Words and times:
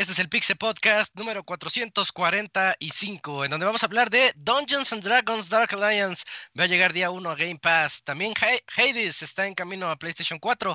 Este 0.00 0.14
es 0.14 0.18
el 0.18 0.30
Pixel 0.30 0.56
Podcast 0.56 1.14
número 1.14 1.44
445, 1.44 3.44
en 3.44 3.50
donde 3.50 3.66
vamos 3.66 3.82
a 3.82 3.86
hablar 3.86 4.08
de 4.08 4.32
Dungeons 4.34 4.94
and 4.94 5.02
Dragons 5.02 5.50
Dark 5.50 5.74
Alliance. 5.74 6.24
Va 6.58 6.64
a 6.64 6.68
llegar 6.68 6.94
día 6.94 7.10
1 7.10 7.30
a 7.30 7.34
Game 7.34 7.58
Pass. 7.58 8.02
También 8.02 8.32
Hades 8.76 9.20
está 9.20 9.46
en 9.46 9.54
camino 9.54 9.90
a 9.90 9.96
PlayStation 9.96 10.38
4. 10.38 10.74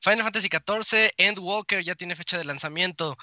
Final 0.00 0.22
Fantasy 0.22 0.48
XIV 0.48 1.12
Endwalker 1.18 1.84
ya 1.84 1.94
tiene 1.94 2.16
fecha 2.16 2.38
de 2.38 2.46
lanzamiento. 2.46 3.18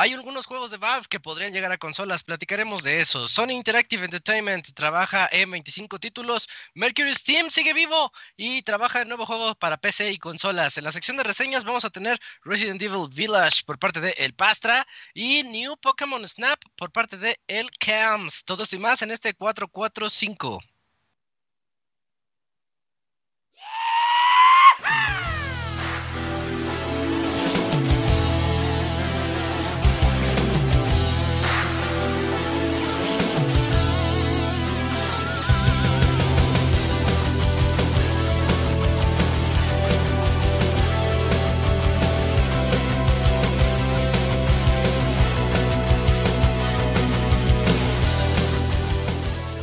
Hay 0.00 0.12
algunos 0.12 0.46
juegos 0.46 0.70
de 0.70 0.76
Valve 0.76 1.08
que 1.10 1.18
podrían 1.18 1.52
llegar 1.52 1.72
a 1.72 1.76
consolas, 1.76 2.22
platicaremos 2.22 2.84
de 2.84 3.00
eso. 3.00 3.26
Sony 3.26 3.50
Interactive 3.50 4.04
Entertainment 4.04 4.72
trabaja 4.72 5.28
en 5.32 5.50
25 5.50 5.98
títulos, 5.98 6.48
Mercury 6.74 7.12
Steam 7.12 7.50
sigue 7.50 7.72
vivo 7.74 8.12
y 8.36 8.62
trabaja 8.62 9.02
en 9.02 9.08
nuevos 9.08 9.26
juegos 9.26 9.56
para 9.56 9.76
PC 9.76 10.12
y 10.12 10.18
consolas. 10.18 10.78
En 10.78 10.84
la 10.84 10.92
sección 10.92 11.16
de 11.16 11.24
reseñas 11.24 11.64
vamos 11.64 11.84
a 11.84 11.90
tener 11.90 12.16
Resident 12.44 12.80
Evil 12.80 13.08
Village 13.12 13.64
por 13.66 13.80
parte 13.80 14.00
de 14.00 14.10
El 14.18 14.34
Pastra 14.34 14.86
y 15.14 15.42
New 15.42 15.76
Pokémon 15.78 16.24
Snap 16.28 16.60
por 16.76 16.92
parte 16.92 17.16
de 17.16 17.40
El 17.48 17.68
Cams. 17.72 18.44
Todo 18.44 18.62
esto 18.62 18.76
y 18.76 18.78
más 18.78 19.02
en 19.02 19.10
este 19.10 19.34
445. 19.34 20.60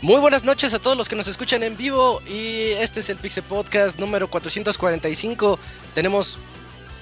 Muy 0.00 0.20
buenas 0.20 0.44
noches 0.44 0.74
a 0.74 0.78
todos 0.78 0.96
los 0.96 1.08
que 1.08 1.16
nos 1.16 1.26
escuchan 1.26 1.64
en 1.64 1.76
vivo 1.76 2.22
y 2.24 2.70
este 2.78 3.00
es 3.00 3.10
el 3.10 3.16
Pixel 3.16 3.42
Podcast 3.42 3.98
número 3.98 4.28
445. 4.28 5.58
Tenemos 5.92 6.38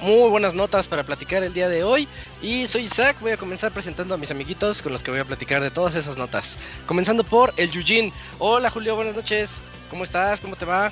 muy 0.00 0.30
buenas 0.30 0.55
notas 0.55 0.88
para 0.88 1.03
platicar 1.03 1.42
el 1.42 1.53
día 1.53 1.69
de 1.69 1.84
hoy 1.84 2.08
y 2.41 2.66
soy 2.66 2.84
Isaac, 2.84 3.16
voy 3.20 3.33
a 3.33 3.36
comenzar 3.36 3.70
presentando 3.70 4.14
a 4.14 4.16
mis 4.16 4.30
amiguitos 4.30 4.80
con 4.80 4.92
los 4.92 5.03
que 5.03 5.11
voy 5.11 5.20
a 5.20 5.27
platicar 5.27 5.61
de 5.61 5.70
todas 5.70 5.94
esas 5.94 6.16
notas. 6.16 6.56
Comenzando 6.86 7.22
por 7.22 7.53
el 7.58 7.70
Yujin. 7.70 8.15
Hola 8.38 8.70
Julio, 8.70 8.97
buenas 8.97 9.15
noches. 9.15 9.59
¿Cómo 9.91 10.03
estás? 10.03 10.41
¿Cómo 10.41 10.56
te 10.56 10.65
va? 10.65 10.91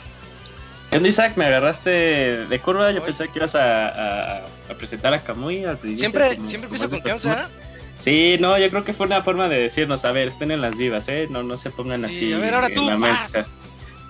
¿Qué 0.90 0.98
Isaac? 1.08 1.38
Me 1.38 1.46
agarraste 1.46 1.90
de 2.44 2.60
curva, 2.60 2.92
yo 2.92 3.02
pensé 3.02 3.28
que 3.28 3.38
ibas 3.38 3.54
a, 3.54 4.42
presentar 4.76 5.14
a 5.14 5.22
Kamui 5.22 5.64
al 5.64 5.78
principio. 5.78 6.10
Siempre, 6.10 6.46
siempre 6.46 6.68
empiezo 6.68 6.90
con 6.90 7.00
Kamui, 7.00 7.46
Sí, 8.04 8.36
no, 8.38 8.58
yo 8.58 8.68
creo 8.68 8.84
que 8.84 8.92
fue 8.92 9.06
una 9.06 9.22
forma 9.22 9.48
de 9.48 9.58
decirnos, 9.58 10.04
a 10.04 10.12
ver, 10.12 10.28
estén 10.28 10.50
en 10.50 10.60
las 10.60 10.76
vivas, 10.76 11.08
¿eh? 11.08 11.26
No, 11.30 11.42
no 11.42 11.56
se 11.56 11.70
pongan 11.70 12.04
así 12.04 12.34
a 12.34 12.38
ver, 12.38 12.52
ahora 12.52 12.68
tú, 12.68 12.90
en 12.90 13.00
la 13.00 13.46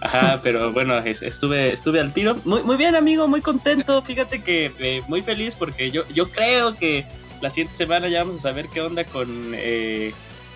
Ajá, 0.00 0.40
pero 0.42 0.72
bueno, 0.72 0.98
estuve, 0.98 1.72
estuve 1.72 2.00
al 2.00 2.12
tiro. 2.12 2.34
Muy, 2.44 2.64
muy 2.64 2.76
bien, 2.76 2.96
amigo, 2.96 3.28
muy 3.28 3.40
contento. 3.40 4.02
Fíjate 4.02 4.42
que 4.42 4.72
eh, 4.80 5.02
muy 5.06 5.22
feliz 5.22 5.54
porque 5.54 5.92
yo, 5.92 6.02
yo 6.08 6.28
creo 6.28 6.76
que 6.76 7.06
la 7.40 7.50
siguiente 7.50 7.76
semana 7.76 8.08
ya 8.08 8.24
vamos 8.24 8.40
a 8.40 8.42
saber 8.42 8.66
qué 8.66 8.80
onda 8.80 9.04
con 9.04 9.28
eh, 9.54 10.12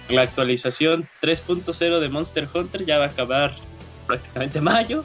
la 0.09 0.23
actualización 0.23 1.07
3.0 1.23 2.01
de 2.01 2.09
Monster 2.09 2.49
Hunter. 2.53 2.85
Ya 2.87 2.99
va 2.99 3.05
a 3.05 3.09
acabar 3.09 3.55
prácticamente 4.09 4.61
mayo. 4.61 5.05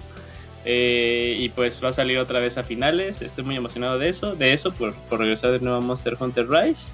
Eh, 0.66 1.36
y 1.38 1.50
pues 1.50 1.84
va 1.84 1.90
a 1.90 1.94
salir 1.94 2.18
otra 2.18 2.40
vez 2.40 2.58
a 2.58 2.64
finales. 2.64 3.22
Estoy 3.22 3.44
muy 3.44 3.56
emocionado 3.56 4.00
de 4.00 4.10
eso, 4.10 4.36
de 4.36 4.54
eso, 4.54 4.74
por, 4.74 4.96
por 5.08 5.20
regresar 5.20 5.52
de 5.52 5.60
nuevo 5.60 5.78
a 5.78 5.82
Monster 5.82 6.18
Hunter 6.20 6.50
Rise. 6.50 6.92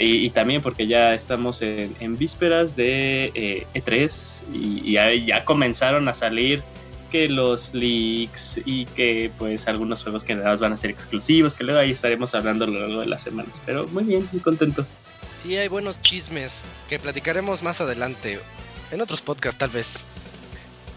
Y, 0.00 0.30
también 0.30 0.62
porque 0.62 0.86
ya 0.86 1.14
estamos 1.14 1.62
en, 1.62 2.16
vísperas 2.16 2.76
de 2.76 3.66
E3 3.74 4.42
eh, 4.52 4.52
e 4.52 5.16
y, 5.16 5.26
ya, 5.26 5.44
comenzaron 5.44 6.08
a 6.08 6.14
salir 6.14 6.62
que 7.10 7.28
los 7.28 7.74
leaks 7.74 8.60
y 8.64 8.84
que 8.84 9.32
pues 9.36 9.66
algunos 9.66 10.02
juegos 10.02 10.22
que 10.22 10.34
nada 10.34 10.54
van 10.56 10.72
a 10.72 10.76
ser 10.76 10.90
exclusivos, 10.90 11.54
que 11.54 11.64
luego 11.64 11.80
ahí 11.80 11.90
estaremos 11.90 12.34
hablando 12.34 12.64
a 12.64 12.68
lo 12.68 12.80
largo 12.80 13.00
de 13.00 13.06
las 13.06 13.22
semanas. 13.22 13.60
Pero 13.66 13.86
muy 13.88 14.04
bien, 14.04 14.28
muy 14.30 14.40
contento. 14.40 14.86
Sí, 15.42 15.56
hay 15.56 15.68
buenos 15.68 16.00
chismes 16.02 16.62
que 16.88 16.98
platicaremos 16.98 17.62
más 17.62 17.80
adelante, 17.80 18.38
en 18.92 19.00
otros 19.00 19.22
podcasts 19.22 19.58
tal 19.58 19.70
vez. 19.70 20.04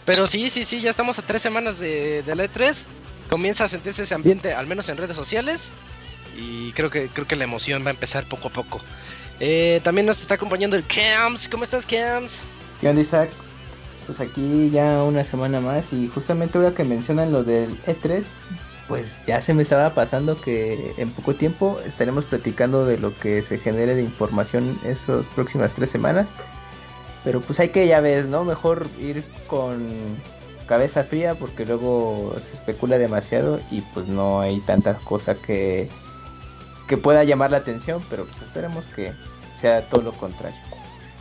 Pero 0.05 0.27
sí, 0.27 0.49
sí, 0.49 0.65
sí, 0.65 0.81
ya 0.81 0.91
estamos 0.91 1.17
a 1.17 1.21
tres 1.21 1.41
semanas 1.41 1.79
de, 1.79 2.21
de 2.23 2.35
la 2.35 2.45
E3. 2.45 2.83
Comienza 3.29 3.63
a 3.63 3.69
sentirse 3.69 4.03
ese 4.03 4.13
ambiente, 4.13 4.53
al 4.53 4.67
menos 4.67 4.89
en 4.89 4.97
redes 4.97 5.15
sociales 5.15 5.69
y 6.37 6.71
creo 6.73 6.89
que 6.89 7.07
creo 7.07 7.27
que 7.27 7.35
la 7.35 7.43
emoción 7.43 7.83
va 7.83 7.89
a 7.89 7.91
empezar 7.91 8.25
poco 8.25 8.47
a 8.49 8.51
poco. 8.51 8.81
Eh, 9.39 9.81
también 9.83 10.05
nos 10.05 10.21
está 10.21 10.35
acompañando 10.35 10.75
el 10.75 10.85
Cams. 10.85 11.49
¿Cómo 11.49 11.63
estás, 11.63 11.85
Cams? 11.85 12.43
¿Qué 12.79 12.89
onda, 12.89 13.01
Isaac? 13.01 13.29
Pues 14.05 14.19
aquí 14.19 14.69
ya 14.71 15.03
una 15.03 15.23
semana 15.23 15.59
más 15.61 15.93
y 15.93 16.07
justamente 16.07 16.57
ahora 16.57 16.73
que 16.73 16.83
mencionan 16.83 17.31
lo 17.31 17.43
del 17.43 17.81
E3, 17.83 18.23
pues 18.87 19.15
ya 19.25 19.41
se 19.41 19.53
me 19.53 19.63
estaba 19.63 19.93
pasando 19.93 20.35
que 20.35 20.93
en 20.97 21.09
poco 21.09 21.35
tiempo 21.35 21.79
estaremos 21.85 22.25
platicando 22.25 22.85
de 22.85 22.97
lo 22.97 23.17
que 23.17 23.41
se 23.43 23.57
genere 23.57 23.95
de 23.95 24.03
información 24.03 24.77
esas 24.83 25.29
próximas 25.29 25.73
tres 25.73 25.89
semanas. 25.89 26.29
Pero 27.23 27.39
pues 27.39 27.59
hay 27.61 27.69
que, 27.69 27.87
ya 27.87 28.01
ves, 28.01 28.25
¿no? 28.25 28.43
Mejor 28.43 28.87
ir 28.99 29.23
con 29.47 29.89
cabeza 30.67 31.03
fría 31.03 31.35
porque 31.35 31.65
luego 31.65 32.33
se 32.45 32.53
especula 32.53 32.97
demasiado 32.97 33.59
y 33.71 33.81
pues 33.93 34.07
no 34.07 34.41
hay 34.41 34.59
tanta 34.61 34.95
cosa 34.95 35.35
que 35.35 35.89
que 36.87 36.97
pueda 36.97 37.23
llamar 37.23 37.51
la 37.51 37.57
atención, 37.57 38.01
pero 38.09 38.25
pues 38.25 38.41
esperemos 38.41 38.85
que 38.87 39.13
sea 39.55 39.87
todo 39.87 40.01
lo 40.01 40.11
contrario. 40.13 40.57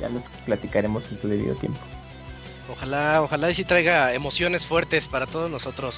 Ya 0.01 0.09
los 0.09 0.25
platicaremos 0.45 1.11
en 1.13 1.19
su 1.19 1.29
debido 1.29 1.55
tiempo. 1.57 1.81
Ojalá, 2.71 3.23
ojalá 3.23 3.51
y 3.51 3.55
si 3.55 3.65
traiga 3.65 4.15
emociones 4.15 4.67
fuertes 4.67 5.07
para 5.07 5.27
todos 5.27 5.51
nosotros. 5.51 5.97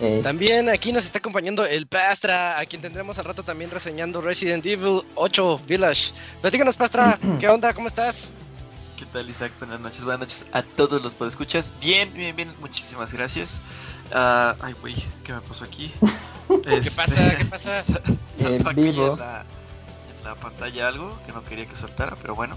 Eh. 0.00 0.20
También 0.22 0.68
aquí 0.68 0.92
nos 0.92 1.04
está 1.04 1.18
acompañando 1.18 1.64
el 1.64 1.86
Pastra, 1.86 2.58
a 2.58 2.66
quien 2.66 2.82
tendremos 2.82 3.18
al 3.18 3.26
rato 3.26 3.42
también 3.42 3.70
reseñando 3.70 4.20
Resident 4.20 4.64
Evil 4.66 5.02
8 5.14 5.60
Village. 5.66 6.12
Platícanos, 6.40 6.76
Pastra, 6.76 7.18
¿qué 7.38 7.48
onda? 7.48 7.72
¿Cómo 7.72 7.86
estás? 7.86 8.30
¿Qué 8.96 9.06
tal, 9.06 9.28
Isaac? 9.28 9.52
Buenas 9.58 9.80
noches, 9.80 10.04
buenas 10.04 10.20
noches 10.20 10.46
a 10.52 10.62
todos 10.62 11.02
los 11.02 11.14
podescuchas. 11.14 11.72
Bien, 11.80 12.12
bien, 12.14 12.34
bien, 12.34 12.52
muchísimas 12.60 13.12
gracias. 13.12 13.60
Uh, 14.10 14.54
ay, 14.60 14.74
güey, 14.80 14.94
¿qué 15.24 15.32
me 15.32 15.40
pasó 15.40 15.64
aquí? 15.64 15.90
¿Qué 16.62 16.76
este, 16.76 16.90
pasa? 16.90 17.36
¿Qué 17.36 17.44
pasa? 17.50 17.82
Saltó 17.82 18.70
aquí 18.70 18.88
en 18.88 18.96
la, 18.96 19.44
en 20.18 20.24
la, 20.24 20.34
pantalla 20.36 20.88
algo 20.88 21.18
que 21.26 21.32
no 21.32 21.44
quería 21.44 21.66
que 21.66 21.76
saltara, 21.76 22.16
pero 22.20 22.34
bueno. 22.34 22.56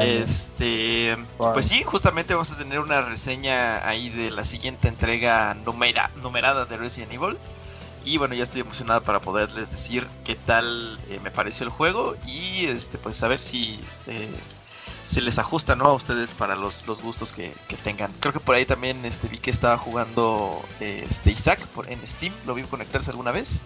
Este, 0.00 1.16
pues 1.38 1.66
sí, 1.66 1.82
justamente 1.84 2.34
vamos 2.34 2.52
a 2.52 2.58
tener 2.58 2.80
una 2.80 3.02
reseña 3.02 3.86
ahí 3.86 4.10
de 4.10 4.30
la 4.30 4.44
siguiente 4.44 4.88
entrega 4.88 5.54
numera, 5.54 6.10
numerada 6.22 6.64
de 6.64 6.76
Resident 6.76 7.12
Evil. 7.12 7.36
Y 8.04 8.16
bueno, 8.16 8.34
ya 8.34 8.44
estoy 8.44 8.62
emocionado 8.62 9.02
para 9.02 9.20
poderles 9.20 9.70
decir 9.70 10.06
qué 10.24 10.34
tal 10.34 10.98
eh, 11.08 11.20
me 11.22 11.30
pareció 11.30 11.64
el 11.64 11.70
juego 11.70 12.16
y 12.26 12.64
este 12.66 12.96
pues 12.96 13.16
saber 13.16 13.40
si 13.40 13.78
eh, 14.06 14.30
se 15.08 15.22
les 15.22 15.38
ajusta 15.38 15.74
¿no? 15.74 15.86
a 15.86 15.94
ustedes 15.94 16.32
para 16.32 16.54
los, 16.54 16.86
los 16.86 17.00
gustos 17.00 17.32
que, 17.32 17.50
tengan. 17.82 18.12
Creo 18.20 18.34
que 18.34 18.40
por 18.40 18.54
ahí 18.54 18.66
también 18.66 19.02
este, 19.06 19.26
vi 19.28 19.38
que 19.38 19.50
estaba 19.50 19.78
jugando 19.78 20.62
este, 20.80 21.32
Isaac 21.32 21.66
por, 21.68 21.90
en 21.90 22.06
Steam, 22.06 22.32
lo 22.46 22.54
vi 22.54 22.62
conectarse 22.64 23.10
alguna 23.10 23.32
vez. 23.32 23.62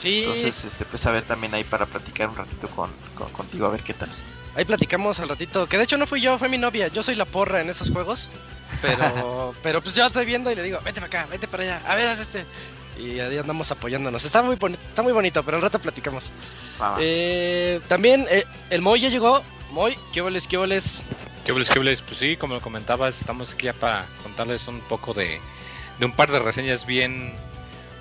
Sí. 0.00 0.24
Entonces, 0.24 0.64
este, 0.64 0.84
pues 0.84 1.06
a 1.06 1.12
ver 1.12 1.22
también 1.22 1.54
ahí 1.54 1.62
para 1.62 1.86
platicar 1.86 2.28
un 2.28 2.34
ratito 2.34 2.68
con, 2.70 2.90
contigo, 3.32 3.66
a 3.66 3.70
ver 3.70 3.82
qué 3.82 3.94
tal. 3.94 4.08
Ahí 4.56 4.64
platicamos 4.64 5.20
al 5.20 5.28
ratito, 5.28 5.68
que 5.68 5.76
de 5.78 5.84
hecho 5.84 5.96
no 5.96 6.08
fui 6.08 6.20
yo, 6.20 6.36
fue 6.38 6.48
mi 6.48 6.58
novia, 6.58 6.88
yo 6.88 7.04
soy 7.04 7.14
la 7.14 7.24
porra 7.24 7.60
en 7.60 7.70
esos 7.70 7.90
juegos, 7.90 8.28
pero, 8.82 9.54
pero 9.62 9.80
pues 9.80 9.94
yo 9.94 10.06
estoy 10.06 10.26
viendo 10.26 10.50
y 10.50 10.56
le 10.56 10.64
digo, 10.64 10.80
vete 10.84 11.00
para 11.00 11.06
acá, 11.06 11.28
vete 11.30 11.46
para 11.46 11.62
allá, 11.62 11.82
a 11.86 11.94
ver, 11.94 12.08
haz 12.08 12.18
este. 12.18 12.44
Y 12.98 13.20
ahí 13.20 13.38
andamos 13.38 13.70
apoyándonos. 13.70 14.24
Está 14.24 14.42
muy, 14.42 14.54
está 14.54 15.02
muy 15.02 15.12
bonito, 15.12 15.42
pero 15.44 15.56
al 15.56 15.62
rato 15.62 15.78
platicamos. 15.78 16.30
Eh, 16.98 17.80
también 17.86 18.26
eh, 18.28 18.44
el 18.70 18.82
Moy 18.82 19.00
ya 19.00 19.08
llegó, 19.08 19.42
muy, 19.70 19.96
¿qué 20.12 20.20
voles, 20.20 20.46
qué 20.46 20.56
voles? 20.56 21.02
¿Qué 21.44 21.52
voles, 21.52 21.70
qué 21.70 21.78
voles? 21.78 22.02
Pues 22.02 22.18
sí, 22.18 22.36
como 22.36 22.54
lo 22.54 22.60
comentabas, 22.60 23.20
estamos 23.20 23.54
aquí 23.54 23.66
ya 23.66 23.72
para 23.72 24.06
contarles 24.22 24.68
un 24.68 24.80
poco 24.80 25.14
de, 25.14 25.40
de 25.98 26.06
un 26.06 26.12
par 26.12 26.30
de 26.30 26.38
reseñas 26.38 26.86
bien, 26.86 27.34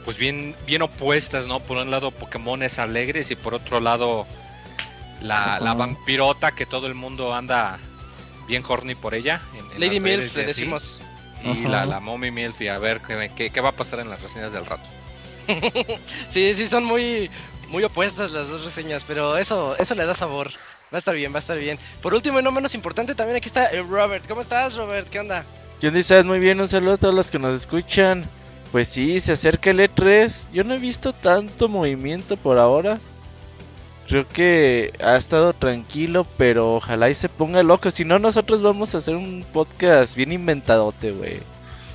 pues 0.06 0.18
bien, 0.18 0.56
bien 0.66 0.82
opuestas, 0.82 1.48
¿no? 1.48 1.60
Por 1.60 1.78
un 1.78 1.92
lado 1.92 2.12
Pokémones 2.12 2.80
alegres 2.80 3.32
y 3.32 3.36
por 3.36 3.54
otro 3.54 3.80
lado 3.80 4.28
la, 5.22 5.60
la 5.60 5.74
vampirota 5.74 6.52
que 6.52 6.66
todo 6.66 6.88
el 6.88 6.96
mundo 6.96 7.34
anda 7.34 7.80
bien 8.48 8.64
horny 8.68 8.96
por 8.96 9.14
ella. 9.14 9.42
Lady 9.78 10.00
Milf 10.00 10.36
le 10.36 10.46
decimos. 10.46 11.02
Y 11.44 11.66
la, 11.68 11.86
la 11.86 12.02
Mommy 12.02 12.32
Milf 12.32 12.60
y 12.60 12.68
a 12.68 12.78
ver 12.80 13.00
qué, 13.00 13.50
qué, 13.50 13.62
va 13.62 13.70
a 13.70 13.74
pasar 13.74 14.02
en 14.02 14.10
las 14.10 14.22
reseñas 14.22 14.52
del 14.52 14.66
rato. 14.66 14.84
sí, 16.30 16.54
sí, 16.54 16.66
son 16.68 16.84
muy, 16.84 17.32
muy 17.70 17.84
opuestas 17.84 18.32
las 18.32 18.50
dos 18.50 18.66
reseñas, 18.66 19.06
pero 19.06 19.38
eso, 19.38 19.78
eso 19.78 19.96
le 19.96 20.06
da 20.06 20.16
sabor. 20.16 20.52
Va 20.92 20.98
a 20.98 21.00
estar 21.00 21.16
bien, 21.16 21.32
va 21.32 21.38
a 21.38 21.40
estar 21.40 21.58
bien. 21.58 21.78
Por 22.02 22.16
último 22.16 22.40
y 22.40 22.44
no 22.44 22.52
menos 22.52 22.74
importante, 22.74 23.14
también 23.14 23.38
aquí 23.38 23.48
está 23.48 23.70
Robert. 23.88 24.28
¿Cómo 24.28 24.42
estás, 24.42 24.76
Robert? 24.76 25.08
¿Qué 25.08 25.20
onda? 25.20 25.46
¿Qué 25.80 25.88
onda? 25.90 26.24
Muy 26.24 26.40
bien, 26.40 26.60
un 26.60 26.68
saludo 26.68 26.94
a 26.94 26.98
todos 26.98 27.14
los 27.14 27.30
que 27.30 27.38
nos 27.38 27.56
escuchan. 27.56 28.26
Pues 28.72 28.88
sí, 28.88 29.20
se 29.20 29.34
acerca 29.34 29.70
el 29.70 29.80
E3. 29.80 30.50
Yo 30.52 30.64
no 30.64 30.74
he 30.74 30.80
visto 30.80 31.14
tanto 31.14 31.70
movimiento 31.70 32.38
por 32.38 32.58
ahora. 32.58 33.00
Creo 34.08 34.28
que 34.28 34.92
ha 35.04 35.16
estado 35.16 35.54
tranquilo, 35.54 36.26
pero 36.38 36.76
ojalá 36.76 37.12
y 37.12 37.14
se 37.14 37.30
ponga 37.30 37.62
loco. 37.62 37.92
Si 37.92 38.04
no, 38.04 38.18
nosotros 38.18 38.64
vamos 38.64 38.96
a 38.96 38.98
hacer 38.98 39.16
un 39.16 39.46
podcast 39.54 40.16
bien 40.16 40.32
inventadote, 40.32 41.12
güey. 41.12 41.38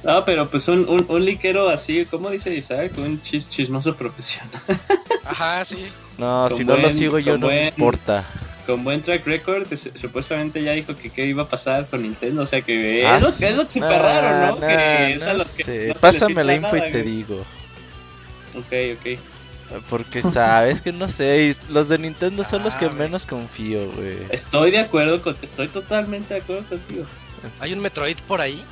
No, 0.04 0.24
pero 0.24 0.48
pues 0.48 0.68
un, 0.68 0.88
un, 0.88 1.04
un 1.08 1.24
liquero 1.24 1.68
así, 1.68 2.04
¿cómo 2.04 2.30
dice 2.30 2.54
Isaac? 2.54 2.92
Un 2.98 3.20
chis, 3.22 3.48
chismoso 3.48 3.96
profesional. 3.96 4.60
Ajá, 5.24 5.64
sí. 5.64 5.86
No, 6.18 6.48
si 6.50 6.64
no 6.64 6.76
lo 6.76 6.90
sigo 6.90 7.18
yo 7.18 7.36
no 7.38 7.48
me 7.48 7.68
importa. 7.68 8.24
Con 8.66 8.82
buen 8.82 9.02
track 9.02 9.26
record, 9.26 9.66
supuestamente 9.94 10.62
ya 10.62 10.72
dijo 10.72 10.96
que 10.96 11.10
qué 11.10 11.26
iba 11.26 11.42
a 11.42 11.48
pasar 11.48 11.86
con 11.86 12.02
Nintendo, 12.02 12.42
o 12.42 12.46
sea 12.46 12.62
que 12.62 13.04
ah, 13.06 13.16
es, 13.16 13.22
lo, 13.22 13.28
es 13.28 13.56
lo 13.56 13.70
súper 13.70 13.90
raro, 13.90 14.54
¿no? 14.54 14.60
que 14.66 15.14
es 15.14 15.26
los 15.26 15.48
que 15.52 15.94
Pásame 16.00 16.42
la 16.44 16.54
info 16.54 16.76
y 16.76 16.90
te 16.90 17.02
digo. 17.02 17.44
Ok, 18.56 18.72
ok. 18.98 19.20
Porque 19.90 20.22
sabes 20.22 20.80
que 20.80 20.92
no 20.92 21.08
sé, 21.08 21.56
los 21.68 21.88
de 21.88 21.98
Nintendo 21.98 22.44
son 22.44 22.62
los 22.62 22.76
que 22.76 22.88
menos 22.88 23.26
confío, 23.26 23.90
güey. 23.92 24.18
Estoy 24.30 24.70
de 24.70 24.78
acuerdo 24.78 25.22
con, 25.22 25.36
estoy 25.42 25.68
totalmente 25.68 26.34
de 26.34 26.40
acuerdo 26.40 26.64
contigo. 26.68 27.04
¿Hay 27.60 27.72
un 27.72 27.80
Metroid 27.80 28.16
por 28.26 28.40
ahí? 28.40 28.64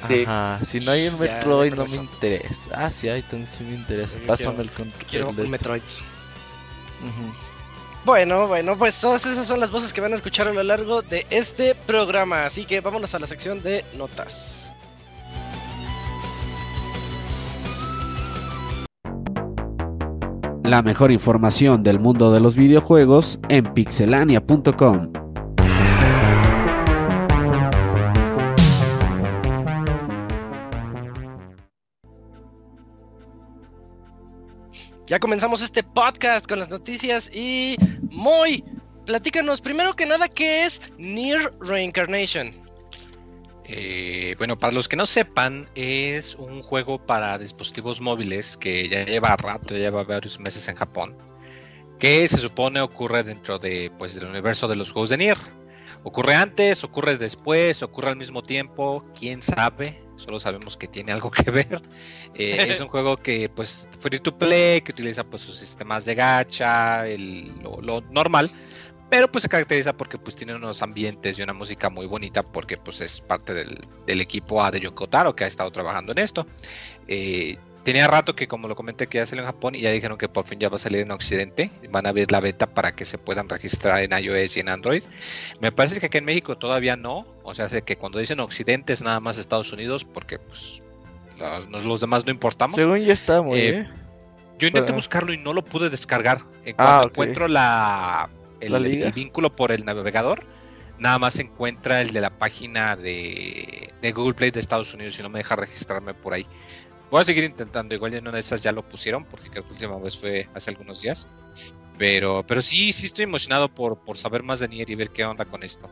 Ajá, 0.00 0.60
si 0.64 0.80
no 0.80 0.92
hay 0.92 1.08
un 1.08 1.18
Metroid 1.18 1.74
no 1.74 1.84
me 1.84 1.96
interesa. 1.96 2.70
Ah, 2.72 2.92
sí 2.92 3.08
hay, 3.08 3.20
entonces 3.20 3.56
sí 3.58 3.64
me 3.64 3.74
interesa. 3.74 4.16
Pásame 4.26 4.62
el 4.62 4.70
control. 4.70 5.04
Quiero 5.08 5.28
un 5.30 5.50
Metroid. 5.50 5.82
Bueno, 8.08 8.48
bueno, 8.48 8.74
pues 8.74 8.98
todas 8.98 9.26
esas 9.26 9.46
son 9.46 9.60
las 9.60 9.70
voces 9.70 9.92
que 9.92 10.00
van 10.00 10.12
a 10.12 10.14
escuchar 10.14 10.48
a 10.48 10.52
lo 10.54 10.62
largo 10.62 11.02
de 11.02 11.26
este 11.28 11.74
programa. 11.74 12.46
Así 12.46 12.64
que 12.64 12.80
vámonos 12.80 13.14
a 13.14 13.18
la 13.18 13.26
sección 13.26 13.62
de 13.62 13.84
notas. 13.98 14.72
La 20.64 20.80
mejor 20.80 21.12
información 21.12 21.82
del 21.82 22.00
mundo 22.00 22.32
de 22.32 22.40
los 22.40 22.56
videojuegos 22.56 23.40
en 23.50 23.74
pixelania.com. 23.74 25.27
Ya 35.08 35.18
comenzamos 35.18 35.62
este 35.62 35.82
podcast 35.82 36.46
con 36.46 36.58
las 36.58 36.68
noticias 36.68 37.30
y 37.32 37.78
muy 38.10 38.62
platícanos 39.06 39.62
primero 39.62 39.94
que 39.94 40.04
nada 40.04 40.28
qué 40.28 40.66
es 40.66 40.82
Near 40.98 41.50
Reincarnation. 41.60 42.54
Eh, 43.64 44.34
bueno, 44.36 44.58
para 44.58 44.74
los 44.74 44.86
que 44.86 44.96
no 44.96 45.06
sepan, 45.06 45.66
es 45.74 46.34
un 46.34 46.62
juego 46.62 46.98
para 46.98 47.38
dispositivos 47.38 48.02
móviles 48.02 48.58
que 48.58 48.86
ya 48.86 49.06
lleva 49.06 49.34
rato, 49.36 49.74
ya 49.74 49.80
lleva 49.80 50.04
varios 50.04 50.38
meses 50.38 50.68
en 50.68 50.76
Japón, 50.76 51.16
que 51.98 52.28
se 52.28 52.36
supone 52.36 52.82
ocurre 52.82 53.22
dentro 53.24 53.58
de, 53.58 53.90
pues, 53.96 54.14
del 54.14 54.28
universo 54.28 54.68
de 54.68 54.76
los 54.76 54.92
juegos 54.92 55.08
de 55.08 55.16
Nier. 55.16 55.38
Ocurre 56.02 56.34
antes, 56.34 56.84
ocurre 56.84 57.16
después, 57.16 57.82
ocurre 57.82 58.10
al 58.10 58.16
mismo 58.16 58.42
tiempo, 58.42 59.02
quién 59.18 59.40
sabe, 59.40 60.02
solo 60.18 60.38
sabemos 60.38 60.76
que 60.76 60.86
tiene 60.86 61.12
algo 61.12 61.30
que 61.30 61.42
ver. 61.50 61.80
Eh, 62.34 62.66
es 62.68 62.80
un 62.80 62.88
juego 62.94 63.16
que, 63.16 63.48
pues, 63.48 63.88
free 63.98 64.18
to 64.18 64.36
play, 64.36 64.80
que 64.82 64.92
utiliza 64.92 65.24
pues 65.24 65.42
sus 65.42 65.56
sistemas 65.56 66.04
de 66.04 66.14
gacha, 66.14 67.04
lo 67.06 68.00
normal, 68.10 68.50
pero 69.10 69.30
pues 69.30 69.42
se 69.42 69.48
caracteriza 69.48 69.94
porque 69.94 70.18
pues 70.18 70.36
tiene 70.36 70.54
unos 70.54 70.82
ambientes 70.82 71.38
y 71.38 71.42
una 71.42 71.54
música 71.54 71.88
muy 71.88 72.06
bonita 72.06 72.42
porque 72.42 72.76
pues 72.76 73.00
es 73.00 73.20
parte 73.20 73.54
del, 73.54 74.20
equipo 74.20 74.62
A 74.62 74.70
de 74.70 74.80
Yoko 74.80 75.08
Taro 75.08 75.34
que 75.34 75.44
ha 75.44 75.46
estado 75.46 75.70
trabajando 75.70 76.12
en 76.12 76.18
esto. 76.18 76.46
Eh, 77.06 77.56
tenía 77.84 78.06
rato 78.06 78.36
que 78.36 78.46
como 78.46 78.68
lo 78.68 78.76
comenté 78.76 79.06
que 79.06 79.16
ya 79.16 79.24
salió 79.24 79.42
en 79.42 79.46
Japón 79.46 79.74
y 79.74 79.80
ya 79.80 79.90
dijeron 79.90 80.18
que 80.18 80.28
por 80.28 80.44
fin 80.44 80.58
ya 80.58 80.68
va 80.68 80.76
a 80.76 80.78
salir 80.78 81.00
en 81.00 81.10
Occidente. 81.10 81.70
Van 81.90 82.04
a 82.04 82.10
abrir 82.10 82.30
la 82.30 82.40
beta 82.40 82.66
para 82.66 82.94
que 82.94 83.06
se 83.06 83.16
puedan 83.16 83.48
registrar 83.48 84.02
en 84.02 84.12
iOS 84.12 84.58
y 84.58 84.60
en 84.60 84.68
Android. 84.68 85.02
Me 85.62 85.72
parece 85.72 86.00
que 86.00 86.06
aquí 86.06 86.18
en 86.18 86.26
México 86.26 86.58
todavía 86.58 86.96
no. 86.96 87.26
O 87.48 87.54
sea, 87.54 87.68
sé 87.68 87.82
que 87.82 87.96
cuando 87.96 88.18
dicen 88.18 88.40
Occidente 88.40 88.92
es 88.92 89.02
nada 89.02 89.20
más 89.20 89.38
Estados 89.38 89.72
Unidos 89.72 90.04
porque 90.04 90.38
pues 90.38 90.82
los, 91.70 92.00
demás 92.00 92.26
no 92.26 92.30
importamos. 92.30 92.76
Según 92.76 93.00
ya 93.00 93.12
estamos, 93.12 93.56
eh, 93.56 93.70
¿eh? 93.70 93.88
Yo 94.58 94.68
intenté 94.68 94.92
buscarlo 94.92 95.32
y 95.32 95.38
no 95.38 95.52
lo 95.52 95.64
pude 95.64 95.88
descargar. 95.88 96.38
En 96.64 96.74
cuanto 96.74 96.92
ah, 96.92 97.04
encuentro 97.04 97.48
la 97.48 98.28
el, 98.60 99.12
vínculo 99.12 99.54
por 99.54 99.72
el 99.72 99.84
navegador, 99.84 100.42
nada 100.98 101.18
más 101.18 101.38
encuentra 101.38 102.00
el 102.00 102.12
de 102.12 102.20
la 102.20 102.30
página 102.30 102.96
de, 102.96 103.92
Google 104.14 104.34
Play 104.34 104.50
de 104.50 104.60
Estados 104.60 104.92
Unidos 104.94 105.18
y 105.18 105.22
no 105.22 105.28
me 105.28 105.38
deja 105.38 105.56
registrarme 105.56 106.14
por 106.14 106.34
ahí. 106.34 106.46
Voy 107.10 107.20
a 107.20 107.24
seguir 107.24 107.44
intentando, 107.44 107.94
igual 107.94 108.14
en 108.14 108.24
una 108.24 108.32
de 108.32 108.40
esas 108.40 108.60
ya 108.60 108.72
lo 108.72 108.86
pusieron, 108.86 109.24
porque 109.24 109.48
creo 109.48 109.62
que 109.62 109.70
la 109.70 109.74
última 109.74 109.98
vez 109.98 110.18
fue 110.18 110.48
hace 110.54 110.70
algunos 110.70 111.00
días. 111.00 111.28
Pero, 111.96 112.44
pero 112.46 112.60
sí, 112.60 112.92
sí 112.92 113.06
estoy 113.06 113.24
emocionado 113.24 113.68
por, 113.68 113.98
por 113.98 114.16
saber 114.16 114.42
más 114.42 114.60
de 114.60 114.68
Nier 114.68 114.90
y 114.90 114.94
ver 114.94 115.10
qué 115.10 115.24
onda 115.24 115.44
con 115.44 115.62
esto. 115.62 115.88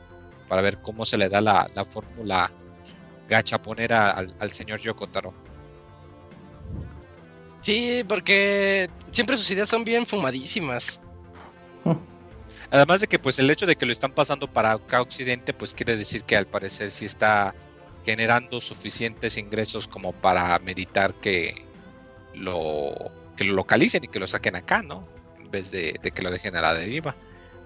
Para 0.49 0.63
ver 0.63 0.79
cómo 0.79 1.05
se 1.05 1.19
le 1.19 1.29
da 1.29 1.41
la, 1.41 1.71
la 1.75 1.85
fórmula 1.85 2.51
gachaponera 3.29 4.11
al, 4.11 4.35
al 4.39 4.53
señor 4.53 4.81
Yokotaro. 4.81 5.35
Sí, 7.63 8.05
porque 8.07 8.89
siempre 9.11 9.37
sus 9.37 9.51
ideas 9.51 9.69
son 9.69 9.85
bien 9.85 10.07
fumadísimas. 10.07 11.01
Además 12.71 13.01
de 13.01 13.07
que 13.07 13.19
pues 13.19 13.39
el 13.39 13.51
hecho 13.51 13.67
de 13.67 13.77
que 13.77 13.87
lo 13.87 13.93
están 13.93 14.13
pasando 14.13 14.47
para 14.47 14.73
acá 14.73 15.01
Occidente, 15.01 15.53
pues 15.53 15.75
quiere 15.75 15.97
decir 15.97 16.23
que 16.25 16.37
al 16.37 16.47
parecer 16.47 16.91
sí 16.91 17.07
está 17.07 17.55
generando 18.05 18.61
suficientes 18.61 19.37
ingresos 19.37 19.89
como 19.89 20.13
para 20.13 20.57
meditar 20.61 21.13
que 21.15 21.65
lo, 22.35 22.95
que 23.37 23.45
lo 23.45 23.55
localicen 23.55 24.05
y 24.05 24.09
que 24.09 24.21
lo 24.21 24.29
saquen 24.29 24.55
acá, 24.55 24.83
¿no? 24.83 25.07
En 25.41 25.51
vez 25.51 25.71
de, 25.73 25.95
que 25.95 26.23
lo 26.23 26.31
dejen 26.31 26.55
a 26.57 26.61
la 26.61 26.75
deriva. 26.75 27.17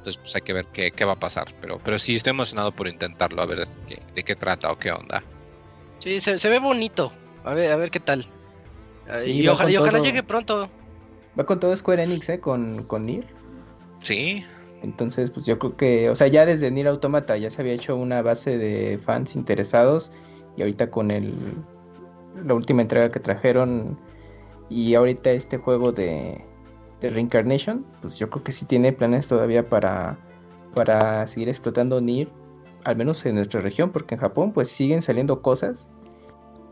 Entonces 0.01 0.17
pues 0.17 0.35
hay 0.35 0.41
que 0.41 0.55
ver 0.55 0.65
qué, 0.73 0.91
qué, 0.93 1.05
va 1.05 1.13
a 1.13 1.19
pasar. 1.19 1.49
Pero, 1.61 1.79
pero 1.85 1.99
sí 1.99 2.15
estoy 2.17 2.31
emocionado 2.31 2.73
por 2.73 2.89
intentarlo, 2.89 3.43
a 3.43 3.47
ver 3.47 3.67
de 4.15 4.23
qué 4.23 4.35
trata 4.35 4.73
o 4.73 4.79
qué 4.79 4.91
onda. 4.91 5.23
Sí, 5.99 6.21
se, 6.21 6.49
ve 6.49 6.59
bonito. 6.59 7.13
A 7.45 7.53
ver, 7.53 7.71
a 7.71 7.77
ver 7.77 7.91
qué 7.91 8.01
tal. 8.01 8.27
y, 9.27 9.47
ojalá, 9.47 9.99
llegue 9.99 10.23
pronto. 10.23 10.71
Va 11.39 11.45
con 11.45 11.61
todo 11.61 11.77
Square 11.77 12.03
Enix, 12.03 12.31
¿eh? 12.31 12.41
Con, 12.41 12.83
con 12.85 13.05
Nier. 13.05 13.25
Sí, 14.03 14.43
entonces, 14.83 15.31
pues 15.31 15.45
yo 15.45 15.59
creo 15.59 15.77
que, 15.77 16.09
o 16.09 16.17
sea, 16.17 16.29
ya 16.29 16.47
desde 16.47 16.71
Nier 16.71 16.89
Automata 16.89 17.37
ya 17.37 17.51
se 17.51 17.61
había 17.61 17.75
hecho 17.75 17.95
una 17.97 18.23
base 18.23 18.57
de 18.57 18.99
fans 18.99 19.37
interesados 19.37 20.11
y 20.57 20.63
ahorita 20.63 20.91
con 20.91 21.11
el 21.11 21.35
la 22.47 22.55
última 22.55 22.81
entrega 22.81 23.11
que 23.11 23.21
trajeron 23.21 23.99
y 24.71 24.95
ahorita 24.95 25.31
este 25.33 25.59
juego 25.59 25.93
de, 25.93 26.43
de 27.01 27.11
Reincarnation, 27.11 27.85
pues 28.03 28.19
yo 28.19 28.29
creo 28.31 28.45
que 28.45 28.53
sí 28.53 28.65
tiene 28.65 28.93
planes 28.93 29.27
todavía 29.27 29.69
para 29.69 30.19
para 30.75 31.27
seguir 31.27 31.49
explotando 31.49 32.01
Nier, 32.01 32.29
al 32.85 32.97
menos 32.97 33.25
en 33.27 33.37
nuestra 33.37 33.61
región, 33.61 33.91
porque 33.91 34.15
en 34.15 34.21
Japón 34.21 34.53
pues 34.53 34.69
siguen 34.69 35.03
saliendo 35.03 35.43
cosas 35.43 35.89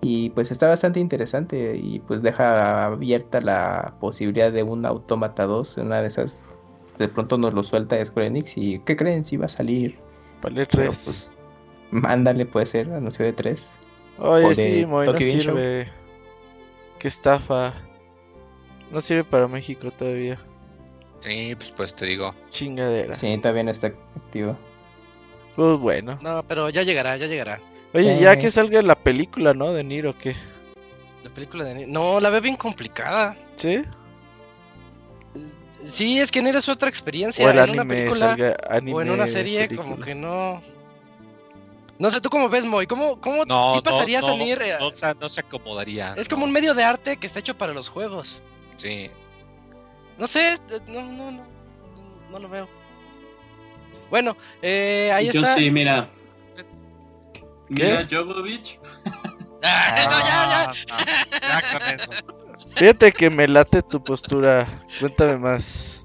y 0.00 0.30
pues 0.30 0.50
está 0.50 0.68
bastante 0.68 1.00
interesante 1.00 1.76
y 1.76 1.98
pues 2.00 2.22
deja 2.22 2.84
abierta 2.84 3.40
la 3.40 3.94
posibilidad 4.00 4.52
de 4.52 4.62
un 4.62 4.86
Automata 4.86 5.44
2, 5.44 5.78
una 5.78 6.00
de 6.00 6.08
esas 6.08 6.44
de 6.98 7.08
pronto 7.08 7.38
nos 7.38 7.54
lo 7.54 7.62
suelta 7.62 8.04
Square 8.04 8.28
Enix 8.28 8.56
y 8.56 8.80
¿qué 8.80 8.96
creen? 8.96 9.24
Si 9.24 9.36
va 9.36 9.46
a 9.46 9.48
salir. 9.48 9.98
Vale 10.42 10.66
3. 10.66 10.86
Pues, 10.86 11.30
mándale, 11.90 12.44
puede 12.46 12.66
ser, 12.66 12.90
anuncio 12.92 13.24
de 13.24 13.32
3. 13.32 13.66
Oye, 14.18 14.54
sí, 14.54 14.86
no 14.86 15.16
sirve. 15.16 15.86
Qué 16.98 17.08
estafa. 17.08 17.72
No 18.90 19.00
sirve 19.00 19.24
para 19.24 19.48
México 19.48 19.90
todavía. 19.90 20.36
Sí, 21.20 21.54
pues, 21.56 21.70
pues 21.72 21.94
te 21.94 22.06
digo. 22.06 22.34
Chingadera. 22.48 23.14
Sí, 23.14 23.36
todavía 23.38 23.64
no 23.64 23.70
está 23.70 23.88
activo. 23.88 24.56
Pues 25.56 25.78
bueno. 25.78 26.18
No, 26.22 26.44
pero 26.46 26.70
ya 26.70 26.82
llegará, 26.82 27.16
ya 27.16 27.26
llegará. 27.26 27.60
Oye, 27.94 28.18
ya 28.20 28.36
que 28.36 28.50
salga 28.50 28.82
la 28.82 28.94
película, 28.94 29.54
¿no? 29.54 29.72
De 29.72 29.82
Niro, 29.82 30.16
¿qué? 30.16 30.36
La 31.24 31.30
película 31.30 31.64
de 31.64 31.74
Niro. 31.74 31.90
No, 31.90 32.20
la 32.20 32.30
veo 32.30 32.40
bien 32.40 32.56
complicada. 32.56 33.36
¿Sí? 33.56 33.82
Sí, 35.82 36.18
es 36.20 36.30
que 36.30 36.42
no 36.42 36.48
eres 36.48 36.68
otra 36.68 36.88
experiencia. 36.88 37.50
en 37.50 37.70
una 37.70 37.84
película 37.84 38.36
o 38.92 39.00
en 39.02 39.10
una 39.10 39.26
serie, 39.26 39.74
como 39.74 39.98
que 39.98 40.14
no. 40.14 40.62
No 41.98 42.10
sé, 42.10 42.20
¿tú 42.20 42.30
cómo 42.30 42.48
ves, 42.48 42.64
Moy? 42.64 42.86
¿Cómo, 42.86 43.20
cómo 43.20 43.44
no, 43.44 43.74
sí 43.74 43.80
pasarías 43.82 44.24
no, 44.24 44.34
a 44.34 44.36
ir? 44.36 44.60
No, 44.78 45.14
no, 45.20 45.28
se 45.28 45.40
acomodaría. 45.40 46.14
Es 46.16 46.28
como 46.28 46.44
un 46.44 46.52
medio 46.52 46.72
de 46.74 46.84
arte 46.84 47.16
que 47.16 47.26
está 47.26 47.40
hecho 47.40 47.58
para 47.58 47.72
los 47.72 47.88
juegos. 47.88 48.40
Sí. 48.78 49.10
No 50.16 50.26
sé, 50.26 50.58
no, 50.88 51.02
no, 51.02 51.30
no, 51.30 51.46
no 52.30 52.38
lo 52.38 52.48
veo. 52.48 52.68
Bueno, 54.10 54.36
eh, 54.62 55.10
ahí 55.12 55.30
Yo 55.30 55.40
está. 55.42 55.54
sí, 55.56 55.70
mira. 55.70 56.08
¿Qué? 57.74 57.84
Mira, 57.84 58.06
Jovovich. 58.10 58.80
Ah, 59.60 60.06
no, 60.08 60.18
ya, 60.20 60.84
ya. 60.86 60.94
Ah, 61.42 61.60
ya 61.60 61.78
con 61.78 61.88
eso. 61.88 62.12
Fíjate 62.76 63.10
que 63.10 63.28
me 63.28 63.48
late 63.48 63.82
tu 63.82 64.00
postura. 64.00 64.84
Cuéntame 65.00 65.36
más. 65.36 66.04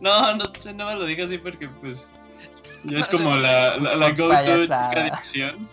No, 0.00 0.34
no 0.34 0.44
no 0.74 0.86
me 0.86 0.94
lo 0.94 1.04
digas 1.04 1.26
así 1.26 1.36
porque 1.36 1.68
pues. 1.68 2.08
Ya 2.84 2.98
es 3.00 3.12
No, 3.12 3.18
como 3.18 3.36
la, 3.36 3.76
la, 3.76 3.94
la 3.96 4.10
go-to 4.12 4.62
chica 4.62 4.90
de 4.94 5.10
acción. 5.10 5.68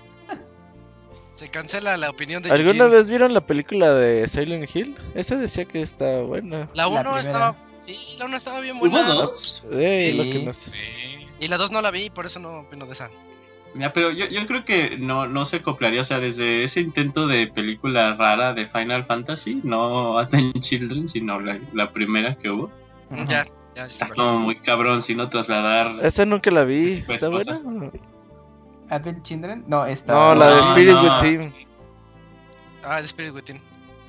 Se 1.42 1.50
cancela 1.50 1.98
la 1.98 2.12
opinión 2.12 2.44
de 2.44 2.52
¿Alguna 2.52 2.70
Eugene. 2.84 2.96
vez 2.98 3.10
vieron 3.10 3.34
la 3.34 3.42
película 3.42 3.96
de 3.96 4.28
Silent 4.28 4.70
Hill? 4.76 4.96
Esa 5.16 5.38
decía 5.38 5.66
que 5.66 5.82
está 5.82 6.22
buena. 6.22 6.70
La 6.76 6.84
La 6.84 6.88
1 6.88 7.02
primera. 7.02 7.20
estaba. 7.22 7.56
Sí, 7.88 7.98
la 8.20 8.26
1 8.26 8.38
estaba 8.38 8.60
bien 8.60 8.78
¿Hubo 8.78 8.90
buena. 8.92 9.08
dos? 9.08 9.64
Ey, 9.74 10.12
Sí. 10.12 10.18
lo 10.18 10.24
que 10.26 10.46
no 10.46 10.54
sé. 10.54 10.70
Sí. 10.70 11.28
Y 11.40 11.48
la 11.48 11.58
2 11.58 11.72
no 11.72 11.82
la 11.82 11.90
vi, 11.90 12.12
por 12.12 12.28
eso 12.28 12.40
no 12.40 12.60
opino 12.60 12.86
de 12.86 12.94
esa. 12.94 13.10
Mira, 13.74 13.92
pero 13.92 14.12
yo, 14.12 14.28
yo 14.28 14.46
creo 14.46 14.64
que 14.66 14.98
no, 15.00 15.26
no 15.26 15.48
se 15.48 15.56
acoplaría, 15.56 16.02
o 16.02 16.04
sea, 16.04 16.20
desde 16.20 16.64
ese 16.64 16.80
intento 16.80 17.26
de 17.26 17.48
película 17.48 18.14
rara 18.14 18.54
de 18.54 18.68
Final 18.68 19.04
Fantasy, 19.08 19.62
no 19.64 20.20
Advent 20.20 20.60
Children, 20.60 21.08
sino 21.08 21.40
la, 21.40 21.60
la 21.74 21.92
primera 21.92 22.36
que 22.36 22.52
hubo. 22.52 22.72
Ya, 23.26 23.48
ya, 23.76 23.90
sí, 23.90 24.04
Está 24.04 24.10
como 24.14 24.38
muy 24.38 24.58
cabrón, 24.60 25.02
sino 25.02 25.28
trasladar. 25.28 25.96
Esa 26.06 26.24
nunca 26.24 26.52
la 26.52 26.66
vi. 26.66 27.02
Pues, 27.08 27.16
¿Está 27.16 27.30
buena? 27.30 27.60
Advent 28.92 29.24
Children, 29.24 29.64
no, 29.68 29.86
está. 29.86 30.14
No, 30.14 30.36
la 30.36 30.50
de 30.50 30.56
No, 30.58 30.68
Spirit 30.70 30.94
no. 30.94 31.18
Within. 31.22 31.54
Ah, 32.84 32.98
The 33.00 33.06
Spirit 33.06 33.34
Within. 33.34 33.62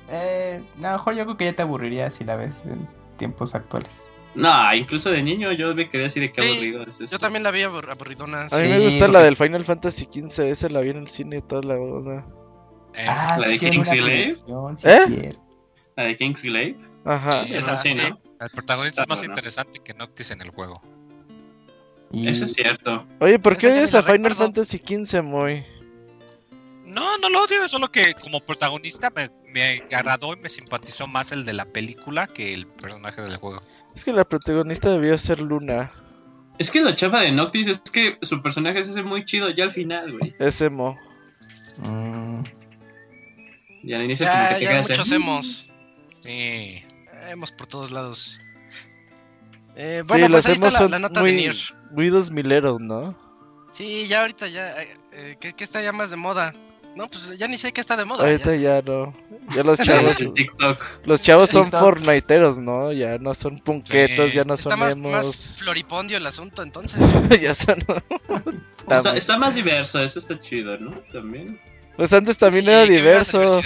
Eh, 0.09 0.61
no, 0.77 0.91
mejor 0.91 1.15
yo 1.15 1.23
creo 1.25 1.37
que 1.37 1.45
ya 1.45 1.53
te 1.53 1.61
aburriría 1.61 2.09
si 2.09 2.23
la 2.23 2.35
ves 2.35 2.61
en 2.65 2.87
tiempos 3.17 3.55
actuales. 3.55 4.05
No, 4.35 4.73
incluso 4.73 5.09
de 5.11 5.21
niño 5.23 5.51
yo 5.51 5.73
me 5.75 5.87
quedé 5.87 6.05
así 6.05 6.19
de 6.19 6.31
qué 6.31 6.41
Sí, 6.41 6.49
aburrido 6.49 6.83
es 6.83 6.99
esto. 7.01 7.05
Yo 7.15 7.19
también 7.19 7.43
la 7.43 7.51
vi 7.51 7.61
abur- 7.61 7.89
aburridona. 7.89 8.41
A 8.41 8.43
mí 8.55 8.61
Sí, 8.61 8.67
me 8.67 8.79
gusta 8.79 9.07
la 9.07 9.21
del 9.21 9.35
Final 9.35 9.63
Fantasy 9.63 10.05
XV. 10.11 10.49
Esa 10.49 10.69
la 10.69 10.81
vi 10.81 10.89
en 10.89 10.97
el 10.97 11.07
cine 11.07 11.41
toda 11.41 11.61
la 11.61 11.75
onda. 11.75 12.25
Es- 12.95 13.07
Ah, 13.09 13.37
la 13.39 13.47
de 13.47 13.57
sí, 13.57 13.65
colección, 13.69 13.85
sí, 14.77 14.87
¿Eh? 14.87 15.29
es. 15.29 15.39
La 15.95 16.03
de 16.05 16.15
Kingsglaive. 16.15 16.79
Ajá. 17.05 17.45
Sí, 17.45 17.53
esa 17.55 17.77
sí, 17.77 17.93
¿no? 17.95 18.19
El 18.39 18.49
protagonista 18.49 19.01
Está 19.01 19.03
es 19.03 19.09
más 19.09 19.19
bueno. 19.19 19.31
interesante 19.33 19.79
que 19.83 19.93
Noctis 19.93 20.31
en 20.31 20.41
el 20.41 20.49
juego. 20.49 20.81
Y 22.13 22.27
Eso 22.27 22.45
es 22.45 22.53
cierto. 22.53 23.05
Oye, 23.19 23.39
¿por 23.39 23.57
qué 23.57 23.67
odias 23.67 23.95
a 23.95 24.03
Final. 24.03 24.35
Fantasy 24.35 24.77
XV, 24.77 25.23
muy? 25.23 25.65
No, 26.85 27.17
no 27.17 27.29
lo 27.29 27.43
odio, 27.43 27.67
solo 27.67 27.91
que 27.91 28.13
como 28.13 28.39
protagonista 28.39 29.09
me, 29.09 29.31
me 29.51 29.81
agradó 29.91 30.33
y 30.33 30.37
me 30.37 30.47
simpatizó 30.47 31.07
más 31.07 31.31
el 31.31 31.43
de 31.43 31.53
la 31.53 31.65
película 31.65 32.27
que 32.27 32.53
el 32.53 32.67
personaje 32.67 33.21
del 33.21 33.37
juego. 33.37 33.61
Es 33.95 34.05
que 34.05 34.13
la 34.13 34.25
protagonista 34.25 34.91
debió 34.91 35.17
ser 35.17 35.41
Luna. 35.41 35.91
Es 36.59 36.69
que 36.69 36.81
la 36.81 36.93
chafa 36.93 37.21
de 37.21 37.31
Noctis 37.31 37.65
es 37.65 37.81
que 37.81 38.19
su 38.21 38.43
personaje 38.43 38.83
se 38.83 38.91
hace 38.91 39.01
muy 39.01 39.25
chido 39.25 39.49
ya 39.49 39.63
al 39.63 39.71
final, 39.71 40.15
güey. 40.19 40.35
Es 40.37 40.61
emo. 40.61 40.95
Mm, 41.77 42.43
Y 43.81 43.93
al 43.93 44.03
inicio 44.03 44.27
como 44.27 44.37
Ya, 44.39 44.49
que 44.49 44.55
te 44.55 44.61
ya 44.61 44.69
quedas 44.69 44.89
muchos 44.89 45.07
así, 45.07 45.15
hemos. 45.15 45.67
Sí. 46.19 46.83
Hemos 47.27 47.51
por 47.51 47.65
todos 47.65 47.89
lados. 47.89 48.37
Eh, 49.75 49.99
Sí, 50.03 50.07
bueno, 50.07 50.25
pues 50.27 50.31
los 50.31 50.45
ahí 50.45 50.53
está 50.69 50.87
la, 50.87 50.99
nota 50.99 51.19
muy- 51.21 51.31
de 51.31 51.37
Nier. 51.37 51.55
Muy 51.91 52.09
dos 52.09 52.31
mileros, 52.31 52.79
¿no? 52.79 53.15
Sí, 53.71 54.05
ya 54.07 54.21
ahorita 54.21 54.47
ya. 54.47 54.81
eh, 54.81 54.93
eh, 55.11 55.37
¿qué, 55.39 55.53
qué 55.53 55.63
está 55.63 55.81
ya 55.81 55.91
más 55.91 56.09
de 56.09 56.15
moda? 56.15 56.53
No, 56.95 57.07
pues 57.07 57.35
ya 57.39 57.47
ni 57.47 57.57
sé 57.57 57.73
qué 57.73 57.81
está 57.81 57.95
de 57.97 58.05
moda. 58.05 58.23
Ahorita 58.23 58.55
ya. 58.55 58.75
ya 58.75 58.81
no. 58.83 59.15
Ya 59.55 59.63
los 59.63 59.79
"Ah, 59.79 59.83
chavos. 59.85 60.17
TikTok. 60.35 60.77
Los 61.05 61.21
chavos 61.23 61.49
son 61.49 61.63
TikTok. 61.63 61.79
fortniteros, 61.79 62.59
¿no? 62.59 62.91
Ya 62.91 63.17
no 63.17 63.33
son 63.33 63.57
punquetos, 63.57 64.29
Sí. 64.29 64.35
ya 64.35 64.43
no 64.43 64.53
Está 64.53 64.69
son 64.71 64.79
más, 64.79 64.95
más 64.95 65.25
emos. 65.25 65.55
floripondio 65.59 66.17
el 66.17 66.27
asunto 66.27 66.61
entonces. 66.61 66.99
ya 67.41 67.55
son. 67.55 67.79
Está, 68.87 69.17
está 69.17 69.37
más 69.39 69.55
diverso, 69.55 70.03
eso 70.03 70.19
está 70.19 70.39
chido, 70.39 70.77
¿no? 70.77 70.91
También. 71.11 71.59
Pues 71.95 72.13
antes 72.13 72.37
también 72.37 72.65
Sí, 72.65 72.71
era 72.71 72.83
diverso. 72.85 73.59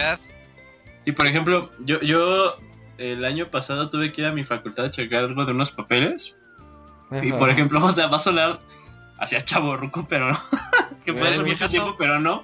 Y 1.05 1.11
por 1.11 1.27
ejemplo, 1.27 1.69
yo, 1.85 1.99
yo 2.01 2.57
el 2.97 3.25
año 3.25 3.45
pasado 3.47 3.89
tuve 3.89 4.11
que 4.11 4.21
ir 4.21 4.27
a 4.27 4.31
mi 4.31 4.43
facultad 4.43 4.85
a 4.85 4.91
checar 4.91 5.23
algo 5.25 5.45
de 5.45 5.51
unos 5.51 5.71
papeles. 5.71 6.35
Y 7.21 7.31
por 7.31 7.49
ejemplo, 7.49 7.79
o 7.85 7.91
sea, 7.91 8.07
va 8.07 8.17
a 8.17 8.19
sonar 8.19 8.59
hacia 9.19 9.43
chaborruco, 9.43 10.05
pero 10.09 10.31
no. 10.31 10.39
que 11.05 11.13
fue 11.13 11.29
hace 11.29 11.43
mucho 11.43 11.67
tiempo, 11.69 11.95
pero 11.97 12.19
no. 12.19 12.43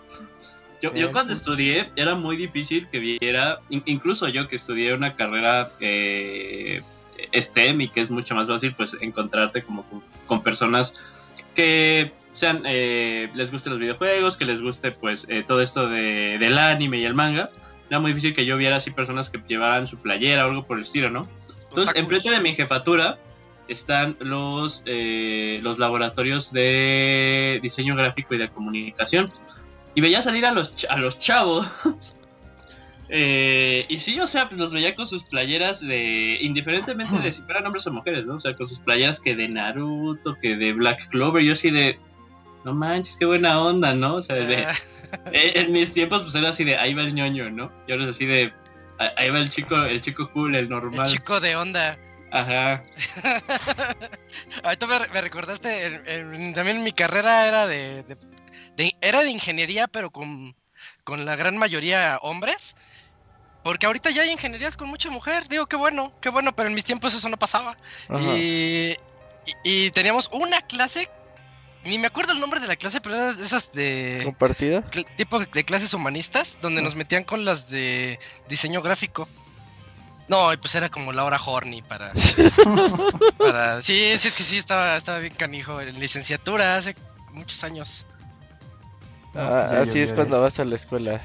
Yo, 0.82 0.90
yo 0.90 0.94
Bien. 0.94 1.12
cuando 1.14 1.34
estudié 1.34 1.92
era 1.96 2.16
muy 2.16 2.36
difícil 2.36 2.88
que 2.90 3.00
viera, 3.00 3.60
in- 3.70 3.84
incluso 3.86 4.28
yo 4.28 4.48
que 4.50 4.58
estudié 4.58 4.94
una 4.94 5.16
carrera 5.16 5.70
eh, 5.80 6.82
STEM 7.34 7.82
y 7.82 7.88
que 7.90 8.02
es 8.02 8.12
mucho 8.12 8.36
más 8.36 8.48
fácil 8.50 8.74
pues 8.76 8.98
encontrarte 9.00 9.62
como 9.64 9.84
con, 9.84 10.04
con 10.28 10.44
personas 10.44 11.02
que 11.56 12.12
sean 12.34 12.64
eh, 12.66 13.30
les 13.34 13.50
gusten 13.52 13.72
los 13.74 13.80
videojuegos, 13.80 14.36
que 14.36 14.44
les 14.46 14.60
guste 14.62 14.92
pues 14.92 15.26
eh, 15.30 15.44
todo 15.48 15.62
esto 15.62 15.88
de, 15.88 16.38
del 16.38 16.58
anime 16.58 16.98
y 16.98 17.06
el 17.06 17.14
manga. 17.14 17.50
Era 17.90 18.00
muy 18.00 18.12
difícil 18.12 18.34
que 18.34 18.46
yo 18.46 18.58
viera 18.58 18.78
así 18.78 18.92
personas 18.92 19.30
que 19.30 19.40
llevaran 19.48 19.88
su 19.88 19.98
playera 19.98 20.46
o 20.46 20.50
algo 20.50 20.66
por 20.66 20.78
el 20.78 20.84
estilo, 20.84 21.10
¿no? 21.10 21.28
Entonces, 21.70 21.96
enfrente 21.96 22.30
de 22.30 22.40
mi 22.40 22.54
jefatura 22.54 23.18
están 23.68 24.16
los, 24.20 24.84
eh, 24.86 25.60
los 25.64 25.80
laboratorios 25.80 26.52
de 26.52 27.60
diseño 27.62 27.96
gráfico 27.96 28.36
y 28.36 28.38
de 28.38 28.50
comunicación. 28.50 29.32
Y 29.96 30.02
veía 30.02 30.22
salir 30.22 30.46
a 30.46 30.52
los, 30.52 30.74
a 30.90 30.98
los 30.98 31.20
chavos. 31.20 31.66
eh, 33.10 33.86
y 33.90 33.98
sí, 34.00 34.20
o 34.20 34.28
sea, 34.28 34.48
pues 34.50 34.60
los 34.60 34.74
veía 34.74 34.96
con 34.96 35.08
sus 35.08 35.24
playeras 35.24 35.82
de. 35.82 36.38
Indiferentemente 36.42 37.20
de 37.20 37.32
si 37.32 37.42
fueran 37.44 37.66
hombres 37.66 37.86
o 37.88 37.94
mujeres, 37.94 38.26
¿no? 38.26 38.36
O 38.36 38.40
sea, 38.40 38.54
con 38.54 38.68
sus 38.68 38.80
playeras 38.80 39.20
que 39.20 39.36
de 39.36 39.48
Naruto, 39.48 40.36
que 40.40 40.56
de 40.56 40.74
Black 40.74 41.10
Clover. 41.10 41.44
Yo 41.44 41.54
así 41.54 41.70
de. 41.70 42.00
No 42.66 42.74
manches, 42.74 43.18
qué 43.18 43.26
buena 43.26 43.62
onda, 43.62 43.94
¿no? 43.94 44.16
O 44.16 44.22
sea, 44.22 44.38
de, 44.38 44.66
Ah, 44.66 44.74
en 45.32 45.72
mis 45.72 45.92
tiempos, 45.94 46.24
pues 46.24 46.36
era 46.36 46.50
así 46.50 46.64
de 46.64 46.78
ahí 46.78 46.94
va 46.94 47.04
el 47.04 47.14
ñoño, 47.14 47.50
¿no? 47.50 47.72
Y 47.88 47.92
ahora 47.92 48.06
es 48.06 48.10
así 48.12 48.26
de. 48.26 48.54
"Ah, 49.00 49.12
Ahí 49.18 49.30
va 49.30 49.40
el 49.40 49.50
chico, 49.50 49.76
el 49.84 50.02
chico 50.02 50.30
cool, 50.32 50.56
el 50.56 50.64
el 50.66 50.70
normal. 50.70 51.08
chico 51.08 51.40
de 51.40 51.56
onda. 51.56 51.98
Ajá. 52.32 52.84
Ahorita 54.64 54.88
me, 54.88 55.00
me 55.14 55.22
recordaste, 55.22 55.86
en- 55.86 56.04
en- 56.08 56.54
también 56.54 56.84
mi 56.84 56.92
carrera 56.92 57.48
era 57.48 57.68
de, 57.68 58.04
de- 58.04 58.18
de- 58.76 58.96
era 59.02 59.22
de 59.24 59.30
ingeniería, 59.30 59.88
pero 59.88 60.10
con, 60.12 60.56
con 61.04 61.26
la 61.26 61.36
gran 61.36 61.58
mayoría 61.58 62.18
hombres. 62.22 62.76
Porque 63.64 63.86
ahorita 63.86 64.10
ya 64.10 64.24
hay 64.24 64.32
ingenierías 64.32 64.76
con 64.76 64.90
mucha 64.90 65.10
mujer. 65.10 65.48
Digo, 65.48 65.68
qué 65.68 65.76
bueno, 65.78 66.12
qué 66.22 66.30
bueno, 66.30 66.54
pero 66.56 66.68
en 66.68 66.76
mis 66.76 66.84
tiempos 66.84 67.14
eso 67.14 67.30
no 67.30 67.38
pasaba. 67.38 67.78
Y- 68.30 68.96
y 69.64 69.92
teníamos 69.92 70.30
una 70.34 70.62
clase, 70.62 71.10
ni 71.86 71.98
me 71.98 72.08
acuerdo 72.08 72.32
el 72.34 72.40
nombre 72.40 72.60
de 72.60 72.68
la 72.68 72.76
clase, 72.76 73.02
pero 73.02 73.16
era 73.16 73.34
de 73.34 73.44
esas 73.44 73.72
de 73.72 74.22
¿Compartida? 74.24 74.84
cl- 74.92 75.06
tipo 75.18 75.40
de, 75.40 75.48
clases 75.64 75.94
humanistas, 75.94 76.58
donde 76.62 76.82
nos 76.82 76.96
metían 76.96 77.24
con 77.24 77.46
las 77.46 77.70
de 77.70 78.20
diseño 78.50 78.82
gráfico. 78.82 79.28
No, 80.30 80.54
y 80.54 80.58
pues 80.58 80.74
era 80.76 80.90
como 80.90 81.12
la 81.12 81.26
hora 81.26 81.40
horny 81.44 81.82
para, 81.82 82.14
para... 83.38 83.82
Sí, 83.82 84.14
sí, 84.18 84.28
es 84.30 84.34
que 84.36 84.44
sí, 84.44 84.58
estaba, 84.58 84.96
estaba 84.96 85.20
bien 85.20 85.34
canijo 85.34 85.82
en 85.82 86.00
licenciatura 86.00 86.76
hace 86.78 86.96
muchos 87.32 87.64
años. 87.64 88.06
Ah, 89.36 89.70
ya 89.74 89.80
así 89.82 90.00
es 90.00 90.14
cuando 90.14 90.38
eso. 90.38 90.44
vas 90.44 90.60
a 90.60 90.66
la 90.66 90.76
escuela. 90.76 91.22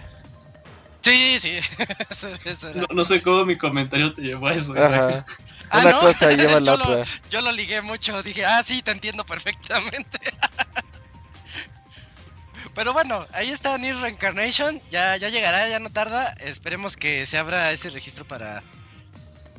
Sí, 1.02 1.38
sí, 1.40 1.58
eso, 2.10 2.28
eso 2.44 2.68
era. 2.70 2.80
No, 2.80 2.86
no 2.92 3.04
sé 3.04 3.22
cómo 3.22 3.44
mi 3.44 3.56
comentario 3.56 4.12
te 4.12 4.22
llevó 4.22 4.48
a 4.48 4.54
eso. 4.54 4.74
Ah, 5.70 5.78
Una 5.80 5.90
¿no? 5.92 6.00
cosa 6.00 6.30
lleva 6.32 6.60
la 6.60 6.72
Yo 6.72 6.76
lo- 6.76 6.84
otra. 6.84 7.04
Yo 7.30 7.40
lo 7.40 7.52
ligué 7.52 7.80
mucho, 7.82 8.22
dije, 8.22 8.44
ah, 8.44 8.62
sí, 8.64 8.82
te 8.82 8.90
entiendo 8.90 9.24
perfectamente. 9.26 10.18
Pero 12.74 12.92
bueno, 12.92 13.26
ahí 13.32 13.50
está 13.50 13.76
Nier 13.78 13.96
Reincarnation, 13.96 14.80
ya, 14.90 15.16
ya 15.16 15.28
llegará, 15.30 15.68
ya 15.68 15.80
no 15.80 15.90
tarda. 15.90 16.34
Esperemos 16.40 16.96
que 16.96 17.26
se 17.26 17.36
abra 17.38 17.72
ese 17.72 17.90
registro 17.90 18.24
para, 18.24 18.62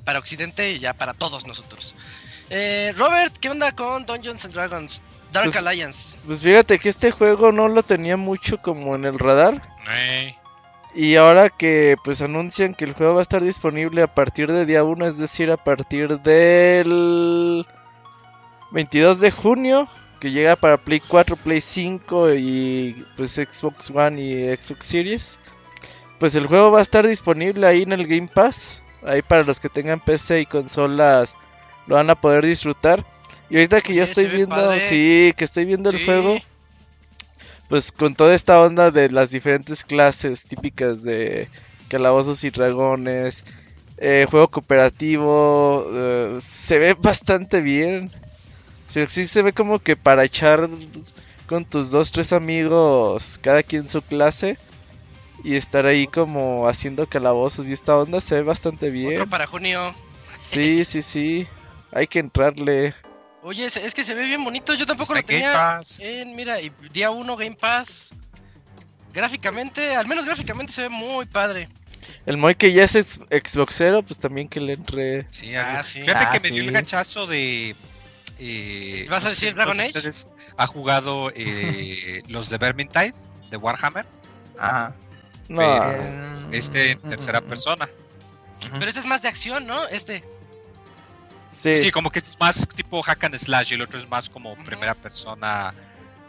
para 0.05 0.19
Occidente 0.19 0.71
y 0.71 0.79
ya 0.79 0.93
para 0.93 1.13
todos 1.13 1.45
nosotros. 1.45 1.95
Eh, 2.49 2.93
Robert, 2.95 3.35
¿qué 3.37 3.49
onda 3.49 3.73
con 3.73 4.05
Dungeons 4.05 4.45
and 4.45 4.53
Dragons? 4.53 5.01
Dark 5.33 5.45
Pues- 5.51 5.57
Alliance. 5.57 6.17
Pues 6.25 6.39
fíjate 6.41 6.79
que 6.79 6.89
este 6.89 7.11
juego 7.11 7.51
no 7.51 7.67
lo 7.67 7.83
tenía 7.83 8.15
mucho 8.17 8.61
como 8.61 8.95
en 8.95 9.05
el 9.05 9.19
radar. 9.19 9.61
Eh, 9.91 10.35
Y 10.95 11.15
ahora 11.15 11.49
que 11.49 11.97
pues 12.03 12.21
anuncian 12.21 12.73
que 12.73 12.85
el 12.85 12.93
juego 12.93 13.13
va 13.15 13.19
a 13.19 13.23
estar 13.23 13.43
disponible 13.43 14.01
a 14.01 14.07
partir 14.07 14.51
de 14.51 14.65
día 14.65 14.83
1, 14.83 15.05
es 15.05 15.17
decir, 15.17 15.51
a 15.51 15.57
partir 15.57 16.19
del 16.19 17.65
22 18.71 19.19
de 19.19 19.31
junio, 19.31 19.87
que 20.19 20.31
llega 20.31 20.55
para 20.55 20.77
Play 20.77 20.99
4, 20.99 21.35
Play 21.35 21.61
5 21.61 22.33
y 22.33 23.05
pues 23.15 23.31
Xbox 23.33 23.91
One 23.93 24.21
y 24.21 24.57
Xbox 24.57 24.85
Series. 24.85 25.39
Pues 26.19 26.35
el 26.35 26.47
juego 26.47 26.71
va 26.71 26.79
a 26.79 26.83
estar 26.83 27.07
disponible 27.07 27.65
ahí 27.65 27.83
en 27.83 27.93
el 27.93 28.05
Game 28.05 28.27
Pass. 28.27 28.83
Ahí 29.05 29.21
para 29.21 29.43
los 29.43 29.59
que 29.59 29.69
tengan 29.69 30.01
PC 30.01 30.41
y 30.41 30.45
consolas 30.45 31.35
lo 31.87 31.95
van 31.95 32.09
a 32.09 32.15
poder 32.15 32.45
disfrutar. 32.45 33.05
Y 33.49 33.55
ahorita 33.55 33.81
que 33.81 33.93
Oye, 33.93 34.03
estoy 34.03 34.27
viendo, 34.27 34.55
padre. 34.55 34.79
sí, 34.81 35.33
que 35.35 35.43
estoy 35.45 35.65
viendo 35.65 35.89
el 35.89 36.03
juego, 36.05 36.37
pues 37.69 37.91
con 37.91 38.15
toda 38.15 38.33
esta 38.35 38.59
onda 38.59 38.91
de 38.91 39.09
las 39.09 39.29
diferentes 39.29 39.83
clases 39.85 40.43
típicas 40.43 41.03
de 41.03 41.47
calabozos 41.87 42.43
y 42.43 42.49
dragones, 42.49 43.45
eh, 43.97 44.25
juego 44.29 44.49
cooperativo, 44.49 45.85
eh, 45.93 46.37
se 46.41 46.79
ve 46.79 46.95
bastante 46.95 47.61
bien. 47.61 48.11
Sí, 48.87 49.27
se 49.27 49.41
ve 49.43 49.53
como 49.53 49.79
que 49.79 49.95
para 49.95 50.25
echar 50.25 50.67
con 51.47 51.63
tus 51.63 51.91
dos, 51.91 52.11
tres 52.11 52.33
amigos, 52.33 53.39
cada 53.41 53.61
quien 53.61 53.87
su 53.87 54.01
clase, 54.01 54.57
y 55.43 55.55
estar 55.55 55.85
ahí 55.85 56.07
como 56.07 56.67
haciendo 56.67 57.07
calabozos 57.07 57.67
y 57.67 57.73
esta 57.73 57.97
onda 57.97 58.19
se 58.19 58.35
ve 58.35 58.43
bastante 58.43 58.89
bien. 58.89 59.13
Otro 59.13 59.29
para 59.29 59.45
junio. 59.45 59.93
Sí, 60.41 60.83
sí, 60.85 61.01
sí. 61.01 61.47
Hay 61.91 62.07
que 62.07 62.19
entrarle. 62.19 62.93
Oye, 63.41 63.65
es 63.65 63.93
que 63.93 64.03
se 64.03 64.13
ve 64.13 64.23
bien 64.23 64.43
bonito. 64.43 64.73
Yo 64.73 64.85
tampoco 64.85 65.15
lo 65.15 65.23
tenía. 65.23 65.79
mira, 66.25 66.61
y 66.61 66.71
día 66.91 67.11
1 67.11 67.35
Game 67.37 67.55
Pass. 67.59 68.09
Gráficamente, 69.13 69.95
al 69.95 70.07
menos 70.07 70.25
gráficamente 70.25 70.71
se 70.71 70.83
ve 70.83 70.89
muy 70.89 71.25
padre. 71.25 71.67
El 72.25 72.37
Moy 72.37 72.55
que 72.55 72.71
ya 72.73 72.83
es 72.83 72.91
Xboxero, 72.91 74.03
pues 74.03 74.19
también 74.19 74.47
que 74.47 74.59
le 74.59 74.73
entre. 74.73 75.25
Sí, 75.31 75.55
ah, 75.55 75.83
sí. 75.83 76.01
Fíjate 76.01 76.25
que 76.31 76.37
ah, 76.37 76.39
me 76.43 76.51
dio 76.51 76.63
el 76.63 76.71
gachazo 76.71 77.25
de. 77.27 77.75
Eh, 78.37 79.05
¿Vas 79.09 79.25
a 79.25 79.29
decir 79.29 79.53
Dragon 79.55 79.79
Age? 79.79 80.09
¿Ha 80.57 80.67
jugado 80.67 81.31
eh, 81.35 82.21
los 82.27 82.49
de 82.49 82.57
Vermintide 82.57 83.13
de 83.49 83.57
Warhammer? 83.57 84.05
Ajá. 84.57 84.93
No. 85.47 85.61
este 86.51 86.91
en 86.91 86.99
tercera 87.01 87.41
persona. 87.41 87.89
Pero 88.71 88.85
este 88.85 88.99
es 88.99 89.05
más 89.05 89.21
de 89.21 89.29
acción, 89.29 89.65
¿no? 89.65 89.87
Este. 89.87 90.23
Sí. 91.59 91.91
como 91.91 92.09
que 92.09 92.19
es 92.19 92.39
más 92.39 92.67
tipo 92.69 93.01
hack 93.01 93.25
and 93.25 93.35
slash 93.35 93.71
y 93.71 93.75
el 93.75 93.81
otro 93.81 93.99
es 93.99 94.07
más 94.07 94.29
como 94.29 94.55
primera 94.63 94.93
persona, 94.93 95.73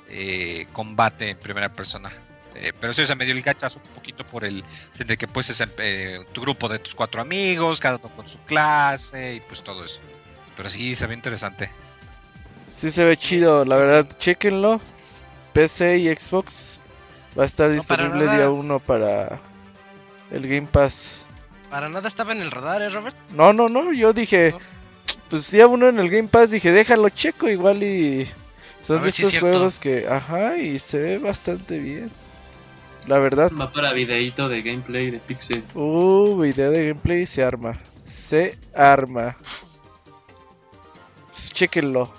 eh, 0.09 0.67
combate 0.73 1.31
en 1.31 1.39
primera 1.39 1.69
persona. 1.69 2.11
Eh, 2.57 2.73
pero 2.81 2.93
sí, 2.93 3.07
se 3.07 3.15
me 3.15 3.25
dio 3.25 3.35
el 3.35 3.43
gachazo 3.43 3.81
un 3.87 3.95
poquito 3.95 4.27
por 4.27 4.45
el 4.45 4.65
de 4.99 5.17
que 5.17 5.29
pues 5.29 5.51
es 5.51 5.65
eh, 5.79 6.25
tu 6.33 6.41
grupo 6.41 6.69
de 6.69 6.81
tus 6.81 6.97
cuatro 6.97 7.23
amigos, 7.23 7.79
cada 7.79 7.97
uno 7.97 8.09
con 8.17 8.27
su 8.27 8.39
clase 8.41 9.37
y 9.37 9.41
pues 9.41 9.63
todo 9.63 9.85
eso. 9.85 10.01
Pero 10.57 10.69
sí, 10.69 10.95
se 10.97 11.07
ve 11.07 11.15
interesante. 11.15 11.71
Sí, 12.77 12.91
se 12.91 13.05
ve 13.05 13.17
chido, 13.17 13.65
la 13.65 13.77
verdad, 13.77 14.09
chequenlo. 14.19 14.81
PC 15.53 15.99
y 15.99 16.15
Xbox 16.15 16.81
va 17.39 17.45
a 17.45 17.47
estar 17.47 17.71
disponible 17.71 18.25
día 18.25 18.51
uno 18.51 18.81
para 18.81 19.41
el 20.31 20.43
Game 20.43 20.67
Pass. 20.67 21.25
Para 21.71 21.89
nada 21.89 22.09
estaba 22.09 22.33
en 22.33 22.41
el 22.41 22.51
radar, 22.51 22.83
¿eh, 22.83 22.91
Robert? 22.91 23.17
No, 23.35 23.53
no, 23.53 23.69
no, 23.69 23.93
yo 23.93 24.13
dije, 24.13 24.55
pues 25.29 25.51
día 25.51 25.67
uno 25.67 25.89
en 25.89 25.99
el 25.99 26.11
Game 26.11 26.29
Pass 26.29 26.51
dije, 26.51 26.73
déjalo 26.73 27.09
checo 27.09 27.49
igual 27.49 27.83
y 27.83 28.29
son 28.83 29.07
estos 29.07 29.39
juegos 29.39 29.79
que, 29.79 30.09
ajá, 30.09 30.57
y 30.57 30.79
se 30.79 30.99
ve 30.99 31.19
bastante 31.19 31.79
bien. 31.79 32.11
La 33.07 33.19
verdad. 33.19 33.51
Va 33.59 33.73
para 33.73 33.93
videito 33.93 34.49
de 34.49 34.63
gameplay 34.63 35.11
de 35.11 35.19
Pixel. 35.21 35.65
Uh, 35.75 36.39
video 36.41 36.71
de 36.71 36.89
gameplay 36.89 37.27
se 37.27 37.43
arma. 37.43 37.79
Se 38.05 38.59
arma. 38.75 39.37
Pues, 41.29 41.53
chequenlo. 41.53 42.13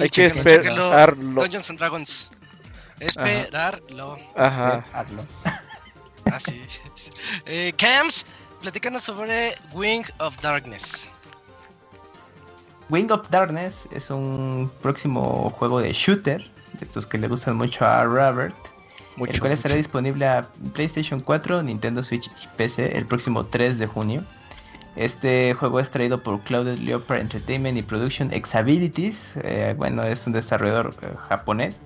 Hay 0.00 0.08
que 0.08 0.26
esperarlo. 0.26 1.42
Dungeons 1.42 1.70
and 1.70 1.78
Dragons. 1.78 2.30
Esperarlo. 3.00 4.18
Ajá. 4.34 4.84
Así. 6.26 6.60
eh, 7.46 7.72
Cams, 7.76 8.26
platícanos 8.60 9.02
sobre 9.02 9.56
Wing 9.72 10.04
of 10.18 10.40
Darkness. 10.40 11.08
Wing 12.88 13.10
of 13.10 13.28
Darkness 13.30 13.88
es 13.92 14.10
un 14.10 14.70
próximo 14.80 15.50
juego 15.50 15.80
de 15.80 15.92
shooter, 15.92 16.42
de 16.74 16.84
estos 16.84 17.04
que 17.04 17.18
le 17.18 17.26
gustan 17.26 17.56
mucho 17.56 17.84
a 17.84 18.04
Robert, 18.04 18.54
el 19.18 19.40
cual 19.40 19.52
estará 19.52 19.74
disponible 19.74 20.26
a 20.26 20.46
PlayStation 20.72 21.20
4, 21.20 21.62
Nintendo 21.64 22.02
Switch 22.02 22.28
y 22.28 22.56
PC 22.56 22.96
el 22.96 23.06
próximo 23.06 23.44
3 23.44 23.78
de 23.78 23.86
junio. 23.86 24.24
Este 24.94 25.52
juego 25.54 25.80
es 25.80 25.90
traído 25.90 26.22
por 26.22 26.40
Clouded 26.40 26.78
Leopard 26.78 27.20
Entertainment 27.20 27.76
y 27.76 27.82
Production 27.82 28.32
Exabilities, 28.32 29.32
eh, 29.42 29.74
bueno, 29.76 30.04
es 30.04 30.26
un 30.26 30.32
desarrollador 30.32 30.94
eh, 31.02 31.08
japonés. 31.28 31.80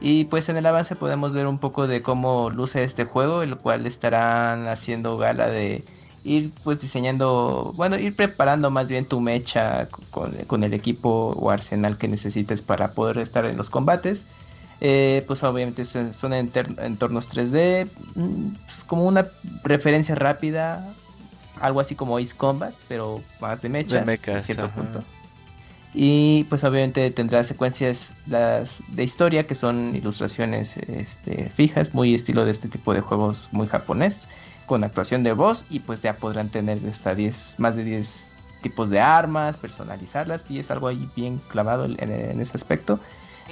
Y 0.00 0.26
pues 0.26 0.48
en 0.48 0.58
el 0.58 0.66
avance 0.66 0.94
podemos 0.94 1.34
ver 1.34 1.46
un 1.46 1.58
poco 1.58 1.86
de 1.88 2.02
cómo 2.02 2.50
luce 2.50 2.84
este 2.84 3.04
juego, 3.04 3.42
el 3.42 3.56
cual 3.56 3.86
estarán 3.86 4.68
haciendo 4.68 5.16
gala 5.16 5.48
de 5.48 5.84
ir 6.26 6.50
pues 6.64 6.80
diseñando, 6.80 7.72
bueno, 7.76 7.96
ir 7.98 8.14
preparando 8.14 8.70
más 8.70 8.88
bien 8.88 9.06
tu 9.06 9.20
mecha 9.20 9.88
con, 10.10 10.64
el 10.64 10.74
equipo 10.74 11.32
o 11.36 11.50
arsenal 11.50 11.96
que 11.96 12.08
necesites 12.08 12.62
para 12.62 12.92
poder 12.92 13.18
estar 13.18 13.46
en 13.46 13.56
los 13.56 13.70
combates. 13.70 14.24
Eh, 14.80 15.24
pues 15.26 15.42
obviamente 15.42 15.84
son 15.84 16.34
entornos 16.34 17.30
3D, 17.30 17.88
mm, 18.14 18.48
pues 18.66 18.84
como 18.84 19.06
una 19.06 19.26
referencia 19.62 20.14
rápida, 20.14 20.92
algo 21.60 21.80
así 21.80 21.94
como 21.94 22.18
Ace 22.18 22.36
Combat, 22.36 22.74
pero 22.88 23.22
más 23.40 23.62
de 23.62 23.70
mecha, 23.70 24.04
de 24.04 24.42
cierto 24.42 24.68
punto. 24.70 25.02
Y 25.94 26.44
pues 26.50 26.62
obviamente 26.64 27.10
tendrá 27.10 27.42
secuencias 27.42 28.10
las 28.26 28.82
de 28.88 29.04
historia 29.04 29.46
que 29.46 29.54
son 29.54 29.96
ilustraciones 29.96 30.76
este, 30.76 31.48
fijas, 31.50 31.94
muy 31.94 32.14
estilo 32.14 32.44
de 32.44 32.50
este 32.50 32.68
tipo 32.68 32.92
de 32.92 33.00
juegos 33.00 33.48
muy 33.52 33.66
japonés 33.66 34.28
con 34.66 34.84
actuación 34.84 35.22
de 35.22 35.32
voz 35.32 35.64
y 35.70 35.80
pues 35.80 36.00
ya 36.00 36.14
podrán 36.14 36.48
tener 36.48 36.78
hasta 36.88 37.14
10, 37.14 37.56
más 37.58 37.76
de 37.76 37.84
10 37.84 38.30
tipos 38.62 38.90
de 38.90 39.00
armas, 39.00 39.56
personalizarlas 39.56 40.50
y 40.50 40.58
es 40.58 40.70
algo 40.70 40.88
ahí 40.88 41.08
bien 41.16 41.40
clavado 41.48 41.84
en, 41.84 42.40
ese 42.40 42.56
aspecto. 42.56 42.98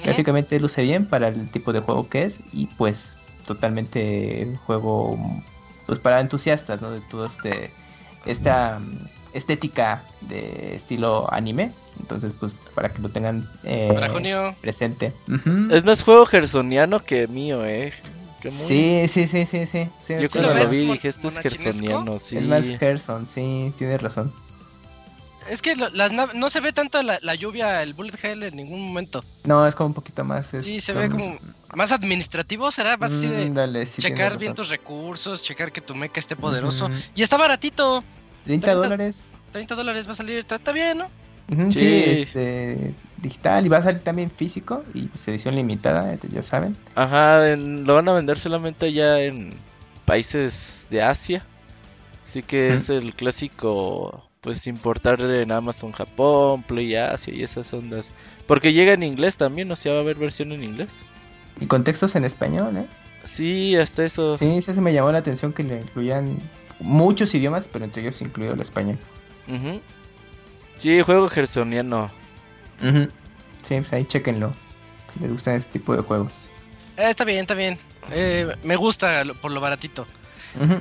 Gráficamente 0.03 0.59
luce 0.59 0.83
bien 0.83 1.07
para 1.07 1.29
el 1.29 1.49
tipo 1.51 1.73
de 1.73 1.81
juego 1.81 2.09
que 2.09 2.25
es 2.25 2.41
y 2.53 2.67
pues 2.67 3.17
totalmente 3.47 4.59
juego 4.67 5.17
pues 5.87 6.01
para 6.01 6.21
entusiastas, 6.21 6.81
¿no? 6.81 6.91
De 6.91 7.01
todo 7.03 7.27
este 7.27 7.71
esta 8.27 8.81
estética 9.35 10.03
de 10.23 10.75
estilo 10.75 11.33
anime. 11.33 11.73
Entonces, 12.01 12.33
pues 12.39 12.57
para 12.75 12.89
que 12.89 13.03
lo 13.03 13.09
tengan 13.09 13.49
eh, 13.63 14.55
presente. 14.61 15.13
Es 15.71 15.85
más 15.85 16.03
juego 16.03 16.27
gersoniano 16.27 17.05
que 17.05 17.29
mío, 17.29 17.65
eh. 17.65 17.93
Sí, 18.51 19.07
sí, 19.09 19.27
sí, 19.27 19.47
sí, 19.47 19.67
sí, 19.67 19.89
Yo 20.09 20.31
cuando 20.31 20.55
lo, 20.55 20.69
vi 20.69 20.87
dije, 20.93 21.09
esto 21.09 21.29
es 21.29 21.39
gersoniano, 21.39 22.19
sí. 22.19 22.39
Es 22.39 22.45
más 22.47 22.67
Gerson, 22.67 23.27
sí, 23.27 23.73
tienes 23.77 24.03
razón. 24.03 24.33
Es 25.49 25.61
que 25.61 25.77
las 25.77 26.13
no 26.13 26.51
se 26.51 26.61
ve 26.61 26.73
tanto 26.73 27.03
la, 27.03 27.35
lluvia, 27.35 27.83
el 27.83 27.93
bullet 27.93 28.15
hell 28.23 28.43
en 28.45 28.57
ningún 28.57 28.81
momento. 28.81 29.23
No, 29.45 29.67
es 29.67 29.75
como 29.75 29.89
un 29.89 29.95
poquito 29.95 30.25
más. 30.25 30.47
sí, 30.61 30.81
se 30.81 30.93
ve 30.93 31.11
como 31.11 31.39
más 31.75 31.93
administrativo, 31.93 32.71
será 32.71 32.97
más 32.97 33.13
así 33.13 33.29
de 33.29 33.51
mm, 33.51 34.01
checar 34.01 34.39
bien 34.39 34.55
tus 34.55 34.69
recursos, 34.69 35.43
checar 35.43 35.73
que 35.73 35.81
tu 35.81 35.95
mecha 35.95 36.21
esté 36.21 36.37
poderoso. 36.37 36.89
Y 37.15 37.23
está 37.23 37.37
baratito. 37.37 38.03
30, 38.45 38.75
dólares. 38.75 39.29
30 39.53 39.75
dólares 39.75 40.09
va 40.09 40.13
a 40.13 40.17
salir, 40.17 40.39
está, 40.49 40.73
bien, 40.73 40.99
¿no? 40.99 41.07
Sí, 41.71 42.05
este, 42.07 42.95
digital 43.19 43.67
y 43.67 43.69
va 43.69 43.79
a 43.79 43.83
salir 43.83 44.01
también 44.01 44.31
físico 44.31 44.83
y 44.95 45.03
pues 45.03 45.27
edición 45.29 45.55
limitada, 45.57 46.17
ya 46.31 46.43
saben. 46.43 46.77
Ajá, 46.95 47.57
lo 47.57 47.95
van 47.95 48.09
a 48.09 48.13
vender 48.13 48.39
solamente 48.39 48.93
ya 48.93 49.21
en 49.21 49.53
países 50.05 50.87
de 50.91 51.03
Asia. 51.03 51.45
Así 52.25 52.43
que 52.43 52.75
es 52.75 52.89
el 52.89 53.15
clásico, 53.15 54.29
pues 54.41 54.67
importar 54.67 55.21
en 55.21 55.53
Amazon 55.53 55.93
Japón, 55.93 56.63
Play 56.63 56.97
Asia 56.97 57.33
y 57.33 57.45
esas 57.45 57.73
ondas. 57.73 58.13
Porque 58.49 58.73
llega 58.73 58.93
en 58.93 59.05
inglés 59.05 59.37
también, 59.37 59.71
o 59.71 59.77
sea, 59.77 59.93
va 59.93 59.99
a 59.99 60.03
haber 60.03 60.17
versión 60.17 60.51
en 60.51 60.65
inglés. 60.65 61.03
Y 61.61 61.67
contextos 61.67 62.17
en 62.17 62.25
español, 62.25 62.77
¿eh? 62.77 62.87
Sí, 63.23 63.77
hasta 63.77 64.05
eso. 64.05 64.37
Sí, 64.39 64.59
eso 64.67 64.81
me 64.81 64.93
llamó 64.93 65.13
la 65.13 65.19
atención 65.19 65.53
que 65.53 65.63
le 65.63 65.81
incluyan 65.81 66.39
muchos 66.81 67.35
idiomas, 67.35 67.69
pero 67.69 67.85
entre 67.85 68.03
ellos 68.03 68.21
incluido 68.21 68.55
el 68.55 68.61
español. 68.61 68.99
Sí, 70.77 71.01
juego 71.03 71.29
gersoniano. 71.29 72.11
Sí, 72.81 73.77
pues 73.77 73.93
ahí 73.93 74.05
chequenlo. 74.05 74.53
Si 75.13 75.21
les 75.21 75.31
gustan 75.31 75.55
este 75.57 75.73
tipo 75.73 75.95
de 75.97 76.03
juegos. 76.03 76.51
Eh, 76.97 77.11
está 77.11 77.25
bien, 77.25 77.41
está 77.41 77.55
bien. 77.55 77.79
Eh, 78.11 78.55
me 78.63 78.77
gusta 78.77 79.25
por 79.41 79.53
lo 79.53 79.61
baratito. 79.61 80.07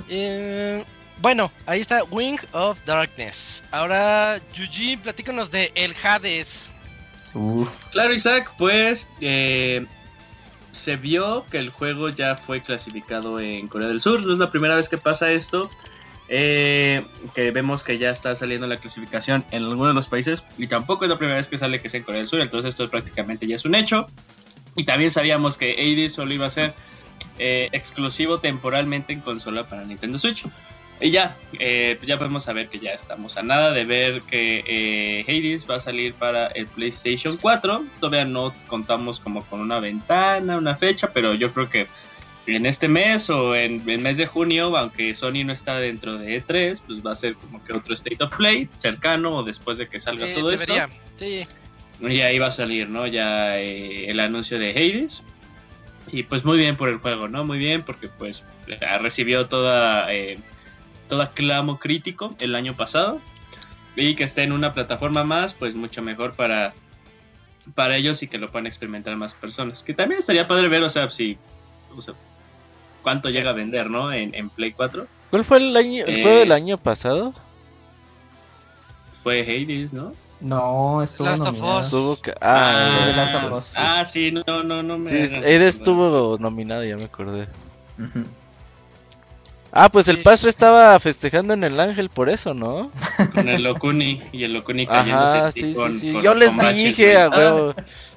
Eh, 0.09 0.83
bueno, 1.21 1.51
ahí 1.65 1.81
está 1.81 2.03
Wing 2.05 2.37
of 2.51 2.79
Darkness. 2.85 3.63
Ahora, 3.71 4.41
Yuji, 4.53 4.97
platícanos 4.97 5.49
de 5.49 5.71
El 5.75 5.95
Hades. 6.03 6.71
Claro, 7.91 8.13
Isaac, 8.13 8.51
pues 8.57 9.07
se 10.73 10.95
vio 10.97 11.45
que 11.45 11.59
el 11.59 11.69
juego 11.69 12.09
ya 12.09 12.35
fue 12.35 12.61
clasificado 12.61 13.39
en 13.39 13.67
Corea 13.67 13.87
del 13.87 14.01
Sur. 14.01 14.25
No 14.25 14.33
es 14.33 14.39
la 14.39 14.51
primera 14.51 14.75
vez 14.75 14.89
que 14.89 14.97
pasa 14.97 15.31
esto. 15.31 15.69
Eh, 16.35 17.05
que 17.35 17.51
vemos 17.51 17.83
que 17.83 17.99
ya 17.99 18.09
está 18.09 18.33
saliendo 18.33 18.65
la 18.65 18.77
clasificación 18.77 19.45
en 19.51 19.61
algunos 19.61 19.89
de 19.89 19.93
los 19.93 20.07
países 20.07 20.43
y 20.57 20.65
tampoco 20.65 21.05
es 21.05 21.09
la 21.11 21.19
primera 21.19 21.37
vez 21.37 21.47
que 21.47 21.59
sale 21.59 21.79
que 21.79 21.85
es 21.85 21.93
en 21.93 22.01
Corea 22.01 22.21
del 22.21 22.27
Sur, 22.27 22.41
entonces 22.41 22.69
esto 22.69 22.89
prácticamente 22.89 23.45
ya 23.45 23.55
es 23.55 23.65
un 23.65 23.75
hecho. 23.75 24.07
Y 24.75 24.85
también 24.85 25.11
sabíamos 25.11 25.57
que 25.57 25.73
Hades 25.73 26.13
solo 26.13 26.33
iba 26.33 26.47
a 26.47 26.49
ser 26.49 26.73
eh, 27.37 27.69
exclusivo 27.71 28.39
temporalmente 28.39 29.13
en 29.13 29.21
consola 29.21 29.67
para 29.67 29.83
Nintendo 29.83 30.17
Switch. 30.17 30.43
Y 30.99 31.11
ya, 31.11 31.37
eh, 31.59 31.99
ya 32.03 32.17
podemos 32.17 32.45
saber 32.45 32.67
que 32.67 32.79
ya 32.79 32.93
estamos 32.93 33.37
a 33.37 33.43
nada 33.43 33.71
de 33.71 33.85
ver 33.85 34.23
que 34.23 34.63
eh, 34.65 35.25
Hades 35.27 35.69
va 35.69 35.75
a 35.75 35.79
salir 35.79 36.15
para 36.15 36.47
el 36.47 36.65
PlayStation 36.65 37.37
4. 37.37 37.85
Todavía 37.99 38.25
no 38.25 38.51
contamos 38.65 39.19
como 39.19 39.43
con 39.45 39.59
una 39.59 39.79
ventana, 39.79 40.57
una 40.57 40.75
fecha, 40.77 41.11
pero 41.13 41.35
yo 41.35 41.53
creo 41.53 41.69
que 41.69 41.85
en 42.45 42.65
este 42.65 42.87
mes 42.87 43.29
o 43.29 43.55
en 43.55 43.87
el 43.89 43.99
mes 43.99 44.17
de 44.17 44.27
junio, 44.27 44.75
aunque 44.77 45.15
Sony 45.15 45.43
no 45.45 45.53
está 45.53 45.79
dentro 45.79 46.17
de 46.17 46.43
E3, 46.43 46.81
pues 46.85 47.05
va 47.05 47.13
a 47.13 47.15
ser 47.15 47.35
como 47.35 47.63
que 47.63 47.73
otro 47.73 47.93
State 47.93 48.23
of 48.23 48.35
Play 48.35 48.69
cercano 48.75 49.37
o 49.37 49.43
después 49.43 49.77
de 49.77 49.87
que 49.87 49.99
salga 49.99 50.33
todo 50.33 50.49
debería. 50.49 50.85
esto. 50.85 50.97
Sí. 51.15 51.47
Y 52.01 52.21
ahí 52.21 52.39
va 52.39 52.47
a 52.47 52.51
salir, 52.51 52.89
¿no? 52.89 53.07
Ya 53.07 53.59
eh, 53.59 54.09
el 54.09 54.19
anuncio 54.19 54.59
de 54.59 54.71
Hades. 54.71 55.23
Y 56.11 56.23
pues 56.23 56.43
muy 56.43 56.57
bien 56.57 56.75
por 56.75 56.89
el 56.89 56.97
juego, 56.97 57.29
¿no? 57.29 57.45
Muy 57.45 57.57
bien 57.57 57.81
porque 57.81 58.09
pues 58.09 58.43
recibió 58.99 59.47
toda, 59.47 60.13
eh, 60.13 60.37
toda 61.07 61.31
clamo 61.31 61.79
crítico 61.79 62.35
el 62.39 62.55
año 62.55 62.73
pasado. 62.73 63.21
Y 63.95 64.15
que 64.15 64.25
esté 64.25 64.43
en 64.43 64.51
una 64.51 64.73
plataforma 64.73 65.23
más, 65.23 65.53
pues 65.53 65.75
mucho 65.75 66.01
mejor 66.01 66.33
para, 66.33 66.73
para 67.73 67.95
ellos 67.95 68.21
y 68.21 68.27
que 68.27 68.37
lo 68.37 68.51
puedan 68.51 68.67
experimentar 68.67 69.15
más 69.15 69.33
personas. 69.33 69.81
Que 69.81 69.93
también 69.93 70.19
estaría 70.19 70.47
padre 70.47 70.67
ver, 70.67 70.83
o 70.83 70.89
sea, 70.89 71.09
si... 71.09 71.37
O 71.95 72.01
sea, 72.01 72.15
cuánto 73.03 73.29
llega 73.29 73.51
a 73.51 73.53
vender, 73.53 73.89
¿no? 73.89 74.11
En, 74.11 74.33
en 74.33 74.49
Play 74.49 74.71
4. 74.71 75.05
¿Cuál 75.29 75.45
fue 75.45 75.57
el, 75.57 75.75
año, 75.77 76.05
el 76.05 76.23
juego 76.23 76.39
del 76.39 76.51
eh, 76.51 76.55
año 76.55 76.77
pasado? 76.77 77.33
Fue 79.21 79.41
Hades, 79.41 79.93
¿no? 79.93 80.13
No, 80.41 81.01
estuvo 81.01 81.27
Last 81.27 81.43
nominado. 81.43 81.81
Estuvo 81.81 82.17
ah, 82.41 83.13
ah, 83.15 83.61
ah, 83.77 84.05
sí, 84.05 84.31
no, 84.31 84.63
no, 84.63 84.83
no 84.83 84.97
me. 84.97 85.09
Sí, 85.09 85.35
Hades 85.35 85.77
estuvo 85.77 86.37
nominado, 86.37 86.83
ya 86.83 86.97
me 86.97 87.05
acordé. 87.05 87.47
Ah, 89.71 89.89
pues 89.89 90.07
el 90.07 90.21
Pastro 90.21 90.49
estaba 90.49 90.99
festejando 90.99 91.53
en 91.53 91.63
el 91.63 91.79
Ángel 91.79 92.09
por 92.09 92.29
eso, 92.29 92.53
¿no? 92.53 92.91
Con 93.33 93.49
el 93.49 93.63
Locuni 93.63 94.19
y 94.31 94.43
el 94.43 94.53
Locuni 94.53 94.85
cayéndose 94.85 95.37
Ajá, 95.37 95.51
sí, 95.51 95.73
sí, 95.73 95.99
sí. 95.99 96.13
Yo 96.21 96.35
les 96.35 96.51
dije, 96.75 97.17
a 97.17 97.29
huevo. 97.29 97.73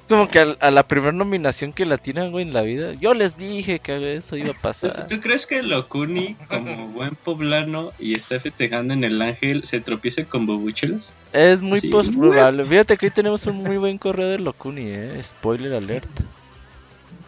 Como 0.07 0.29
que 0.29 0.55
a, 0.59 0.71
la 0.71 0.87
primera 0.87 1.11
nominación 1.11 1.73
que 1.73 1.85
la 1.85 1.97
tienen, 1.97 2.31
güey, 2.31 2.45
en 2.45 2.53
la 2.53 2.61
vida. 2.61 2.93
Yo 2.93 3.13
les 3.13 3.37
dije 3.37 3.79
que 3.79 4.15
eso 4.15 4.37
iba 4.37 4.51
a 4.51 4.61
pasar. 4.61 5.07
¿Tú, 5.07 5.19
crees 5.19 5.45
que 5.45 5.61
Locuni, 5.61 6.35
como 6.47 6.87
buen 6.87 7.15
poblano 7.15 7.91
y 7.99 8.15
está 8.15 8.39
festejando 8.39 8.93
en 8.93 9.03
el 9.03 9.21
Ángel, 9.21 9.65
se 9.65 9.81
tropiece 9.81 10.25
con 10.25 10.45
bobuchelas? 10.45 11.13
Es 11.33 11.61
muy 11.61 11.81
probable. 11.81 12.65
Fíjate 12.65 12.95
que 12.97 13.07
hoy 13.07 13.11
tenemos 13.11 13.45
un 13.47 13.57
muy 13.57 13.77
buen 13.77 13.97
correo 13.97 14.29
de 14.29 14.39
Locuni, 14.39 14.83
eh. 14.85 15.21
Spoiler 15.21 15.73
alert. 15.73 16.07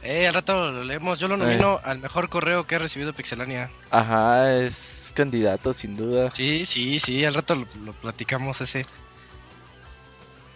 Eh, 0.04 0.28
al 0.28 0.34
rato 0.34 0.72
lo 0.72 0.84
leemos. 0.84 1.20
Yo 1.20 1.28
lo 1.28 1.38
nomino 1.38 1.76
eh. 1.76 1.82
al 1.84 2.00
mejor 2.00 2.30
correo 2.30 2.66
que 2.66 2.76
ha 2.76 2.80
recibido 2.80 3.14
Pixelania. 3.14 3.70
Ajá, 3.92 4.56
es 4.56 5.12
candidato, 5.14 5.74
sin 5.74 5.98
duda. 5.98 6.32
Sí, 6.32 6.66
sí, 6.66 7.00
sí, 7.00 7.26
al 7.26 7.34
rato 7.34 7.56
lo, 7.56 7.94
platicamos 7.94 8.62
ese. 8.62 8.86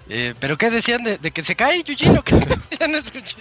Eh, 0.10 0.34
¿Pero 0.40 0.58
qué 0.58 0.70
decían 0.70 1.04
de, 1.04 1.18
que 1.18 1.44
se 1.44 1.56
cae 1.56 1.82
Yujin 1.84 2.18
o 2.18 2.24
qué? 2.24 2.36
ya 2.80 2.88
no 2.88 2.98
escuché. 2.98 3.38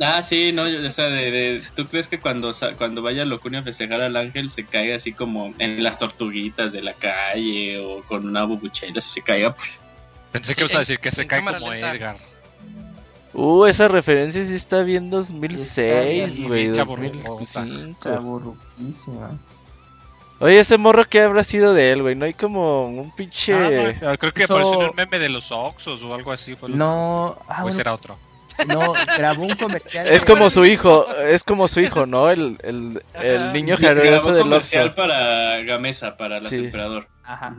Ah, 0.00 0.20
sí, 0.22 0.52
no, 0.52 0.64
o 0.64 0.90
sea, 0.90 1.06
de, 1.06 1.62
¿tú 1.74 1.86
crees 1.86 2.08
que 2.08 2.20
cuando, 2.20 2.52
cuando 2.76 3.00
vaya 3.00 3.24
Locunio 3.24 3.60
a 3.60 3.62
festejar 3.62 4.02
al 4.02 4.16
ángel 4.16 4.50
se 4.50 4.66
caiga 4.66 4.96
así 4.96 5.12
como 5.12 5.54
en 5.58 5.82
las 5.82 5.98
tortuguitas 5.98 6.72
de 6.72 6.82
la 6.82 6.92
calle 6.92 7.78
o 7.78 8.02
con 8.02 8.26
una 8.26 8.44
bubuchela, 8.44 9.00
si 9.00 9.10
se 9.10 9.22
caiga? 9.22 9.56
Pensé 10.30 10.54
que 10.54 10.62
ibas 10.62 10.74
a 10.74 10.80
decir 10.80 10.98
que 10.98 11.10
se 11.10 11.26
cae 11.26 11.42
como 11.42 11.72
Edgar. 11.72 12.16
Uh, 13.32 13.66
esa 13.66 13.88
referencia 13.88 14.44
sí 14.44 14.54
está 14.54 14.82
bien 14.82 15.10
2006, 15.10 16.42
güey. 16.42 16.68
2005. 16.68 17.38
Oye, 20.40 20.60
ese 20.60 20.78
morro 20.78 21.04
que 21.04 21.20
habrá 21.20 21.42
sido 21.42 21.74
de 21.74 21.90
él, 21.90 22.02
güey. 22.02 22.14
No 22.14 22.24
hay 22.24 22.34
como 22.34 22.86
un 22.86 23.10
pinche. 23.10 23.54
Ah, 24.02 24.16
creo 24.16 24.32
que 24.32 24.44
apareció 24.44 24.80
en 24.80 24.86
el 24.88 24.94
meme 24.94 25.18
de 25.18 25.28
los 25.28 25.50
Oxos 25.50 26.02
o 26.02 26.14
algo 26.14 26.30
así. 26.30 26.54
Fue 26.54 26.68
no. 26.68 27.36
Ah, 27.48 27.64
o 27.64 27.68
era 27.68 27.92
otro. 27.92 28.18
No, 28.66 28.92
grabó 29.16 29.44
un 29.44 29.54
comercial. 29.56 30.06
Es 30.08 30.24
como 30.24 30.50
su 30.50 30.64
hijo, 30.64 31.06
es 31.24 31.44
como 31.44 31.68
su 31.68 31.80
hijo, 31.80 32.06
¿no? 32.06 32.30
El, 32.30 32.58
el, 32.62 33.02
el 33.14 33.52
niño 33.52 33.76
generoso 33.76 34.32
del 34.32 34.42
comercial 34.42 34.94
para 34.94 35.60
Gamesa, 35.62 36.16
para 36.16 36.38
el 36.38 36.52
emperador. 36.52 37.08
Ajá. 37.24 37.54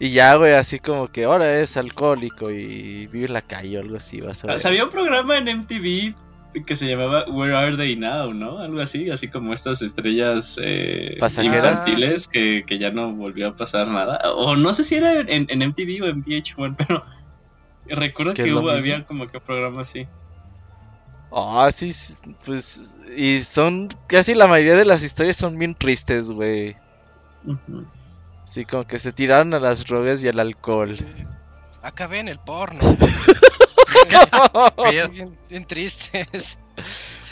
Y 0.00 0.10
ya, 0.10 0.36
güey, 0.36 0.52
así 0.52 0.78
como 0.78 1.08
que 1.08 1.24
ahora 1.24 1.58
es 1.58 1.76
alcohólico 1.76 2.50
y 2.50 3.06
vive 3.08 3.26
en 3.26 3.32
la 3.32 3.42
calle 3.42 3.78
o 3.78 3.80
algo 3.80 3.96
así, 3.96 4.20
vas 4.20 4.44
a 4.44 4.48
ver. 4.48 4.66
Había 4.66 4.84
un 4.84 4.90
programa 4.90 5.36
en 5.38 5.58
MTV 5.58 6.14
que 6.66 6.76
se 6.76 6.86
llamaba 6.86 7.24
Where 7.28 7.54
Are 7.54 7.76
They 7.76 7.96
Now, 7.96 8.32
¿no? 8.32 8.58
Algo 8.58 8.80
así, 8.80 9.10
así 9.10 9.28
como 9.28 9.52
estas 9.52 9.82
estrellas 9.82 10.58
eh, 10.62 11.18
infantiles 11.20 12.26
que, 12.28 12.64
que, 12.66 12.78
ya 12.78 12.90
no 12.90 13.12
volvió 13.12 13.48
a 13.48 13.56
pasar 13.56 13.88
nada. 13.88 14.20
O 14.34 14.56
no 14.56 14.72
sé 14.72 14.84
si 14.84 14.96
era 14.96 15.20
en, 15.20 15.46
en 15.48 15.68
MTV 15.68 16.02
o 16.02 16.06
en 16.06 16.24
VH1, 16.24 16.74
pero 16.78 17.04
recuerdo 17.86 18.34
que 18.34 18.52
hubo, 18.52 18.70
había 18.70 19.04
como 19.04 19.26
que 19.26 19.38
un 19.38 19.44
programa 19.44 19.82
así. 19.82 20.06
Ah, 21.30 21.70
sí, 21.74 21.92
pues. 22.44 22.96
Y 23.14 23.40
son. 23.40 23.88
Casi 24.06 24.34
la 24.34 24.46
mayoría 24.46 24.76
de 24.76 24.86
las 24.86 25.02
historias 25.02 25.36
son 25.36 25.58
bien 25.58 25.74
tristes, 25.74 26.30
güey. 26.30 26.76
Sí, 28.44 28.64
como 28.64 28.86
que 28.86 28.98
se 28.98 29.12
tiraron 29.12 29.52
a 29.52 29.60
las 29.60 29.84
drogas 29.84 30.22
y 30.22 30.28
al 30.28 30.40
alcohol. 30.40 30.96
Acabé 31.82 32.20
en 32.20 32.28
el 32.28 32.38
porno. 32.38 32.80
bien, 35.48 35.64
tristes. 35.66 36.58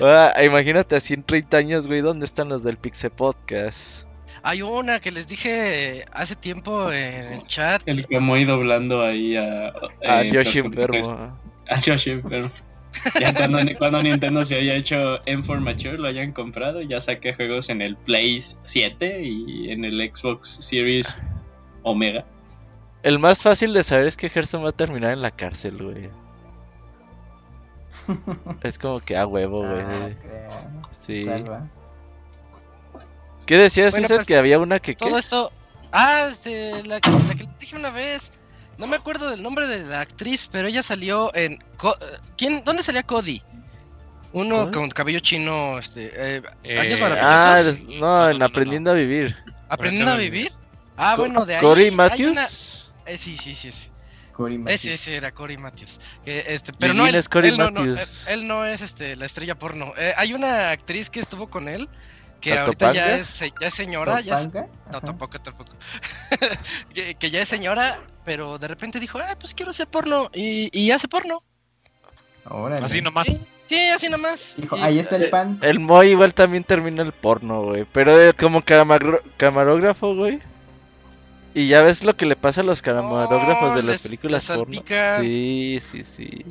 Ah, 0.01 0.33
imagínate 0.45 0.97
así 0.97 1.15
en 1.15 1.23
30 1.23 1.57
años, 1.57 1.87
güey, 1.87 2.01
¿dónde 2.01 2.25
están 2.25 2.49
los 2.49 2.63
del 2.65 2.77
Pixel 2.77 3.11
Podcast? 3.11 4.07
Hay 4.43 4.63
una 4.63 5.01
que 5.01 5.11
les 5.11 5.27
dije 5.27 6.05
hace 6.13 6.37
tiempo 6.37 6.93
en 6.93 7.33
el 7.33 7.47
chat. 7.47 7.83
El 7.87 8.07
que 8.07 8.21
me 8.21 8.41
ido 8.41 8.57
doblando 8.57 9.03
ahí 9.03 9.37
a... 9.37 9.73
A 10.07 10.23
Yoshi 10.23 10.61
enfermo. 10.61 11.37
A 11.69 11.81
Yoshi 11.81 12.11
enfermo. 12.11 12.51
Ya 13.21 13.35
cuando, 13.79 14.03
Nintendo 14.03 14.45
se 14.45 14.57
haya 14.57 14.75
hecho 14.75 15.21
M4 15.25 15.61
Mature, 15.61 15.99
lo 15.99 16.09
hayan 16.09 16.33
comprado, 16.33 16.81
ya 16.83 17.01
saqué 17.01 17.35
juegos 17.35 17.69
en 17.69 17.83
el 17.83 17.97
Play 17.97 18.43
7 18.65 19.23
y 19.23 19.71
en 19.71 19.85
el 19.85 20.01
Xbox 20.01 20.49
Series 20.49 21.21
Omega. 21.83 22.25
El 23.03 23.19
más 23.19 23.43
fácil 23.43 23.73
de 23.73 23.85
saber 23.85 24.07
es 24.07 24.17
que 24.17 24.31
Gerson 24.31 24.65
va 24.65 24.71
a 24.71 24.73
terminar 24.73 25.13
en 25.13 25.23
la 25.23 25.31
cárcel, 25.31 25.77
güey. 25.83 26.09
es 28.63 28.79
como 28.79 29.01
que 29.01 29.17
a 29.17 29.27
huevo, 29.27 29.61
güey. 29.61 29.83
Ah, 29.83 30.09
sí. 30.93 31.27
¿Qué 33.47 33.57
decías, 33.59 33.95
César? 33.95 34.17
Pues, 34.17 34.27
que 34.27 34.37
había 34.37 34.59
una 34.59 34.81
que... 34.81 34.95
Todo 34.95 35.19
esto... 35.19 35.53
Ah, 35.93 36.27
este, 36.29 36.83
la, 36.83 36.97
la 36.97 37.01
que 37.01 37.49
dije 37.59 37.77
una 37.77 37.91
vez. 37.91 38.33
No 38.79 38.87
me 38.87 38.97
acuerdo 38.97 39.31
del 39.31 39.43
nombre 39.43 39.67
de 39.67 39.81
la 39.81 40.01
actriz, 40.01 40.49
pero 40.51 40.69
ella 40.69 40.83
salió 40.83 41.35
en. 41.35 41.63
¿Quién? 42.37 42.63
¿Dónde 42.65 42.83
salía 42.83 43.03
Cody? 43.03 43.43
Uno 44.33 44.71
con 44.71 44.91
cabello 44.91 45.21
chino, 45.21 45.79
este. 45.79 46.13
Eh, 46.15 46.43
eh 46.65 47.19
ah, 47.23 47.63
no, 47.89 48.29
en 48.29 48.43
Aprendiendo 48.43 48.91
a 48.91 48.95
Vivir. 48.95 49.35
¿Aprendiendo 49.69 50.13
a 50.13 50.17
Vivir? 50.17 50.53
Ah, 50.97 51.17
bueno, 51.17 51.47
de 51.47 51.57
ahí. 51.57 51.63
¿Cory 51.63 51.91
Matthews? 51.91 52.93
Eh, 53.07 53.17
sí, 53.17 53.39
sí, 53.39 53.55
sí. 53.55 53.73
sí. 53.73 53.89
Cory 54.37 54.59
Matthews. 54.59 54.85
Ese, 54.85 54.93
ese 54.93 55.17
era 55.17 55.33
Cory 55.33 55.57
Matthews. 55.57 55.99
este, 56.27 56.73
pero 56.79 56.93
no, 56.93 57.07
él, 57.07 57.15
es 57.15 57.27
él, 57.33 57.57
no, 57.57 57.71
no, 57.71 57.83
él, 58.29 58.47
no 58.47 58.67
es 58.67 58.83
este, 58.83 59.17
la 59.17 59.25
estrella 59.25 59.59
porno. 59.59 59.95
Eh, 59.97 60.13
hay 60.15 60.35
una 60.35 60.71
actriz 60.71 61.09
que 61.09 61.21
estuvo 61.21 61.49
con 61.49 61.69
él 61.69 61.89
que 62.43 62.59
ahorita 62.59 62.93
ya 62.93 63.17
es, 63.17 63.41
ya 63.41 63.67
es 63.67 63.73
señora. 63.73 64.21
Ya 64.21 64.37
no, 64.93 65.01
tampoco, 65.01 65.41
tampoco. 65.41 65.73
que, 67.19 67.31
ya 67.31 67.41
es 67.41 67.49
señora, 67.49 67.99
pero 68.27 68.59
de 68.59 68.69
repente 68.69 69.01
dijo, 69.01 69.19
ah, 69.19 69.37
pues 69.41 69.55
quiero 69.55 69.71
hacer 69.71 69.87
porno. 69.87 70.31
Y, 70.35 70.69
y 70.79 70.91
hace 70.91 71.09
porno. 71.09 71.41
Así 72.83 73.01
nomás. 73.01 73.43
Sí, 73.71 73.89
así 73.89 74.11
nomás. 74.11 74.55
ahí 74.73 74.99
está 74.99 75.17
el 75.17 75.31
pan. 75.31 75.59
El 75.63 75.81
Moy 75.81 76.11
igual 76.11 76.35
también 76.35 76.63
termina 76.63 77.03
el 77.03 77.13
porno, 77.13 77.63
güey. 77.63 77.87
Pero 77.91 78.13
como 78.39 78.63
camarógrafo, 78.63 80.15
güey. 80.15 80.41
Y 81.57 81.69
ya 81.69 81.81
ves 81.81 82.05
lo 82.05 82.15
que 82.15 82.27
le 82.27 82.37
pasa 82.37 82.61
a 82.61 82.65
los 82.65 82.83
camarógrafos 82.83 83.75
de 83.77 83.83
las 83.83 84.03
películas 84.03 84.47
porno. 84.47 84.83
Sí, 85.21 85.79
sí, 85.81 86.05
sí. 86.05 86.45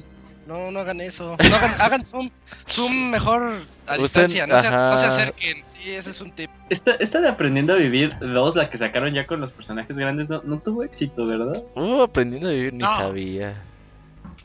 No, 0.47 0.71
no 0.71 0.79
hagan 0.79 0.99
eso. 0.99 1.37
No 1.47 1.55
hagan, 1.55 1.75
hagan 1.79 2.03
zoom, 2.03 2.31
zoom 2.67 3.11
mejor 3.11 3.61
a 3.85 3.97
distancia. 3.97 4.47
No 4.47 4.59
se, 4.59 4.71
no 4.71 4.97
se, 4.97 5.05
acerquen. 5.05 5.63
Sí, 5.63 5.91
ese 5.91 6.09
es 6.09 6.21
un 6.21 6.31
tip. 6.31 6.49
Esta, 6.71 6.95
esta 6.95 7.21
de 7.21 7.27
Aprendiendo 7.27 7.73
a 7.73 7.75
Vivir 7.75 8.17
2, 8.19 8.55
la 8.55 8.67
que 8.71 8.79
sacaron 8.79 9.13
ya 9.13 9.27
con 9.27 9.41
los 9.41 9.51
personajes 9.51 9.95
grandes, 9.95 10.27
no, 10.27 10.41
no 10.43 10.57
tuvo 10.57 10.83
éxito, 10.83 11.27
¿verdad? 11.27 11.63
Uh, 11.75 12.01
Aprendiendo 12.01 12.49
a 12.49 12.53
Vivir 12.53 12.73
ni 12.73 12.83
sabía. 12.83 13.61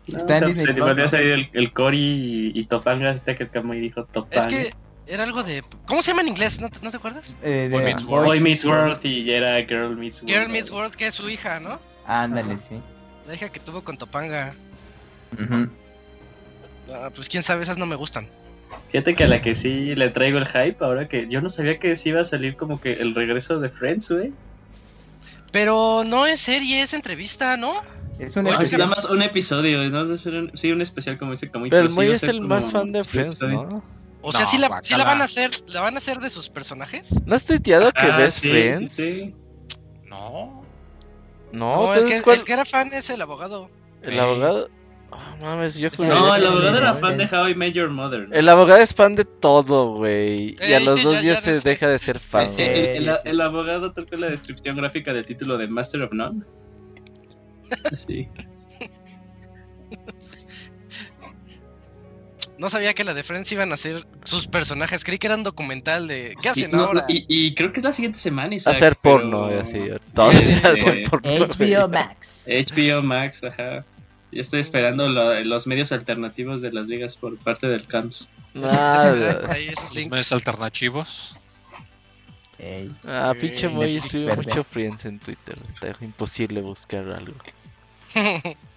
No, 0.08 0.22
o 0.22 0.28
sea, 0.28 0.46
se 0.46 0.74
le 0.74 0.80
volvió 0.82 1.06
a 1.06 1.08
salir 1.08 1.30
el, 1.30 1.50
el 1.54 1.72
Cory 1.72 2.52
y, 2.54 2.60
y 2.60 2.64
Topanga, 2.66 3.12
este 3.12 3.34
que 3.34 3.44
el 3.44 3.50
Camuy 3.50 3.80
dijo 3.80 4.04
Topanga. 4.04 4.42
Es 4.42 4.46
que 4.46 4.74
era 5.10 5.24
algo 5.24 5.42
de. 5.42 5.62
¿Cómo 5.86 6.02
se 6.02 6.12
llama 6.12 6.22
en 6.22 6.28
inglés? 6.28 6.60
¿No 6.60 6.68
te, 6.68 6.78
¿no 6.82 6.90
te 6.90 6.96
acuerdas? 6.96 7.34
Eh, 7.42 7.68
Boy, 7.70 7.82
Meets 7.82 8.04
World. 8.04 8.26
Boy 8.26 8.40
Meets 8.40 8.64
World 8.64 9.04
y 9.04 9.30
era 9.30 9.60
Girl 9.66 9.96
Meets 9.96 10.22
World. 10.22 10.34
Girl 10.36 10.48
Meets 10.48 10.70
World, 10.70 10.94
que 10.94 11.08
es 11.08 11.14
su 11.14 11.28
hija, 11.28 11.58
¿no? 11.58 11.80
Ándale, 12.06 12.58
sí. 12.58 12.80
La 13.26 13.34
hija 13.34 13.48
que 13.48 13.60
tuvo 13.60 13.82
con 13.82 13.98
Topanga. 13.98 14.54
Uh 15.32 15.66
Ah, 16.92 17.10
pues 17.14 17.28
quién 17.28 17.44
sabe, 17.44 17.62
esas 17.62 17.78
no 17.78 17.86
me 17.86 17.94
gustan. 17.94 18.26
Fíjate 18.90 19.14
que 19.14 19.24
a 19.24 19.28
la 19.28 19.40
que 19.40 19.54
sí 19.54 19.94
le 19.94 20.10
traigo 20.10 20.38
el 20.38 20.46
hype, 20.46 20.76
ahora 20.80 21.08
que 21.08 21.28
yo 21.28 21.40
no 21.40 21.48
sabía 21.48 21.78
que 21.78 21.94
sí 21.94 22.08
iba 22.08 22.20
a 22.20 22.24
salir 22.24 22.56
como 22.56 22.80
que 22.80 22.94
el 22.94 23.14
regreso 23.14 23.60
de 23.60 23.68
Friends, 23.68 24.10
güey. 24.10 24.32
Pero 25.52 26.02
no 26.04 26.26
es 26.26 26.40
serie, 26.40 26.82
es 26.82 26.94
entrevista, 26.94 27.56
¿no? 27.56 27.74
Es 28.18 28.36
un 28.36 28.44
nada 28.44 28.86
más 28.86 29.04
un 29.04 29.22
episodio, 29.22 29.88
¿no? 29.88 30.16
sí, 30.54 30.72
un 30.72 30.82
especial 30.82 31.16
como 31.16 31.32
ese 31.32 31.48
como 31.48 31.68
Pero 31.68 31.86
el 31.86 31.90
Moy 31.90 32.08
es 32.08 32.22
el 32.24 32.40
más 32.40 32.70
fan 32.70 32.92
de 32.92 33.04
Friends, 33.04 33.40
¿no? 33.40 33.82
O 34.22 34.32
sea, 34.32 34.44
¿sí, 34.44 34.58
la, 34.58 34.68
la, 34.68 35.04
van 35.04 35.20
a 35.22 35.24
hacer, 35.24 35.50
la 35.68 35.80
van 35.80 35.94
a 35.94 35.98
hacer 35.98 36.18
de 36.18 36.28
sus 36.28 36.50
personajes. 36.50 37.14
¿No 37.24 37.34
has 37.34 37.46
tuiteado 37.46 37.90
que 37.92 38.00
ah, 38.06 38.16
ves 38.16 38.40
Friends? 38.40 38.92
Sí, 38.92 39.34
no. 40.06 40.62
No, 41.52 41.94
el, 41.94 42.06
que, 42.06 42.32
el 42.32 42.44
que 42.44 42.52
era 42.52 42.64
fan 42.64 42.92
es 42.92 43.10
el 43.10 43.22
abogado. 43.22 43.70
¿El 44.02 44.20
abogado? 44.20 44.68
mames, 45.40 45.76
yo 45.76 45.90
No, 45.98 46.34
el 46.34 46.46
abogado 46.46 46.76
era 46.76 46.94
fan 46.94 47.18
de 47.18 47.24
How 47.24 47.48
I 47.48 47.54
Met 47.54 47.74
Your 47.74 47.90
Mother. 47.90 48.28
El 48.32 48.48
abogado 48.48 48.80
es 48.80 48.94
fan 48.94 49.16
de 49.16 49.24
todo, 49.24 49.94
güey. 49.94 50.56
Y 50.60 50.72
a 50.72 50.80
los 50.80 51.02
dos 51.02 51.20
días 51.22 51.42
se 51.42 51.60
deja 51.60 51.88
de 51.88 51.98
ser 51.98 52.18
fan. 52.18 52.46
el, 52.58 53.40
abogado 53.40 53.92
toca 53.92 54.16
la 54.16 54.28
descripción 54.28 54.76
gráfica 54.76 55.12
del 55.12 55.26
título 55.26 55.56
de 55.56 55.66
Master 55.68 56.02
of 56.02 56.12
None. 56.12 56.42
Sí. 57.96 58.28
No 62.60 62.68
sabía 62.68 62.92
que 62.92 63.04
la 63.04 63.14
de 63.14 63.22
Friends 63.22 63.50
iban 63.52 63.72
a 63.72 63.76
ser 63.78 64.06
sus 64.24 64.46
personajes. 64.46 65.02
Creí 65.02 65.18
que 65.18 65.28
eran 65.28 65.42
documental 65.42 66.06
de. 66.06 66.36
¿Qué 66.42 66.50
hacen 66.50 66.74
ahora? 66.74 67.06
y, 67.08 67.54
creo 67.54 67.72
que 67.72 67.80
es 67.80 67.84
la 67.84 67.94
siguiente 67.94 68.18
semana. 68.18 68.54
hacer 68.54 68.96
porno, 68.96 69.46
así. 69.46 69.80
Todos 70.14 70.34
hacer 70.64 71.08
porno. 71.08 71.30
HBO 71.30 71.88
Max. 71.88 72.46
HBO 72.46 73.02
Max, 73.02 73.42
ajá. 73.42 73.86
Yo 74.30 74.42
estoy 74.42 74.60
esperando 74.60 75.08
los 75.08 75.66
medios 75.66 75.90
alternativos 75.90 76.60
de 76.60 76.70
las 76.70 76.86
ligas 76.86 77.16
por 77.16 77.38
parte 77.38 77.66
del 77.66 77.86
CAMS. 77.86 78.28
Nada. 78.52 79.40
los 79.94 80.08
medios 80.08 80.30
alternativos. 80.30 81.38
Ah, 83.06 83.32
pinche 83.40 83.70
Moy, 83.70 83.96
escribe 83.96 84.36
mucho 84.36 84.64
Friends 84.64 85.06
en 85.06 85.18
Twitter. 85.18 85.56
Está 85.72 86.04
imposible 86.04 86.60
buscar 86.60 87.08
algo. 87.08 87.36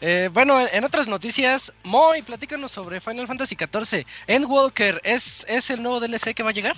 eh, 0.00 0.30
bueno, 0.32 0.66
en 0.70 0.84
otras 0.84 1.08
noticias, 1.08 1.72
Moy, 1.82 2.22
platícanos 2.22 2.72
sobre 2.72 3.00
Final 3.00 3.26
Fantasy 3.26 3.56
XIV. 3.56 4.04
Endwalker, 4.26 5.00
¿es, 5.04 5.44
¿es 5.48 5.70
el 5.70 5.82
nuevo 5.82 6.00
DLC 6.00 6.34
que 6.34 6.42
va 6.42 6.50
a 6.50 6.52
llegar? 6.52 6.76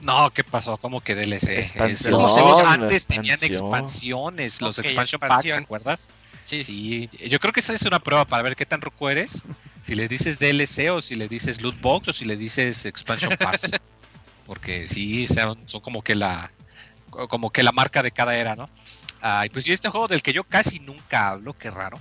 No, 0.00 0.30
¿qué 0.30 0.44
pasó? 0.44 0.76
¿Cómo 0.76 1.00
que 1.00 1.14
DLC? 1.14 1.74
Antes 1.78 3.06
tenían 3.06 3.38
expansiones, 3.42 4.60
los 4.60 4.78
expansion 4.78 5.20
packs, 5.20 5.42
¿te 5.42 5.52
acuerdas? 5.52 6.10
Sí. 6.44 6.62
sí, 6.62 7.10
yo 7.28 7.38
creo 7.40 7.52
que 7.52 7.60
esa 7.60 7.74
es 7.74 7.82
una 7.82 7.98
prueba 7.98 8.24
para 8.24 8.42
ver 8.42 8.56
qué 8.56 8.64
tan 8.64 8.80
roco 8.80 9.10
eres. 9.10 9.42
Si 9.82 9.94
le 9.94 10.08
dices 10.08 10.38
DLC 10.38 10.90
o 10.90 11.02
si 11.02 11.14
le 11.14 11.28
dices 11.28 11.60
loot 11.60 11.78
box 11.80 12.08
o 12.08 12.12
si 12.12 12.24
le 12.24 12.36
dices 12.36 12.86
expansion 12.86 13.36
pass. 13.36 13.70
Porque 14.46 14.86
sí, 14.86 15.26
son, 15.26 15.58
son 15.68 15.82
como 15.82 16.02
que 16.02 16.14
la 16.14 16.50
como 17.10 17.50
que 17.50 17.62
la 17.62 17.72
marca 17.72 18.02
de 18.02 18.12
cada 18.12 18.36
era, 18.36 18.56
¿no? 18.56 18.68
Ah, 19.20 19.44
y 19.46 19.48
pues 19.50 19.68
este 19.68 19.88
juego 19.88 20.08
del 20.08 20.22
que 20.22 20.32
yo 20.32 20.44
casi 20.44 20.80
nunca 20.80 21.28
hablo, 21.28 21.54
qué 21.54 21.70
raro. 21.70 21.98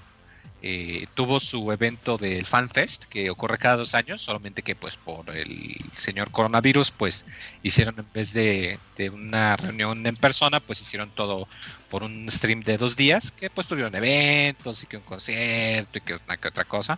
Eh, 0.64 1.06
tuvo 1.14 1.40
su 1.40 1.72
evento 1.72 2.18
del 2.18 2.44
FanFest 2.46 3.06
que 3.06 3.30
ocurre 3.30 3.60
cada 3.60 3.78
dos 3.78 3.94
años, 3.94 4.22
solamente 4.24 4.64
que 4.64 4.76
pues 4.76 4.98
por 4.98 5.30
el 5.30 5.78
señor 5.94 6.32
coronavirus 6.32 6.90
pues 6.90 7.26
hicieron 7.62 7.96
en 8.00 8.12
vez 8.12 8.34
de, 8.34 8.80
una 9.14 9.56
reunión 9.56 10.06
en 10.08 10.16
persona 10.16 10.60
pues 10.60 10.82
hicieron 10.82 11.12
todo 11.12 11.48
por 11.90 12.02
un 12.02 12.28
stream 12.32 12.64
de 12.64 12.78
dos 12.78 12.98
días 12.98 13.32
que 13.32 13.52
pues 13.52 13.68
tuvieron 13.68 13.94
eventos 13.96 14.82
y 14.84 14.88
que 14.88 14.98
un 14.98 15.04
concierto 15.04 16.00
y 16.00 16.02
que 16.02 16.16
una 16.16 16.38
que 16.38 16.48
otra 16.48 16.66
cosa. 16.66 16.98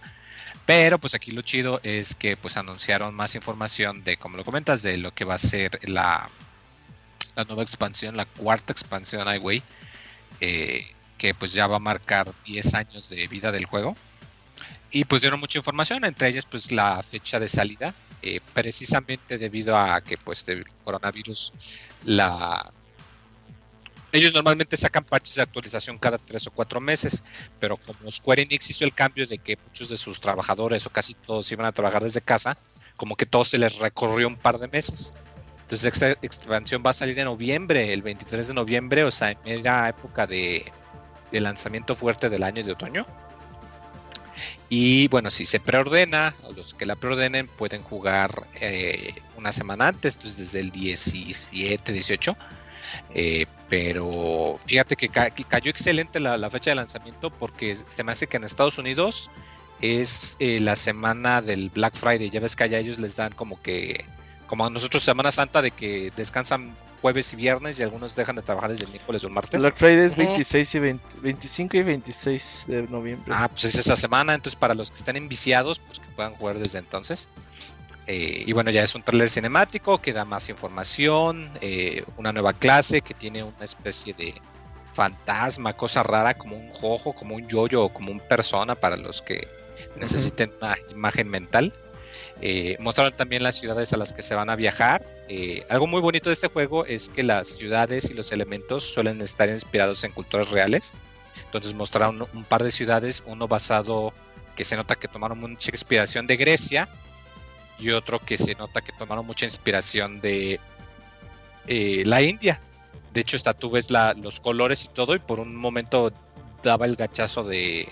Pero 0.65 0.97
pues 0.97 1.13
aquí 1.15 1.31
lo 1.31 1.41
chido 1.41 1.81
es 1.83 2.15
que 2.15 2.37
pues 2.37 2.55
anunciaron 2.55 3.13
más 3.13 3.35
información 3.35 4.03
de, 4.03 4.17
como 4.17 4.37
lo 4.37 4.45
comentas, 4.45 4.83
de 4.83 4.97
lo 4.97 5.13
que 5.13 5.25
va 5.25 5.35
a 5.35 5.37
ser 5.37 5.79
la, 5.89 6.29
la 7.35 7.43
nueva 7.43 7.63
expansión, 7.63 8.15
la 8.15 8.25
cuarta 8.25 8.71
expansión 8.71 9.27
Highway. 9.27 9.63
Eh, 10.41 10.87
que 11.19 11.35
pues 11.35 11.53
ya 11.53 11.67
va 11.67 11.75
a 11.75 11.79
marcar 11.79 12.33
10 12.45 12.73
años 12.73 13.09
de 13.09 13.27
vida 13.27 13.51
del 13.51 13.65
juego. 13.65 13.95
Y 14.89 15.03
pues 15.03 15.21
dieron 15.21 15.39
mucha 15.39 15.59
información, 15.59 16.03
entre 16.05 16.29
ellas 16.29 16.45
pues 16.45 16.71
la 16.71 17.03
fecha 17.03 17.39
de 17.39 17.47
salida, 17.47 17.93
eh, 18.23 18.39
precisamente 18.53 19.37
debido 19.37 19.77
a 19.77 20.01
que 20.01 20.17
pues 20.17 20.45
del 20.45 20.65
coronavirus 20.83 21.53
la... 22.05 22.71
Ellos 24.11 24.33
normalmente 24.33 24.75
sacan 24.75 25.03
parches 25.03 25.35
de 25.35 25.43
actualización 25.43 25.99
cada 25.99 26.17
3 26.17 26.47
o 26.47 26.51
4 26.51 26.81
meses, 26.81 27.21
pero 27.59 27.77
como 27.77 28.09
Square 28.09 28.41
Enix 28.41 28.71
hizo 28.71 28.83
el 28.83 28.95
cambio 28.95 29.27
de 29.27 29.37
que 29.37 29.59
muchos 29.67 29.89
de 29.89 29.97
sus 29.97 30.19
trabajadores 30.19 30.87
o 30.87 30.89
casi 30.89 31.13
todos 31.13 31.51
iban 31.51 31.67
a 31.67 31.71
trabajar 31.71 32.01
desde 32.01 32.21
casa, 32.21 32.57
como 32.95 33.15
que 33.15 33.27
todo 33.27 33.45
se 33.45 33.59
les 33.59 33.77
recorrió 33.77 34.27
un 34.27 34.35
par 34.35 34.57
de 34.57 34.67
meses. 34.67 35.13
Entonces 35.69 35.93
esta 35.93 36.11
expansión 36.23 36.81
va 36.83 36.89
a 36.89 36.93
salir 36.93 37.19
en 37.19 37.25
noviembre, 37.25 37.93
el 37.93 38.01
23 38.01 38.47
de 38.47 38.53
noviembre, 38.55 39.03
o 39.03 39.11
sea, 39.11 39.29
en 39.29 39.37
media 39.45 39.87
época 39.87 40.25
de, 40.25 40.65
de 41.31 41.39
lanzamiento 41.39 41.95
fuerte 41.95 42.27
del 42.27 42.41
año 42.41 42.63
de 42.63 42.71
otoño. 42.71 43.05
Y 44.67 45.07
bueno, 45.09 45.29
si 45.29 45.45
se 45.45 45.59
preordena, 45.59 46.33
los 46.55 46.73
que 46.73 46.87
la 46.87 46.95
preordenen 46.95 47.47
pueden 47.47 47.83
jugar 47.83 48.47
eh, 48.59 49.13
una 49.37 49.51
semana 49.51 49.89
antes, 49.89 50.15
entonces 50.15 50.39
desde 50.39 50.59
el 50.61 50.71
17, 50.71 51.93
18. 51.93 52.35
Eh, 53.13 53.45
pero 53.69 54.57
fíjate 54.65 54.95
que, 54.95 55.09
cayó 55.09 55.69
excelente 55.69 56.19
la, 56.19 56.49
fecha 56.49 56.71
de 56.71 56.77
lanzamiento 56.77 57.29
porque 57.29 57.75
se 57.75 58.03
me 58.03 58.11
hace 58.11 58.25
que 58.25 58.37
en 58.37 58.43
Estados 58.43 58.79
Unidos 58.79 59.29
es 59.81 60.35
eh, 60.39 60.59
la 60.59 60.75
semana 60.75 61.43
del 61.43 61.69
Black 61.69 61.95
Friday. 61.95 62.31
Ya 62.31 62.39
ves 62.39 62.55
que 62.55 62.63
allá 62.63 62.79
ellos 62.79 62.97
les 62.97 63.15
dan 63.15 63.33
como 63.33 63.61
que, 63.61 64.03
como 64.49 64.65
a 64.65 64.69
nosotros 64.69 65.03
Semana 65.03 65.31
Santa, 65.31 65.61
de 65.61 65.69
que 65.69 66.11
descansan 66.17 66.75
jueves 67.01 67.31
y 67.33 67.35
viernes 67.35 67.79
y 67.79 67.83
algunos 67.83 68.15
dejan 68.15 68.35
de 68.35 68.41
trabajar 68.41 68.71
desde 68.71 68.85
el 68.85 68.91
miércoles 68.91 69.23
o 69.23 69.27
el 69.27 69.33
martes. 69.33 69.61
Black 69.61 69.77
Friday 69.77 70.05
es 70.05 70.15
26 70.15 70.75
y 70.75 70.79
25 70.79 71.77
y 71.77 71.83
26 71.83 72.65
de 72.67 72.83
noviembre. 72.87 73.31
Ah, 73.33 73.47
pues 73.47 73.65
es 73.65 73.75
esa 73.75 73.95
semana, 73.95 74.33
entonces 74.33 74.59
para 74.59 74.73
los 74.73 74.89
que 74.89 74.97
están 74.97 75.15
enviciados, 75.15 75.79
pues 75.79 75.99
que 75.99 76.07
puedan 76.15 76.33
jugar 76.33 76.57
desde 76.57 76.79
entonces. 76.79 77.29
Eh, 78.07 78.43
y 78.47 78.53
bueno, 78.53 78.71
ya 78.71 78.81
es 78.81 78.95
un 78.95 79.03
trailer 79.03 79.29
cinemático 79.29 80.01
que 80.01 80.13
da 80.13 80.25
más 80.25 80.49
información, 80.49 81.51
eh, 81.61 82.03
una 82.17 82.33
nueva 82.33 82.53
clase 82.53 83.01
que 83.01 83.13
tiene 83.13 83.43
una 83.43 83.63
especie 83.63 84.15
de 84.15 84.33
fantasma, 84.93 85.73
cosa 85.73 86.01
rara 86.01 86.33
como 86.33 86.57
un 86.57 86.71
jojo, 86.71 87.13
como 87.13 87.35
un 87.35 87.47
yoyo 87.47 87.83
o 87.83 87.89
como 87.89 88.11
un 88.11 88.19
persona 88.19 88.73
para 88.73 88.97
los 88.97 89.21
que 89.21 89.47
necesiten 89.95 90.51
una 90.59 90.75
imagen 90.89 91.29
mental. 91.29 91.71
Eh, 92.41 92.77
mostraron 92.79 93.13
también 93.13 93.43
las 93.43 93.57
ciudades 93.57 93.93
a 93.93 93.97
las 93.97 94.13
que 94.13 94.21
se 94.21 94.35
van 94.35 94.49
a 94.49 94.55
viajar. 94.55 95.05
Eh, 95.27 95.65
algo 95.69 95.87
muy 95.87 96.01
bonito 96.01 96.29
de 96.29 96.33
este 96.33 96.47
juego 96.47 96.85
es 96.85 97.09
que 97.09 97.23
las 97.23 97.47
ciudades 97.47 98.09
y 98.09 98.13
los 98.13 98.31
elementos 98.31 98.83
suelen 98.83 99.21
estar 99.21 99.49
inspirados 99.49 100.03
en 100.03 100.11
culturas 100.11 100.49
reales. 100.51 100.95
Entonces 101.45 101.73
mostraron 101.73 102.27
un, 102.33 102.43
par 102.43 102.63
de 102.63 102.71
ciudades, 102.71 103.23
uno 103.25 103.47
basado 103.47 104.13
que 104.55 104.63
se 104.63 104.75
nota 104.75 104.95
que 104.95 105.07
tomaron 105.07 105.39
mucha 105.39 105.71
inspiración 105.71 106.27
de 106.27 106.37
Grecia 106.37 106.89
y 107.77 107.91
otro 107.91 108.19
que 108.19 108.37
se 108.37 108.55
nota 108.55 108.81
que 108.81 108.91
tomaron 108.91 109.25
mucha 109.25 109.45
inspiración 109.45 110.21
de 110.21 110.59
eh, 111.67 112.03
la 112.05 112.21
India. 112.21 112.59
De 113.13 113.21
hecho, 113.21 113.37
esta 113.37 113.53
tú 113.53 113.71
ves 113.71 113.89
los 113.89 114.39
colores 114.39 114.85
y 114.85 114.89
todo 114.89 115.15
y 115.15 115.19
por 115.19 115.39
un 115.39 115.55
momento 115.55 116.11
daba 116.61 116.85
el 116.85 116.95
gachazo 116.95 117.43
de 117.43 117.89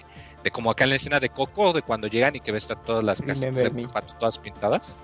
como 0.51 0.71
acá 0.71 0.83
en 0.83 0.91
la 0.91 0.95
escena 0.95 1.19
de 1.19 1.29
Coco, 1.29 1.73
de 1.73 1.81
cuando 1.81 2.07
llegan 2.07 2.35
y 2.35 2.39
que 2.39 2.51
ves 2.51 2.67
todas 2.85 3.03
las 3.03 3.21
casas 3.21 3.55
todas 4.19 4.39
pintadas. 4.39 4.97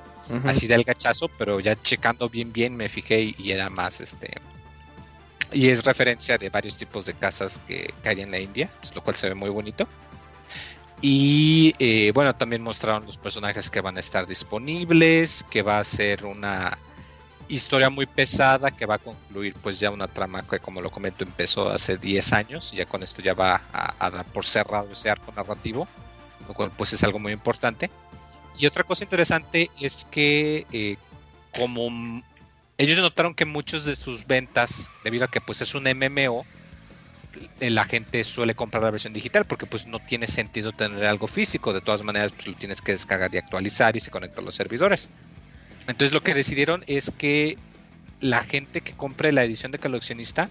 Así 0.46 0.68
del 0.68 0.84
gachazo, 0.84 1.28
pero 1.38 1.60
ya 1.60 1.76
checando 1.76 2.30
bien 2.30 2.54
bien 2.54 2.78
me 2.78 2.88
fijé 2.88 3.36
y, 3.38 3.52
era 3.52 3.70
más 3.70 4.00
este 4.00 4.38
y 5.52 5.70
es 5.70 5.84
referencia 5.84 6.38
de 6.38 6.50
varios 6.50 6.78
tipos 6.78 7.06
de 7.06 7.14
casas 7.14 7.60
que, 7.68 7.94
hay 8.06 8.22
en 8.22 8.32
la 8.32 8.40
India, 8.40 8.70
lo 8.96 9.04
cual 9.04 9.16
se 9.16 9.30
ve 9.30 9.36
muy 9.36 9.50
bonito. 9.50 9.88
Y 11.02 11.76
eh, 11.80 12.12
bueno, 12.16 12.34
también 12.34 12.64
mostraron 12.64 13.06
los 13.06 13.18
personajes 13.18 13.70
que 13.70 13.82
van 13.82 13.98
a 13.98 14.00
estar 14.00 14.26
disponibles, 14.26 15.46
que 15.52 15.62
va 15.62 15.80
a 15.80 15.84
ser 15.84 16.26
una 16.26 16.78
historia 17.48 17.90
muy 17.90 18.06
pesada 18.06 18.72
que 18.72 18.86
va 18.86 18.96
a 18.96 19.00
concluir 19.00 19.54
pues 19.62 19.80
ya 19.80 19.92
una 19.92 20.08
trama 20.08 20.44
que 20.48 20.60
como 20.60 20.82
lo 20.82 20.92
comento 20.92 21.24
empezó 21.24 21.70
hace 21.70 21.98
10 21.98 22.34
años 22.34 22.74
y 22.74 22.78
ya 22.78 22.86
con 22.86 23.04
esto 23.04 23.22
ya 23.22 23.34
va 23.34 23.62
a, 23.72 24.10
dar 24.10 24.26
por 24.26 24.46
cerrado 24.46 24.92
ese 24.92 25.10
arco 25.10 25.32
narrativo, 25.36 25.88
lo 26.48 26.54
cual 26.54 26.72
pues 26.76 26.94
es 26.94 27.04
algo 27.04 27.20
muy 27.20 27.32
importante. 27.34 27.90
Y 28.58 28.66
otra 28.66 28.84
cosa 28.84 29.04
interesante 29.04 29.72
es 29.80 30.06
que 30.06 30.66
eh, 30.72 30.98
como 31.58 32.22
ellos 32.78 33.00
notaron 33.00 33.34
que 33.34 33.46
muchos 33.46 33.86
de 33.86 33.96
sus 33.96 34.26
ventas, 34.26 34.90
debido 35.04 35.26
a 35.26 35.28
que 35.28 35.42
pues 35.42 35.62
es 35.62 35.76
un 35.76 35.84
MMO, 35.84 36.46
la 37.60 37.84
gente 37.84 38.24
suele 38.24 38.56
comprar 38.56 38.84
la 38.84 38.92
versión 38.92 39.14
digital 39.14 39.46
porque 39.46 39.66
pues 39.66 39.88
no 39.88 40.00
tiene 40.00 40.28
sentido 40.28 40.72
tener 40.72 41.06
algo 41.06 41.28
físico, 41.28 41.74
de 41.74 41.82
todas 41.82 42.04
maneras 42.04 42.32
pues 42.32 42.48
lo 42.48 42.54
tienes 42.54 42.82
que 42.82 42.92
descargar 42.92 43.34
y 43.34 43.38
actualizar 43.38 43.98
y 43.98 44.00
se 44.00 44.12
conecta 44.12 44.42
a 44.42 44.44
los 44.44 44.56
servidores. 44.56 45.10
Entonces 45.88 46.14
lo 46.14 46.22
que 46.22 46.34
decidieron 46.34 46.84
es 46.88 47.12
que 47.12 47.58
la 48.22 48.44
gente 48.44 48.82
que 48.82 48.94
compre 48.94 49.32
la 49.32 49.44
edición 49.44 49.72
de 49.72 49.80
coleccionista 49.80 50.50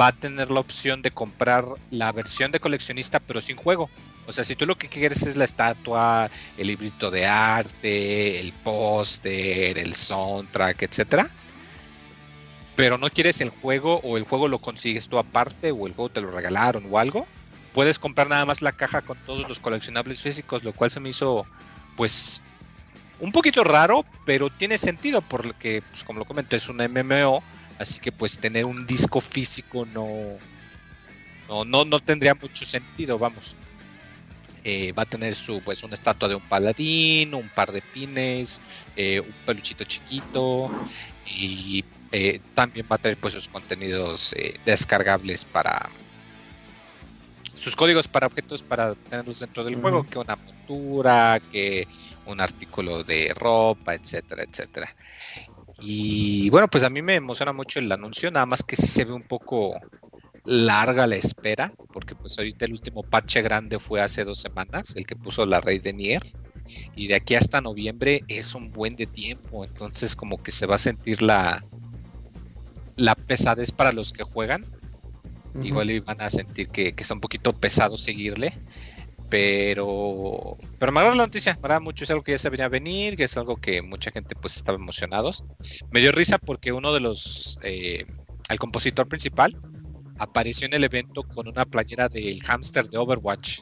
va 0.00 0.08
a 0.08 0.12
tener 0.12 0.50
la 0.50 0.60
opción 0.60 1.02
de 1.02 1.10
comprar 1.10 1.64
la 1.90 2.12
versión 2.12 2.52
de 2.52 2.60
coleccionista 2.60 3.20
pero 3.20 3.40
sin 3.40 3.56
juego. 3.56 3.88
O 4.26 4.32
sea, 4.32 4.44
si 4.44 4.54
tú 4.54 4.66
lo 4.66 4.76
que 4.76 4.88
quieres 4.88 5.26
es 5.26 5.36
la 5.36 5.44
estatua, 5.44 6.30
el 6.56 6.66
librito 6.66 7.10
de 7.10 7.26
arte, 7.26 8.38
el 8.38 8.52
póster, 8.52 9.78
el 9.78 9.94
soundtrack, 9.94 10.82
etcétera, 10.82 11.30
pero 12.76 12.98
no 12.98 13.10
quieres 13.10 13.40
el 13.40 13.50
juego 13.50 14.00
o 14.04 14.16
el 14.16 14.24
juego 14.24 14.46
lo 14.46 14.58
consigues 14.58 15.08
tú 15.08 15.18
aparte 15.18 15.72
o 15.72 15.86
el 15.86 15.94
juego 15.94 16.10
te 16.10 16.20
lo 16.20 16.30
regalaron 16.30 16.86
o 16.90 16.98
algo, 16.98 17.26
puedes 17.74 17.98
comprar 17.98 18.28
nada 18.28 18.44
más 18.44 18.62
la 18.62 18.72
caja 18.72 19.02
con 19.02 19.18
todos 19.26 19.48
los 19.48 19.58
coleccionables 19.58 20.22
físicos, 20.22 20.64
lo 20.64 20.72
cual 20.72 20.90
se 20.90 21.00
me 21.00 21.08
hizo 21.08 21.46
pues 21.96 22.42
un 23.20 23.32
poquito 23.32 23.62
raro, 23.64 24.04
pero 24.24 24.50
tiene 24.50 24.78
sentido 24.78 25.20
porque, 25.20 25.82
pues, 25.90 26.04
como 26.04 26.18
lo 26.18 26.24
comenté, 26.24 26.56
es 26.56 26.68
un 26.68 26.80
MMO, 26.80 27.42
así 27.78 28.00
que 28.00 28.12
pues 28.12 28.38
tener 28.38 28.64
un 28.64 28.86
disco 28.86 29.20
físico 29.20 29.86
no, 29.86 30.08
no, 31.48 31.64
no, 31.64 31.84
no 31.84 31.98
tendría 32.00 32.34
mucho 32.34 32.64
sentido, 32.64 33.18
vamos. 33.18 33.54
Eh, 34.62 34.92
va 34.92 35.04
a 35.04 35.06
tener 35.06 35.34
su 35.34 35.62
pues 35.62 35.82
una 35.82 35.94
estatua 35.94 36.28
de 36.28 36.34
un 36.34 36.42
paladín, 36.42 37.34
un 37.34 37.48
par 37.48 37.72
de 37.72 37.80
pines, 37.80 38.60
eh, 38.94 39.18
un 39.20 39.34
peluchito 39.46 39.84
chiquito 39.84 40.70
y 41.26 41.82
eh, 42.12 42.40
también 42.54 42.86
va 42.90 42.96
a 42.96 42.98
tener 42.98 43.16
pues 43.16 43.32
sus 43.32 43.48
contenidos 43.48 44.34
descargables 44.66 45.46
para 45.46 45.88
sus 47.54 47.74
códigos 47.74 48.06
para 48.06 48.26
objetos 48.26 48.62
para 48.62 48.94
tenerlos 48.94 49.40
dentro 49.40 49.64
del 49.64 49.76
juego, 49.76 50.04
que 50.04 50.18
una 50.18 50.36
montura, 50.36 51.40
que 51.50 51.88
un 52.30 52.40
artículo 52.40 53.02
de 53.02 53.32
ropa, 53.34 53.94
etcétera, 53.94 54.44
etcétera. 54.44 54.94
Y 55.80 56.50
bueno, 56.50 56.68
pues 56.68 56.84
a 56.84 56.90
mí 56.90 57.00
me 57.00 57.16
emociona 57.16 57.52
mucho 57.52 57.78
el 57.78 57.90
anuncio, 57.90 58.30
nada 58.30 58.46
más 58.46 58.62
que 58.62 58.76
si 58.76 58.86
se 58.86 59.04
ve 59.04 59.12
un 59.12 59.22
poco 59.22 59.80
larga 60.44 61.06
la 61.06 61.16
espera, 61.16 61.72
porque 61.92 62.14
pues 62.14 62.38
ahorita 62.38 62.64
el 62.64 62.72
último 62.72 63.02
parche 63.02 63.42
grande 63.42 63.78
fue 63.78 64.00
hace 64.00 64.24
dos 64.24 64.38
semanas, 64.38 64.94
el 64.96 65.06
que 65.06 65.16
puso 65.16 65.46
la 65.46 65.60
Rey 65.60 65.78
de 65.78 65.92
Nier, 65.92 66.22
y 66.94 67.08
de 67.08 67.14
aquí 67.14 67.34
hasta 67.34 67.60
noviembre 67.60 68.22
es 68.28 68.54
un 68.54 68.70
buen 68.70 68.96
de 68.96 69.06
tiempo, 69.06 69.64
entonces 69.64 70.14
como 70.14 70.42
que 70.42 70.52
se 70.52 70.66
va 70.66 70.76
a 70.76 70.78
sentir 70.78 71.22
la, 71.22 71.64
la 72.96 73.14
pesadez 73.14 73.72
para 73.72 73.92
los 73.92 74.12
que 74.12 74.22
juegan, 74.22 74.66
igual 75.62 76.00
van 76.02 76.20
a 76.20 76.30
sentir 76.30 76.68
que, 76.68 76.92
que 76.92 77.02
está 77.02 77.14
un 77.14 77.20
poquito 77.20 77.52
pesado 77.52 77.96
seguirle, 77.96 78.52
pero 79.30 80.58
pero 80.78 80.92
me 80.92 81.00
agrada 81.00 81.16
la 81.16 81.24
noticia, 81.24 81.54
me 81.54 81.58
agrada 81.60 81.80
mucho, 81.80 82.04
es 82.04 82.10
algo 82.10 82.22
que 82.22 82.32
ya 82.32 82.38
se 82.38 82.50
venía 82.50 82.66
a 82.66 82.70
venir, 82.70 83.16
que 83.16 83.24
es 83.24 83.36
algo 83.36 83.56
que 83.56 83.80
mucha 83.80 84.10
gente 84.10 84.34
pues 84.34 84.56
estaba 84.56 84.76
emocionados. 84.76 85.44
Me 85.90 86.00
dio 86.00 86.12
risa 86.12 86.38
porque 86.38 86.72
uno 86.72 86.92
de 86.92 87.00
los, 87.00 87.58
eh, 87.62 88.04
compositor 88.58 89.08
principal, 89.08 89.54
apareció 90.18 90.66
en 90.66 90.74
el 90.74 90.84
evento 90.84 91.22
con 91.22 91.48
una 91.48 91.64
playera 91.64 92.08
del 92.08 92.42
hámster 92.42 92.88
de 92.88 92.98
Overwatch 92.98 93.60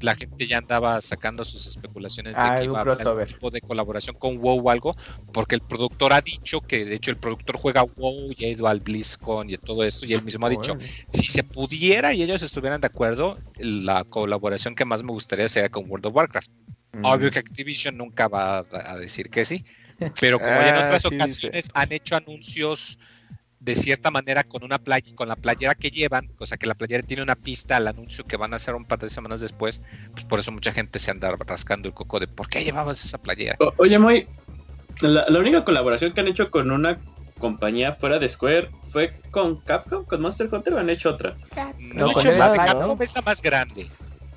la 0.00 0.14
gente 0.14 0.46
ya 0.46 0.58
andaba 0.58 1.00
sacando 1.00 1.44
sus 1.44 1.66
especulaciones 1.66 2.36
de 2.36 2.42
ah, 2.42 2.56
que 2.58 2.64
iba 2.64 2.78
a 2.78 2.82
haber 2.82 3.06
un 3.06 3.26
tipo 3.26 3.50
de 3.50 3.60
colaboración 3.60 4.16
con 4.16 4.38
WoW 4.38 4.66
o 4.66 4.70
algo, 4.70 4.96
porque 5.32 5.54
el 5.54 5.60
productor 5.60 6.12
ha 6.12 6.20
dicho 6.20 6.60
que 6.60 6.84
de 6.84 6.94
hecho 6.94 7.10
el 7.10 7.16
productor 7.16 7.56
juega 7.56 7.82
WoW 7.82 8.32
y 8.36 8.44
ha 8.44 8.48
ido 8.48 8.66
al 8.66 8.80
BlizzCon 8.80 9.50
y 9.50 9.56
todo 9.56 9.84
esto, 9.84 10.06
y 10.06 10.12
él 10.12 10.22
mismo 10.22 10.46
ha 10.46 10.50
dicho, 10.50 10.76
si 11.12 11.26
se 11.26 11.44
pudiera 11.44 12.12
y 12.12 12.22
ellos 12.22 12.42
estuvieran 12.42 12.80
de 12.80 12.86
acuerdo, 12.86 13.38
la 13.58 14.04
colaboración 14.04 14.74
que 14.74 14.84
más 14.84 15.02
me 15.02 15.12
gustaría 15.12 15.48
sería 15.48 15.68
con 15.68 15.90
World 15.90 16.06
of 16.06 16.14
Warcraft. 16.14 16.50
Mm. 16.92 17.04
Obvio 17.04 17.30
que 17.30 17.38
Activision 17.38 17.96
nunca 17.96 18.26
va 18.26 18.58
a 18.58 18.96
decir 18.96 19.30
que 19.30 19.44
sí, 19.44 19.64
pero 20.20 20.38
como 20.38 20.50
ya 20.50 20.68
en 20.68 20.74
ah, 20.76 20.86
otras 20.86 21.04
ocasiones 21.06 21.70
han 21.74 21.92
hecho 21.92 22.16
anuncios 22.16 22.98
de 23.60 23.74
cierta 23.74 24.10
manera 24.10 24.42
con 24.42 24.64
una 24.64 24.78
playa, 24.78 25.14
con 25.14 25.28
la 25.28 25.36
playera 25.36 25.74
que 25.74 25.90
llevan, 25.90 26.30
o 26.38 26.46
sea 26.46 26.56
que 26.56 26.66
la 26.66 26.74
playera 26.74 27.06
tiene 27.06 27.22
una 27.22 27.36
pista 27.36 27.76
al 27.76 27.86
anuncio 27.86 28.24
que 28.24 28.36
van 28.36 28.54
a 28.54 28.56
hacer 28.56 28.74
un 28.74 28.86
par 28.86 28.98
de 28.98 29.10
semanas 29.10 29.40
después, 29.40 29.82
pues 30.12 30.24
por 30.24 30.40
eso 30.40 30.50
mucha 30.50 30.72
gente 30.72 30.98
se 30.98 31.10
anda 31.10 31.36
rascando 31.46 31.88
el 31.88 31.94
coco 31.94 32.18
de 32.18 32.26
por 32.26 32.48
qué 32.48 32.64
llevabas 32.64 33.04
esa 33.04 33.18
playera. 33.18 33.56
oye, 33.76 33.98
muy 33.98 34.26
la, 35.00 35.38
única 35.38 35.64
colaboración 35.64 36.12
que 36.12 36.20
han 36.20 36.28
hecho 36.28 36.50
con 36.50 36.70
una 36.70 36.98
compañía 37.38 37.94
fuera 37.94 38.18
de 38.18 38.28
Square 38.28 38.70
fue 38.90 39.14
con 39.30 39.60
Capcom, 39.60 40.04
con 40.04 40.20
Monster 40.20 40.48
Hunter 40.52 40.74
o 40.74 40.78
han 40.78 40.90
hecho 40.90 41.10
otra? 41.10 41.34
No, 41.78 42.06
no 42.06 42.10
hecho 42.10 42.32
más, 42.36 42.56
Capcom 42.56 43.00
es 43.00 43.14
la 43.14 43.22
más 43.22 43.42
grande, 43.42 43.88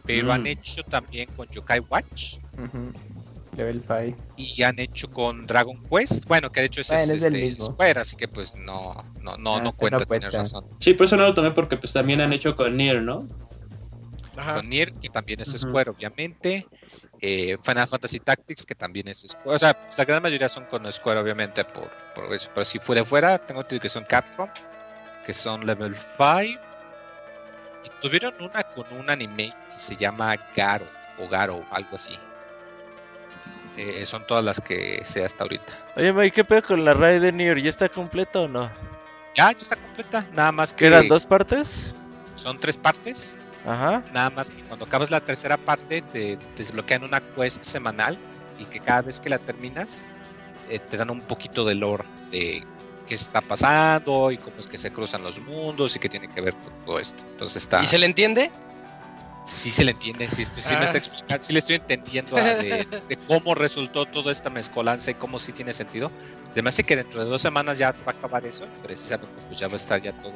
pero 0.05 0.31
han 0.31 0.43
mm. 0.43 0.47
hecho 0.47 0.83
también 0.83 1.29
con 1.35 1.47
Yokai 1.49 1.79
Watch. 1.79 2.37
Level 3.55 3.81
5. 3.81 4.17
Y 4.37 4.63
han 4.63 4.79
hecho 4.79 5.09
con 5.09 5.45
Dragon 5.45 5.81
Quest. 5.89 6.25
Bueno, 6.27 6.51
que 6.51 6.61
de 6.61 6.65
hecho 6.67 6.81
ese 6.81 6.95
es, 6.95 7.09
este, 7.09 7.59
Square, 7.59 7.99
así 7.99 8.15
que 8.15 8.27
pues 8.27 8.55
no, 8.55 8.95
no, 9.21 9.37
no, 9.37 9.55
ah, 9.55 9.61
no 9.61 9.73
cuenta, 9.73 10.05
tienes 10.05 10.33
razón. 10.33 10.65
Sí, 10.79 10.93
por 10.93 11.05
eso 11.05 11.15
no 11.15 11.23
lo 11.23 11.33
tomé 11.33 11.51
porque 11.51 11.77
pues 11.77 11.93
también 11.93 12.21
han 12.21 12.33
hecho 12.33 12.55
con 12.55 12.75
Nier, 12.75 13.01
¿no? 13.01 13.27
Con 14.35 14.69
Nier, 14.69 14.93
que 14.93 15.09
también 15.09 15.41
es 15.41 15.51
Square, 15.51 15.91
obviamente. 15.91 16.65
Eh, 17.21 17.57
Final 17.63 17.87
Fantasy 17.87 18.19
Tactics, 18.19 18.65
que 18.65 18.75
también 18.75 19.07
es 19.07 19.25
Square. 19.27 19.55
O 19.55 19.59
sea, 19.59 19.73
pues, 19.73 19.97
la 19.97 20.05
gran 20.05 20.23
mayoría 20.23 20.49
son 20.49 20.65
con 20.65 20.91
Square, 20.91 21.19
obviamente, 21.19 21.63
por, 21.63 21.89
por 22.15 22.33
eso. 22.33 22.49
Pero 22.53 22.65
si 22.65 22.79
fuera 22.79 23.03
fuera, 23.05 23.37
tengo 23.37 23.61
entendido 23.61 23.81
que 23.83 23.89
son 23.89 24.03
Capcom, 24.05 24.49
que 25.25 25.33
son 25.33 25.65
Level 25.65 25.95
5. 25.95 26.59
Y 27.85 27.89
tuvieron 28.01 28.33
una 28.41 28.63
con 28.63 28.85
un 28.97 29.09
anime 29.09 29.53
que 29.71 29.79
se 29.79 29.95
llama 29.95 30.35
Garo, 30.55 30.87
o 31.19 31.27
Garo, 31.27 31.63
algo 31.71 31.95
así. 31.95 32.17
Eh, 33.77 34.05
son 34.05 34.25
todas 34.27 34.43
las 34.43 34.61
que 34.61 35.01
sé 35.03 35.25
hasta 35.25 35.43
ahorita. 35.43 35.73
Oye, 35.95 36.13
Mike, 36.13 36.31
¿qué 36.31 36.43
pedo 36.43 36.63
con 36.63 36.85
la 36.85 36.93
raid 36.93 37.21
de 37.21 37.31
New 37.31 37.47
York? 37.47 37.59
¿Ya 37.59 37.69
está 37.69 37.89
completa 37.89 38.41
o 38.41 38.47
no? 38.47 38.69
Ya, 39.35 39.51
ya 39.51 39.61
está 39.61 39.75
completa. 39.75 40.25
Nada 40.33 40.51
más 40.51 40.73
que. 40.73 40.85
¿Eran 40.85 41.07
dos 41.07 41.25
partes? 41.25 41.93
Son 42.35 42.57
tres 42.57 42.77
partes. 42.77 43.37
Ajá. 43.65 44.03
Nada 44.13 44.29
más 44.29 44.51
que 44.51 44.61
cuando 44.63 44.85
acabas 44.85 45.09
la 45.09 45.21
tercera 45.21 45.57
parte 45.57 46.01
te 46.01 46.37
desbloquean 46.55 47.03
una 47.03 47.21
quest 47.21 47.63
semanal 47.63 48.17
y 48.59 48.65
que 48.65 48.79
cada 48.79 49.01
vez 49.01 49.19
que 49.19 49.29
la 49.29 49.39
terminas 49.39 50.05
eh, 50.69 50.79
te 50.79 50.97
dan 50.97 51.09
un 51.09 51.21
poquito 51.21 51.63
de 51.63 51.75
lore 51.75 52.03
de 52.31 52.63
qué 53.07 53.15
está 53.15 53.41
pasando 53.41 54.31
y 54.31 54.37
cómo 54.37 54.57
es 54.59 54.67
que 54.67 54.77
se 54.77 54.91
cruzan 54.91 55.23
los 55.23 55.39
mundos 55.39 55.95
y 55.95 55.99
qué 55.99 56.09
tiene 56.09 56.27
que 56.27 56.41
ver 56.41 56.53
con 56.55 56.73
todo 56.85 56.99
esto. 56.99 57.23
Entonces 57.31 57.63
está. 57.63 57.81
¿Y 57.81 57.87
se 57.87 57.97
le 57.97 58.05
entiende? 58.05 58.51
Sí 59.43 59.71
se 59.71 59.83
le 59.83 59.91
entiende, 59.91 60.29
sí, 60.29 60.45
sí 60.45 60.75
me 60.75 60.85
está 60.85 60.95
ah. 60.95 60.97
explicando, 60.97 61.43
sí 61.43 61.53
le 61.53 61.59
estoy 61.59 61.75
entendiendo 61.75 62.35
de, 62.35 62.87
cómo 63.27 63.55
resultó 63.55 64.05
toda 64.05 64.31
esta 64.31 64.49
mezcolanza 64.49 65.11
y 65.11 65.15
cómo 65.15 65.39
sí 65.39 65.51
tiene 65.51 65.73
sentido. 65.73 66.11
Además 66.51 66.77
de 66.77 66.83
que 66.83 66.95
dentro 66.95 67.23
de 67.23 67.29
dos 67.29 67.41
semanas 67.41 67.77
ya 67.77 67.91
se 67.91 68.03
va 68.03 68.11
a 68.11 68.15
acabar 68.15 68.45
eso, 68.45 68.65
precisamente 68.81 69.35
pues 69.47 69.59
ya 69.59 69.67
va 69.67 69.73
a 69.73 69.77
estar 69.77 70.01
ya 70.01 70.13
todo 70.13 70.33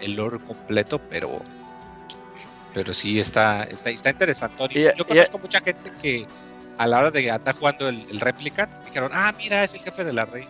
el 0.00 0.14
lore 0.14 0.38
completo, 0.38 0.98
pero 0.98 1.42
pero 2.72 2.92
sí 2.92 3.20
está, 3.20 3.62
está, 3.64 3.90
está 3.90 4.10
interesante. 4.10 4.92
Yo 4.96 5.06
conozco 5.06 5.38
mucha 5.38 5.60
gente 5.60 5.92
que 6.02 6.26
a 6.76 6.86
la 6.88 6.98
hora 6.98 7.10
de 7.12 7.28
estar 7.28 7.54
jugando 7.54 7.88
el, 7.88 8.04
el 8.10 8.20
Replicant 8.20 8.76
dijeron, 8.84 9.12
ah, 9.14 9.32
mira, 9.38 9.62
es 9.62 9.74
el 9.74 9.80
jefe 9.80 10.02
de 10.02 10.12
la 10.12 10.24
rey, 10.24 10.46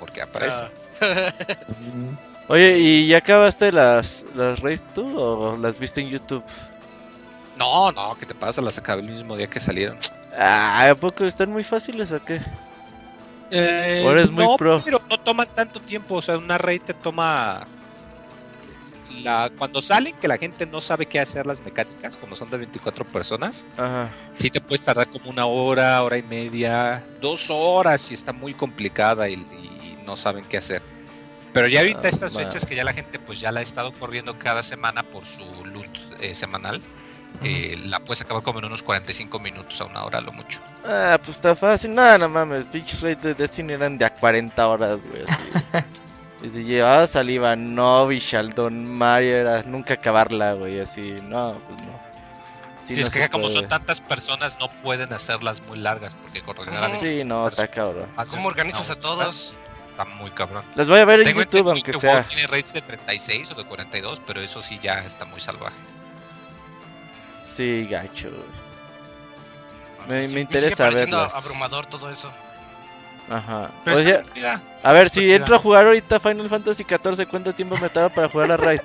porque 0.00 0.20
aparece. 0.20 0.64
Ah. 1.00 1.32
Oye, 2.48 2.78
¿y 2.78 3.08
ya 3.08 3.18
acabaste 3.18 3.70
las, 3.70 4.24
las 4.34 4.60
raids 4.60 4.82
tú 4.94 5.18
o 5.18 5.56
las 5.58 5.78
viste 5.78 6.00
en 6.00 6.08
YouTube? 6.08 6.42
No, 7.58 7.90
no, 7.90 8.16
¿qué 8.18 8.24
te 8.24 8.34
pasa? 8.34 8.62
Las 8.62 8.78
acabé 8.78 9.02
el 9.02 9.08
mismo 9.08 9.36
día 9.36 9.48
que 9.48 9.58
salieron. 9.58 9.98
Ah, 10.36 10.88
¿a 10.88 10.94
poco 10.94 11.24
están 11.24 11.50
muy 11.50 11.64
fáciles 11.64 12.12
o 12.12 12.22
qué? 12.22 12.40
Eh, 13.50 14.02
Ahora 14.06 14.22
es 14.22 14.30
muy 14.30 14.44
no, 14.44 14.56
pro. 14.56 14.80
Pero 14.84 15.02
no 15.10 15.18
toman 15.18 15.48
tanto 15.54 15.80
tiempo, 15.80 16.16
o 16.16 16.22
sea, 16.22 16.38
una 16.38 16.58
raid 16.58 16.82
te 16.82 16.94
toma. 16.94 17.66
La, 19.22 19.50
cuando 19.58 19.82
salen, 19.82 20.14
que 20.14 20.28
la 20.28 20.36
gente 20.36 20.64
no 20.64 20.80
sabe 20.80 21.06
qué 21.06 21.18
hacer 21.18 21.44
las 21.44 21.60
mecánicas, 21.64 22.16
como 22.16 22.36
son 22.36 22.50
de 22.50 22.58
24 22.58 23.04
personas, 23.06 23.66
Ajá. 23.76 24.12
sí 24.30 24.48
te 24.48 24.60
puedes 24.60 24.84
tardar 24.84 25.08
como 25.08 25.30
una 25.30 25.46
hora, 25.46 26.00
hora 26.04 26.18
y 26.18 26.22
media, 26.22 27.02
dos 27.20 27.50
horas 27.50 28.00
si 28.00 28.14
está 28.14 28.32
muy 28.32 28.54
complicada 28.54 29.28
y, 29.28 29.44
no 30.06 30.14
saben 30.14 30.44
qué 30.44 30.58
hacer. 30.58 30.82
Pero 31.52 31.66
ya 31.66 31.80
ahorita 31.80 32.02
ah, 32.04 32.08
estas 32.08 32.34
fechas 32.34 32.64
que 32.64 32.74
ya 32.76 32.84
la 32.84 32.94
gente 32.94 33.18
pues 33.18 33.40
ya 33.40 33.50
la 33.50 33.60
ha 33.60 33.62
estado 33.62 33.92
corriendo 33.92 34.38
cada 34.38 34.62
semana 34.62 35.02
por 35.02 35.26
su 35.26 35.44
loot 35.66 35.98
eh, 36.20 36.32
semanal, 36.32 36.80
eh, 37.42 37.80
la 37.84 38.00
puedes 38.00 38.20
acabar 38.20 38.42
como 38.42 38.58
en 38.58 38.64
unos 38.64 38.82
45 38.82 39.38
minutos 39.38 39.80
a 39.80 39.84
una 39.84 40.04
hora, 40.04 40.20
lo 40.20 40.32
mucho. 40.32 40.60
Ah, 40.84 41.18
pues 41.18 41.36
está 41.36 41.54
fácil. 41.54 41.94
No, 41.94 42.18
no 42.18 42.28
mames, 42.28 42.66
pinches 42.66 43.00
raids 43.00 43.22
de 43.22 43.34
Destiny 43.34 43.74
eran 43.74 43.96
de 43.96 44.04
a 44.04 44.14
40 44.14 44.68
horas, 44.68 45.06
güey. 45.06 45.22
y 46.42 46.48
si 46.48 46.64
llevaba 46.64 47.06
saliva, 47.06 47.54
no, 47.54 48.10
Shaldon, 48.10 48.86
Mario, 48.86 49.36
era 49.36 49.62
nunca 49.62 49.94
acabarla, 49.94 50.54
güey. 50.54 50.80
Así, 50.80 51.16
no, 51.22 51.60
pues 51.68 51.82
no. 51.82 52.08
Si 52.82 52.98
es 52.98 53.10
que 53.10 53.28
como 53.28 53.48
son 53.48 53.68
tantas 53.68 54.00
personas, 54.00 54.58
no 54.58 54.68
pueden 54.82 55.12
hacerlas 55.12 55.62
muy 55.62 55.78
largas 55.78 56.14
porque 56.14 56.40
coordinar. 56.40 56.98
Sí, 56.98 57.22
no, 57.22 57.46
está 57.46 57.68
cabrón. 57.68 58.08
¿Cómo 58.30 58.48
organizas 58.48 58.88
a 58.90 58.98
todos? 58.98 59.54
Está 59.90 60.06
muy 60.06 60.30
cabrón. 60.30 60.64
Las 60.74 60.88
voy 60.88 61.00
a 61.00 61.04
ver 61.04 61.20
en 61.20 61.36
YouTube, 61.36 61.68
aunque 61.68 61.92
sea. 61.92 62.22
Tiene 62.24 62.46
raids 62.46 62.72
de 62.72 62.80
36 62.80 63.50
o 63.50 63.54
de 63.54 63.64
42, 63.64 64.22
pero 64.26 64.40
eso 64.40 64.62
sí 64.62 64.78
ya 64.80 65.04
está 65.04 65.26
muy 65.26 65.40
salvaje. 65.40 65.76
Sí, 67.58 67.88
gacho. 67.90 68.28
Me, 70.06 70.28
me 70.28 70.42
interesa 70.42 70.90
verlas. 70.90 71.34
abrumador 71.34 71.86
todo 71.86 72.08
eso. 72.08 72.32
Ajá. 73.28 73.72
a 74.84 74.92
ver, 74.92 75.10
si 75.10 75.32
entro 75.34 75.56
a 75.56 75.58
jugar 75.58 75.86
ahorita 75.86 76.20
Final 76.20 76.48
Fantasy 76.48 76.84
XIV, 76.84 77.26
¿cuánto 77.26 77.52
tiempo 77.52 77.76
me 77.78 77.88
tarda 77.88 78.10
para 78.10 78.28
jugar 78.28 78.50
la 78.50 78.58
raid? 78.58 78.78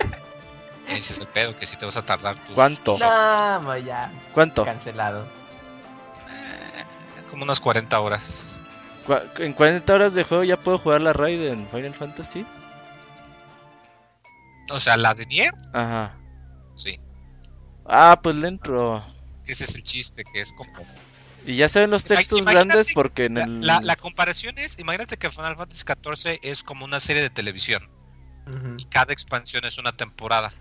Ese 0.87 1.13
es 1.13 1.19
el 1.19 1.27
pedo, 1.27 1.55
que 1.55 1.67
si 1.67 1.77
te 1.77 1.85
vas 1.85 1.97
a 1.97 2.03
tardar. 2.03 2.35
¿Cuánto? 2.55 2.97
No, 2.97 3.77
ya. 3.77 4.11
¿Cuánto? 4.33 4.65
Cancelado. 4.65 5.27
Eh, 6.31 6.83
como 7.29 7.43
unas 7.43 7.59
40 7.59 7.99
horas. 7.99 8.59
¿En 9.37 9.53
40 9.53 9.93
horas 9.93 10.15
de 10.15 10.23
juego 10.23 10.43
ya 10.43 10.57
puedo 10.57 10.79
jugar 10.79 11.01
la 11.01 11.13
raid 11.13 11.43
en 11.43 11.69
Final 11.69 11.93
Fantasy? 11.93 12.43
O 14.71 14.79
sea, 14.79 14.97
la 14.97 15.13
de 15.13 15.27
Nier. 15.27 15.53
Ajá. 15.73 16.17
Sí. 16.73 16.99
Ah, 17.85 18.19
pues 18.21 18.35
le 18.35 18.47
entro. 18.47 19.05
Ese 19.45 19.65
es 19.65 19.75
el 19.75 19.83
chiste, 19.83 20.23
que 20.23 20.41
es 20.41 20.53
como... 20.53 20.71
Y 21.45 21.57
ya 21.57 21.67
se 21.67 21.81
ven 21.81 21.91
los 21.91 22.05
textos 22.05 22.45
grandes 22.45 22.93
porque 22.93 23.25
en 23.25 23.37
el... 23.37 23.61
La, 23.61 23.95
comparación 23.97 24.57
es, 24.57 24.79
imagínate 24.79 25.17
que 25.17 25.29
Final 25.29 25.57
Fantasy 25.57 25.83
XIV 25.83 26.39
es 26.41 26.63
como 26.63 26.85
una 26.85 26.99
serie 26.99 27.21
de 27.21 27.29
televisión. 27.29 27.89
Y 28.77 28.85
cada 28.85 29.13
expansión 29.13 29.65
es 29.65 29.77
una 29.77 29.93
temporada. 29.93 30.53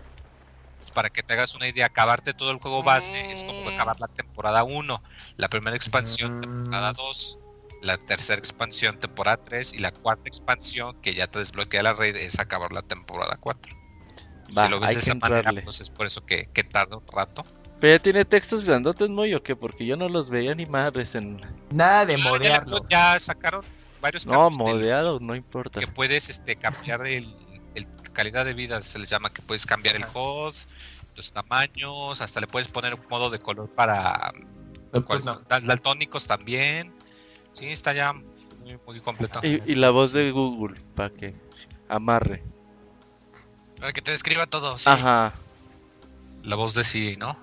Para 0.93 1.09
que 1.09 1.23
te 1.23 1.33
hagas 1.33 1.55
una 1.55 1.67
idea, 1.67 1.87
acabarte 1.87 2.33
todo 2.33 2.51
el 2.51 2.57
juego 2.57 2.83
base 2.83 3.31
es 3.31 3.43
como 3.43 3.63
mm. 3.63 3.73
acabar 3.73 3.99
la 3.99 4.07
temporada 4.07 4.63
1, 4.63 5.03
la 5.37 5.49
primera 5.49 5.75
expansión, 5.75 6.39
temporada 6.39 6.93
2, 6.93 7.39
la 7.81 7.97
tercera 7.97 8.37
expansión, 8.37 8.99
temporada 8.99 9.37
3 9.43 9.73
y 9.73 9.79
la 9.79 9.91
cuarta 9.91 10.27
expansión 10.27 11.01
que 11.01 11.15
ya 11.15 11.27
te 11.27 11.39
desbloquea 11.39 11.81
la 11.81 11.93
red 11.93 12.15
es 12.15 12.39
acabar 12.39 12.71
la 12.73 12.83
temporada 12.83 13.37
4 13.39 13.82
si 14.53 14.69
lo 14.69 14.79
ves 14.79 14.93
de 14.93 14.99
esa 14.99 15.15
manera, 15.15 15.51
pues 15.63 15.81
es 15.81 15.89
por 15.89 16.05
eso 16.05 16.25
que, 16.25 16.47
tarda 16.71 16.97
un 16.97 17.07
rato. 17.07 17.43
Pero 17.79 17.95
ya 17.95 17.99
tiene 17.99 18.25
textos 18.25 18.63
grandotes, 18.63 19.09
muy 19.09 19.33
o 19.33 19.43
qué? 19.43 19.55
Porque 19.55 19.85
yo 19.85 19.97
no 19.97 20.07
los 20.07 20.29
veía 20.29 20.55
ni 20.55 20.65
madres 20.65 21.15
en. 21.15 21.41
Nada 21.69 22.05
de 22.05 22.17
modearlo. 22.17 22.85
Ya, 22.89 23.19
sacaron 23.19 23.65
varios 24.01 24.25
No, 24.25 24.49
modeado, 24.51 25.19
no 25.19 25.35
importa. 25.35 25.79
Que 25.79 25.87
puedes 25.87 26.29
este, 26.29 26.55
cambiar 26.55 27.05
el, 27.05 27.35
calidad 28.13 28.45
de 28.45 28.53
vida, 28.53 28.81
se 28.81 28.99
les 28.99 29.09
llama, 29.09 29.33
que 29.33 29.41
puedes 29.41 29.65
cambiar 29.65 29.95
el 29.95 30.05
HUD, 30.05 30.55
los 31.17 31.33
tamaños, 31.33 32.21
hasta 32.21 32.39
le 32.39 32.47
puedes 32.47 32.67
poner 32.67 32.93
un 32.93 33.01
modo 33.09 33.29
de 33.29 33.39
color 33.39 33.69
para. 33.69 34.33
Pues 35.07 35.25
daltónicos 35.47 36.27
también. 36.27 36.93
Sí, 37.53 37.67
está 37.67 37.93
ya 37.93 38.13
muy, 38.13 38.79
muy 38.85 39.01
completo. 39.01 39.39
Y, 39.43 39.61
y 39.65 39.75
la 39.75 39.89
voz 39.89 40.13
de 40.13 40.31
Google, 40.31 40.79
para 40.95 41.09
que 41.09 41.33
amarre. 41.89 42.43
Para 43.83 43.91
que 43.91 44.01
te 44.01 44.11
describa 44.11 44.47
todo. 44.47 44.77
Sí. 44.77 44.85
Ajá. 44.87 45.33
La 46.41 46.55
voz 46.55 46.73
de 46.73 46.85
sí, 46.85 47.17
¿no? 47.17 47.37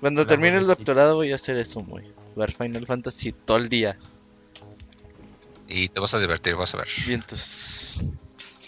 Cuando 0.00 0.26
termine 0.26 0.56
el 0.56 0.66
doctorado 0.66 1.16
voy 1.16 1.30
a 1.30 1.34
hacer 1.34 1.58
eso, 1.58 1.80
muy. 1.82 2.10
Ver 2.34 2.52
Final 2.52 2.86
Fantasy 2.86 3.32
todo 3.32 3.58
el 3.58 3.68
día. 3.68 3.98
Y 5.68 5.90
te 5.90 6.00
vas 6.00 6.14
a 6.14 6.20
divertir, 6.20 6.56
vas 6.56 6.72
a 6.72 6.78
ver. 6.78 6.88
Vientos. 7.06 8.00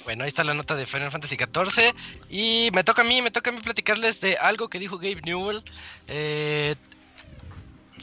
Bueno, 0.04 0.24
ahí 0.24 0.28
está 0.28 0.44
la 0.44 0.52
nota 0.52 0.76
de 0.76 0.84
Final 0.84 1.10
Fantasy 1.10 1.36
XIV. 1.36 1.94
Y 2.28 2.68
me 2.74 2.84
toca 2.84 3.00
a 3.00 3.04
mí, 3.06 3.22
me 3.22 3.30
toca 3.30 3.48
a 3.48 3.54
mí 3.54 3.60
platicarles 3.62 4.20
de 4.20 4.36
algo 4.36 4.68
que 4.68 4.78
dijo 4.78 4.98
Gabe 4.98 5.22
Newell. 5.24 5.64
Eh, 6.08 6.74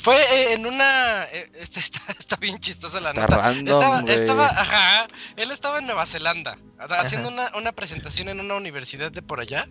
fue 0.04 0.22
eh, 0.22 0.54
en 0.54 0.66
una. 0.66 1.24
Eh, 1.32 1.50
este, 1.60 1.80
está, 1.80 2.36
bien 2.36 2.60
chistosa 2.60 3.00
la 3.00 3.14
nota. 3.14 3.54
estaba, 4.08 4.48
ajá, 4.48 5.08
él 5.38 5.50
estaba 5.50 5.80
en 5.80 5.86
Nueva 5.86 6.06
Zelanda 6.06 6.58
haciendo 6.78 7.30
una, 7.30 7.72
presentación 7.72 8.28
en 8.28 8.42
una 8.42 8.56
universidad 8.56 9.14
de 9.14 9.22
por 9.22 9.40
allá. 9.40 9.68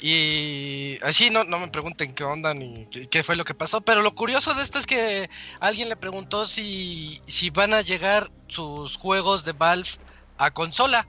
Y 0.00 0.98
así 1.02 1.30
no, 1.30 1.44
no 1.44 1.60
me 1.60 1.68
pregunten 1.68 2.14
qué 2.14 2.24
onda 2.24 2.52
ni 2.52 2.86
qué, 2.86 3.22
fue 3.22 3.36
lo 3.36 3.44
que 3.44 3.54
pasó. 3.54 3.80
Pero 3.80 4.02
lo 4.02 4.12
curioso 4.12 4.54
de 4.54 4.64
esto 4.64 4.80
es 4.80 4.86
que 4.86 5.30
alguien 5.60 5.88
le 5.88 5.94
preguntó 5.94 6.46
si, 6.46 7.20
si 7.28 7.50
van 7.50 7.72
a 7.72 7.80
llegar 7.80 8.28
sus 8.48 8.96
juegos 8.96 9.44
de 9.44 9.52
Valve 9.52 9.90
a 10.36 10.50
consola. 10.50 11.06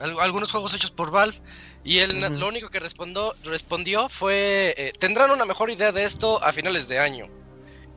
Algunos 0.00 0.52
juegos 0.52 0.74
hechos 0.74 0.90
por 0.90 1.10
Valve. 1.10 1.40
Y 1.82 1.98
él 2.00 2.20
lo 2.38 2.46
único 2.46 2.68
que 2.68 2.78
respondió, 2.78 3.34
respondió 3.44 4.10
fue: 4.10 4.74
eh, 4.76 4.92
Tendrán 5.00 5.30
una 5.30 5.46
mejor 5.46 5.70
idea 5.70 5.92
de 5.92 6.04
esto 6.04 6.42
a 6.44 6.52
finales 6.52 6.88
de 6.88 6.98
año. 6.98 7.41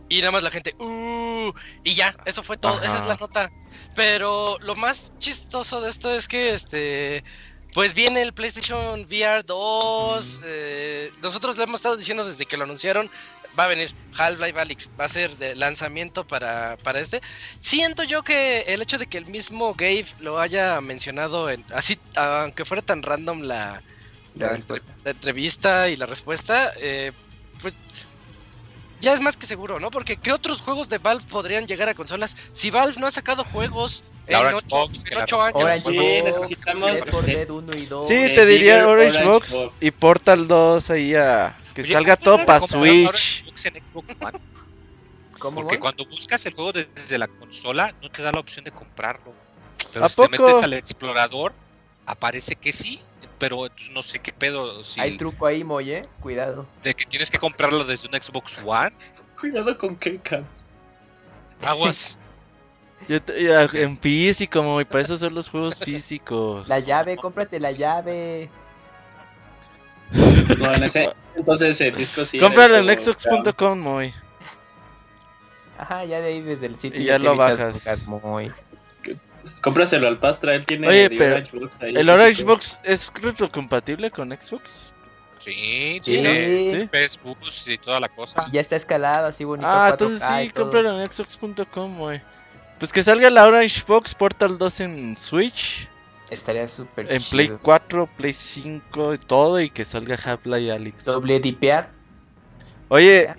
Y 0.07 0.19
nada 0.19 0.31
más 0.31 0.43
la 0.43 0.51
gente, 0.51 0.75
uh, 0.77 1.51
y 1.83 1.95
ya, 1.95 2.15
eso 2.25 2.43
fue 2.43 2.57
todo, 2.57 2.81
esa 2.81 2.97
es 2.97 3.05
la 3.05 3.15
nota. 3.15 3.51
Pero 3.95 4.57
lo 4.59 4.75
más 4.75 5.11
chistoso 5.17 5.81
de 5.81 5.89
esto 5.89 6.11
es 6.11 6.27
que 6.27 6.53
este 6.53 7.23
pues 7.75 7.93
viene 7.93 8.21
el 8.21 8.33
PlayStation 8.33 9.01
VR 9.01 9.43
2. 9.43 10.39
Eh, 10.45 11.11
nosotros 11.21 11.57
le 11.57 11.65
hemos 11.65 11.79
estado 11.79 11.97
diciendo 11.97 12.25
desde 12.25 12.45
que 12.45 12.55
lo 12.55 12.63
anunciaron. 12.63 13.11
Va 13.59 13.65
a 13.65 13.67
venir 13.67 13.93
Half-Life 14.17 14.57
Alyx. 14.57 14.89
Va 14.97 15.03
a 15.03 15.09
ser 15.09 15.35
de 15.35 15.55
lanzamiento 15.55 16.25
para, 16.25 16.77
para 16.77 17.01
este. 17.01 17.21
Siento 17.59 18.03
yo 18.03 18.23
que 18.23 18.61
el 18.61 18.81
hecho 18.81 18.97
de 18.97 19.07
que 19.07 19.17
el 19.17 19.25
mismo 19.25 19.73
Gabe 19.73 20.05
lo 20.21 20.39
haya 20.39 20.79
mencionado 20.79 21.49
en, 21.49 21.65
así, 21.73 21.99
aunque 22.15 22.63
fuera 22.63 22.81
tan 22.81 23.03
random 23.03 23.41
la, 23.41 23.81
la, 24.35 24.57
entrevista 25.03 25.89
y 25.89 25.97
la 25.97 26.05
respuesta, 26.05 26.71
eh, 26.77 27.11
pues 27.61 27.75
ya 29.01 29.13
es 29.13 29.21
más 29.21 29.37
que 29.37 29.45
seguro, 29.45 29.79
¿no? 29.79 29.91
Porque 29.91 30.17
¿qué 30.17 30.31
otros 30.31 30.61
juegos 30.61 30.89
de 30.89 30.97
Valve 30.97 31.25
podrían 31.29 31.65
llegar 31.65 31.89
a 31.89 31.93
consolas 31.93 32.35
si 32.53 32.69
Valve 32.69 32.99
no 32.99 33.07
ha 33.07 33.11
sacado 33.11 33.43
juegos 33.43 34.03
en 34.27 34.35
8 34.35 35.41
años? 35.41 35.53
Orange 35.53 36.23
necesitamos 36.23 36.91
Sí, 38.07 38.33
te 38.33 38.45
diría 38.45 38.87
Orange, 38.87 39.23
Box 39.23 39.67
y 39.79 39.91
Portal 39.91 40.47
2 40.47 40.89
ahí 40.89 41.15
a 41.15 41.57
que 41.73 41.83
salga 41.83 42.15
todo 42.15 42.45
para 42.45 42.65
Switch. 42.65 43.45
Porque 45.37 45.79
cuando 45.79 46.05
buscas 46.05 46.45
el 46.45 46.53
juego 46.53 46.71
desde 46.71 47.17
la 47.17 47.27
consola 47.27 47.93
no 48.01 48.09
te 48.09 48.23
da 48.23 48.31
la 48.31 48.39
opción 48.39 48.63
de 48.65 48.71
comprarlo. 48.71 49.33
Pero 49.93 50.09
si 50.09 50.15
te 50.15 50.29
metes 50.29 50.63
al 50.63 50.73
explorador 50.73 51.53
aparece 52.05 52.55
que 52.55 52.71
sí 52.71 53.01
pero 53.37 53.67
no 53.91 54.01
sé 54.01 54.19
qué 54.19 54.31
pedo. 54.31 54.83
Si... 54.83 54.99
Hay 54.99 55.17
truco 55.17 55.45
ahí, 55.45 55.63
Moye, 55.63 56.07
cuidado. 56.21 56.65
De 56.83 56.93
que 56.93 57.05
tienes 57.05 57.29
que 57.29 57.37
comprarlo 57.37 57.83
desde 57.83 58.07
un 58.07 58.21
Xbox 58.21 58.57
One. 58.65 58.95
Cuidado 59.39 59.77
con 59.77 59.95
qué, 59.95 60.19
Aguas. 61.61 62.17
Yo 63.07 63.17
en 63.73 63.97
físico, 63.97 64.63
Moy, 64.63 64.85
para 64.85 65.03
eso 65.03 65.17
son 65.17 65.33
los 65.33 65.49
juegos 65.49 65.79
físicos. 65.83 66.67
La 66.67 66.79
llave, 66.79 67.17
cómprate 67.17 67.59
la 67.59 67.71
llave. 67.71 68.49
No, 70.59 70.71
en 70.71 70.83
ese, 70.83 71.11
entonces 71.35 71.81
el 71.81 71.95
disco 71.95 72.23
sí. 72.23 72.39
Cómpralo 72.39 72.77
en 72.77 72.97
xbox.com, 72.97 73.79
Moy. 73.79 74.13
Ajá, 75.77 76.05
ya 76.05 76.21
de 76.21 76.27
ahí 76.27 76.41
desde 76.41 76.67
el 76.67 76.77
sitio. 76.77 77.01
Y 77.01 77.05
ya, 77.05 77.17
lo 77.17 77.35
bajas. 77.35 77.85
Cómpraselo 79.61 80.07
al 80.07 80.19
Pastra, 80.19 80.55
él 80.55 80.65
tiene 80.65 80.87
Oye, 80.87 81.09
pero 81.09 81.43
¿El 81.81 82.09
Orange 82.09 82.43
Box 82.43 82.79
es 82.83 83.11
retrocompatible 83.13 84.11
con 84.11 84.31
Xbox? 84.31 84.95
Sí, 85.39 85.99
sí, 86.01 86.87
Facebook 86.91 87.37
y 87.67 87.77
toda 87.77 87.99
la 87.99 88.09
cosa. 88.09 88.45
ya 88.51 88.61
está 88.61 88.75
escalado 88.75 89.27
así 89.27 89.43
bonito. 89.43 89.67
Ah, 89.69 89.89
entonces 89.91 90.27
sí, 90.27 90.49
cómpralo 90.49 90.99
en 90.99 91.11
xbox.com, 91.11 91.97
güey. 91.97 92.21
Pues 92.79 92.91
que 92.91 93.03
salga 93.03 93.29
la 93.29 93.45
Orange 93.45 93.83
Box 93.87 94.15
Portal 94.15 94.57
2 94.57 94.79
en 94.81 95.15
Switch. 95.15 95.87
Estaría 96.29 96.67
súper 96.67 97.11
En 97.11 97.21
Play 97.21 97.49
4, 97.61 98.09
Play 98.17 98.33
5 98.33 99.13
y 99.13 99.17
todo. 99.19 99.61
Y 99.61 99.69
que 99.69 99.85
salga 99.85 100.15
Half-Life 100.15 100.71
Alyx. 100.71 101.05
Doble 101.05 101.39
dipear. 101.39 101.91
Oye, 102.89 103.33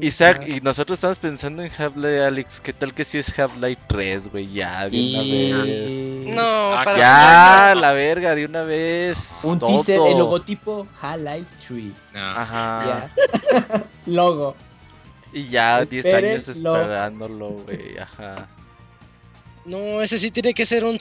Isaac, 0.00 0.46
y 0.46 0.60
nosotros 0.60 0.96
estamos 0.96 1.18
pensando 1.18 1.62
en 1.62 1.70
Half-Life 1.70 2.20
Alex. 2.20 2.60
¿Qué 2.60 2.72
tal 2.72 2.94
que 2.94 3.04
si 3.04 3.18
es 3.18 3.36
Half-Life 3.38 3.80
3, 3.88 4.28
güey? 4.28 4.52
Ya, 4.52 4.88
de 4.88 5.10
una 5.10 5.22
vez. 5.22 6.34
No, 6.34 6.74
ah, 6.74 6.82
para 6.84 6.98
Ya, 6.98 7.74
la 7.74 7.92
verga, 7.92 8.34
de 8.34 8.44
una 8.44 8.62
vez. 8.62 9.40
Un 9.42 9.58
teaser, 9.58 10.00
el 10.08 10.18
logotipo 10.18 10.86
Half-Life 11.00 11.50
3. 11.66 11.84
Ajá. 12.14 13.10
Logo. 14.06 14.54
Y 15.32 15.48
ya 15.48 15.84
10 15.84 16.06
años 16.14 16.48
esperándolo, 16.48 17.50
güey. 17.50 17.98
Ajá. 17.98 18.48
No, 19.64 20.00
ese 20.00 20.18
sí 20.18 20.30
tiene 20.30 20.54
que 20.54 20.64
ser 20.64 20.84
un. 20.84 20.98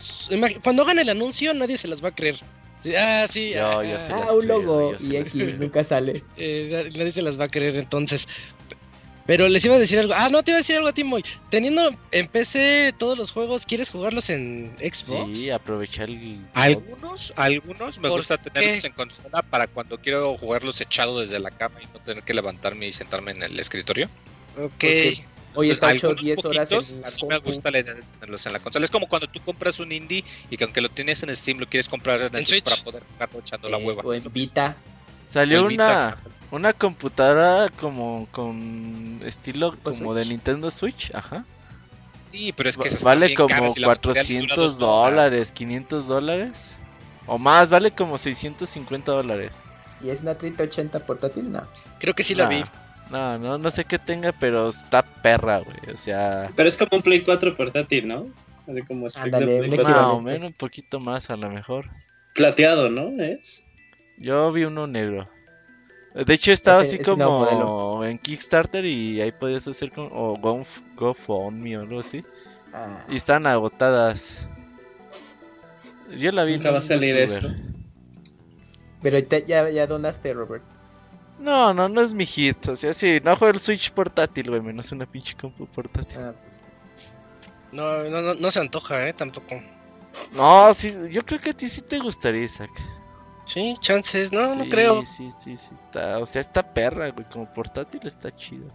Cuando 0.63 0.83
hagan 0.83 0.99
el 0.99 1.09
anuncio, 1.09 1.53
nadie 1.53 1.77
se 1.77 1.87
las 1.87 2.03
va 2.03 2.09
a 2.09 2.15
creer. 2.15 2.37
Ah, 2.97 3.25
sí. 3.29 3.53
ah, 3.55 3.81
ah 4.11 4.33
un 4.33 4.47
logo 4.47 4.93
y 4.99 5.15
X 5.15 5.57
nunca 5.57 5.83
sale. 5.83 6.23
Eh, 6.37 6.89
nadie 6.95 7.11
se 7.11 7.21
las 7.21 7.39
va 7.39 7.45
a 7.45 7.47
creer 7.47 7.75
entonces. 7.77 8.27
Pero 9.27 9.49
les 9.49 9.63
iba 9.65 9.75
a 9.75 9.79
decir 9.79 9.99
algo. 9.99 10.13
Ah, 10.15 10.29
no, 10.31 10.41
te 10.41 10.51
iba 10.51 10.57
a 10.57 10.61
decir 10.61 10.77
algo 10.77 10.87
a 10.87 10.93
ti, 10.93 11.03
Moy. 11.03 11.23
Teniendo 11.49 11.93
en 12.11 12.27
PC 12.29 12.95
todos 12.97 13.17
los 13.17 13.31
juegos, 13.31 13.65
¿quieres 13.65 13.89
jugarlos 13.89 14.29
en 14.29 14.73
Xbox? 14.79 15.37
Sí, 15.37 15.51
aprovechar 15.51 16.09
el... 16.09 16.39
Algunos, 16.53 17.33
algunos 17.35 17.99
me 17.99 18.07
gusta 18.07 18.37
tenerlos 18.37 18.85
en 18.85 18.93
consola 18.93 19.41
para 19.41 19.67
cuando 19.67 19.97
quiero 19.99 20.37
jugarlos 20.37 20.79
echado 20.79 21.19
desde 21.19 21.39
la 21.39 21.51
cama 21.51 21.81
y 21.83 21.87
no 21.87 21.99
tener 21.99 22.23
que 22.23 22.33
levantarme 22.33 22.87
y 22.87 22.91
sentarme 22.93 23.31
en 23.31 23.43
el 23.43 23.59
escritorio. 23.59 24.09
Ok. 24.57 24.85
Oye, 25.55 25.71
está 25.71 25.87
8 25.87 26.13
10 26.13 26.45
horas 26.45 26.71
en 26.71 27.01
la 27.01 27.07
sí 27.07 27.25
me 27.25 27.37
gusta 27.39 27.71
tenerlos 27.71 28.45
en 28.45 28.53
la 28.53 28.59
consola. 28.59 28.85
Es 28.85 28.91
como 28.91 29.07
cuando 29.07 29.27
tú 29.27 29.41
compras 29.41 29.79
un 29.81 29.91
indie 29.91 30.23
y 30.49 30.55
que 30.55 30.63
aunque 30.63 30.79
lo 30.79 30.89
tienes 30.89 31.21
en 31.23 31.35
Steam, 31.35 31.57
lo 31.57 31.67
quieres 31.67 31.89
comprar 31.89 32.29
en, 32.33 32.45
Switch 32.45 32.63
para 32.63 32.77
poder 32.77 33.03
jugarlo 33.11 33.39
echando 33.39 33.69
la 33.69 33.77
hueva. 33.77 34.03
O 34.03 34.13
en 34.13 34.23
Vita. 34.31 34.77
Salió 35.25 35.65
una... 35.65 36.15
Una 36.51 36.73
computadora 36.73 37.69
como 37.79 38.27
con 38.31 39.19
estilo 39.25 39.75
como 39.83 40.13
de 40.13 40.25
Nintendo 40.25 40.71
Switch, 40.71 41.13
ajá. 41.13 41.45
Sí, 42.31 42.53
pero 42.55 42.69
es 42.69 42.77
que 42.77 42.89
vale 43.03 43.33
como 43.35 43.73
400 43.73 44.77
dólares, 44.77 45.51
500 45.51 46.07
dólares. 46.07 46.77
O 47.25 47.37
más, 47.37 47.69
vale 47.69 47.91
como 47.91 48.17
650 48.17 49.11
dólares. 49.11 49.55
¿Y 50.01 50.09
es 50.09 50.21
una 50.21 50.37
3080 50.37 51.05
portátil? 51.05 51.51
No. 51.51 51.63
Creo 51.99 52.13
que 52.13 52.23
sí 52.23 52.35
la 52.35 52.47
vi. 52.47 52.63
No, 53.09 53.37
no, 53.37 53.57
no 53.57 53.71
sé 53.71 53.85
qué 53.85 53.97
tenga, 53.97 54.31
pero 54.33 54.69
está 54.69 55.01
perra, 55.01 55.59
güey. 55.59 55.93
O 55.93 55.97
sea. 55.97 56.49
Pero 56.55 56.69
es 56.69 56.77
como 56.77 56.89
un 56.93 57.01
Play 57.01 57.21
4 57.23 57.55
portátil, 57.55 58.07
¿no? 58.07 58.27
Así 58.69 58.81
como 58.81 59.07
Ándale, 59.15 59.61
un 59.61 60.23
menos, 60.23 60.47
un 60.47 60.53
poquito 60.53 60.99
más 60.99 61.29
a 61.29 61.37
lo 61.37 61.49
mejor. 61.49 61.89
Plateado, 62.33 62.89
¿no? 62.89 63.21
Es. 63.23 63.65
Yo 64.17 64.51
vi 64.51 64.65
uno 64.65 64.87
negro. 64.87 65.29
De 66.25 66.33
hecho 66.33 66.51
estaba 66.51 66.81
así 66.81 66.97
como 66.97 68.03
en 68.03 68.17
Kickstarter 68.17 68.85
y 68.85 69.21
ahí 69.21 69.31
podías 69.31 69.67
hacer 69.67 69.91
como, 69.91 70.09
o 70.11 70.35
GoFundMe 70.95 71.77
o 71.77 71.81
algo 71.81 71.99
así. 71.99 72.25
Ah. 72.73 73.05
Y 73.07 73.15
están 73.15 73.45
agotadas. 73.45 74.49
Yo 76.17 76.31
la 76.31 76.43
vi. 76.43 76.53
Nunca 76.53 76.71
va 76.71 76.79
a 76.79 76.81
salir 76.81 77.15
eso. 77.17 77.49
Pero 79.01 79.19
ya, 79.19 79.69
ya 79.69 79.85
donaste, 79.85 80.33
Robert. 80.33 80.63
No, 81.39 81.73
no, 81.73 81.87
no 81.87 82.01
es 82.01 82.15
mi 82.15 82.25
hit. 82.25 82.67
O 82.67 82.75
sea, 82.75 82.95
sí, 82.95 83.21
no 83.23 83.35
juego 83.35 83.53
el 83.53 83.59
Switch 83.59 83.91
portátil, 83.91 84.49
güey, 84.49 84.61
menos 84.61 84.91
una 84.91 85.05
pinche 85.05 85.35
compu 85.35 85.67
portátil. 85.67 86.17
Ah, 86.19 86.33
pues. 86.33 87.11
no, 87.73 88.03
no, 88.09 88.21
no, 88.21 88.33
no 88.33 88.51
se 88.51 88.59
antoja, 88.59 89.07
eh, 89.07 89.13
tampoco. 89.13 89.61
No, 90.33 90.73
sí, 90.73 90.91
yo 91.11 91.23
creo 91.23 91.39
que 91.39 91.51
a 91.51 91.53
ti 91.53 91.69
sí 91.69 91.81
te 91.81 91.99
gustaría, 91.99 92.43
Isaac. 92.43 92.71
Sí, 93.47 93.75
chances, 93.79 94.31
no, 94.33 94.55
no 94.55 94.67
creo. 94.67 95.05
Sí, 95.05 95.29
sí, 95.37 95.55
sí, 95.55 95.73
está, 95.73 96.19
o 96.19 96.25
sea, 96.25 96.41
está 96.41 96.73
perra, 96.73 97.09
güey, 97.11 97.25
como 97.29 97.51
portátil 97.53 98.01
está 98.03 98.35
chido. 98.35 98.67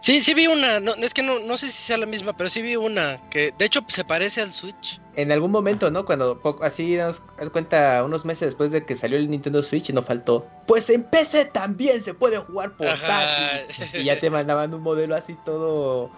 Sí, 0.00 0.20
sí 0.20 0.34
vi 0.34 0.46
una, 0.46 0.78
no, 0.80 0.94
es 0.94 1.14
que 1.14 1.22
no, 1.22 1.38
no 1.38 1.56
sé 1.56 1.68
si 1.68 1.82
sea 1.82 1.96
la 1.96 2.06
misma, 2.06 2.36
pero 2.36 2.50
sí 2.50 2.60
vi 2.60 2.76
una 2.76 3.16
que 3.30 3.54
de 3.58 3.64
hecho 3.64 3.80
se 3.88 4.04
parece 4.04 4.42
al 4.42 4.52
Switch. 4.52 5.00
En 5.14 5.32
algún 5.32 5.50
momento, 5.50 5.90
¿no? 5.90 6.04
Cuando 6.04 6.40
así 6.60 6.96
nos 6.96 7.22
das 7.38 7.50
cuenta 7.50 8.04
unos 8.04 8.24
meses 8.24 8.48
después 8.48 8.72
de 8.72 8.84
que 8.84 8.94
salió 8.94 9.16
el 9.16 9.30
Nintendo 9.30 9.62
Switch 9.62 9.88
y 9.88 9.92
no 9.92 10.02
faltó. 10.02 10.46
Pues 10.66 10.90
en 10.90 11.04
PC 11.04 11.46
también 11.46 12.02
se 12.02 12.14
puede 12.14 12.38
jugar 12.38 12.76
portátil. 12.76 14.00
Y 14.00 14.04
ya 14.04 14.18
te 14.18 14.28
mandaban 14.28 14.74
un 14.74 14.82
modelo 14.82 15.14
así 15.14 15.34
todo, 15.44 16.10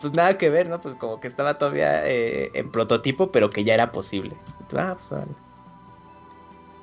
pues 0.00 0.12
nada 0.14 0.38
que 0.38 0.48
ver, 0.48 0.68
¿no? 0.68 0.80
Pues 0.80 0.94
como 0.94 1.20
que 1.20 1.28
estaba 1.28 1.58
todavía 1.58 2.08
eh, 2.08 2.50
en 2.54 2.70
prototipo, 2.72 3.30
pero 3.32 3.50
que 3.50 3.64
ya 3.64 3.74
era 3.74 3.92
posible. 3.92 4.36
ah, 4.76 4.94
pues 4.96 5.10
vale. 5.10 5.45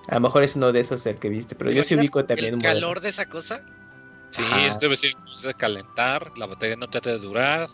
A 0.08 0.16
lo 0.16 0.22
mejor 0.22 0.44
es 0.44 0.56
uno 0.56 0.72
de 0.72 0.80
esos 0.80 1.06
el 1.06 1.18
que 1.18 1.30
viste, 1.30 1.56
pero 1.56 1.72
yo 1.72 1.84
sí 1.84 1.96
ubico 1.96 2.26
también 2.26 2.56
el 2.56 2.62
calor 2.62 3.00
de 3.00 3.10
esa 3.10 3.26
cosa? 3.28 3.62
Sí, 4.32 4.44
esto 4.66 4.82
debe 4.82 4.96
ser 4.96 5.16
de 5.46 5.54
calentar, 5.54 6.32
la 6.38 6.48
batería 6.48 6.76
no 6.76 6.90
te 6.90 7.00
de 7.00 7.20
durar. 7.20 7.70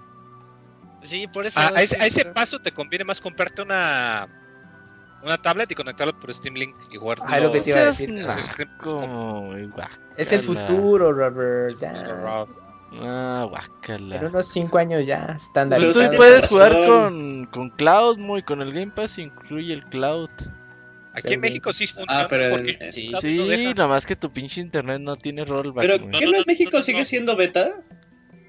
Sí, 1.02 1.28
por 1.28 1.46
eso. 1.46 1.60
Ah, 1.60 1.72
a, 1.74 1.82
ese, 1.82 2.26
paso 2.26 2.60
te 2.60 2.72
conviene 2.72 3.06
más 3.06 3.22
comprarte 3.22 3.62
una 3.62 4.28
una 5.24 5.38
tablet 5.38 5.72
y 5.72 5.76
conectarlo 5.76 6.18
por 6.20 6.34
Steam 6.34 6.56
Link 6.56 6.76
y 6.92 6.98
jugar. 6.98 7.20
Ah, 7.28 7.40
lo 7.40 7.52
que 7.52 7.62
te 7.62 7.70
iba 7.70 7.80
a 7.80 7.86
decir. 7.86 8.28
es 10.18 10.32
el 10.32 10.44
futuro, 10.44 11.14
Robert. 11.14 11.78
Ah, 13.02 13.46
guacala. 13.48 14.16
En 14.16 14.26
unos 14.26 14.48
5 14.48 14.78
años 14.78 15.06
ya 15.06 15.34
estándar. 15.36 15.80
Pues 15.80 15.96
tú 15.96 16.16
puedes 16.16 16.48
jugar 16.48 16.74
con, 16.88 17.46
con 17.46 17.70
Cloud, 17.72 18.18
muy 18.18 18.42
con 18.42 18.62
el 18.62 18.74
Game 18.74 18.92
Pass 18.92 19.20
incluye 19.20 19.74
el 19.74 19.86
Cloud. 19.86 20.30
Aquí 21.14 21.34
en 21.34 21.42
México 21.42 21.74
sí 21.74 21.88
funciona. 21.88 22.24
Ah, 22.24 22.28
pero 22.30 22.52
porque 22.52 22.92
sí, 22.92 23.10
sí 23.20 23.74
nada 23.76 23.88
más 23.88 24.06
que 24.06 24.16
tu 24.16 24.32
pinche 24.32 24.62
internet 24.62 25.02
no 25.02 25.16
tiene 25.16 25.44
rollback. 25.44 25.82
Pero 25.82 25.98
¿qué 26.12 26.26
no, 26.26 26.38
en 26.38 26.44
México 26.46 26.82
sigue 26.82 27.04
siendo 27.06 27.36
beta? 27.36 27.82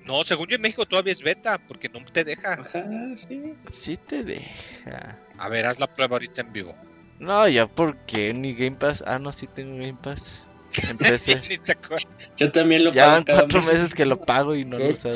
No, 0.04 0.24
según 0.24 0.48
yo 0.48 0.56
en 0.56 0.62
México 0.62 0.86
todavía 0.86 1.12
es 1.12 1.22
beta, 1.22 1.58
porque 1.66 1.88
no 1.88 2.04
te 2.04 2.24
deja. 2.24 2.54
Ajá, 2.54 2.84
sí. 3.14 3.54
Sí 3.70 3.96
te 3.96 4.24
deja. 4.24 5.18
A 5.38 5.48
ver, 5.48 5.66
haz 5.66 5.78
la 5.78 5.86
prueba 5.86 6.16
ahorita 6.16 6.42
en 6.42 6.52
vivo. 6.52 6.74
No, 7.18 7.46
ya 7.48 7.66
porque 7.66 8.32
ni 8.34 8.54
Game 8.54 8.76
Pass. 8.76 9.04
Ah, 9.06 9.18
no, 9.18 9.32
sí 9.32 9.46
tengo 9.46 9.76
Game 9.76 9.98
Pass. 10.02 10.46
Empecé. 10.88 11.40
yo 12.36 12.52
también 12.52 12.84
lo 12.84 12.90
pago. 12.90 12.96
Ya 12.96 13.06
van 13.06 13.24
cuatro 13.24 13.62
meses 13.62 13.94
que 13.94 14.06
lo 14.06 14.20
pago 14.20 14.54
y 14.54 14.64
no 14.64 14.78
lo 14.78 14.96
sé. 14.96 15.11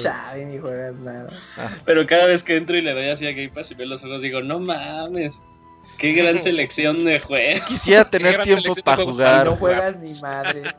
ni 0.47 0.59
juegas 0.59 0.95
nada. 0.97 1.31
Ah. 1.57 1.71
Pero 1.85 2.07
cada 2.07 2.27
vez 2.27 2.43
que 2.43 2.57
entro 2.57 2.77
y 2.77 2.83
le 2.83 2.93
doy 2.93 3.09
así 3.09 3.27
a 3.27 3.33
Game 3.33 3.51
Pass 3.51 3.71
y 3.71 3.75
veo 3.75 3.87
los 3.87 4.05
ojos, 4.05 4.23
digo, 4.23 4.43
no 4.43 4.61
mames. 4.61 5.41
Qué 5.99 6.13
gran 6.13 6.39
selección 6.39 7.05
de 7.05 7.21
juegos. 7.21 7.65
Quisiera 7.69 8.09
tener 8.09 8.43
tiempo 8.43 8.75
para 8.83 9.05
jugar. 9.05 9.47
No 9.47 9.57
juegas 9.57 9.97
ni 9.97 10.11
madre. 10.23 10.63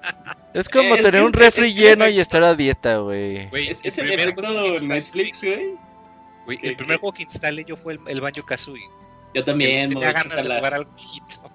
Es 0.54 0.70
como 0.70 0.96
tener 0.96 1.22
un 1.22 1.34
refri 1.34 1.74
lleno 1.74 2.08
y 2.08 2.18
estar 2.18 2.42
a 2.42 2.56
dieta, 2.56 3.00
güey. 3.00 3.50
Es, 3.52 3.98
el, 3.98 4.14
efecto 4.14 4.42
Netflix, 4.84 5.44
güey. 5.44 5.76
Güey, 6.46 6.60
el 6.64 6.78
primer 6.78 6.98
juego 6.98 7.14
que 7.14 7.24
instalé 7.24 7.66
yo 7.66 7.76
fue 7.76 7.96
el, 7.96 8.00
el 8.08 8.22
Banjo 8.22 8.42
Kazooie. 8.46 8.90
Yo 9.34 9.44
también, 9.44 9.90
Tenía 9.90 10.14
ganas 10.14 10.38
de 10.38 10.56
jugar 10.56 10.74
al 10.74 10.86
viejito. 10.86 11.52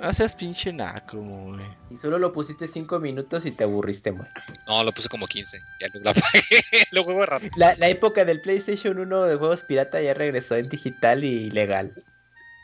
No 0.00 0.12
seas 0.14 0.34
pinche 0.34 0.72
naco, 0.72 1.18
güey. 1.18 1.66
Y 1.90 1.96
solo 1.96 2.18
lo 2.18 2.32
pusiste 2.32 2.66
5 2.66 2.98
minutos 3.00 3.44
y 3.44 3.50
te 3.50 3.64
aburriste, 3.64 4.10
güey. 4.10 4.28
No, 4.66 4.82
lo 4.82 4.92
puse 4.92 5.08
como 5.08 5.26
15. 5.26 5.60
Ya 5.80 5.88
lo 5.92 6.10
apagué. 6.10 6.42
lo 6.92 7.04
juego 7.04 7.26
rápido. 7.26 7.52
La, 7.56 7.74
la 7.76 7.88
época 7.88 8.24
del 8.24 8.40
PlayStation 8.40 8.98
1 8.98 9.24
de 9.24 9.36
juegos 9.36 9.62
pirata 9.62 10.00
ya 10.00 10.14
regresó 10.14 10.56
en 10.56 10.68
digital 10.70 11.24
y 11.24 11.50
legal. 11.50 12.02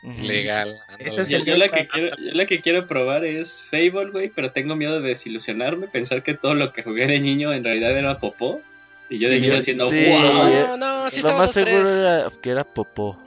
Legal. 0.03 0.81
yo, 1.27 1.55
la 1.55 1.69
que 1.69 1.87
quiero, 1.87 2.15
la 2.17 2.45
que 2.45 2.59
quiero 2.59 2.85
probar 2.87 3.23
es 3.23 3.63
Fable, 3.63 4.11
güey, 4.11 4.29
pero 4.29 4.51
tengo 4.51 4.75
miedo 4.75 4.99
de 4.99 5.07
desilusionarme, 5.09 5.87
pensar 5.87 6.23
que 6.23 6.33
todo 6.33 6.55
lo 6.55 6.73
que 6.73 6.83
jugué 6.83 7.07
de 7.07 7.21
niño 7.21 7.53
en 7.53 7.63
realidad 7.63 7.97
era 7.97 8.19
popó. 8.19 8.61
Y 9.09 9.19
yo 9.19 9.29
de 9.29 9.39
niño 9.39 9.55
diciendo, 9.55 9.87
sí, 9.89 10.05
wow. 10.07 10.77
No, 10.77 10.77
no, 10.77 11.09
sí 11.09 11.21
Lo 11.21 11.37
más 11.37 11.51
seguro 11.51 11.87
era 11.87 12.31
que 12.41 12.49
era 12.49 12.63
popó. 12.63 13.17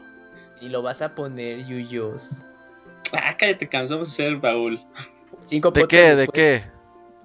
Y 0.61 0.69
lo 0.69 0.83
vas 0.83 1.01
a 1.01 1.15
poner 1.15 1.65
yuyos. 1.65 2.43
Ah, 3.13 3.37
cállate, 3.37 3.69
cansamos 3.69 4.11
de 4.11 4.15
ser 4.15 4.37
baúl. 4.37 4.81
Cinco 5.45 5.71
¿De 5.71 5.87
qué? 5.87 6.15
¿De 6.15 6.29
qué? 6.29 6.63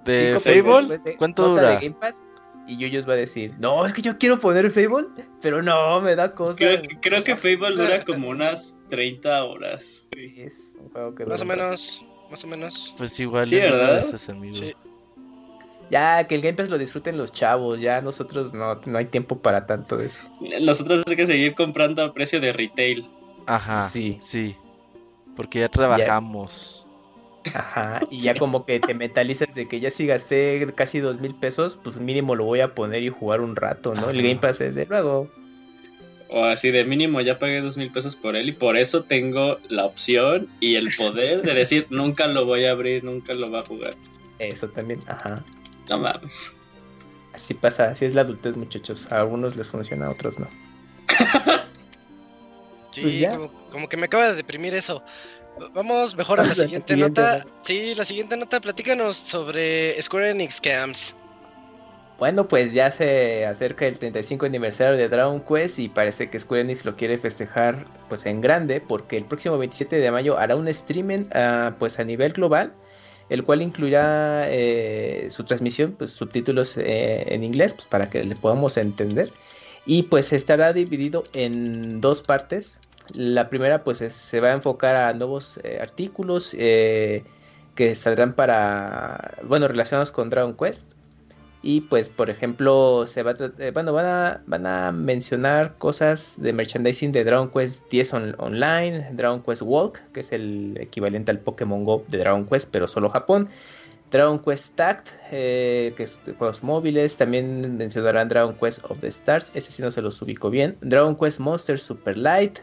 ¿De 0.06 0.39
Fable? 0.39 0.99
¿Cuánto 1.18 1.49
dura? 1.49 1.72
De 1.72 1.88
Game 1.88 1.95
Pass 1.99 2.24
y 2.68 2.78
Yuyos 2.78 3.08
va 3.08 3.14
a 3.14 3.18
decir, 3.18 3.54
no, 3.60 3.86
es 3.86 3.93
que 3.93 4.02
yo 4.02 4.18
quiero 4.18 4.39
poner 4.39 4.70
Fable, 4.72 5.08
pero 5.41 5.62
no, 5.62 5.99
me 6.02 6.16
da 6.16 6.34
cosa. 6.34 6.56
Creo, 6.56 7.24
que 7.24 7.36
Fable 7.36 7.76
dura 7.76 8.04
como 8.06 8.30
unas 8.30 8.78
30 8.92 9.46
horas. 9.46 10.06
Es 10.12 10.76
un 10.80 10.89
juego 10.89 11.16
que 11.16 11.26
más 11.26 11.42
o 11.42 11.46
menos, 11.46 12.06
más 12.30 12.44
o 12.44 12.48
menos. 12.48 12.94
Pues 12.98 13.20
igual, 13.20 13.48
sí, 13.48 13.56
¿verdad? 13.56 14.04
Sí. 14.04 14.76
Ya, 15.89 16.28
que 16.28 16.36
el 16.36 16.42
Game 16.42 16.56
Pass 16.56 16.70
lo 16.70 16.78
disfruten 16.78 17.18
los 17.18 17.32
chavos, 17.32 17.80
ya 17.80 18.02
nosotros 18.02 18.54
no, 18.54 18.76
no 18.86 18.98
hay 18.98 19.06
tiempo 19.06 19.39
para 19.39 19.66
tanto 19.66 19.98
de 19.98 20.08
eso. 20.08 20.24
Nosotros 20.62 21.04
hay 21.08 21.16
que 21.16 21.26
seguir 21.26 21.56
comprando 21.56 22.04
a 22.04 22.14
precio 22.14 22.39
de 22.39 22.54
retail. 22.54 23.10
Ajá, 23.46 23.88
sí, 23.89 24.18
sí. 24.20 24.56
Porque 25.36 25.60
ya 25.60 25.70
trabajamos. 25.70 26.86
Ajá, 27.54 28.02
y 28.12 28.18
ya 28.18 28.36
como 28.36 28.66
que 28.66 28.80
te 28.80 28.94
mentalizas 28.94 29.54
de 29.56 29.68
que 29.68 29.80
ya 29.80 29.89
si 29.89 30.06
gasté 30.06 30.66
casi 30.76 31.00
dos 31.00 31.20
mil 31.20 31.34
pesos, 31.34 31.80
pues 31.82 31.98
mínimo 31.98 32.36
lo 32.36 32.44
voy 32.44 32.60
a 32.60 32.76
poner 32.76 33.04
y 33.04 33.10
jugar 33.10 33.42
un 33.42 33.56
rato, 33.56 33.94
¿no? 33.96 34.10
El 34.10 34.22
Game 34.22 34.38
Pass 34.38 34.62
es 34.62 34.76
de 34.76 34.86
luego. 34.86 35.30
O 36.34 36.45
así 36.45 36.71
de 36.71 36.86
mínimo 36.86 37.19
ya 37.19 37.38
pagué 37.39 37.59
dos 37.59 37.75
mil 37.75 37.91
pesos 37.91 38.15
por 38.15 38.38
él 38.38 38.47
y 38.47 38.51
por 38.53 38.77
eso 38.77 39.03
tengo 39.03 39.59
la 39.67 39.86
opción 39.86 40.47
y 40.61 40.75
el 40.75 40.88
poder 40.95 41.41
de 41.41 41.53
decir 41.53 41.88
nunca 41.89 42.25
lo 42.27 42.45
voy 42.45 42.63
a 42.63 42.71
abrir, 42.71 43.03
nunca 43.03 43.34
lo 43.34 43.51
va 43.51 43.59
a 43.59 43.65
jugar. 43.65 43.93
Eso 44.39 44.69
también, 44.69 45.01
ajá. 45.07 45.43
No 45.89 45.99
mames. 45.99 46.53
Así 47.34 47.53
pasa, 47.53 47.89
así 47.89 48.05
es 48.05 48.15
la 48.15 48.21
adultez 48.21 48.55
muchachos. 48.55 49.11
A 49.11 49.19
algunos 49.19 49.57
les 49.57 49.69
funciona, 49.69 50.07
a 50.07 50.11
otros 50.11 50.39
no. 50.39 50.47
sí, 52.91 53.01
pues 53.01 53.36
como, 53.36 53.51
como 53.69 53.89
que 53.89 53.97
me 53.97 54.05
acaba 54.05 54.29
de 54.29 54.36
deprimir 54.36 54.73
eso. 54.73 55.03
Vamos 55.73 56.15
mejor 56.15 56.39
a 56.39 56.45
la 56.45 56.53
siguiente, 56.53 56.95
nota. 56.95 57.45
Sí, 57.63 57.93
la 57.95 58.05
siguiente 58.05 58.38
nota, 58.38 58.59
platícanos 58.61 59.17
sobre 59.17 60.01
Square 60.01 60.32
Enix 60.32 60.61
Camps. 60.61 61.15
Bueno, 62.22 62.47
pues 62.47 62.72
ya 62.72 62.91
se 62.91 63.47
acerca 63.47 63.88
el 63.88 63.97
35 63.97 64.45
aniversario 64.45 64.95
de 64.95 65.09
Dragon 65.09 65.39
Quest 65.41 65.80
y 65.80 65.89
parece 65.89 66.30
que 66.30 66.38
Square 66.38 66.61
Enix 66.61 66.86
lo 66.86 66.95
quiere 66.95 67.17
festejar 67.17 67.88
pues 68.09 68.28
en 68.28 68.41
grande 68.41 68.80
porque 68.80 69.17
el 69.17 69.26
próximo 69.26 69.57
27 69.57 69.95
de 69.95 70.11
mayo 70.11 70.38
hará 70.38 70.55
un 70.55 70.67
streaming 70.67 71.22
uh, 71.34 71.74
pues 71.80 71.97
a 71.99 72.03
nivel 72.03 72.34
global 72.34 72.74
el 73.30 73.43
cual 73.43 73.63
incluirá 73.63 74.43
eh, 74.49 75.30
su 75.32 75.45
transmisión 75.45 75.93
pues 75.93 76.11
subtítulos 76.11 76.78
eh, 76.78 77.24
en 77.34 77.43
inglés 77.43 77.74
pues 77.74 77.88
para 77.88 78.07
que 78.07 78.24
le 78.24 78.36
podamos 78.36 78.78
entender 78.78 79.32
y 79.88 80.03
pues 80.03 80.32
estará 80.32 80.74
dividido 80.74 81.24
en 81.34 82.01
dos 82.01 82.22
partes 82.22 82.78
la 83.15 83.49
primera 83.49 83.84
pues 83.84 83.97
se 83.97 84.39
va 84.39 84.49
a 84.49 84.53
enfocar 84.53 84.95
a 84.95 85.11
nuevos 85.13 85.59
eh, 85.63 85.80
artículos 85.82 86.51
que 86.51 87.95
saldrán 87.95 88.34
para, 88.34 89.39
bueno, 89.43 89.67
relacionados 89.67 90.11
con 90.11 90.30
Dragon 90.30 90.55
Quest. 90.55 91.01
Y 91.64 91.82
pues, 91.82 92.09
por 92.09 92.30
ejemplo, 92.30 93.05
se 93.05 93.22
va 93.22 93.32
a, 93.32 93.36
eh, 93.59 93.72
bueno, 93.72 93.93
van 93.93 94.05
a, 94.05 94.43
van 94.47 94.66
a 94.66 94.91
mencionar 94.91 95.78
cosas 95.78 96.36
de 96.38 96.53
merchandising 96.53 97.12
de 97.12 97.24
Dragon 97.24 97.51
Quest 97.51 97.88
10 97.91 98.14
online, 98.39 99.09
Dragon 99.14 99.43
Quest 99.43 99.62
Walk, 99.62 100.01
que 100.12 100.22
es 100.22 100.32
el 100.32 100.76
equivalente 100.80 101.30
al 101.30 101.39
Pokémon 101.39 101.84
Go 101.84 102.03
de 102.07 102.18
Dragon 102.18 102.47
Quest, 102.47 102.70
pero 102.72 102.88
solo 102.88 103.09
Japón. 103.09 103.47
Dragon 104.09 104.39
Quest 104.39 104.76
Tact, 104.76 105.09
eh, 105.32 105.93
que 105.95 106.03
es 106.03 106.20
juegos 106.38 106.64
móviles. 106.64 107.16
También 107.16 107.78
mencionarán 107.78 108.28
Dragon 108.28 108.55
Quest 108.55 108.84
of 108.89 108.99
the 108.99 109.07
Stars. 109.07 109.51
Ese 109.53 109.72
sí 109.72 109.82
no 109.82 109.91
se 109.91 110.01
los 110.01 110.22
ubico 110.22 110.49
bien. 110.49 110.78
Dragon 110.82 111.16
Quest 111.16 111.39
Monster 111.39 111.80
Super 111.80 112.18
Light. 112.18 112.59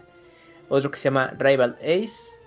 Otro 0.68 0.90
que 0.90 0.98
se 0.98 1.04
llama 1.04 1.34
Rival 1.38 1.78
Ace. 1.80 2.37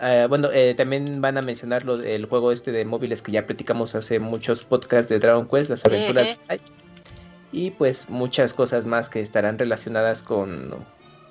Eh, 0.00 0.26
bueno, 0.28 0.50
eh, 0.52 0.74
también 0.74 1.20
van 1.20 1.38
a 1.38 1.42
mencionar 1.42 1.84
el 2.04 2.26
juego 2.26 2.52
este 2.52 2.72
de 2.72 2.84
móviles 2.84 3.22
que 3.22 3.32
ya 3.32 3.46
platicamos 3.46 3.94
hace 3.94 4.18
muchos 4.18 4.62
podcasts 4.62 5.08
de 5.08 5.18
Dragon 5.18 5.48
Quest, 5.48 5.70
las 5.70 5.84
aventuras. 5.84 6.38
Y 7.52 7.70
pues 7.70 8.08
muchas 8.08 8.52
cosas 8.52 8.86
más 8.86 9.08
que 9.08 9.20
estarán 9.20 9.58
relacionadas 9.58 10.22
con, 10.22 10.74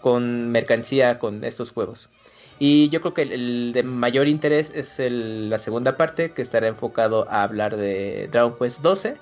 con 0.02 0.50
mercancía 0.50 1.20
con 1.20 1.44
estos 1.44 1.72
juegos. 1.72 2.10
Y 2.58 2.90
yo 2.90 3.02
creo 3.02 3.14
que 3.14 3.22
el, 3.24 3.74
de 3.74 3.84
mayor 3.84 4.28
interés 4.28 4.72
es 4.74 4.96
la 5.00 5.58
segunda 5.58 5.98
parte, 5.98 6.32
que 6.32 6.42
estará 6.42 6.68
enfocado 6.68 7.30
a 7.30 7.44
hablar 7.44 7.76
de 7.76 8.30
Dragon 8.32 8.58
Quest 8.58 8.82
12, 8.82 9.18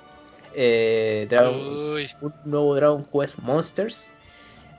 eh, 0.56 1.28
un 2.22 2.34
nuevo 2.46 2.76
Dragon 2.76 3.04
Quest 3.06 3.40
Monsters. 3.40 4.12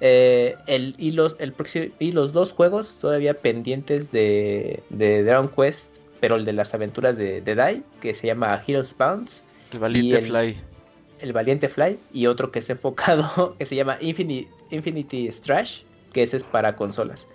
Eh, 0.00 0.56
el, 0.66 0.94
y, 0.98 1.12
los, 1.12 1.36
el 1.38 1.54
y 1.98 2.12
los 2.12 2.32
dos 2.32 2.52
juegos 2.52 2.98
todavía 2.98 3.34
pendientes 3.34 4.10
de, 4.10 4.82
Dragon 4.90 5.48
Quest, 5.48 5.96
pero 6.20 6.36
el 6.36 6.44
de 6.44 6.52
las 6.52 6.74
aventuras 6.74 7.16
de, 7.16 7.40
de 7.40 7.54
Dai, 7.54 7.82
que 8.00 8.14
se 8.14 8.26
llama 8.26 8.60
Heroes 8.66 8.94
Bounce. 8.96 9.42
El 9.72 9.78
Valiente 9.78 10.22
Fly. 10.22 10.56
El 11.20 11.32
Valiente 11.32 11.68
Fly. 11.68 11.98
Y 12.12 12.26
otro 12.26 12.50
que 12.50 12.58
es 12.58 12.70
enfocado, 12.70 13.56
que 13.58 13.66
se 13.66 13.76
llama 13.76 13.98
Infinity, 14.00 14.48
Infinity 14.70 15.30
Strash, 15.30 15.82
que 16.12 16.22
ese 16.22 16.38
es 16.38 16.44
para 16.44 16.76
consolas. 16.76 17.28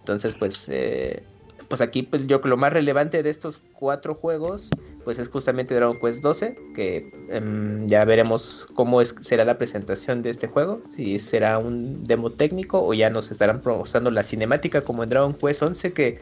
Entonces, 0.00 0.34
pues, 0.36 0.68
eh, 0.68 1.22
pues 1.68 1.80
aquí 1.80 2.02
pues, 2.02 2.26
yo 2.26 2.40
lo 2.44 2.56
más 2.56 2.72
relevante 2.72 3.22
de 3.22 3.30
estos 3.30 3.60
cuatro 3.72 4.14
juegos, 4.14 4.70
pues 5.08 5.18
es 5.18 5.30
justamente 5.30 5.74
Dragon 5.74 5.98
Quest 5.98 6.22
12, 6.22 6.54
que 6.74 7.10
em, 7.30 7.86
ya 7.86 8.04
veremos 8.04 8.68
cómo 8.74 9.00
es, 9.00 9.14
será 9.22 9.42
la 9.46 9.56
presentación 9.56 10.20
de 10.20 10.28
este 10.28 10.48
juego, 10.48 10.82
si 10.90 11.18
será 11.18 11.58
un 11.58 12.04
demo 12.04 12.28
técnico 12.28 12.86
o 12.86 12.92
ya 12.92 13.08
nos 13.08 13.30
estarán 13.30 13.62
mostrando 13.64 14.10
la 14.10 14.22
cinemática 14.22 14.82
como 14.82 15.02
en 15.02 15.08
Dragon 15.08 15.32
Quest 15.32 15.62
11, 15.62 15.94
que 15.94 16.18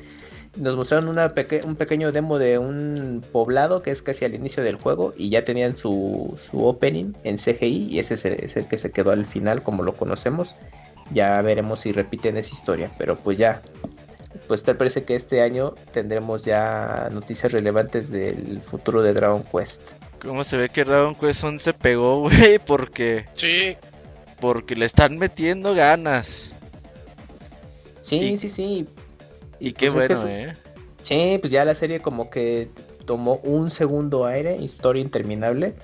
nos 0.56 0.76
mostraron 0.76 1.08
un 1.08 1.74
pequeño 1.74 2.12
demo 2.12 2.38
de 2.38 2.58
un 2.58 3.24
poblado 3.32 3.82
que 3.82 3.90
es 3.90 4.02
casi 4.02 4.24
al 4.24 4.36
inicio 4.36 4.62
del 4.62 4.76
juego 4.76 5.12
y 5.16 5.30
ya 5.30 5.44
tenían 5.44 5.76
su, 5.76 6.32
su 6.38 6.64
opening 6.64 7.12
en 7.24 7.38
CGI 7.38 7.88
y 7.90 7.98
ese 7.98 8.14
es 8.14 8.24
el, 8.24 8.68
que 8.68 8.78
se 8.78 8.92
quedó 8.92 9.10
al 9.10 9.26
final 9.26 9.64
como 9.64 9.82
lo 9.82 9.94
conocemos. 9.94 10.54
Ya 11.10 11.42
veremos 11.42 11.80
si 11.80 11.90
repiten 11.90 12.36
esa 12.36 12.52
historia, 12.52 12.92
pero 12.98 13.16
pues 13.16 13.36
ya, 13.36 13.60
pues 14.46 14.62
tal 14.62 14.76
parece 14.76 15.04
que 15.04 15.14
este 15.14 15.42
año 15.42 15.74
tendremos 15.92 16.44
ya 16.44 17.08
noticias 17.12 17.52
relevantes 17.52 18.10
del 18.10 18.60
futuro 18.62 19.02
de 19.02 19.12
Dragon 19.12 19.42
Quest. 19.42 19.92
¿Cómo 20.20 20.44
se 20.44 20.56
ve 20.56 20.68
que 20.68 20.84
Dragon 20.84 21.14
Quest 21.14 21.44
11 21.44 21.72
pegó, 21.74 22.20
güey? 22.22 22.58
Porque... 22.58 23.26
Sí. 23.34 23.76
Porque 24.40 24.76
le 24.76 24.84
están 24.84 25.16
metiendo 25.18 25.74
ganas. 25.74 26.52
Sí, 28.00 28.36
sí, 28.36 28.50
sí. 28.50 28.86
Y, 29.58 29.72
qué 29.72 29.90
pues 29.90 30.06
bueno, 30.06 30.28
¿eh? 30.28 30.52
Sí, 31.02 31.38
pues 31.40 31.50
ya 31.50 31.64
la 31.64 31.74
serie 31.74 32.00
como 32.00 32.28
que 32.30 32.68
tomó 33.06 33.40
un 33.42 33.70
segundo 33.70 34.26
aire, 34.26 34.56
historia 34.56 35.00
interminable, 35.02 35.74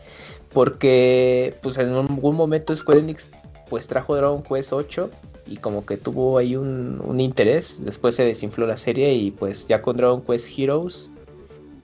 porque 0.53 1.55
pues 1.63 1.79
en 1.79 1.89
algún 1.89 2.37
momento 2.37 2.77
Square 2.77 3.01
Enix 3.01 3.31
pues 3.71 3.87
trajo 3.87 4.15
Dragon 4.15 4.43
Quest 4.43 4.73
8 4.73 5.11
y 5.53 5.57
como 5.59 5.85
que 5.85 5.99
tuvo 5.99 6.39
ahí 6.39 6.57
un, 6.57 7.21
interés. 7.21 7.77
Después 7.81 8.15
se 8.15 8.25
desinfló 8.25 8.67
la 8.67 8.79
serie 8.79 9.13
y 9.13 9.31
pues 9.31 9.67
ya 9.69 9.83
con 9.83 9.97
Dragon 9.97 10.23
Quest 10.23 10.49
Heroes 10.59 11.13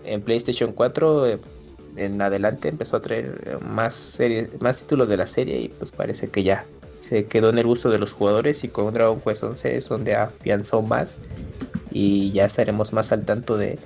en 0.04 0.22
PlayStation 0.22 0.72
4 0.72 1.26
eh, 1.26 1.38
en 1.96 2.22
adelante 2.22 2.68
empezó 2.68 2.96
a 2.96 3.02
traer 3.02 3.42
eh, 3.44 3.56
más 3.62 3.94
series, 3.94 4.48
más 4.62 4.78
títulos 4.78 5.08
de 5.08 5.16
la 5.18 5.26
serie 5.26 5.60
y 5.60 5.68
pues 5.68 5.92
parece 5.92 6.28
que 6.28 6.42
ya 6.42 6.64
se 7.00 7.26
quedó 7.26 7.50
en 7.50 7.58
el 7.58 7.66
gusto 7.66 7.90
de 7.90 7.98
los 7.98 8.12
jugadores 8.12 8.64
y 8.64 8.68
con 8.68 8.92
Dragon 8.94 9.20
Quest 9.20 9.42
11 9.42 9.76
es 9.76 9.88
donde 9.88 10.14
afianzó 10.14 10.80
más 10.80 11.18
y 11.90 12.30
ya 12.32 12.46
estaremos 12.46 12.92
más 12.92 13.12
al 13.12 13.24
tanto 13.24 13.58
de 13.58 13.78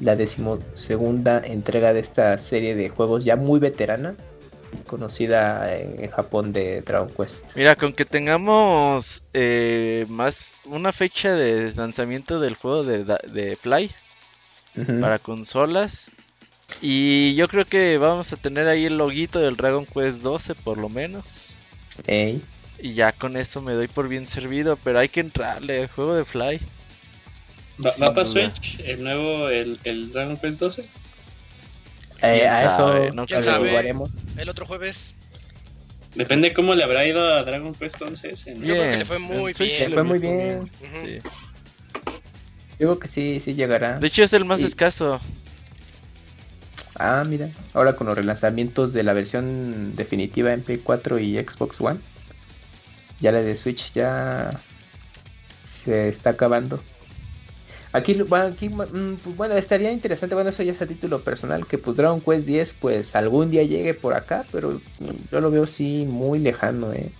la 0.00 0.16
decimosegunda 0.16 1.40
entrega 1.44 1.94
de 1.94 2.00
esta 2.00 2.36
serie 2.36 2.74
de 2.74 2.90
juegos 2.90 3.24
ya 3.24 3.36
muy 3.36 3.58
veterana 3.58 4.14
conocida 4.86 5.74
en, 5.76 6.10
Japón 6.10 6.52
de 6.52 6.82
Dragon 6.82 7.10
Quest. 7.10 7.54
Mira, 7.56 7.76
con 7.76 7.92
que 7.92 8.04
tengamos 8.04 9.22
eh, 9.32 10.06
más 10.08 10.46
una 10.64 10.92
fecha 10.92 11.34
de 11.34 11.72
lanzamiento 11.74 12.40
del 12.40 12.54
juego 12.54 12.84
de, 12.84 13.56
Fly 13.60 13.90
para 15.00 15.18
consolas. 15.18 16.10
Y 16.80 17.34
yo 17.34 17.48
creo 17.48 17.64
que 17.64 17.98
vamos 17.98 18.32
a 18.32 18.36
tener 18.36 18.68
ahí 18.68 18.86
el 18.86 18.96
loguito 18.96 19.40
del 19.40 19.56
Dragon 19.56 19.86
Quest 19.86 20.22
12 20.22 20.54
por 20.54 20.78
lo 20.78 20.88
menos. 20.88 21.56
Y 22.78 22.94
ya 22.94 23.12
con 23.12 23.36
eso 23.36 23.60
me 23.60 23.74
doy 23.74 23.88
por 23.88 24.08
bien 24.08 24.26
servido, 24.26 24.76
pero 24.82 24.98
hay 24.98 25.08
que 25.08 25.20
entrarle 25.20 25.82
al 25.82 25.88
juego 25.88 26.14
de 26.14 26.24
Fly. 26.24 26.60
¿Va, 27.84 27.92
para 27.94 28.24
Switch 28.24 28.80
el 28.80 29.02
nuevo, 29.02 29.48
el, 29.48 29.78
el 29.84 30.12
Dragon 30.12 30.36
Quest 30.36 30.60
12? 30.60 30.84
Eh, 32.22 32.46
a 32.46 32.66
eso 32.66 33.14
no 33.14 33.26
¿Quién 33.26 33.42
sabe? 33.42 33.94
El 34.36 34.48
otro 34.48 34.66
jueves. 34.66 35.14
Depende 36.14 36.52
cómo 36.52 36.74
le 36.74 36.82
habrá 36.84 37.06
ido 37.06 37.22
a 37.22 37.44
Dragon 37.44 37.74
Quest 37.74 38.02
11. 38.02 38.34
Yo 38.34 38.74
creo 38.74 38.90
que 38.90 38.96
le 38.98 39.04
fue 39.04 39.18
muy 39.18 39.52
bien. 39.58 39.90
Le 39.90 39.94
fue 39.94 40.02
muy 40.02 40.18
bien. 40.18 40.70
sí. 41.00 41.18
Yo 42.78 42.86
creo 42.86 42.98
que 42.98 43.08
sí, 43.08 43.40
sí 43.40 43.54
llegará. 43.54 43.98
De 43.98 44.06
hecho 44.06 44.22
es 44.22 44.32
el 44.32 44.46
más 44.46 44.60
escaso. 44.62 45.20
Ah, 46.96 47.22
mira. 47.28 47.48
Ahora 47.74 47.94
con 47.94 48.06
los 48.06 48.16
relanzamientos 48.16 48.92
de 48.92 49.02
la 49.02 49.12
versión 49.12 49.94
definitiva 49.96 50.52
en 50.52 50.62
Play 50.62 50.78
4 50.78 51.18
y 51.18 51.38
Xbox 51.38 51.80
One. 51.80 52.00
Ya 53.20 53.32
la 53.32 53.42
de 53.42 53.54
Switch 53.54 53.92
ya 53.92 54.50
se 55.64 56.08
está 56.08 56.30
acabando. 56.30 56.82
Aquí, 57.92 58.16
aquí 58.32 58.68
mm, 58.68 59.16
pues, 59.24 59.36
bueno, 59.36 59.54
estaría 59.54 59.90
interesante, 59.90 60.34
bueno, 60.34 60.50
eso 60.50 60.62
ya 60.62 60.72
es 60.72 60.80
a 60.80 60.86
título 60.86 61.20
personal, 61.20 61.66
que 61.66 61.76
pues 61.76 61.96
Dragon 61.96 62.20
Quest 62.20 62.46
10 62.46 62.74
pues 62.74 63.16
algún 63.16 63.50
día 63.50 63.64
llegue 63.64 63.94
por 63.94 64.14
acá, 64.14 64.44
pero 64.52 64.80
yo 65.32 65.40
lo 65.40 65.50
veo 65.50 65.66
sí 65.66 66.06
muy 66.08 66.38
lejano, 66.38 66.92
eh, 66.92 67.10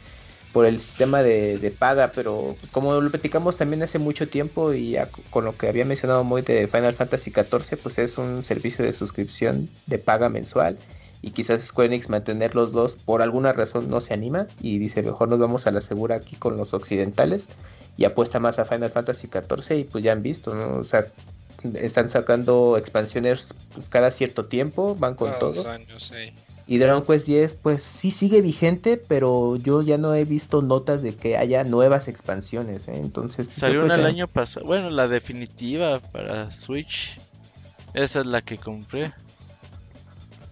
por 0.53 0.67
el 0.67 0.79
sistema 0.79 1.23
de, 1.23 1.75
paga, 1.79 2.13
pero 2.13 2.57
pues 2.61 2.73
como 2.73 3.01
lo 3.01 3.11
platicamos 3.11 3.57
también 3.57 3.83
hace 3.83 3.99
mucho 3.99 4.29
tiempo 4.29 4.73
y 4.73 4.97
con 5.31 5.45
lo 5.45 5.57
que 5.57 5.69
había 5.69 5.85
mencionado 5.85 6.25
muy 6.25 6.43
de 6.43 6.67
Final 6.67 6.95
Fantasy 6.95 7.31
XIV, 7.31 7.79
pues 7.83 7.99
es 7.99 8.19
un 8.19 8.45
servicio 8.45 8.85
de 8.85 8.93
suscripción 8.93 9.69
de 9.87 9.99
paga 9.99 10.29
mensual 10.29 10.77
y 11.23 11.33
quizás 11.33 11.63
Square 11.63 11.89
Enix 11.89 12.09
mantener 12.09 12.55
los 12.55 12.73
dos 12.73 12.97
por 12.97 13.23
alguna 13.23 13.53
razón 13.53 13.91
no 13.91 14.01
se 14.01 14.15
anima 14.15 14.47
y 14.61 14.79
dice 14.79 15.03
mejor 15.03 15.29
nos 15.29 15.39
vamos 15.39 15.67
a 15.67 15.71
la 15.71 15.81
segura 15.81 16.17
aquí 16.17 16.37
con 16.37 16.57
los 16.57 16.73
occidentales 16.73 17.49
y 17.97 18.05
apuesta 18.05 18.41
más 18.41 18.59
a 18.59 18.65
Final 18.65 18.91
Fantasy 18.91 19.29
XIV 19.29 19.79
y 19.79 19.85
pues 19.85 20.03
ya 20.03 20.13
han 20.13 20.23
visto, 20.23 20.55
¿no? 20.55 20.79
O 20.79 20.85
sea, 20.85 21.07
están 21.75 22.09
sacando 22.09 22.79
expansiones 22.79 23.55
pues, 23.75 23.89
cada 23.89 24.11
cierto 24.11 24.47
tiempo, 24.47 24.97
van 24.99 25.15
con 25.15 25.39
todo. 25.39 25.63
Y 26.67 26.79
Dragon 26.79 27.05
Quest 27.05 27.27
10 27.27 27.53
pues 27.55 27.83
sí 27.83 28.11
sigue 28.11 28.41
vigente, 28.41 28.97
pero 28.97 29.57
yo 29.57 29.83
ya 29.83 29.99
no 29.99 30.15
he 30.15 30.25
visto 30.25 30.63
notas 30.63 31.03
de 31.03 31.15
que 31.15 31.37
haya 31.37 31.65
nuevas 31.65 32.07
expansiones, 32.07 32.87
¿eh? 32.89 32.95
entonces... 32.95 33.49
Salió 33.51 33.85
una 33.85 33.97
el 33.97 34.07
año 34.07 34.29
pasado, 34.29 34.65
bueno, 34.67 34.89
la 34.89 35.09
definitiva 35.09 35.99
para 35.99 36.53
Switch, 36.53 37.19
esa 37.93 38.21
es 38.21 38.27
la 38.27 38.41
que 38.41 38.57
compré. 38.57 39.13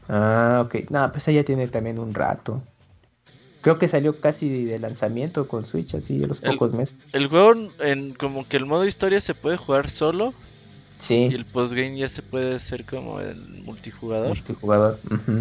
Ah, 0.08 0.62
ok. 0.64 0.90
No, 0.90 1.10
pues 1.12 1.28
ella 1.28 1.44
tiene 1.44 1.68
también 1.68 1.98
un 1.98 2.14
rato. 2.14 2.62
Creo 3.60 3.78
que 3.78 3.88
salió 3.88 4.18
casi 4.20 4.64
de 4.64 4.78
lanzamiento 4.78 5.48
con 5.48 5.66
Switch, 5.66 5.94
así 5.94 6.18
de 6.18 6.26
los 6.26 6.40
pocos 6.40 6.72
meses. 6.72 6.96
El 7.12 7.26
juego, 7.26 7.70
en 7.80 8.14
como 8.14 8.46
que 8.46 8.56
el 8.56 8.66
modo 8.66 8.86
historia 8.86 9.20
se 9.20 9.34
puede 9.34 9.56
jugar 9.56 9.90
solo. 9.90 10.32
Sí. 10.98 11.28
Y 11.30 11.34
el 11.34 11.44
postgame 11.44 11.98
ya 11.98 12.08
se 12.08 12.22
puede 12.22 12.56
hacer 12.56 12.84
como 12.84 13.20
el 13.20 13.62
multijugador. 13.64 14.28
Multijugador. 14.28 14.98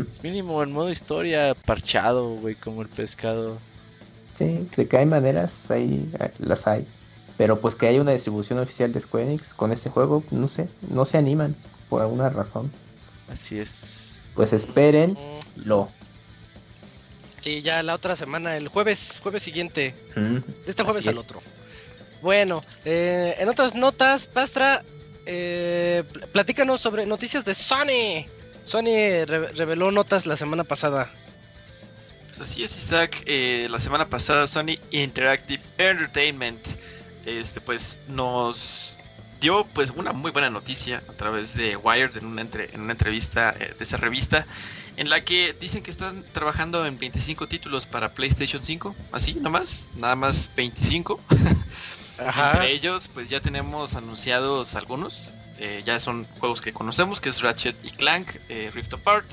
Es 0.10 0.24
mínimo 0.24 0.62
el 0.62 0.70
modo 0.70 0.90
historia 0.90 1.56
parchado, 1.66 2.36
güey, 2.36 2.56
como 2.56 2.82
el 2.82 2.88
pescado. 2.88 3.58
Sí, 4.36 4.68
de 4.76 4.88
que 4.88 4.98
hay 4.98 5.06
maneras, 5.06 5.72
ahí 5.72 6.12
las 6.40 6.68
hay. 6.68 6.86
Pero 7.38 7.60
pues 7.60 7.76
que 7.76 7.88
haya 7.88 8.02
una 8.02 8.12
distribución 8.12 8.60
oficial 8.60 8.94
de 8.94 9.02
Square 9.02 9.26
Enix 9.26 9.54
con 9.54 9.72
este 9.72 9.90
juego, 9.90 10.24
no 10.32 10.48
sé, 10.48 10.70
no 10.90 11.06
se 11.06 11.18
animan 11.18 11.56
por 11.90 12.02
alguna 12.02 12.30
razón. 12.30 12.72
Así 13.32 13.60
es 13.60 14.07
pues 14.38 14.54
esperen 14.54 15.18
lo. 15.58 15.90
Sí, 17.42 17.62
ya 17.62 17.84
la 17.84 17.96
otra 17.96 18.16
semana, 18.16 18.56
el 18.56 18.70
jueves, 18.70 19.20
jueves 19.22 19.44
siguiente. 19.44 19.94
De 20.16 20.42
este 20.66 20.84
jueves 20.84 21.06
al 21.08 21.18
otro. 21.18 21.42
Bueno, 22.22 22.62
eh, 22.86 23.36
en 23.40 23.50
otras 23.50 23.76
notas, 23.76 24.28
Pastra, 24.28 24.84
eh, 25.26 26.04
platícanos 26.32 26.80
sobre 26.80 27.06
noticias 27.06 27.44
de 27.44 27.54
Sony. 27.54 28.26
Sony 28.64 29.26
reveló 29.26 29.92
notas 29.92 30.26
la 30.26 30.38
semana 30.38 30.64
pasada. 30.64 31.12
Pues 32.28 32.40
así 32.40 32.64
es, 32.64 32.78
Isaac. 32.78 33.24
Eh, 33.26 33.68
la 33.70 33.80
semana 33.80 34.08
pasada 34.08 34.48
Sony 34.48 34.78
Interactive 34.92 35.62
Entertainment 35.78 36.66
este, 37.28 37.60
pues 37.60 38.00
nos 38.08 38.98
dio 39.40 39.66
pues 39.74 39.92
una 39.92 40.14
muy 40.14 40.32
buena 40.32 40.50
noticia 40.50 41.04
a 41.08 41.14
través 41.14 41.56
de 41.56 41.76
Wired 41.76 42.18
en 42.18 42.26
una, 42.26 42.42
en 42.42 42.82
una 42.82 42.94
entrevista 42.94 43.52
de 43.52 43.76
esa 43.80 43.98
revista 43.98 44.46
en 44.98 45.10
la 45.12 45.24
que 45.24 45.54
dicen 45.54 45.84
que 45.84 45.92
están 45.92 46.26
trabajando 46.34 46.86
en 46.86 46.98
25 46.98 47.48
títulos 47.48 47.86
para 47.86 48.14
PlayStation 48.14 48.66
5, 48.66 48.96
así 49.12 49.36
nomás, 49.36 49.88
nada 49.96 50.16
más 50.16 50.52
25. 50.56 51.20
Entre 52.20 52.72
ellos, 52.72 53.10
pues 53.14 53.30
ya 53.30 53.40
tenemos 53.40 53.94
anunciados 53.94 54.76
algunos, 54.76 55.34
eh, 55.60 55.84
ya 55.86 56.00
son 56.00 56.26
juegos 56.40 56.62
que 56.62 56.74
conocemos, 56.74 57.22
que 57.22 57.30
es 57.30 57.42
Ratchet 57.44 57.76
y 57.86 57.92
Clank, 57.92 58.38
eh, 58.50 58.72
Rift 58.74 58.92
Apart, 58.96 59.32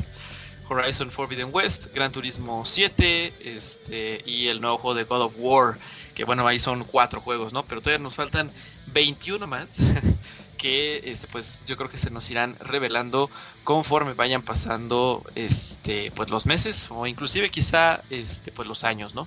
Horizon 0.68 1.10
Forbidden 1.10 1.48
West, 1.50 1.94
Gran 1.94 2.12
Turismo 2.12 2.66
7, 2.66 3.32
este, 3.56 4.22
y 4.26 4.48
el 4.48 4.60
nuevo 4.60 4.76
juego 4.76 4.94
de 4.94 5.04
God 5.04 5.22
of 5.22 5.34
War, 5.38 5.78
que 6.14 6.24
bueno, 6.24 6.46
ahí 6.46 6.58
son 6.58 6.84
cuatro 6.84 7.22
juegos, 7.22 7.54
¿no? 7.54 7.64
Pero 7.64 7.80
todavía 7.80 8.02
nos 8.02 8.16
faltan 8.16 8.50
21 8.86 9.46
más 9.46 9.78
que 10.58 11.02
este, 11.10 11.26
pues 11.28 11.62
yo 11.66 11.76
creo 11.76 11.88
que 11.88 11.98
se 11.98 12.10
nos 12.10 12.30
irán 12.30 12.56
revelando 12.60 13.30
conforme 13.64 14.14
vayan 14.14 14.42
pasando 14.42 15.22
este 15.34 16.10
pues 16.14 16.30
los 16.30 16.46
meses 16.46 16.88
o 16.90 17.06
inclusive 17.06 17.50
quizá 17.50 18.02
este 18.10 18.52
pues 18.52 18.66
los 18.68 18.84
años 18.84 19.14
no 19.14 19.26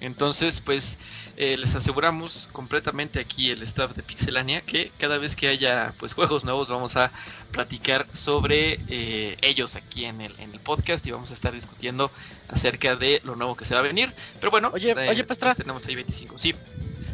entonces 0.00 0.60
pues 0.60 0.98
eh, 1.36 1.56
les 1.58 1.74
aseguramos 1.74 2.48
completamente 2.52 3.18
aquí 3.18 3.50
el 3.50 3.62
staff 3.62 3.94
de 3.94 4.02
Pixelania 4.02 4.60
que 4.60 4.92
cada 4.98 5.18
vez 5.18 5.34
que 5.34 5.48
haya 5.48 5.92
pues 5.98 6.14
juegos 6.14 6.44
nuevos 6.44 6.70
vamos 6.70 6.96
a 6.96 7.10
platicar 7.50 8.06
sobre 8.12 8.78
eh, 8.88 9.36
ellos 9.42 9.74
aquí 9.74 10.04
en 10.04 10.20
el, 10.20 10.34
en 10.38 10.52
el 10.52 10.60
podcast 10.60 11.06
y 11.06 11.10
vamos 11.10 11.32
a 11.32 11.34
estar 11.34 11.52
discutiendo 11.52 12.10
acerca 12.48 12.94
de 12.94 13.20
lo 13.24 13.34
nuevo 13.34 13.56
que 13.56 13.64
se 13.64 13.74
va 13.74 13.80
a 13.80 13.82
venir. 13.82 14.14
Pero 14.40 14.50
bueno 14.52 14.70
oye 14.72 14.94
oye 14.94 15.24
pues 15.24 15.38
tenemos 15.56 15.86
ahí 15.86 15.96
25 15.96 16.38
sí 16.38 16.54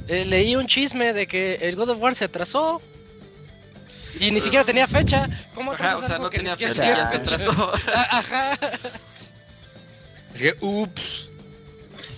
eh, 0.09 0.25
leí 0.25 0.57
un 0.57 0.67
chisme 0.67 1.13
de 1.13 1.27
que 1.27 1.57
el 1.63 1.77
God 1.77 1.91
of 1.91 1.99
War 2.01 2.15
se 2.15 2.25
atrasó 2.25 2.81
y 4.21 4.31
ni 4.31 4.41
siquiera 4.41 4.65
tenía 4.65 4.87
fecha. 4.87 5.29
¿Cómo 5.55 5.73
Ajá, 5.73 5.99
o 5.99 6.03
sea, 6.03 6.19
no 6.19 6.31
tenía 6.31 6.57
fecha, 6.57 6.85
ya 6.85 7.07
se 7.07 7.17
atrasó. 7.17 7.73
Ajá. 7.95 8.59
Es 10.35 10.43
que, 10.43 10.55
ups. 10.61 11.31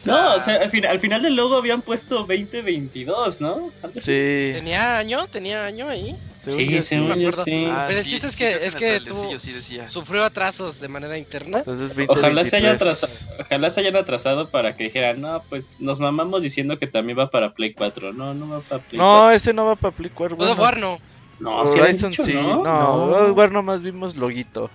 No, 0.04 0.34
o 0.36 0.40
sea, 0.40 0.56
al, 0.56 0.70
final, 0.70 0.90
al 0.90 1.00
final 1.00 1.22
del 1.22 1.34
logo 1.34 1.56
habían 1.56 1.82
puesto 1.82 2.24
2022, 2.24 3.40
¿no? 3.40 3.72
Sí. 3.94 4.52
¿Tenía 4.54 4.98
año? 4.98 5.26
¿Tenía 5.26 5.64
año 5.64 5.88
ahí? 5.88 6.16
Sí, 6.46 6.82
sí, 6.82 6.98
me 6.98 7.12
acuerdo. 7.12 7.44
Sí. 7.44 7.66
Ah, 7.68 7.86
Pero 7.88 7.98
el 7.98 8.04
chiste 8.04 8.28
es 8.28 8.36
que, 8.36 8.66
es 8.66 8.74
que 8.74 9.38
sí 9.40 9.78
sufrió 9.88 10.24
atrasos 10.24 10.78
de 10.78 10.88
manera 10.88 11.18
interna. 11.18 11.58
Entonces, 11.58 11.94
ojalá, 12.08 12.44
se 12.44 12.56
haya 12.56 12.72
atrasado, 12.72 13.12
ojalá 13.40 13.70
se 13.70 13.80
hayan 13.80 13.96
atrasado 13.96 14.50
para 14.50 14.76
que 14.76 14.84
dijeran, 14.84 15.20
no, 15.20 15.42
pues 15.48 15.74
nos 15.78 15.98
mamamos 15.98 16.42
diciendo 16.42 16.78
que 16.78 16.86
también 16.86 17.18
va 17.18 17.30
para 17.30 17.52
Play 17.52 17.74
4. 17.74 18.12
No, 18.12 18.34
no 18.34 18.48
va 18.48 18.60
para 18.60 18.82
Play 18.82 18.98
4. 18.98 19.06
No, 19.06 19.30
ese 19.30 19.52
no 19.52 19.66
va 19.66 19.76
para 19.76 19.94
Play 19.94 20.10
4. 20.14 20.36
God 20.36 20.50
of 20.50 20.58
War 20.58 20.78
no. 20.78 20.98
No, 21.38 21.62
Horizon 21.62 22.12
sí. 22.14 22.32
No, 22.32 22.62
no, 22.62 23.06
no. 23.08 23.34
God 23.34 23.50
nomás 23.50 23.82
vimos 23.82 24.16
loguito. 24.16 24.70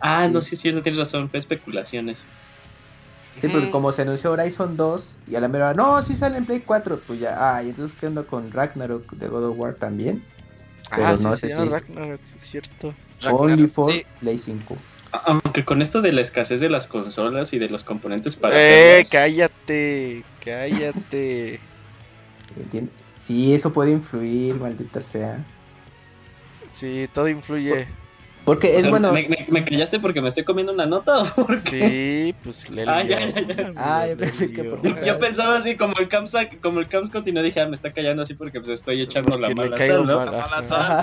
Ah, 0.00 0.26
no, 0.26 0.40
sí 0.40 0.54
es 0.54 0.60
cierto, 0.62 0.82
tienes 0.82 0.98
razón, 0.98 1.28
fue 1.28 1.38
especulaciones. 1.38 2.24
Sí, 3.38 3.48
porque 3.48 3.70
como 3.70 3.92
se 3.92 4.02
anunció 4.02 4.32
Horizon 4.32 4.76
2 4.76 5.18
y 5.28 5.36
a 5.36 5.40
la 5.40 5.48
mera 5.48 5.72
no, 5.72 6.02
sí 6.02 6.14
sale 6.14 6.38
en 6.38 6.46
Play 6.46 6.60
4, 6.60 7.00
pues 7.06 7.20
ya, 7.20 7.36
ah, 7.38 7.62
y 7.62 7.68
entonces 7.68 7.96
quedando 7.98 8.26
con 8.26 8.50
Ragnarok 8.50 9.12
de 9.12 9.28
God 9.28 9.50
of 9.50 9.58
War 9.58 9.74
también. 9.74 10.22
Pero 10.90 11.06
ah, 11.06 11.16
no 11.20 11.32
sí, 11.32 11.38
sé 11.38 11.50
sí, 11.50 11.56
si 11.56 11.68
Ragnarok, 11.68 12.20
sí 12.22 12.36
es 12.36 12.42
cierto. 12.42 12.94
Only 13.30 13.68
for 13.68 13.92
Play 14.20 14.38
5. 14.38 14.76
Aunque 15.12 15.64
con 15.64 15.82
esto 15.82 16.02
de 16.02 16.12
la 16.12 16.20
escasez 16.20 16.60
de 16.60 16.68
las 16.68 16.86
consolas 16.86 17.52
y 17.52 17.58
de 17.58 17.68
los 17.68 17.84
componentes 17.84 18.36
para. 18.36 18.54
¡Eh! 18.56 19.04
¡Cállate! 19.10 20.24
¡Cállate! 20.44 21.60
Sí, 23.18 23.54
eso 23.54 23.72
puede 23.72 23.92
influir, 23.92 24.54
maldita 24.56 25.00
sea. 25.00 25.44
Sí, 26.70 27.08
todo 27.12 27.28
influye. 27.28 27.86
Porque 28.50 28.76
es 28.76 28.90
bueno. 28.90 29.12
¿me, 29.12 29.28
me, 29.48 29.64
callaste 29.64 30.00
porque 30.00 30.20
me 30.20 30.28
estoy 30.28 30.42
comiendo 30.42 30.72
una 30.72 30.84
nota? 30.84 31.22
¿o 31.22 31.46
Sí, 31.68 32.34
pues 32.42 32.68
le 32.68 32.82
ah, 32.82 33.04
ya, 33.04 33.20
ya, 33.20 33.42
ya. 33.42 33.72
Ah, 33.76 34.08
yo 34.08 34.16
pensé 34.16 34.52
que 34.52 34.64
por... 34.64 35.04
Yo 35.04 35.18
pensaba 35.18 35.58
así, 35.58 35.76
como 35.76 35.96
el 36.00 36.08
Camps, 36.08 36.36
como 36.60 36.80
el 36.80 36.88
Camps 36.88 37.10
continuó, 37.10 37.44
dije, 37.44 37.60
ah, 37.60 37.68
me 37.68 37.76
está 37.76 37.92
callando 37.92 38.24
así 38.24 38.34
porque 38.34 38.58
pues 38.58 38.70
estoy 38.70 39.02
echando 39.02 39.38
la 39.38 39.50
mala 39.50 39.76
sal, 39.76 40.04
¿no? 40.04 40.24
La 40.24 40.32
mala 40.32 40.62
sal. 40.62 40.98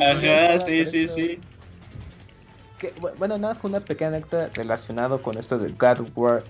Ajá, 0.00 0.60
sí, 0.60 0.84
sí, 0.84 1.08
sí. 1.08 1.40
Que, 2.78 2.94
bueno, 3.18 3.36
nada 3.36 3.48
más 3.48 3.58
con 3.58 3.72
una 3.72 3.80
pequeña 3.80 4.10
anécdota 4.10 4.50
relacionado 4.54 5.20
con 5.22 5.36
esto 5.38 5.58
de 5.58 5.70
God 5.70 6.06
War. 6.14 6.44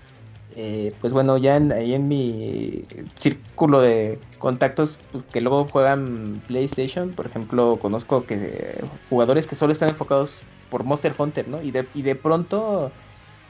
Eh, 0.55 0.93
pues 1.01 1.13
bueno, 1.13 1.37
ya 1.37 1.55
en, 1.57 1.71
ahí 1.71 1.93
en 1.93 2.07
mi 2.07 2.85
círculo 3.17 3.81
de 3.81 4.19
contactos 4.37 4.99
pues, 5.11 5.23
que 5.25 5.41
luego 5.41 5.65
juegan 5.65 6.43
PlayStation, 6.47 7.11
por 7.11 7.25
ejemplo, 7.25 7.79
conozco 7.79 8.25
que 8.25 8.83
jugadores 9.09 9.47
que 9.47 9.55
solo 9.55 9.71
están 9.73 9.89
enfocados 9.89 10.43
por 10.69 10.83
Monster 10.83 11.13
Hunter, 11.17 11.47
¿no? 11.47 11.61
Y 11.61 11.71
de, 11.71 11.87
y 11.93 12.03
de 12.03 12.15
pronto, 12.15 12.91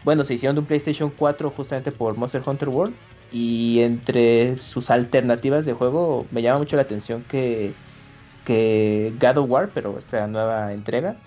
bueno, 0.04 0.24
se 0.26 0.36
hicieron 0.36 0.56
de 0.56 0.62
un 0.62 0.68
PlayStation 0.68 1.10
4 1.10 1.52
justamente 1.52 1.92
por 1.92 2.16
Monster 2.18 2.42
Hunter 2.46 2.70
World. 2.70 2.96
Y 3.32 3.80
entre 3.82 4.58
sus 4.58 4.90
alternativas 4.92 5.66
de 5.66 5.74
juego 5.74 6.28
me 6.32 6.42
llama 6.44 6.60
mucho 6.60 6.76
la 6.76 6.84
atención 6.84 7.24
que, 7.24 7.74
que 8.44 9.18
God 9.20 9.38
of 9.38 9.50
War, 9.50 9.72
pero 9.74 9.98
esta 9.98 10.28
nueva 10.28 10.74
entrega, 10.74 11.24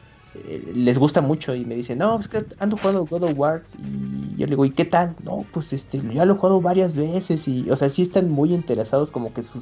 les 0.75 0.99
gusta 0.99 1.21
mucho 1.21 1.55
y 1.55 1.65
me 1.65 1.75
dicen, 1.75 1.99
no, 1.99 2.19
es 2.19 2.29
que 2.29 2.45
ando 2.59 2.77
jugando 2.77 3.07
God 3.07 3.25
of 3.25 3.39
War 3.39 3.65
y 3.79 4.37
yo 4.37 4.47
le 4.47 4.51
digo, 4.51 4.65
¿y 4.65 4.71
qué 4.71 4.85
tal? 4.85 5.17
No, 5.25 5.45
pues 5.53 5.73
este, 5.73 6.01
ya 6.15 6.25
lo 6.25 6.35
he 6.35 6.37
jugado 6.37 6.61
varias 6.61 6.97
veces 6.97 7.47
y, 7.49 7.69
o 7.71 7.77
sea, 7.77 7.89
sí 7.89 8.03
están 8.03 8.31
muy 8.31 8.53
interesados 8.53 9.11
como 9.11 9.33
que 9.33 9.43
su 9.43 9.61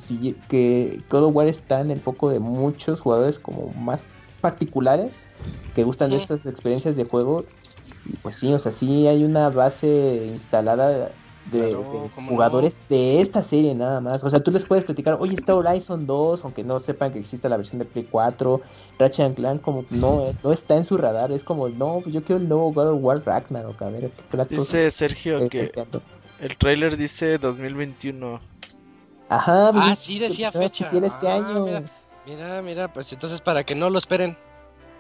que 0.49 1.01
God 1.11 1.25
of 1.25 1.35
War 1.35 1.47
está 1.47 1.81
en 1.81 1.91
el 1.91 2.01
foco 2.01 2.31
de 2.31 2.41
muchos 2.41 3.01
jugadores 3.01 3.39
como 3.39 3.73
más 3.75 4.07
particulares 4.41 5.21
que 5.75 5.85
gustan 5.85 6.11
de 6.11 6.17
estas 6.17 6.47
experiencias 6.47 6.97
de 6.97 7.05
juego 7.05 7.45
y 8.05 8.17
pues 8.19 8.37
sí, 8.37 8.53
o 8.53 8.59
sea, 8.59 8.73
sí 8.73 9.07
hay 9.07 9.25
una 9.25 9.51
base 9.51 10.27
instalada 10.27 11.13
de, 11.51 11.75
jugadores 12.29 12.77
de 12.89 13.21
esta 13.21 13.43
serie 13.43 13.75
nada 13.75 14.01
más. 14.01 14.25
O 14.25 14.31
sea, 14.31 14.41
tú 14.41 14.51
les 14.51 14.65
puedes 14.65 14.85
platicar, 14.85 15.17
oye, 15.21 15.35
está 15.35 15.55
Horizon 15.55 16.07
2, 16.07 16.45
aunque 16.45 16.65
no 16.65 16.81
sepan 16.81 17.13
que 17.13 17.19
existe 17.19 17.49
la 17.49 17.57
versión 17.57 17.79
de 17.79 17.85
Play 17.85 18.07
4, 18.11 18.61
Ratchet 18.99 19.35
Clank 19.35 19.63
como 19.63 19.85
no, 19.91 20.25
no 20.43 20.53
está 20.53 20.77
en 20.77 20.85
su 20.85 20.97
radar, 20.97 21.33
es 21.33 21.45
como, 21.45 21.69
no, 21.69 22.01
pues 22.03 22.15
yo 22.15 22.23
quiero 22.23 22.41
el 22.41 22.49
nuevo 22.49 22.73
God 22.73 22.89
of 22.89 22.99
War 23.03 23.23
Ragnarok, 23.25 23.81
a 23.83 23.91
ver, 23.91 24.11
Dice 24.49 24.91
Sergio 24.91 25.49
que 25.49 25.71
el 26.41 26.57
trailer 26.57 26.97
dice 26.97 27.39
2021. 27.39 28.39
Ajá, 29.29 29.73
pues, 29.73 29.85
ah, 29.87 29.97
sí 29.97 30.19
decía 30.19 30.53
fecha. 30.53 30.89
Sí, 30.89 30.99
este 31.03 31.29
ah, 31.29 31.37
año. 31.37 31.85
Mira, 32.27 32.63
mira, 32.63 32.93
pues 32.93 33.13
entonces 33.13 33.41
para 33.41 33.65
que 33.65 33.75
no 33.75 33.91
lo 33.91 33.99
esperen. 33.99 34.37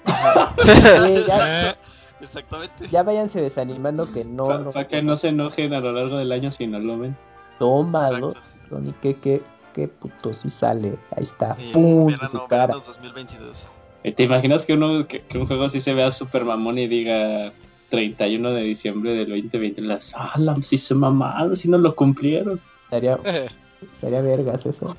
Exactamente. 2.25 2.89
Ya 2.89 3.03
váyanse 3.03 3.41
desanimando 3.41 4.11
que 4.11 4.25
no. 4.25 4.70
Para 4.72 4.89
que 4.89 5.03
no 5.03 5.16
se 5.16 5.29
enojen 5.29 5.72
a 5.75 5.81
lo 5.81 5.93
largo 5.93 6.18
del 6.18 6.33
año 6.33 6.51
si 6.51 6.66
no 6.66 6.79
lo 6.79 6.99
ven. 6.99 7.16
Tómalo, 7.59 8.33
Sony, 8.68 8.93
que, 9.01 9.14
que, 9.16 9.43
que 9.75 9.89
puto 9.89 10.33
si 10.33 10.51
sale. 10.51 10.99
Ahí 11.16 11.22
está. 11.22 11.57
¡Pum! 11.72 12.11
su 12.29 12.47
cara. 12.47 12.75
2022. 12.75 13.68
Eh, 14.03 14.12
¿Te 14.12 14.25
imaginas 14.25 14.66
que, 14.66 14.75
uno, 14.75 15.07
que, 15.07 15.25
un 15.35 15.47
juego 15.47 15.64
así 15.64 15.81
se 15.81 15.95
vea 15.95 16.11
super 16.11 16.45
mamón 16.45 16.79
y 16.79 16.87
diga 16.89 17.53
31 17.91 18.51
de 18.51 18.62
diciembre 18.62 19.14
del 19.14 19.29
2020? 19.29 19.83
Las 19.83 20.14
alas, 20.14 20.66
si 20.66 20.79
se 20.79 20.95
mamaron, 20.95 21.57
si 21.57 21.68
no 21.68 21.79
lo 21.79 21.95
cumplieron. 21.95 22.61
Estaría, 22.85 23.18
estaría 23.93 24.20
vergas 24.20 24.66
eso. 24.66 24.97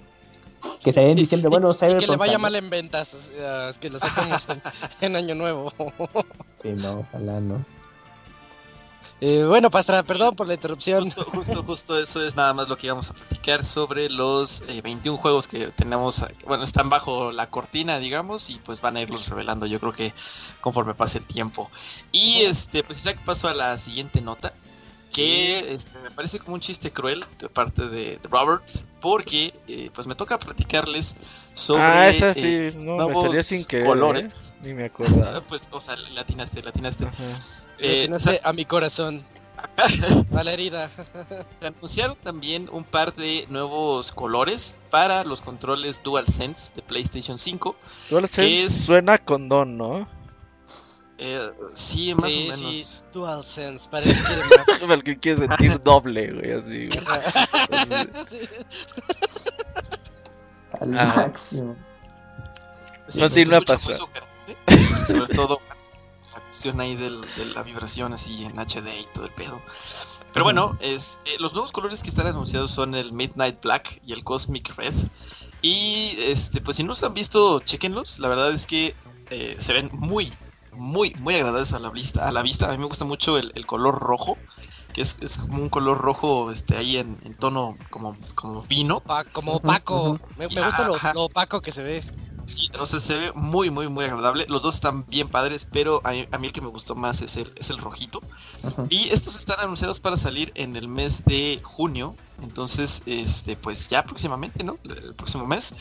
Que 0.84 0.94
se 0.94 1.02
en 1.02 1.16
diciembre, 1.16 1.50
bueno, 1.50 1.72
y 1.72 1.98
que 1.98 2.08
le 2.08 2.18
vaya 2.18 2.38
mal 2.38 2.56
en 2.56 2.70
ventas, 2.70 3.32
es 3.70 3.78
que 3.78 3.90
lo 3.90 4.00
sacamos 4.00 4.48
en, 5.02 5.16
Año 5.16 5.36
Nuevo. 5.36 5.74
sí, 6.62 6.70
no, 6.70 7.00
ojalá 7.00 7.40
no. 7.40 7.66
Eh, 9.22 9.46
bueno, 9.46 9.72
Pastra, 9.72 10.04
perdón 10.04 10.36
por 10.36 10.48
la 10.48 10.56
interrupción. 10.56 11.04
Justo, 11.04 11.24
justo, 11.24 11.64
justo, 11.64 11.98
eso 11.98 12.24
es 12.26 12.36
nada 12.36 12.54
más 12.54 12.68
lo 12.68 12.76
que 12.76 12.88
íbamos 12.88 13.10
a 13.10 13.14
platicar 13.14 13.64
sobre 13.64 14.10
los 14.10 14.64
21 14.84 15.18
eh, 15.18 15.22
juegos 15.22 15.48
que 15.48 15.68
tenemos, 15.68 16.26
bueno, 16.46 16.66
están 16.66 16.90
bajo 16.90 17.32
la 17.32 17.50
cortina, 17.50 17.98
digamos, 17.98 18.50
y 18.50 18.56
pues 18.56 18.82
van 18.82 18.98
a 18.98 19.02
irlos 19.02 19.30
revelando, 19.30 19.66
yo 19.68 19.80
creo 19.80 19.94
que 19.94 20.14
conforme 20.60 20.94
pase 20.96 21.20
el 21.20 21.26
tiempo. 21.26 21.72
Y 22.12 22.42
este, 22.42 22.84
pues 22.84 23.04
ya 23.04 23.16
paso 23.24 23.48
a 23.48 23.54
la 23.54 23.78
siguiente 23.78 24.22
nota 24.22 24.54
que 25.16 25.74
este, 25.74 25.98
me 26.00 26.12
parece 26.12 26.40
como 26.40 26.56
un 26.56 26.60
chiste 26.60 26.92
cruel 26.92 27.24
de 27.40 27.48
parte 27.48 27.88
de, 27.88 28.20
Robert, 28.30 28.70
porque 29.00 29.54
eh, 29.70 29.90
pues 29.94 30.08
me 30.08 30.16
toca 30.16 30.38
platicarles 30.38 31.16
sobre 31.54 31.82
ah, 31.82 32.10
esa 32.10 32.34
sí, 32.34 32.42
eh, 32.44 32.74
no, 32.78 33.08
me 33.08 33.16
salió 33.16 33.42
sin 33.42 33.64
querer, 33.64 33.86
colores. 33.86 34.52
¿eh? 34.58 34.60
Ni 34.64 34.74
me 34.74 34.86
acuerdo. 34.86 35.42
pues, 35.48 35.70
o 35.72 35.80
sea, 35.80 35.96
latinaste, 35.96 36.62
latinaste. 36.62 37.06
Eh, 37.80 38.10
latinaste 38.10 38.42
a 38.44 38.52
mi 38.52 38.66
corazón. 38.66 39.24
a 40.36 40.44
la 40.44 40.52
herida. 40.52 40.90
Se 41.60 41.68
anunciaron 41.68 42.18
también 42.22 42.68
un 42.74 42.84
par 42.84 43.16
de 43.16 43.46
nuevos 43.48 44.12
colores 44.12 44.78
para 44.92 45.24
los 45.24 45.40
controles 45.40 46.04
DualSense 46.04 46.74
de 46.76 46.82
PlayStation 46.82 47.40
5. 47.40 47.74
DualSense 48.10 48.70
suena 48.70 49.18
con 49.18 49.48
don, 49.48 49.78
¿no? 49.78 50.10
Eh, 51.18 51.52
sí, 51.74 52.14
más 52.14 52.34
o 52.34 52.40
menos. 52.40 52.60
Sí, 52.60 53.06
DualSense, 53.14 53.88
parece 53.90 54.16
que 54.16 54.22
quiere 54.24 54.42
más. 54.44 54.82
el 54.90 55.04
que 55.04 55.20
quiere 55.20 55.40
sentir 55.40 55.80
doble, 55.84 56.32
güey, 56.34 56.52
así. 56.52 56.90
Al 60.82 60.90
máximo. 60.90 61.76
no, 63.18 63.30
sí, 63.30 63.46
no 63.46 63.58
ha 63.58 65.06
Sobre 65.06 65.34
todo 65.34 65.62
la 66.34 66.42
cuestión 66.42 66.82
ahí 66.82 66.96
del, 66.96 67.22
de 67.22 67.46
la 67.56 67.64
vibración 67.64 68.12
así 68.14 68.44
en 68.44 68.60
HD 68.60 68.88
y 69.00 69.06
todo 69.14 69.26
el 69.26 69.34
pedo. 69.34 69.62
Pero 70.34 70.44
bueno, 70.44 70.78
es, 70.82 71.22
eh, 71.26 71.38
los 71.40 71.54
nuevos 71.54 71.72
colores 71.72 72.04
que 72.04 72.10
están 72.10 72.28
anunciados 72.28 72.70
son 72.70 72.94
el 72.94 73.14
Midnight 73.14 73.62
Black 73.62 74.02
y 74.06 74.12
el 74.12 74.26
Cosmic 74.26 74.76
Red. 74.76 74.94
Y 75.62 76.14
este, 76.20 76.60
pues 76.60 76.76
si 76.76 76.84
no 76.84 76.90
los 76.90 77.02
han 77.04 77.14
visto, 77.14 77.62
chequenlos. 77.62 78.20
La 78.20 78.28
verdad 78.28 78.52
es 78.52 78.68
que 78.68 78.94
eh, 79.30 79.56
se 79.58 79.72
ven 79.72 79.90
muy, 79.94 80.34
muy, 80.76 81.14
muy 81.20 81.36
agradables 81.36 81.74
a 81.74 81.80
la 81.80 81.90
vista. 81.90 82.28
A 82.28 82.32
la 82.32 82.42
vista. 82.42 82.68
A 82.68 82.72
mí 82.72 82.78
me 82.78 82.86
gusta 82.86 83.06
mucho 83.06 83.38
el, 83.38 83.66
color 83.66 84.00
rojo, 84.00 84.38
que 84.94 85.02
es, 85.02 85.40
como 85.40 85.62
un 85.62 85.70
color 85.70 85.98
rojo 85.98 86.52
este, 86.52 86.78
ahí 86.78 86.98
en, 86.98 87.18
tono 87.36 87.78
como, 87.90 88.18
como 88.36 88.62
vino. 88.64 89.04
como 89.32 89.54
opaco. 89.54 90.20
Me, 90.38 90.48
gusta 90.48 90.88
lo, 91.14 91.24
opaco 91.24 91.62
que 91.62 91.72
se 91.72 91.84
ve. 91.84 92.04
Sí, 92.46 92.70
o 92.80 92.86
sea, 92.86 93.00
se 93.00 93.18
ve 93.18 93.32
muy, 93.34 93.72
muy, 93.72 93.88
muy 93.90 94.06
agradable. 94.06 94.46
Los 94.48 94.62
dos 94.62 94.76
están 94.76 95.06
bien 95.08 95.28
padres, 95.28 95.68
pero 95.72 96.02
a, 96.04 96.12
mí 96.12 96.48
el 96.48 96.54
que 96.54 96.62
me 96.62 96.68
gustó 96.68 96.96
más 96.96 97.22
es 97.22 97.38
el, 97.38 97.52
es 97.58 97.72
el 97.72 97.78
rojito. 97.78 98.22
Y 98.90 99.10
estos 99.10 99.36
están 99.36 99.60
anunciados 99.60 100.00
para 100.00 100.16
salir 100.16 100.52
en 100.56 100.76
el 100.76 100.88
mes 100.88 101.24
de 101.26 101.60
junio. 101.64 102.16
Entonces, 102.44 103.02
este, 103.06 103.56
pues 103.56 103.88
ya 103.88 104.04
próximamente, 104.04 104.64
¿no? 104.64 104.78
El 104.84 105.16
próximo 105.16 105.48
mes. 105.48 105.74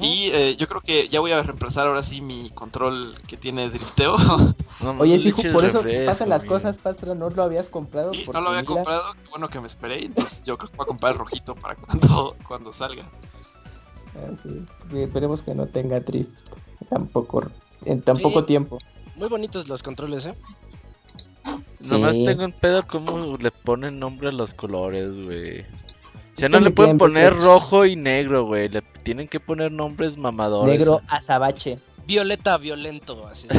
Y 0.00 0.30
eh, 0.32 0.56
yo 0.56 0.68
creo 0.68 0.80
que 0.80 1.08
ya 1.08 1.20
voy 1.20 1.32
a 1.32 1.42
reemplazar 1.42 1.86
ahora 1.86 2.02
sí 2.02 2.20
mi 2.20 2.50
control 2.50 3.14
que 3.26 3.36
tiene 3.36 3.68
drifteo. 3.70 4.16
Oye, 4.98 5.18
sí, 5.18 5.32
por 5.52 5.64
eso 5.64 5.82
pasan 6.06 6.28
las 6.28 6.44
cosas, 6.44 6.78
Pastra, 6.78 7.14
¿no 7.14 7.30
lo 7.30 7.42
habías 7.42 7.68
comprado? 7.68 8.12
no 8.32 8.40
lo 8.40 8.50
había 8.50 8.64
comprado, 8.64 9.02
qué 9.24 9.30
bueno 9.30 9.48
que 9.48 9.60
me 9.60 9.66
esperé. 9.66 10.04
Entonces 10.04 10.42
yo 10.44 10.56
creo 10.56 10.70
que 10.70 10.76
voy 10.76 10.84
a 10.84 10.88
comprar 10.88 11.12
el 11.12 11.18
rojito 11.18 11.54
para 11.56 11.74
cuando, 11.74 12.36
cuando 12.46 12.72
salga. 12.72 13.10
Ah, 14.14 14.30
esperemos 14.94 15.42
que 15.42 15.54
no 15.54 15.66
tenga 15.66 16.00
drift 16.00 16.30
tampoco 16.88 17.50
en 17.84 18.02
tan 18.02 18.16
poco 18.18 18.44
tiempo. 18.44 18.78
Muy 19.16 19.28
bonitos 19.28 19.68
los 19.68 19.82
controles, 19.82 20.26
¿eh? 20.26 20.34
Nomás 21.88 22.12
tengo 22.12 22.44
un 22.44 22.52
pedo 22.52 22.86
como 22.86 23.36
le 23.36 23.50
ponen 23.50 23.98
nombre 23.98 24.28
a 24.28 24.32
los 24.32 24.54
colores, 24.54 25.14
güey. 25.24 25.62
O 25.62 26.36
sea, 26.36 26.48
no 26.48 26.60
le 26.60 26.70
pueden 26.70 26.96
poner 26.96 27.34
rojo 27.34 27.84
y 27.84 27.96
negro, 27.96 28.46
güey. 28.46 28.68
Le 28.68 28.82
tienen 29.02 29.26
que 29.28 29.40
poner 29.40 29.72
nombres 29.72 30.16
mamadores. 30.16 30.78
Negro 30.78 31.02
azabache. 31.08 31.78
Violeta 32.06 32.56
violento, 32.58 33.26
así. 33.26 33.48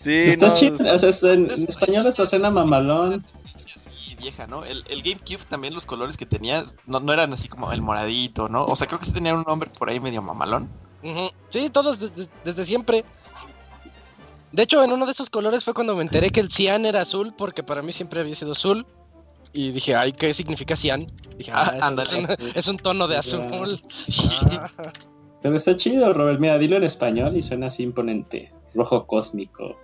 sí, 0.00 0.14
está 0.14 0.52
chido. 0.52 0.76
O 0.92 0.98
sea, 0.98 1.32
en, 1.32 1.44
español 1.44 2.06
esta 2.06 2.26
cena 2.26 2.50
mamalón 2.50 3.24
vieja, 4.24 4.46
¿no? 4.46 4.64
El, 4.64 4.82
GameCube 5.02 5.44
también 5.46 5.74
los 5.74 5.84
colores 5.84 6.16
que 6.16 6.24
tenía 6.26 6.64
no, 6.86 7.00
no, 7.00 7.12
eran 7.12 7.32
así 7.32 7.48
como 7.48 7.70
el 7.72 7.82
moradito, 7.82 8.48
¿no? 8.48 8.64
O 8.64 8.74
sea, 8.74 8.86
creo 8.86 8.98
que 8.98 9.04
sí 9.04 9.12
tenían 9.12 9.36
un 9.36 9.44
nombre 9.46 9.70
por 9.78 9.90
ahí 9.90 10.00
medio 10.00 10.22
mamalón. 10.22 10.68
Sí, 11.50 11.68
todos 11.70 11.98
desde, 12.44 12.64
siempre. 12.64 13.04
De 14.52 14.62
hecho, 14.62 14.82
en 14.82 14.92
uno 14.92 15.04
de 15.04 15.12
esos 15.12 15.28
colores 15.28 15.62
fue 15.62 15.74
cuando 15.74 15.94
me 15.94 16.02
enteré 16.02 16.30
que 16.30 16.40
el 16.40 16.50
cian 16.50 16.86
era 16.86 17.02
azul, 17.02 17.34
porque 17.36 17.62
para 17.62 17.82
mí 17.82 17.92
siempre 17.92 18.20
había 18.20 18.34
sido 18.34 18.52
azul. 18.52 18.86
Y 19.52 19.70
dije, 19.72 19.94
ay, 19.94 20.12
¿qué 20.12 20.32
significa 20.32 20.74
cian? 20.74 21.12
Dije, 21.36 21.52
ah, 21.54 21.76
ah 21.82 21.94
es, 22.54 22.68
un, 22.68 22.78
tono 22.78 23.06
de 23.06 23.18
azul. 23.18 23.42
Ah. 23.42 24.68
Pero 25.42 25.56
está 25.56 25.76
chido, 25.76 26.12
Robert. 26.14 26.40
Mira, 26.40 26.58
dilo 26.58 26.76
en 26.76 26.84
español 26.84 27.36
y 27.36 27.42
suena 27.42 27.66
así 27.66 27.82
imponente. 27.82 28.50
Rojo 28.74 29.06
cósmico. 29.06 29.78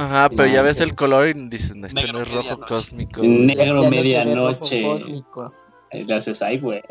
Ajá, 0.00 0.30
pero 0.30 0.46
ya 0.46 0.62
ves 0.62 0.80
el 0.80 0.94
color 0.94 1.28
y 1.28 1.34
dices, 1.48 1.72
este 1.84 2.12
no 2.12 2.22
es 2.22 2.32
rojo 2.32 2.60
cósmico. 2.60 3.20
Negro 3.22 3.88
medianoche. 3.90 4.86
Haces, 6.14 6.40
ay, 6.40 6.58
güey. 6.58 6.82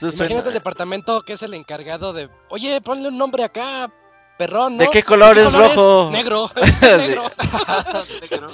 Imagínate 0.00 0.48
el 0.48 0.54
departamento 0.54 1.20
que 1.22 1.34
es 1.34 1.42
el 1.42 1.54
encargado 1.54 2.12
de, 2.12 2.30
oye, 2.48 2.80
ponle 2.80 3.08
un 3.08 3.18
nombre 3.18 3.44
acá, 3.44 3.92
perrón, 4.38 4.76
¿no? 4.76 4.84
¿De 4.84 4.90
qué 4.90 5.02
color 5.02 5.36
es 5.36 5.52
rojo? 5.52 6.10
Negro. 6.10 6.48
Negro. 8.30 8.48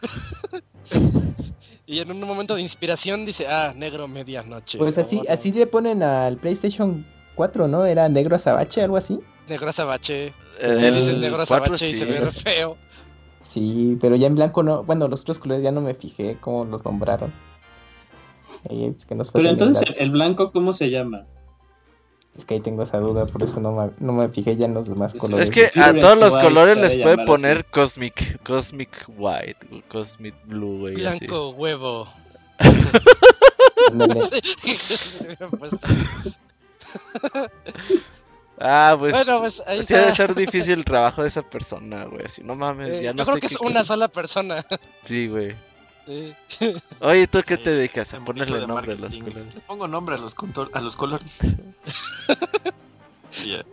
y 1.86 1.98
en 1.98 2.10
un 2.12 2.20
momento 2.20 2.54
de 2.54 2.62
inspiración 2.62 3.24
dice, 3.24 3.48
ah, 3.48 3.72
negro 3.74 4.06
medianoche. 4.06 4.78
Pues 4.78 4.98
así, 4.98 5.20
así 5.28 5.50
le 5.50 5.66
ponen 5.66 6.02
al 6.02 6.36
PlayStation 6.36 7.04
4, 7.34 7.66
¿no? 7.66 7.86
Era 7.86 8.08
negro 8.08 8.36
azabache, 8.36 8.82
algo 8.82 8.96
así. 8.96 9.18
Negro 9.48 9.70
azabache. 9.70 10.26
Eh, 10.60 10.76
sí, 10.78 10.90
dice 10.90 11.16
negro 11.16 11.42
azabache 11.42 11.88
y 11.88 11.96
se 11.96 12.04
ve 12.04 12.24
feo. 12.28 12.76
Sí, 13.50 13.98
pero 14.00 14.14
ya 14.14 14.28
en 14.28 14.36
blanco 14.36 14.62
no. 14.62 14.84
Bueno, 14.84 15.08
los 15.08 15.22
otros 15.22 15.40
colores 15.40 15.64
ya 15.64 15.72
no 15.72 15.80
me 15.80 15.94
fijé 15.94 16.38
cómo 16.40 16.64
los 16.64 16.84
nombraron. 16.84 17.32
Pues, 18.62 19.30
pero 19.32 19.48
entonces, 19.48 19.92
el, 19.98 20.12
blanco, 20.12 20.52
¿cómo 20.52 20.72
se 20.72 20.88
llama? 20.88 21.26
Es 22.36 22.44
que 22.44 22.54
ahí 22.54 22.60
tengo 22.60 22.84
esa 22.84 22.98
duda, 22.98 23.26
por 23.26 23.42
eso 23.42 23.58
no 23.58 23.72
me, 23.72 23.90
no 23.98 24.12
me 24.12 24.28
fijé 24.28 24.54
ya 24.54 24.66
en 24.66 24.74
los 24.74 24.86
demás 24.86 25.14
colores. 25.14 25.46
Es 25.46 25.50
que 25.50 25.80
a 25.80 25.92
todos 25.94 26.16
los 26.16 26.36
colores 26.36 26.76
les 26.76 26.94
puede 26.94 27.24
poner 27.24 27.64
Cosmic, 27.64 28.40
Cosmic 28.44 29.04
White, 29.18 29.82
Cosmic 29.88 30.36
Blue, 30.46 30.78
güey. 30.78 30.94
Blanco 30.94 31.50
huevo. 31.50 32.06
Ah, 38.60 38.94
pues. 38.98 39.12
Bueno, 39.12 39.40
pues 39.40 39.62
ahí 39.66 39.78
está. 39.78 39.98
debe 39.98 40.14
ser 40.14 40.34
difícil 40.34 40.74
el 40.74 40.84
trabajo 40.84 41.22
de 41.22 41.28
esa 41.28 41.42
persona, 41.42 42.04
güey. 42.04 42.28
Si 42.28 42.42
no 42.42 42.54
mames, 42.54 42.90
eh, 42.90 43.02
ya 43.04 43.12
no 43.12 43.18
Yo 43.18 43.24
creo 43.24 43.40
que 43.40 43.46
es 43.46 43.60
una 43.60 43.82
sola 43.82 44.08
persona. 44.08 44.64
Sí, 45.02 45.28
güey. 45.28 45.56
Sí. 46.06 46.34
Oye, 47.00 47.26
¿tú 47.26 47.42
qué 47.46 47.56
te 47.56 47.70
dedicas? 47.70 48.12
A 48.12 48.20
ponerle 48.20 48.66
nombre 48.66 48.92
a 48.92 48.96
los 48.96 49.16
colores. 49.16 49.54
Le 49.54 49.60
pongo 49.62 49.88
nombre 49.88 50.16
a 50.16 50.18
los, 50.18 50.34
a 50.72 50.80
los 50.80 50.96
colores. 50.96 51.40
yeah. 53.44 53.64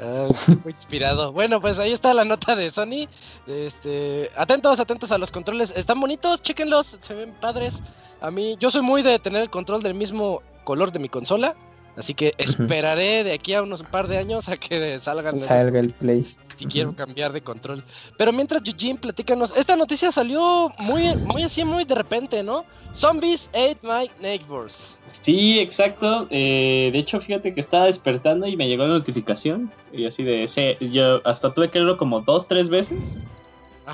Ah, 0.00 0.28
muy 0.62 0.72
inspirado. 0.72 1.32
Bueno, 1.32 1.60
pues 1.60 1.78
ahí 1.78 1.92
está 1.92 2.14
la 2.14 2.24
nota 2.24 2.54
de 2.54 2.70
Sony. 2.70 3.08
Este, 3.46 4.30
atentos, 4.36 4.78
atentos 4.78 5.10
a 5.10 5.18
los 5.18 5.32
controles. 5.32 5.72
Están 5.76 5.98
bonitos, 5.98 6.42
chéquenlos, 6.42 6.98
se 7.00 7.14
ven 7.14 7.34
padres. 7.40 7.80
A 8.20 8.30
mí, 8.30 8.56
yo 8.60 8.70
soy 8.70 8.82
muy 8.82 9.02
de 9.02 9.18
tener 9.18 9.42
el 9.42 9.50
control 9.50 9.82
del 9.82 9.94
mismo 9.94 10.42
color 10.64 10.92
de 10.92 11.00
mi 11.00 11.08
consola. 11.08 11.56
Así 11.98 12.14
que 12.14 12.34
esperaré 12.38 13.24
de 13.24 13.32
aquí 13.32 13.54
a 13.54 13.62
unos 13.62 13.82
par 13.82 14.06
de 14.06 14.18
años 14.18 14.48
a 14.48 14.56
que 14.56 14.98
salgan 15.00 15.36
salga 15.36 15.80
el 15.80 15.90
play. 15.90 16.24
Si 16.54 16.66
quiero 16.66 16.92
cambiar 16.94 17.32
de 17.32 17.40
control. 17.40 17.84
Pero 18.16 18.32
mientras 18.32 18.62
Eugene, 18.66 18.98
platícanos. 18.98 19.54
Esta 19.56 19.76
noticia 19.76 20.10
salió 20.10 20.72
muy, 20.78 21.14
muy 21.16 21.44
así, 21.44 21.64
muy 21.64 21.84
de 21.84 21.94
repente, 21.94 22.42
¿no? 22.42 22.64
Zombies 22.92 23.48
ate 23.50 23.78
my 23.84 24.10
neighbors. 24.20 24.98
Sí, 25.06 25.60
exacto. 25.60 26.26
Eh, 26.30 26.90
de 26.92 26.98
hecho, 26.98 27.20
fíjate 27.20 27.54
que 27.54 27.60
estaba 27.60 27.84
despertando 27.84 28.48
y 28.48 28.56
me 28.56 28.66
llegó 28.66 28.84
la 28.84 28.94
notificación. 28.94 29.70
Y 29.92 30.06
así 30.06 30.24
de 30.24 30.42
ese, 30.42 30.76
yo 30.80 31.20
hasta 31.24 31.54
tuve 31.54 31.70
que 31.70 31.78
verlo 31.78 31.96
como 31.96 32.22
dos, 32.22 32.48
tres 32.48 32.68
veces. 32.68 33.18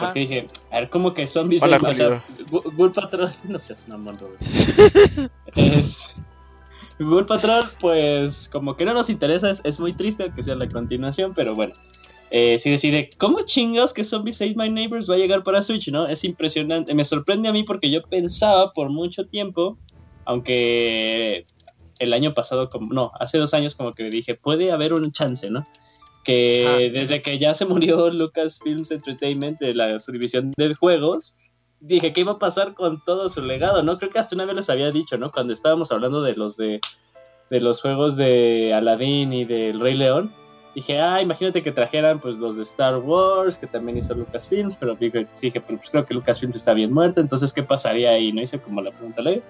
Porque 0.01 0.21
dije, 0.21 0.49
a 0.71 0.81
ver, 0.81 0.91
¿cómo 0.91 1.13
que 1.13 1.27
zombies? 1.27 1.63
Hola, 1.63 1.79
o 1.83 1.95
sea, 1.95 2.25
Patrol, 2.95 3.31
no 3.45 3.61
seas 3.61 3.87
mamón, 3.87 4.19
es, 5.55 6.15
Google 6.99 7.25
Patrol, 7.25 7.65
pues 7.81 8.49
como 8.49 8.77
que 8.77 8.85
no 8.85 8.95
nos 8.95 9.11
interesa, 9.11 9.51
es, 9.51 9.81
muy 9.81 9.93
triste 9.93 10.31
que 10.35 10.43
sea 10.43 10.55
la 10.55 10.69
continuación, 10.69 11.33
pero 11.35 11.55
bueno. 11.55 11.75
Eh, 12.31 12.59
si 12.59 12.71
decide, 12.71 13.11
¿cómo 13.19 13.43
chingados 13.43 13.93
que 13.93 14.03
Zombie 14.03 14.33
Save 14.33 14.55
My 14.57 14.69
Neighbors 14.69 15.09
va 15.09 15.15
a 15.15 15.19
llegar 15.19 15.45
para 15.45 15.63
Switch, 15.63 15.89
no? 15.89 16.07
Es 16.07 16.25
impresionante, 16.25 16.95
me 16.95 17.05
sorprende 17.05 17.49
a 17.49 17.53
mí 17.53 17.63
porque 17.63 17.91
yo 17.91 18.03
pensaba 18.03 18.73
por 18.73 18.91
mucho 18.91 19.27
tiempo, 19.27 19.79
aunque 20.25 21.47
el 21.99 22.13
año 22.13 22.33
pasado, 22.33 22.71
como, 22.71 22.93
no, 22.93 23.13
hace 23.21 23.39
dos 23.39 23.55
años 23.55 23.75
como 23.75 23.95
que 23.95 24.05
dije, 24.05 24.35
puede 24.35 24.73
haber 24.73 24.93
un 24.93 25.13
chance, 25.13 25.49
¿no? 25.51 25.67
Que 26.25 26.91
desde 26.93 27.23
que 27.23 27.39
ya 27.39 27.55
se 27.55 27.67
murió 27.67 28.11
Lucasfilms 28.13 28.91
Entertainment 28.91 29.61
de 29.61 29.75
la 29.75 29.97
división 30.09 30.53
de 30.57 30.75
juegos, 30.75 31.35
dije, 31.87 32.13
¿qué 32.13 32.23
iba 32.23 32.33
a 32.33 32.39
pasar 32.39 32.75
con 32.75 33.03
todo 33.05 33.29
su 33.29 33.43
legado? 33.43 33.83
¿No? 33.83 33.99
Creo 33.99 34.11
que 34.11 34.19
hasta 34.19 34.35
una 34.35 34.47
vez 34.47 34.57
les 34.57 34.71
había 34.71 34.91
dicho, 34.91 35.19
¿no? 35.19 35.31
Cuando 35.31 35.53
estábamos 35.53 35.93
hablando 35.93 36.23
de 36.23 36.35
los 36.35 36.57
de, 36.57 36.81
de 37.51 37.61
los 37.61 37.81
juegos 37.83 38.17
de 38.17 38.73
Aladdin 38.75 39.33
y 39.33 39.45
del 39.45 39.81
Rey 39.81 39.95
León. 39.95 40.33
Dije, 40.75 41.01
ah, 41.01 41.23
imagínate 41.23 41.63
que 41.63 41.71
trajeran 41.71 42.19
pues 42.19 42.39
los 42.39 42.57
de 42.57 42.63
Star 42.63 42.99
Wars, 42.99 43.57
que 43.57 43.69
también 43.69 43.99
hizo 43.99 44.13
Lucasfilms, 44.15 44.77
pero 44.77 44.97
dije, 44.97 45.27
sí, 45.33 45.53
pues, 45.53 45.89
creo 45.89 46.05
que 46.05 46.15
Lucasfilms 46.15 46.57
está 46.57 46.75
bien 46.75 46.93
muerto, 46.93 47.21
entonces, 47.21 47.53
¿qué 47.53 47.63
pasaría 47.63 48.11
ahí? 48.11 48.33
No 48.33 48.43
hice 48.43 48.61
como 48.61 48.83
la 48.83 48.91
pregunta 48.91 49.23
ley. 49.23 49.41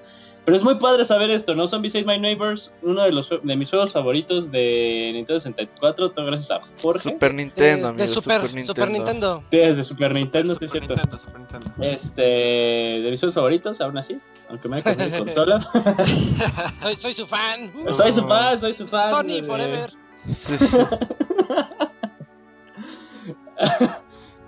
Pero 0.45 0.57
es 0.57 0.63
muy 0.63 0.75
padre 0.75 1.07
saber 1.07 1.31
esto, 1.31 1.55
¿no? 1.55 1.67
Zombie 1.67 1.89
Save 1.89 2.05
My 2.05 2.19
Neighbors, 2.19 2.75
uno 2.83 3.03
de 3.03 3.13
los 3.13 3.31
de 3.31 3.57
mis 3.57 3.71
juegos 3.71 3.93
favoritos 3.93 4.51
de 4.51 5.11
Nintendo 5.15 5.41
64, 5.41 6.11
todo 6.11 6.27
gracias 6.27 6.51
a 6.51 6.61
Jorge. 6.83 7.13
Super 7.13 7.33
Nintendo, 7.33 7.93
de, 7.93 8.03
de 8.03 8.09
Super, 8.09 8.43
Nintendo. 8.43 8.67
Super, 8.67 8.91
Nintendo. 8.91 9.43
Sí, 9.51 9.57
de 9.57 9.85
Super 9.85 10.15
Nintendo, 10.15 10.55
sí 10.55 10.65
es 10.67 10.71
cierto. 10.71 10.95
Nintendo, 10.95 11.19
Super 11.19 11.39
Nintendo. 11.39 11.71
Este, 11.81 12.23
de 12.23 13.09
mis 13.11 13.21
juegos 13.21 13.35
favoritos, 13.35 13.81
aún 13.81 13.97
así, 13.97 14.21
aunque 14.51 14.69
me 14.69 14.77
haya 14.77 14.85
cambiado 14.85 15.19
consola. 15.25 15.61
soy, 16.83 16.97
soy 16.97 17.15
su 17.15 17.27
fan. 17.27 17.73
Soy 17.91 18.13
su 18.13 18.27
fan, 18.27 18.61
soy 18.61 18.75
su 18.75 18.87
fan. 18.87 19.11
Sony 19.11 19.43
forever. 19.45 19.91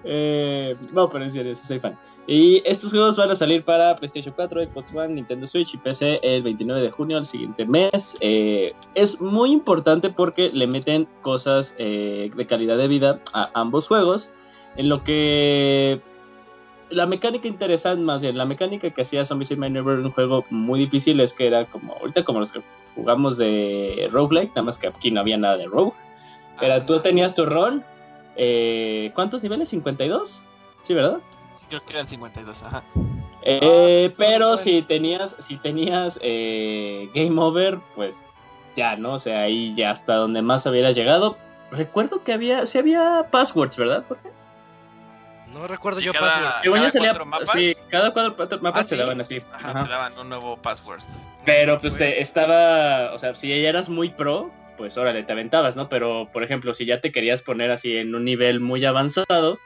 Eh, 0.08 0.76
no, 0.92 1.08
pero 1.08 1.24
en 1.24 1.32
serio, 1.32 1.54
soy 1.56 1.80
fan. 1.80 1.98
Y 2.28 2.62
estos 2.64 2.92
juegos 2.92 3.16
van 3.16 3.30
a 3.30 3.36
salir 3.36 3.64
para 3.64 3.96
PlayStation 3.96 4.32
4, 4.34 4.70
Xbox 4.70 4.94
One, 4.94 5.14
Nintendo 5.14 5.46
Switch 5.46 5.74
y 5.74 5.78
PC 5.78 6.20
el 6.22 6.42
29 6.42 6.80
de 6.80 6.90
junio, 6.90 7.18
el 7.18 7.26
siguiente 7.26 7.66
mes. 7.66 8.16
Eh, 8.20 8.72
es 8.94 9.20
muy 9.20 9.50
importante 9.50 10.08
porque 10.08 10.50
le 10.52 10.66
meten 10.66 11.08
cosas 11.22 11.74
eh, 11.78 12.30
de 12.34 12.46
calidad 12.46 12.78
de 12.78 12.86
vida 12.86 13.20
a 13.32 13.50
ambos 13.54 13.88
juegos. 13.88 14.30
En 14.76 14.88
lo 14.88 15.02
que 15.02 16.00
la 16.90 17.06
mecánica 17.06 17.48
interesante, 17.48 18.02
más 18.02 18.22
bien, 18.22 18.38
la 18.38 18.44
mecánica 18.44 18.90
que 18.90 19.02
hacía 19.02 19.24
Zombies 19.24 19.50
in 19.50 19.58
My 19.58 19.70
Neighborhood 19.70 20.04
un 20.04 20.12
juego 20.12 20.44
muy 20.50 20.78
difícil 20.78 21.18
es 21.20 21.34
que 21.34 21.48
era 21.48 21.64
como, 21.64 21.94
ahorita 21.94 22.24
como 22.24 22.38
los 22.38 22.52
que 22.52 22.62
jugamos 22.94 23.36
de 23.38 24.08
roguelike, 24.12 24.50
nada 24.50 24.62
más 24.62 24.78
que 24.78 24.86
aquí 24.86 25.10
no 25.10 25.20
había 25.20 25.36
nada 25.36 25.56
de 25.56 25.66
rogue. 25.66 25.92
Era 26.60 26.86
tú 26.86 27.00
tenías 27.00 27.34
tu 27.34 27.44
rol. 27.44 27.84
Eh, 28.36 29.10
¿Cuántos 29.14 29.42
niveles? 29.42 29.72
¿52? 29.72 30.40
Sí, 30.82 30.94
¿verdad? 30.94 31.18
Sí, 31.54 31.66
creo 31.68 31.82
que 31.82 31.92
eran 31.92 32.06
52, 32.06 32.62
ajá. 32.64 32.82
Eh, 33.42 34.08
ah, 34.10 34.14
pero 34.18 34.56
si 34.56 34.82
tenías, 34.82 35.36
si 35.38 35.56
tenías 35.56 36.18
eh, 36.22 37.08
Game 37.14 37.40
Over, 37.40 37.78
pues 37.94 38.18
ya, 38.74 38.96
¿no? 38.96 39.14
O 39.14 39.18
sea, 39.18 39.42
ahí 39.42 39.74
ya 39.74 39.90
hasta 39.90 40.14
donde 40.14 40.42
más 40.42 40.66
habías 40.66 40.94
llegado. 40.94 41.38
Recuerdo 41.70 42.22
que 42.22 42.32
había, 42.32 42.66
sí 42.66 42.78
había 42.78 43.26
passwords, 43.30 43.76
¿verdad? 43.76 44.04
¿Por 44.04 44.18
qué? 44.18 44.30
No 45.52 45.66
recuerdo 45.66 46.00
yo 46.00 46.12
cada, 46.12 46.60
password. 46.60 46.92
Cada 46.92 47.00
cuatro 47.00 47.26
mapas, 47.26 47.50
sí, 47.54 47.72
cada 47.88 48.12
cuatro 48.12 48.58
mapas 48.60 48.88
te 48.88 48.96
daban 48.96 49.20
así. 49.20 49.40
Ajá, 49.52 49.84
te 49.84 49.90
daban 49.90 50.18
un 50.18 50.28
nuevo 50.28 50.56
password. 50.58 51.00
Pero 51.44 51.80
pues 51.80 51.98
estaba, 52.00 53.14
o 53.14 53.18
sea, 53.18 53.34
si 53.34 53.48
ya 53.48 53.68
eras 53.68 53.88
muy 53.88 54.10
pro, 54.10 54.50
pues 54.76 54.96
órale, 54.96 55.22
te 55.22 55.32
aventabas, 55.32 55.76
¿no? 55.76 55.88
Pero, 55.88 56.30
por 56.32 56.42
ejemplo, 56.42 56.74
si 56.74 56.84
ya 56.84 57.00
te 57.00 57.12
querías 57.12 57.42
poner 57.42 57.70
así 57.70 57.96
en 57.96 58.14
un 58.14 58.24
nivel 58.24 58.60
muy 58.60 58.84
avanzado, 58.84 59.58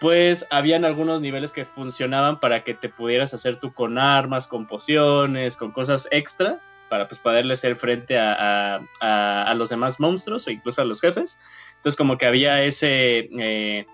pues 0.00 0.46
habían 0.50 0.84
algunos 0.84 1.20
niveles 1.20 1.52
que 1.52 1.64
funcionaban 1.64 2.40
para 2.40 2.64
que 2.64 2.74
te 2.74 2.88
pudieras 2.88 3.32
hacer 3.34 3.58
tú 3.58 3.72
con 3.72 3.98
armas, 3.98 4.46
con 4.46 4.66
pociones, 4.66 5.56
con 5.56 5.70
cosas 5.70 6.08
extra, 6.10 6.60
para 6.88 7.08
pues 7.08 7.18
poderle 7.18 7.54
hacer 7.54 7.76
frente 7.76 8.18
a, 8.18 8.80
a, 9.00 9.54
los 9.54 9.70
demás 9.70 9.98
monstruos 9.98 10.46
o 10.46 10.50
incluso 10.50 10.82
a 10.82 10.84
los 10.84 11.00
jefes. 11.00 11.38
Entonces 11.76 11.96
como 11.96 12.18
que 12.18 12.26
había 12.26 12.62
ese, 12.62 13.30
eh, 13.38 13.86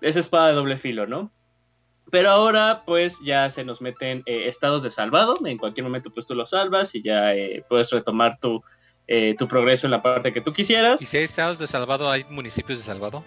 espada 0.00 0.48
de 0.48 0.54
doble 0.54 0.76
filo, 0.76 1.06
¿no? 1.06 1.30
Pero 2.10 2.30
ahora 2.30 2.82
pues 2.86 3.18
ya 3.24 3.50
se 3.50 3.64
nos 3.64 3.80
meten 3.80 4.22
eh, 4.26 4.44
estados 4.46 4.82
de 4.82 4.90
salvado, 4.90 5.36
en 5.44 5.58
cualquier 5.58 5.84
momento 5.84 6.10
pues 6.10 6.26
tú 6.26 6.34
lo 6.34 6.46
salvas 6.46 6.94
y 6.94 7.02
ya 7.02 7.34
eh, 7.34 7.64
puedes 7.68 7.90
retomar 7.90 8.38
tu, 8.38 8.62
eh, 9.08 9.34
tu 9.38 9.46
progreso 9.46 9.86
en 9.86 9.92
la 9.92 10.02
parte 10.02 10.32
que 10.32 10.40
tú 10.40 10.52
quisieras. 10.52 11.00
¿Y 11.00 11.06
si 11.06 11.16
hay 11.16 11.24
estados 11.24 11.58
de 11.58 11.66
salvado, 11.66 12.10
hay 12.10 12.24
municipios 12.30 12.78
de 12.78 12.84
salvado? 12.84 13.24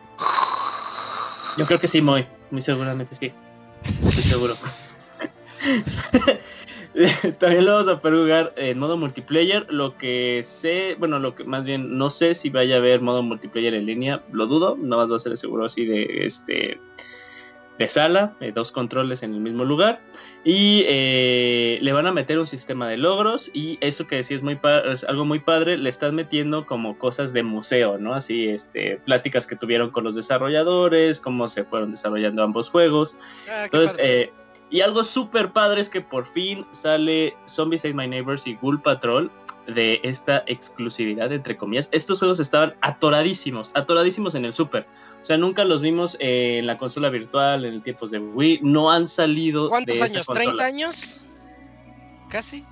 Yo 1.58 1.66
creo 1.66 1.80
que 1.80 1.88
sí, 1.88 2.02
muy, 2.02 2.26
muy 2.52 2.62
seguramente 2.62 3.16
sí. 3.16 3.32
Estoy 3.84 4.12
seguro. 4.12 4.54
También 7.40 7.66
lo 7.66 7.74
vamos 7.74 7.88
a 7.88 8.02
poder 8.02 8.20
jugar 8.20 8.54
en 8.58 8.80
modo 8.80 8.98
multiplayer. 8.98 9.66
Lo 9.70 9.98
que 9.98 10.42
sé, 10.44 10.96
bueno, 11.00 11.20
lo 11.20 11.36
que 11.36 11.44
más 11.44 11.66
bien 11.66 11.98
no 11.98 12.10
sé 12.10 12.34
si 12.34 12.50
vaya 12.50 12.76
a 12.76 12.80
haber 12.80 13.02
modo 13.02 13.24
multiplayer 13.24 13.74
en 13.74 13.86
línea, 13.86 14.22
lo 14.32 14.48
dudo. 14.48 14.76
Nada 14.78 15.04
más 15.04 15.12
va 15.12 15.18
a 15.18 15.20
ser 15.20 15.38
seguro 15.38 15.66
así 15.66 15.86
de 15.86 16.26
este 16.26 16.80
de 17.80 17.88
sala, 17.88 18.36
dos 18.54 18.72
controles 18.74 19.24
en 19.24 19.34
el 19.34 19.40
mismo 19.40 19.64
lugar. 19.64 20.02
Y 20.44 20.84
eh, 20.88 21.80
le 21.82 21.94
van 21.94 22.08
a 22.08 22.12
meter 22.12 22.38
un 22.38 22.46
sistema 22.46 22.88
de 22.90 22.98
logros. 22.98 23.50
Y 23.54 23.78
eso 23.82 24.06
que 24.06 24.22
sí 24.22 24.34
es, 24.34 24.44
muy 24.44 24.60
es 24.86 25.06
algo 25.06 25.24
muy 25.24 25.40
padre, 25.40 25.78
le 25.78 25.90
están 25.90 26.14
metiendo 26.14 26.66
como 26.66 26.98
cosas 27.00 27.32
de 27.32 27.42
museo, 27.42 27.98
¿no? 27.98 28.14
Así, 28.14 28.50
este, 28.50 28.98
pláticas 29.06 29.48
que 29.48 29.56
tuvieron 29.56 29.92
con 29.92 30.04
los 30.04 30.16
desarrolladores, 30.16 31.22
cómo 31.22 31.48
se 31.48 31.64
fueron 31.64 31.92
desarrollando 31.92 32.44
ambos 32.44 32.70
juegos. 32.70 33.16
Ah, 33.50 33.64
Entonces, 33.64 33.98
eh, 34.00 34.34
y 34.70 34.82
algo 34.82 35.04
súper 35.06 35.52
padre 35.54 35.80
es 35.80 35.90
que 35.90 36.02
por 36.02 36.26
fin 36.28 36.66
sale 36.72 37.34
Zombies 37.48 37.86
Ate 37.86 37.94
My 37.94 38.08
Neighbors 38.08 38.46
y 38.46 38.56
Ghoul 38.56 38.82
Patrol 38.82 39.32
de 39.68 40.00
esta 40.04 40.44
exclusividad, 40.48 41.32
entre 41.32 41.56
comillas. 41.56 41.88
Estos 41.92 42.20
juegos 42.20 42.40
estaban 42.40 42.74
atoradísimos, 42.82 43.72
atoradísimos 43.74 44.36
en 44.36 44.46
el 44.46 44.54
Super. 44.54 44.86
O 45.22 45.26
sea, 45.26 45.38
nunca 45.38 45.66
los 45.66 45.82
vimos 45.82 46.18
en 46.20 46.66
la 46.66 46.78
consola 46.78 47.10
virtual, 47.10 47.66
en 47.66 47.74
el 47.76 47.84
tiempos 47.84 48.12
de 48.12 48.20
Wii. 48.20 48.60
No 48.64 48.90
han 48.92 49.08
salido. 49.08 49.70
¿Cuántos 49.70 50.02
años? 50.02 50.28
¿30 50.28 50.62
años? 50.62 51.22
¿Casi? 52.30 52.64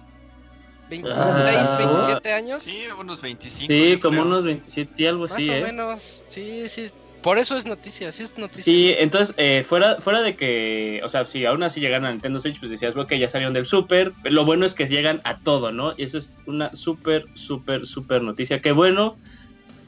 ¿26, 0.89 1.77
27 1.77 2.31
ah. 2.31 2.35
años? 2.35 2.63
Sí, 2.63 2.85
unos 2.99 3.21
25. 3.21 3.73
Sí, 3.73 3.99
como 4.01 4.21
unos 4.21 4.45
27 4.45 4.93
y 4.97 5.05
algo 5.05 5.25
así. 5.25 5.47
Más 5.47 5.49
o 5.49 5.53
¿eh? 5.53 5.63
menos. 5.63 6.23
Sí, 6.29 6.67
sí. 6.69 6.89
Por 7.21 7.37
eso 7.37 7.57
es 7.57 7.65
noticia, 7.65 8.11
sí 8.11 8.23
es 8.23 8.37
noticia. 8.37 8.63
Sí, 8.63 8.95
entonces, 8.97 9.35
eh, 9.37 9.65
fuera, 9.67 9.99
fuera 9.99 10.21
de 10.21 10.37
que, 10.37 11.01
o 11.03 11.09
sea, 11.09 11.25
si 11.25 11.45
aún 11.45 11.63
así 11.63 11.81
llegan 11.81 12.05
a 12.05 12.11
Nintendo 12.11 12.39
Switch, 12.39 12.59
pues 12.59 12.71
decías, 12.71 12.95
que 13.07 13.19
ya 13.19 13.27
salieron 13.27 13.53
del 13.53 13.65
Super. 13.65 14.13
Lo 14.23 14.45
bueno 14.45 14.65
es 14.65 14.73
que 14.73 14.85
llegan 14.85 15.19
a 15.25 15.39
todo, 15.39 15.71
¿no? 15.71 15.93
Y 15.97 16.03
eso 16.03 16.19
es 16.19 16.37
una 16.45 16.73
súper, 16.73 17.25
súper, 17.33 17.85
súper 17.85 18.21
noticia. 18.21 18.61
Qué 18.61 18.71
bueno 18.71 19.17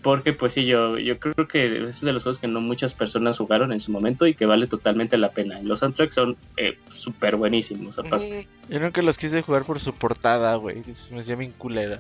porque 0.02 0.34
pues 0.34 0.54
sí, 0.54 0.66
yo, 0.66 0.98
yo 0.98 1.20
creo 1.20 1.48
que 1.48 1.90
es 1.90 2.02
de 2.02 2.14
los 2.14 2.24
juegos 2.24 2.40
que 2.40 2.48
no 2.48 2.62
muchas 2.62 2.94
personas 2.94 3.38
jugaron 3.38 3.72
en 3.74 3.80
su 3.80 3.92
momento 3.92 4.28
y 4.28 4.34
que 4.34 4.46
vale 4.46 4.68
totalmente 4.68 5.18
la 5.18 5.32
pena. 5.32 5.62
Los 5.62 5.80
soundtracks 5.80 6.16
son 6.16 6.38
eh, 6.58 6.78
súper 6.90 7.36
buenísimos 7.36 8.00
aparte. 8.00 8.48
Yo 8.70 8.80
nunca 8.80 9.02
los 9.02 9.18
quise 9.18 9.42
jugar 9.42 9.66
por 9.66 9.80
su 9.80 9.94
portada, 9.94 10.56
güey. 10.56 10.84
Me 11.12 11.20
hacía 11.20 11.36
bien 11.36 11.54
culera. 11.58 12.00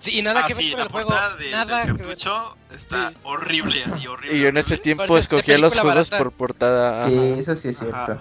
Sí, 0.00 0.18
y 0.18 0.22
nada 0.22 0.42
ah, 0.44 0.46
que 0.46 0.54
ver 0.54 0.72
con 0.72 0.80
el 0.80 0.88
juego. 0.88 1.10
nada 1.50 1.86
del 1.86 1.96
cartucho 1.96 2.56
está 2.72 3.12
horrible, 3.24 3.82
así 3.84 4.06
horrible. 4.06 4.36
Y 4.36 4.40
yo 4.42 4.48
en 4.48 4.56
ese 4.56 4.78
tiempo 4.78 5.18
escogía 5.18 5.58
los 5.58 5.76
juegos 5.76 6.10
por 6.10 6.32
portada. 6.32 7.08
Sí, 7.08 7.34
eso 7.36 7.56
sí 7.56 7.68
es 7.68 7.78
cierto. 7.78 8.18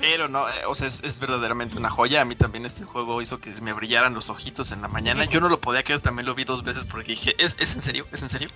Pero 0.00 0.28
no, 0.28 0.48
eh, 0.48 0.52
o 0.66 0.74
sea, 0.74 0.88
es, 0.88 1.18
verdaderamente 1.20 1.76
una 1.76 1.90
joya. 1.90 2.22
A 2.22 2.24
mí 2.24 2.34
también 2.34 2.64
este 2.64 2.84
juego 2.84 3.20
hizo 3.20 3.38
que 3.38 3.52
me 3.60 3.72
brillaran 3.72 4.14
los 4.14 4.30
ojitos 4.30 4.72
en 4.72 4.82
la 4.82 4.88
mañana. 4.88 5.24
Yo 5.26 5.40
no 5.40 5.48
lo 5.48 5.60
podía 5.60 5.82
creer, 5.82 6.00
también 6.00 6.26
lo 6.26 6.34
vi 6.34 6.44
dos 6.44 6.62
veces 6.64 6.84
porque 6.84 7.12
dije, 7.12 7.34
¿es, 7.38 7.56
¿es 7.60 7.74
en 7.74 7.82
serio? 7.82 8.06
¿Es 8.10 8.22
en 8.22 8.30
serio? 8.30 8.48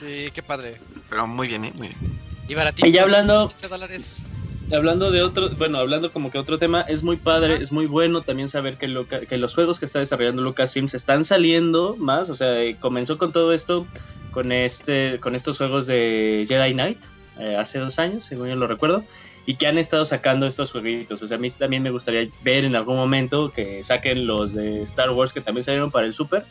Sí, 0.00 0.30
qué 0.34 0.42
padre. 0.42 0.80
Pero 1.08 1.26
muy 1.26 1.48
bien, 1.48 1.64
¿eh? 1.64 1.72
Muy 1.74 1.88
bien. 1.88 2.20
Y 2.48 2.54
baratito. 2.54 2.86
Y 2.86 2.92
ya 2.92 3.02
hablando... 3.02 3.52
Hablando 4.70 5.10
de 5.10 5.22
otro, 5.22 5.48
bueno, 5.56 5.80
hablando 5.80 6.12
como 6.12 6.30
que 6.30 6.36
otro 6.36 6.58
tema, 6.58 6.82
es 6.82 7.02
muy 7.02 7.16
padre, 7.16 7.62
es 7.62 7.72
muy 7.72 7.86
bueno 7.86 8.20
también 8.20 8.50
saber 8.50 8.76
que, 8.76 9.26
que 9.26 9.38
los 9.38 9.54
juegos 9.54 9.78
que 9.78 9.86
está 9.86 9.98
desarrollando 9.98 10.42
LucasFilms 10.42 10.92
están 10.92 11.24
saliendo 11.24 11.96
más, 11.96 12.28
o 12.28 12.34
sea, 12.34 12.60
eh, 12.60 12.76
comenzó 12.78 13.16
con 13.16 13.32
todo 13.32 13.54
esto, 13.54 13.86
con 14.30 14.52
este, 14.52 15.20
con 15.20 15.34
estos 15.34 15.56
juegos 15.56 15.86
de 15.86 16.44
Jedi 16.46 16.74
Knight, 16.74 16.98
eh, 17.38 17.56
hace 17.56 17.78
dos 17.78 17.98
años, 17.98 18.24
según 18.24 18.48
yo 18.48 18.56
lo 18.56 18.66
recuerdo, 18.66 19.04
y 19.48 19.54
que 19.54 19.66
han 19.66 19.78
estado 19.78 20.04
sacando 20.04 20.46
estos 20.46 20.72
jueguitos. 20.72 21.22
O 21.22 21.26
sea, 21.26 21.38
a 21.38 21.40
mí 21.40 21.48
también 21.48 21.82
me 21.82 21.88
gustaría 21.88 22.28
ver 22.42 22.64
en 22.64 22.76
algún 22.76 22.96
momento 22.96 23.50
que 23.50 23.82
saquen 23.82 24.26
los 24.26 24.52
de 24.52 24.82
Star 24.82 25.08
Wars 25.08 25.32
que 25.32 25.40
también 25.40 25.64
salieron 25.64 25.90
para 25.90 26.06
el 26.06 26.12
Super, 26.12 26.44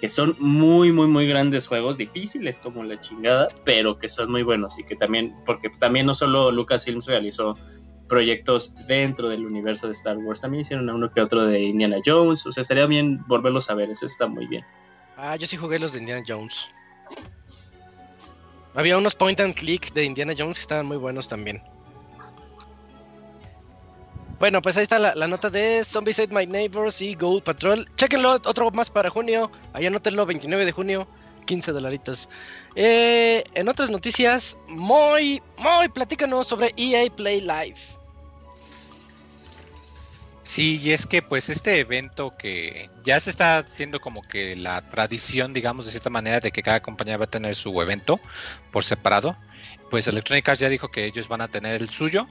que 0.00 0.08
son 0.08 0.36
muy, 0.38 0.92
muy, 0.92 1.08
muy 1.08 1.26
grandes 1.26 1.66
juegos, 1.66 1.96
difíciles 1.96 2.58
como 2.58 2.84
la 2.84 3.00
chingada, 3.00 3.48
pero 3.64 3.98
que 3.98 4.08
son 4.08 4.30
muy 4.30 4.44
buenos 4.44 4.78
y 4.78 4.84
que 4.84 4.94
también, 4.94 5.34
porque 5.44 5.68
también 5.80 6.06
no 6.06 6.14
solo 6.14 6.52
Lucasfilms 6.52 7.06
realizó 7.06 7.58
proyectos 8.08 8.72
dentro 8.86 9.28
del 9.30 9.44
universo 9.44 9.88
de 9.88 9.94
Star 9.94 10.16
Wars, 10.18 10.40
también 10.40 10.60
hicieron 10.60 10.88
uno 10.90 11.10
que 11.10 11.20
otro 11.20 11.44
de 11.44 11.60
Indiana 11.60 11.96
Jones, 12.06 12.46
o 12.46 12.52
sea, 12.52 12.60
estaría 12.60 12.86
bien 12.86 13.16
volverlos 13.26 13.68
a 13.68 13.74
ver, 13.74 13.90
eso 13.90 14.06
está 14.06 14.28
muy 14.28 14.46
bien. 14.46 14.64
Ah, 15.16 15.34
yo 15.34 15.48
sí 15.48 15.56
jugué 15.56 15.80
los 15.80 15.92
de 15.92 15.98
Indiana 15.98 16.22
Jones. 16.24 16.68
Había 18.74 18.96
unos 18.96 19.16
point 19.16 19.40
and 19.40 19.56
click 19.56 19.92
de 19.92 20.04
Indiana 20.04 20.34
Jones 20.38 20.58
que 20.58 20.62
estaban 20.62 20.86
muy 20.86 20.98
buenos 20.98 21.26
también. 21.26 21.60
Bueno, 24.38 24.62
pues 24.62 24.76
ahí 24.76 24.84
está 24.84 24.98
la, 25.00 25.26
nota 25.26 25.50
de 25.50 25.82
Zombies 25.84 26.20
Ate 26.20 26.32
My 26.32 26.46
Neighbors 26.46 27.02
y 27.02 27.14
Gold 27.14 27.42
Patrol. 27.42 27.88
Chequenlo, 27.96 28.32
otro 28.32 28.70
más 28.70 28.88
para 28.88 29.10
junio. 29.10 29.50
Ahí 29.72 29.86
anótenlo, 29.86 30.24
29 30.26 30.64
de 30.64 30.70
junio, 30.72 31.08
15 31.46 31.72
dolaritos. 31.72 32.28
Eh, 32.76 33.42
en 33.54 33.68
otras 33.68 33.90
noticias, 33.90 34.56
muy, 34.68 35.42
muy, 35.56 35.88
platícanos 35.88 36.46
sobre 36.46 36.72
EA 36.76 37.10
Play 37.10 37.40
Live. 37.40 37.78
Sí, 40.44 40.80
y 40.82 40.92
es 40.92 41.06
que 41.06 41.20
pues 41.20 41.50
este 41.50 41.78
evento 41.80 42.34
que 42.38 42.88
ya 43.04 43.18
se 43.20 43.30
está 43.30 43.58
haciendo 43.58 44.00
como 44.00 44.22
que 44.22 44.56
la 44.56 44.88
tradición, 44.88 45.52
digamos, 45.52 45.84
de 45.84 45.90
cierta 45.90 46.10
manera, 46.10 46.40
de 46.40 46.52
que 46.52 46.62
cada 46.62 46.80
compañía 46.80 47.18
va 47.18 47.24
a 47.24 47.30
tener 47.30 47.54
su 47.56 47.82
evento 47.82 48.20
por 48.70 48.84
separado 48.84 49.36
pues 49.90 50.06
Electronic 50.06 50.48
Arts 50.48 50.60
ya 50.60 50.68
dijo 50.68 50.88
que 50.88 51.06
ellos 51.06 51.28
van 51.28 51.40
a 51.40 51.48
tener 51.48 51.80
el 51.80 51.88
suyo, 51.88 52.26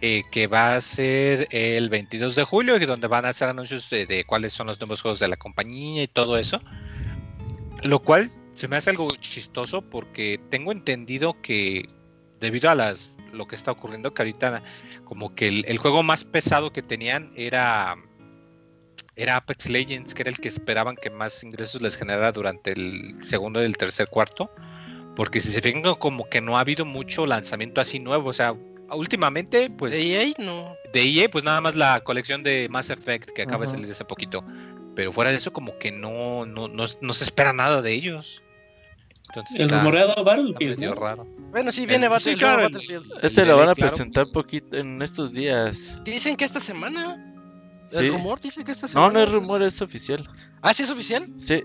eh, 0.00 0.22
que 0.30 0.46
va 0.46 0.74
a 0.74 0.80
ser 0.80 1.48
el 1.50 1.88
22 1.88 2.36
de 2.36 2.44
julio, 2.44 2.76
y 2.76 2.86
donde 2.86 3.06
van 3.06 3.24
a 3.24 3.30
hacer 3.30 3.48
anuncios 3.48 3.88
de, 3.88 4.24
cuáles 4.26 4.52
son 4.52 4.66
los 4.66 4.80
nuevos 4.80 5.00
juegos 5.02 5.20
de 5.20 5.28
la 5.28 5.36
compañía 5.36 6.02
y 6.02 6.08
todo 6.08 6.36
eso. 6.38 6.60
Lo 7.82 8.00
cual 8.00 8.30
se 8.54 8.68
me 8.68 8.76
hace 8.76 8.90
algo 8.90 9.14
chistoso 9.16 9.82
porque 9.82 10.40
tengo 10.50 10.72
entendido 10.72 11.40
que 11.40 11.88
debido 12.40 12.70
a 12.70 12.74
las 12.74 13.16
lo 13.32 13.46
que 13.46 13.54
está 13.54 13.72
ocurriendo, 13.72 14.12
que 14.12 14.22
ahorita 14.22 14.62
como 15.04 15.34
que 15.34 15.48
el, 15.48 15.78
juego 15.78 16.02
más 16.02 16.24
pesado 16.24 16.72
que 16.72 16.82
tenían 16.82 17.30
era 17.36 17.96
era 19.16 19.36
Apex 19.36 19.68
Legends, 19.68 20.14
que 20.14 20.22
era 20.22 20.30
el 20.30 20.38
que 20.38 20.48
esperaban 20.48 20.96
que 20.96 21.10
más 21.10 21.42
ingresos 21.42 21.82
les 21.82 21.96
generara 21.96 22.30
durante 22.30 22.72
el 22.72 23.16
segundo 23.24 23.60
y 23.60 23.64
el 23.64 23.76
tercer 23.76 24.08
cuarto 24.08 24.50
Porque 25.18 25.40
si 25.40 25.48
se 25.50 25.60
fijan, 25.60 25.82
como 25.98 26.28
que 26.28 26.40
no 26.40 26.56
ha 26.56 26.60
habido 26.60 26.84
mucho 26.84 27.26
lanzamiento 27.26 27.80
así 27.80 27.98
nuevo. 27.98 28.28
O 28.28 28.32
sea, 28.32 28.54
últimamente, 28.92 29.68
pues. 29.68 29.92
De 29.92 30.14
EA, 30.14 30.32
no. 30.38 30.76
De 30.92 31.02
EA, 31.02 31.28
pues 31.28 31.42
nada 31.42 31.60
más 31.60 31.74
la 31.74 32.02
colección 32.04 32.44
de 32.44 32.68
Mass 32.70 32.88
Effect 32.88 33.30
que 33.30 33.42
acaba 33.42 33.64
de 33.64 33.70
salir 33.72 33.90
hace 33.90 34.04
poquito. 34.04 34.44
Pero 34.94 35.12
fuera 35.12 35.30
de 35.30 35.36
eso, 35.38 35.52
como 35.52 35.76
que 35.78 35.90
no, 35.90 36.46
no, 36.46 36.68
no, 36.68 36.86
se 36.86 37.24
espera 37.24 37.52
nada 37.52 37.82
de 37.82 37.94
ellos. 37.94 38.40
Entonces, 39.30 39.58
el 39.58 39.70
rumoreado 39.70 40.22
Battlefield. 40.22 40.78
¿no? 40.84 40.94
raro. 40.94 41.24
Bueno, 41.50 41.72
sí, 41.72 41.84
viene 41.84 42.06
Battlefield. 42.06 43.18
Este 43.20 43.44
lo 43.44 43.56
van 43.56 43.70
a 43.70 43.74
presentar 43.74 44.28
poquito 44.30 44.76
en 44.76 45.02
estos 45.02 45.32
días. 45.32 46.00
Dicen 46.04 46.36
que 46.36 46.44
esta 46.44 46.60
semana. 46.60 47.24
El 47.90 48.12
rumor 48.12 48.38
dice 48.38 48.62
que 48.62 48.70
esta 48.70 48.86
semana. 48.86 49.08
No, 49.08 49.14
no 49.14 49.24
es 49.24 49.32
rumor, 49.32 49.62
es 49.62 49.82
oficial. 49.82 50.30
¿Ah, 50.62 50.72
sí 50.72 50.84
es 50.84 50.90
oficial? 50.90 51.28
Sí. 51.38 51.64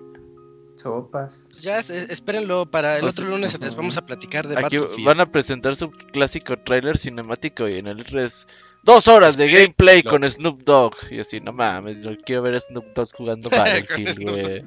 Sopas. 0.84 1.48
Pues 1.50 1.62
ya 1.62 1.80
espérenlo 1.80 2.66
para 2.66 3.00
el 3.00 3.06
otro 3.06 3.26
lunes. 3.26 3.58
Les 3.60 3.76
vamos 3.76 3.98
a 3.98 4.06
platicar 4.06 4.48
de 4.48 4.60
Aquí 4.60 4.78
van 5.04 5.20
a 5.20 5.26
presentar 5.26 5.76
su 5.76 5.90
clásico 5.92 6.58
trailer 6.60 6.98
cinemático 6.98 7.68
y 7.68 7.76
en 7.76 7.88
el 7.88 8.04
res 8.06 8.48
Dos 8.84 9.08
horas 9.08 9.38
de 9.38 9.50
gameplay 9.50 10.04
con 10.04 10.30
Snoop 10.30 10.64
Dogg. 10.66 10.94
Y 11.10 11.22
así, 11.22 11.40
no 11.40 11.54
mames, 11.54 12.00
no 12.00 12.14
quiero 12.18 12.42
ver 12.42 12.56
a 12.56 12.60
Snoop 12.60 12.86
Dogg 12.94 13.16
jugando 13.16 13.50
Battlefield, 13.50 14.22
güey. 14.22 14.66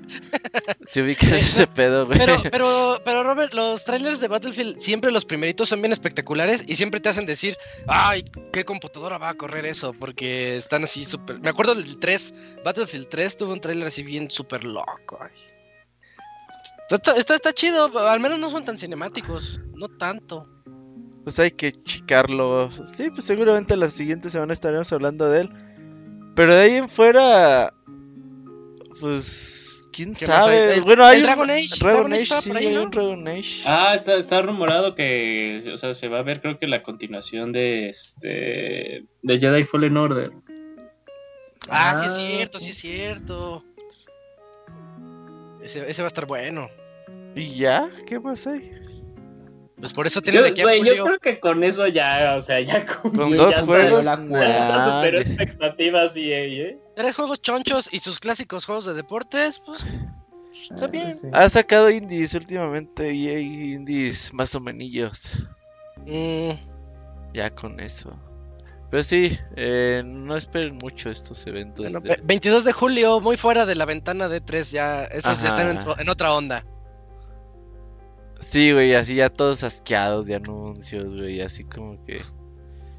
Si 0.84 1.02
ubicas 1.02 1.32
ese 1.32 1.66
pedo, 1.66 2.06
güey. 2.06 2.18
Pero, 2.18 2.42
pero, 2.50 2.98
pero, 3.04 3.22
Robert, 3.22 3.52
los 3.52 3.84
trailers 3.84 4.18
de 4.18 4.28
Battlefield, 4.28 4.78
siempre 4.80 5.10
los 5.10 5.26
primeritos 5.26 5.68
son 5.68 5.82
bien 5.82 5.92
espectaculares 5.92 6.64
y 6.66 6.76
siempre 6.76 6.98
te 6.98 7.10
hacen 7.10 7.26
decir, 7.26 7.58
ay, 7.88 8.24
¿qué 8.54 8.64
computadora 8.64 9.18
va 9.18 9.28
a 9.28 9.34
correr 9.34 9.66
eso? 9.66 9.92
Porque 9.92 10.56
están 10.56 10.84
así 10.84 11.04
súper... 11.04 11.38
Me 11.40 11.50
acuerdo 11.50 11.74
del 11.74 11.98
3, 11.98 12.34
Battlefield 12.64 13.08
3 13.10 13.36
tuvo 13.36 13.52
un 13.52 13.60
trailer 13.60 13.88
así 13.88 14.02
bien 14.02 14.30
súper 14.30 14.64
loco. 14.64 15.18
Está, 16.90 17.12
está, 17.12 17.34
está 17.34 17.52
chido, 17.52 17.98
al 17.98 18.20
menos 18.20 18.38
no 18.38 18.50
son 18.50 18.64
tan 18.64 18.78
cinemáticos, 18.78 19.60
no 19.74 19.88
tanto 19.88 20.46
pues 21.26 21.40
hay 21.40 21.50
que 21.50 21.72
checarlo. 21.72 22.70
Sí, 22.86 23.10
pues 23.10 23.24
seguramente 23.24 23.76
la 23.76 23.88
siguiente 23.88 24.30
semana 24.30 24.52
estaremos 24.52 24.92
hablando 24.92 25.28
de 25.28 25.40
él. 25.40 25.48
Pero 26.36 26.54
de 26.54 26.60
ahí 26.62 26.74
en 26.74 26.88
fuera, 26.88 27.74
pues, 29.00 29.90
quién 29.92 30.14
sabe. 30.14 30.82
bueno, 30.82 31.04
hay 31.04 31.18
un 31.18 31.24
Dragon 31.24 31.50
Age. 31.50 31.68
Dragon, 31.80 32.12
Age, 32.12 32.26
sí, 32.26 32.52
hay 32.54 32.76
un 32.76 32.92
Dragon 32.92 33.26
Age. 33.26 33.64
Ah, 33.66 33.94
está, 33.96 34.14
está 34.18 34.40
rumorado 34.40 34.94
que, 34.94 35.68
o 35.74 35.76
sea, 35.76 35.94
se 35.94 36.06
va 36.06 36.20
a 36.20 36.22
ver, 36.22 36.40
creo 36.40 36.60
que 36.60 36.68
la 36.68 36.84
continuación 36.84 37.50
de 37.50 37.88
este, 37.88 39.04
de 39.22 39.38
Jedi 39.40 39.64
Fallen 39.64 39.96
Order. 39.96 40.30
Ah, 41.68 41.96
sí 41.98 42.06
es 42.06 42.12
ah, 42.12 42.16
cierto, 42.16 42.60
sí 42.60 42.70
es 42.70 42.78
cierto. 42.78 43.64
Ese, 45.66 45.90
ese 45.90 46.02
va 46.02 46.06
a 46.06 46.08
estar 46.08 46.26
bueno. 46.26 46.70
¿Y 47.34 47.56
ya? 47.56 47.90
¿Qué 48.06 48.20
más 48.20 48.46
hay? 48.46 48.72
Pues 49.80 49.92
por 49.92 50.06
eso 50.06 50.22
tiene 50.22 50.54
yo, 50.54 50.64
yo 50.84 51.04
creo 51.04 51.18
que 51.18 51.40
con 51.40 51.64
eso 51.64 51.88
ya, 51.88 52.36
o 52.36 52.40
sea, 52.40 52.60
ya 52.60 52.86
con, 52.86 53.12
dos 53.12 53.60
juegos. 53.60 54.04
La 54.04 54.16
super 54.16 55.16
expectativas 55.16 56.16
y 56.16 56.32
¿eh? 56.32 56.78
Tres 56.94 57.16
juegos 57.16 57.42
chonchos 57.42 57.88
y 57.92 57.98
sus 57.98 58.20
clásicos 58.20 58.64
juegos 58.64 58.86
de 58.86 58.94
deportes, 58.94 59.60
pues. 59.66 59.84
Está 60.70 60.86
bien. 60.86 61.14
Ha 61.32 61.48
sacado 61.50 61.90
indies 61.90 62.34
últimamente 62.34 63.12
y 63.12 63.28
hay 63.28 63.72
indies 63.74 64.32
más 64.32 64.54
o 64.54 64.60
menos. 64.60 65.46
Mm. 66.06 66.52
Ya 67.34 67.50
con 67.50 67.80
eso. 67.80 68.16
Pero 68.90 69.02
sí, 69.02 69.36
eh, 69.56 70.02
no 70.04 70.36
esperen 70.36 70.76
mucho 70.76 71.10
estos 71.10 71.46
eventos. 71.46 71.92
22 72.22 72.64
de 72.64 72.72
julio, 72.72 73.20
muy 73.20 73.36
fuera 73.36 73.66
de 73.66 73.74
la 73.74 73.84
ventana 73.84 74.28
de 74.28 74.40
3 74.40 74.70
ya. 74.70 75.04
Esos 75.04 75.42
ya 75.42 75.48
están 75.48 75.78
en 75.98 76.08
otra 76.08 76.32
onda. 76.34 76.64
Sí, 78.38 78.72
güey, 78.72 78.94
así 78.94 79.16
ya 79.16 79.28
todos 79.28 79.64
asqueados 79.64 80.26
de 80.26 80.36
anuncios, 80.36 81.12
güey, 81.14 81.40
así 81.40 81.64
como 81.64 82.02
que... 82.04 82.20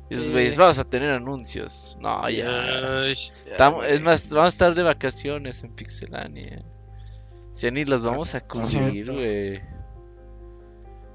Dices, 0.09 0.31
güey, 0.31 0.53
vamos 0.55 0.79
a 0.79 0.83
tener 0.85 1.15
anuncios. 1.15 1.97
No, 1.99 2.29
ya. 2.29 3.09
es 3.09 4.01
más, 4.01 4.29
vamos 4.29 4.45
a 4.45 4.49
estar 4.49 4.73
de 4.73 4.83
vacaciones 4.83 5.63
en 5.63 5.75
Pixelania. 5.75 6.63
Si 7.51 7.69
ni 7.71 7.85
los 7.85 8.03
vamos 8.03 8.33
a 8.33 8.41
cubrir, 8.41 9.11
güey. 9.11 9.61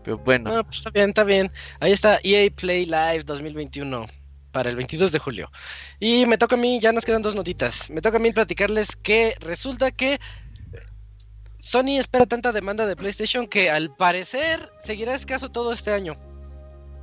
Pero 0.05 0.19
bueno. 0.19 0.63
pues 0.65 0.79
está 0.79 0.91
bien, 0.91 1.09
está 1.11 1.25
bien. 1.25 1.51
Ahí 1.81 1.93
está 1.93 2.19
EA 2.23 2.51
Play 2.55 2.85
Live 2.85 3.23
2021 3.25 4.07
para 4.53 4.71
el 4.71 4.77
22 4.77 5.11
de 5.11 5.19
julio. 5.19 5.51
Y 5.99 6.27
me 6.27 6.39
toca 6.39 6.55
a 6.55 6.59
mí, 6.59 6.79
ya 6.81 6.93
nos 6.93 7.05
quedan 7.05 7.23
dos 7.23 7.35
notitas. 7.35 7.91
Me 7.91 8.01
toca 8.01 8.19
a 8.19 8.21
mí 8.21 8.31
platicarles 8.33 8.95
que 8.95 9.35
resulta 9.41 9.91
que 9.91 10.21
Sony 11.59 11.99
espera 11.99 12.27
tanta 12.27 12.53
demanda 12.53 12.87
de 12.87 12.97
PlayStation 12.97 13.47
que 13.47 13.71
al 13.71 13.95
parecer 13.95 14.71
seguirá 14.83 15.15
escaso 15.15 15.49
todo 15.49 15.73
este 15.73 15.93
año. 15.93 16.17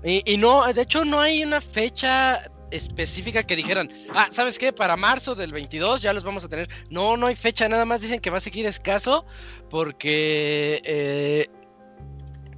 Y, 0.04 0.38
no, 0.38 0.72
de 0.72 0.82
hecho 0.82 1.04
no 1.04 1.20
hay 1.20 1.44
una 1.44 1.60
fecha 1.60 2.50
específica 2.72 3.44
que 3.44 3.56
dijeran, 3.56 3.90
ah, 4.14 4.28
¿sabes 4.32 4.58
qué? 4.58 4.72
Para 4.72 4.96
marzo 4.96 5.36
del 5.36 5.52
22 5.52 6.02
ya 6.02 6.14
los 6.14 6.24
vamos 6.24 6.44
a 6.44 6.50
tener. 6.50 6.70
No, 6.90 7.18
no 7.18 7.28
hay 7.28 7.36
fecha, 7.36 7.68
nada 7.68 7.84
más 7.84 8.00
dicen 8.00 8.20
que 8.20 8.30
va 8.30 8.38
a 8.38 8.42
seguir 8.42 8.66
escaso 8.66 9.26
porque 9.70 10.82
eh, 10.86 11.50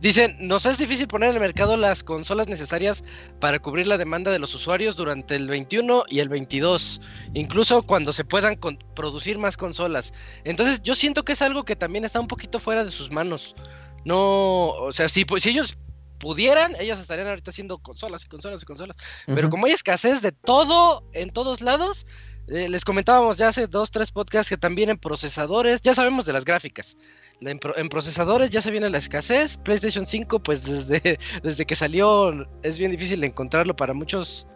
Dicen, 0.01 0.35
nos 0.39 0.65
es 0.65 0.79
difícil 0.79 1.07
poner 1.07 1.29
en 1.29 1.35
el 1.35 1.41
mercado 1.41 1.77
las 1.77 2.03
consolas 2.03 2.47
necesarias 2.47 3.03
para 3.39 3.59
cubrir 3.59 3.85
la 3.85 3.99
demanda 3.99 4.31
de 4.31 4.39
los 4.39 4.55
usuarios 4.55 4.95
durante 4.95 5.35
el 5.35 5.47
21 5.47 6.05
y 6.09 6.19
el 6.19 6.27
22, 6.27 6.99
incluso 7.35 7.83
cuando 7.83 8.11
se 8.11 8.25
puedan 8.25 8.57
producir 8.95 9.37
más 9.37 9.57
consolas. 9.57 10.11
Entonces 10.43 10.81
yo 10.81 10.95
siento 10.95 11.23
que 11.23 11.33
es 11.33 11.43
algo 11.43 11.65
que 11.65 11.75
también 11.75 12.03
está 12.03 12.19
un 12.19 12.27
poquito 12.27 12.59
fuera 12.59 12.83
de 12.83 12.89
sus 12.89 13.11
manos. 13.11 13.55
No, 14.03 14.69
o 14.69 14.91
sea, 14.91 15.07
si, 15.07 15.23
si 15.37 15.49
ellos 15.49 15.77
pudieran, 16.17 16.75
ellos 16.79 16.97
estarían 16.97 17.27
ahorita 17.27 17.51
haciendo 17.51 17.77
consolas 17.77 18.25
y 18.25 18.27
consolas 18.27 18.63
y 18.63 18.65
consolas. 18.65 18.97
Pero 19.27 19.51
como 19.51 19.67
hay 19.67 19.73
escasez 19.73 20.23
de 20.23 20.31
todo 20.31 21.07
en 21.13 21.29
todos 21.29 21.61
lados, 21.61 22.07
eh, 22.51 22.69
les 22.69 22.85
comentábamos 22.85 23.37
ya 23.37 23.47
hace 23.47 23.67
dos, 23.67 23.91
tres 23.91 24.11
podcasts 24.11 24.49
que 24.49 24.57
también 24.57 24.89
en 24.89 24.97
procesadores, 24.97 25.81
ya 25.81 25.95
sabemos 25.95 26.25
de 26.25 26.33
las 26.33 26.45
gráficas, 26.45 26.97
en, 27.41 27.89
procesadores 27.89 28.51
ya 28.51 28.61
se 28.61 28.69
viene 28.69 28.89
la 28.89 28.99
escasez. 28.99 29.57
PlayStation 29.57 30.05
5, 30.05 30.43
pues 30.43 30.63
desde, 30.63 31.17
desde 31.43 31.65
que 31.65 31.75
salió 31.75 32.45
es 32.61 32.77
bien 32.77 32.91
difícil 32.91 33.23
encontrarlo 33.23 33.75
para 33.75 33.93
muchos 33.93 34.47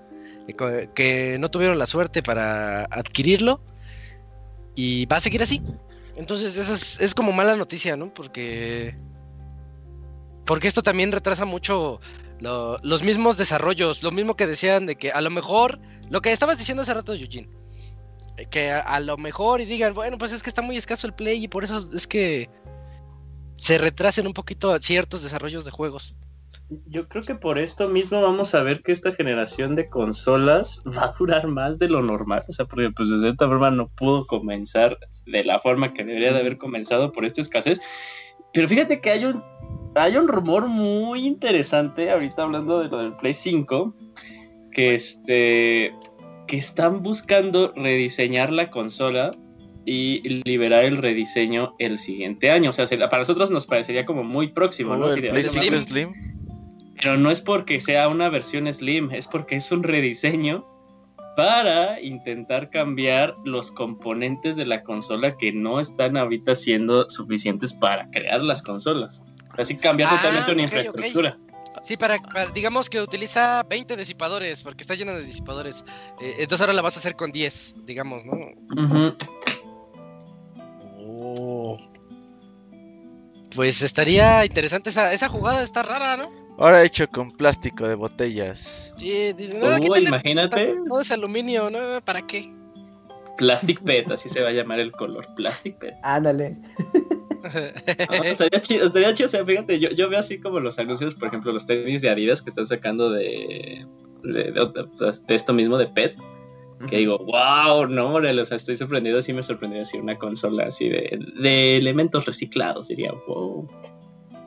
eh, 0.48 0.90
que 0.94 1.38
no 1.40 1.50
tuvieron 1.50 1.80
la 1.80 1.88
suerte 1.88 2.22
para 2.22 2.86
adquirirlo. 2.86 3.60
Y 4.76 5.06
va 5.08 5.18
a 5.18 5.22
seguir 5.22 5.42
así. 5.42 5.62
Entonces, 6.16 6.56
eso 6.58 7.04
es, 7.04 7.16
como 7.16 7.32
mala 7.32 7.56
noticia, 7.56 7.96
¿no? 7.96 8.14
Porque. 8.14 8.96
Porque 10.46 10.68
esto 10.68 10.84
también 10.84 11.12
retrasa 11.12 11.46
mucho 11.46 12.00
los 12.40 13.02
mismos 13.04 13.38
desarrollos. 13.38 14.04
Lo 14.04 14.12
mismo 14.12 14.36
que 14.36 14.46
decían 14.46 14.86
de 14.86 14.96
que 14.96 15.12
a 15.12 15.22
lo 15.22 15.30
mejor. 15.30 15.80
Lo 16.10 16.22
que 16.22 16.32
estabas 16.32 16.58
diciendo 16.58 16.84
hace 16.84 16.94
rato, 16.94 17.14
Eugene. 17.14 17.50
Que 18.52 18.72
a, 18.72 19.00
lo 19.00 19.18
mejor 19.18 19.62
y 19.62 19.66
digan, 19.66 19.94
bueno, 19.94 20.18
pues 20.18 20.32
es 20.32 20.44
que 20.44 20.50
está 20.50 20.62
muy 20.62 20.78
escaso 20.78 21.08
el 21.08 21.14
play 21.14 21.44
y 21.44 21.48
por 21.48 21.64
eso 21.64 21.90
es 21.94 22.06
que 22.06 22.50
se 23.56 23.78
retrasen 23.78 24.28
un 24.28 24.34
poquito 24.34 24.78
ciertos 24.80 25.24
desarrollos 25.24 25.64
de 25.64 25.72
juegos. 25.72 26.16
Yo 26.88 27.08
creo 27.08 27.24
que 27.24 27.36
por 27.36 27.60
esto 27.60 27.88
mismo 27.88 28.22
vamos 28.22 28.56
a 28.56 28.64
ver 28.64 28.82
que 28.82 28.92
esta 28.92 29.12
generación 29.12 29.76
de 29.76 29.88
consolas 29.88 30.80
va 30.98 31.06
a 31.06 31.14
durar 31.18 31.48
más 31.48 31.78
de 31.78 31.90
lo 31.90 32.02
normal. 32.02 32.44
O 32.48 32.52
sea, 32.52 32.66
porque 32.66 32.90
pues 32.92 33.10
de 33.10 33.20
cierta 33.20 33.48
forma 33.48 33.72
no 33.72 33.88
pudo 33.88 34.26
comenzar 34.26 34.98
de 35.26 35.44
la 35.44 35.60
forma 35.60 35.94
que 35.94 36.04
debería 36.04 36.34
de 36.34 36.40
haber 36.40 36.58
comenzado 36.58 37.12
por 37.12 37.26
esta 37.26 37.42
escasez. 37.42 37.82
Pero 38.54 38.68
fíjate 38.68 39.00
que 39.00 39.12
hay 39.12 39.26
un, 39.26 39.44
hay 39.96 40.18
un 40.18 40.28
rumor 40.28 40.68
muy 40.68 41.26
interesante, 41.26 42.10
ahorita 42.10 42.44
hablando 42.44 42.80
de 42.80 42.90
lo 42.90 42.98
del 42.98 43.16
Play 43.18 43.34
5, 43.34 43.94
que 44.72 44.96
este 44.96 45.94
que 46.48 46.58
están 46.58 47.04
buscando 47.04 47.74
rediseñar 47.76 48.52
la 48.52 48.70
consola 48.70 49.32
y 49.86 50.42
liberar 50.46 50.84
el 50.84 50.98
rediseño 50.98 51.76
el 51.80 51.98
siguiente 51.98 52.50
año. 52.50 52.72
O 52.72 52.74
sea, 52.74 52.88
para 52.88 53.20
nosotros 53.20 53.52
nos 53.52 53.66
parecería 53.66 54.06
como 54.06 54.24
muy 54.24 54.48
próximo, 54.48 54.96
¿no? 54.96 55.10
Slim. 55.10 56.14
Pero 57.02 57.18
no 57.18 57.30
es 57.30 57.42
porque 57.42 57.80
sea 57.80 58.08
una 58.08 58.30
versión 58.30 58.72
Slim, 58.72 59.12
es 59.12 59.28
porque 59.28 59.58
es 59.58 59.72
un 59.72 59.84
rediseño 59.84 60.66
para 61.36 62.02
intentar 62.02 62.70
cambiar 62.70 63.36
los 63.44 63.70
componentes 63.70 64.56
de 64.56 64.66
la 64.66 64.84
consola 64.84 65.36
que 65.38 65.52
no 65.52 65.82
están 65.82 66.16
ahorita 66.16 66.56
siendo 66.56 67.10
suficientes 67.10 67.74
para 67.74 68.10
crear 68.12 68.42
las 68.42 68.64
consolas. 68.64 69.24
Así 69.58 69.78
cambiar 69.78 70.10
ah, 70.12 70.16
totalmente 70.16 70.52
una 70.54 70.62
infraestructura. 70.62 71.38
Sí, 71.86 71.98
para, 71.98 72.20
digamos 72.52 72.90
que 72.90 73.00
utiliza 73.00 73.62
20 73.62 73.96
disipadores, 73.96 74.64
porque 74.64 74.82
está 74.82 74.96
lleno 74.96 75.14
de 75.14 75.24
disipadores. 75.24 75.86
Eh, 76.20 76.38
entonces 76.40 76.62
ahora 76.62 76.74
la 76.74 76.82
vas 76.82 76.96
a 76.98 77.00
hacer 77.00 77.16
con 77.16 77.32
10, 77.32 77.76
digamos, 77.86 78.26
¿no? 78.26 78.34
Pues 83.56 83.84
estaría 83.84 84.44
interesante 84.44 84.90
esa, 84.90 85.14
esa 85.14 85.30
jugada, 85.30 85.62
está 85.62 85.84
rara, 85.84 86.18
¿no? 86.18 86.32
Ahora 86.58 86.84
hecho 86.84 87.08
con 87.08 87.32
plástico 87.32 87.88
de 87.88 87.94
botellas. 87.94 88.92
Sí, 88.98 89.36
no, 89.60 89.78
imagínate. 89.98 90.76
Todo 90.88 91.02
es 91.02 91.12
aluminio, 91.12 91.70
¿no? 91.70 92.02
¿Para 92.04 92.26
qué? 92.26 92.52
Plastic 93.38 93.84
Pet, 93.84 94.10
así 94.12 94.28
se 94.28 94.42
va 94.42 94.50
a 94.50 94.54
llamar 94.54 94.80
el 94.80 94.92
color. 94.92 95.28
Plastic 95.36 95.78
Pet. 95.78 95.94
Ándale. 96.02 96.58
estaría 98.24 98.62
chido, 98.62 98.86
estaría 98.86 99.14
chido, 99.14 99.28
o 99.28 99.30
sea, 99.30 99.46
fíjate, 99.46 99.80
yo, 99.80 99.90
yo 99.90 100.10
veo 100.10 100.20
así 100.20 100.40
como 100.40 100.60
los 100.60 100.80
anuncios, 100.80 101.16
por 101.16 101.28
ejemplo, 101.28 101.52
los 101.52 101.66
tenis 101.66 102.02
de 102.02 102.10
Adidas 102.10 102.42
que 102.42 102.50
están 102.50 102.66
sacando 102.66 103.10
de, 103.10 103.86
de, 104.24 104.52
de, 104.52 105.36
esto 105.36 105.54
mismo 105.54 105.78
de 105.78 105.88
PET, 105.88 106.18
que 106.90 106.98
digo, 106.98 107.18
wow, 107.20 107.88
no, 107.88 108.14
hombre, 108.14 108.40
o 108.40 108.46
sea, 108.46 108.58
estoy 108.58 108.78
sorprendido, 108.78 109.22
sí 109.22 109.34
me 109.34 109.42
sorprendió 109.42 109.82
así 109.82 109.98
una 109.98 110.18
consola 110.18 110.66
así 110.66 110.90
de, 110.90 111.20
de 111.42 111.78
elementos 111.78 112.26
reciclados, 112.26 112.90
diría, 112.90 113.14
wow. 113.28 113.68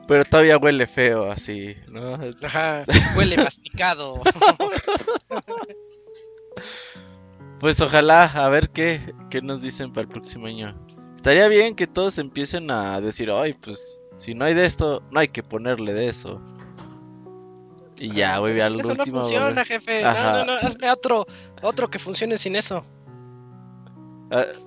Pero 0.07 0.25
todavía 0.25 0.57
huele 0.57 0.87
feo 0.87 1.31
así, 1.31 1.75
¿no? 1.87 2.17
Ajá, 2.43 2.83
huele 3.15 3.37
masticado. 3.37 4.21
pues 7.59 7.79
ojalá, 7.79 8.25
a 8.25 8.49
ver 8.49 8.69
qué, 8.69 9.13
qué 9.29 9.41
nos 9.41 9.61
dicen 9.61 9.93
para 9.93 10.03
el 10.03 10.09
próximo 10.09 10.47
año. 10.47 10.75
Estaría 11.19 11.49
bien 11.49 11.75
que 11.75 11.85
todos 11.85 12.17
empiecen 12.17 12.71
a 12.71 13.01
decir, 13.01 13.29
ay, 13.29 13.51
pues 13.51 13.99
si 14.15 14.33
no 14.33 14.45
hay 14.45 14.53
de 14.53 14.65
esto, 14.65 15.03
no 15.11 15.19
hay 15.19 15.27
que 15.27 15.43
ponerle 15.43 15.93
de 15.93 16.07
eso. 16.07 16.41
Y 17.97 18.13
ya, 18.13 18.37
güey, 18.37 18.61
al 18.61 18.79
Eso 18.79 18.95
no 18.95 19.05
funciona, 19.05 19.65
jefe. 19.65 20.01
No, 20.01 20.13
no, 20.13 20.45
no, 20.45 20.53
hazme 20.65 20.89
otro, 20.89 21.27
otro 21.61 21.89
que 21.89 21.99
funcione 21.99 22.37
sin 22.37 22.55
eso. 22.55 22.85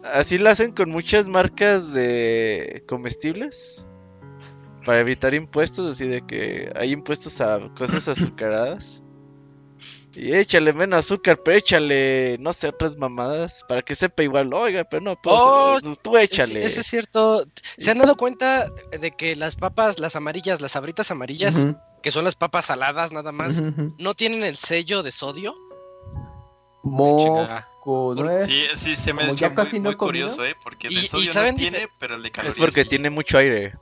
Así 0.04 0.36
lo 0.36 0.50
hacen 0.50 0.72
con 0.72 0.90
muchas 0.90 1.26
marcas 1.26 1.94
de 1.94 2.84
comestibles 2.86 3.86
para 4.84 5.00
evitar 5.00 5.32
impuestos, 5.32 5.90
así 5.90 6.06
de 6.06 6.20
que 6.20 6.70
hay 6.76 6.92
impuestos 6.92 7.40
a 7.40 7.60
cosas 7.74 8.08
azucaradas. 8.10 9.01
Y 10.14 10.34
échale 10.34 10.72
menos 10.72 11.00
azúcar, 11.00 11.40
pero 11.42 11.56
échale, 11.56 12.36
no 12.38 12.52
sé, 12.52 12.68
otras 12.68 12.96
mamadas, 12.96 13.64
para 13.68 13.82
que 13.82 13.94
sepa 13.94 14.22
igual. 14.22 14.52
Oiga, 14.52 14.84
pero 14.84 15.02
no, 15.02 15.16
pues, 15.22 15.34
oh, 15.38 15.78
tú 16.02 16.16
échale. 16.18 16.64
Eso 16.64 16.80
es 16.80 16.86
cierto. 16.86 17.46
¿Se 17.78 17.90
han 17.90 17.98
dado 17.98 18.16
cuenta 18.16 18.70
de 18.90 19.10
que 19.12 19.36
las 19.36 19.56
papas, 19.56 19.98
las 19.98 20.16
amarillas, 20.16 20.60
las 20.60 20.76
abritas 20.76 21.10
amarillas, 21.10 21.66
que 22.02 22.10
son 22.10 22.24
las 22.24 22.34
papas 22.34 22.66
saladas 22.66 23.12
nada 23.12 23.32
más, 23.32 23.62
no 23.98 24.14
tienen 24.14 24.42
el 24.42 24.56
sello 24.56 25.02
de 25.02 25.12
sodio? 25.12 25.54
Moco, 26.82 28.14
¿no 28.16 28.40
Sí, 28.40 28.64
sí, 28.74 28.96
se 28.96 29.12
me 29.12 29.22
ha 29.22 29.30
hecho 29.30 29.50
muy, 29.80 29.94
curioso, 29.94 30.44
¿eh? 30.44 30.54
Porque 30.62 30.88
el 30.88 31.06
sodio 31.06 31.32
no 31.34 31.54
tiene, 31.54 31.88
pero 31.98 32.16
el 32.16 32.22
de 32.22 32.30
calorías 32.30 32.56
Es 32.56 32.60
porque 32.60 32.84
tiene 32.84 33.08
mucho 33.08 33.38
aire. 33.38 33.74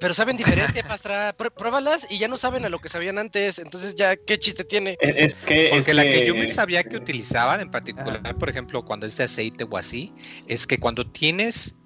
Pero 0.00 0.14
saben 0.14 0.36
diferente, 0.36 0.82
Pastra. 0.82 1.34
Pruébalas 1.36 2.06
y 2.08 2.18
ya 2.18 2.28
no 2.28 2.36
saben 2.36 2.64
a 2.64 2.68
lo 2.68 2.78
que 2.78 2.88
sabían 2.88 3.18
antes. 3.18 3.58
Entonces, 3.58 3.94
ya, 3.94 4.16
¿qué 4.16 4.38
chiste 4.38 4.64
tiene? 4.64 4.96
Es 5.00 5.34
que. 5.34 5.70
Porque 5.72 5.94
la 5.94 6.04
que... 6.04 6.26
yo 6.26 6.34
me 6.34 6.48
sabía 6.48 6.84
que 6.84 6.96
utilizaban 6.96 7.60
en 7.60 7.70
particular, 7.70 8.36
por 8.36 8.48
ejemplo, 8.48 8.84
cuando 8.84 9.06
es 9.06 9.16
de 9.16 9.24
aceite 9.24 9.64
o 9.68 9.76
así, 9.76 10.12
es 10.46 10.66
que 10.66 10.78
cuando 10.78 11.04
tienes 11.10 11.76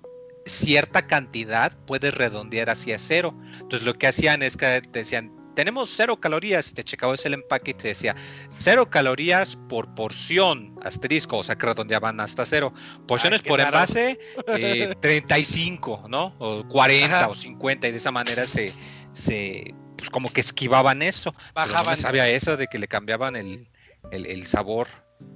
cierta 0.44 1.06
cantidad, 1.06 1.76
puedes 1.86 2.14
redondear 2.14 2.68
hacia 2.70 2.98
cero. 2.98 3.34
Entonces, 3.54 3.82
lo 3.82 3.94
que 3.94 4.06
hacían 4.08 4.42
es 4.42 4.56
que 4.56 4.82
decían, 4.92 5.32
tenemos 5.54 5.90
cero 5.90 6.18
calorías. 6.18 6.72
Te 6.74 6.82
checabas 6.82 7.24
el 7.26 7.34
empaque 7.34 7.72
y 7.72 7.74
te 7.74 7.88
decía 7.88 8.14
cero 8.48 8.88
calorías 8.90 9.56
por 9.68 9.92
porción, 9.94 10.74
asterisco, 10.82 11.38
o 11.38 11.42
sea 11.42 11.56
que 11.56 11.66
redondeaban 11.66 12.20
hasta 12.20 12.44
cero. 12.44 12.72
Porciones 13.06 13.42
por 13.42 13.60
envase, 13.60 14.18
35, 15.00 16.02
eh, 16.04 16.08
¿no? 16.08 16.34
O 16.38 16.66
40 16.68 17.28
o 17.28 17.34
50, 17.34 17.88
y 17.88 17.90
de 17.90 17.96
esa 17.96 18.10
manera 18.10 18.46
se, 18.46 18.72
se 19.12 19.74
pues 19.96 20.10
como 20.10 20.28
que 20.30 20.40
esquivaban 20.40 21.02
eso. 21.02 21.32
Bajaban. 21.54 21.96
sabía 21.96 22.28
eso 22.28 22.56
de 22.56 22.66
que 22.66 22.78
le 22.78 22.88
cambiaban 22.88 23.36
el, 23.36 23.68
el, 24.10 24.46
sabor. 24.46 24.88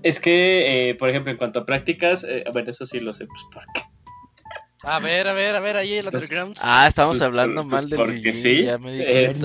Es 0.02 0.18
que, 0.18 0.90
eh, 0.90 0.94
por 0.96 1.08
ejemplo, 1.08 1.30
en 1.30 1.38
cuanto 1.38 1.60
a 1.60 1.66
prácticas, 1.66 2.24
eh, 2.24 2.44
bueno, 2.52 2.70
eso 2.70 2.86
sí 2.86 2.98
lo 2.98 3.14
sé, 3.14 3.26
pues 3.26 3.40
porque 3.52 3.95
a 4.86 5.00
ver, 5.00 5.26
a 5.26 5.34
ver, 5.34 5.56
a 5.56 5.60
ver, 5.60 5.76
ahí 5.76 5.94
el 5.94 6.06
underground. 6.06 6.56
Ah, 6.60 6.86
estamos 6.86 7.18
pues, 7.18 7.22
hablando 7.22 7.62
pues, 7.62 7.72
mal 7.72 7.90
de 7.90 7.96
Porque 7.96 8.34
sí. 8.34 8.68
Este, 8.86 9.38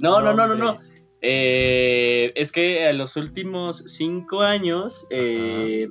no, 0.00 0.20
no, 0.20 0.32
no, 0.32 0.46
no, 0.46 0.54
no. 0.54 0.76
Eh, 1.20 2.32
es 2.36 2.52
que 2.52 2.86
a 2.86 2.92
los 2.92 3.16
últimos 3.16 3.82
cinco 3.86 4.42
años, 4.42 5.06
eh, 5.10 5.88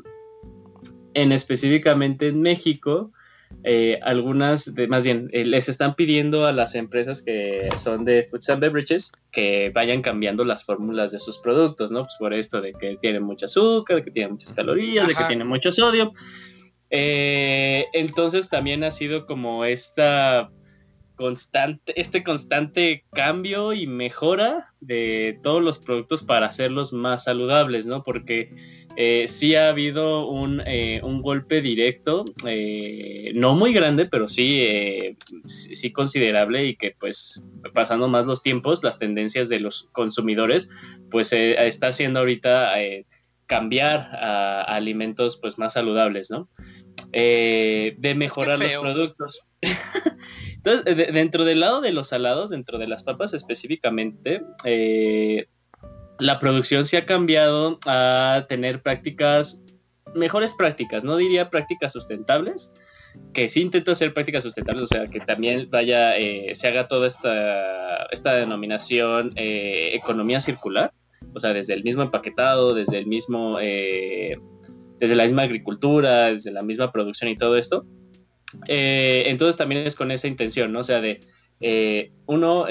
en 1.14 1.32
específicamente 1.34 2.30
en 2.30 2.42
México, 2.42 3.12
eh, 3.66 4.00
algunas, 4.04 4.74
de, 4.74 4.88
más 4.88 5.04
bien, 5.04 5.30
les 5.34 5.68
están 5.68 5.96
pidiendo 5.96 6.46
a 6.46 6.54
las 6.54 6.76
empresas 6.76 7.22
que 7.22 7.68
son 7.78 8.06
de 8.06 8.28
Foods 8.30 8.50
and 8.50 8.62
Beverages 8.62 9.12
que 9.32 9.72
vayan 9.74 10.02
cambiando 10.02 10.46
las 10.46 10.64
fórmulas 10.64 11.12
de 11.12 11.20
sus 11.20 11.40
productos, 11.40 11.92
¿no? 11.92 12.04
Pues 12.04 12.16
por 12.18 12.34
esto 12.34 12.62
de 12.62 12.74
que 12.74 12.96
tienen 13.02 13.24
mucho 13.24 13.48
azúcar, 13.48 13.98
de 13.98 14.04
que 14.06 14.12
tienen 14.12 14.34
muchas 14.34 14.54
calorías, 14.54 15.08
de 15.08 15.16
que 15.16 15.24
tienen 15.26 15.48
mucho 15.48 15.72
sodio. 15.72 16.14
Eh, 16.90 17.88
entonces 17.94 18.50
también 18.50 18.84
ha 18.84 18.92
sido 18.92 19.26
como 19.26 19.66
esta 19.66 20.52
constante, 21.16 22.00
este 22.00 22.24
constante 22.24 23.06
cambio 23.14 23.74
y 23.74 23.88
mejora 23.88 24.74
de 24.82 25.40
todos 25.44 25.64
los 25.64 25.80
productos 25.80 26.24
para 26.24 26.48
hacerlos 26.48 26.94
más 26.94 27.24
saludables, 27.24 27.86
¿no? 27.86 28.04
Porque 28.04 28.54
eh, 28.98 29.26
sí 29.28 29.56
ha 29.56 29.70
habido 29.70 30.30
un, 30.30 30.62
eh, 30.66 31.02
golpe 31.04 31.62
directo, 31.62 32.26
no 33.34 33.56
muy 33.56 33.74
grande, 33.74 34.06
pero 34.06 34.28
sí, 34.28 35.18
sí 35.48 35.92
considerable 35.92 36.66
y 36.66 36.76
que 36.76 36.96
pues 37.00 37.46
pasando 37.74 38.08
más 38.08 38.26
los 38.26 38.42
tiempos, 38.42 38.84
las 38.84 39.00
tendencias 39.00 39.50
de 39.50 39.60
los 39.60 39.90
consumidores, 39.92 40.70
pues 41.12 41.34
está 41.34 41.88
haciendo 41.88 42.20
ahorita 42.20 42.74
cambiar 43.48 44.10
a, 44.14 44.62
alimentos 44.64 45.38
pues 45.42 45.58
más 45.58 45.74
saludables, 45.74 46.30
¿no? 46.30 46.50
Eh, 47.12 47.96
de 47.98 48.16
mejorar 48.16 48.60
los 48.60 48.74
productos. 48.74 49.40
Entonces, 50.56 51.14
dentro 51.14 51.46
del 51.46 51.60
lado 51.60 51.82
de 51.82 51.92
los 51.92 52.10
salados, 52.10 52.50
dentro 52.50 52.78
de 52.78 52.88
las 52.88 53.04
papas 53.04 53.34
específicamente, 53.34 54.42
eh, 54.64 55.48
la 56.20 56.40
producción 56.40 56.86
se 56.86 56.98
ha 56.98 57.06
cambiado 57.06 57.80
a 57.86 58.46
tener 58.50 58.82
prácticas, 58.82 59.64
mejores 60.14 60.54
prácticas, 60.54 61.04
no 61.04 61.18
diría 61.18 61.50
prácticas 61.50 61.94
sustentables, 61.94 62.74
que 63.34 63.48
sí 63.48 63.62
intenta 63.62 63.92
hacer 63.92 64.14
prácticas 64.14 64.44
sustentables, 64.44 64.86
o 64.86 64.88
sea, 64.88 65.08
que 65.08 65.20
también 65.22 65.70
vaya, 65.70 66.18
eh, 66.18 66.54
se 66.54 66.68
haga 66.68 66.88
toda 66.88 67.08
esta, 67.08 68.08
esta 68.08 68.34
denominación 68.34 69.32
economía 69.36 70.42
circular, 70.42 70.92
o 71.34 71.40
sea, 71.40 71.54
desde 71.54 71.74
el 71.74 71.84
mismo 71.84 72.02
empaquetado, 72.02 72.74
desde 72.74 72.98
el 72.98 73.08
mismo, 73.08 73.58
eh, 73.62 74.38
desde 75.00 75.16
la 75.16 75.24
misma 75.24 75.44
agricultura, 75.44 76.32
desde 76.32 76.52
la 76.52 76.64
misma 76.64 76.92
producción 76.92 77.30
y 77.30 77.38
todo 77.38 77.58
esto. 77.58 77.86
Eh, 78.68 79.24
entonces 79.28 79.58
también 79.58 79.86
es 79.86 79.96
con 79.96 80.12
esa 80.12 80.28
intención, 80.28 80.72
¿no? 80.72 80.80
O 80.80 80.84
sea, 80.84 81.02
de 81.02 81.20
eh, 81.62 82.12
uno, 82.26 82.66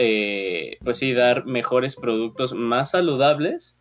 pues 0.83 0.99
sí, 0.99 1.13
dar 1.13 1.47
mejores 1.47 1.97
productos 1.97 2.55
más 2.55 2.93
saludables 2.93 3.81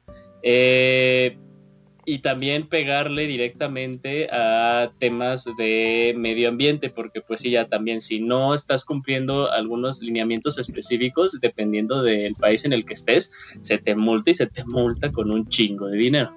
y 2.06 2.20
también 2.20 2.68
pegarle 2.68 3.28
directamente 3.28 4.28
a 4.32 4.92
temas 5.00 5.46
de 5.58 6.14
medio 6.18 6.50
ambiente, 6.50 6.90
porque 6.90 7.22
pues 7.22 7.42
sí, 7.42 7.52
ya 7.52 7.68
también 7.68 8.02
si 8.02 8.20
no 8.20 8.54
estás 8.54 8.84
cumpliendo 8.84 9.52
algunos 9.52 10.02
lineamientos 10.02 10.58
específicos, 10.58 11.40
dependiendo 11.40 12.02
del 12.02 12.36
país 12.36 12.66
en 12.66 12.74
el 12.74 12.86
que 12.86 12.94
estés, 12.94 13.32
se 13.62 13.78
te 13.78 13.96
multa 13.96 14.32
y 14.32 14.36
se 14.36 14.48
te 14.48 14.64
multa 14.66 15.12
con 15.12 15.32
un 15.32 15.48
chingo 15.48 15.88
de 15.88 15.98
dinero. 15.98 16.34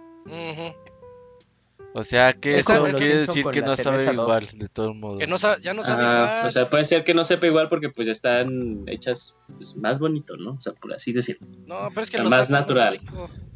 O 1.97 2.05
sea 2.05 2.35
que 2.35 2.59
eso 2.59 2.85
quiere 2.98 3.20
decir 3.20 3.47
que 3.47 3.62
no 3.62 3.74
sabe 3.74 4.12
igual, 4.12 4.51
de 4.52 4.68
todos 4.68 4.94
modos. 4.94 5.18
Que 5.18 5.27
no 5.27 5.39
ya 5.39 5.73
no 5.73 5.82
sabe 5.82 6.02
igual. 6.02 6.47
O 6.47 6.51
sea, 6.51 6.68
puede 6.68 6.85
ser 6.85 7.05
que 7.05 7.14
no 7.14 7.24
sepa 7.24 7.47
igual 7.47 7.70
porque 7.70 7.89
pues 7.89 8.05
ya 8.05 8.12
están 8.12 8.85
hechas 8.86 9.35
pues, 9.56 9.74
más 9.77 9.98
bonito, 9.98 10.36
¿no? 10.36 10.52
O 10.52 10.60
sea, 10.60 10.74
por 10.74 10.93
así 10.93 11.14
decirlo. 11.14 11.47
No, 11.66 11.89
pero 11.89 12.02
es 12.02 12.10
que 12.10 12.20
más 12.20 12.51
natural. 12.51 13.01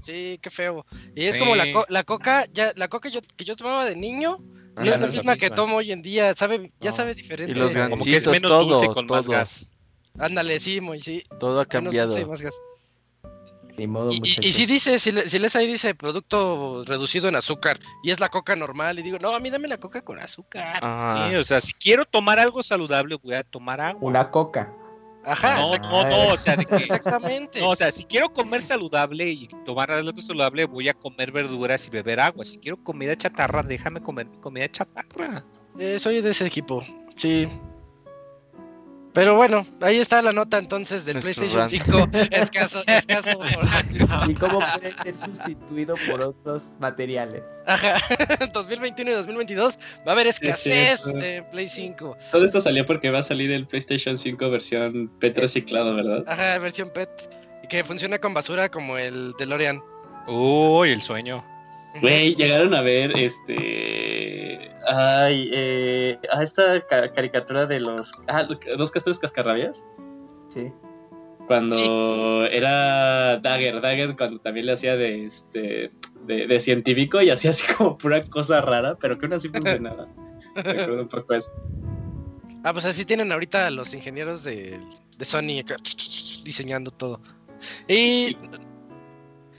Sí, 0.03 0.39
qué 0.41 0.49
feo. 0.49 0.87
Y 1.15 1.27
es 1.27 1.37
como 1.37 1.55
la, 1.55 1.67
la 1.91 2.05
coca, 2.05 2.47
ya 2.51 2.73
la 2.77 2.89
coca 2.89 3.11
yo, 3.11 3.21
que 3.37 3.45
yo 3.45 3.57
tomaba 3.57 3.85
de 3.85 3.95
niño, 3.95 4.39
no 4.75 4.83
es 4.85 4.99
la 4.99 5.07
misma, 5.07 5.37
que 5.37 5.51
tomo 5.51 5.77
hoy 5.77 5.93
en 5.93 6.01
día, 6.01 6.35
sabe, 6.35 6.73
ya 6.81 6.93
sabe 6.93 7.15
diferente. 7.15 7.53
Y 7.53 7.55
los 7.55 7.75
como 7.75 8.03
que 8.03 8.17
es 8.17 8.27
menos 8.27 8.51
todo, 8.51 8.65
dulce 8.65 8.87
con 8.87 9.05
más 9.05 9.29
gas. 9.29 9.71
Ándale, 10.19 10.61
sí, 10.61 10.81
muy 10.81 11.03
sí. 11.03 11.25
Todo 11.39 11.61
ha 11.61 11.67
cambiado. 11.67 12.27
Más 12.27 12.41
gas 12.41 12.55
y, 13.78 14.52
si 14.52 14.66
dice, 14.66 14.98
si, 14.98 15.12
les 15.12 15.56
ahí 15.56 15.66
dice 15.66 15.94
producto 15.94 16.84
reducido 16.86 17.28
en 17.28 17.36
azúcar 17.36 17.80
y 18.02 18.10
es 18.10 18.20
la 18.20 18.28
coca 18.28 18.56
normal, 18.56 18.98
y 18.98 19.02
digo, 19.02 19.18
no, 19.18 19.34
a 19.34 19.40
mí 19.40 19.51
dame 19.51 19.68
la 19.68 19.78
coca 19.78 20.02
con 20.02 20.18
azúcar. 20.18 20.80
Sí, 21.12 21.34
o 21.36 21.42
sea, 21.42 21.60
si 21.60 21.72
quiero 21.74 22.05
tomar 22.05 22.38
algo 22.38 22.62
saludable, 22.62 23.16
voy 23.22 23.34
a 23.34 23.42
tomar 23.42 23.80
agua. 23.80 24.01
Una 24.02 24.30
coca. 24.30 24.72
Ajá, 25.24 25.56
no, 25.56 25.76
no, 25.76 26.05
no, 26.05 26.28
o 26.32 26.36
sea, 26.36 26.55
exactamente. 26.55 27.60
No, 27.60 27.70
o 27.70 27.76
sea, 27.76 27.90
si 27.90 28.05
quiero 28.05 28.32
comer 28.32 28.62
saludable 28.62 29.28
y 29.28 29.48
tomar 29.66 29.90
algo 29.90 30.18
saludable, 30.20 30.64
voy 30.64 30.88
a 30.88 30.94
comer 30.94 31.30
verduras 31.30 31.86
y 31.86 31.90
beber 31.90 32.20
agua. 32.20 32.44
Si 32.44 32.59
quiero 32.59 32.82
comida 32.82 33.14
chatarra, 33.16 33.62
déjame 33.62 34.01
comer 34.01 34.26
comida 34.40 34.70
chatarra. 34.70 35.44
Eh, 35.78 35.98
soy 35.98 36.22
de 36.22 36.30
ese 36.30 36.47
equipo, 36.47 36.82
sí. 37.16 37.48
Pero 39.12 39.35
bueno, 39.35 39.66
ahí 39.81 39.99
está 39.99 40.23
la 40.23 40.32
nota 40.32 40.59
entonces 40.59 41.05
del 41.05 41.19
PlayStation 41.19 41.69
5. 41.69 42.09
Escaso, 42.31 42.82
escaso. 42.87 43.39
Y 44.28 44.35
cómo 44.35 44.61
puede 44.61 44.95
ser 45.03 45.16
sustituido 45.16 45.97
por 46.09 46.20
otros 46.20 46.74
materiales. 46.78 47.43
Ajá. 47.66 47.97
2021 48.53 49.11
y 49.11 49.15
2022 49.15 49.78
va 50.07 50.12
a 50.12 50.12
haber 50.12 50.28
escasez 50.28 51.07
en 51.15 51.45
Play 51.51 51.69
5. 51.69 52.16
Todo 52.31 52.45
esto 52.45 52.61
salió 52.61 52.87
porque 52.87 53.11
va 53.11 53.19
a 53.19 53.23
salir 53.24 53.51
el 53.51 53.66
PlayStation 53.66 54.16
5 54.16 54.51
versión 54.51 55.11
PET 55.19 55.39
reciclado, 55.39 55.95
¿verdad? 55.97 56.24
Ajá, 56.27 56.59
versión 56.59 56.91
PET. 56.91 57.11
Y 57.65 57.69
que 57.69 57.82
funciona 57.82 58.19
con 58.19 58.32
basura 58.32 58.69
como 58.69 58.97
el 58.97 59.32
DeLorean. 59.39 59.81
Uy, 60.28 60.91
el 60.91 61.03
sueño. 61.03 61.45
Güey, 62.01 62.35
llegaron 62.37 62.75
a 62.75 62.83
ver 62.83 63.17
este. 63.17 64.71
Ay, 64.87 65.51
eh, 65.53 66.19
a 66.33 66.43
esta 66.43 66.81
caricatura 66.87 67.67
de 67.67 67.81
los. 67.81 68.12
Ah, 68.29 68.47
dos 68.77 68.91
castores 68.91 69.19
cascarrabias. 69.19 69.85
Sí. 70.49 70.73
Cuando 71.47 72.47
era 72.47 73.39
Dagger, 73.39 73.81
Dagger 73.81 74.17
cuando 74.17 74.41
también 74.41 74.67
le 74.67 74.73
hacía 74.73 74.95
de 74.95 75.27
este 75.27 75.91
de, 76.25 76.61
científico 76.61 77.21
y 77.21 77.31
hacía 77.31 77.51
así 77.51 77.67
como 77.75 77.99
pura 77.99 78.23
cosa 78.23 78.61
rara, 78.61 78.97
pero 79.01 79.19
que 79.19 79.27
aún 79.27 79.35
así 79.35 79.49
funcionaba. 79.49 80.07
Recuerdo 80.55 81.03
un 81.03 81.09
poco 81.09 81.35
eso. 81.35 81.53
Ah, 82.62 82.73
pues 82.73 82.85
así 82.85 83.05
tienen 83.05 83.33
ahorita 83.33 83.71
los 83.71 83.95
ingenieros 83.95 84.45
de, 84.45 84.79
de 85.19 85.25
Sony 85.25 85.65
diseñando 86.45 86.91
todo. 86.93 87.21
¿Y 87.89 88.37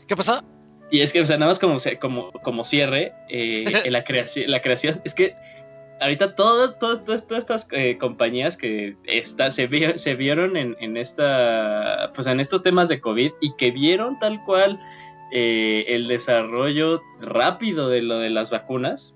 qué 0.07 0.15
pasó? 0.15 0.43
Y 0.91 0.99
es 0.99 1.13
que, 1.13 1.21
o 1.21 1.25
sea, 1.25 1.37
nada 1.37 1.49
más 1.49 1.59
como, 1.59 1.77
como, 1.99 2.31
como 2.43 2.65
cierre, 2.65 3.13
eh, 3.29 3.63
la, 3.89 4.03
creación, 4.03 4.51
la 4.51 4.61
creación, 4.61 5.01
es 5.05 5.15
que 5.15 5.35
ahorita 6.01 6.35
todo, 6.35 6.73
todas 6.73 7.25
estas 7.29 7.67
eh, 7.71 7.97
compañías 7.97 8.57
que 8.57 8.95
está, 9.05 9.49
se, 9.51 9.97
se 9.97 10.15
vieron 10.15 10.57
en, 10.57 10.75
en, 10.81 10.97
esta, 10.97 12.11
pues 12.13 12.27
en 12.27 12.41
estos 12.41 12.61
temas 12.61 12.89
de 12.89 12.99
COVID 12.99 13.31
y 13.39 13.55
que 13.55 13.71
vieron 13.71 14.19
tal 14.19 14.43
cual 14.43 14.79
eh, 15.31 15.85
el 15.87 16.09
desarrollo 16.09 17.01
rápido 17.21 17.87
de 17.87 18.01
lo 18.01 18.19
de 18.19 18.29
las 18.29 18.51
vacunas, 18.51 19.15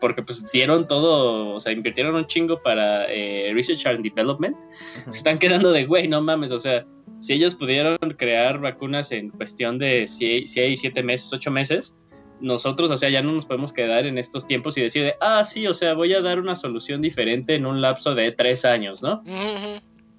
porque 0.00 0.22
pues 0.22 0.44
dieron 0.52 0.86
todo, 0.86 1.54
o 1.54 1.60
sea, 1.60 1.72
invirtieron 1.72 2.14
un 2.14 2.26
chingo 2.26 2.62
para 2.62 3.06
Research 3.06 3.86
and 3.86 4.02
Development, 4.02 4.54
se 5.08 5.16
están 5.16 5.38
quedando 5.38 5.72
de, 5.72 5.86
güey, 5.86 6.08
no 6.08 6.20
mames, 6.20 6.50
o 6.50 6.58
sea, 6.58 6.84
si 7.20 7.34
ellos 7.34 7.54
pudieron 7.54 7.98
crear 8.16 8.58
vacunas 8.60 9.12
en 9.12 9.28
cuestión 9.28 9.78
de 9.78 10.06
6, 10.08 10.50
7 10.52 11.02
meses, 11.02 11.30
8 11.32 11.50
meses, 11.50 11.94
nosotros, 12.40 12.90
o 12.90 12.96
sea, 12.96 13.10
ya 13.10 13.22
no 13.22 13.32
nos 13.32 13.44
podemos 13.44 13.72
quedar 13.72 14.06
en 14.06 14.16
estos 14.16 14.46
tiempos 14.46 14.76
y 14.78 14.82
decir, 14.82 15.14
ah, 15.20 15.44
sí, 15.44 15.66
o 15.66 15.74
sea, 15.74 15.92
voy 15.92 16.14
a 16.14 16.22
dar 16.22 16.40
una 16.40 16.56
solución 16.56 17.02
diferente 17.02 17.54
en 17.54 17.66
un 17.66 17.82
lapso 17.82 18.14
de 18.14 18.32
3 18.32 18.64
años, 18.64 19.02
¿no? 19.02 19.22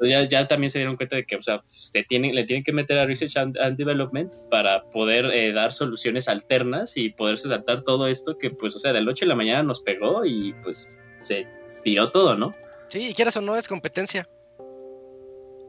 ya, 0.02 0.24
ya, 0.24 0.48
también 0.48 0.72
se 0.72 0.80
dieron 0.80 0.96
cuenta 0.96 1.16
de 1.16 1.26
que, 1.26 1.36
o 1.36 1.42
sea, 1.42 1.62
se 1.66 2.04
tienen, 2.04 2.34
le 2.34 2.44
tienen 2.44 2.64
que 2.64 2.74
meter 2.74 2.98
a 2.98 3.06
Research 3.06 3.38
and, 3.38 3.56
Development 3.78 4.32
para 4.50 4.84
poder 4.92 5.26
eh, 5.26 5.52
dar 5.52 5.74
soluciones 5.74 6.28
alternas 6.28 6.98
y 6.98 7.10
poderse 7.10 7.48
saltar 7.48 7.82
todo 7.82 8.08
esto 8.08 8.38
que, 8.38 8.50
pues, 8.52 8.76
o 8.76 8.80
sea, 8.80 8.94
del 8.94 9.08
8 9.08 9.26
de 9.26 9.30
la 9.30 9.36
mañana 9.36 9.64
nos 9.64 9.82
pegó 9.82 10.26
y, 10.26 10.54
pues, 10.64 11.00
se 11.22 11.48
tiró 11.84 12.12
todo, 12.12 12.36
¿no? 12.36 12.54
Sí, 12.90 13.10
y 13.10 13.14
quieras 13.14 13.38
o 13.38 13.42
no, 13.42 13.56
es 13.56 13.68
competencia 13.68 14.28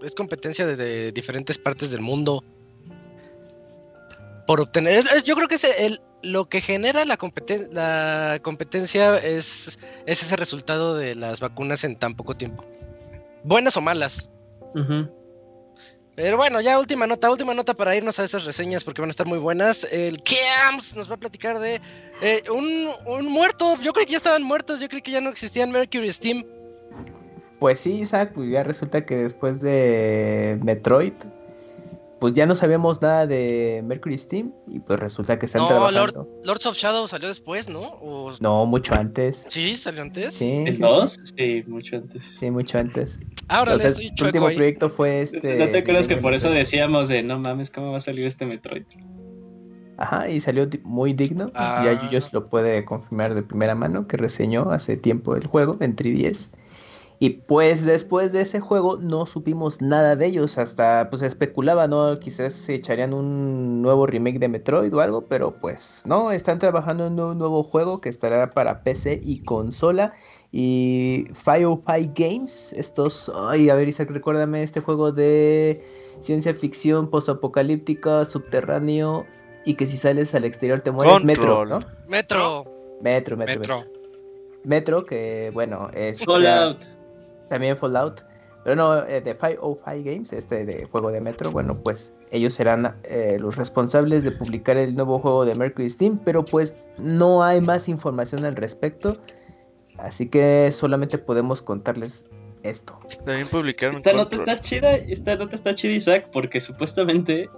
es 0.05 0.15
competencia 0.15 0.67
desde 0.67 1.13
diferentes 1.13 1.59
partes 1.59 1.91
del 1.91 2.01
mundo. 2.01 2.45
Por 4.47 4.61
obtener. 4.61 5.05
yo 5.25 5.37
creo 5.37 5.49
que 5.49 5.55
es 5.55 5.65
el, 5.65 6.01
lo 6.23 6.49
que 6.49 6.61
genera 6.61 7.05
la, 7.05 7.19
la 7.71 8.39
competencia 8.43 9.17
es, 9.19 9.79
es, 10.07 10.23
ese 10.23 10.37
resultado 10.37 10.97
de 10.97 11.15
las 11.15 11.41
vacunas 11.41 11.85
en 11.85 11.97
tan 11.97 12.15
poco 12.15 12.35
tiempo. 12.35 12.65
Buenas 13.45 13.77
o 13.77 13.81
malas. 13.81 14.31
Pero 16.15 16.37
bueno, 16.37 16.61
ya 16.61 16.79
última 16.79 17.07
nota, 17.07 17.31
última 17.31 17.55
nota 17.55 17.73
para 17.73 17.97
irnos 17.97 18.19
a 18.19 18.25
esas 18.25 18.45
reseñas 18.45 18.85
porque 18.85 19.01
van 19.01 19.09
a 19.09 19.13
estar 19.13 19.27
muy 19.27 19.39
buenas. 19.39 19.87
El 19.91 20.23
Keams 20.23 20.95
nos 20.95 21.11
va 21.11 21.15
a 21.15 21.19
platicar 21.19 21.59
de 21.59 21.81
eh, 22.21 22.43
un, 22.51 22.91
un, 23.07 23.27
muerto. 23.27 23.79
Yo 23.81 23.93
creo 23.93 24.07
que 24.07 24.13
ya 24.13 24.19
estaban 24.19 24.43
muertos, 24.43 24.81
yo 24.81 24.89
creo 24.89 25.03
que 25.03 25.11
ya 25.11 25.21
no 25.21 25.31
existían 25.31 25.71
Mercury 25.71 26.13
Steam. 26.13 26.45
Pues 27.63 27.79
sí, 27.79 28.01
Isaac, 28.01 28.33
pues 28.35 28.51
ya 28.51 28.65
resulta 28.65 29.07
que 29.07 29.17
después 29.19 29.61
de 29.61 30.59
Metroid, 30.65 31.13
pues 32.19 32.35
ya 32.35 32.45
no 32.45 32.57
sabíamos 32.57 33.01
nada 33.01 33.25
de 33.29 33.85
Mercury 33.87 34.19
Steam 34.19 34.53
y 34.67 34.81
pues 34.81 34.99
resulta 34.99 35.39
que 35.39 35.47
están 35.47 35.63
no, 35.63 35.69
trabajando. 35.69 36.29
Lords 36.43 36.67
of 36.67 36.77
Shadow 36.77 37.07
salió 37.07 37.29
después, 37.29 37.69
¿no? 37.69 38.01
No, 38.41 38.67
mucho 38.67 38.97
antes. 38.97 39.47
Sí, 39.49 39.77
salió 39.77 40.03
antes. 40.03 40.35
Sí, 40.35 40.65
¿El 40.67 40.75
sí, 40.75 41.65
mucho 41.69 41.99
antes. 41.99 42.25
Sí, 42.41 42.51
mucho 42.51 42.79
antes. 42.79 43.21
Ahora 43.47 43.75
o 43.75 43.79
sea, 43.79 43.91
el 43.91 44.11
último 44.21 44.47
proyecto 44.47 44.91
fue 44.91 45.23
este. 45.23 45.57
¿No 45.57 45.69
te 45.69 45.79
acuerdas 45.79 46.09
que 46.09 46.17
por 46.17 46.35
eso 46.35 46.51
decíamos 46.51 47.11
de 47.11 47.23
no 47.23 47.39
mames, 47.39 47.71
cómo 47.71 47.93
va 47.93 47.99
a 47.99 48.01
salir 48.01 48.27
este 48.27 48.45
Metroid? 48.45 48.83
Ajá, 49.99 50.29
y 50.29 50.41
salió 50.41 50.69
muy 50.83 51.13
digno. 51.13 51.51
Y 51.51 51.53
ya 51.53 51.85
ah. 51.93 52.01
Yuyos 52.03 52.33
lo 52.33 52.45
puede 52.45 52.85
confirmar 52.85 53.37
de 53.37 53.45
primera 53.45 53.77
mano 53.77 54.09
que 54.09 54.17
reseñó 54.17 54.73
hace 54.73 54.97
tiempo 54.97 55.37
el 55.37 55.47
juego 55.47 55.77
en 55.79 55.95
3DS. 55.95 56.49
Y 57.23 57.31
pues 57.31 57.85
después 57.85 58.33
de 58.33 58.41
ese 58.41 58.59
juego 58.59 58.97
no 58.97 59.27
supimos 59.27 59.81
nada 59.81 60.17
de 60.17 60.27
ellos, 60.27 60.59
hasta 60.59 61.09
pues 61.09 61.23
especulaba, 61.23 61.87
¿no? 61.87 62.19
Quizás 62.19 62.53
se 62.53 62.75
echarían 62.75 63.15
un 63.15 63.81
nuevo 63.81 64.09
remake 64.09 64.41
de 64.41 64.49
Metroid 64.49 64.93
o 64.93 65.01
algo, 65.01 65.29
pero 65.29 65.55
pues 65.55 66.03
no, 66.05 66.33
están 66.33 66.59
trabajando 66.59 67.07
en 67.07 67.21
un 67.21 67.39
nuevo 67.39 67.63
juego 67.63 68.01
que 68.01 68.09
estará 68.09 68.51
para 68.51 68.83
PC 68.83 69.21
y 69.23 69.41
consola. 69.45 70.13
Y 70.51 71.29
Firefly 71.45 72.11
Games, 72.13 72.73
estos, 72.73 73.31
ay, 73.37 73.71
a 73.71 73.77
ver 73.77 73.89
Isaac, 73.89 74.11
recuérdame 74.11 74.65
este 74.65 74.81
juego 74.81 75.13
de 75.13 75.81
ciencia 76.23 76.53
ficción 76.55 77.09
postapocalíptica, 77.09 78.25
subterráneo 78.25 79.27
y 79.65 79.75
que 79.75 79.87
si 79.87 79.97
sales 79.97 80.35
al 80.35 80.45
exterior 80.45 80.81
te 80.81 80.91
mueres. 80.91 81.23
Metro, 81.23 81.67
¿no? 81.67 81.79
Metro. 82.09 82.65
Metro, 83.01 83.37
Metro, 83.37 83.61
Metro. 83.61 83.85
Metro, 84.65 85.07
que 85.07 85.53
bueno, 85.55 85.89
es... 85.95 86.25
Fallout 86.25 86.92
también 87.49 87.77
Fallout. 87.77 88.23
Pero 88.65 88.77
no, 88.77 89.05
eh, 89.05 89.21
de 89.21 89.37
505 89.37 89.81
Games, 89.85 90.33
este 90.33 90.65
de 90.65 90.85
juego 90.85 91.11
de 91.11 91.21
Metro, 91.21 91.51
bueno, 91.51 91.77
pues 91.83 92.13
ellos 92.31 92.55
serán 92.55 92.97
eh, 93.03 93.37
los 93.41 93.57
responsables 93.57 94.23
de 94.23 94.31
publicar 94.31 94.77
el 94.77 94.95
nuevo 94.95 95.19
juego 95.19 95.45
de 95.45 95.55
Mercury 95.55 95.91
Steam, 95.91 96.19
pero 96.25 96.45
pues 96.45 96.75
no 96.97 97.43
hay 97.43 97.61
más 97.61 97.89
información 97.89 98.45
al 98.45 98.55
respecto. 98.55 99.19
Así 99.99 100.29
que 100.29 100.71
solamente 100.73 101.19
podemos 101.19 101.61
contarles 101.61 102.25
esto. 102.63 102.99
También 103.25 103.49
publicaron. 103.49 103.97
Esta 103.97 104.13
nota 104.13 104.37
está 104.37 104.61
chida, 104.61 104.95
esta 104.95 105.37
nota 105.37 105.57
está 105.57 105.75
chida, 105.75 105.95
Isaac, 105.95 106.31
porque 106.33 106.61
supuestamente 106.61 107.49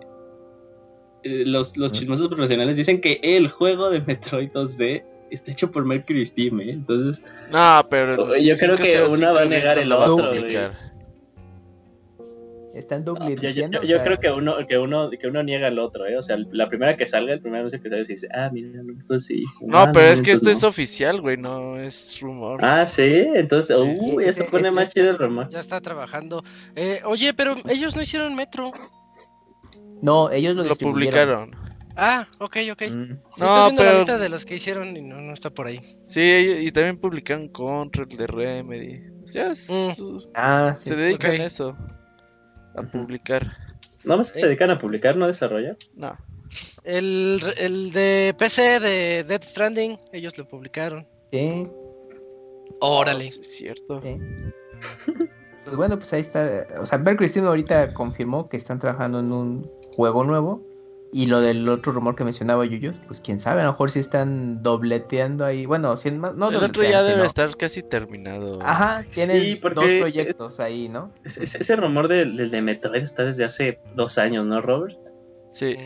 eh, 1.23 1.45
los, 1.47 1.77
los 1.77 1.93
chismosos 1.93 2.29
profesionales 2.29 2.77
dicen 2.77 3.01
que 3.01 3.21
el 3.23 3.49
juego 3.49 3.91
de 3.91 4.01
Metroid 4.01 4.51
2D 4.51 5.05
está 5.35 5.53
hecho 5.53 5.71
por 5.71 5.85
Mercury 5.85 6.25
Steam, 6.25 6.61
¿eh? 6.61 6.71
Entonces. 6.71 7.25
No, 7.51 7.87
pero. 7.91 8.37
Yo 8.37 8.57
creo 8.57 8.77
que 8.77 9.03
una 9.03 9.33
va 9.33 9.43
a 9.43 9.45
negar 9.47 9.79
el 9.79 9.93
otro, 9.93 10.33
Están 12.75 13.05
duplicando. 13.05 13.83
Yo, 13.83 14.03
creo 14.03 14.19
que 14.19 14.31
uno, 14.31 14.67
que 14.67 14.79
uno, 14.79 15.11
que 15.11 15.29
uno 15.29 15.43
niega 15.43 15.69
el 15.69 15.79
otro, 15.79 16.07
¿eh? 16.07 16.17
O 16.17 16.23
sea, 16.23 16.37
la 16.51 16.69
primera 16.69 16.97
que 16.97 17.07
salga, 17.07 17.33
el 17.33 17.41
primer 17.41 17.61
anuncio 17.61 17.81
que 17.81 17.89
sale, 17.89 18.05
se 18.05 18.15
dice, 18.15 18.29
ah, 18.35 18.51
mira, 18.53 18.81
esto 18.99 19.21
sí. 19.21 19.45
No, 19.61 19.79
ah, 19.79 19.93
pero 19.93 20.07
es 20.07 20.21
que 20.21 20.33
esto 20.33 20.51
es 20.51 20.65
oficial, 20.65 21.21
güey, 21.21 21.37
no 21.37 21.81
es 21.81 22.21
rumor. 22.21 22.65
Ah, 22.65 22.85
sí, 22.87 23.27
entonces, 23.35 23.77
uy, 23.81 24.25
eso 24.25 24.45
pone 24.51 24.71
más 24.71 24.93
chido 24.93 25.11
el 25.11 25.19
rumor. 25.19 25.49
Ya 25.51 25.61
está 25.61 25.81
trabajando. 25.81 26.43
Eh, 26.75 27.01
oye, 27.05 27.33
pero 27.33 27.57
ellos 27.69 27.95
no 27.95 28.03
hicieron 28.03 28.35
Metro. 28.35 28.73
No, 30.03 30.31
ellos 30.31 30.57
lo, 30.57 30.65
lo 30.65 30.75
publicaron. 30.75 31.65
Ah, 31.97 32.27
ok, 32.39 32.57
ok. 32.73 32.83
Mm. 32.91 33.19
No, 33.39 33.65
viendo 33.67 33.83
pero... 33.83 33.93
la 33.93 33.99
lista 33.99 34.19
de 34.19 34.29
los 34.29 34.45
que 34.45 34.57
hicieron 34.57 34.97
y 34.97 35.03
no, 35.03 35.21
no 35.21 35.33
está 35.33 35.51
por 35.51 35.67
ahí. 35.67 35.99
Sí, 36.03 36.21
y 36.61 36.73
también 36.73 36.99
publicaron 36.99 37.49
Control 37.49 38.09
de 38.09 38.27
Remedy. 38.27 39.03
O 39.23 39.29
sea, 39.29 39.53
mm. 39.53 40.19
ah, 40.35 40.77
se 40.79 40.97
dedican 40.97 41.33
a 41.33 41.45
eso. 41.45 41.77
A 42.77 42.83
publicar. 42.83 43.57
¿No 44.03 44.17
más 44.17 44.29
se 44.29 44.41
dedican 44.41 44.71
a 44.71 44.79
publicar, 44.79 45.17
no 45.17 45.27
desarrollar? 45.27 45.77
No. 45.95 46.17
El, 46.83 47.41
el 47.57 47.93
de 47.93 48.35
PC 48.39 48.81
de 48.81 49.25
Dead 49.25 49.43
Stranding, 49.43 49.99
ellos 50.13 50.37
lo 50.37 50.47
publicaron. 50.47 51.07
Sí. 51.33 51.67
Órale. 52.81 53.25
Oh, 53.25 53.29
es 53.29 53.57
cierto. 53.57 54.01
pues 55.65 55.77
bueno, 55.77 55.97
pues 55.97 56.13
ahí 56.13 56.21
está. 56.21 56.67
O 56.81 56.87
sea, 56.87 56.99
Bear 56.99 57.17
Christine 57.17 57.47
ahorita 57.47 57.95
confirmó 57.95 58.49
que 58.49 58.57
están 58.57 58.79
trabajando 58.79 59.21
en 59.21 59.33
un 59.33 59.71
juego 59.97 60.25
nuevo 60.25 60.74
y 61.15 61.27
lo 61.27 61.41
del 61.41 61.69
otro 61.69 61.93
rumor 61.93 62.17
que 62.17 62.25
mencionaba 62.25 62.67
Yuyos, 62.67 62.99
pues 63.07 63.21
quién 63.21 63.39
sabe, 63.39 63.61
a 63.61 63.65
lo 63.67 63.71
mejor 63.71 63.89
si 63.89 64.01
están 64.01 64.65
dobleteando 64.65 65.45
ahí. 65.45 65.65
Bueno, 65.65 65.97
si 65.97 66.11
no 66.11 66.49
El 66.49 66.57
otro 66.57 66.83
ya 66.83 67.05
debe 67.05 67.25
estar 67.25 67.57
casi 67.57 67.83
terminado. 67.85 68.59
Ajá, 68.61 69.05
tienen 69.15 69.61
dos 69.61 69.73
proyectos 69.73 70.59
ahí, 70.59 70.89
¿no? 70.89 71.13
ese 71.23 71.77
rumor 71.77 72.09
del, 72.09 72.51
de 72.51 72.61
Metroid 72.61 73.01
está 73.01 73.23
desde 73.23 73.45
hace 73.45 73.79
dos 73.95 74.19
años, 74.19 74.45
¿no, 74.45 74.61
Robert? 74.61 74.99
Sí. 75.53 75.77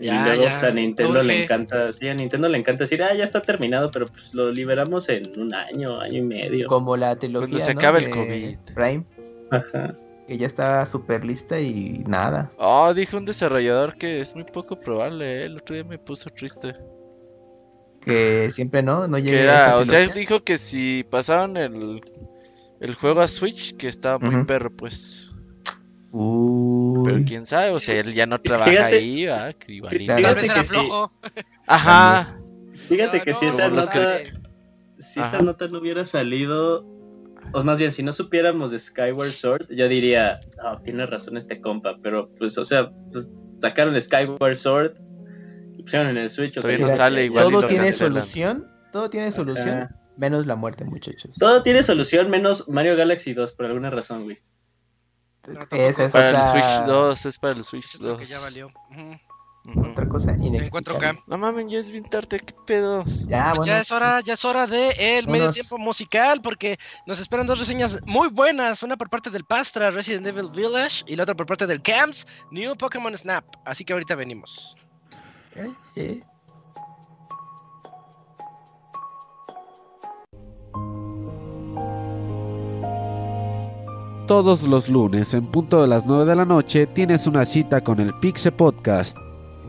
y 0.00 0.10
luego 0.10 0.42
pues, 0.42 0.64
a 0.64 0.72
Nintendo 0.72 1.22
le 1.22 1.44
encanta, 1.44 1.92
sí, 1.92 2.08
a 2.08 2.14
Nintendo 2.14 2.48
le 2.48 2.58
encanta 2.58 2.82
decir, 2.82 3.04
ah, 3.04 3.14
ya 3.14 3.22
está 3.22 3.40
terminado, 3.42 3.92
pero 3.92 4.06
pues 4.06 4.34
lo 4.34 4.50
liberamos 4.50 5.08
en 5.08 5.22
un 5.38 5.54
año, 5.54 6.00
año 6.00 6.18
y 6.18 6.22
medio. 6.22 6.66
Como 6.66 6.96
la 6.96 7.14
trilogía, 7.14 7.48
Cuando 7.48 7.64
se 7.64 7.70
acaba 7.70 7.98
el 7.98 8.10
COVID. 8.10 8.58
Prime. 8.74 9.04
Ajá. 9.52 9.94
Que 10.30 10.38
ya 10.38 10.46
está 10.46 10.86
súper 10.86 11.24
lista 11.24 11.58
y 11.58 12.04
nada. 12.06 12.52
Oh, 12.56 12.94
dijo 12.94 13.16
un 13.16 13.24
desarrollador 13.24 13.98
que 13.98 14.20
es 14.20 14.36
muy 14.36 14.44
poco 14.44 14.78
probable, 14.78 15.40
¿eh? 15.40 15.46
el 15.46 15.56
otro 15.56 15.74
día 15.74 15.82
me 15.82 15.98
puso 15.98 16.30
triste. 16.30 16.76
Que 18.00 18.48
siempre 18.52 18.80
no, 18.80 19.08
no 19.08 19.18
llega. 19.18 19.76
O 19.76 19.84
sea, 19.84 20.06
dijo 20.06 20.44
que 20.44 20.56
si 20.56 21.02
pasaban 21.02 21.56
el, 21.56 22.00
el 22.78 22.94
juego 22.94 23.22
a 23.22 23.26
Switch, 23.26 23.76
que 23.76 23.88
estaba 23.88 24.20
muy 24.20 24.44
perro, 24.44 24.70
pues. 24.70 25.32
Pero 26.12 27.24
quién 27.26 27.44
sabe, 27.44 27.70
o 27.70 27.80
sea, 27.80 27.98
él 27.98 28.14
ya 28.14 28.26
no 28.26 28.40
trabaja 28.40 28.86
ahí, 28.86 29.26
¿va? 29.26 29.52
Tal 30.06 30.34
vez 30.36 30.68
flojo. 30.68 31.10
Ajá. 31.66 32.36
Fíjate 32.86 33.20
que 33.22 33.34
si 33.34 33.46
esa 33.46 33.68
nota, 33.68 34.20
si 34.96 35.18
esa 35.18 35.42
nota 35.42 35.66
no 35.66 35.80
hubiera 35.80 36.06
salido, 36.06 36.99
o 37.52 37.64
más 37.64 37.78
bien, 37.78 37.92
si 37.92 38.02
no 38.02 38.12
supiéramos 38.12 38.70
de 38.70 38.78
Skyward 38.78 39.30
Sword, 39.30 39.66
yo 39.70 39.88
diría, 39.88 40.40
oh, 40.64 40.78
tiene 40.82 41.06
razón 41.06 41.36
este 41.36 41.60
compa, 41.60 41.96
pero 42.02 42.30
pues, 42.38 42.56
o 42.58 42.64
sea, 42.64 42.90
pues, 43.12 43.28
sacaron 43.60 44.00
Skyward 44.00 44.56
Sword 44.56 44.94
y 45.76 45.82
pusieron 45.82 46.08
en 46.08 46.18
el 46.18 46.30
Switch. 46.30 46.56
O 46.58 46.62
sea, 46.62 46.78
no 46.78 46.88
sale 46.88 47.24
igual 47.24 47.50
todo 47.50 47.66
tiene 47.66 47.92
solución, 47.92 48.66
todo 48.92 49.10
tiene 49.10 49.30
solución, 49.32 49.88
menos 50.16 50.46
la 50.46 50.56
muerte, 50.56 50.84
muchachos. 50.84 51.36
Todo 51.38 51.62
tiene 51.62 51.82
solución, 51.82 52.30
menos 52.30 52.68
Mario 52.68 52.96
Galaxy 52.96 53.34
2, 53.34 53.52
por 53.52 53.66
alguna 53.66 53.90
razón, 53.90 54.24
güey 54.24 54.38
es 55.70 56.12
para 56.12 56.30
el 56.30 56.44
Switch 56.44 56.86
2, 56.86 57.26
es 57.26 57.38
para 57.38 57.54
el 57.54 57.64
Switch 57.64 57.98
2. 57.98 58.18
Que 58.18 58.24
ya 58.24 58.40
valió. 58.40 58.70
Otra 59.76 60.08
cosa 60.08 60.32
inexplicable. 60.40 61.22
No 61.26 61.38
mames, 61.38 61.70
ya 61.70 61.78
es 61.78 61.90
bien 61.90 62.04
tarde, 62.04 62.40
qué 62.40 62.54
pedo. 62.66 63.04
Ya, 63.26 63.52
pues 63.54 63.66
ya 63.66 63.80
es 63.80 63.92
hora, 63.92 64.20
ya 64.20 64.32
es 64.32 64.44
hora 64.44 64.66
de 64.66 65.18
el 65.18 65.28
medio 65.28 65.50
tiempo 65.50 65.78
musical 65.78 66.40
porque 66.42 66.78
nos 67.06 67.20
esperan 67.20 67.46
dos 67.46 67.58
reseñas 67.58 67.98
muy 68.06 68.28
buenas, 68.28 68.82
una 68.82 68.96
por 68.96 69.10
parte 69.10 69.30
del 69.30 69.44
Pastra, 69.44 69.90
Resident 69.90 70.26
Evil 70.26 70.50
Village 70.50 71.04
y 71.06 71.14
la 71.14 71.24
otra 71.24 71.34
por 71.34 71.46
parte 71.46 71.66
del 71.66 71.82
Camps, 71.82 72.26
New 72.50 72.76
Pokémon 72.76 73.16
Snap. 73.16 73.44
Así 73.64 73.84
que 73.84 73.92
ahorita 73.92 74.14
venimos. 74.14 74.76
¿Eh? 75.54 75.72
¿Eh? 75.96 76.22
todos 84.26 84.62
los 84.62 84.88
lunes 84.88 85.34
en 85.34 85.44
punto 85.44 85.82
de 85.82 85.88
las 85.88 86.06
9 86.06 86.24
de 86.24 86.36
la 86.36 86.44
noche 86.44 86.86
tienes 86.86 87.26
una 87.26 87.44
cita 87.44 87.82
con 87.82 87.98
el 87.98 88.14
Pixe 88.20 88.52
Podcast. 88.52 89.18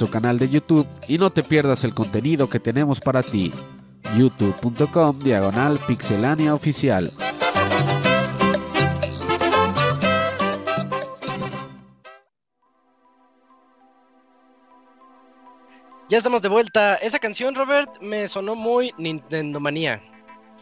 Nuestro 0.00 0.18
canal 0.18 0.38
de 0.38 0.48
YouTube 0.48 0.88
y 1.08 1.18
no 1.18 1.28
te 1.28 1.42
pierdas 1.42 1.84
el 1.84 1.92
contenido 1.92 2.48
que 2.48 2.58
tenemos 2.58 3.00
para 3.00 3.22
ti. 3.22 3.52
youtube.com 4.16 5.18
diagonal 5.18 5.78
pixelania 5.86 6.54
oficial. 6.54 7.12
Ya 16.08 16.16
estamos 16.16 16.40
de 16.40 16.48
vuelta. 16.48 16.94
Esa 16.94 17.18
canción, 17.18 17.54
Robert, 17.54 18.00
me 18.00 18.26
sonó 18.26 18.54
muy 18.54 18.94
Nintendo 18.96 19.60
Manía. 19.60 20.02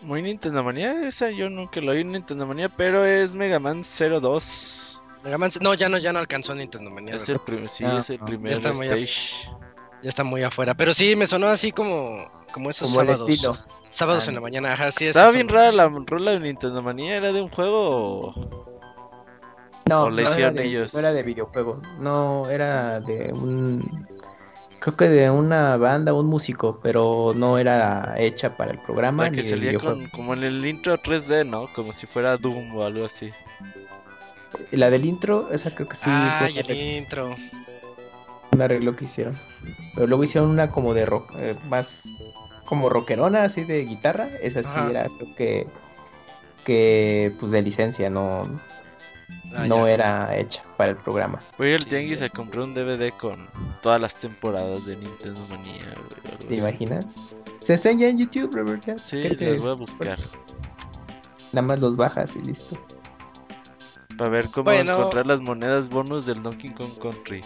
Muy 0.03 0.21
Nintendo 0.21 0.65
Manía, 0.65 1.07
esa 1.07 1.31
yo 1.31 1.49
nunca 1.49 1.81
lo 1.81 1.93
oí 1.93 2.01
en 2.01 2.11
Nintendo 2.11 2.45
Manía, 2.45 2.69
pero 2.69 3.05
es 3.05 3.37
Mega 3.37 3.61
Man 3.61 3.85
02. 3.85 4.98
Mega 5.29 5.37
Man, 5.37 5.51
no, 5.61 5.75
ya 5.75 5.91
no, 5.91 5.99
ya 5.99 6.11
no 6.11 6.21
alcanzó 6.21 6.55
Nintendo 6.55 6.91
Manía. 6.91 7.17
Es 7.17 7.29
el, 7.29 7.39
sí, 7.69 7.85
es 7.85 8.09
el 8.09 8.19
primer 8.21 8.59
ya 8.59 8.71
stage. 8.71 9.51
ya 10.03 10.09
está 10.09 10.25
muy 10.25 10.43
afuera, 10.43 10.75
pero 10.75 10.95
sí, 10.95 11.15
me 11.17 11.27
sonó 11.27 11.49
así 11.49 11.71
como, 11.71 12.31
como 12.51 12.71
esos 12.71 12.91
como 12.91 13.05
sábados. 13.05 13.67
Sábados 13.91 14.25
ah, 14.27 14.31
en 14.31 14.35
la 14.37 14.41
mañana, 14.41 14.73
ajá, 14.73 14.91
sí. 14.91 15.07
Estaba 15.07 15.31
bien 15.31 15.49
rara 15.49 15.71
la 15.71 15.89
rola 15.89 16.31
de 16.31 16.41
Nintendo 16.41 16.81
Manía, 16.83 17.17
¿era 17.17 17.33
de 17.33 17.43
un 17.43 17.51
juego 17.51 18.33
No, 19.85 20.11
no 20.11 20.19
era 20.19 20.51
de, 20.51 20.65
ellos? 20.65 20.95
No 20.95 21.01
era 21.01 21.13
de 21.13 21.23
videojuego, 21.23 21.83
no, 22.01 22.49
era 22.49 23.01
de 23.01 23.31
un 23.31 24.07
creo 24.81 24.97
que 24.97 25.09
de 25.09 25.31
una 25.31 25.77
banda, 25.77 26.15
un 26.15 26.27
músico, 26.27 26.81
pero 26.83 27.35
no 27.37 27.59
era 27.59 28.15
hecha 28.17 28.57
para 28.57 28.73
el 28.73 28.79
programa. 28.79 29.25
La 29.25 29.31
que 29.33 29.43
salía 29.43 29.79
como 30.13 30.33
en 30.33 30.45
el 30.45 30.65
intro 30.65 30.97
3D, 30.97 31.47
¿no? 31.47 31.71
Como 31.75 31.93
si 31.93 32.07
fuera 32.07 32.39
Doom 32.39 32.77
o 32.77 32.85
algo 32.85 33.05
así. 33.05 33.29
La 34.71 34.91
del 34.91 35.05
intro, 35.05 35.51
esa 35.51 35.75
creo 35.75 35.89
que 35.89 35.97
sí. 35.97 36.05
Ah, 36.07 36.49
el 36.55 36.71
intro. 36.71 37.37
Un 38.53 38.63
arreglo 38.63 38.97
que 38.97 39.05
hicieron. 39.05 39.39
Pero 39.95 40.07
luego 40.07 40.25
hicieron 40.25 40.51
una 40.51 40.71
como 40.71 40.95
de 40.95 41.07
rock, 41.07 41.33
eh, 41.37 41.55
más 41.69 42.03
como 42.65 42.89
rockerona, 42.89 43.43
así 43.43 43.65
de 43.65 43.85
guitarra. 43.85 44.31
Esa 44.41 44.63
sí 44.63 44.75
era, 44.91 45.05
creo 45.05 45.35
que, 45.37 45.67
que 46.65 47.35
pues 47.39 47.53
de 47.53 47.63
licencia, 47.63 48.09
no, 48.11 48.45
Ah, 49.55 49.67
no 49.67 49.87
era 49.87 50.37
hecha 50.37 50.63
para 50.77 50.91
el 50.91 50.97
programa. 50.97 51.41
Voy 51.57 51.73
al 51.73 51.85
tianguis 51.85 52.23
a 52.23 52.29
comprar 52.29 52.65
un 52.65 52.75
DVD 52.75 53.11
con 53.19 53.49
todas 53.83 54.01
las 54.01 54.15
temporadas 54.17 54.85
de 54.87 54.97
Nintendo 54.97 55.41
Manía. 55.49 55.95
¿Te 56.47 56.57
imaginas? 56.57 57.17
Se 57.61 57.75
están 57.75 57.99
ya 57.99 58.09
en 58.09 58.19
YouTube, 58.19 58.55
Robert. 58.55 58.99
Sí, 58.99 59.29
las 59.29 59.59
voy 59.59 59.71
a 59.71 59.75
buscar. 59.75 60.19
Nada 61.53 61.67
más 61.67 61.79
los 61.79 61.97
bajas 61.97 62.37
y 62.37 62.41
listo. 62.41 62.79
Para 64.19 64.31
ver 64.31 64.49
cómo 64.51 64.73
encontrar 64.73 65.27
las 65.27 65.41
monedas 65.41 65.89
bonus 65.89 66.27
del 66.27 66.43
Donkey 66.43 66.71
Kong 66.71 66.91
Country. 67.01 67.41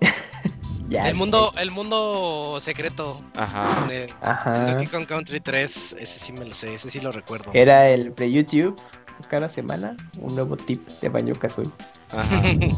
el 0.90 1.16
mundo, 1.16 1.52
el 1.58 1.72
mundo 1.72 2.58
secreto. 2.60 3.20
Ajá. 3.34 3.88
Ajá. 4.22 4.66
Donkey 4.66 4.86
Kong 4.86 5.06
Country 5.06 5.40
3, 5.40 5.96
ese 5.98 6.20
sí 6.20 6.32
me 6.32 6.44
lo 6.44 6.54
sé, 6.54 6.74
ese 6.74 6.88
sí 6.88 7.00
lo 7.00 7.10
recuerdo. 7.10 7.50
Era 7.54 7.88
el 7.88 8.12
pre-YouTube 8.12 8.80
cada 9.28 9.50
semana 9.50 9.96
un 10.20 10.36
nuevo 10.36 10.56
tip 10.56 10.86
de 11.00 11.08
Baño 11.08 11.34
Kazooie. 11.34 11.72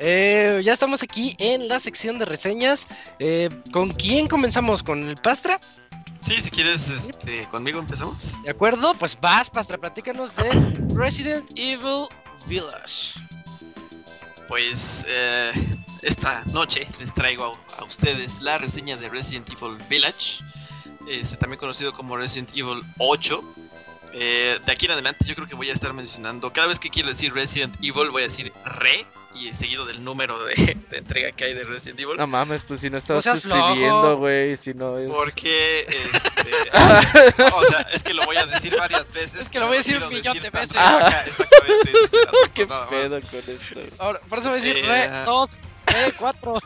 eh, 0.00 0.60
ya 0.64 0.72
estamos 0.72 1.04
aquí 1.04 1.36
en 1.38 1.68
la 1.68 1.78
sección 1.78 2.18
de 2.18 2.24
reseñas. 2.24 2.88
Eh, 3.20 3.48
¿Con 3.72 3.90
quién 3.90 4.26
comenzamos? 4.26 4.82
¿Con 4.82 5.08
el 5.08 5.14
Pastra? 5.14 5.60
Sí, 6.22 6.40
si 6.40 6.50
quieres, 6.50 6.90
este, 6.90 7.46
conmigo 7.48 7.78
empezamos. 7.78 8.42
De 8.42 8.50
acuerdo, 8.50 8.94
pues 8.94 9.18
vas, 9.20 9.50
Pastra, 9.50 9.78
platícanos 9.78 10.34
de 10.36 10.50
Resident 10.94 11.48
Evil 11.54 12.08
Village. 12.46 13.20
Pues 14.48 15.04
eh, 15.08 15.52
esta 16.02 16.44
noche 16.46 16.86
les 17.00 17.12
traigo 17.14 17.56
a, 17.78 17.84
ustedes 17.84 18.40
la 18.40 18.58
reseña 18.58 18.96
de 18.96 19.08
Resident 19.08 19.48
Evil 19.50 19.76
Village, 19.88 20.44
este, 21.08 21.36
también 21.36 21.58
conocido 21.58 21.92
como 21.92 22.16
Resident 22.16 22.50
Evil 22.54 22.82
8. 22.98 23.54
Eh, 24.12 24.58
de 24.64 24.72
aquí 24.72 24.86
en 24.86 24.92
adelante 24.92 25.24
yo 25.26 25.34
creo 25.34 25.46
que 25.46 25.54
voy 25.54 25.68
a 25.68 25.72
estar 25.72 25.92
mencionando, 25.92 26.52
cada 26.52 26.68
vez 26.68 26.78
que 26.78 26.88
quiero 26.90 27.08
decir 27.08 27.34
Resident 27.34 27.76
Evil 27.82 28.10
voy 28.10 28.22
a 28.22 28.26
decir 28.26 28.52
Re 28.64 29.04
y 29.36 29.52
seguido 29.54 29.84
del 29.84 30.02
número 30.02 30.42
de, 30.44 30.76
entrega 30.92 31.32
que 31.32 31.44
hay 31.44 31.54
de 31.54 31.64
Resident 31.64 32.00
Evil. 32.00 32.16
No 32.16 32.26
mames, 32.26 32.64
pues 32.64 32.80
si 32.80 32.90
no 32.90 32.98
estás 32.98 33.26
escribiendo, 33.26 34.18
güey, 34.18 34.56
si 34.56 34.74
no 34.74 34.98
es... 34.98 35.10
Porque, 35.10 35.86
este, 35.88 37.42
o 37.54 37.64
sea, 37.64 37.80
es 37.92 38.02
que 38.02 38.14
lo 38.14 38.24
voy 38.24 38.36
a 38.36 38.46
decir 38.46 38.76
varias 38.76 39.12
veces. 39.12 39.42
Es 39.42 39.48
que 39.48 39.60
lo 39.60 39.66
voy 39.66 39.76
a 39.76 39.78
decir 39.78 40.02
un 40.02 40.08
millón 40.08 40.38
de 40.38 40.50
veces. 40.50 40.76
Ah, 40.78 41.24
exactamente. 41.26 41.92
¿Qué 42.54 42.66
pedo 42.66 43.20
con 43.20 43.38
esto? 43.46 43.80
Ahora, 43.98 44.20
por 44.20 44.38
eso 44.38 44.50
voy 44.50 44.60
a 44.60 44.62
decir 44.62 44.84
Re, 44.86 45.08
2, 45.24 45.58
Re, 45.86 46.12
4. 46.18 46.60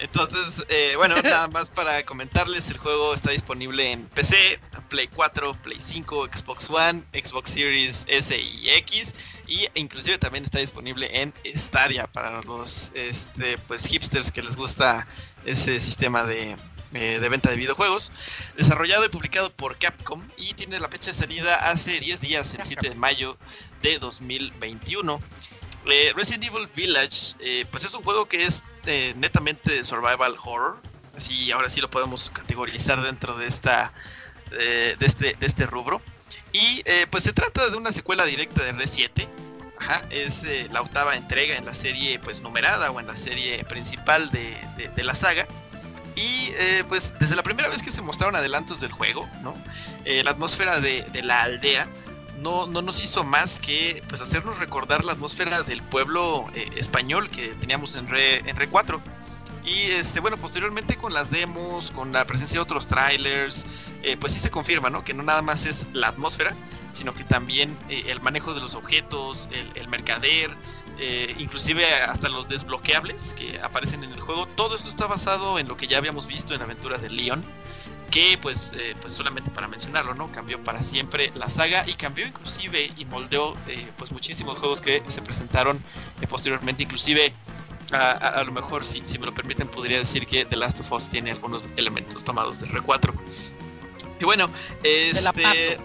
Entonces, 0.00 0.64
eh, 0.68 0.94
bueno, 0.96 1.16
nada 1.22 1.48
más 1.48 1.70
para 1.70 2.04
comentarles, 2.04 2.70
el 2.70 2.78
juego 2.78 3.14
está 3.14 3.30
disponible 3.30 3.92
en 3.92 4.06
PC, 4.06 4.60
Play 4.88 5.08
4, 5.08 5.54
Play 5.62 5.78
5, 5.80 6.28
Xbox 6.32 6.68
One, 6.68 7.04
Xbox 7.12 7.50
Series 7.50 8.04
S 8.08 8.36
y 8.36 8.70
X, 8.70 9.14
y 9.52 9.68
inclusive 9.74 10.16
también 10.16 10.44
está 10.44 10.60
disponible 10.60 11.20
en 11.20 11.34
Stadia 11.54 12.06
para 12.06 12.40
los 12.42 12.90
este, 12.94 13.58
pues 13.58 13.86
hipsters 13.86 14.32
que 14.32 14.42
les 14.42 14.56
gusta 14.56 15.06
ese 15.44 15.78
sistema 15.78 16.24
de, 16.24 16.56
eh, 16.94 17.18
de 17.20 17.28
venta 17.28 17.50
de 17.50 17.56
videojuegos, 17.56 18.12
desarrollado 18.56 19.04
y 19.04 19.10
publicado 19.10 19.52
por 19.52 19.76
Capcom 19.76 20.26
y 20.38 20.54
tiene 20.54 20.80
la 20.80 20.88
fecha 20.88 21.10
de 21.10 21.14
salida 21.14 21.70
hace 21.70 22.00
10 22.00 22.22
días, 22.22 22.54
el 22.54 22.64
7 22.64 22.88
de 22.88 22.94
mayo 22.94 23.36
de 23.82 23.98
2021. 23.98 25.20
Eh, 25.84 26.12
Resident 26.16 26.44
Evil 26.44 26.66
Village, 26.74 27.34
eh, 27.40 27.66
pues 27.70 27.84
es 27.84 27.92
un 27.92 28.02
juego 28.02 28.26
que 28.26 28.44
es 28.44 28.64
eh, 28.86 29.12
netamente 29.18 29.84
survival 29.84 30.34
horror. 30.42 30.80
Así, 31.14 31.52
ahora 31.52 31.68
sí 31.68 31.82
lo 31.82 31.90
podemos 31.90 32.30
categorizar 32.30 33.02
dentro 33.02 33.36
de 33.36 33.48
esta, 33.48 33.92
de 34.50 34.96
este, 34.98 35.36
de 35.38 35.46
este 35.46 35.66
rubro. 35.66 36.00
Y 36.52 36.82
pues 37.10 37.24
se 37.24 37.32
trata 37.32 37.70
de 37.70 37.76
una 37.76 37.92
secuela 37.92 38.24
directa 38.24 38.62
de 38.62 38.74
R7. 38.74 39.28
Ajá, 39.78 40.02
es 40.10 40.46
la 40.70 40.80
octava 40.80 41.16
entrega 41.16 41.56
en 41.56 41.64
la 41.64 41.74
serie 41.74 42.18
pues 42.20 42.40
numerada 42.40 42.90
o 42.90 43.00
en 43.00 43.06
la 43.06 43.16
serie 43.16 43.64
principal 43.64 44.30
de, 44.30 45.02
la 45.02 45.14
saga. 45.14 45.46
Y 46.14 46.52
pues 46.88 47.14
desde 47.18 47.36
la 47.36 47.42
primera 47.42 47.68
vez 47.68 47.82
que 47.82 47.90
se 47.90 48.02
mostraron 48.02 48.36
adelantos 48.36 48.80
del 48.80 48.92
juego, 48.92 49.28
¿no? 49.42 49.54
la 50.04 50.30
atmósfera 50.30 50.78
de, 50.78 51.02
de 51.12 51.22
la 51.22 51.42
aldea 51.42 51.88
no, 52.42 52.66
no 52.66 52.82
nos 52.82 53.02
hizo 53.02 53.24
más 53.24 53.60
que 53.60 54.02
pues 54.08 54.20
hacernos 54.20 54.58
recordar 54.58 55.04
la 55.04 55.12
atmósfera 55.12 55.62
del 55.62 55.82
pueblo 55.82 56.46
eh, 56.54 56.68
español 56.76 57.30
que 57.30 57.48
teníamos 57.54 57.94
en 57.94 58.08
Re, 58.08 58.38
en 58.38 58.56
Re 58.56 58.68
4. 58.68 59.00
Y 59.64 59.92
este, 59.92 60.20
bueno, 60.20 60.36
posteriormente 60.36 60.96
con 60.96 61.14
las 61.14 61.30
demos, 61.30 61.90
con 61.92 62.12
la 62.12 62.24
presencia 62.26 62.58
de 62.58 62.62
otros 62.62 62.86
trailers, 62.86 63.64
eh, 64.02 64.16
pues 64.18 64.32
sí 64.32 64.40
se 64.40 64.50
confirma, 64.50 64.90
¿no? 64.90 65.04
Que 65.04 65.14
no 65.14 65.22
nada 65.22 65.42
más 65.42 65.66
es 65.66 65.86
la 65.92 66.08
atmósfera, 66.08 66.54
sino 66.90 67.14
que 67.14 67.22
también 67.24 67.76
eh, 67.88 68.04
el 68.08 68.20
manejo 68.20 68.54
de 68.54 68.60
los 68.60 68.74
objetos, 68.74 69.48
el, 69.74 69.88
mercader, 69.88 70.56
inclusive 71.38 71.84
hasta 72.02 72.28
los 72.28 72.48
desbloqueables 72.48 73.34
que 73.34 73.60
aparecen 73.60 74.04
en 74.04 74.12
el 74.12 74.20
juego. 74.20 74.46
Todo 74.46 74.74
esto 74.74 74.88
está 74.88 75.06
basado 75.06 75.58
en 75.58 75.68
lo 75.68 75.76
que 75.76 75.86
ya 75.86 75.98
habíamos 75.98 76.26
visto 76.26 76.54
en 76.54 76.60
la 76.60 76.64
aventura 76.64 76.98
de 76.98 77.10
Leon 77.10 77.44
que 78.12 78.38
pues, 78.40 78.72
eh, 78.76 78.94
pues 79.00 79.14
solamente 79.14 79.50
para 79.50 79.66
mencionarlo, 79.66 80.14
¿no? 80.14 80.30
Cambió 80.30 80.62
para 80.62 80.82
siempre 80.82 81.32
la 81.34 81.48
saga 81.48 81.84
y 81.88 81.94
cambió 81.94 82.26
inclusive 82.26 82.92
y 82.96 83.06
moldeó 83.06 83.56
eh, 83.66 83.88
pues 83.96 84.12
muchísimos 84.12 84.58
juegos 84.58 84.82
que 84.82 85.02
se 85.08 85.22
presentaron 85.22 85.82
eh, 86.20 86.26
posteriormente, 86.26 86.82
inclusive 86.82 87.32
a, 87.92 88.42
lo 88.44 88.52
mejor 88.52 88.84
si, 88.84 89.02
si 89.06 89.18
me 89.18 89.26
lo 89.26 89.34
permiten 89.34 89.68
podría 89.68 89.98
decir 89.98 90.26
que 90.26 90.44
The 90.44 90.56
Last 90.56 90.80
of 90.80 90.92
Us 90.92 91.08
tiene 91.08 91.30
algunos 91.30 91.64
elementos 91.76 92.24
tomados 92.24 92.60
del 92.60 92.70
R4. 92.70 93.12
Y 94.20 94.24
bueno, 94.24 94.48
este... 94.82 95.78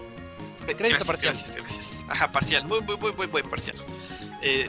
La 0.68 0.76
crédito 0.76 1.04
parcial. 1.06 1.32
Gracias, 1.32 1.56
gracias. 1.56 2.04
Ajá, 2.08 2.30
parcial, 2.30 2.64
muy, 2.66 2.80
muy, 2.82 2.96
muy, 2.96 3.12
muy, 3.12 3.26
muy 3.26 3.42
parcial. 3.42 3.76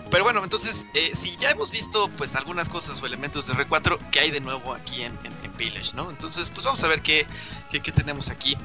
pero 0.09 0.23
bueno, 0.23 0.43
entonces, 0.43 0.85
si 1.13 1.35
ya 1.37 1.51
hemos 1.51 1.71
visto 1.71 2.09
pues 2.17 2.35
algunas 2.35 2.69
cosas 2.69 3.01
o 3.01 3.05
elementos 3.05 3.47
de 3.47 3.53
R4, 3.53 3.97
¿qué 4.11 4.21
hay 4.21 4.31
de 4.31 4.39
nuevo 4.39 4.73
aquí 4.73 5.03
en, 5.03 5.17
Village, 5.57 5.93
¿no? 5.93 6.09
Entonces, 6.09 6.49
pues 6.49 6.65
vamos 6.65 6.81
a 6.85 6.87
ver 6.87 7.01
qué, 7.01 7.27
qué, 7.69 7.91
tenemos 7.91 8.29
aquí. 8.29 8.55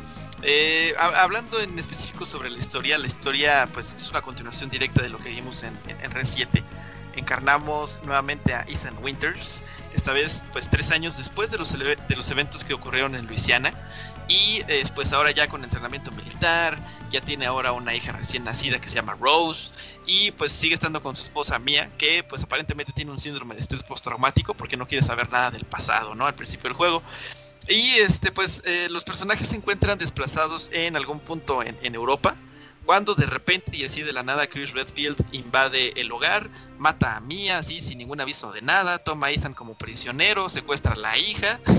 Eh, 0.43 0.95
hablando 0.97 1.59
en 1.61 1.77
específico 1.77 2.25
sobre 2.25 2.51
la 2.51 2.59
historia, 2.59 2.97
la 2.99 3.09
historia 3.09 3.69
pues 3.73 3.93
es 3.95 4.09
una 4.11 4.23
continuación 4.23 4.71
directa 4.71 5.03
de 5.03 5.09
lo 5.09 5.19
que 5.19 5.31
vimos 5.31 5.65
en, 5.65 5.77
en, 5.89 6.11
Red 6.13 6.25
7. 6.25 6.63
Encarnamos 7.17 8.01
nuevamente 8.05 8.55
a 8.55 8.63
Ethan 8.69 8.97
Winters, 9.03 9.63
esta 9.95 10.13
vez 10.13 10.43
pues 10.53 10.69
tres 10.69 10.91
años 10.91 11.17
después 11.17 11.51
de 11.51 11.59
los, 11.59 11.79
de 11.79 12.17
los 12.17 12.31
eventos 12.31 12.65
que 12.65 12.75
ocurrieron 12.75 13.15
en 13.15 13.27
Luisiana 13.27 13.73
y 14.29 14.63
eh, 14.69 14.85
pues 14.95 15.13
ahora 15.13 15.31
ya 15.31 15.49
con 15.49 15.65
entrenamiento 15.65 16.11
militar, 16.11 16.79
ya 17.11 17.21
tiene 17.21 17.47
ahora 17.47 17.73
una 17.73 17.95
hija 17.95 18.13
recién 18.13 18.45
nacida 18.45 18.81
que 18.81 18.89
se 18.89 18.97
llama 18.97 19.17
Rose 19.21 19.71
y 20.07 20.31
pues 20.33 20.53
sigue 20.53 20.75
estando 20.75 21.03
con 21.03 21.15
su 21.15 21.23
esposa 21.23 21.59
Mia, 21.59 21.91
que 21.99 22.25
pues 22.25 22.43
aparentemente 22.43 22.93
tiene 22.93 23.11
un 23.11 23.21
síndrome 23.21 23.55
de 23.55 23.61
estrés 23.61 23.83
postraumático 23.83 24.55
porque 24.55 24.77
no 24.77 24.87
quiere 24.87 25.05
saber 25.05 25.31
nada 25.31 25.51
del 25.51 25.65
pasado, 25.65 26.15
¿no? 26.15 26.27
Al 26.27 26.35
principio 26.35 26.71
del 26.71 26.77
juego. 26.77 27.03
Y 27.69 27.93
este 28.01 28.31
pues 28.33 28.63
eh, 28.65 28.89
los 28.91 29.05
personajes 29.05 29.49
se 29.49 29.57
encuentran 29.57 29.99
desplazados 29.99 30.71
en 30.73 30.97
algún 30.97 31.21
punto 31.21 31.63
en, 31.63 31.95
Europa. 31.95 32.35
Cuando 32.85 33.15
de 33.15 33.27
repente 33.27 33.77
y 33.77 33.85
así 33.85 34.03
de 34.03 34.13
la 34.13 34.23
nada 34.23 34.47
Chris 34.47 34.73
Redfield 34.73 35.25
invade 35.33 35.93
el 36.01 36.13
hogar, 36.13 36.51
mata 36.79 37.17
a 37.17 37.21
Mia 37.21 37.59
así 37.59 37.81
sin 37.81 37.99
ningún 37.99 38.21
aviso 38.21 38.53
de 38.53 38.63
nada, 38.63 38.99
toma 38.99 39.29
a 39.29 39.31
Ethan 39.31 39.55
como 39.55 39.75
prisionero, 39.75 40.49
secuestra 40.49 40.93
a 40.93 40.97
la 40.97 41.17
hija 41.17 41.61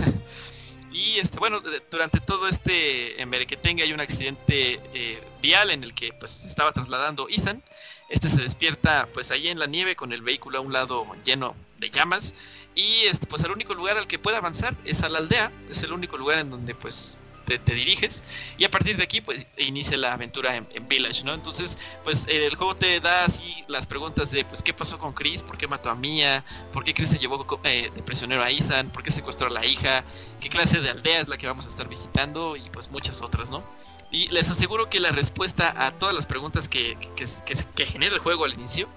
Y 0.96 1.20
este, 1.20 1.40
bueno, 1.40 1.62
durante 1.92 2.22
todo 2.22 2.48
este 2.48 3.18
tenga 3.62 3.84
hay 3.84 3.92
un 3.92 4.00
accidente 4.00 4.80
eh, 4.94 5.22
vial 5.42 5.72
en 5.72 5.84
el 5.84 5.94
que 5.94 6.14
pues 6.14 6.46
estaba 6.46 6.72
trasladando 6.72 7.28
Ethan. 7.30 7.62
Este 8.10 8.30
se 8.30 8.42
despierta 8.42 9.10
pues 9.14 9.32
ahí 9.32 9.50
en 9.50 9.60
la 9.60 9.66
nieve 9.66 9.98
con 9.98 10.14
el 10.14 10.22
vehículo 10.22 10.58
a 10.58 10.62
un 10.62 10.72
lado 10.72 11.06
lleno 11.26 11.54
de 11.80 11.90
llamas 11.90 12.36
y 12.76 13.04
este, 13.08 13.28
pues 13.28 13.44
el 13.44 13.52
único 13.52 13.74
lugar 13.74 13.98
al 13.98 14.08
que 14.08 14.20
puede 14.20 14.38
avanzar 14.38 14.74
es 14.86 15.04
a 15.04 15.10
la 15.10 15.18
aldea, 15.18 15.52
es 15.70 15.84
el 15.84 15.92
único 15.92 16.18
lugar 16.18 16.40
en 16.40 16.50
donde 16.50 16.74
pues 16.76 17.18
te, 17.46 17.76
diriges 17.76 18.24
y 18.58 18.66
a 18.66 18.72
partir 18.72 18.98
de 18.98 19.04
aquí 19.04 19.22
pues 19.22 19.46
inicia 19.58 19.98
la 19.98 20.14
aventura 20.14 20.56
en, 20.56 20.88
Village, 20.88 21.24
¿no? 21.24 21.34
Entonces 21.34 21.78
pues 22.04 22.28
el 22.28 22.56
juego 22.56 22.76
te 22.76 23.00
da 23.00 23.26
así 23.26 23.64
las 23.68 23.88
preguntas 23.88 24.32
de 24.32 24.46
pues 24.46 24.62
qué 24.62 24.74
pasó 24.74 25.00
con 25.00 25.14
Chris, 25.14 25.44
por 25.44 25.58
qué 25.58 25.68
mató 25.68 25.90
a 25.90 25.96
Mia, 25.96 26.44
por 26.74 26.84
qué 26.84 26.94
Chris 26.94 27.10
se 27.10 27.18
llevó 27.18 27.46
eh, 27.64 27.92
de 27.94 28.04
prisionero 28.04 28.44
a 28.44 28.50
Ethan, 28.50 28.90
por 28.90 29.04
qué 29.04 29.12
secuestró 29.12 29.48
a 29.48 29.52
la 29.52 29.66
hija, 29.66 30.04
qué 30.40 30.50
clase 30.50 30.80
de 30.80 30.90
aldea 30.90 31.22
es 31.22 31.28
la 31.28 31.38
que 31.38 31.48
vamos 31.48 31.66
a 31.66 31.70
estar 31.70 31.88
visitando 31.88 32.56
y 32.56 32.62
pues 32.72 32.92
muchas 32.92 33.22
otras, 33.22 33.52
¿no? 33.52 33.64
Y 34.12 34.28
les 34.30 34.50
aseguro 34.50 34.90
que 34.90 35.00
la 35.00 35.12
respuesta 35.12 35.74
a 35.86 35.92
todas 35.92 36.16
las 36.16 36.28
preguntas 36.28 36.70
que, 36.70 36.98
que, 37.16 37.86
genera 37.86 38.16
el 38.16 38.22
juego 38.22 38.46
al 38.46 38.54
inicio 38.54 38.88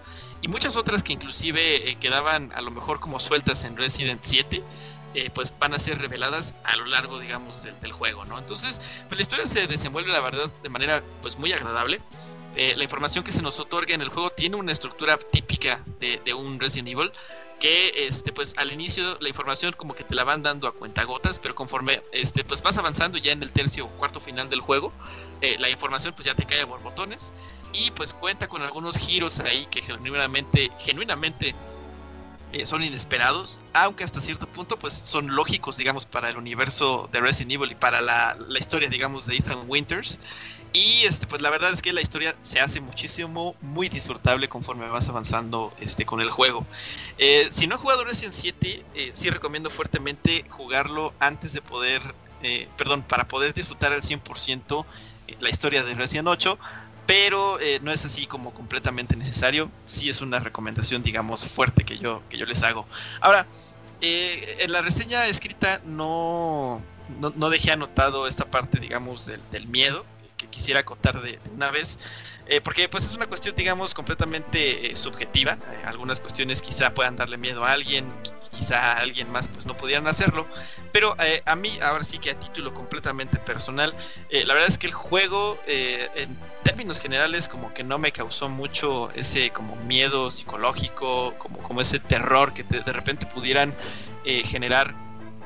y 0.42 0.48
muchas 0.48 0.76
otras 0.76 1.02
que 1.02 1.12
inclusive 1.12 1.90
eh, 1.90 1.96
quedaban 1.96 2.52
a 2.54 2.60
lo 2.60 2.70
mejor 2.70 3.00
como 3.00 3.18
sueltas 3.18 3.64
en 3.64 3.76
Resident 3.76 4.20
7 4.22 4.62
eh, 5.14 5.30
pues 5.34 5.52
van 5.58 5.74
a 5.74 5.78
ser 5.78 5.98
reveladas 5.98 6.54
a 6.64 6.76
lo 6.76 6.86
largo, 6.86 7.18
digamos, 7.18 7.62
del, 7.62 7.92
juego, 7.92 8.24
¿no? 8.24 8.38
Entonces, 8.38 8.80
pues 9.08 9.18
la 9.18 9.22
historia 9.22 9.46
se 9.46 9.66
desenvuelve, 9.66 10.12
la 10.12 10.20
verdad, 10.20 10.50
de 10.62 10.68
manera, 10.68 11.02
pues, 11.22 11.38
muy 11.38 11.52
agradable. 11.52 12.00
Eh, 12.56 12.74
la 12.76 12.82
información 12.82 13.22
que 13.24 13.30
se 13.32 13.40
nos 13.40 13.60
otorga 13.60 13.94
en 13.94 14.00
el 14.00 14.08
juego 14.08 14.30
tiene 14.30 14.56
una 14.56 14.72
estructura 14.72 15.16
típica 15.16 15.80
de, 16.00 16.34
un 16.34 16.58
Resident 16.58 16.88
Evil 16.88 17.12
que 17.60 18.06
este 18.06 18.32
pues 18.32 18.54
al 18.56 18.72
inicio 18.72 19.16
la 19.20 19.28
información 19.28 19.74
como 19.76 19.94
que 19.94 20.04
te 20.04 20.14
la 20.14 20.24
van 20.24 20.42
dando 20.42 20.68
a 20.68 20.72
cuentagotas 20.72 21.38
pero 21.40 21.54
conforme 21.56 22.02
este 22.12 22.44
pues 22.44 22.62
vas 22.62 22.78
avanzando 22.78 23.18
ya 23.18 23.32
en 23.32 23.42
el 23.42 23.50
tercio 23.50 23.86
o 23.86 23.88
cuarto 23.90 24.20
final 24.20 24.48
del 24.48 24.60
juego 24.60 24.92
eh, 25.40 25.56
la 25.58 25.68
información 25.68 26.14
pues 26.14 26.26
ya 26.26 26.34
te 26.34 26.46
cae 26.46 26.64
por 26.66 26.80
botones 26.82 27.34
y 27.72 27.90
pues 27.92 28.14
cuenta 28.14 28.48
con 28.48 28.62
algunos 28.62 28.96
giros 28.96 29.40
ahí 29.40 29.66
que 29.66 29.82
genuinamente 29.82 30.70
genuinamente 30.78 31.54
eh, 32.52 32.64
son 32.64 32.82
inesperados, 32.82 33.60
aunque 33.74 34.04
hasta 34.04 34.20
cierto 34.22 34.46
punto 34.48 34.78
pues 34.78 35.02
son 35.04 35.34
lógicos, 35.34 35.76
digamos, 35.76 36.06
para 36.06 36.30
el 36.30 36.38
universo 36.38 37.08
de 37.12 37.20
Resident 37.20 37.52
Evil 37.52 37.72
y 37.72 37.74
para 37.74 38.00
la, 38.00 38.36
historia, 38.58 38.88
digamos, 38.88 39.26
de 39.26 39.36
Ethan 39.36 39.64
Winters. 39.68 40.18
Y 40.72 41.04
este, 41.04 41.26
pues 41.26 41.42
la 41.42 41.50
verdad 41.50 41.72
es 41.72 41.82
que 41.82 41.92
la 41.92 42.00
historia 42.00 42.34
se 42.42 42.60
hace 42.60 42.80
muchísimo, 42.80 43.54
muy 43.60 43.88
disfrutable 43.88 44.48
conforme 44.48 44.88
vas 44.88 45.08
avanzando 45.08 45.74
este, 45.78 46.06
con 46.06 46.20
el 46.20 46.30
juego. 46.30 46.66
Eh, 47.18 47.48
si 47.50 47.66
no 47.66 47.74
he 47.74 47.78
jugado 47.78 48.04
Resident 48.04 48.34
7, 48.34 48.84
eh, 48.94 49.10
sí 49.12 49.30
recomiendo 49.30 49.68
fuertemente 49.68 50.44
jugarlo 50.48 51.12
antes 51.18 51.52
de 51.52 51.60
poder, 51.60 52.02
perdón, 52.76 53.02
para 53.02 53.28
poder 53.28 53.52
disfrutar 53.52 53.92
al 53.92 54.02
100% 54.02 54.86
la 55.40 55.50
historia 55.50 55.84
de 55.84 55.94
Resident 55.94 56.28
8 56.28 56.58
pero 57.08 57.58
eh, 57.58 57.80
no 57.82 57.90
es 57.90 58.04
así 58.04 58.26
como 58.26 58.52
completamente 58.52 59.16
necesario. 59.16 59.70
Sí 59.86 60.10
es 60.10 60.20
una 60.20 60.40
recomendación, 60.40 61.02
digamos, 61.02 61.46
fuerte 61.46 61.82
que 61.82 61.96
yo, 61.96 62.22
que 62.28 62.36
yo 62.36 62.44
les 62.44 62.62
hago. 62.62 62.86
Ahora, 63.22 63.46
eh, 64.02 64.58
en 64.60 64.72
la 64.72 64.82
reseña 64.82 65.26
escrita 65.26 65.80
no, 65.86 66.82
no, 67.18 67.48
dejé 67.48 67.72
anotado 67.72 68.28
esta 68.28 68.44
parte, 68.44 68.78
digamos, 68.78 69.24
del, 69.24 69.66
miedo 69.68 70.04
que 70.36 70.48
quisiera 70.48 70.84
contar 70.84 71.22
de, 71.22 71.38
una 71.54 71.70
vez, 71.70 71.98
eh, 72.46 72.60
porque 72.60 72.90
pues 72.90 73.06
es 73.06 73.14
una 73.14 73.26
cuestión, 73.26 73.56
digamos, 73.56 73.94
completamente 73.94 74.94
subjetiva. 74.94 75.56
algunas 75.86 76.20
cuestiones 76.20 76.60
quizá 76.60 76.92
puedan 76.92 77.16
darle 77.16 77.38
miedo 77.38 77.64
a 77.64 77.72
alguien, 77.72 78.04
quizá 78.50 78.92
a 78.92 78.98
alguien 78.98 79.32
más 79.32 79.48
pues 79.48 79.64
no 79.64 79.74
pudieran 79.74 80.06
hacerlo, 80.08 80.46
pero 80.92 81.16
a 81.46 81.56
mí, 81.56 81.78
ahora 81.82 82.04
sí 82.04 82.18
que 82.18 82.32
a 82.32 82.38
título 82.38 82.74
completamente 82.74 83.38
personal, 83.38 83.94
la 84.30 84.52
verdad 84.52 84.68
es 84.68 84.76
que 84.76 84.86
el 84.86 84.92
juego 84.92 85.58
en 85.66 86.36
términos 86.62 86.98
generales 87.00 87.48
como 87.48 87.72
que 87.74 87.84
no 87.84 87.98
me 87.98 88.12
causó 88.12 88.48
mucho 88.48 89.10
ese 89.12 89.50
como 89.50 89.76
miedo 89.76 90.30
psicológico, 90.30 91.34
como, 91.38 91.58
como 91.58 91.80
ese 91.80 91.98
terror 91.98 92.52
que 92.52 92.62
de 92.62 92.92
repente 92.92 93.26
pudieran 93.26 93.74
eh, 94.24 94.42
generar. 94.44 94.94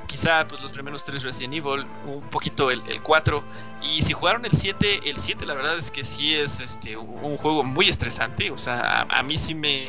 Quizá 0.07 0.47
pues 0.47 0.61
los 0.61 0.73
primeros 0.73 1.05
tres 1.05 1.23
Resident 1.23 1.55
Evil, 1.55 1.87
un 2.07 2.29
poquito 2.29 2.71
el, 2.71 2.83
el 2.89 3.01
4 3.01 3.43
y 3.83 4.03
si 4.03 4.13
jugaron 4.13 4.45
el 4.45 4.51
7, 4.51 5.01
el 5.05 5.17
7 5.17 5.47
la 5.47 5.55
verdad 5.55 5.79
es 5.79 5.91
que 5.91 6.05
sí 6.05 6.35
es 6.35 6.61
este 6.61 6.97
un 6.97 7.39
juego 7.39 7.65
muy 7.65 7.89
estresante, 7.89 8.51
o 8.51 8.59
sea, 8.59 9.07
a, 9.09 9.23
mí 9.23 9.39
sí 9.39 9.55
me 9.55 9.87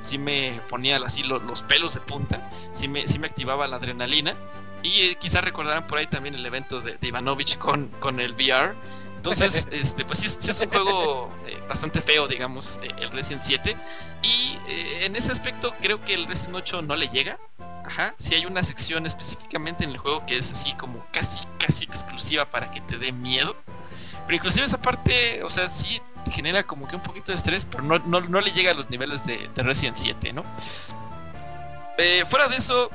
sí 0.00 0.18
me 0.18 0.60
ponía 0.68 0.96
así 0.96 1.22
los, 1.22 1.62
pelos 1.62 1.94
de 1.94 2.00
punta, 2.00 2.50
sí 2.72 2.88
me, 2.88 3.06
sí 3.06 3.20
me 3.20 3.28
activaba 3.28 3.68
la 3.68 3.76
adrenalina. 3.76 4.34
Y 4.82 5.02
eh, 5.02 5.16
quizá 5.20 5.40
recordarán 5.40 5.86
por 5.86 5.98
ahí 5.98 6.08
también 6.08 6.34
el 6.34 6.44
evento 6.44 6.80
de, 6.80 6.96
de 6.96 7.06
Ivanovich 7.06 7.56
con, 7.56 7.86
con 8.00 8.18
el 8.18 8.32
VR 8.32 8.74
entonces, 9.22 9.68
este, 9.70 10.04
pues 10.04 10.18
sí, 10.18 10.26
es 10.26 10.60
un 10.60 10.68
juego 10.68 11.30
eh, 11.46 11.56
bastante 11.68 12.00
feo, 12.00 12.26
digamos, 12.26 12.80
eh, 12.82 12.88
el 12.98 13.08
Resident 13.10 13.42
7. 13.44 13.76
Y 14.22 14.58
eh, 14.66 15.04
en 15.04 15.14
ese 15.14 15.30
aspecto 15.30 15.72
creo 15.80 16.00
que 16.00 16.14
el 16.14 16.26
Resident 16.26 16.56
8 16.56 16.82
no 16.82 16.96
le 16.96 17.08
llega. 17.08 17.38
Ajá, 17.84 18.16
sí 18.18 18.34
hay 18.34 18.46
una 18.46 18.64
sección 18.64 19.06
específicamente 19.06 19.84
en 19.84 19.90
el 19.90 19.98
juego 19.98 20.26
que 20.26 20.38
es 20.38 20.50
así 20.50 20.72
como 20.72 21.06
casi, 21.12 21.46
casi 21.58 21.84
exclusiva 21.84 22.46
para 22.46 22.72
que 22.72 22.80
te 22.80 22.98
dé 22.98 23.12
miedo. 23.12 23.54
Pero 24.26 24.36
inclusive 24.36 24.66
esa 24.66 24.82
parte, 24.82 25.44
o 25.44 25.50
sea, 25.50 25.68
sí 25.68 26.00
genera 26.28 26.64
como 26.64 26.88
que 26.88 26.96
un 26.96 27.02
poquito 27.02 27.30
de 27.30 27.36
estrés, 27.36 27.64
pero 27.64 27.84
no, 27.84 28.00
no, 28.00 28.40
le 28.40 28.50
llega 28.50 28.72
a 28.72 28.74
los 28.74 28.90
niveles 28.90 29.24
de, 29.24 29.48
de 29.54 29.62
Resident 29.62 29.96
7, 29.96 30.32
¿no? 30.32 30.44
fuera 32.28 32.48
de 32.48 32.56
eso, 32.56 32.90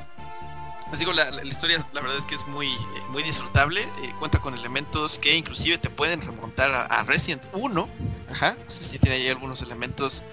les 0.91 0.99
digo, 0.99 1.13
la, 1.13 1.43
historia 1.43 1.85
la 1.93 2.01
verdad 2.01 2.17
es 2.17 2.25
que 2.25 2.35
es 2.35 2.47
muy, 2.47 2.69
muy 3.09 3.23
disfrutable. 3.23 3.81
Eh, 3.81 4.13
cuenta 4.19 4.39
con 4.39 4.53
elementos 4.53 5.19
que 5.19 5.35
inclusive 5.35 5.77
te 5.77 5.89
pueden 5.89 6.21
remontar 6.21 6.73
a, 6.73 7.03
Resident 7.03 7.43
1. 7.53 7.89
Ajá. 8.31 8.55
No 8.63 8.69
sé 8.69 8.83
si 8.83 8.99
tiene 8.99 9.17
ahí 9.17 9.27
algunos 9.27 9.61
elementos 9.61 10.23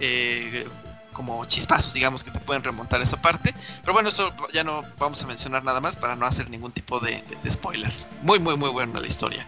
eh, 0.00 0.66
como 1.12 1.44
chispazos, 1.44 1.92
digamos, 1.92 2.24
que 2.24 2.30
te 2.30 2.40
pueden 2.40 2.64
remontar 2.64 3.00
esa 3.00 3.20
parte. 3.22 3.54
Pero 3.82 3.92
bueno, 3.92 4.08
eso 4.08 4.34
ya 4.52 4.64
no 4.64 4.82
vamos 4.98 5.22
a 5.22 5.26
mencionar 5.26 5.62
nada 5.62 5.80
más 5.80 5.96
para 5.96 6.16
no 6.16 6.26
hacer 6.26 6.50
ningún 6.50 6.72
tipo 6.72 6.98
de, 6.98 7.22
de 7.42 7.50
spoiler. 7.50 7.92
Muy, 8.22 8.40
muy, 8.40 8.56
muy 8.56 8.70
buena 8.70 8.98
la 8.98 9.06
historia. 9.06 9.46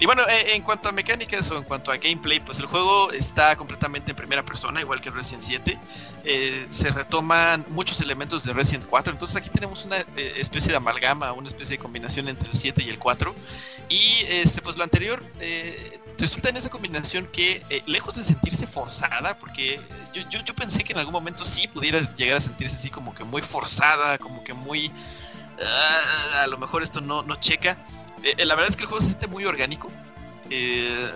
Y 0.00 0.06
bueno, 0.06 0.26
eh, 0.26 0.54
en 0.54 0.62
cuanto 0.62 0.88
a 0.88 0.92
mecánicas 0.92 1.50
o 1.50 1.58
en 1.58 1.64
cuanto 1.64 1.92
a 1.92 1.98
gameplay, 1.98 2.40
pues 2.40 2.58
el 2.58 2.64
juego 2.64 3.12
está 3.12 3.54
completamente 3.54 4.12
en 4.12 4.16
primera 4.16 4.42
persona, 4.42 4.80
igual 4.80 5.02
que 5.02 5.10
Resident 5.10 5.42
7. 5.42 5.78
Eh, 6.24 6.66
se 6.70 6.90
retoman 6.90 7.66
muchos 7.68 8.00
elementos 8.00 8.44
de 8.44 8.54
Resident 8.54 8.86
4, 8.86 9.12
entonces 9.12 9.36
aquí 9.36 9.50
tenemos 9.50 9.84
una 9.84 9.98
eh, 9.98 10.06
especie 10.36 10.70
de 10.70 10.78
amalgama, 10.78 11.32
una 11.32 11.48
especie 11.48 11.76
de 11.76 11.82
combinación 11.82 12.28
entre 12.28 12.48
el 12.48 12.56
7 12.56 12.82
y 12.82 12.88
el 12.88 12.98
4. 12.98 13.34
Y 13.90 14.24
este, 14.28 14.62
pues 14.62 14.78
lo 14.78 14.84
anterior 14.84 15.22
resulta 16.16 16.48
en 16.48 16.56
esa 16.56 16.70
combinación 16.70 17.26
que, 17.26 17.62
lejos 17.84 18.16
de 18.16 18.22
sentirse 18.22 18.66
forzada, 18.66 19.38
porque 19.38 19.78
yo, 20.14 20.22
yo, 20.30 20.42
yo, 20.42 20.54
pensé 20.54 20.82
que 20.82 20.94
en 20.94 20.98
algún 20.98 21.12
momento 21.12 21.44
sí 21.44 21.68
pudiera 21.68 22.00
llegar 22.14 22.38
a 22.38 22.40
sentirse 22.40 22.76
así 22.76 22.88
como 22.88 23.14
que 23.14 23.24
muy 23.24 23.42
forzada, 23.42 24.16
como 24.16 24.42
que 24.44 24.54
muy... 24.54 24.90
Ah, 25.62 26.44
a 26.44 26.46
lo 26.46 26.56
mejor 26.56 26.82
esto 26.82 27.02
no, 27.02 27.22
no 27.22 27.34
checa. 27.34 27.76
Eh, 28.22 28.44
la 28.44 28.54
verdad 28.54 28.70
es 28.70 28.76
que 28.76 28.82
el 28.82 28.88
juego 28.88 29.00
se 29.00 29.08
siente 29.08 29.26
muy 29.26 29.44
orgánico. 29.44 29.90
Eh, 30.52 31.12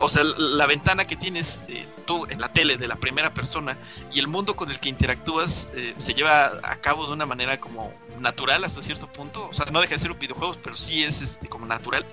o 0.00 0.08
sea, 0.08 0.22
la 0.36 0.66
ventana 0.66 1.06
que 1.06 1.16
tienes 1.16 1.64
eh, 1.68 1.86
tú 2.04 2.26
en 2.28 2.40
la 2.40 2.52
tele 2.52 2.76
de 2.76 2.86
la 2.88 2.96
primera 2.96 3.32
persona 3.32 3.78
y 4.12 4.18
el 4.18 4.28
mundo 4.28 4.54
con 4.54 4.70
el 4.70 4.78
que 4.80 4.90
interactúas 4.90 5.70
se 5.96 6.14
lleva 6.14 6.60
a 6.62 6.76
cabo 6.76 7.06
de 7.06 7.14
una 7.14 7.24
manera 7.24 7.58
como 7.58 7.90
natural 8.18 8.64
hasta 8.64 8.82
cierto 8.82 9.10
punto. 9.10 9.48
O 9.48 9.54
sea, 9.54 9.66
no 9.66 9.80
deja 9.80 9.94
de 9.94 9.98
ser 9.98 10.10
un 10.10 10.18
videojuego, 10.18 10.54
pero 10.62 10.76
sí 10.76 11.02
es 11.02 11.22
este, 11.22 11.48
como 11.48 11.64
natural. 11.64 12.04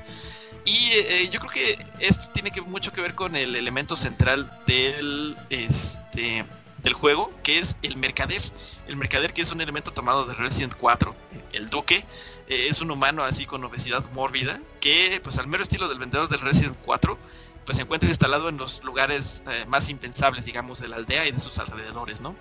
Y 0.64 0.92
yo 1.32 1.40
creo 1.40 1.52
que 1.52 1.86
esto 2.00 2.30
tiene 2.34 2.52
que, 2.52 2.62
mucho 2.62 2.92
que 2.92 3.02
ver 3.02 3.16
con 3.16 3.38
el 3.38 3.56
elemento 3.56 3.96
central 3.96 4.50
del, 4.66 5.38
este, 5.50 6.46
del 6.84 6.94
juego, 6.94 7.32
que 7.44 7.60
es 7.60 7.78
el 7.82 7.98
mercader. 7.98 8.42
El 8.88 8.98
mercader 8.98 9.34
que 9.34 9.42
es 9.42 9.52
un 9.52 9.62
elemento 9.62 9.92
tomado 9.92 10.26
de 10.26 10.34
Resident 10.34 10.74
4, 10.76 11.16
el 11.54 11.70
duque, 11.70 12.06
eh, 12.48 12.68
es 12.70 12.82
un 12.82 12.92
humano 12.92 13.24
así 13.24 13.46
con 13.46 13.64
obesidad 13.64 14.04
mórbida 14.12 14.60
que, 14.80 15.20
pues 15.24 15.38
al 15.38 15.48
mero 15.48 15.64
estilo 15.64 15.88
del 15.88 16.00
vendedor 16.00 16.30
del 16.30 16.40
Resident 16.40 16.78
4, 16.84 17.18
pues 17.66 17.76
se 17.76 17.84
encuentra 17.84 18.08
instalado 18.08 18.48
en 18.50 18.58
los 18.58 18.84
lugares 18.84 19.44
eh, 19.50 19.66
más 19.68 19.90
impensables, 19.90 20.46
digamos, 20.46 20.80
de 20.80 20.88
la 20.88 20.96
aldea 20.96 21.28
y 21.28 21.32
de 21.32 21.40
sus 21.40 21.60
alrededores, 21.60 22.22
¿no? 22.22 22.36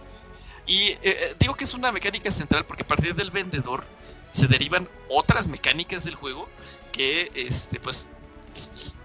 Y 0.67 0.97
eh, 1.03 1.35
digo 1.39 1.55
que 1.55 1.65
es 1.65 1.75
una 1.75 1.93
mecánica 1.93 2.31
central 2.31 2.65
porque 2.67 2.83
a 2.83 2.87
partir 2.87 3.15
del 3.15 3.31
vendedor 3.31 3.85
se 4.31 4.47
derivan 4.47 4.89
otras 5.09 5.49
mecánicas 5.49 6.05
del 6.05 6.15
juego 6.15 6.49
que, 6.93 7.31
este, 7.35 7.81
pues, 7.81 8.11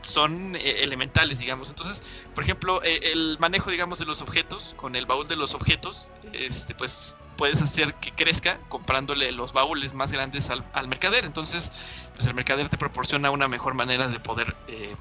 son 0.02 0.56
elementales, 0.56 1.40
digamos. 1.40 1.70
Entonces, 1.70 2.04
por 2.34 2.44
ejemplo, 2.44 2.82
el 2.84 3.38
manejo, 3.40 3.72
digamos, 3.72 4.00
de 4.00 4.06
los 4.06 4.22
objetos, 4.22 4.74
con 4.78 4.96
el 4.96 5.06
baúl 5.06 5.28
de 5.28 5.36
los 5.36 5.54
objetos, 5.54 6.12
este, 6.34 6.74
pues 6.76 7.16
puedes 7.38 7.62
hacer 7.62 7.96
que 7.96 8.12
crezca 8.12 8.60
comprándole 8.70 9.32
los 9.32 9.54
baúles 9.54 9.94
más 9.94 10.12
grandes 10.12 10.50
al, 10.50 10.88
mercader. 10.88 11.26
Entonces, 11.26 11.72
pues 12.14 12.28
el 12.28 12.34
mercader 12.34 12.70
te 12.70 12.78
proporciona 12.78 13.32
una 13.32 13.48
mejor 13.48 13.74
manera 13.74 14.08
de 14.08 14.20
poder 14.20 14.56
eh, 14.68 14.96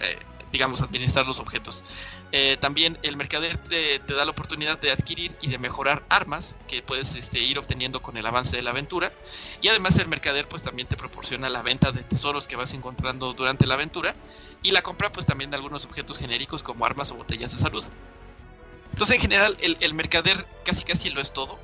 eh, 0.00 0.18
digamos, 0.52 0.82
administrar 0.82 1.26
los 1.26 1.40
objetos. 1.40 1.84
Eh, 2.32 2.56
también 2.60 2.98
el 3.02 3.16
mercader 3.16 3.58
te, 3.58 3.98
da 3.98 4.24
la 4.24 4.30
oportunidad 4.30 4.78
de 4.78 4.90
adquirir 4.90 5.34
y 5.40 5.48
de 5.48 5.58
mejorar 5.58 6.04
armas 6.08 6.56
que 6.68 6.82
puedes 6.82 7.14
este, 7.14 7.40
ir 7.40 7.58
obteniendo 7.58 8.00
con 8.02 8.16
el 8.16 8.26
avance 8.26 8.56
de 8.56 8.62
la 8.62 8.70
aventura. 8.70 9.12
Y 9.60 9.68
además 9.68 9.98
el 9.98 10.08
mercader 10.08 10.48
pues 10.48 10.62
también 10.62 10.88
te 10.88 10.96
proporciona 10.96 11.48
la 11.48 11.62
venta 11.62 11.92
de 11.92 12.02
tesoros 12.02 12.46
que 12.46 12.56
vas 12.56 12.72
encontrando 12.74 13.32
durante 13.34 13.66
la 13.66 13.74
aventura 13.74 14.14
y 14.62 14.70
la 14.70 14.82
compra 14.82 15.12
pues 15.12 15.26
también 15.26 15.50
de 15.50 15.56
algunos 15.56 15.84
objetos 15.84 16.18
genéricos 16.18 16.62
como 16.62 16.84
armas 16.84 17.10
o 17.10 17.16
botellas 17.16 17.52
de 17.52 17.58
salud. 17.58 17.84
Entonces 18.92 19.16
en 19.16 19.22
general 19.22 19.56
el, 19.60 19.76
el 19.80 19.94
mercader 19.94 20.46
casi 20.64 20.84
casi 20.84 21.10
lo 21.10 21.20
es 21.20 21.32
todo 21.32 21.58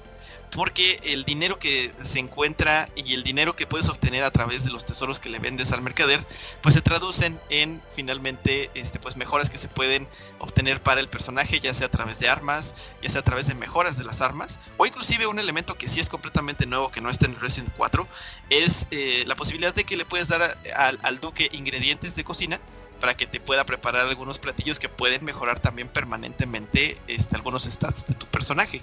porque 0.54 1.00
el 1.04 1.24
dinero 1.24 1.58
que 1.58 1.92
se 2.02 2.18
encuentra 2.18 2.88
y 2.94 3.14
el 3.14 3.22
dinero 3.22 3.56
que 3.56 3.66
puedes 3.66 3.88
obtener 3.88 4.22
a 4.22 4.30
través 4.30 4.64
de 4.64 4.70
los 4.70 4.84
tesoros 4.84 5.18
que 5.18 5.30
le 5.30 5.38
vendes 5.38 5.72
al 5.72 5.80
mercader, 5.80 6.24
pues 6.60 6.74
se 6.74 6.82
traducen 6.82 7.40
en 7.48 7.80
finalmente 7.90 8.70
este, 8.74 8.98
pues 8.98 9.16
mejoras 9.16 9.48
que 9.48 9.58
se 9.58 9.68
pueden 9.68 10.06
obtener 10.38 10.82
para 10.82 11.00
el 11.00 11.08
personaje, 11.08 11.60
ya 11.60 11.72
sea 11.72 11.86
a 11.86 11.90
través 11.90 12.18
de 12.18 12.28
armas, 12.28 12.74
ya 13.02 13.08
sea 13.08 13.22
a 13.22 13.24
través 13.24 13.46
de 13.46 13.54
mejoras 13.54 13.96
de 13.96 14.04
las 14.04 14.20
armas, 14.20 14.60
o 14.76 14.84
inclusive 14.84 15.26
un 15.26 15.38
elemento 15.38 15.74
que 15.76 15.88
sí 15.88 16.00
es 16.00 16.10
completamente 16.10 16.66
nuevo 16.66 16.90
que 16.90 17.00
no 17.00 17.08
está 17.08 17.26
en 17.26 17.36
Resident 17.36 17.72
4, 17.76 18.06
es 18.50 18.88
eh, 18.90 19.24
la 19.26 19.36
posibilidad 19.36 19.74
de 19.74 19.84
que 19.84 19.96
le 19.96 20.04
puedes 20.04 20.28
dar 20.28 20.58
al 20.76 21.20
duque 21.20 21.48
ingredientes 21.52 22.14
de 22.14 22.24
cocina 22.24 22.60
para 23.02 23.16
que 23.16 23.26
te 23.26 23.40
pueda 23.40 23.66
preparar 23.66 24.06
algunos 24.06 24.38
platillos 24.38 24.78
que 24.78 24.88
pueden 24.88 25.24
mejorar 25.24 25.58
también 25.58 25.88
permanentemente 25.88 26.98
este, 27.08 27.34
algunos 27.34 27.64
stats 27.64 28.06
de 28.06 28.14
tu 28.14 28.26
personaje. 28.26 28.80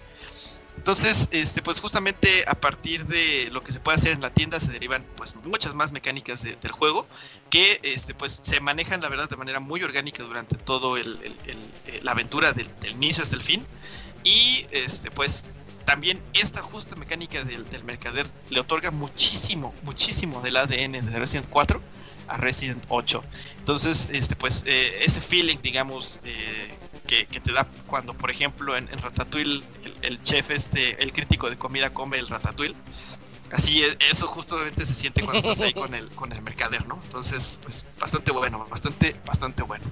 Entonces, 0.80 1.28
este, 1.32 1.62
pues 1.62 1.82
justamente 1.82 2.46
a 2.48 2.54
partir 2.56 3.06
de 3.06 3.50
lo 3.52 3.62
que 3.62 3.74
se 3.74 3.82
puede 3.82 3.98
hacer 3.98 4.14
en 4.14 4.22
la 4.22 4.34
tienda 4.34 4.62
se 4.62 4.72
derivan 4.72 5.06
pues 5.18 5.36
muchas 5.36 5.76
más 5.76 5.92
mecánicas 5.92 6.42
del 6.44 6.72
juego 6.72 7.06
que 7.50 7.82
este, 7.84 8.16
pues 8.16 8.40
se 8.44 8.62
manejan 8.62 9.02
la 9.02 9.10
verdad 9.10 9.30
de 9.30 9.36
manera 9.36 9.60
muy 9.60 9.84
orgánica 9.84 10.24
durante 10.24 10.56
todo 10.56 10.96
el, 10.96 11.20
eh, 11.86 12.00
la 12.02 12.12
aventura 12.12 12.54
del, 12.54 12.70
inicio 12.90 13.24
hasta 13.24 13.36
el 13.36 13.42
fin 13.42 13.68
y 14.24 14.66
este 14.72 15.12
pues 15.12 15.52
también 15.84 16.22
esta 16.34 16.62
justa 16.62 16.96
mecánica 16.96 17.44
del, 17.44 17.66
mercader 17.84 18.26
le 18.50 18.62
otorga 18.62 18.90
muchísimo, 18.90 19.76
muchísimo 19.84 20.42
del 20.42 20.56
ADN 20.56 20.94
de 20.94 21.20
Resident 21.20 21.50
4 21.50 21.82
a 22.30 22.38
Resident 22.38 22.86
8. 22.88 23.22
Entonces, 23.58 24.08
este, 24.14 24.36
pues, 24.36 24.64
eh, 24.68 25.04
ese 25.04 25.20
feeling, 25.20 25.58
digamos, 25.64 26.22
eh, 26.24 26.79
que, 27.10 27.40
te 27.40 27.52
da 27.52 27.68
cuando, 27.88 28.14
por 28.14 28.30
ejemplo, 28.30 28.76
en, 28.78 28.88
Ratatouille, 28.88 29.64
el, 30.04 30.22
chef, 30.22 30.52
este, 30.52 31.02
el 31.02 31.12
crítico 31.12 31.50
de 31.50 31.58
comida 31.58 31.92
come 31.92 32.20
el 32.20 32.28
Ratatouille. 32.28 32.76
Así, 33.52 33.82
e, 33.82 33.98
eso 34.12 34.28
justamente 34.28 34.86
se 34.86 34.94
siente 34.94 35.24
cuando 35.24 35.40
estás 35.40 35.60
ahí 35.62 35.74
con 35.74 35.94
el, 35.96 36.10
con 36.16 36.32
el 36.32 36.42
mercader, 36.44 36.86
¿no? 36.88 37.00
Entonces, 37.04 37.60
pues, 37.64 37.84
bastante 38.00 38.32
bueno, 38.32 38.68
bastante, 38.70 39.16
bastante 39.26 39.64
bueno. 39.64 39.86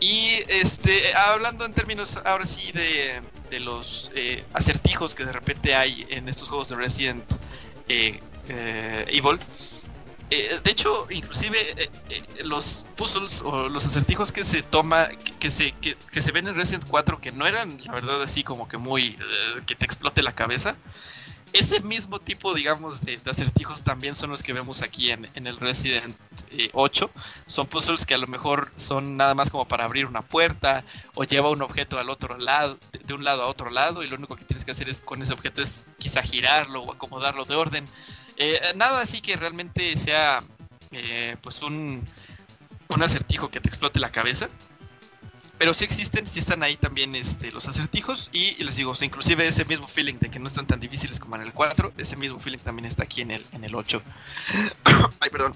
Y 0.00 0.42
este, 0.48 1.14
hablando 1.14 1.64
en 1.64 1.72
términos 1.72 2.20
ahora 2.26 2.44
sí 2.44 2.70
de, 2.72 3.22
de 3.48 3.60
los 3.60 4.10
eh, 4.14 4.44
acertijos 4.52 5.14
que 5.14 5.24
de 5.24 5.32
repente 5.32 5.74
hay 5.74 6.06
en 6.10 6.28
estos 6.28 6.48
juegos 6.48 6.68
de 6.68 6.76
Resident 6.76 7.24
eh, 7.88 8.20
eh, 8.48 9.06
Evil, 9.08 9.38
eh, 10.30 10.60
de 10.62 10.70
hecho, 10.70 11.06
inclusive 11.10 11.58
eh, 11.82 11.90
eh, 12.08 12.22
los 12.44 12.86
puzzles 12.96 13.42
o 13.42 13.68
los 13.68 13.84
acertijos 13.86 14.32
que 14.32 14.44
se 14.44 14.62
toma, 14.62 15.08
que, 15.38 15.50
se, 15.50 15.72
que, 15.72 16.20
se 16.20 16.32
ven 16.32 16.48
en 16.48 16.54
Resident 16.54 16.86
4, 16.86 17.20
que 17.20 17.32
no 17.32 17.46
eran, 17.46 17.78
la 17.86 17.92
verdad, 17.92 18.22
así 18.22 18.42
como 18.42 18.66
que 18.66 18.78
muy, 18.78 19.16
que 19.66 19.74
te 19.74 19.84
explote 19.84 20.22
la 20.22 20.34
cabeza, 20.34 20.76
ese 21.54 21.80
mismo 21.80 22.18
tipo, 22.18 22.52
digamos, 22.52 23.02
de, 23.02 23.20
acertijos 23.26 23.84
también 23.84 24.16
son 24.16 24.30
los 24.30 24.42
que 24.42 24.52
vemos 24.52 24.82
aquí 24.82 25.12
en, 25.12 25.28
el 25.34 25.56
Resident 25.56 26.16
8. 26.72 27.10
Son 27.46 27.68
puzzles 27.68 28.04
que 28.04 28.14
a 28.14 28.18
lo 28.18 28.26
mejor 28.26 28.72
son 28.74 29.16
nada 29.16 29.36
más 29.36 29.50
como 29.50 29.68
para 29.68 29.84
abrir 29.84 30.06
una 30.06 30.22
puerta 30.22 30.84
o 31.14 31.22
lleva 31.22 31.50
un 31.50 31.62
objeto 31.62 32.00
al 32.00 32.10
otro 32.10 32.36
lado, 32.38 32.76
de 33.04 33.14
un 33.14 33.22
lado 33.22 33.44
a 33.44 33.46
otro 33.46 33.70
lado, 33.70 34.02
y 34.02 34.08
lo 34.08 34.16
único 34.16 34.34
que 34.34 34.44
tienes 34.44 34.64
que 34.64 34.72
hacer 34.72 34.88
es 34.88 35.00
con 35.00 35.22
ese 35.22 35.32
objeto 35.32 35.62
es 35.62 35.82
quizá 35.98 36.22
girarlo 36.22 36.82
o 36.82 36.92
acomodarlo 36.92 37.44
de 37.44 37.54
orden. 37.54 37.88
Eh, 38.36 38.60
nada 38.76 39.00
así 39.00 39.20
que 39.20 39.36
realmente 39.36 39.96
sea 39.96 40.42
eh, 40.90 41.36
pues 41.42 41.62
un, 41.62 42.06
un 42.88 43.02
acertijo 43.02 43.50
que 43.50 43.60
te 43.60 43.68
explote 43.68 44.00
la 44.00 44.12
cabeza. 44.12 44.48
Pero 45.58 45.72
sí 45.72 45.84
existen, 45.84 46.26
sí 46.26 46.40
están 46.40 46.62
ahí 46.64 46.76
también 46.76 47.14
este, 47.14 47.52
los 47.52 47.68
acertijos 47.68 48.28
y, 48.32 48.62
les 48.64 48.74
digo, 48.76 48.92
inclusive 49.00 49.46
ese 49.46 49.64
mismo 49.64 49.86
feeling 49.86 50.14
de 50.14 50.28
que 50.28 50.40
no 50.40 50.48
están 50.48 50.66
tan 50.66 50.80
difíciles 50.80 51.20
como 51.20 51.36
en 51.36 51.42
el 51.42 51.52
4, 51.52 51.92
ese 51.96 52.16
mismo 52.16 52.40
feeling 52.40 52.58
también 52.58 52.86
está 52.86 53.04
aquí 53.04 53.20
en 53.20 53.30
el, 53.30 53.46
en 53.52 53.62
el 53.62 53.74
8. 53.74 54.02
Ay, 55.20 55.30
perdón. 55.30 55.54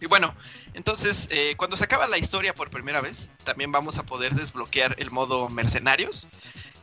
Y 0.00 0.06
bueno, 0.06 0.34
entonces, 0.72 1.28
eh, 1.30 1.54
cuando 1.58 1.76
se 1.76 1.84
acaba 1.84 2.06
la 2.06 2.16
historia 2.16 2.54
por 2.54 2.70
primera 2.70 3.02
vez, 3.02 3.30
también 3.44 3.70
vamos 3.70 3.98
a 3.98 4.04
poder 4.04 4.34
desbloquear 4.34 4.96
el 4.98 5.10
modo 5.10 5.50
mercenarios, 5.50 6.26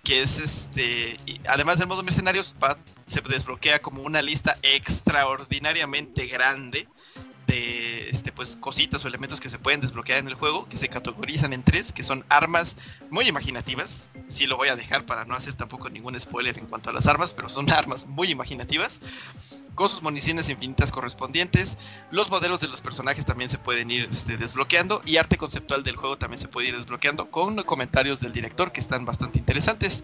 que 0.04 0.22
es 0.22 0.40
este, 0.40 1.20
además 1.48 1.80
del 1.80 1.88
modo 1.88 2.04
mercenarios, 2.04 2.56
se 3.08 3.22
desbloquea 3.22 3.80
como 3.80 4.04
una 4.04 4.22
lista 4.22 4.58
extraordinariamente 4.62 6.28
grande 6.28 6.88
de 7.48 8.10
este, 8.10 8.32
pues, 8.34 8.58
cositas 8.60 9.04
o 9.06 9.08
elementos 9.08 9.40
que 9.40 9.50
se 9.50 9.58
pueden 9.58 9.80
desbloquear 9.80 10.20
en 10.20 10.28
el 10.28 10.34
juego, 10.34 10.68
que 10.68 10.76
se 10.76 10.90
categorizan 10.90 11.54
en 11.54 11.64
tres, 11.64 11.94
que 11.94 12.04
son 12.04 12.26
armas 12.30 12.78
muy 13.10 13.28
imaginativas. 13.28 14.10
Sí 14.28 14.46
lo 14.46 14.58
voy 14.58 14.68
a 14.68 14.76
dejar 14.76 15.06
para 15.06 15.24
no 15.24 15.34
hacer 15.34 15.56
tampoco 15.56 15.90
ningún 15.90 16.20
spoiler 16.20 16.58
en 16.58 16.66
cuanto 16.66 16.90
a 16.90 16.94
las 16.94 17.08
armas, 17.08 17.34
pero 17.34 17.48
son 17.48 17.70
armas 17.72 18.06
muy 18.06 18.30
imaginativas 18.30 19.02
con 19.78 19.88
sus 19.90 20.02
municiones 20.02 20.50
infinitas 20.50 20.92
correspondientes. 20.92 21.78
Los 22.10 22.32
modelos 22.32 22.60
de 22.60 22.68
los 22.68 22.82
personajes 22.82 23.26
también 23.26 23.48
se 23.48 23.60
pueden 23.60 23.92
ir 23.92 24.08
este, 24.10 24.36
desbloqueando 24.36 25.04
y 25.06 25.18
arte 25.18 25.38
conceptual 25.38 25.84
del 25.84 25.96
juego 25.96 26.18
también 26.18 26.40
se 26.40 26.48
puede 26.48 26.70
ir 26.70 26.76
desbloqueando 26.76 27.30
con 27.30 27.62
comentarios 27.62 28.20
del 28.20 28.34
director 28.34 28.72
que 28.72 28.82
están 28.82 29.06
bastante 29.06 29.38
interesantes. 29.38 30.04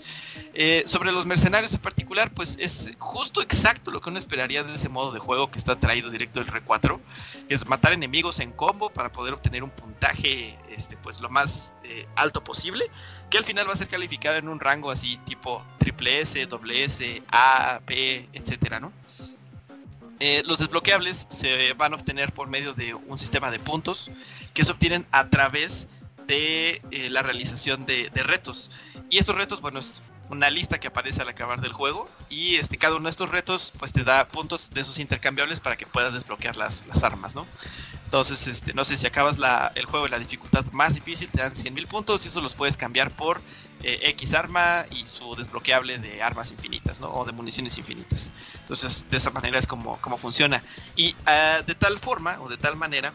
Eh, 0.53 0.83
sobre 0.85 1.11
los 1.11 1.25
mercenarios 1.25 1.73
en 1.73 1.81
particular, 1.81 2.31
pues 2.31 2.55
es 2.59 2.93
justo 2.99 3.41
exacto 3.41 3.89
lo 3.89 3.99
que 3.99 4.11
uno 4.11 4.19
esperaría 4.19 4.63
de 4.63 4.75
ese 4.75 4.89
modo 4.89 5.11
de 5.11 5.19
juego 5.19 5.49
que 5.49 5.57
está 5.57 5.79
traído 5.79 6.11
directo 6.11 6.39
del 6.39 6.51
R4, 6.51 6.99
que 7.47 7.55
es 7.55 7.65
matar 7.65 7.93
enemigos 7.93 8.39
en 8.41 8.51
combo 8.51 8.91
para 8.91 9.11
poder 9.11 9.33
obtener 9.33 9.63
un 9.63 9.71
puntaje 9.71 10.55
este, 10.69 10.97
pues 10.97 11.19
lo 11.19 11.29
más 11.31 11.73
eh, 11.83 12.05
alto 12.15 12.43
posible, 12.43 12.85
que 13.31 13.39
al 13.39 13.43
final 13.43 13.67
va 13.67 13.73
a 13.73 13.75
ser 13.75 13.87
calificado 13.87 14.37
en 14.37 14.49
un 14.49 14.59
rango 14.59 14.91
así 14.91 15.17
tipo 15.25 15.65
triple 15.79 16.21
S, 16.21 16.45
doble 16.45 16.83
S, 16.83 17.23
A, 17.31 17.81
B, 17.87 18.29
etcétera, 18.33 18.79
¿no? 18.79 18.93
Eh, 20.19 20.43
los 20.45 20.59
desbloqueables 20.59 21.27
se 21.29 21.73
van 21.73 21.93
a 21.93 21.95
obtener 21.95 22.33
por 22.33 22.47
medio 22.47 22.73
de 22.73 22.93
un 22.93 23.19
sistema 23.19 23.51
de 23.51 23.59
puntos 23.59 24.11
que 24.53 24.63
se 24.63 24.71
obtienen 24.71 25.05
a 25.11 25.29
través 25.29 25.87
de 26.27 26.81
eh, 26.91 27.09
la 27.09 27.21
realización 27.21 27.85
de, 27.85 28.09
retos. 28.15 28.69
Y 29.09 29.17
estos 29.17 29.35
retos, 29.35 29.61
bueno, 29.61 29.79
es 29.79 30.03
una 30.33 30.49
lista 30.49 30.79
que 30.79 30.87
aparece 30.87 31.21
al 31.21 31.29
acabar 31.29 31.61
del 31.61 31.71
juego 31.71 32.09
y 32.29 32.55
este, 32.55 32.77
cada 32.77 32.95
uno 32.95 33.05
de 33.05 33.11
estos 33.11 33.29
retos 33.29 33.71
pues 33.77 33.93
te 33.93 34.03
da 34.03 34.27
puntos 34.27 34.69
de 34.71 34.81
esos 34.81 34.99
intercambiables 34.99 35.59
para 35.59 35.77
que 35.77 35.85
puedas 35.85 36.13
desbloquear 36.13 36.57
las, 36.57 36.85
las 36.87 37.03
armas, 37.03 37.35
¿no? 37.35 37.47
Entonces, 38.05 38.47
este, 38.47 38.73
no 38.73 38.83
sé, 38.85 38.97
si 38.97 39.07
acabas 39.07 39.39
el 39.75 39.85
juego 39.85 40.05
en 40.05 40.11
la 40.11 40.19
dificultad 40.19 40.65
más 40.71 40.95
difícil 40.95 41.29
te 41.29 41.41
dan 41.41 41.51
100.000 41.51 41.87
puntos 41.87 42.25
y 42.25 42.27
eso 42.27 42.41
los 42.41 42.53
puedes 42.53 42.77
cambiar 42.77 43.15
por 43.15 43.41
eh, 43.81 43.99
X 44.09 44.33
arma 44.33 44.85
y 44.91 45.07
su 45.07 45.35
desbloqueable 45.35 45.97
de 45.97 46.21
armas 46.21 46.51
infinitas, 46.51 46.99
¿no? 46.99 47.11
O 47.11 47.25
de 47.25 47.31
municiones 47.31 47.77
infinitas. 47.77 48.29
Entonces, 48.61 49.05
de 49.09 49.17
esa 49.17 49.31
manera 49.31 49.57
es 49.57 49.67
como, 49.67 49.99
como 50.01 50.17
funciona. 50.17 50.63
Y 50.95 51.15
ah, 51.25 51.61
de 51.65 51.75
tal 51.75 51.97
forma 51.99 52.39
o 52.41 52.49
de 52.49 52.57
tal 52.57 52.75
manera 52.75 53.11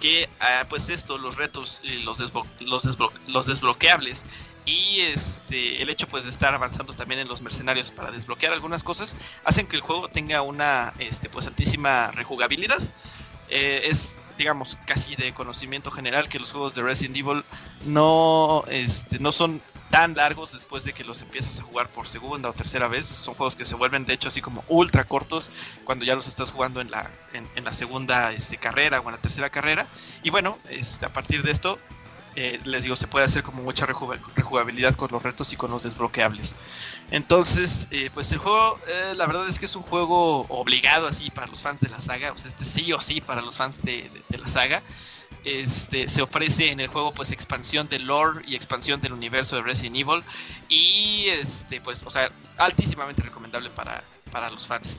que, 0.00 0.28
ah, 0.40 0.64
pues 0.68 0.90
esto, 0.90 1.18
los 1.18 1.36
retos, 1.36 1.82
y 1.84 2.02
los, 2.02 2.18
los, 2.60 2.98
los 3.26 3.46
desbloqueables 3.46 4.24
y 4.68 5.00
este 5.00 5.82
el 5.82 5.88
hecho 5.88 6.06
pues 6.06 6.24
de 6.24 6.30
estar 6.30 6.52
avanzando 6.52 6.92
también 6.92 7.20
en 7.20 7.28
los 7.28 7.40
mercenarios 7.40 7.90
para 7.90 8.10
desbloquear 8.10 8.52
algunas 8.52 8.84
cosas 8.84 9.16
hacen 9.44 9.66
que 9.66 9.76
el 9.76 9.82
juego 9.82 10.08
tenga 10.08 10.42
una 10.42 10.92
este 10.98 11.30
pues 11.30 11.46
altísima 11.46 12.10
rejugabilidad 12.10 12.78
eh, 13.48 13.82
es 13.84 14.18
digamos 14.36 14.76
casi 14.86 15.16
de 15.16 15.32
conocimiento 15.32 15.90
general 15.90 16.28
que 16.28 16.38
los 16.38 16.52
juegos 16.52 16.74
de 16.74 16.82
Resident 16.82 17.16
Evil 17.16 17.44
no 17.86 18.62
este 18.68 19.18
no 19.18 19.32
son 19.32 19.62
tan 19.90 20.14
largos 20.14 20.52
después 20.52 20.84
de 20.84 20.92
que 20.92 21.04
los 21.04 21.22
empiezas 21.22 21.60
a 21.60 21.62
jugar 21.62 21.88
por 21.88 22.06
segunda 22.06 22.50
o 22.50 22.52
tercera 22.52 22.88
vez. 22.88 23.06
Son 23.06 23.34
juegos 23.34 23.56
que 23.56 23.64
se 23.64 23.74
vuelven 23.74 24.04
de 24.04 24.14
hecho 24.14 24.28
así 24.28 24.40
como 24.40 24.64
ultra 24.68 25.04
cortos 25.04 25.50
cuando 25.84 26.04
ya 26.04 26.14
los 26.14 26.28
estás 26.28 26.50
jugando 26.50 26.80
en 26.80 26.90
la, 26.90 27.10
en, 27.32 27.64
la 27.64 27.72
segunda 27.72 28.32
este, 28.32 28.58
carrera 28.58 29.00
o 29.00 29.04
en 29.04 29.12
la 29.12 29.20
tercera 29.20 29.50
carrera. 29.50 29.86
Y 30.22 30.30
bueno, 30.30 30.58
este, 30.68 31.06
a 31.06 31.12
partir 31.12 31.42
de 31.42 31.50
esto, 31.50 31.78
eh, 32.40 32.60
les 32.66 32.84
digo, 32.84 32.94
se 32.94 33.08
puede 33.08 33.24
hacer 33.24 33.42
como 33.42 33.64
mucha 33.64 33.84
rejugabilidad 33.84 34.94
con 34.94 35.10
los 35.10 35.20
retos 35.20 35.52
y 35.52 35.56
con 35.56 35.72
los 35.72 35.82
desbloqueables. 35.82 36.54
Entonces, 37.10 37.88
eh, 37.90 38.10
pues 38.14 38.30
el 38.30 38.38
juego, 38.38 38.78
eh, 38.86 39.14
la 39.16 39.26
verdad 39.26 39.48
es 39.48 39.58
que 39.58 39.66
es 39.66 39.74
un 39.74 39.82
juego 39.82 40.46
obligado 40.48 41.08
así 41.08 41.30
para 41.30 41.48
los 41.48 41.62
fans 41.62 41.80
de 41.80 41.88
la 41.88 41.98
saga. 41.98 42.32
Sea, 42.36 42.48
este 42.48 42.62
sí 42.62 42.92
o 42.92 43.00
sí 43.00 43.20
para 43.20 43.40
los 43.40 43.56
fans 43.56 43.82
de 43.82 44.08
la 44.28 44.46
saga. 44.46 44.84
Este, 45.42 46.06
se 46.06 46.22
ofrece 46.22 46.70
en 46.70 46.78
el 46.78 46.86
juego 46.86 47.12
pues 47.12 47.32
expansión 47.32 47.88
del 47.88 48.06
lore 48.06 48.44
y 48.46 48.54
expansión 48.54 49.00
del 49.00 49.14
universo 49.14 49.56
de 49.56 49.62
Resident 49.62 49.96
Evil 49.96 50.22
y 50.68 51.26
este 51.28 51.80
pues 51.80 52.02
o 52.04 52.10
sea 52.10 52.30
altísimamente 52.56 53.22
recomendable 53.22 53.70
para, 53.70 54.02
para 54.32 54.50
los 54.50 54.66
fans 54.66 54.98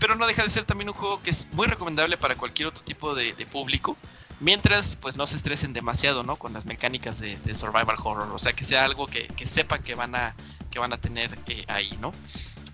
pero 0.00 0.16
no 0.16 0.26
deja 0.26 0.42
de 0.42 0.48
ser 0.48 0.64
también 0.64 0.88
un 0.88 0.96
juego 0.96 1.22
que 1.22 1.30
es 1.30 1.46
muy 1.52 1.66
recomendable 1.66 2.16
para 2.16 2.36
cualquier 2.36 2.68
otro 2.68 2.82
tipo 2.82 3.14
de, 3.14 3.32
público 3.46 3.96
Mientras, 4.40 4.96
pues 4.96 5.16
no 5.16 5.26
se 5.26 5.36
estresen 5.36 5.72
demasiado, 5.72 6.22
¿no? 6.22 6.36
Con 6.36 6.52
las 6.52 6.64
mecánicas 6.64 7.20
de, 7.20 7.54
survival 7.54 7.96
horror. 8.02 8.30
O 8.34 8.38
sea, 8.38 8.54
que 8.54 8.64
sea 8.64 8.84
algo 8.84 9.06
que, 9.06 9.28
sepan 9.46 9.82
que 9.82 9.94
van 9.94 10.14
a, 10.14 10.34
que 10.70 10.78
van 10.78 10.92
a 10.92 10.98
tener 10.98 11.38
eh, 11.46 11.64
ahí, 11.68 11.96
¿no? 12.00 12.12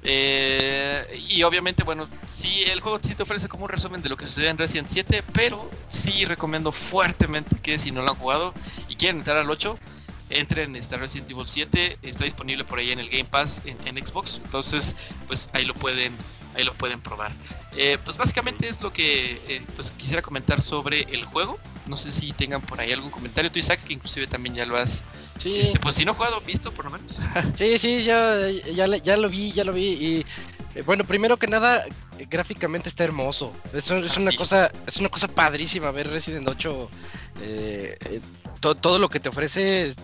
Eh, 0.09 1.25
y 1.29 1.43
obviamente, 1.43 1.83
bueno, 1.83 2.09
sí, 2.29 2.63
el 2.67 2.81
juego 2.81 3.01
sí 3.03 3.17
te 3.17 3.25
ofrece 3.25 3.49
como 3.49 3.65
un 3.65 3.71
resumen 3.71 4.03
de 4.03 4.09
lo 4.09 4.17
que 4.17 4.25
sucede 4.25 4.49
en 4.49 4.59
Resident 4.59 4.89
7, 4.89 5.25
pero 5.33 5.69
sí 5.89 6.25
recomiendo 6.25 6.71
fuertemente 6.71 7.57
que 7.61 7.77
si 7.77 7.91
no 7.91 8.03
lo 8.03 8.13
han 8.13 8.17
jugado 8.17 8.55
y 8.89 8.95
quieren 8.95 9.19
entrar 9.19 9.37
al 9.39 9.51
8, 9.51 9.77
entren 10.31 10.71
en 10.71 10.77
esta 10.77 10.97
Resident 10.97 11.31
Evil 11.31 11.47
7, 11.47 11.99
está 12.03 12.25
disponible 12.25 12.65
por 12.65 12.79
ahí 12.79 12.93
en 12.93 13.01
el 13.01 13.09
Game 13.09 13.25
Pass 13.25 13.63
en, 13.65 14.07
Xbox, 14.07 14.41
entonces 14.45 14.95
pues 15.27 15.49
ahí 15.53 15.65
lo 15.65 15.75
pueden 15.75 16.13
ahí 16.57 16.65
lo 16.65 16.75
pueden 16.75 17.01
probar. 17.01 17.33
Eh, 17.77 17.99
pues 18.05 18.17
básicamente 18.17 18.69
es 18.69 18.81
lo 18.83 18.93
que 18.93 19.33
eh, 19.49 19.63
pues 19.75 19.91
quisiera 19.91 20.23
comentar 20.23 20.61
sobre 20.61 21.03
el 21.03 21.25
juego. 21.25 21.59
No 21.87 21.97
sé 21.97 22.11
si 22.11 22.33
tengan 22.33 22.63
por 22.63 22.81
ahí 22.81 22.93
algún 22.93 23.11
comentario. 23.11 23.51
Tú, 23.51 23.59
Isaac, 23.59 23.81
que 23.85 23.93
inclusive 23.93 24.27
también 24.27 24.55
ya 24.55 24.67
lo 24.67 24.77
has. 24.77 25.05
Sí. 25.39 25.59
Este, 25.59 25.79
pues 25.79 25.95
si 25.95 26.05
no 26.05 26.15
jugado, 26.15 26.41
visto 26.41 26.73
por 26.73 26.87
lo 26.87 26.91
menos. 26.91 27.21
sí, 27.57 27.79
sí, 27.79 28.03
ya, 28.03 28.49
ya, 28.75 28.87
ya 28.97 29.17
lo 29.17 29.29
vi, 29.29 29.53
ya 29.53 29.65
lo 29.65 29.73
vi. 29.73 29.87
Y 29.87 30.27
eh, 30.75 30.83
bueno, 30.83 31.05
primero 31.05 31.37
que 31.37 31.47
nada, 31.47 31.85
gráficamente 32.31 32.89
está 32.89 33.05
hermoso. 33.05 33.53
Es, 33.73 33.91
es 33.91 34.17
ah, 34.17 34.21
una 34.21 34.33
cosa, 34.33 34.73
es 34.87 34.97
una 34.97 35.09
cosa 35.09 35.29
padrísima 35.29 35.91
ver 35.91 36.09
Resident 36.09 36.49
8. 36.49 36.91
todo 38.81 38.99
lo 38.99 39.09
que 39.09 39.21
te 39.21 39.29
ofrece 39.29 39.95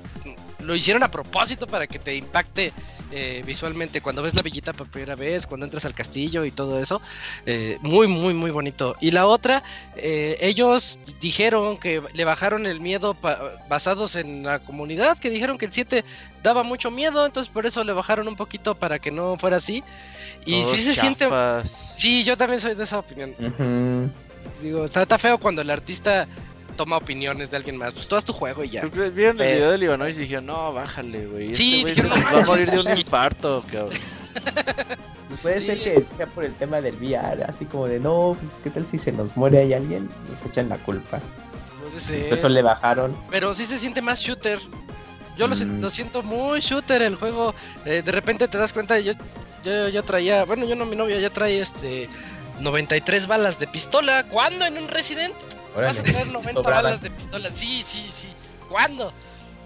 lo 0.62 0.74
hicieron 0.74 1.02
a 1.02 1.10
propósito 1.10 1.66
para 1.66 1.86
que 1.86 1.98
te 1.98 2.16
impacte 2.16 2.72
eh, 3.14 3.42
visualmente 3.44 4.00
cuando 4.00 4.22
ves 4.22 4.34
la 4.34 4.40
villita 4.40 4.72
por 4.72 4.88
primera 4.88 5.14
vez, 5.14 5.46
cuando 5.46 5.66
entras 5.66 5.84
al 5.84 5.94
castillo 5.94 6.46
y 6.46 6.50
todo 6.50 6.80
eso. 6.80 7.02
Eh, 7.44 7.76
muy, 7.82 8.06
muy, 8.06 8.32
muy 8.32 8.50
bonito. 8.50 8.96
Y 9.02 9.10
la 9.10 9.26
otra, 9.26 9.62
eh, 9.96 10.38
ellos 10.40 10.98
dijeron 11.20 11.76
que 11.76 12.02
le 12.14 12.24
bajaron 12.24 12.66
el 12.66 12.80
miedo 12.80 13.14
basados 13.68 14.16
en 14.16 14.44
la 14.44 14.60
comunidad, 14.60 15.18
que 15.18 15.28
dijeron 15.28 15.58
que 15.58 15.66
el 15.66 15.72
7 15.72 16.04
daba 16.42 16.62
mucho 16.62 16.90
miedo, 16.90 17.26
entonces 17.26 17.52
por 17.52 17.66
eso 17.66 17.84
le 17.84 17.92
bajaron 17.92 18.28
un 18.28 18.36
poquito 18.36 18.74
para 18.74 18.98
que 18.98 19.10
no 19.10 19.36
fuera 19.36 19.58
así. 19.58 19.84
Y 20.46 20.64
sí 20.64 20.80
se 20.80 20.94
siente... 20.94 21.28
Sí, 21.64 22.24
yo 22.24 22.38
también 22.38 22.60
soy 22.62 22.74
de 22.74 22.84
esa 22.84 22.98
opinión. 22.98 23.34
Digo, 24.62 24.86
está 24.86 25.18
feo 25.18 25.36
cuando 25.36 25.60
el 25.60 25.68
artista 25.68 26.26
toma 26.82 26.96
opiniones 26.96 27.48
de 27.50 27.56
alguien 27.56 27.76
más. 27.76 27.94
Pues 27.94 28.08
todo 28.08 28.18
es 28.18 28.24
tu 28.24 28.32
juego 28.32 28.64
y 28.64 28.70
ya. 28.70 28.84
Vieron 28.84 29.40
el 29.40 29.54
video 29.54 29.70
de 29.70 29.84
Ivanovich 29.84 30.16
y 30.16 30.20
dijeron, 30.20 30.46
no, 30.46 30.72
bájale, 30.72 31.26
güey. 31.26 31.54
Sí, 31.54 31.84
este 31.86 32.02
güey 32.02 32.16
se 32.16 32.24
va 32.24 32.40
a 32.40 32.44
morir 32.44 32.70
de 32.70 32.80
un 32.80 32.98
infarto, 32.98 33.64
cabrón. 33.70 33.98
Pues 35.28 35.40
puede 35.40 35.64
ser 35.64 35.82
que 35.82 36.04
sea 36.16 36.26
por 36.26 36.44
el 36.44 36.52
tema 36.54 36.80
del 36.80 36.94
VR, 36.96 37.44
así 37.44 37.64
como 37.64 37.86
de, 37.86 38.00
no, 38.00 38.36
pues, 38.38 38.50
¿qué 38.64 38.70
tal 38.70 38.86
si 38.86 38.98
se 38.98 39.12
nos 39.12 39.36
muere 39.36 39.60
ahí 39.60 39.72
alguien? 39.72 40.10
Nos 40.28 40.44
echan 40.44 40.68
la 40.68 40.76
culpa. 40.78 41.20
Puede 41.82 42.00
ser. 42.00 42.32
eso 42.32 42.48
le 42.48 42.62
bajaron. 42.62 43.16
Pero 43.30 43.54
sí 43.54 43.66
se 43.66 43.78
siente 43.78 44.02
más 44.02 44.20
shooter. 44.20 44.58
Yo 45.38 45.46
lo, 45.46 45.54
mm. 45.54 45.88
siento 45.88 46.22
muy 46.22 46.60
shooter 46.60 47.00
el 47.00 47.14
juego. 47.14 47.54
Eh, 47.84 48.02
de 48.04 48.12
repente 48.12 48.48
te 48.48 48.58
das 48.58 48.72
cuenta, 48.72 48.98
yo, 48.98 49.12
yo, 49.64 49.88
yo 49.88 50.02
traía, 50.02 50.44
bueno, 50.44 50.66
yo 50.66 50.74
no, 50.74 50.84
mi 50.84 50.96
novio 50.96 51.18
ya 51.18 51.30
trae 51.30 51.60
este 51.60 52.10
93 52.60 53.26
balas 53.26 53.58
de 53.58 53.68
pistola. 53.68 54.24
¿Cuándo 54.24 54.66
en 54.66 54.76
un 54.76 54.88
Resident? 54.88 55.34
Vas 55.74 55.98
a 55.98 56.02
tener 56.02 56.26
90 56.32 56.60
balas 56.62 57.02
de 57.02 57.10
pistola. 57.10 57.50
Sí, 57.50 57.84
sí, 57.86 58.10
sí. 58.14 58.28
¿Cuándo? 58.68 59.12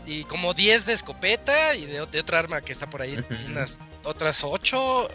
Y 0.06 0.24
como 0.24 0.54
10 0.54 0.86
de 0.86 0.92
escopeta 0.92 1.74
y 1.74 1.86
de, 1.86 2.00
otra 2.00 2.38
arma 2.38 2.60
que 2.60 2.72
está 2.72 2.86
por 2.86 3.02
ahí, 3.02 3.18
unas 3.46 3.80
otras 4.04 4.44
8. 4.44 5.08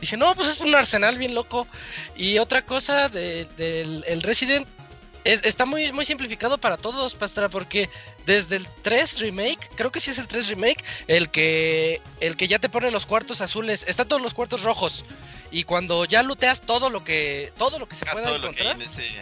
Dije, 0.00 0.16
no, 0.16 0.34
pues 0.34 0.48
es 0.48 0.60
un 0.60 0.74
arsenal 0.74 1.18
bien 1.18 1.34
loco. 1.34 1.66
Y 2.16 2.38
otra 2.38 2.62
cosa 2.62 3.08
del 3.08 4.04
el 4.06 4.22
Resident 4.22 4.66
está 5.24 5.66
muy, 5.66 5.92
muy 5.92 6.04
simplificado 6.04 6.58
para 6.58 6.76
todos, 6.76 7.14
Pastra, 7.14 7.48
porque 7.48 7.90
desde 8.28 8.56
el 8.56 8.68
3 8.82 9.20
remake, 9.20 9.70
creo 9.74 9.90
que 9.90 10.00
sí 10.00 10.10
es 10.10 10.18
el 10.18 10.26
3 10.26 10.48
remake, 10.48 10.84
el 11.06 11.30
que 11.30 12.02
el 12.20 12.36
que 12.36 12.46
ya 12.46 12.58
te 12.58 12.68
pone 12.68 12.90
los 12.90 13.06
cuartos 13.06 13.40
azules, 13.40 13.86
están 13.88 14.06
todos 14.06 14.20
los 14.20 14.34
cuartos 14.34 14.64
rojos. 14.64 15.06
Y 15.50 15.64
cuando 15.64 16.04
ya 16.04 16.22
looteas 16.22 16.60
todo 16.60 16.90
lo 16.90 17.02
que 17.02 17.50
todo 17.56 17.78
lo 17.78 17.88
que 17.88 17.96
se 17.96 18.04
ah, 18.06 18.12
pueda 18.12 18.36
encontrar, 18.36 18.76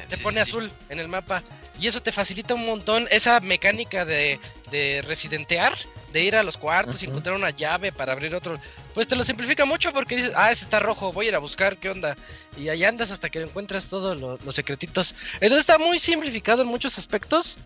te 0.09 0.19
pone 0.19 0.41
azul 0.41 0.73
en 0.89 0.99
el 0.99 1.07
mapa. 1.07 1.45
Y 1.79 1.87
eso 1.87 2.03
te 2.03 2.11
facilita 2.11 2.55
un 2.55 2.67
montón 2.67 3.07
esa 3.13 3.39
mecánica 3.39 4.05
de, 4.05 4.41
de 4.73 5.03
residentear, 5.07 5.79
de 6.13 6.23
ir 6.23 6.35
a 6.35 6.43
los 6.43 6.57
cuartos 6.57 7.01
y 7.05 7.07
encontrar 7.07 7.37
una 7.37 7.51
llave 7.51 7.93
para 7.93 8.13
abrir 8.13 8.35
otro. 8.35 8.59
Pues 8.93 9.07
te 9.07 9.15
lo 9.15 9.23
simplifica 9.23 9.65
mucho 9.65 9.93
porque 9.93 10.17
dices, 10.17 10.33
ah, 10.35 10.51
ese 10.51 10.65
está 10.65 10.81
rojo, 10.81 11.13
voy 11.13 11.27
a 11.27 11.29
ir 11.29 11.35
a 11.37 11.39
buscar 11.39 11.77
qué 11.77 11.91
onda. 11.91 12.17
Y 12.57 12.71
ahí 12.71 12.83
andas 12.83 13.13
hasta 13.13 13.31
que 13.31 13.41
encuentras 13.41 13.89
todos 13.89 14.19
los 14.19 14.55
secretitos. 14.55 15.15
Entonces 15.35 15.61
está 15.61 15.79
muy 15.79 16.01
simplificado 16.01 16.63
en 16.63 16.69
muchos 16.69 16.99
aspectos, 16.99 17.57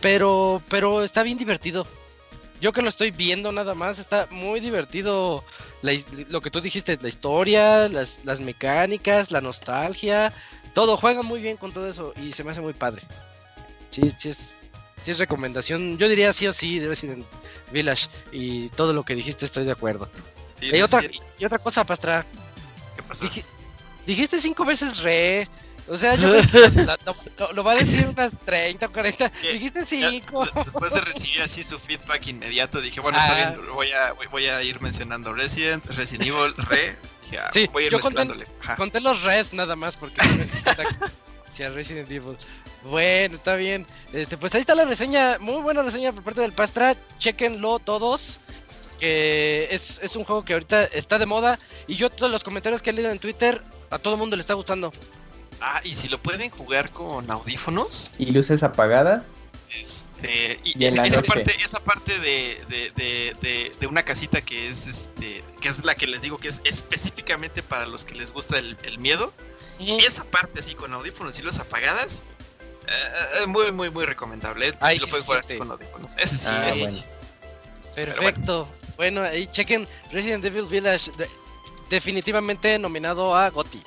pero, 0.00 0.62
pero 0.68 1.02
está 1.02 1.22
bien 1.22 1.38
divertido. 1.38 1.86
Yo 2.60 2.72
que 2.72 2.82
lo 2.82 2.88
estoy 2.88 3.12
viendo 3.12 3.52
nada 3.52 3.74
más, 3.74 3.98
está 3.98 4.26
muy 4.30 4.58
divertido 4.58 5.44
lo 5.82 6.40
que 6.40 6.50
tú 6.50 6.60
dijiste, 6.60 6.98
la 7.00 7.08
historia, 7.08 7.88
las, 7.88 8.20
las 8.24 8.40
mecánicas, 8.40 9.30
la 9.30 9.40
nostalgia, 9.40 10.32
todo 10.74 10.96
juega 10.96 11.22
muy 11.22 11.40
bien 11.40 11.56
con 11.56 11.72
todo 11.72 11.88
eso 11.88 12.12
y 12.20 12.32
se 12.32 12.42
me 12.42 12.50
hace 12.50 12.60
muy 12.60 12.72
padre. 12.72 13.02
Sí, 13.90 14.12
sí 14.18 14.30
es, 14.30 14.58
sí 15.02 15.12
es 15.12 15.18
recomendación, 15.18 15.98
yo 15.98 16.08
diría 16.08 16.32
sí 16.32 16.46
o 16.48 16.52
sí 16.52 16.80
de 16.80 16.88
Resident 16.88 17.24
Village 17.72 18.08
y 18.32 18.68
todo 18.70 18.92
lo 18.92 19.04
que 19.04 19.14
dijiste 19.14 19.46
estoy 19.46 19.64
de 19.64 19.72
acuerdo. 19.72 20.08
y, 20.60 20.80
otra, 20.80 21.02
y 21.38 21.44
otra 21.44 21.58
cosa, 21.58 21.84
Pastra. 21.84 22.26
¿Qué 22.96 23.02
pasó? 23.04 23.28
dijiste 24.06 24.40
cinco 24.40 24.64
veces 24.64 24.98
re. 25.02 25.48
O 25.88 25.96
sea, 25.96 26.14
yo 26.16 26.34
lo, 27.54 27.64
va 27.64 27.72
a 27.72 27.74
decir 27.76 28.06
unas 28.06 28.38
30 28.38 28.86
o 28.86 28.92
40. 28.92 29.28
Dijiste 29.52 29.86
5. 29.86 30.46
Después 30.64 30.92
de 30.92 31.00
recibir 31.00 31.42
así 31.42 31.62
su 31.62 31.78
feedback 31.78 32.26
inmediato, 32.26 32.80
dije, 32.80 33.00
bueno, 33.00 33.18
está 33.18 33.34
bien, 33.34 33.60
ah. 33.60 33.72
voy 33.72 33.92
a, 33.92 34.12
voy 34.30 34.46
a 34.46 34.62
ir 34.62 34.80
mencionando 34.80 35.32
Resident, 35.32 35.84
Resident 35.86 36.28
Evil, 36.28 36.54
Re. 36.56 36.96
Dije, 37.22 37.38
ah, 37.38 37.50
sí, 37.52 37.68
voy 37.72 37.84
a 37.84 37.86
ir 37.86 37.92
yo 37.92 38.00
conté, 38.76 39.00
los 39.00 39.22
res 39.22 39.52
nada 39.52 39.76
más 39.76 39.96
porque 39.96 40.20
no 40.22 41.70
Resident 41.70 42.10
Evil. 42.10 42.36
Bueno, 42.84 43.36
está 43.36 43.56
bien. 43.56 43.86
Este, 44.12 44.36
pues 44.36 44.54
ahí 44.54 44.60
está 44.60 44.74
la 44.74 44.84
reseña, 44.84 45.38
muy 45.40 45.60
buena 45.60 45.82
reseña 45.82 46.12
por 46.12 46.22
parte 46.22 46.40
del 46.40 46.52
Pastra. 46.52 46.96
Chequenlo 47.18 47.78
todos. 47.78 48.38
Que 49.00 49.66
es, 49.70 50.00
es 50.02 50.16
un 50.16 50.24
juego 50.24 50.44
que 50.44 50.52
ahorita 50.52 50.84
está 50.84 51.18
de 51.18 51.26
moda. 51.26 51.58
Y 51.86 51.96
yo 51.96 52.10
todos 52.10 52.30
los 52.30 52.44
comentarios 52.44 52.82
que 52.82 52.90
he 52.90 52.92
leído 52.92 53.10
en 53.10 53.18
Twitter, 53.18 53.62
a 53.90 53.98
todo 53.98 54.14
el 54.14 54.20
mundo 54.20 54.36
le 54.36 54.42
está 54.42 54.54
gustando. 54.54 54.92
Ah, 55.60 55.80
y 55.84 55.94
si 55.94 56.08
lo 56.08 56.18
pueden 56.18 56.50
jugar 56.50 56.90
con 56.90 57.30
audífonos. 57.30 58.10
Y 58.18 58.26
luces 58.26 58.62
apagadas. 58.62 59.24
Este, 59.70 60.58
y, 60.64 60.82
esa 60.84 61.22
parte, 61.22 61.54
esa 61.62 61.80
parte 61.80 62.18
de, 62.18 62.58
de, 62.68 63.70
de, 63.78 63.86
una 63.86 64.02
casita 64.02 64.40
que 64.40 64.68
es 64.68 64.86
este, 64.86 65.42
que 65.60 65.68
es 65.68 65.84
la 65.84 65.94
que 65.94 66.06
les 66.06 66.22
digo 66.22 66.38
que 66.38 66.48
es 66.48 66.62
específicamente 66.64 67.62
para 67.62 67.84
los 67.84 68.04
que 68.04 68.14
les 68.14 68.32
gusta 68.32 68.58
el, 68.58 68.98
miedo. 68.98 69.32
Esa 69.78 70.24
parte 70.24 70.60
así 70.60 70.74
con 70.74 70.92
audífonos 70.92 71.38
y 71.38 71.42
luces 71.42 71.60
apagadas, 71.60 72.24
eh, 72.86 73.46
muy, 73.46 73.70
muy, 73.70 73.90
muy 73.90 74.06
recomendable. 74.06 74.72
si 74.90 74.98
lo 75.00 75.06
pueden 75.08 75.26
jugar 75.26 75.58
con 75.58 75.70
audífonos. 75.70 76.16
Ese 76.16 76.36
sí, 76.36 76.46
ah, 76.48 76.68
ese 76.68 77.04
Perfecto. 77.94 78.68
Bueno. 78.96 79.22
ahí 79.22 79.46
chequen 79.48 79.86
Resident 80.10 80.44
Evil 80.44 80.64
Village, 80.64 81.10
definitivamente 81.90 82.78
nominado 82.78 83.36
a 83.36 83.50
GOTY. 83.50 83.82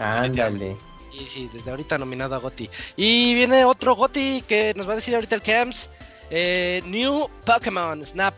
Ándale. 0.00 0.76
Y 1.12 1.28
sí, 1.28 1.50
desde 1.52 1.70
ahorita 1.70 1.98
nominado 1.98 2.34
a 2.34 2.38
Goti. 2.38 2.70
Y 2.96 3.34
viene 3.34 3.64
otro 3.64 3.94
Goti 3.94 4.42
que 4.46 4.72
nos 4.76 4.88
va 4.88 4.92
a 4.92 4.96
decir 4.96 5.14
ahorita 5.14 5.34
el 5.34 5.42
Camps. 5.42 5.88
Eh, 6.30 6.82
New 6.86 7.28
Pokémon 7.44 8.04
Snap. 8.04 8.34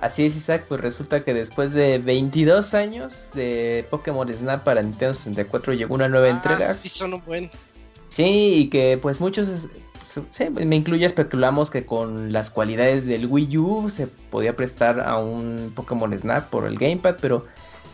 Así 0.00 0.26
es, 0.26 0.36
Isaac, 0.36 0.64
pues 0.68 0.80
resulta 0.80 1.24
que 1.24 1.34
después 1.34 1.72
de 1.72 1.98
22 1.98 2.74
años 2.74 3.30
de 3.34 3.84
Pokémon 3.90 4.32
Snap 4.32 4.62
para 4.62 4.80
Nintendo 4.82 5.14
64 5.14 5.72
llegó 5.72 5.94
una 5.94 6.08
nueva 6.08 6.26
ah, 6.26 6.30
entrega. 6.30 6.74
Sí, 6.74 6.88
son 6.88 7.14
un 7.14 7.24
buen. 7.24 7.50
Sí, 8.08 8.54
y 8.54 8.68
que 8.68 8.98
pues 9.00 9.20
muchos, 9.20 9.68
me 10.50 10.76
incluye, 10.76 11.04
especulamos 11.04 11.70
que 11.70 11.84
con 11.84 12.32
las 12.32 12.50
cualidades 12.50 13.06
del 13.06 13.26
Wii 13.26 13.58
U 13.58 13.90
se 13.90 14.06
podía 14.06 14.54
prestar 14.54 15.00
a 15.00 15.16
un 15.18 15.72
Pokémon 15.74 16.16
Snap 16.16 16.48
por 16.48 16.66
el 16.66 16.78
Gamepad, 16.78 17.16
pero 17.20 17.46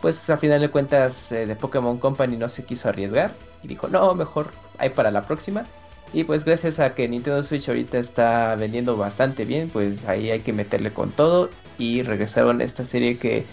pues 0.05 0.29
a 0.29 0.37
final 0.37 0.61
de 0.61 0.69
cuentas 0.69 1.31
eh, 1.31 1.47
de 1.47 1.55
Pokémon 1.55 1.97
Company 1.97 2.37
no 2.37 2.47
se 2.47 2.63
quiso 2.63 2.89
arriesgar 2.89 3.33
y 3.63 3.67
dijo, 3.67 3.87
no, 3.87 4.13
mejor 4.13 4.51
hay 4.77 4.89
para 4.91 5.09
la 5.09 5.23
próxima. 5.23 5.65
Y 6.13 6.25
pues 6.25 6.45
gracias 6.45 6.79
a 6.79 6.93
que 6.93 7.09
Nintendo 7.09 7.43
Switch 7.43 7.67
ahorita 7.67 7.97
está 7.97 8.53
vendiendo 8.53 8.97
bastante 8.97 9.45
bien, 9.45 9.67
pues 9.67 10.05
ahí 10.05 10.29
hay 10.29 10.41
que 10.41 10.53
meterle 10.53 10.93
con 10.93 11.09
todo 11.09 11.49
y 11.79 12.03
regresaron 12.03 12.61
esta 12.61 12.85
serie 12.85 13.17
que 13.17 13.45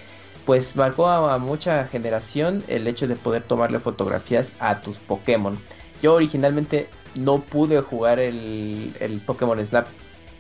pues 0.45 0.77
marcó 0.77 1.09
a, 1.09 1.39
mucha 1.39 1.87
generación 1.87 2.63
el 2.69 2.87
hecho 2.87 3.09
de 3.09 3.17
poder 3.17 3.45
tomarle 3.45 3.81
fotografías 3.81 4.53
a 4.61 4.83
tus 4.83 4.99
Pokémon. 4.99 5.59
Yo 6.03 6.13
originalmente 6.13 6.87
no 7.15 7.41
pude 7.41 7.81
jugar 7.81 8.21
el, 8.21 8.95
el 9.01 9.23
Pokémon 9.23 9.65
Snap 9.65 9.87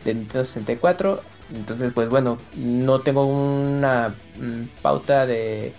de 0.04 0.12
Nintendo 0.12 0.44
64, 0.44 1.22
entonces 1.54 1.90
pues 1.94 2.10
bueno, 2.10 2.36
no 2.54 3.00
tengo 3.00 3.24
una 3.24 4.14
mm, 4.36 4.82
pauta 4.82 5.24
de 5.24 5.72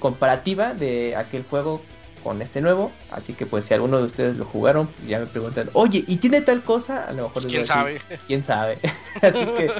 comparativa 0.00 0.74
de 0.74 1.14
aquel 1.14 1.44
juego 1.44 1.80
con 2.24 2.42
este 2.42 2.60
nuevo. 2.60 2.90
Así 3.10 3.32
que 3.32 3.46
pues 3.46 3.66
si 3.66 3.74
alguno 3.74 3.98
de 3.98 4.04
ustedes 4.04 4.36
lo 4.36 4.44
jugaron, 4.44 4.86
pues 4.88 5.08
ya 5.08 5.18
me 5.18 5.26
preguntan, 5.26 5.70
oye, 5.72 6.04
¿y 6.06 6.16
tiene 6.16 6.40
tal 6.40 6.62
cosa? 6.62 7.04
A 7.06 7.12
lo 7.12 7.24
mejor... 7.24 7.42
Pues, 7.42 7.46
¿Quién 7.46 7.66
sabe? 7.66 8.00
¿Quién 8.26 8.44
sabe? 8.44 8.78
así 9.22 9.44
que, 9.56 9.72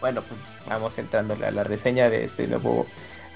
bueno, 0.00 0.22
pues 0.22 0.40
vamos 0.68 0.98
entrándole 0.98 1.46
a 1.46 1.50
la 1.50 1.64
reseña 1.64 2.10
de 2.10 2.24
este 2.24 2.46
nuevo 2.46 2.86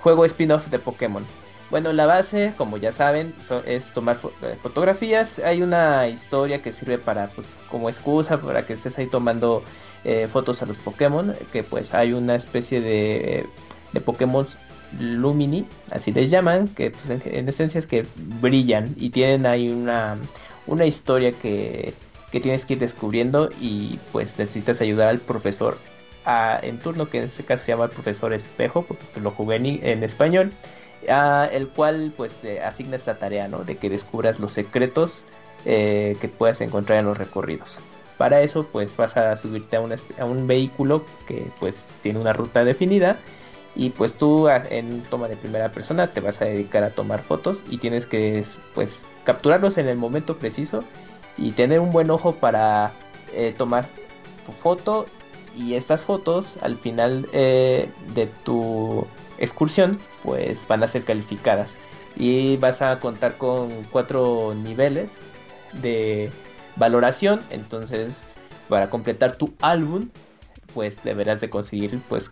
juego 0.01 0.25
spin-off 0.25 0.69
de 0.69 0.79
Pokémon. 0.79 1.25
Bueno, 1.69 1.93
la 1.93 2.07
base, 2.07 2.53
como 2.57 2.77
ya 2.77 2.93
saben, 2.93 3.35
es 3.65 3.93
tomar 3.93 4.19
eh, 4.43 4.57
fotografías. 4.63 5.41
Hay 5.41 5.63
una 5.63 6.07
historia 6.07 6.63
que 6.63 6.71
sirve 6.71 6.97
para, 6.97 7.27
pues, 7.29 7.57
como 7.69 7.89
excusa 7.89 8.41
para 8.41 8.65
que 8.65 8.75
estés 8.75 8.97
ahí 8.99 9.07
tomando 9.07 9.65
eh, 10.05 10.29
fotos 10.29 10.63
a 10.63 10.67
los 10.67 10.79
Pokémon. 10.79 11.35
Que 11.53 11.65
pues 11.65 11.93
hay 11.93 12.13
una 12.13 12.37
especie 12.37 12.81
de, 12.81 13.49
de 13.93 14.01
Pokémon 14.01 14.47
Lumini, 14.99 15.67
así 15.91 16.13
les 16.13 16.31
llaman, 16.31 16.69
que 16.69 16.91
pues, 16.91 17.11
en, 17.11 17.49
esencia 17.49 17.79
es 17.79 17.87
que 17.87 18.07
brillan 18.41 18.95
y 18.97 19.11
tienen 19.11 19.47
ahí 19.47 19.69
una, 19.69 20.17
una 20.67 20.87
historia 20.87 21.33
que, 21.33 21.95
que 22.31 22.41
tienes 22.41 22.65
que 22.65 22.75
ir 22.75 22.81
descubriendo 22.81 23.51
y 23.61 23.99
pues 24.13 24.39
necesitas 24.39 24.81
ayudar 24.81 25.09
al 25.09 25.19
profesor 25.19 25.79
en 26.63 26.79
turno, 26.79 27.09
que 27.09 27.19
en 27.19 27.25
este 27.25 27.45
caso 27.45 27.65
se 27.65 27.73
llama 27.73 27.85
el 27.85 27.91
profesor 27.91 28.33
Espejo, 28.33 28.83
porque 28.83 29.21
lo 29.21 29.31
jugué 29.31 29.57
en, 29.57 30.03
español, 30.03 30.53
el 31.07 31.69
cual 31.69 32.13
pues 32.17 32.33
te 32.35 32.61
asigna 32.63 32.97
esta 32.97 33.19
tarea, 33.19 33.49
¿no? 33.49 33.59
De 33.59 33.77
que 33.77 33.89
descubras 33.89 34.41
los 34.41 34.53
secretos 34.53 35.25
eh, 35.65 36.17
que 36.21 36.29
puedas 36.29 36.61
encontrar 36.61 36.99
en 36.99 37.07
los 37.07 37.17
recorridos. 37.17 37.79
Para 38.19 38.41
eso 38.41 38.67
pues 38.73 38.97
vas 38.97 39.17
a 39.17 39.37
subirte 39.37 39.77
a 39.77 39.81
un, 39.81 39.93
a 39.93 40.25
un 40.25 40.47
vehículo 40.47 41.05
que 41.29 41.47
pues 41.61 41.87
tiene 42.03 42.19
una 42.19 42.33
ruta 42.33 42.65
definida 42.65 43.19
y 43.77 43.91
pues 43.91 44.15
tú 44.15 44.49
en 44.49 45.03
toma 45.03 45.29
de 45.29 45.37
primera 45.37 45.71
persona 45.71 46.07
te 46.09 46.21
vas 46.21 46.41
a 46.41 46.47
dedicar 46.47 46.83
a 46.83 46.91
tomar 46.91 47.23
fotos 47.23 47.63
y 47.71 47.77
tienes 47.77 48.07
que 48.07 48.45
pues 48.75 49.05
capturarlos 49.25 49.77
en 49.77 49.87
el 49.87 49.99
momento 49.99 50.39
preciso 50.39 50.83
y 51.37 51.53
tener 51.53 51.81
un 51.81 51.93
buen 51.93 52.11
ojo 52.11 52.37
para 52.37 52.93
eh, 53.33 53.55
tomar 53.57 53.87
tu 54.47 54.53
foto 54.53 55.07
y 55.55 55.75
estas 55.75 56.05
fotos 56.05 56.57
al 56.63 56.77
final 56.79 57.29
eh, 57.33 57.91
de 58.15 58.27
tu 58.45 59.07
excursión 59.39 59.99
pues 60.23 60.67
van 60.67 60.83
a 60.83 60.89
ser 60.89 61.05
calificadas. 61.05 61.77
Y 62.17 62.57
vas 62.57 62.81
a 62.81 62.99
contar 62.99 63.37
con 63.37 63.85
cuatro 63.91 64.55
niveles 64.55 65.13
de 65.83 66.31
valoración 66.77 67.43
entonces 67.51 68.25
para 68.69 68.89
completar 68.89 69.37
tu 69.37 69.53
álbum 69.61 70.09
pues 70.77 71.03
deberás 71.03 71.41
de 71.41 71.49
conseguir 71.49 71.99
pues 72.07 72.31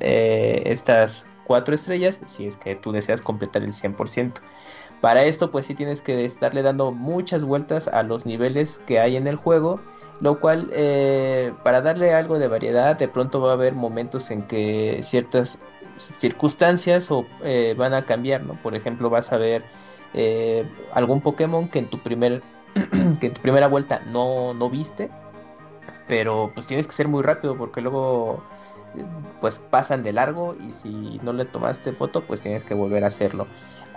eh, 0.00 0.62
estas 0.64 1.26
cuatro 1.46 1.74
estrellas 1.74 2.18
si 2.24 2.46
es 2.46 2.56
que 2.56 2.76
tú 2.76 2.92
deseas 2.92 3.20
completar 3.20 3.62
el 3.62 3.74
100% 3.74 4.32
para 5.02 5.22
esto 5.24 5.50
pues 5.50 5.66
sí 5.66 5.74
tienes 5.74 6.00
que 6.00 6.24
estarle 6.24 6.62
dando 6.62 6.92
muchas 6.92 7.44
vueltas 7.44 7.86
a 7.88 8.02
los 8.02 8.24
niveles 8.24 8.80
que 8.86 9.00
hay 9.00 9.16
en 9.16 9.28
el 9.28 9.36
juego 9.36 9.82
lo 10.22 10.40
cual 10.40 10.70
eh, 10.72 11.52
para 11.62 11.82
darle 11.82 12.14
algo 12.14 12.38
de 12.38 12.48
variedad 12.48 12.96
de 12.96 13.06
pronto 13.06 13.42
va 13.42 13.50
a 13.50 13.52
haber 13.52 13.74
momentos 13.74 14.30
en 14.30 14.44
que 14.44 15.00
ciertas 15.02 15.58
circunstancias 15.98 17.10
o, 17.10 17.26
eh, 17.44 17.74
van 17.76 17.92
a 17.92 18.04
cambiar, 18.04 18.42
¿no? 18.42 18.54
Por 18.62 18.74
ejemplo, 18.74 19.10
vas 19.10 19.30
a 19.30 19.36
ver 19.36 19.62
algún 20.92 21.20
Pokémon 21.20 21.68
que 21.68 21.80
en 21.80 21.90
tu 21.90 21.98
primer 21.98 22.40
que 23.20 23.26
en 23.26 23.34
tu 23.34 23.40
primera 23.40 23.68
vuelta 23.68 24.00
no, 24.06 24.54
no 24.54 24.70
viste, 24.70 25.10
pero 26.06 26.50
pues 26.54 26.66
tienes 26.66 26.86
que 26.86 26.92
ser 26.92 27.08
muy 27.08 27.22
rápido 27.22 27.56
porque 27.56 27.80
luego 27.80 28.42
pues 29.40 29.58
pasan 29.70 30.02
de 30.02 30.12
largo 30.12 30.56
y 30.66 30.72
si 30.72 31.20
no 31.22 31.32
le 31.32 31.44
tomaste 31.44 31.92
foto 31.92 32.22
pues 32.22 32.40
tienes 32.40 32.64
que 32.64 32.74
volver 32.74 33.04
a 33.04 33.08
hacerlo. 33.08 33.46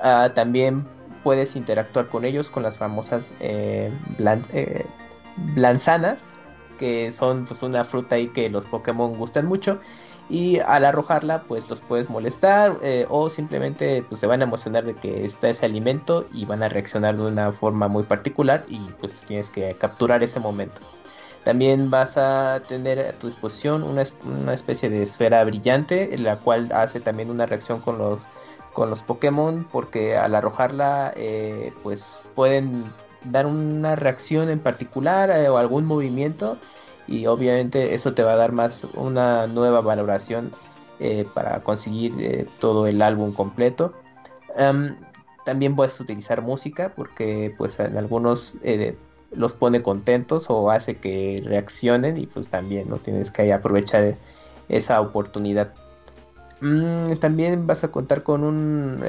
Ah, 0.02 0.32
también 0.34 0.86
puedes 1.24 1.56
interactuar 1.56 2.08
con 2.08 2.26
ellos 2.26 2.50
con 2.50 2.64
las 2.64 2.78
famosas 2.78 3.32
eh, 3.40 3.92
blanzanas, 5.56 6.34
que 6.78 7.12
son 7.12 7.46
pues 7.46 7.64
una 7.64 7.84
fruta 7.84 8.16
ahí 8.16 8.28
que 8.28 8.50
los 8.50 8.66
Pokémon 8.66 9.18
gustan 9.18 9.46
mucho. 9.46 9.80
Y 10.30 10.60
al 10.60 10.84
arrojarla, 10.84 11.44
pues 11.44 11.70
los 11.70 11.80
puedes 11.80 12.10
molestar 12.10 12.78
eh, 12.82 13.06
o 13.10 13.30
simplemente 13.30 14.04
pues 14.10 14.20
se 14.20 14.28
van 14.28 14.42
a 14.42 14.44
emocionar 14.44 14.84
de 14.84 14.94
que 14.94 15.26
está 15.26 15.50
ese 15.50 15.66
alimento 15.66 16.28
y 16.34 16.44
van 16.44 16.64
a 16.64 16.70
reaccionar 16.70 17.16
de 17.16 17.24
una 17.24 17.54
forma 17.54 17.88
muy 17.88 18.04
particular 18.04 18.66
y 18.68 18.80
pues 19.00 19.16
tienes 19.22 19.50
que 19.50 19.74
capturar 19.80 20.24
ese 20.24 20.42
momento. 20.42 20.82
También 21.48 21.90
vas 21.90 22.18
a 22.18 22.62
tener 22.68 23.00
a 23.00 23.14
tu 23.14 23.28
disposición 23.28 23.82
una, 23.82 24.04
una 24.26 24.54
especie 24.54 24.90
de 24.90 25.04
esfera 25.04 25.46
brillante, 25.46 26.18
la 26.18 26.40
cual 26.40 26.70
hace 26.74 27.00
también 27.00 27.30
una 27.30 27.46
reacción 27.46 27.80
con 27.80 27.98
los, 27.98 28.20
con 28.74 28.90
los 28.90 29.02
Pokémon, 29.02 29.66
porque 29.72 30.18
al 30.18 30.36
arrojarla, 30.36 31.14
eh, 31.16 31.72
pues 31.84 32.20
pueden 32.36 32.84
dar 33.24 33.46
una 33.46 33.96
reacción 33.96 34.50
en 34.50 34.60
particular 34.60 35.30
eh, 35.30 35.48
o 35.48 35.58
algún 35.58 35.86
movimiento 35.86 36.58
y 37.08 37.28
obviamente 37.28 37.96
eso 37.96 38.14
te 38.14 38.24
va 38.24 38.34
a 38.34 38.36
dar 38.36 38.52
más 38.52 38.84
una 38.96 39.48
nueva 39.48 39.80
valoración 39.80 40.52
eh, 41.00 41.26
para 41.34 41.64
conseguir 41.64 42.46
todo 42.60 42.88
el 42.88 43.02
álbum 43.02 43.32
completo. 43.32 43.94
también 45.46 45.78
puedes 45.78 45.98
utilizar 46.02 46.42
música 46.42 46.92
porque 46.94 47.56
pues 47.58 47.80
en 47.80 47.98
algunos 47.98 48.58
los 49.32 49.54
pone 49.54 49.82
contentos 49.82 50.46
o 50.50 50.72
hace 50.72 50.98
que 50.98 51.42
reaccionen 51.44 52.18
y 52.18 52.26
pues 52.28 52.48
también 52.48 52.90
no 52.90 52.98
tienes 52.98 53.32
que 53.32 53.52
aprovechar 53.52 54.16
esa 54.70 55.02
oportunidad. 55.02 55.74
Mm, 56.62 57.14
también 57.16 57.68
vas 57.68 57.84
a 57.84 57.90
contar 57.90 58.24
con 58.24 58.44
un 58.44 59.02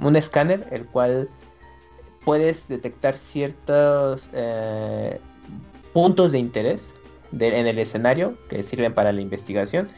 un 0.00 0.16
escáner 0.16 0.66
el 0.70 0.86
cual 0.86 1.28
puedes 2.24 2.68
detectar 2.68 3.16
ciertos 3.16 4.28
eh, 4.32 5.18
puntos 5.92 6.32
de 6.32 6.38
interés 6.38 6.92
en 7.32 7.66
el 7.66 7.78
escenario 7.78 8.36
que 8.48 8.62
sirven 8.62 8.94
para 8.94 9.12
la 9.12 9.20
investigación 9.20 9.88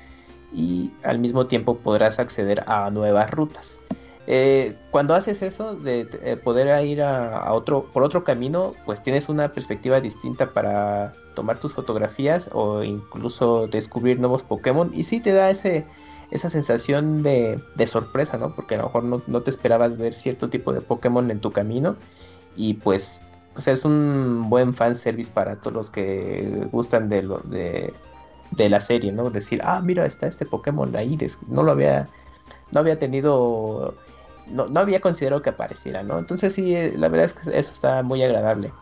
y 0.53 0.91
al 1.03 1.19
mismo 1.19 1.47
tiempo 1.47 1.77
podrás 1.79 2.19
acceder 2.19 2.65
a 2.67 2.91
nuevas 2.91 3.31
rutas. 3.31 3.81
Eh, 4.27 4.77
cuando 4.91 5.15
haces 5.15 5.43
eso 5.43 5.75
de 5.75 6.07
eh, 6.23 6.37
poder 6.37 6.85
ir 6.85 7.03
a, 7.03 7.53
otro 7.53 7.87
por 7.93 8.03
otro 8.03 8.23
camino, 8.23 8.75
pues 8.85 9.03
tienes 9.03 9.29
una 9.29 9.53
perspectiva 9.53 10.01
distinta 10.01 10.51
para 10.51 11.15
tomar 11.35 11.59
tus 11.59 11.73
fotografías 11.73 12.49
o 12.53 12.83
incluso 12.85 13.67
descubrir 13.67 14.21
nuevos 14.21 14.43
Pokémon 14.43 14.91
y 14.95 15.05
sí 15.05 15.21
te 15.21 15.33
da 15.33 15.51
ese 15.51 15.87
esa 16.31 16.49
sensación 16.49 17.23
de, 17.23 17.61
sorpresa, 17.87 18.39
¿no? 18.39 18.55
Porque 18.55 18.77
a 18.77 18.79
lo 18.79 18.85
mejor 18.85 19.05
no, 19.05 19.23
no, 19.27 19.43
te 19.43 19.51
esperabas 19.51 19.99
ver 19.99 20.15
cierto 20.15 20.49
tipo 20.49 20.73
de 20.73 20.81
Pokémon 20.81 21.29
en 21.31 21.41
tu 21.41 21.51
camino 21.51 21.97
y 22.57 22.75
pues, 22.75 23.21
pues 23.55 23.69
es 23.69 23.85
un 23.85 24.49
buen 24.49 24.75
fanservice 24.75 25.33
para 25.33 25.57
todos 25.57 25.75
los 25.75 25.91
que 25.91 26.69
gustan 26.71 27.09
de, 27.09 27.23
lo, 27.23 27.39
de, 27.39 27.93
la 28.57 28.81
serie, 28.81 29.13
¿no? 29.13 29.31
Decir, 29.31 29.61
ah, 29.65 29.81
mira, 29.83 30.07
está 30.07 30.27
este 30.27 30.47
Pokémon 30.47 30.95
ahí, 30.95 31.19
no 31.49 31.63
lo 31.63 31.73
había, 31.73 32.09
no 32.71 32.81
había 32.81 32.99
tenido, 32.99 33.95
no, 34.53 34.67
no 34.69 34.81
había 34.81 35.01
considerado 35.01 35.43
que 35.43 35.51
apareciera, 35.51 36.03
¿no? 36.03 36.19
Entonces 36.19 36.55
sí, 36.55 36.75
la 36.97 37.09
verdad 37.09 37.27
es 37.27 37.33
que 37.33 37.59
eso 37.59 37.73
está 37.73 38.03
muy 38.03 38.23
agradable. 38.23 38.73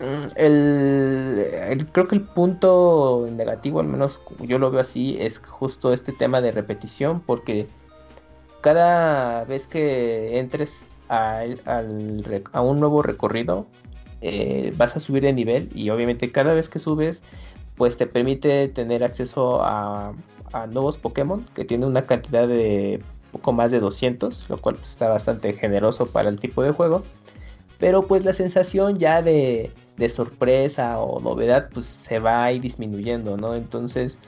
Mm, 0.00 0.26
el, 0.36 1.86
creo 1.92 2.08
que 2.08 2.16
el 2.16 2.22
punto 2.22 3.28
negativo, 3.30 3.80
al 3.80 3.86
menos 3.86 4.20
yo 4.40 4.58
lo 4.58 4.70
veo 4.70 4.80
así, 4.80 5.16
es 5.20 5.38
justo 5.38 5.92
este 5.92 6.12
tema 6.12 6.40
de 6.40 6.52
repetición, 6.52 7.20
porque 7.20 7.66
cada 8.60 9.44
vez 9.44 9.66
que 9.66 10.38
entres 10.38 10.86
a, 11.08 11.44
un 12.62 12.80
nuevo 12.80 13.02
recorrido, 13.02 13.66
eh, 14.20 14.72
vas 14.76 14.96
a 14.96 15.00
subir 15.00 15.22
de 15.22 15.32
nivel 15.32 15.70
y 15.74 15.90
obviamente 15.90 16.32
cada 16.32 16.54
vez 16.54 16.68
que 16.68 16.78
subes, 16.78 17.22
pues 17.76 17.96
te 17.96 18.06
permite 18.06 18.68
tener 18.68 19.04
acceso 19.04 19.62
a, 19.62 20.12
nuevos 20.70 20.98
Pokémon 20.98 21.44
que 21.54 21.64
tiene 21.64 21.84
una 21.84 22.06
cantidad 22.06 22.46
de 22.46 23.02
poco 23.34 23.52
más 23.52 23.70
de 23.70 23.80
200, 23.80 24.48
lo 24.48 24.56
cual 24.58 24.76
pues, 24.76 24.92
está 24.92 25.08
bastante 25.08 25.52
generoso 25.52 26.06
para 26.06 26.28
el 26.28 26.38
tipo 26.38 26.62
de 26.62 26.70
juego. 26.70 27.02
Pero 27.78 28.06
pues 28.06 28.24
la 28.24 28.32
sensación 28.32 28.98
ya 28.98 29.20
de, 29.20 29.70
de 29.96 30.08
sorpresa 30.08 30.98
o 30.98 31.20
novedad 31.20 31.68
pues 31.74 31.98
se 32.00 32.20
va 32.20 32.44
a 32.44 32.48
disminuyendo, 32.50 33.36
¿no? 33.36 33.54
Entonces 33.54 34.18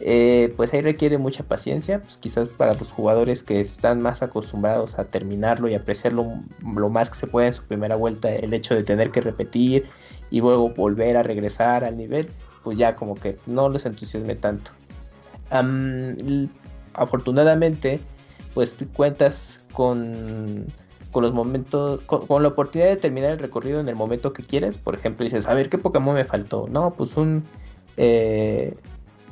eh, 0.00 0.52
pues 0.56 0.74
ahí 0.74 0.80
requiere 0.80 1.18
mucha 1.18 1.44
paciencia, 1.44 2.00
pues 2.00 2.16
quizás 2.16 2.48
para 2.48 2.74
los 2.74 2.90
jugadores 2.90 3.44
que 3.44 3.60
están 3.60 4.02
más 4.02 4.22
acostumbrados 4.22 4.98
a 4.98 5.04
terminarlo 5.04 5.68
y 5.68 5.74
apreciarlo 5.74 6.26
lo 6.62 6.88
más 6.88 7.10
que 7.10 7.16
se 7.16 7.26
puede 7.28 7.48
en 7.48 7.54
su 7.54 7.62
primera 7.62 7.94
vuelta, 7.94 8.34
el 8.34 8.52
hecho 8.54 8.74
de 8.74 8.82
tener 8.82 9.10
que 9.12 9.20
repetir 9.20 9.86
y 10.30 10.40
luego 10.40 10.70
volver 10.70 11.16
a 11.16 11.22
regresar 11.22 11.84
al 11.84 11.96
nivel, 11.96 12.28
pues 12.64 12.76
ya 12.76 12.96
como 12.96 13.14
que 13.14 13.38
no 13.46 13.68
les 13.68 13.86
entusiasme 13.86 14.34
tanto. 14.34 14.72
afortunadamente, 16.94 18.00
pues 18.54 18.76
cuentas 18.94 19.64
con, 19.72 20.66
con 21.10 21.22
los 21.22 21.34
momentos, 21.34 22.00
con, 22.06 22.42
la 22.42 22.48
oportunidad 22.48 22.88
de 22.88 22.96
terminar 22.96 23.32
el 23.32 23.38
recorrido 23.38 23.80
en 23.80 23.88
el 23.88 23.96
momento 23.96 24.32
que 24.32 24.42
quieres. 24.42 24.78
Por 24.78 24.94
ejemplo, 24.94 25.24
dices, 25.24 25.46
a 25.46 25.54
ver, 25.54 25.68
¿qué 25.68 25.78
Pokémon 25.78 26.14
me 26.14 26.24
faltó? 26.24 26.68
No, 26.70 26.94
pues 26.94 27.16
un... 27.16 27.44
Eh, 27.96 28.74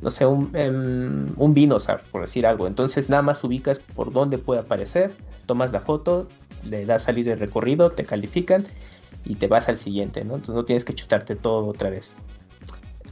no 0.03 0.11
sé, 0.11 0.27
un, 0.27 0.51
um, 0.57 1.43
un 1.43 1.79
por 2.11 2.23
decir 2.23 2.45
algo. 2.45 2.67
Entonces 2.67 3.09
nada 3.09 3.23
más 3.23 3.43
ubicas 3.45 3.79
por 3.79 4.13
dónde 4.13 4.37
puede 4.37 4.61
aparecer, 4.61 5.13
tomas 5.47 5.73
la 5.73 5.81
foto, 5.81 6.29
le 6.65 6.85
das 6.85 7.05
salir 7.05 7.29
el 7.29 7.39
recorrido, 7.39 7.91
te 7.91 8.05
califican 8.05 8.67
y 9.25 9.37
te 9.37 9.47
vas 9.47 9.69
al 9.69 9.79
siguiente, 9.79 10.25
¿no? 10.25 10.35
Entonces 10.35 10.57
no 10.57 10.65
tienes 10.65 10.85
que 10.85 10.95
chutarte 10.95 11.37
todo 11.37 11.67
otra 11.67 11.91
vez. 11.91 12.15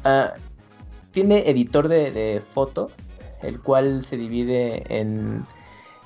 Ah, 0.04 0.34
tiene 1.12 1.48
editor 1.48 1.88
de, 1.88 2.42
foto, 2.52 2.90
el 3.42 3.60
cual 3.60 4.04
se 4.04 4.16
divide 4.16 4.84
en, 4.88 5.44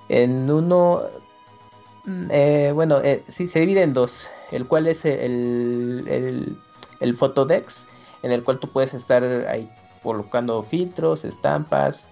en 0.08 0.50
uno, 0.50 1.02
mm, 2.04 2.26
eh, 2.30 2.72
bueno, 2.74 3.00
eh, 3.00 3.22
sí, 3.28 3.48
se 3.48 3.60
divide 3.60 3.82
en 3.82 3.92
dos, 3.92 4.28
el 4.50 4.66
cual 4.66 4.86
es 4.86 5.04
el, 5.04 6.04
el, 6.08 6.56
el 7.00 7.16
Photodex, 7.16 7.86
en 8.22 8.32
el 8.32 8.42
cual 8.42 8.58
tú 8.58 8.68
puedes 8.68 8.94
estar 8.94 9.22
ahí 9.48 9.70
colocando 10.02 10.62
filtros, 10.62 11.24
estampas, 11.24 12.06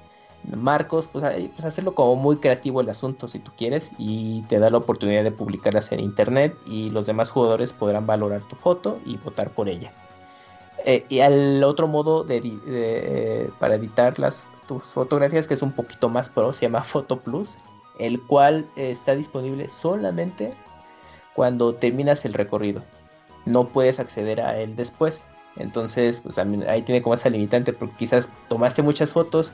marcos, 0.56 1.06
pues, 1.06 1.24
pues, 1.54 1.64
hacerlo 1.64 1.94
como 1.94 2.16
muy 2.16 2.36
creativo 2.36 2.80
el 2.80 2.88
asunto 2.88 3.28
si 3.28 3.38
tú 3.38 3.52
quieres 3.56 3.90
y 3.98 4.42
te 4.42 4.58
da 4.58 4.70
la 4.70 4.78
oportunidad 4.78 5.22
de 5.22 5.30
publicarlas 5.30 5.92
en 5.92 6.00
internet 6.00 6.56
y 6.66 6.90
los 6.90 7.06
demás 7.06 7.30
jugadores 7.30 7.72
podrán 7.72 8.06
valorar 8.06 8.42
tu 8.48 8.56
foto 8.56 8.98
y 9.04 9.16
votar 9.18 9.50
por 9.50 9.68
ella. 9.68 9.92
Eh, 10.84 11.04
y 11.08 11.20
al 11.20 11.62
otro 11.62 11.86
modo 11.86 12.24
de, 12.24 13.50
para 13.60 13.76
editar 13.76 14.18
las, 14.18 14.42
tus 14.66 14.84
fotografías 14.92 15.46
que 15.46 15.54
es 15.54 15.62
un 15.62 15.72
poquito 15.72 16.08
más 16.08 16.28
pro 16.28 16.52
se 16.52 16.62
llama 16.62 16.82
Photo 16.82 17.20
Plus, 17.20 17.56
el 17.98 18.20
cual 18.22 18.66
está 18.76 19.14
disponible 19.14 19.68
solamente 19.68 20.50
cuando 21.34 21.74
terminas 21.74 22.24
el 22.24 22.34
recorrido. 22.34 22.82
No 23.46 23.68
puedes 23.68 24.00
acceder 24.00 24.40
a 24.40 24.58
él 24.58 24.76
después. 24.76 25.22
Entonces, 25.56 26.20
pues 26.20 26.38
ahí 26.38 26.82
tiene 26.82 27.02
como 27.02 27.14
esa 27.14 27.28
limitante 27.28 27.72
porque 27.72 27.94
quizás 27.98 28.28
tomaste 28.48 28.82
muchas 28.82 29.12
fotos, 29.12 29.52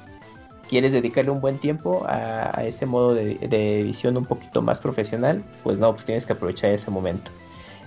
quieres 0.68 0.92
dedicarle 0.92 1.30
un 1.30 1.40
buen 1.40 1.58
tiempo 1.58 2.04
a, 2.06 2.62
ese 2.64 2.86
modo 2.86 3.14
de, 3.14 3.38
edición 3.80 4.16
un 4.16 4.24
poquito 4.24 4.62
más 4.62 4.80
profesional, 4.80 5.42
pues 5.64 5.80
no, 5.80 5.92
pues 5.92 6.04
tienes 6.06 6.24
que 6.24 6.34
aprovechar 6.34 6.70
ese 6.70 6.90
momento. 6.90 7.32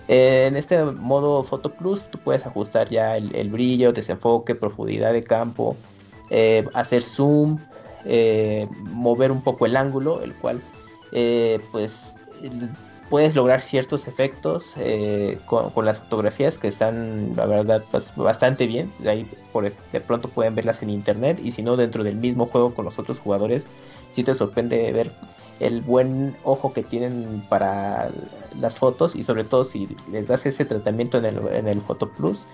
en 0.08 0.58
este 0.58 0.84
modo 0.84 1.44
Photo 1.44 1.70
Plus 1.70 2.04
tú 2.10 2.18
puedes 2.18 2.46
ajustar 2.46 2.90
ya 2.90 3.16
el, 3.16 3.50
brillo, 3.50 3.94
desenfoque, 3.94 4.56
profundidad 4.56 5.14
de 5.14 5.24
campo, 5.24 5.78
eh, 6.30 6.66
hacer 6.74 7.04
zoom, 7.04 7.60
eh, 8.06 8.68
mover 8.84 9.32
un 9.32 9.42
poco 9.42 9.66
el 9.66 9.76
ángulo, 9.76 10.22
el 10.22 10.34
cual 10.36 10.62
eh, 11.12 11.60
pues 11.72 12.16
puedes 13.12 13.36
lograr 13.36 13.62
ciertos 13.62 14.08
efectos 14.08 14.74
eh, 14.78 15.38
con, 15.46 15.86
las 15.86 16.00
fotografías 16.00 16.58
que 16.58 16.70
están, 16.70 17.36
la 17.36 17.46
verdad, 17.46 17.84
pues, 17.92 18.16
bastante 18.16 18.68
bien. 18.68 18.92
De 19.00 19.10
ahí 19.10 19.32
por, 19.52 19.70
de 19.70 20.02
pronto 20.02 20.30
pueden 20.30 20.56
verlas 20.56 20.82
en 20.82 20.90
internet 20.90 21.40
y 21.44 21.52
si 21.52 21.62
no, 21.62 21.76
dentro 21.76 22.06
del 22.06 22.16
mismo 22.16 22.46
juego 22.46 22.74
con 22.74 22.86
los 22.86 22.98
otros 22.98 23.20
jugadores, 23.20 23.68
sí 24.12 24.24
te 24.24 24.34
sorprende 24.34 24.94
ver 24.94 25.12
el 25.60 25.82
buen 25.82 26.38
ojo 26.44 26.72
que 26.72 26.84
tienen 26.84 27.44
para 27.50 28.12
las 28.60 28.80
fotos 28.80 29.14
y 29.16 29.24
sobre 29.24 29.44
todo 29.44 29.66
si 29.66 29.90
les 30.10 30.30
das 30.30 30.46
ese 30.46 30.64
tratamiento 30.64 31.18
en 31.18 31.26
el, 31.26 31.48
en 31.54 31.68
el 31.68 31.82
Photo 31.82 32.10
Plus, 32.10 32.48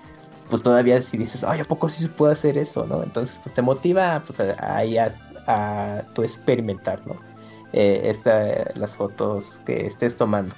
pues 0.49 0.63
todavía 0.63 1.01
si 1.01 1.17
dices, 1.17 1.43
ay, 1.43 1.59
¿a 1.59 1.65
poco 1.65 1.87
sí 1.87 2.01
se 2.01 2.09
puede 2.09 2.33
hacer 2.33 2.57
eso? 2.57 2.85
¿no? 2.85 3.03
Entonces, 3.03 3.39
pues 3.43 3.53
te 3.53 3.61
motiva 3.61 4.23
pues, 4.25 4.39
ahí 4.39 4.97
a, 4.97 5.05
a, 5.05 5.26
tu 6.13 6.23
experimentar. 6.23 7.01
Eh, 7.73 8.13
las 8.75 8.95
fotos 8.95 9.61
que 9.65 9.85
estés 9.85 10.15
tomando. 10.15 10.55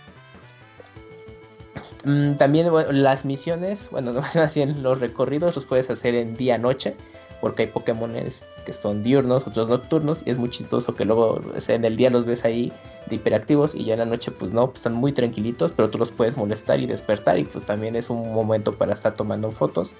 Mm, 2.06 2.36
también 2.36 2.68
las 2.92 3.26
misiones, 3.26 3.90
bueno, 3.92 4.14
no 4.36 4.42
así 4.42 4.62
en 4.62 4.84
los 4.84 5.00
recorridos 5.00 5.56
los 5.56 5.66
puedes 5.66 5.90
hacer 5.90 6.16
en 6.16 6.38
día-noche, 6.38 6.96
porque 7.42 7.64
hay 7.64 7.68
Pokémones 7.70 8.46
que 8.66 8.74
son 8.74 9.04
diurnos, 9.04 9.48
otros 9.48 9.70
nocturnos, 9.70 10.24
y 10.26 10.30
es 10.30 10.38
muy 10.38 10.50
chistoso 10.50 10.96
que 10.96 11.06
luego 11.06 11.42
en 11.68 11.86
el 11.86 11.96
día 11.98 12.10
los 12.10 12.26
ves 12.26 12.46
ahí 12.46 12.72
de 13.08 13.16
hiperactivos 13.16 13.74
y 13.74 13.86
ya 13.86 13.94
en 13.94 14.00
la 14.00 14.06
noche 14.06 14.32
pues 14.32 14.52
no, 14.52 14.72
están 14.74 14.94
muy 14.94 15.12
tranquilitos, 15.12 15.72
pero 15.72 15.90
tú 15.90 15.98
los 15.98 16.12
puedes 16.12 16.38
molestar 16.38 16.80
y 16.80 16.86
despertar 16.86 17.40
y 17.40 17.46
pues 17.46 17.66
también 17.66 17.96
es 17.96 18.10
un 18.10 18.34
momento 18.34 18.76
para 18.76 18.94
estar 18.94 19.14
tomando 19.14 19.52
fotos. 19.52 19.96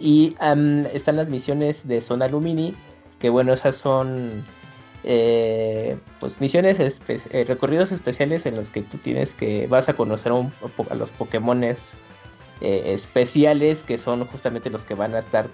Y 0.00 0.36
están 0.40 1.16
las 1.16 1.28
misiones 1.28 1.86
de 1.86 2.00
Zona 2.00 2.28
Lumini, 2.28 2.74
que 3.18 3.30
bueno, 3.30 3.52
esas 3.52 3.76
son 3.76 4.44
eh, 5.04 5.96
pues 6.18 6.40
misiones, 6.40 6.78
eh, 6.80 7.44
recorridos 7.46 7.92
especiales 7.92 8.46
en 8.46 8.56
los 8.56 8.70
que 8.70 8.82
tú 8.82 8.98
tienes 8.98 9.32
que 9.32 9.66
vas 9.68 9.88
a 9.88 9.94
conocer 9.94 10.32
a, 10.32 10.94
los 10.94 11.10
Pokémones 11.12 11.90
eh, 12.60 12.82
especiales 12.86 13.84
que 13.84 13.96
son 13.96 14.26
justamente 14.26 14.70
los 14.70 14.84
que 14.84 14.94
van 14.94 15.14
a 15.14 15.20
estar 15.20 15.48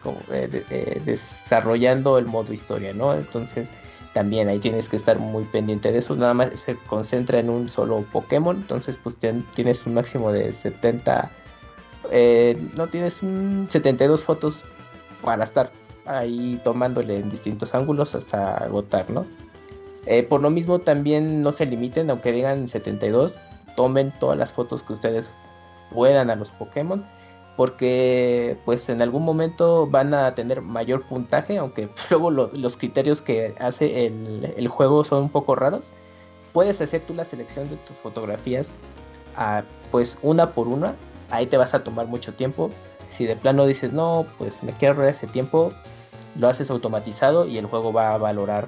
desarrollando 1.04 2.18
el 2.18 2.24
modo 2.24 2.52
historia, 2.52 2.94
¿no? 2.94 3.12
Entonces 3.12 3.70
también 4.14 4.48
ahí 4.48 4.58
tienes 4.60 4.88
que 4.88 4.96
estar 4.96 5.18
muy 5.18 5.44
pendiente 5.44 5.92
de 5.92 5.98
eso, 5.98 6.16
nada 6.16 6.32
más 6.32 6.58
se 6.58 6.76
concentra 6.86 7.38
en 7.38 7.50
un 7.50 7.68
solo 7.68 8.04
Pokémon, 8.12 8.56
entonces 8.56 8.98
pues 9.02 9.18
tienes 9.54 9.84
un 9.86 9.94
máximo 9.94 10.32
de 10.32 10.52
70, 10.52 11.30
no 12.74 12.86
tienes 12.86 13.20
72 13.68 14.24
fotos 14.24 14.64
para 15.22 15.44
estar 15.44 15.70
ahí 16.06 16.60
tomándole 16.64 17.18
en 17.18 17.30
distintos 17.30 17.74
ángulos 17.74 18.14
hasta 18.14 18.56
agotar, 18.56 19.10
¿no? 19.10 19.26
Eh, 20.06 20.22
por 20.22 20.42
lo 20.42 20.50
mismo 20.50 20.78
también 20.80 21.42
no 21.42 21.52
se 21.52 21.66
limiten, 21.66 22.10
aunque 22.10 22.32
digan 22.32 22.68
72, 22.68 23.38
tomen 23.76 24.12
todas 24.20 24.38
las 24.38 24.52
fotos 24.52 24.82
que 24.82 24.92
ustedes 24.92 25.30
puedan 25.92 26.30
a 26.30 26.36
los 26.36 26.50
Pokémon, 26.50 27.04
porque 27.56 28.58
pues 28.64 28.88
en 28.88 29.00
algún 29.00 29.24
momento 29.24 29.86
van 29.86 30.12
a 30.12 30.34
tener 30.34 30.60
mayor 30.60 31.02
puntaje, 31.04 31.56
aunque 31.58 31.88
luego 32.10 32.30
los 32.30 32.76
criterios 32.76 33.22
que 33.22 33.54
hace 33.58 34.06
el, 34.06 34.68
juego 34.68 35.04
son 35.04 35.24
un 35.24 35.30
poco 35.30 35.54
raros. 35.54 35.92
Puedes 36.52 36.80
hacer 36.80 37.00
tú 37.00 37.14
la 37.14 37.24
selección 37.24 37.68
de 37.68 37.76
tus 37.76 37.96
fotografías 37.96 38.70
pues 39.90 40.18
una 40.22 40.50
por 40.50 40.68
una, 40.68 40.94
ahí 41.30 41.46
te 41.46 41.56
vas 41.56 41.74
a 41.74 41.82
tomar 41.82 42.06
mucho 42.06 42.34
tiempo. 42.34 42.70
Si 43.10 43.26
de 43.26 43.36
plano 43.36 43.66
dices, 43.66 43.92
no, 43.92 44.26
pues 44.38 44.62
me 44.62 44.72
quiero 44.72 44.94
ahorrar 44.94 45.10
ese 45.10 45.26
tiempo, 45.26 45.72
lo 46.36 46.48
haces 46.48 46.70
automatizado 46.70 47.46
y 47.46 47.58
el 47.58 47.66
juego 47.66 47.92
va 47.92 48.14
a 48.14 48.18
valorar 48.18 48.66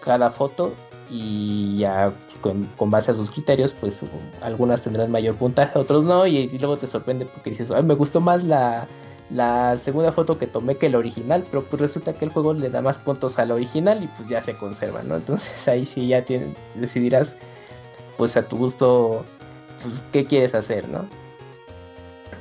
cada 0.00 0.30
foto 0.30 0.72
y 1.10 1.78
ya 1.78 2.12
con, 2.40 2.90
base 2.90 3.10
a 3.10 3.14
sus 3.14 3.30
criterios, 3.30 3.72
pues 3.72 4.00
algunas 4.42 4.82
tendrán 4.82 5.10
mayor 5.10 5.34
puntaje, 5.36 5.78
otros 5.78 6.04
no, 6.04 6.26
y, 6.26 6.48
luego 6.58 6.76
te 6.76 6.86
sorprende 6.86 7.26
porque 7.26 7.50
dices, 7.50 7.70
ay, 7.70 7.82
me 7.82 7.94
gustó 7.94 8.20
más 8.20 8.44
la, 8.44 8.86
la 9.30 9.76
segunda 9.78 10.12
foto 10.12 10.38
que 10.38 10.46
tomé 10.46 10.76
que 10.76 10.88
la 10.88 10.98
original, 10.98 11.44
pero 11.50 11.64
pues 11.64 11.80
resulta 11.80 12.12
que 12.12 12.24
el 12.24 12.30
juego 12.30 12.54
le 12.54 12.70
da 12.70 12.82
más 12.82 12.98
puntos 12.98 13.38
a 13.38 13.46
la 13.46 13.54
original 13.54 14.02
y 14.02 14.06
pues 14.08 14.28
ya 14.28 14.42
se 14.42 14.54
conserva, 14.54 15.02
¿no? 15.02 15.16
Entonces 15.16 15.50
ahí 15.68 15.84
sí 15.86 16.08
ya 16.08 16.24
decidirás 16.74 17.36
pues 18.16 18.36
a 18.36 18.42
tu 18.42 18.56
gusto 18.56 19.24
pues, 19.82 19.94
qué 20.12 20.24
quieres 20.24 20.54
hacer, 20.54 20.88
¿no? 20.88 21.04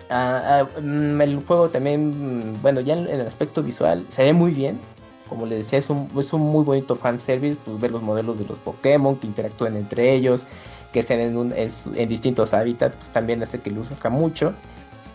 Ah, 0.09 0.61
ah, 0.75 0.79
mm, 0.81 1.21
el 1.21 1.43
juego 1.45 1.69
también, 1.69 2.61
bueno, 2.61 2.81
ya 2.81 2.93
en, 2.93 3.07
el 3.07 3.21
aspecto 3.21 3.63
visual 3.63 4.05
se 4.09 4.23
ve 4.23 4.33
muy 4.33 4.51
bien. 4.51 4.79
Como 5.29 5.47
les 5.47 5.59
decía, 5.59 5.79
es 5.79 5.89
un, 5.89 6.09
es 6.17 6.31
un 6.33 6.41
muy 6.41 6.63
bonito 6.63 6.95
fanservice, 6.95 7.57
pues 7.65 7.79
ver 7.79 7.91
los 7.91 8.03
modelos 8.03 8.37
de 8.37 8.45
los 8.45 8.59
Pokémon 8.59 9.15
que 9.15 9.25
interactúen 9.25 9.75
entre 9.75 10.13
ellos, 10.13 10.45
que 10.93 10.99
estén 10.99 11.19
en, 11.19 12.09
distintos 12.09 12.53
hábitats, 12.53 12.95
pues 12.95 13.09
también 13.09 13.41
hace 13.41 13.59
que 13.59 13.71
luzca 13.71 14.09
mucho. 14.09 14.53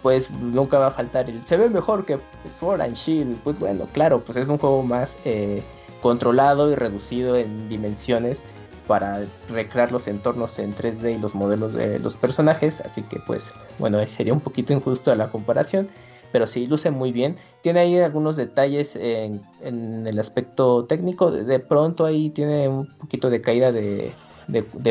Pues 0.03 0.31
nunca 0.31 0.79
va 0.79 0.89
a 0.89 0.91
faltar 0.91 1.29
el. 1.29 1.47
Se 1.47 1.57
ve 1.57 1.69
mejor 1.69 2.07
que 2.07 2.19
Sword 2.59 2.81
and 2.81 2.97
Shield. 2.97 3.37
Pues 3.45 3.61
bueno, 3.61 3.87
claro, 3.93 4.21
pues 4.21 4.37
es 4.39 4.49
un 4.49 4.59
juego 4.59 4.83
más 4.83 5.19
eh, 5.25 5.63
controlado 6.01 6.73
y 6.73 6.75
reducido 6.75 7.37
en 7.37 7.69
dimensiones 7.69 8.43
para 8.91 9.25
recrear 9.49 9.93
los 9.93 10.09
entornos 10.09 10.59
en 10.59 10.75
3D 10.75 11.15
y 11.15 11.19
los 11.21 11.37
modelos 11.37 11.75
de 11.75 12.01
los 12.01 12.17
personajes, 12.17 12.81
así 12.81 13.03
que 13.03 13.21
pues 13.25 13.49
bueno, 13.79 14.05
sería 14.09 14.33
un 14.33 14.41
poquito 14.41 14.73
injusto 14.73 15.15
la 15.15 15.31
comparación, 15.31 15.87
pero 16.33 16.49
sí 16.49 16.67
luce 16.67 16.91
muy 16.91 17.13
bien. 17.13 17.37
Tiene 17.63 17.79
ahí 17.79 17.99
algunos 18.01 18.35
detalles 18.35 18.97
en, 18.97 19.45
el 19.63 20.19
aspecto 20.19 20.87
técnico, 20.87 21.31
de, 21.31 21.61
pronto 21.61 22.05
ahí 22.05 22.31
tiene 22.31 22.67
un 22.67 22.89
poquito 22.99 23.31
de 23.31 23.41
caída 23.41 23.71
de, 23.71 24.13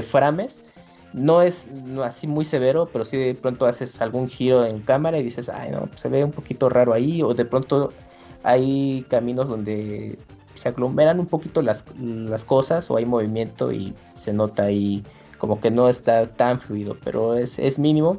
frames. 0.02 0.64
No 1.12 1.42
es 1.42 1.68
así 2.02 2.26
muy 2.26 2.46
severo, 2.46 2.88
pero 2.94 3.04
sí 3.04 3.18
de 3.18 3.36
pronto 3.36 3.66
haces 3.66 4.00
algún 4.00 4.30
giro 4.30 4.66
en 4.66 4.80
cámara 4.80 5.18
y 5.18 5.24
dices, 5.24 5.50
ay 5.50 5.72
no, 5.72 5.90
se 5.96 6.08
ve 6.08 6.24
un 6.24 6.32
poquito 6.32 6.70
raro 6.70 6.94
ahí, 6.94 7.22
o 7.22 7.34
de 7.34 7.44
pronto 7.44 7.92
hay 8.44 9.06
caminos 9.10 9.50
donde 9.50 10.18
se 10.60 10.68
aglomeran 10.68 11.19
un 11.19 11.26
poquito 11.26 11.61
las, 11.61 11.86
cosas 12.45 12.91
o 12.91 12.98
hay 12.98 13.06
movimiento 13.06 13.72
y 13.72 13.95
se 14.15 14.34
nota 14.34 14.64
ahí 14.64 15.03
como 15.38 15.61
que 15.61 15.72
no 15.72 15.88
está 15.88 16.26
tan 16.26 16.60
fluido, 16.60 16.98
pero 17.02 17.36
es, 17.36 17.80
mínimo. 17.80 18.18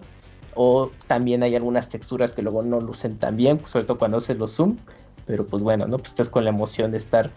O 0.54 0.90
también 1.06 1.42
hay 1.42 1.54
algunas 1.54 1.90
texturas 1.90 2.32
que 2.32 2.40
luego 2.40 2.62
no 2.62 2.80
lucen 2.80 3.18
tan 3.18 3.36
bien, 3.36 3.60
sobre 3.66 3.84
todo 3.84 3.98
cuando 3.98 4.16
haces 4.16 4.38
los 4.38 4.56
zoom. 4.56 4.78
Pero 5.26 5.46
pues 5.46 5.62
bueno, 5.62 5.86
¿no? 5.86 5.98
Pues 5.98 6.08
estás 6.08 6.30
con 6.30 6.44
la 6.44 6.50
emoción 6.50 6.92
de 6.92 6.98
estar 6.98 7.30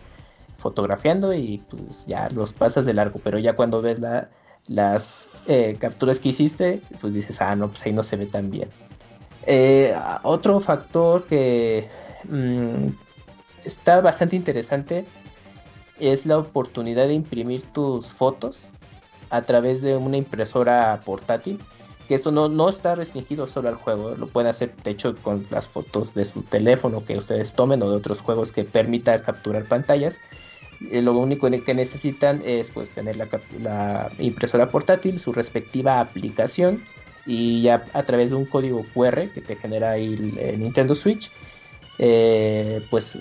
fotografiando 0.58 1.34
y 1.34 1.62
pues 1.70 2.06
ya 2.08 2.30
los 2.30 2.54
pasas 2.54 2.86
de 2.86 2.94
largo. 2.94 3.20
Pero 3.22 3.40
ya 3.40 3.54
cuando 3.54 3.82
ves 3.82 4.00
la, 4.00 4.30
las 4.68 5.28
eh, 5.48 5.76
capturas 5.78 6.22
que 6.22 6.30
hiciste, 6.30 6.82
pues 7.02 7.14
dices, 7.14 7.42
ah, 7.42 7.56
no, 7.58 7.68
pues 7.68 7.86
ahí 7.86 7.92
no 7.92 8.04
se 8.04 8.16
ve 8.16 8.26
tan 8.26 8.50
bien. 8.50 8.70
Eh, 9.46 9.94
otro 10.24 10.62
factor 10.62 11.26
que 11.26 11.90
mm, 12.30 12.88
está 13.66 14.02
bastante 14.02 14.36
interesante 14.36 15.06
es 16.00 16.26
la 16.26 16.38
oportunidad 16.38 17.08
de 17.08 17.14
imprimir 17.14 17.62
tus 17.74 18.12
fotos 18.12 18.70
a 19.30 19.42
través 19.42 19.82
de 19.82 19.96
una 19.96 20.18
impresora 20.18 21.00
portátil. 21.06 21.60
Que 22.08 22.16
esto 22.16 22.32
no, 22.32 22.50
no 22.50 22.68
está 22.68 22.96
restringido 22.96 23.48
solo 23.48 23.70
al 23.70 23.76
juego, 23.76 24.12
lo 24.18 24.28
pueden 24.28 24.50
hacer 24.50 24.76
de 24.84 24.92
hecho 24.92 25.16
con 25.16 25.48
las 25.50 25.70
fotos 25.70 26.14
de 26.14 26.26
su 26.26 26.42
teléfono 26.44 27.06
que 27.06 27.18
ustedes 27.18 27.54
tomen 27.54 27.82
o 27.82 27.90
de 27.90 27.96
otros 27.96 28.20
juegos 28.20 28.52
que 28.52 28.66
permitan 28.66 29.22
capturar 29.22 29.64
pantallas. 29.66 30.20
Eh, 30.92 31.02
lo 31.02 31.18
único 31.18 31.50
que 31.50 31.74
necesitan 31.74 32.42
es 32.46 32.72
pues 32.72 32.90
tener 32.90 33.16
la, 33.16 34.12
impresora 34.20 34.70
portátil, 34.70 35.18
su 35.18 35.32
respectiva 35.32 36.02
aplicación 36.02 36.84
y 37.26 37.62
ya 37.62 37.86
a 37.94 38.04
través 38.04 38.32
de 38.32 38.36
un 38.36 38.46
código 38.46 38.86
QR 38.94 39.30
que 39.30 39.42
te 39.42 39.56
genera 39.56 39.92
ahí 39.92 40.36
el, 40.38 40.60
Nintendo 40.60 40.94
Switch, 40.96 41.32
eh, 42.00 42.86
pues 42.90 43.18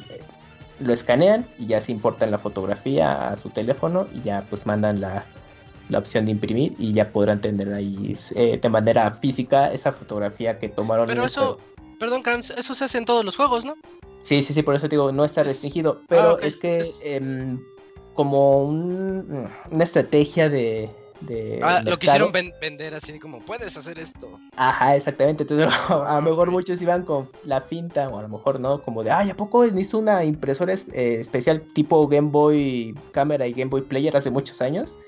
lo 0.83 0.93
escanean 0.93 1.47
y 1.59 1.67
ya 1.67 1.81
se 1.81 1.93
importan 1.93 2.31
la 2.31 2.39
fotografía 2.39 3.29
a 3.29 3.37
su 3.37 3.51
teléfono 3.51 4.07
y 4.13 4.21
ya 4.21 4.47
pues 4.49 4.67
mandan 4.67 5.01
la, 5.01 5.25
la 5.89 5.99
opción 5.99 6.25
de 6.25 6.33
imprimir 6.33 6.75
y 6.79 6.93
ya 6.93 7.11
podrán 7.11 7.41
tener 7.41 7.73
ahí 7.73 8.15
eh, 8.35 8.59
de 8.61 8.69
manera 8.69 9.11
física 9.13 9.73
esa 9.73 9.93
fotografía 9.93 10.59
que 10.59 10.69
tomaron. 10.69 11.07
Pero 11.07 11.25
eso, 11.25 11.59
perdón, 11.99 12.23
eso 12.57 12.75
se 12.75 12.85
hace 12.85 12.99
en 12.99 13.05
todos 13.05 13.25
los 13.25 13.37
juegos, 13.37 13.65
¿no? 13.65 13.75
Sí, 14.23 14.43
sí, 14.43 14.55
sí, 14.55 14.63
por 14.63 14.75
eso 14.75 14.89
digo, 14.89 15.13
no 15.13 15.25
está 15.25 15.43
restringido, 15.43 16.01
pero 16.09 16.39
ah, 16.41 16.47
es 16.47 16.57
que 16.57 16.89
em, 17.03 17.61
como 18.15 18.65
una 18.65 19.85
estrategia 19.85 20.49
de... 20.49 20.91
ah, 21.63 21.83
lo 21.85 21.99
quisieron 21.99 22.33
vender 22.33 22.95
así 22.95 23.19
como, 23.19 23.41
puedes 23.41 23.77
hacer 23.77 23.99
esto. 23.99 24.39
Ajá, 24.57 24.97
exactamente, 24.97 25.43
entonces 25.45 25.69
a 25.89 26.17
lo 26.17 26.23
mejor 26.23 26.51
muchos 26.51 26.81
iban 26.83 27.05
con 27.05 27.29
la 27.45 27.61
finta, 27.61 28.09
o 28.09 28.19
a 28.19 28.23
lo 28.23 28.29
mejor 28.29 28.61
no, 28.61 28.83
como 28.83 29.03
de, 29.03 29.11
ay, 29.11 29.31
¿a 29.31 29.37
poco 29.37 29.65
hizo 29.65 29.99
una 29.99 30.25
impresora 30.25 30.75
eh, 30.75 31.19
especial 31.21 31.63
tipo 31.75 32.07
Game 32.09 32.31
Boy 32.31 32.95
Cámara 33.13 33.47
y 33.47 33.53
Game 33.53 33.71
Boy 33.71 33.83
Player 33.83 34.17
hace 34.17 34.31
muchos 34.31 34.61
años? 34.63 34.99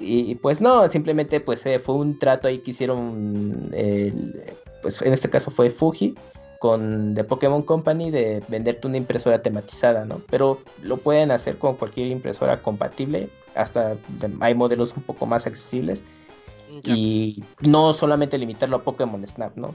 Y 0.00 0.34
pues 0.36 0.60
no, 0.60 0.88
simplemente 0.88 1.38
pues 1.38 1.64
eh, 1.66 1.78
fue 1.78 1.94
un 1.94 2.18
trato 2.18 2.48
ahí 2.48 2.58
que 2.58 2.70
hicieron, 2.72 3.70
pues 4.82 5.00
en 5.02 5.12
este 5.12 5.30
caso 5.30 5.50
fue 5.50 5.70
Fuji 5.70 6.14
con 6.62 7.16
The 7.16 7.24
Pokémon 7.24 7.62
Company 7.62 8.12
de 8.12 8.40
venderte 8.46 8.86
una 8.86 8.96
impresora 8.96 9.42
tematizada, 9.42 10.04
¿no? 10.04 10.20
Pero 10.30 10.60
lo 10.80 10.96
pueden 10.96 11.32
hacer 11.32 11.58
con 11.58 11.74
cualquier 11.74 12.06
impresora 12.06 12.62
compatible, 12.62 13.30
hasta 13.56 13.96
hay 14.38 14.54
modelos 14.54 14.96
un 14.96 15.02
poco 15.02 15.26
más 15.26 15.44
accesibles 15.44 16.04
y 16.84 17.42
no 17.62 17.92
solamente 17.92 18.38
limitarlo 18.38 18.76
a 18.76 18.82
Pokémon 18.84 19.26
Snap, 19.26 19.56
¿no? 19.56 19.74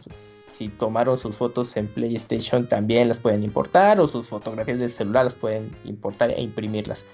Si 0.49 0.69
tomaron 0.69 1.17
sus 1.17 1.35
fotos 1.35 1.75
en 1.75 1.87
PlayStation 1.87 2.65
también 2.69 3.09
las 3.09 3.19
pueden 3.19 3.43
importar 3.43 3.99
o 3.99 4.07
sus 4.07 4.29
fotografías 4.29 4.79
del 4.79 4.93
celular 4.93 5.25
las 5.25 5.35
pueden 5.35 5.75
importar 5.83 6.31
e 6.31 6.41
imprimirlas. 6.41 7.05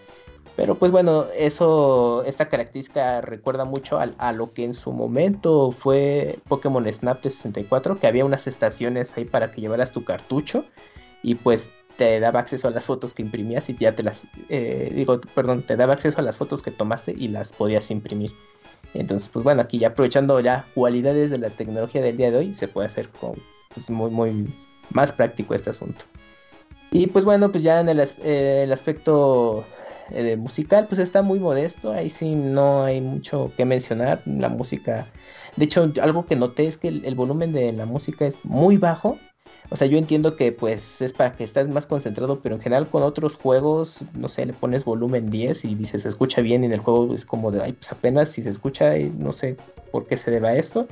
Pero 0.56 0.76
pues 0.76 0.92
bueno, 0.92 1.26
eso, 1.36 2.24
esta 2.26 2.48
característica 2.48 3.22
recuerda 3.22 3.66
mucho 3.66 4.00
a, 4.00 4.32
lo 4.34 4.54
que 4.54 4.64
en 4.64 4.76
su 4.76 4.92
momento 4.92 5.72
fue 5.72 6.38
Pokémon 6.48 6.86
Snap 6.92 7.24
de 7.24 7.32
64, 7.32 8.00
que 8.00 8.06
había 8.06 8.24
unas 8.24 8.46
estaciones 8.46 9.18
ahí 9.18 9.26
para 9.26 9.52
que 9.52 9.62
llevaras 9.62 9.92
tu 9.92 10.04
cartucho 10.04 10.66
y 11.24 11.36
pues 11.36 11.70
te 11.98 12.20
daba 12.20 12.40
acceso 12.40 12.68
a 12.68 12.72
las 12.72 12.86
fotos 12.86 13.14
que 13.14 13.24
imprimías 13.24 13.68
y 13.70 13.78
ya 13.78 13.96
te 13.96 14.04
las, 14.04 14.24
eh, 14.50 14.92
digo, 14.94 15.22
perdón, 15.34 15.64
te 15.64 15.76
daba 15.76 15.94
acceso 15.94 16.20
a 16.20 16.24
las 16.24 16.38
fotos 16.38 16.62
que 16.62 16.72
tomaste 16.72 17.16
y 17.18 17.30
las 17.30 17.52
podías 17.52 17.90
imprimir. 17.90 18.32
Entonces, 18.94 19.30
pues 19.30 19.44
bueno, 19.44 19.62
aquí 19.62 19.80
ya 19.80 19.90
aprovechando 19.90 20.40
ya 20.40 20.66
cualidades 20.76 21.32
de 21.32 21.40
la 21.40 21.50
tecnología 21.50 22.02
del 22.02 22.18
día 22.18 22.30
de 22.30 22.38
hoy, 22.38 22.54
se 22.54 22.68
puede 22.68 22.88
hacer 22.88 23.10
con, 23.10 23.34
pues, 23.74 23.90
muy, 23.90 24.12
muy 24.12 24.54
más 24.92 25.12
práctico 25.12 25.56
este 25.56 25.72
asunto. 25.72 26.06
Y 26.92 27.08
pues 27.08 27.26
bueno, 27.26 27.52
pues 27.52 27.64
ya 27.64 27.80
en 27.80 27.90
el, 27.90 28.00
eh, 28.00 28.62
el 28.66 28.72
aspecto 28.72 29.66
eh, 30.12 30.36
musical, 30.36 30.88
pues 30.88 31.00
está 31.00 31.22
muy 31.22 31.40
modesto. 31.40 31.92
Ahí 31.92 32.10
sí 32.10 32.36
no 32.36 32.84
hay 32.84 33.02
mucho 33.02 33.52
que 33.56 33.66
mencionar. 33.66 34.22
La 34.26 34.50
música. 34.50 35.08
De 35.56 35.66
hecho, 35.66 35.92
algo 36.02 36.26
que 36.26 36.36
noté 36.36 36.68
es 36.68 36.78
que 36.78 36.88
el, 36.90 37.16
volumen 37.16 37.54
de 37.54 37.72
la 37.74 37.86
música 37.86 38.26
es 38.26 38.36
muy 38.44 38.78
bajo. 38.78 39.18
O 39.70 39.76
sea, 39.76 39.88
yo 39.88 39.98
entiendo 39.98 40.36
que 40.36 40.52
pues 40.52 41.02
es 41.02 41.14
para 41.14 41.34
que 41.34 41.44
estés 41.44 41.68
más 41.70 41.88
concentrado, 41.88 42.42
pero 42.42 42.56
en 42.56 42.62
general 42.62 42.90
con 42.90 43.02
otros 43.02 43.36
juegos, 43.36 44.02
no 44.14 44.28
sé, 44.28 44.46
le 44.46 44.54
pones 44.54 44.84
volumen 44.84 45.30
10 45.30 45.66
y 45.66 45.76
dices 45.76 46.04
se 46.04 46.10
escucha 46.10 46.42
bien 46.42 46.64
y 46.64 46.68
en 46.68 46.74
el 46.74 46.80
juego 46.80 47.14
es 47.14 47.26
como 47.26 47.50
de, 47.50 47.62
ay, 47.64 47.74
pues 47.74 47.92
apenas 47.92 48.30
si 48.30 48.44
se 48.44 48.50
escucha 48.50 48.98
y 48.98 49.10
no 49.10 49.32
sé 49.32 49.58
por 49.92 50.06
qué 50.06 50.18
se 50.18 50.32
deba 50.32 50.54
esto. 50.54 50.88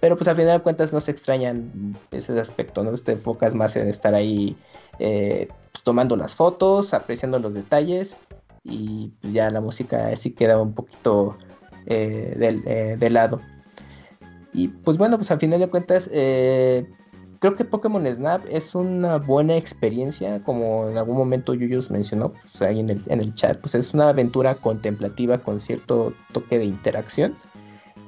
Pero 0.00 0.16
pues 0.16 0.28
al 0.28 0.36
final 0.36 0.58
de 0.58 0.62
cuentas 0.62 0.92
no 0.92 1.00
se 1.00 1.12
extrañan 1.12 1.96
ese 2.10 2.38
aspecto, 2.38 2.84
¿no? 2.84 2.92
Te 2.92 3.12
enfocas 3.12 3.54
más 3.54 3.74
en 3.76 3.88
estar 3.88 4.14
ahí 4.14 4.54
eh, 4.98 5.48
pues, 5.72 5.82
tomando 5.82 6.16
las 6.16 6.34
fotos, 6.34 6.92
apreciando 6.92 7.38
los 7.38 7.54
detalles 7.54 8.18
y 8.64 9.12
pues 9.20 9.34
ya 9.34 9.50
la 9.50 9.60
música 9.60 10.14
sí 10.16 10.30
quedaba 10.30 10.62
un 10.62 10.72
poquito 10.74 11.36
eh, 11.86 12.34
eh, 12.66 12.96
de, 12.98 13.10
lado. 13.10 13.40
Y 14.52 14.68
pues 14.68 14.96
bueno, 14.96 15.16
pues 15.16 15.30
al 15.30 15.38
final 15.38 15.60
de 15.60 15.68
cuentas, 15.68 16.08
eh, 16.12 16.88
creo 17.40 17.56
que 17.56 17.64
Pokémon 17.64 18.06
Snap 18.06 18.42
es 18.48 18.74
una 18.74 19.18
buena 19.18 19.56
experiencia, 19.56 20.42
como 20.42 20.88
en 20.88 20.96
algún 20.96 21.18
momento 21.18 21.52
Yuyos 21.52 21.90
mencionó, 21.90 22.32
pues 22.32 22.62
ahí 22.62 22.80
en 22.80 22.88
el, 22.88 23.02
en 23.06 23.20
el 23.20 23.34
chat, 23.34 23.60
pues 23.60 23.74
es 23.74 23.92
una 23.92 24.08
aventura 24.08 24.54
contemplativa 24.54 25.38
con 25.38 25.60
cierto 25.60 26.14
toque 26.32 26.58
de 26.58 26.64
interacción, 26.64 27.36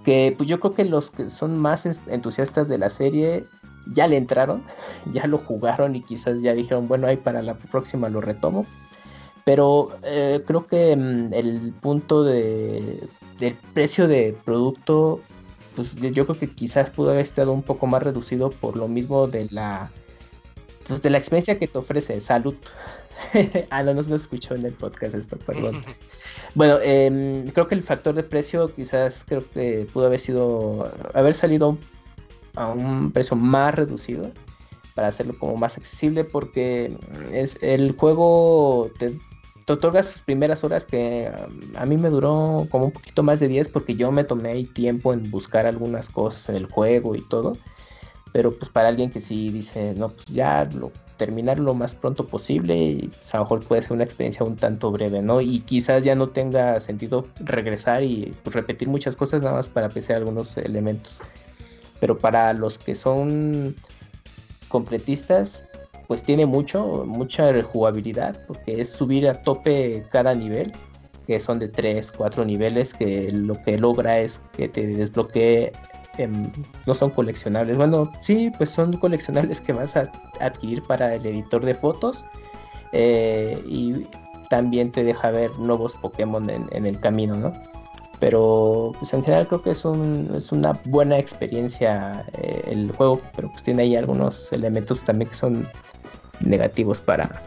que 0.04 0.34
pues 0.36 0.48
yo 0.48 0.58
creo 0.60 0.74
que 0.74 0.84
los 0.84 1.10
que 1.10 1.28
son 1.28 1.58
más 1.58 1.84
entusiastas 2.06 2.68
de 2.68 2.78
la 2.78 2.88
serie 2.88 3.44
ya 3.92 4.06
le 4.06 4.16
entraron, 4.16 4.62
ya 5.12 5.26
lo 5.26 5.38
jugaron 5.38 5.96
y 5.96 6.02
quizás 6.02 6.40
ya 6.40 6.54
dijeron, 6.54 6.88
bueno, 6.88 7.08
ahí 7.08 7.16
para 7.18 7.42
la 7.42 7.54
próxima 7.58 8.08
lo 8.08 8.22
retomo, 8.22 8.64
pero 9.46 9.96
eh, 10.02 10.42
creo 10.44 10.66
que 10.66 10.96
mm, 10.96 11.32
el 11.32 11.72
punto 11.80 12.24
de, 12.24 13.08
del 13.38 13.54
precio 13.74 14.08
de 14.08 14.36
producto, 14.44 15.20
pues 15.76 15.94
yo 15.94 16.26
creo 16.26 16.36
que 16.36 16.50
quizás 16.50 16.90
pudo 16.90 17.10
haber 17.10 17.22
estado 17.22 17.52
un 17.52 17.62
poco 17.62 17.86
más 17.86 18.02
reducido 18.02 18.50
por 18.50 18.76
lo 18.76 18.88
mismo 18.88 19.28
de 19.28 19.46
la, 19.52 19.92
pues, 20.88 21.00
de 21.00 21.10
la 21.10 21.18
experiencia 21.18 21.60
que 21.60 21.68
te 21.68 21.78
ofrece. 21.78 22.20
Salud. 22.20 22.56
ah, 23.70 23.84
no, 23.84 23.94
no 23.94 24.02
se 24.02 24.10
lo 24.10 24.16
escuchó 24.16 24.56
en 24.56 24.66
el 24.66 24.72
podcast 24.72 25.14
esto, 25.14 25.36
perdón. 25.38 25.80
bueno, 26.56 26.80
em, 26.82 27.46
creo 27.50 27.68
que 27.68 27.76
el 27.76 27.84
factor 27.84 28.16
de 28.16 28.24
precio 28.24 28.74
quizás 28.74 29.22
creo 29.24 29.48
que 29.52 29.86
pudo 29.92 30.06
haber 30.06 30.18
sido, 30.18 30.92
haber 31.14 31.36
salido 31.36 31.78
a 32.56 32.70
un 32.70 33.12
precio 33.12 33.36
más 33.36 33.76
reducido 33.76 34.32
para 34.96 35.06
hacerlo 35.08 35.38
como 35.38 35.56
más 35.56 35.76
accesible 35.76 36.24
porque 36.24 36.96
es 37.30 37.58
el 37.60 37.92
juego 37.92 38.90
te 38.98 39.20
te 39.66 39.72
otorga 39.72 40.02
sus 40.04 40.22
primeras 40.22 40.62
horas 40.62 40.84
que 40.84 41.30
um, 41.48 41.76
a 41.76 41.84
mí 41.84 41.98
me 41.98 42.08
duró 42.08 42.66
como 42.70 42.86
un 42.86 42.92
poquito 42.92 43.22
más 43.24 43.40
de 43.40 43.48
10 43.48 43.68
porque 43.68 43.96
yo 43.96 44.12
me 44.12 44.22
tomé 44.22 44.62
tiempo 44.64 45.12
en 45.12 45.28
buscar 45.30 45.66
algunas 45.66 46.08
cosas 46.08 46.48
en 46.48 46.54
el 46.54 46.66
juego 46.66 47.14
y 47.16 47.20
todo. 47.22 47.58
Pero 48.32 48.56
pues 48.56 48.70
para 48.70 48.88
alguien 48.88 49.10
que 49.10 49.20
sí 49.20 49.50
dice, 49.50 49.94
no, 49.96 50.10
pues 50.10 50.26
ya 50.26 50.68
lo, 50.72 50.92
terminar 51.16 51.58
lo 51.58 51.74
más 51.74 51.94
pronto 51.94 52.26
posible 52.26 52.76
y 52.76 53.08
pues, 53.08 53.34
a 53.34 53.38
lo 53.38 53.44
mejor 53.44 53.64
puede 53.64 53.82
ser 53.82 53.92
una 53.92 54.04
experiencia 54.04 54.44
un 54.46 54.56
tanto 54.56 54.92
breve, 54.92 55.20
¿no? 55.22 55.40
Y 55.40 55.60
quizás 55.60 56.04
ya 56.04 56.14
no 56.14 56.28
tenga 56.28 56.78
sentido 56.80 57.26
regresar 57.40 58.04
y 58.04 58.34
pues, 58.44 58.54
repetir 58.54 58.88
muchas 58.88 59.16
cosas 59.16 59.42
nada 59.42 59.54
más 59.56 59.68
para 59.68 59.86
apreciar 59.86 60.18
algunos 60.18 60.56
elementos. 60.58 61.22
Pero 61.98 62.18
para 62.18 62.52
los 62.52 62.78
que 62.78 62.94
son 62.94 63.74
completistas, 64.68 65.64
pues 66.06 66.22
tiene 66.22 66.46
mucho, 66.46 67.04
mucha 67.06 67.52
rejugabilidad, 67.52 68.44
porque 68.46 68.80
es 68.80 68.90
subir 68.90 69.28
a 69.28 69.42
tope 69.42 70.04
cada 70.10 70.34
nivel, 70.34 70.72
que 71.26 71.40
son 71.40 71.58
de 71.58 71.68
3, 71.68 72.12
4 72.12 72.44
niveles, 72.44 72.94
que 72.94 73.30
lo 73.32 73.60
que 73.62 73.78
logra 73.78 74.18
es 74.20 74.40
que 74.56 74.68
te 74.68 74.86
desbloquee, 74.86 75.72
no 76.86 76.94
son 76.94 77.10
coleccionables, 77.10 77.76
bueno, 77.76 78.10
sí, 78.22 78.50
pues 78.56 78.70
son 78.70 78.94
coleccionables 78.94 79.60
que 79.60 79.72
vas 79.72 79.96
a 79.96 80.10
adquirir 80.40 80.82
para 80.82 81.14
el 81.14 81.26
editor 81.26 81.64
de 81.64 81.74
fotos, 81.74 82.24
eh, 82.92 83.60
y 83.66 84.06
también 84.48 84.92
te 84.92 85.04
deja 85.04 85.30
ver 85.30 85.50
nuevos 85.58 85.94
Pokémon 85.94 86.48
en, 86.48 86.86
el 86.86 87.00
camino, 87.00 87.36
¿no? 87.36 87.52
Pero 88.20 88.92
pues 88.98 89.12
en 89.12 89.22
general 89.22 89.46
creo 89.46 89.62
que 89.62 89.72
es, 89.72 89.84
un, 89.84 90.30
es 90.34 90.50
una 90.50 90.72
buena 90.86 91.18
experiencia 91.18 92.24
eh, 92.34 92.62
el 92.66 92.90
juego, 92.92 93.20
pero 93.34 93.50
pues 93.50 93.62
tiene 93.62 93.82
ahí 93.82 93.96
algunos 93.96 94.50
elementos 94.52 95.04
también 95.04 95.28
que 95.28 95.36
son 95.36 95.68
negativos 96.40 97.00
para, 97.00 97.42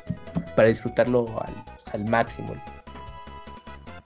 para 0.55 0.67
disfrutarlo 0.67 1.27
al, 1.93 2.05
máximo. 2.05 2.55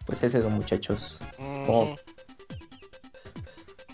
Pues 0.05 0.23
ese 0.23 0.39
es, 0.39 0.45
muchachos. 0.45 1.22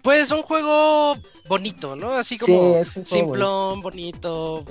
Pues 0.04 0.32
un 0.32 0.42
juego 0.44 1.16
bonito, 1.48 1.96
¿no? 1.96 2.14
Así 2.14 2.38
como 2.38 2.84
simplón, 3.04 3.82
bonito. 3.82 4.66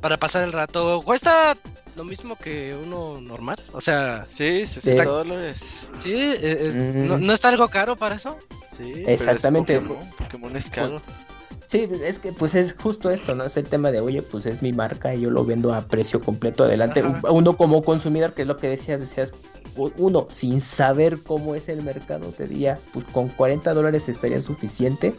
Para 0.00 0.16
pasar 0.16 0.44
el 0.44 0.52
rato. 0.52 1.02
Cuesta 1.04 1.56
lo 1.96 2.04
mismo 2.04 2.36
que 2.36 2.74
uno 2.74 3.20
normal. 3.20 3.56
O 3.72 3.80
sea, 3.80 4.24
sí, 4.24 4.66
60 4.66 5.04
dólares. 5.04 5.88
Sí, 6.02 6.14
eh, 6.14 6.38
eh, 6.40 6.72
¿no, 6.72 7.32
está 7.32 7.48
algo 7.48 7.68
caro 7.68 7.96
para 7.96 8.14
eso? 8.14 8.38
Sí, 8.70 9.04
exactamente. 9.06 9.80
Pokémon 9.80 10.54
es 10.56 10.70
caro. 10.70 11.02
Sí, 11.68 11.86
es 12.02 12.18
que 12.18 12.32
pues 12.32 12.54
es 12.54 12.74
justo 12.82 13.10
esto, 13.10 13.34
¿no? 13.34 13.44
Es 13.44 13.58
el 13.58 13.68
tema 13.68 13.90
de, 13.90 14.00
oye, 14.00 14.22
pues 14.22 14.46
es 14.46 14.62
mi 14.62 14.72
marca 14.72 15.14
y 15.14 15.20
yo 15.20 15.30
lo 15.30 15.44
vendo 15.44 15.74
a 15.74 15.82
precio 15.82 16.18
completo 16.18 16.64
adelante. 16.64 17.04
Uno 17.28 17.58
como 17.58 17.82
consumidor, 17.82 18.32
que 18.32 18.40
es 18.40 18.48
lo 18.48 18.56
que 18.56 18.68
decías, 18.68 18.98
decías, 18.98 19.34
uno, 19.76 20.26
sin 20.30 20.62
saber 20.62 21.22
cómo 21.22 21.54
es 21.54 21.68
el 21.68 21.82
mercado, 21.82 22.30
te 22.30 22.48
diría, 22.48 22.80
pues 22.94 23.04
con 23.04 23.28
40 23.28 23.74
dólares 23.74 24.08
estaría 24.08 24.40
suficiente 24.40 25.14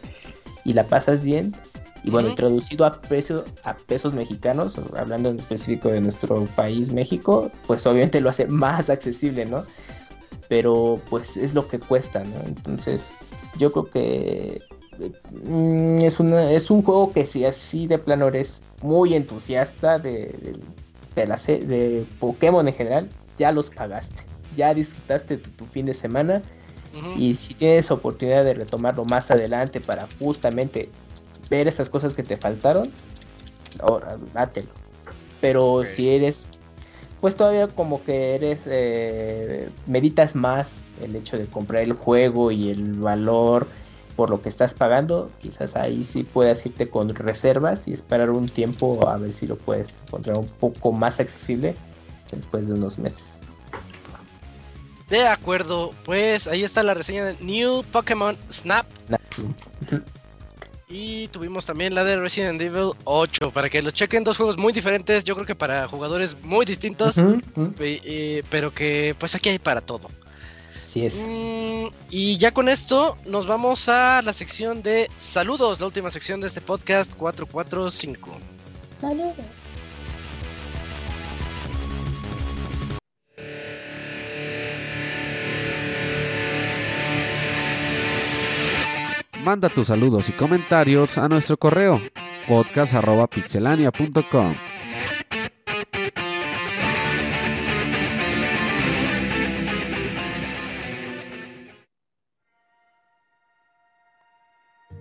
y 0.65 0.73
la 0.73 0.87
pasas 0.87 1.21
bien. 1.21 1.55
Y 2.03 2.09
bueno, 2.09 2.29
introducido 2.29 2.83
a, 2.83 2.99
precio, 2.99 3.45
a 3.63 3.77
pesos 3.77 4.15
mexicanos, 4.15 4.79
hablando 4.97 5.29
en 5.29 5.37
específico 5.37 5.89
de 5.89 6.01
nuestro 6.01 6.45
país, 6.55 6.91
México, 6.91 7.51
pues 7.67 7.85
obviamente 7.85 8.21
lo 8.21 8.31
hace 8.31 8.47
más 8.47 8.89
accesible, 8.89 9.45
¿no? 9.45 9.65
Pero 10.47 10.99
pues 11.11 11.37
es 11.37 11.53
lo 11.53 11.67
que 11.67 11.77
cuesta, 11.77 12.23
¿no? 12.23 12.39
Entonces, 12.47 13.11
yo 13.59 13.71
creo 13.71 13.89
que 13.91 14.61
es, 14.99 16.19
una, 16.19 16.51
es 16.51 16.69
un 16.69 16.83
juego 16.83 17.11
que 17.11 17.25
si 17.25 17.45
así 17.45 17.87
de 17.87 17.97
plano 17.97 18.27
eres 18.27 18.61
muy 18.81 19.13
entusiasta 19.13 19.99
de, 19.99 20.55
de, 21.15 21.27
la, 21.27 21.35
de 21.35 22.05
Pokémon 22.19 22.67
en 22.67 22.73
general, 22.73 23.09
ya 23.37 23.51
los 23.51 23.69
pagaste, 23.69 24.23
ya 24.55 24.73
disfrutaste 24.73 25.37
tu, 25.37 25.65
fin 25.65 25.85
de 25.85 25.93
semana. 25.93 26.41
Y 27.17 27.35
si 27.35 27.53
tienes 27.53 27.91
oportunidad 27.91 28.43
de 28.43 28.55
retomarlo 28.55 29.05
más 29.05 29.29
adelante 29.29 29.79
para 29.79 30.07
justamente 30.19 30.89
ver 31.49 31.67
esas 31.67 31.87
cosas 31.87 32.15
que 32.15 32.23
te 32.23 32.35
faltaron, 32.35 32.91
ahora 33.79 34.17
dátelo. 34.33 34.69
Pero 35.39 35.85
si 35.85 36.09
eres, 36.09 36.45
pues 37.21 37.35
todavía 37.35 37.67
como 37.67 38.03
que 38.03 38.35
eres, 38.35 38.63
eh, 38.65 39.69
meditas 39.85 40.35
más 40.35 40.81
el 41.01 41.15
hecho 41.15 41.37
de 41.37 41.45
comprar 41.45 41.83
el 41.83 41.93
juego 41.93 42.51
y 42.51 42.71
el 42.71 42.95
valor 42.95 43.67
por 44.19 44.29
lo 44.29 44.41
que 44.41 44.49
estás 44.49 44.73
pagando, 44.73 45.31
quizás 45.39 45.77
ahí 45.77 46.03
sí 46.03 46.25
puedas 46.25 46.65
irte 46.65 46.89
con 46.89 47.07
reservas 47.07 47.87
y 47.87 47.93
esperar 47.93 48.29
un 48.31 48.47
tiempo 48.47 49.07
a 49.07 49.15
ver 49.15 49.31
si 49.31 49.47
lo 49.47 49.55
puedes 49.55 49.97
encontrar 50.05 50.37
un 50.37 50.45
poco 50.45 50.91
más 50.91 51.21
accesible 51.21 51.73
después 52.29 52.67
de 52.67 52.73
unos 52.73 52.99
meses. 52.99 53.39
De 55.09 55.25
acuerdo, 55.25 55.93
pues 56.03 56.49
ahí 56.49 56.65
está 56.65 56.83
la 56.83 56.95
reseña 56.95 57.23
de 57.23 57.37
New 57.39 57.81
Pokémon 57.93 58.35
Snap. 58.51 58.85
Y 60.89 61.29
tuvimos 61.29 61.65
también 61.65 61.95
la 61.95 62.03
de 62.03 62.17
Resident 62.17 62.61
Evil 62.61 62.91
8, 63.05 63.51
para 63.51 63.69
que 63.69 63.81
los 63.81 63.93
chequen, 63.93 64.25
dos 64.25 64.35
juegos 64.35 64.57
muy 64.57 64.73
diferentes, 64.73 65.23
yo 65.23 65.33
creo 65.33 65.47
que 65.47 65.55
para 65.55 65.87
jugadores 65.87 66.35
muy 66.43 66.65
distintos, 66.65 67.15
pero 68.49 68.73
que 68.73 69.15
pues 69.17 69.33
aquí 69.33 69.47
hay 69.47 69.59
para 69.59 69.79
todo. 69.79 70.09
Así 70.89 71.05
es. 71.05 71.23
Mm, 71.29 71.93
y 72.09 72.37
ya 72.39 72.51
con 72.51 72.67
esto 72.67 73.15
nos 73.27 73.45
vamos 73.45 73.87
a 73.89 74.23
la 74.23 74.33
sección 74.33 74.81
de 74.81 75.07
saludos, 75.19 75.79
la 75.79 75.85
última 75.85 76.09
sección 76.09 76.41
de 76.41 76.47
este 76.47 76.61
podcast 76.61 77.13
445. 77.13 78.31
Saludos. 78.99 79.35
Manda 89.43 89.69
tus 89.69 89.89
saludos 89.89 90.27
y 90.29 90.31
comentarios 90.31 91.19
a 91.19 91.29
nuestro 91.29 91.57
correo 91.57 92.01
podcast.pixelania.com. 92.47 94.55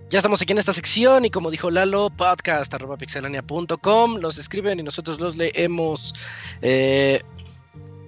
Ya 0.09 0.17
estamos 0.17 0.41
aquí 0.41 0.53
en 0.53 0.57
esta 0.57 0.73
sección 0.73 1.25
y 1.25 1.29
como 1.29 1.51
dijo 1.51 1.69
Lalo, 1.69 2.09
podcast.pixelania.com, 2.09 4.17
los 4.17 4.39
escriben 4.39 4.79
y 4.79 4.83
nosotros 4.83 5.19
los 5.19 5.37
leemos. 5.37 6.15
Eh, 6.63 7.21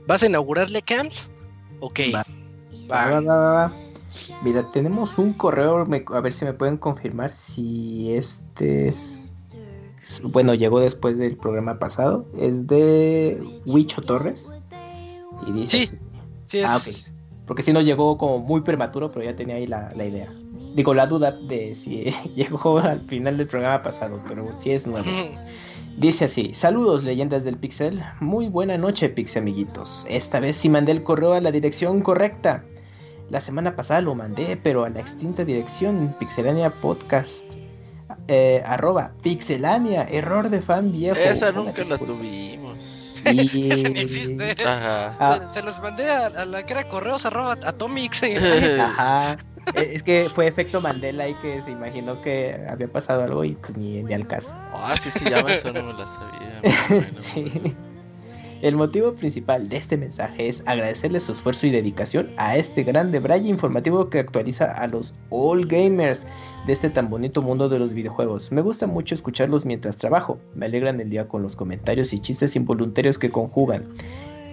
¿Vas 0.08 0.24
a 0.24 0.26
inaugurarle 0.26 0.82
camps? 0.82 1.30
Ok. 1.80 2.00
Va. 2.14 2.26
Va. 2.92 3.20
Va, 3.20 3.72
Mira, 4.44 4.72
tenemos 4.72 5.20
un 5.20 5.34
correo, 5.34 5.88
a 6.08 6.22
ver 6.22 6.34
si 6.34 6.46
me 6.46 6.54
pueden 6.54 6.78
confirmar 6.78 7.34
si 7.34 8.14
este 8.14 8.90
es... 8.90 9.24
Bueno, 10.24 10.56
llegó 10.56 10.80
después 10.80 11.20
del 11.20 11.38
programa 11.38 11.78
pasado. 11.78 12.26
Es 12.36 12.66
de 12.66 13.44
Huicho 13.66 14.02
Torres. 14.02 14.52
Y 15.46 15.52
dice 15.52 15.86
sí, 15.86 15.96
sí 16.48 16.60
es. 16.60 16.66
Ah. 16.68 16.82
Porque 17.46 17.62
si 17.62 17.72
no 17.72 17.82
llegó 17.82 18.18
como 18.18 18.40
muy 18.40 18.62
prematuro, 18.62 19.12
pero 19.12 19.24
ya 19.24 19.36
tenía 19.36 19.56
ahí 19.56 19.68
la, 19.68 19.94
idea. 19.96 20.34
Digo, 20.74 20.94
la 20.94 21.06
duda 21.06 21.32
de 21.32 21.76
si 21.76 22.14
llegó 22.36 22.80
al 22.80 23.02
final 23.02 23.38
del 23.38 23.48
programa 23.48 23.82
pasado, 23.82 24.22
pero 24.28 24.48
sí 24.58 24.72
es 24.72 24.88
nuevo. 24.88 25.10
Dice 25.98 26.26
así, 26.26 26.54
saludos 26.54 27.04
leyendas 27.04 27.44
del 27.44 27.58
Pixel, 27.58 28.02
muy 28.22 28.48
buena 28.48 28.78
noche 28.78 29.10
Pixel 29.10 29.42
amiguitos, 29.42 30.06
esta 30.10 30.40
vez 30.40 30.56
sí 30.56 30.70
mandé 30.70 30.94
el 30.94 31.04
correo 31.04 31.34
a 31.34 31.42
la 31.42 31.52
dirección 31.52 32.02
correcta. 32.02 32.64
La 33.30 33.40
semana 33.40 33.76
pasada 33.76 34.02
lo 34.02 34.14
mandé, 34.14 34.58
pero 34.58 34.84
a 34.84 34.90
la 34.90 35.00
extinta 35.00 35.46
dirección 35.46 36.14
Pixelania 36.20 36.70
Podcast. 36.70 37.46
Eh, 38.28 38.62
arroba 38.66 39.14
Pixelania, 39.22 40.04
error 40.04 40.50
de 40.50 40.62
fan 40.62 40.92
viejo. 40.92 41.18
Esa 41.18 41.52
nunca 41.54 41.82
la 41.84 41.98
tuvimos. 41.98 43.14
Y... 43.26 43.72
Esa 43.72 43.88
ni 43.88 44.00
existe. 44.02 44.56
Ajá. 44.66 45.48
Se, 45.54 45.62
los 45.62 45.82
mandé 45.82 46.10
a, 46.12 46.46
la 46.46 46.66
que 46.66 46.74
era 46.74 46.88
correos 46.90 47.26
arroba 47.26 47.58
Atomics. 47.64 48.24
Ajá. 48.80 49.38
Eh, 49.76 49.92
es 49.94 50.04
que 50.04 50.30
fue 50.34 50.48
efecto 50.48 50.82
Mandela 50.82 51.28
y 51.28 51.34
que 51.36 51.62
se 51.62 51.72
imaginó 51.72 52.22
que 52.22 52.60
había 52.70 52.88
pasado 52.88 53.24
algo 53.24 53.44
y 53.44 53.54
pues 53.54 53.78
ni, 53.78 54.04
ni 54.04 54.14
al 54.14 54.28
caso. 54.28 54.56
Ah, 54.74 54.96
sí, 55.00 55.12
sí, 55.12 55.30
ya 55.30 55.40
eso 55.40 55.72
no 55.72 55.84
me 55.84 55.94
la 55.94 56.08
sabía. 56.08 57.12
sí. 57.20 57.76
El 58.62 58.76
motivo 58.76 59.14
principal 59.14 59.70
de 59.70 59.78
este 59.78 59.98
mensaje 59.98 60.48
es 60.48 60.62
agradecerle 60.68 61.20
su 61.20 61.32
esfuerzo 61.32 61.66
y 61.66 61.72
dedicación 61.72 62.30
a 62.38 62.58
este 62.58 62.84
grande 62.84 63.20
braille 63.20 63.50
informativo 63.50 64.08
que 64.12 64.20
actualiza 64.20 64.66
a 64.66 64.86
los 64.86 65.16
all 65.32 65.66
gamers 65.66 66.28
de 66.68 66.74
este 66.74 66.92
tan 66.92 67.10
bonito 67.10 67.42
mundo 67.42 67.70
de 67.70 67.80
los 67.80 67.92
videojuegos. 67.92 68.52
Me 68.52 68.62
gusta 68.62 68.86
mucho 68.86 69.16
escucharlos 69.16 69.66
mientras 69.66 69.98
trabajo, 69.98 70.40
me 70.54 70.68
alegran 70.68 71.02
el 71.02 71.10
día 71.10 71.28
con 71.28 71.42
los 71.42 71.56
comentarios 71.56 72.14
y 72.14 72.20
chistes 72.20 72.56
involuntarios 72.56 73.18
que 73.18 73.32
conjugan. 73.32 73.84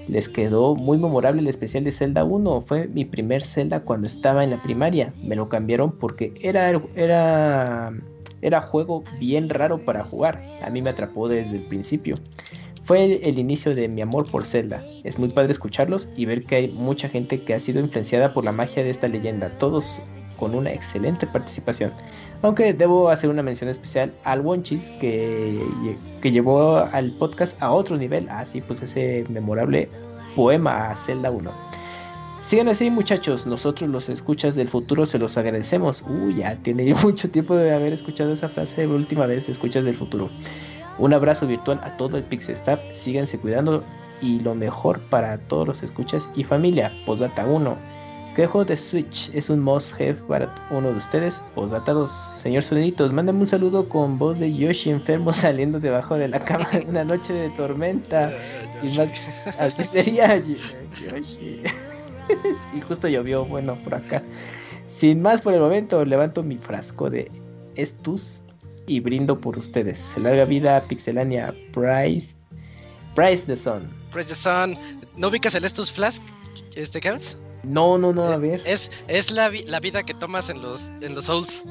Les 0.09 0.29
quedó 0.29 0.75
muy 0.75 0.97
memorable 0.97 1.43
el 1.43 1.49
especial 1.49 1.85
de 1.85 1.93
Zelda 1.93 2.25
1, 2.25 2.63
fue 2.63 2.89
mi 2.89 3.05
primer 3.05 3.45
Zelda 3.45 3.81
cuando 3.81 4.07
estaba 4.07 4.43
en 4.43 4.51
la 4.51 4.63
primaria. 4.63 5.13
Me 5.23 5.37
lo 5.37 5.49
cambiaron 5.49 5.93
porque 5.93 6.33
era, 6.41 6.71
era, 6.95 7.93
era 8.41 8.61
juego 8.63 9.05
bien 9.21 9.51
raro 9.51 9.85
para 9.85 10.05
jugar, 10.05 10.43
a 10.63 10.71
mí 10.71 10.81
me 10.81 10.91
atrapó 10.91 11.29
desde 11.29 11.57
el 11.57 11.63
principio. 11.63 12.17
Fue 12.85 13.21
el, 13.23 13.39
inicio 13.39 13.75
de 13.75 13.87
mi 13.87 14.01
amor 14.01 14.31
por 14.31 14.47
Zelda. 14.47 14.83
Es 15.05 15.19
muy 15.19 15.29
padre 15.29 15.53
escucharlos 15.53 16.09
y 16.17 16.25
ver 16.25 16.45
que 16.45 16.57
hay 16.57 16.69
mucha 16.69 17.11
gente 17.11 17.43
que 17.43 17.53
ha 17.53 17.61
sido 17.61 17.81
influenciada 17.81 18.33
por 18.33 18.47
la 18.47 18.53
magia 18.53 18.83
de 18.83 18.89
esta 18.89 19.09
leyenda, 19.09 19.51
todos 19.59 20.01
con 20.39 20.55
una 20.55 20.73
excelente 20.73 21.27
participación. 21.27 21.93
Aunque 22.43 22.73
debo 22.73 23.09
hacer 23.09 23.31
una 23.31 23.43
mención 23.43 23.69
especial 23.69 24.13
al 24.25 24.41
Wonchis 24.41 24.91
que, 25.01 25.61
que 26.21 26.31
llevó 26.31 26.77
al 26.93 27.11
podcast 27.13 27.61
a 27.61 27.71
otro 27.71 27.97
nivel, 27.97 28.29
así 28.29 28.61
pues 28.61 28.81
ese 28.81 29.25
memorable 29.29 29.89
poema 30.37 30.91
a 30.91 30.97
Zelda 30.97 31.31
1. 31.31 31.51
Sigan 32.41 32.69
así 32.69 32.91
muchachos, 32.91 33.47
nosotros 33.47 33.91
los 33.91 34.09
escuchas 34.09 34.55
del 34.55 34.69
futuro 34.69 35.05
se 35.05 35.19
los 35.19 35.37
agradecemos. 35.37 36.05
Uy, 36.09 36.37
ya 36.37 36.57
tiene 36.57 36.95
mucho 37.03 37.29
tiempo 37.29 37.57
de 37.57 37.75
haber 37.75 37.93
escuchado 37.93 38.33
esa 38.33 38.49
frase 38.49 38.87
última 38.87 39.27
vez, 39.27 39.49
escuchas 39.49 39.85
del 39.85 39.97
futuro. 39.97 40.31
Un 40.99 41.13
abrazo 41.13 41.47
virtual 41.47 41.81
a 41.83 41.97
todo 41.97 42.17
el 42.17 42.23
Pixel 42.23 42.55
Staff, 42.55 42.81
síganse 42.93 43.39
cuidando 43.39 43.85
y 44.21 44.41
lo 44.41 44.55
mejor 44.55 45.01
para 45.11 45.39
todos 45.39 45.67
los 45.67 45.83
escuchas 45.83 46.29
y 46.37 46.45
familia. 46.45 46.93
Postdata 47.05 47.45
1. 47.45 47.98
¿Qué 48.35 48.47
juego 48.47 48.65
de 48.65 48.77
Switch 48.77 49.31
es 49.35 49.51
un 49.51 49.61
must 49.61 49.95
have 49.95 50.15
para 50.29 50.55
uno 50.71 50.93
de 50.93 50.99
ustedes? 50.99 51.43
Postdata 51.55 51.93
2. 51.93 52.11
Señor 52.37 52.63
Soniditos, 52.63 53.13
mándame 53.13 53.41
un 53.41 53.47
saludo 53.47 53.89
con 53.89 54.17
voz 54.17 54.39
de 54.39 54.55
Yoshi 54.55 54.91
enfermo 54.91 55.33
saliendo 55.35 55.81
debajo 55.81 56.17
de 56.17 56.29
la 56.29 56.45
cama 56.45 56.69
en 56.73 56.89
una 56.89 57.05
noche 57.05 57.33
de 57.33 57.51
tormenta. 57.51 58.33
y 58.83 58.97
más, 58.97 59.11
así 59.59 59.83
sería 59.83 60.37
Yoshi. 60.37 61.63
y 62.77 62.81
justo 62.83 63.09
llovió, 63.09 63.45
bueno, 63.45 63.77
por 63.83 63.97
acá. 63.97 64.23
Sin 64.87 65.21
más 65.21 65.43
por 65.43 65.55
el 65.55 65.61
momento, 65.61 66.05
levanto 66.05 66.43
mi 66.43 66.59
frasco 66.59 67.11
de 67.11 67.31
Estus 67.75 68.43
y 68.87 69.01
brindo 69.01 69.41
por 69.41 69.59
ustedes. 69.59 70.13
Larga 70.17 70.45
vida 70.45 70.81
Pixelania 70.89 71.55
Price. 71.73 72.37
Price 73.15 73.45
the 73.47 73.57
Sun. 73.57 73.89
Price 74.13 74.29
the 74.29 74.35
Sun. 74.35 74.77
¿No 75.17 75.29
ubicas 75.29 75.55
el 75.57 75.65
Estus 75.65 75.93
Flask? 75.93 76.23
¿Este 76.75 77.01
Camps? 77.01 77.37
No, 77.63 77.99
no, 77.99 78.13
no, 78.13 78.25
a 78.25 78.37
ver. 78.37 78.63
Es, 78.65 78.91
es 79.09 79.31
la, 79.31 79.51
la 79.67 79.81
vida 79.81 80.03
que 80.03 80.15
tomas 80.15 80.49
en 80.49 80.63
los, 80.63 80.91
en 81.01 81.15
los 81.15 81.27
Souls. 81.27 81.65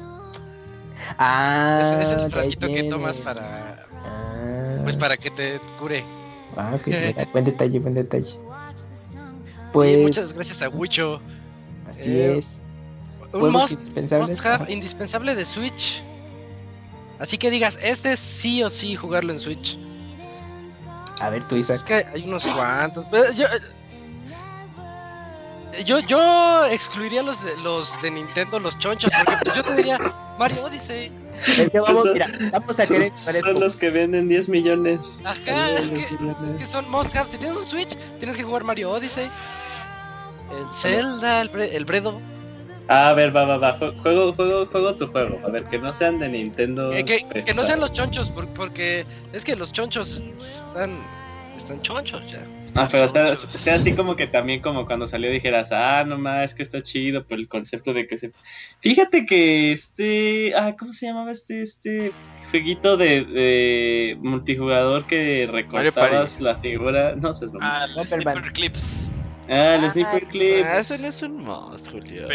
Ah. 1.18 2.00
Es, 2.02 2.08
es 2.08 2.22
el 2.22 2.30
frasquito 2.30 2.68
que 2.68 2.84
tomas 2.84 3.20
para. 3.20 3.86
Ah. 4.04 4.80
Pues 4.82 4.96
para 4.96 5.16
que 5.16 5.30
te 5.30 5.60
cure. 5.78 6.04
Ah, 6.56 6.72
ok. 6.74 6.88
buen 7.32 7.44
detalle, 7.44 7.78
buen 7.78 7.94
detalle. 7.94 8.38
Pues. 9.72 10.02
muchas 10.02 10.32
gracias 10.32 10.62
a 10.62 10.68
Wicho. 10.68 11.20
Así 11.88 12.10
eh, 12.10 12.38
es. 12.38 12.62
Un 13.32 13.52
must, 13.52 13.78
must 14.12 14.70
indispensable 14.70 15.34
de 15.34 15.44
Switch. 15.44 16.02
Así 17.18 17.36
que 17.36 17.50
digas, 17.50 17.78
este 17.82 18.12
es 18.12 18.18
sí 18.18 18.62
o 18.62 18.70
sí 18.70 18.94
jugarlo 18.94 19.32
en 19.32 19.40
Switch. 19.40 19.78
A 21.20 21.30
ver, 21.30 21.46
tú 21.48 21.56
dices. 21.56 21.76
Es 21.78 21.84
que 21.84 21.94
hay 21.94 22.24
unos 22.24 22.44
cuantos. 22.44 23.04
Eh, 23.12 23.46
yo, 25.84 26.00
yo 26.00 26.66
excluiría 26.66 27.22
los 27.22 27.42
de, 27.44 27.56
los 27.58 28.00
de 28.02 28.10
Nintendo, 28.10 28.58
los 28.58 28.78
chonchos, 28.78 29.10
porque 29.24 29.50
yo 29.56 29.62
te 29.62 29.74
diría 29.74 29.98
Mario 30.38 30.64
Odyssey. 30.64 31.10
vamos, 31.72 32.06
mira, 32.12 32.30
vamos 32.52 32.78
a 32.80 32.86
querer 32.86 33.10
son, 33.16 33.60
los 33.60 33.76
que 33.76 33.90
venden 33.90 34.28
10 34.28 34.48
millones. 34.48 35.22
Ajá, 35.24 35.70
es 35.72 35.90
que, 35.90 36.00
es 36.00 36.54
que, 36.56 36.66
son 36.66 36.88
must 36.90 37.14
have. 37.14 37.30
Si 37.30 37.38
tienes 37.38 37.56
un 37.56 37.66
Switch, 37.66 37.96
tienes 38.18 38.36
que 38.36 38.42
jugar 38.42 38.64
Mario 38.64 38.90
Odyssey, 38.90 39.28
el 40.50 40.74
Zelda, 40.74 41.42
el, 41.42 41.50
el 41.60 41.84
Bredo. 41.84 42.20
A 42.88 43.12
ver, 43.12 43.36
va, 43.36 43.44
va, 43.44 43.58
va. 43.58 43.72
Juego, 43.74 44.32
juego, 44.32 44.66
juego 44.66 44.94
tu 44.94 45.06
juego. 45.08 45.38
A 45.46 45.50
ver, 45.50 45.64
que 45.64 45.78
no 45.78 45.92
sean 45.92 46.18
de 46.18 46.28
Nintendo. 46.28 46.90
que, 46.90 47.26
que, 47.44 47.54
no 47.54 47.62
sean 47.62 47.80
los 47.80 47.92
chonchos, 47.92 48.32
porque 48.54 49.04
es 49.34 49.44
que 49.44 49.54
los 49.56 49.72
chonchos 49.72 50.22
están, 50.38 50.98
están 51.58 51.82
chonchos 51.82 52.22
ya. 52.30 52.44
Ah, 52.76 52.88
pero 52.90 53.08
sea, 53.08 53.26
sea, 53.36 53.74
así 53.74 53.92
como 53.92 54.16
que 54.16 54.26
también 54.26 54.60
como 54.60 54.86
cuando 54.86 55.06
salió 55.06 55.30
dijeras, 55.30 55.70
ah, 55.72 56.04
no 56.04 56.18
más, 56.18 56.50
es 56.50 56.54
que 56.54 56.62
está 56.62 56.82
chido 56.82 57.24
por 57.24 57.38
el 57.38 57.48
concepto 57.48 57.92
de 57.92 58.06
que 58.06 58.16
se... 58.16 58.32
Fíjate 58.80 59.26
que 59.26 59.72
este... 59.72 60.54
Ah, 60.56 60.74
¿cómo 60.78 60.92
se 60.92 61.06
llamaba 61.06 61.32
este, 61.32 61.62
este 61.62 62.12
jueguito 62.50 62.96
de, 62.96 63.24
de 63.24 64.18
multijugador 64.20 65.06
que 65.06 65.48
recortabas 65.50 66.40
la 66.40 66.56
figura? 66.58 67.16
No 67.16 67.34
sé. 67.34 67.46
Ah, 67.60 67.86
el 67.96 68.06
Sniper 68.06 68.52
Clips. 68.52 69.10
Ah, 69.48 69.74
el 69.76 69.90
Sniper 69.90 70.26
Clips. 70.26 70.66
Ah, 70.66 70.80
ese 70.80 70.98
no 70.98 71.08
es 71.08 71.22
un 71.22 71.44
mouse, 71.44 71.88
Julio. 71.88 72.28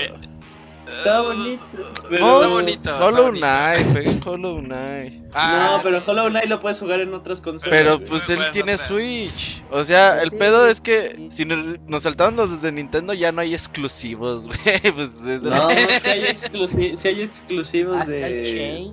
Está 0.88 1.22
bonito. 1.22 1.64
Pero 2.10 2.44
está 2.44 2.54
bonito. 2.54 2.98
Hollow 3.00 3.32
Knight, 3.32 3.92
jueguen 3.92 4.22
Hollow 4.26 4.60
Knight. 4.60 5.24
Ah, 5.34 5.72
no, 5.78 5.84
pero 5.84 6.02
Hollow 6.06 6.30
Knight 6.30 6.46
lo 6.46 6.60
puedes 6.60 6.80
jugar 6.80 7.00
en 7.00 7.14
otras 7.14 7.42
consolas. 7.42 7.78
Pero 7.78 8.04
pues 8.04 8.30
él 8.30 8.40
tiene 8.52 8.78
Switch. 8.78 9.64
O 9.72 9.84
sea, 9.84 10.22
el 10.22 10.32
pedo 10.32 10.68
es 10.68 10.82
que 10.82 11.30
si 11.32 11.46
nos, 11.46 11.80
nos 11.88 12.04
saltaron 12.04 12.36
los 12.36 12.62
de 12.62 12.72
Nintendo 12.72 13.14
ya 13.14 13.32
no 13.32 13.42
hay 13.42 13.54
exclusivos, 13.54 14.48
güey. 14.48 14.92
Pues 14.94 15.26
es 15.26 15.42
no, 15.44 15.70
si 15.70 16.10
hay, 16.10 16.26
exclusi 16.26 16.96
si 16.96 17.08
hay 17.08 17.22
exclusivos 17.22 18.06
de. 18.06 18.92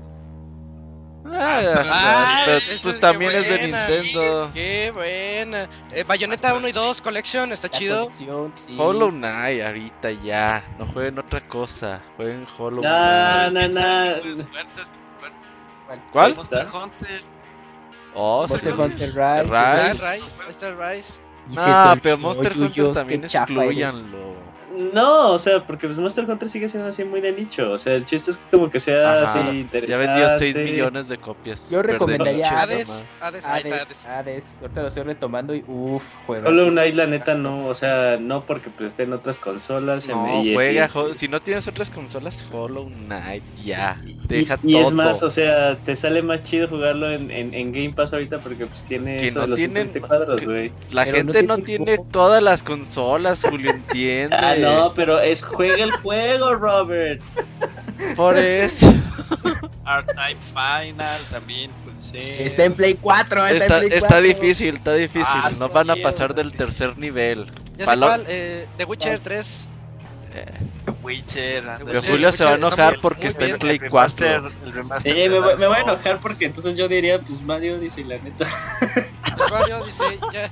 Ah, 1.33 1.61
ah, 1.87 2.43
pero, 2.45 2.61
pues 2.83 3.01
también 3.01 3.33
es 3.33 3.49
de 3.49 3.67
Nintendo. 3.67 4.51
Qué 4.53 4.91
buena. 4.93 5.69
Eh, 5.93 6.05
Bayonetta 6.07 6.55
1 6.55 6.69
y 6.69 6.73
2 6.73 7.03
Colección, 7.03 7.53
está 7.53 7.69
chido. 7.69 8.09
Hollow 8.77 9.11
Knight, 9.11 9.63
ahorita 9.63 10.11
ya. 10.13 10.65
No 10.79 10.87
jueguen 10.87 11.19
otra 11.19 11.41
cosa. 11.49 12.03
Jueguen 12.17 12.47
Hollow 12.59 12.81
Knight. 12.81 13.53
No, 13.53 13.69
no, 13.69 13.81
no. 13.81 14.21
¿Cuál? 16.13 16.35
Monster 16.35 16.67
Hunter. 16.73 17.23
Oh, 18.15 18.47
Monster 18.49 18.79
Hunter 18.79 19.09
Rise. 19.15 19.93
Rise. 19.93 20.43
Monster 20.43 20.77
Rise. 20.77 21.19
No, 21.49 21.95
pero 22.03 22.19
Monster 22.19 22.57
Hunter 22.57 22.93
también 22.93 23.25
excluyanlo. 23.25 24.50
No, 24.93 25.33
o 25.33 25.39
sea, 25.39 25.65
porque 25.65 25.87
pues 25.87 25.99
Monster 25.99 26.29
Hunter 26.29 26.49
sigue 26.49 26.69
siendo 26.69 26.89
así 26.89 27.05
muy 27.05 27.21
de 27.21 27.33
nicho. 27.33 27.73
O 27.73 27.79
sea, 27.79 27.95
el 27.95 28.05
chiste 28.05 28.33
es 28.33 28.41
como 28.51 28.71
que 28.71 28.81
sea 28.81 29.23
así 29.23 29.39
interesante. 29.39 29.89
Ya 29.89 29.99
vendió 29.99 30.39
6 30.39 30.57
millones 30.57 31.09
de 31.09 31.19
copias. 31.19 31.71
Yo 31.71 31.83
recomendaría 31.83 32.49
Hades, 32.49 32.89
Hades, 33.21 33.45
Hades, 33.45 34.07
Hades, 34.07 34.59
Ahorita 34.61 34.83
lo 34.83 34.89
estoy 34.89 35.03
retomando 35.05 35.55
y 35.55 35.65
uff, 35.67 36.03
juega. 36.27 36.49
Hollow 36.49 36.71
Knight, 36.71 36.95
la 36.95 37.07
neta, 37.07 37.35
no. 37.35 37.67
O 37.67 37.75
sea, 37.75 38.17
no 38.19 38.47
porque 38.47 38.71
pues 38.71 38.89
esté 38.89 39.05
en 39.05 39.13
otras 39.13 39.39
consolas. 39.39 40.09
No, 40.09 40.43
juega. 40.55 40.89
Si 41.13 41.29
no 41.29 41.41
tienes 41.41 41.69
otras 41.69 41.91
consolas, 41.91 42.47
Hollow 42.51 42.91
Knight, 43.07 43.45
ya. 43.65 44.01
Deja 44.27 44.55
y, 44.55 44.57
todo. 44.57 44.71
Y 44.71 44.77
es 44.77 44.93
más, 44.93 45.23
o 45.23 45.31
sea, 45.31 45.77
te 45.77 45.97
sale 45.97 46.23
más 46.23 46.43
chido 46.43 46.69
jugarlo 46.69 47.11
en, 47.11 47.31
en, 47.31 47.55
en 47.55 47.73
Game 47.73 47.93
Pass 47.93 48.13
ahorita 48.13 48.39
porque 48.39 48.67
pues 48.67 48.85
tiene 48.85 49.17
que 49.17 49.29
eso 49.29 49.41
no 49.41 49.47
los 49.49 49.59
tienen, 49.59 49.91
cuadros, 50.01 50.45
güey. 50.45 50.73
La 50.93 51.05
gente 51.05 51.43
no 51.43 51.59
tiene 51.59 51.99
todas 51.99 52.43
las 52.43 52.63
consolas, 52.63 53.45
Julio, 53.49 53.71
entiende. 53.91 54.37
ah, 54.37 54.55
no, 54.59 54.70
pero 54.95 55.21
es 55.21 55.43
juega 55.43 55.83
el 55.85 55.93
juego, 55.93 56.55
Robert. 56.55 57.21
Por 58.17 58.37
eso. 58.39 58.87
R-Type 59.87 60.41
Final 60.41 61.21
también 61.31 61.71
puede 61.85 62.01
ser. 62.01 62.47
Está 62.47 62.65
en 62.65 62.75
Play 62.75 62.95
4. 63.01 63.47
Está, 63.47 63.65
está, 63.65 63.75
en 63.77 63.87
Play 63.89 63.99
está 63.99 64.09
4. 64.09 64.27
difícil, 64.29 64.75
está 64.75 64.95
difícil. 64.95 65.27
Ah, 65.43 65.51
no 65.59 65.69
sí, 65.69 65.75
van 65.75 65.91
a 65.91 65.95
sí, 65.95 66.01
pasar 66.01 66.31
sí, 66.31 66.37
del 66.37 66.51
sí. 66.51 66.57
tercer 66.57 66.99
nivel. 66.99 67.47
Ya 67.77 67.87
sé 67.87 67.99
cuál, 67.99 68.25
eh, 68.29 68.67
The 68.77 68.85
Witcher 68.85 69.21
3. 69.21 69.67
Witcher. 71.03 71.63
Que 71.65 71.71
ándale. 71.71 72.03
Julio 72.09 72.33
se 72.33 72.45
va 72.45 72.51
a 72.51 72.55
Está 72.55 72.67
enojar 72.67 72.99
porque 73.01 73.29
está 73.29 73.47
en. 73.47 73.59
Play 73.59 73.79
El 73.83 73.91
4. 73.91 74.27
remaster- 74.27 74.53
el 74.65 74.73
remaster 74.73 75.13
Sí, 75.13 75.19
de 75.19 75.29
me, 75.29 75.55
me 75.57 75.67
voy 75.67 75.77
a 75.77 75.81
enojar 75.81 76.21
porque 76.21 76.45
entonces 76.47 76.77
yo 76.77 76.89
diría, 76.89 77.21
pues 77.21 77.43
Mario 77.43 77.79
dice 77.79 78.05
la 78.05 78.19
neta. 78.19 78.47
Mario 79.51 79.85
dice, 79.85 80.19
ya. 80.33 80.51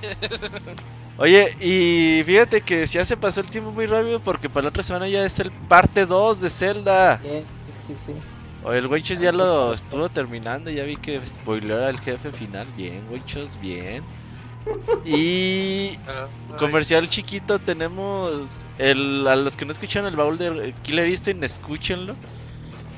Oye, 1.19 1.57
y 1.61 2.23
fíjate 2.25 2.61
que 2.61 2.87
ya 2.87 3.05
se 3.05 3.17
pasó 3.17 3.41
el 3.41 3.51
tiempo 3.51 3.73
muy 3.73 3.87
rápido 3.87 4.21
porque 4.21 4.49
para 4.49 4.65
la 4.65 4.69
otra 4.69 4.85
semana 4.85 5.09
ya 5.09 5.25
está 5.25 5.43
el 5.43 5.51
parte 5.51 6.07
2 6.07 6.41
de 6.41 6.49
Zelda. 6.49 7.17
Bien, 7.17 7.45
Sí, 7.87 7.95
sí. 7.97 8.13
Oye, 8.65 8.79
el 8.79 8.87
Winchos 8.87 9.19
ya 9.19 9.33
lo 9.33 9.73
estuvo 9.73 10.09
terminando, 10.09 10.71
ya 10.71 10.85
vi 10.85 10.97
que 10.97 11.21
spoiler 11.27 11.81
al 11.83 11.99
jefe 12.01 12.31
final. 12.31 12.67
Bien, 12.77 13.05
Winchos, 13.11 13.59
bien. 13.61 14.05
Y 15.05 15.99
comercial 16.57 17.09
chiquito, 17.09 17.59
tenemos 17.59 18.67
el, 18.79 19.27
a 19.27 19.37
los 19.37 19.57
que 19.57 19.65
no 19.65 19.73
escuchan 19.73 20.07
el 20.07 20.17
baúl 20.17 20.39
de 20.39 20.75
Killer 20.83 21.09
Instinct, 21.09 21.43
escúchenlo. 21.43 22.15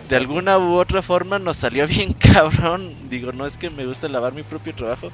De 0.09 0.17
alguna 0.17 0.59
u 0.59 0.75
otra 0.75 1.03
forma 1.03 1.39
nos 1.39 1.59
salió 1.59 1.87
bien 1.87 2.13
cabrón. 2.19 3.09
Digo, 3.09 3.33
no 3.33 3.47
es 3.47 3.57
que 3.57 3.71
me 3.71 3.87
guste 3.87 4.09
lavar 4.09 4.33
mi 4.33 4.43
propio 4.43 4.75
trabajo. 4.75 5.11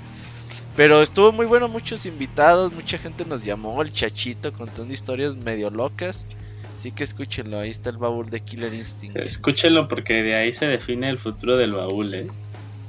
Pero 0.76 1.00
estuvo 1.00 1.32
muy 1.32 1.46
bueno, 1.46 1.68
muchos 1.68 2.04
invitados, 2.04 2.72
mucha 2.72 2.98
gente 2.98 3.24
nos 3.24 3.44
llamó, 3.44 3.80
el 3.80 3.92
chachito 3.92 4.52
contando 4.52 4.92
historias 4.92 5.36
medio 5.36 5.70
locas. 5.70 6.26
Así 6.74 6.92
que 6.92 7.04
escúchenlo, 7.04 7.58
ahí 7.58 7.70
está 7.70 7.88
el 7.88 7.96
baúl 7.96 8.28
de 8.28 8.40
Killer 8.40 8.74
Instinct. 8.74 9.16
Escúchenlo 9.16 9.88
porque 9.88 10.22
de 10.22 10.34
ahí 10.34 10.52
se 10.52 10.66
define 10.66 11.08
el 11.08 11.18
futuro 11.18 11.56
del 11.56 11.72
baúl, 11.72 12.14
eh. 12.14 12.26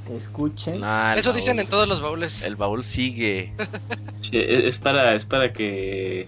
Escuchen. 0.09 0.81
Nah, 0.81 1.13
el 1.13 1.19
Eso 1.19 1.33
dicen 1.33 1.59
en 1.59 1.67
todos 1.67 1.87
los 1.87 2.01
baúles. 2.01 2.41
El 2.43 2.55
baúl 2.55 2.83
sigue. 2.83 3.53
Sí, 4.21 4.37
e, 4.37 4.67
Es 4.67 4.77
para, 4.77 5.13
es 5.15 5.25
para 5.25 5.53
que. 5.53 6.27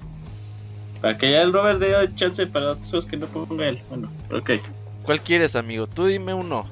Para 1.01 1.17
que 1.17 1.31
ya 1.31 1.41
el 1.41 1.53
Robert 1.53 1.79
dé 1.79 1.93
chance 2.15 2.45
para 2.47 2.71
otros 2.71 3.05
que 3.05 3.17
no 3.17 3.25
ponga 3.27 3.67
él. 3.67 3.81
Bueno, 3.89 4.11
ok. 4.31 4.51
¿Cuál 5.03 5.21
quieres, 5.21 5.55
amigo? 5.55 5.87
Tú 5.87 6.05
dime 6.05 6.33
uno. 6.33 6.67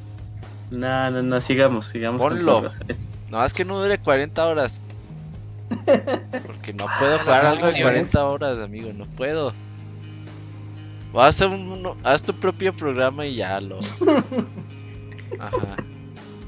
No, 0.69 1.11
no, 1.11 1.23
no, 1.23 1.41
sigamos, 1.41 1.88
sigamos. 1.88 2.22
con 2.22 2.38
Ponlo. 2.38 2.61
todo. 2.61 2.73
No, 3.29 3.43
es 3.43 3.53
que 3.53 3.65
no 3.65 3.79
dure 3.81 3.97
40 3.97 4.45
horas. 4.47 4.79
Porque 6.45 6.73
no 6.73 6.85
puedo 6.99 7.19
jugar 7.19 7.45
algo 7.45 7.57
de 7.67 7.71
canción. 7.73 7.83
40 7.89 8.25
horas, 8.25 8.57
amigo. 8.59 8.91
No 8.93 9.05
puedo. 9.05 9.53
O 11.13 11.21
haz, 11.21 11.39
un- 11.41 11.95
haz 12.03 12.23
tu 12.23 12.33
propio 12.33 12.75
programa 12.75 13.25
y 13.25 13.35
ya 13.35 13.59
lo. 13.61 13.79
Ajá. 15.39 15.75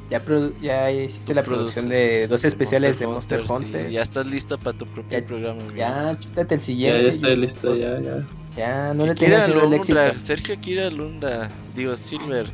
Ya, 0.10 0.26
produ- 0.26 0.60
ya 0.60 0.90
hiciste 0.92 1.36
la 1.36 1.44
producción 1.44 1.88
de 1.88 2.28
dos 2.28 2.44
especiales 2.44 2.98
de 2.98 3.06
Monster 3.06 3.42
sí, 3.46 3.52
Hunter. 3.54 3.92
ya 3.92 4.02
estás 4.02 4.26
listo 4.28 4.58
para 4.58 4.76
tu 4.76 4.86
propio 4.88 5.20
Ya- 5.20 5.26
programa. 5.26 5.62
amigo. 5.62 5.76
Ya, 5.76 6.18
chútate 6.20 6.56
el 6.56 6.60
Ya, 6.62 6.66
siguiente. 6.66 7.04
ya 7.04 7.10
estoy 7.10 7.32
y- 7.32 7.36
listo, 7.36 7.74
ya, 7.76 8.00
ya. 8.02 8.28
Ya, 8.58 8.94
no 8.96 9.06
le 9.06 9.14
tengas 9.16 9.48
miedo 9.48 9.62
al 9.68 9.74
éxito. 9.74 10.00
Sergio 10.16 10.60
Kira 10.60 10.90
Lunda, 10.90 11.50
digo 11.76 11.96
Silver. 11.96 12.48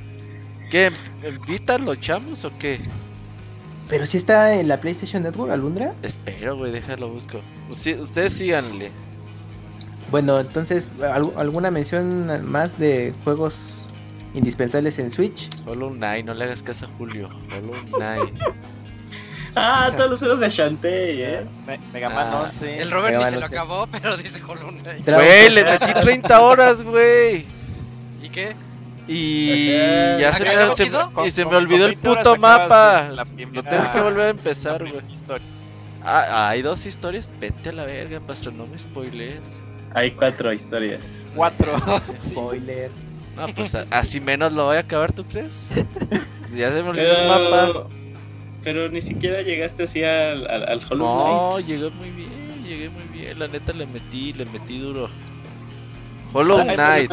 ¿Qué? 0.69 0.91
¿Invita 1.25 1.77
los 1.77 1.97
chamos 1.99 2.43
o 2.43 2.51
qué? 2.59 2.79
Pero 3.89 4.05
si 4.05 4.17
está 4.17 4.53
en 4.55 4.67
la 4.67 4.79
PlayStation 4.81 5.23
Network, 5.23 5.51
Alundra. 5.51 5.93
Espero, 6.01 6.57
güey, 6.57 6.71
déjalo 6.71 7.09
busco. 7.09 7.39
Usi- 7.69 7.99
ustedes 7.99 8.33
síganle. 8.33 8.91
Bueno, 10.11 10.39
entonces, 10.39 10.89
¿al- 11.01 11.31
¿alguna 11.37 11.69
mención 11.71 12.49
más 12.49 12.77
de 12.79 13.13
juegos 13.23 13.83
indispensables 14.33 14.97
en 14.99 15.09
Switch? 15.11 15.49
Hollow 15.67 15.91
Knight, 15.91 16.25
no 16.25 16.33
le 16.33 16.45
hagas 16.45 16.63
caso 16.63 16.85
a 16.85 16.89
Julio. 16.97 17.29
Hollow 17.55 17.73
Knight. 17.97 18.33
Ah, 19.57 19.89
todos 19.95 20.09
los 20.09 20.19
juegos 20.19 20.41
de 20.41 20.49
Shantae, 20.49 21.33
eh. 21.39 21.45
Me- 21.65 21.77
Mega 21.93 22.09
Man 22.09 22.27
Ah, 22.29 22.41
11. 22.47 22.81
El 22.81 22.91
Robert 22.91 23.13
Mega 23.13 23.17
ni 23.19 23.23
Man 23.23 23.33
se 23.35 23.39
lo 23.39 23.45
acabó, 23.45 23.87
pero 23.87 24.17
dice 24.17 24.43
Hollow 24.43 24.69
Knight. 24.81 25.05
Güey, 25.09 25.49
le 25.49 25.63
metí 25.63 25.93
30 26.01 26.41
horas, 26.41 26.83
güey. 26.83 27.45
¿Y 28.21 28.27
qué? 28.29 28.53
Y 29.07 29.71
Ajá. 29.71 30.19
ya 30.19 30.33
se 30.35 30.43
me, 30.45 31.27
y 31.27 31.31
se 31.31 31.43
Con- 31.43 31.51
me 31.51 31.57
olvidó 31.57 31.83
con 31.83 31.89
el 31.89 31.95
20 31.95 32.09
horas 32.09 32.23
puto 32.27 32.37
mapa. 32.37 33.09
la 33.11 33.23
Lo 33.53 33.63
tengo 33.63 33.91
que 33.93 34.01
volver 34.01 34.25
a 34.25 34.29
empezar, 34.29 34.81
güey. 34.81 35.03
Ah, 36.03 36.49
hay 36.49 36.61
dos 36.61 36.85
historias. 36.85 37.31
Vete 37.39 37.69
a 37.69 37.73
la 37.73 37.85
verga, 37.85 38.19
pastor, 38.19 38.53
no 38.53 38.65
me 38.67 38.77
spoilees. 38.77 39.63
Hay 39.93 40.11
cuatro 40.11 40.51
historias. 40.51 41.27
Cuatro. 41.35 41.73
Spoiler. 42.19 42.91
No, 43.35 43.47
pues 43.53 43.75
así 43.75 44.21
menos 44.21 44.53
lo 44.53 44.65
voy 44.65 44.77
a 44.77 44.81
acabar, 44.81 45.11
¿tú 45.11 45.25
crees? 45.25 45.53
Si 46.45 46.57
ya 46.57 46.71
se 46.71 46.81
me 46.81 46.89
olvidó 46.89 47.17
el 47.17 47.27
mapa. 47.27 47.87
Pero, 48.63 48.89
ni 48.89 49.01
siquiera 49.01 49.41
llegaste 49.41 49.83
así 49.83 50.03
al, 50.03 50.47
al, 50.49 50.67
al 50.67 50.81
Hollow 50.89 51.05
Knight. 51.05 51.37
No, 51.37 51.59
llegué 51.59 51.89
muy 51.91 52.09
bien, 52.09 52.63
llegué 52.65 52.89
muy 52.89 53.03
bien. 53.03 53.37
La 53.37 53.47
neta 53.47 53.73
le 53.73 53.85
metí, 53.85 54.33
le 54.33 54.45
metí 54.45 54.79
duro. 54.79 55.09
Hollow 56.33 56.59
muchas 56.63 56.75
Knight. 56.75 57.11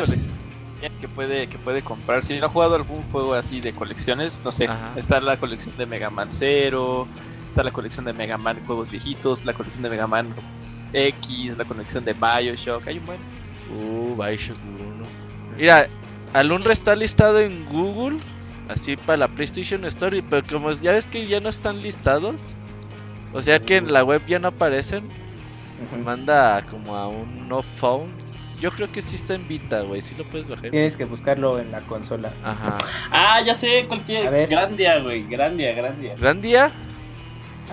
Que 0.91 1.09
puede 1.09 1.49
que 1.49 1.59
puede 1.59 1.83
comprar 1.83 2.25
si 2.25 2.39
no 2.39 2.47
ha 2.47 2.49
jugado 2.49 2.75
algún 2.75 3.03
juego 3.11 3.35
así 3.35 3.61
de 3.61 3.73
colecciones 3.73 4.43
no 4.45 4.51
sé 4.53 4.67
Ajá. 4.67 4.93
está 4.97 5.21
la 5.21 5.37
colección 5.37 5.77
de 5.77 5.87
Mega 5.87 6.11
Man 6.11 6.29
0 6.31 7.07
está 7.47 7.63
la 7.63 7.71
colección 7.71 8.05
de 8.05 8.13
Mega 8.13 8.39
Man 8.39 8.59
juegos 8.67 8.91
viejitos 8.91 9.45
la 9.45 9.53
colección 9.53 9.83
de 9.85 9.91
Mega 9.91 10.07
Man 10.07 10.35
X 10.93 11.57
la 11.57 11.65
colección 11.65 12.05
de 12.05 12.15
Bioshock 12.15 12.87
hay 12.89 12.99
un 12.99 13.07
buen 13.07 13.21
Uh, 13.71 14.15
Bioshock 14.17 14.59
1. 14.65 15.05
Mira, 15.57 15.87
Alunra 16.33 16.73
está 16.73 16.97
listado 16.97 17.41
en 17.41 17.65
Google, 17.67 18.19
así 18.69 18.97
para 18.97 19.19
la 19.19 19.29
PlayStation 19.29 19.85
Store, 19.85 20.23
pero 20.23 20.47
como 20.47 20.71
ya 20.73 20.93
ves 20.93 21.09
que 21.09 21.27
ya 21.27 21.41
no 21.41 21.49
están 21.49 21.83
listados, 21.83 22.55
o 23.33 23.41
sea 23.41 23.61
que 23.61 23.77
en 23.77 23.93
la 23.93 24.05
web 24.05 24.23
ya 24.27 24.39
no 24.39 24.49
aparecen, 24.49 25.09
manda 26.05 26.65
como 26.67 26.97
a 26.97 27.09
un 27.09 27.49
no 27.49 27.63
phones. 27.63 28.52
Yo 28.63 28.71
creo 28.71 28.93
que 28.93 29.03
sí 29.03 29.17
está 29.17 29.35
en 29.35 29.49
Vita, 29.49 29.83
güey, 29.83 30.01
sí 30.01 30.15
lo 30.15 30.23
puedes 30.25 30.47
bajar. 30.47 30.71
Tienes 30.71 30.97
que 30.97 31.05
buscarlo 31.05 31.59
en 31.59 31.73
la 31.73 31.81
consola. 31.81 32.33
Ajá. 32.45 32.79
Ah, 33.11 33.43
ya 33.45 33.57
sé, 33.57 33.87
cualquier. 33.89 34.29
A 34.29 34.31
ver. 34.31 34.49
Grandia, 34.49 35.01
güey, 35.01 35.27
Grandia, 35.27 35.75
Grandia. 35.75 36.15
¿Grandia? 36.17 36.73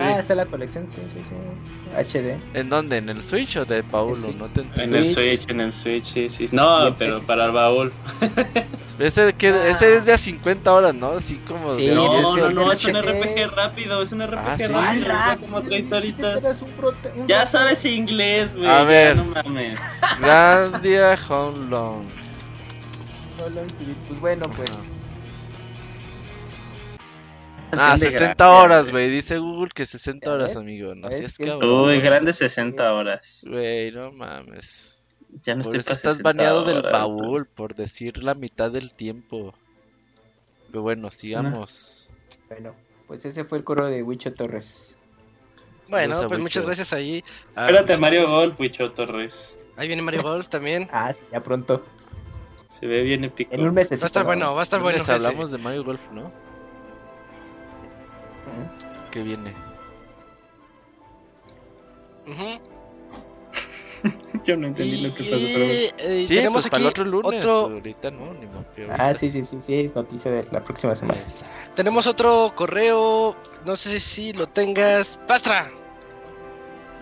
Ah, 0.00 0.18
está 0.18 0.34
la 0.34 0.46
colección, 0.46 0.88
sí, 0.88 1.00
sí, 1.12 1.20
sí. 1.22 2.18
HD. 2.18 2.38
¿En 2.54 2.70
dónde? 2.70 2.96
¿En 2.96 3.08
el 3.08 3.22
Switch 3.22 3.56
o 3.56 3.64
de 3.64 3.82
Paulo? 3.82 4.32
No 4.32 4.46
te 4.48 4.62
En 4.82 4.94
el 4.94 5.06
Switch, 5.06 5.48
en 5.48 5.60
el 5.60 5.72
Switch, 5.72 6.04
sí, 6.04 6.28
sí. 6.28 6.46
No, 6.52 6.94
pero 6.98 7.20
para 7.26 7.46
el 7.46 7.52
baúl. 7.52 7.92
ese, 8.98 9.32
que, 9.34 9.48
ah. 9.48 9.68
ese 9.68 9.96
es 9.96 10.06
de 10.06 10.14
a 10.14 10.18
50 10.18 10.72
horas, 10.72 10.94
¿no? 10.94 11.10
Así 11.10 11.36
como. 11.36 11.74
Sí, 11.74 11.88
no, 11.88 12.22
no, 12.22 12.50
no, 12.50 12.72
es 12.72 12.84
un 12.84 12.96
RPG 12.96 13.54
rápido, 13.54 14.02
es 14.02 14.12
un 14.12 14.22
RPG 14.26 14.38
ah, 14.38 14.56
rápido. 14.58 15.06
Ya 15.06 15.36
como 15.38 15.60
30 15.60 15.96
horitas. 15.96 16.62
Ya 17.26 17.46
sabes 17.46 17.84
inglés, 17.84 18.56
güey. 18.56 18.68
A 18.68 18.82
ver. 18.84 19.16
No 19.16 19.24
mames. 19.24 19.80
Grandia 20.20 21.18
Home 21.28 21.68
Long. 21.68 22.04
Pues 24.06 24.20
bueno, 24.20 24.46
pues. 24.56 24.99
Ah, 27.78 27.96
60 27.96 28.50
horas, 28.50 28.90
güey. 28.90 29.08
Dice 29.10 29.38
Google 29.38 29.70
que 29.74 29.86
60 29.86 30.32
horas, 30.32 30.56
amigo. 30.56 30.94
No 30.94 31.10
seas 31.10 31.38
cabrón. 31.38 31.88
Uy, 31.88 32.00
grande 32.00 32.32
60 32.32 32.92
horas. 32.92 33.44
Güey, 33.46 33.92
no 33.92 34.12
mames. 34.12 35.00
Ya 35.42 35.54
no 35.54 35.62
por 35.62 35.76
estoy 35.76 35.80
eso 35.80 35.92
estás 35.92 36.22
baneado 36.22 36.64
del 36.64 36.82
baúl, 36.82 37.46
por 37.46 37.74
decir 37.74 38.22
la 38.22 38.34
mitad 38.34 38.70
del 38.70 38.92
tiempo. 38.94 39.54
Pero 40.70 40.82
bueno, 40.82 41.10
sigamos. 41.10 42.12
Bueno, 42.48 42.74
pues 43.06 43.24
ese 43.24 43.44
fue 43.44 43.58
el 43.58 43.64
coro 43.64 43.86
de 43.86 44.02
Wicho 44.02 44.32
Torres. 44.34 44.98
Bueno, 45.88 46.16
pues 46.28 46.40
muchas 46.40 46.64
gracias 46.64 46.92
ahí. 46.92 47.24
Espérate, 47.48 47.96
Mario 47.96 48.28
Golf, 48.28 48.58
Wicho 48.58 48.92
Torres. 48.92 49.58
Ahí 49.76 49.86
viene 49.88 50.02
Mario 50.02 50.22
Golf 50.22 50.48
también. 50.48 50.88
ah, 50.92 51.12
sí, 51.12 51.24
ya 51.32 51.42
pronto. 51.42 51.84
Se 52.68 52.86
ve 52.86 53.02
bien 53.02 53.24
épico. 53.24 53.54
En 53.54 53.62
un 53.62 53.74
mes. 53.74 53.90
Va 53.90 53.96
a 54.02 54.06
estar 54.06 54.24
bueno, 54.24 54.54
va 54.54 54.60
a 54.60 54.62
estar 54.62 54.80
bueno. 54.80 55.02
Hablamos 55.06 55.50
de 55.50 55.58
Mario 55.58 55.84
Golf, 55.84 56.00
¿no? 56.12 56.32
Que 59.10 59.22
viene. 59.22 59.54
Yo 64.44 64.56
no 64.56 64.68
entendí 64.68 65.02
lo 65.02 65.14
que 65.14 65.24
pasó, 65.24 65.36
pero 65.36 65.64
eh, 65.64 66.24
sí, 66.26 66.34
tenemos 66.34 66.62
pues 66.62 66.70
para 66.70 66.82
el 66.82 66.88
otro 66.88 67.04
lunes. 67.04 67.44
Ahorita 67.44 68.10
no, 68.10 68.32
ni 68.34 68.48
Ah, 68.90 69.14
sí, 69.14 69.30
sí, 69.30 69.44
sí, 69.44 69.60
sí, 69.60 69.90
noticia 69.94 70.30
de 70.30 70.46
la 70.50 70.64
próxima 70.64 70.94
semana. 70.94 71.20
Tenemos 71.74 72.06
otro 72.06 72.52
correo, 72.54 73.36
no 73.64 73.76
sé 73.76 74.00
si 74.00 74.32
lo 74.32 74.48
tengas. 74.48 75.18
¡Pastra! 75.26 75.70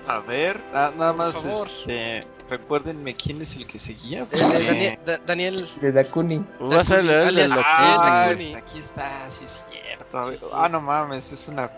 A 0.06 0.20
ver, 0.20 0.60
nada 0.72 1.12
más, 1.12 1.44
este, 1.44 2.24
recuérdenme 2.48 3.14
quién 3.14 3.42
es 3.42 3.56
el 3.56 3.66
que 3.66 3.78
seguía. 3.78 4.26
Daniel, 4.32 4.98
Daniel. 5.26 5.68
De 5.80 5.92
Dakuni. 5.92 6.44
Vas 6.58 6.90
a 6.90 7.02
leer 7.02 7.28
el 7.28 7.34
de 7.34 7.48
ah, 7.64 8.30
Aquí 8.56 8.78
está, 8.78 9.28
sí 9.28 9.44
es 9.44 9.66
Ah, 10.52 10.68
no 10.68 10.80
mames, 10.80 11.32
es 11.32 11.48
una 11.48 11.70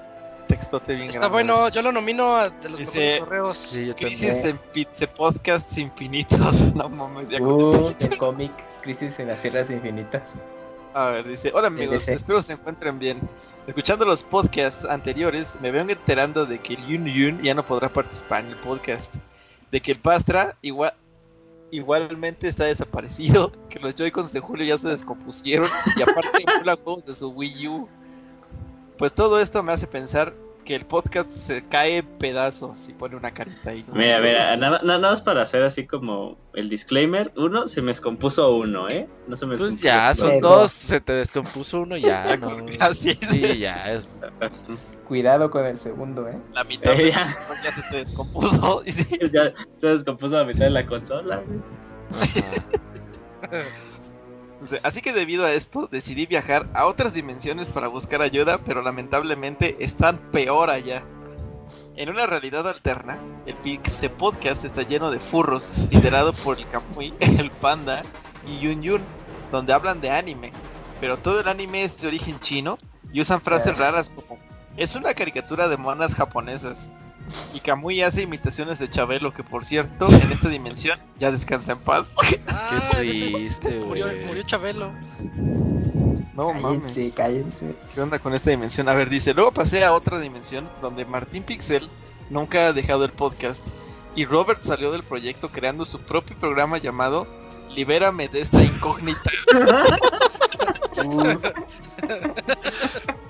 textote 0.46 0.94
bien 0.96 1.08
Está 1.08 1.28
bueno, 1.28 1.68
yo 1.68 1.80
lo 1.82 1.92
nomino 1.92 2.36
a 2.36 2.50
de 2.50 2.68
los 2.68 2.78
Dice, 2.78 3.18
correos. 3.20 3.56
Sí, 3.56 3.86
yo 3.86 3.94
Crisis 3.94 4.44
en 4.44 4.58
Pizza 4.72 5.06
Podcasts 5.06 5.78
Infinitos. 5.78 6.54
No 6.74 6.88
mames, 6.88 7.30
ya 7.30 7.40
uh, 7.40 7.94
el 8.00 8.18
cómic 8.18 8.52
Crisis 8.82 9.18
en 9.20 9.28
las 9.28 9.42
Tierras 9.42 9.70
Infinitas. 9.70 10.36
A 10.94 11.06
ver, 11.10 11.26
dice, 11.26 11.52
hola 11.54 11.68
amigos, 11.68 12.08
espero 12.08 12.42
se 12.42 12.54
encuentren 12.54 12.98
bien. 12.98 13.20
Escuchando 13.66 14.04
los 14.04 14.24
podcasts 14.24 14.84
anteriores, 14.84 15.56
me 15.60 15.70
vengo 15.70 15.92
enterando 15.92 16.46
de 16.46 16.58
que 16.58 16.74
el 16.74 16.86
Yun 16.86 17.06
Yun 17.06 17.42
ya 17.42 17.54
no 17.54 17.64
podrá 17.64 17.88
participar 17.88 18.44
en 18.44 18.50
el 18.50 18.56
podcast. 18.56 19.16
De 19.70 19.80
que 19.80 19.92
el 19.92 20.00
Pastra 20.00 20.56
igual, 20.62 20.92
igualmente 21.70 22.48
está 22.48 22.64
desaparecido, 22.64 23.52
que 23.68 23.78
los 23.78 23.94
Joy-Cons 23.94 24.32
de 24.32 24.40
Julio 24.40 24.66
ya 24.66 24.78
se 24.78 24.88
descompusieron 24.88 25.68
y 25.96 26.02
aparte 26.02 26.44
juegos 26.82 27.04
de 27.04 27.14
su 27.14 27.28
Wii 27.28 27.68
U. 27.68 27.88
Pues 29.00 29.14
todo 29.14 29.40
esto 29.40 29.62
me 29.62 29.72
hace 29.72 29.86
pensar 29.86 30.34
que 30.66 30.76
el 30.76 30.84
podcast 30.84 31.30
se 31.30 31.66
cae 31.66 32.02
pedazos 32.02 32.86
y 32.90 32.92
pone 32.92 33.16
una 33.16 33.32
carita 33.32 33.70
ahí. 33.70 33.82
Mira, 33.94 34.20
mira, 34.20 34.54
nada, 34.58 34.82
nada, 34.84 34.98
más 34.98 35.22
para 35.22 35.40
hacer 35.40 35.62
así 35.62 35.86
como 35.86 36.36
el 36.52 36.68
disclaimer, 36.68 37.32
uno, 37.34 37.66
se 37.66 37.80
me 37.80 37.92
descompuso 37.92 38.54
uno, 38.54 38.88
¿eh? 38.90 39.08
No 39.26 39.36
se 39.36 39.46
me 39.46 39.56
Pues 39.56 39.80
ya, 39.80 40.14
son 40.14 40.42
dos, 40.42 40.70
se 40.70 41.00
te 41.00 41.14
descompuso 41.14 41.80
uno 41.80 41.96
ya, 41.96 42.36
¿no? 42.36 42.66
Así 42.80 43.14
Sí, 43.14 43.60
ya 43.60 43.90
es... 43.90 44.38
Cuidado 45.08 45.50
con 45.50 45.64
el 45.64 45.78
segundo, 45.78 46.28
¿eh? 46.28 46.38
La 46.52 46.64
mitad 46.64 46.92
eh, 46.92 47.10
ya. 47.10 47.34
ya. 47.64 47.72
se 47.72 47.82
te 47.90 47.96
descompuso. 47.96 48.82
Sí. 48.86 49.06
Ya 49.32 49.54
se 49.78 49.86
descompuso 49.86 50.36
la 50.36 50.44
mitad 50.44 50.66
de 50.66 50.70
la 50.70 50.84
consola, 50.84 51.42
Así 54.82 55.00
que 55.00 55.12
debido 55.12 55.46
a 55.46 55.52
esto 55.52 55.88
decidí 55.90 56.26
viajar 56.26 56.68
a 56.74 56.86
otras 56.86 57.14
dimensiones 57.14 57.70
para 57.70 57.88
buscar 57.88 58.20
ayuda, 58.20 58.58
pero 58.62 58.82
lamentablemente 58.82 59.76
están 59.80 60.18
peor 60.30 60.70
allá. 60.70 61.02
En 61.96 62.08
una 62.08 62.26
realidad 62.26 62.68
alterna, 62.68 63.18
el 63.46 63.54
Pixel 63.56 64.10
Podcast 64.10 64.64
está 64.64 64.82
lleno 64.82 65.10
de 65.10 65.18
furros, 65.20 65.78
liderado 65.90 66.32
por 66.32 66.58
el 66.58 66.68
Kamui, 66.68 67.14
el 67.20 67.50
Panda 67.50 68.02
y 68.46 68.58
Yun 68.58 68.82
Yun, 68.82 69.02
donde 69.50 69.72
hablan 69.72 70.00
de 70.00 70.10
anime. 70.10 70.52
Pero 71.00 71.18
todo 71.18 71.40
el 71.40 71.48
anime 71.48 71.84
es 71.84 72.00
de 72.00 72.08
origen 72.08 72.38
chino 72.40 72.76
y 73.12 73.20
usan 73.20 73.40
frases 73.40 73.78
raras 73.78 74.10
como 74.10 74.38
es 74.76 74.94
una 74.94 75.14
caricatura 75.14 75.68
de 75.68 75.76
monas 75.76 76.14
japonesas. 76.14 76.90
Y 77.54 77.60
Kamui 77.60 78.02
hace 78.02 78.22
imitaciones 78.22 78.78
de 78.78 78.88
Chabelo, 78.88 79.32
que 79.32 79.42
por 79.42 79.64
cierto, 79.64 80.08
en 80.08 80.32
esta 80.32 80.48
dimensión 80.48 80.98
ya 81.18 81.30
descansa 81.30 81.72
en 81.72 81.78
paz. 81.78 82.12
Ah, 82.48 82.90
Qué 82.90 82.96
triste, 82.96 83.80
murió, 83.80 84.06
murió, 84.26 84.42
Chabelo. 84.42 84.90
No 86.34 86.52
mames. 86.54 87.14
Cállense. 87.16 87.74
¿Qué 87.94 88.00
onda 88.00 88.18
con 88.18 88.34
esta 88.34 88.50
dimensión? 88.50 88.88
A 88.88 88.94
ver, 88.94 89.08
dice, 89.08 89.34
luego 89.34 89.52
pasé 89.52 89.84
a 89.84 89.92
otra 89.92 90.18
dimensión 90.18 90.68
donde 90.80 91.04
Martín 91.04 91.42
Pixel 91.42 91.88
nunca 92.28 92.68
ha 92.68 92.72
dejado 92.72 93.04
el 93.04 93.12
podcast. 93.12 93.66
Y 94.16 94.24
Robert 94.24 94.62
salió 94.62 94.90
del 94.92 95.02
proyecto 95.02 95.50
creando 95.50 95.84
su 95.84 96.00
propio 96.00 96.36
programa 96.38 96.78
llamado 96.78 97.26
Libérame 97.74 98.28
de 98.28 98.40
esta 98.40 98.62
incógnita. 98.62 99.30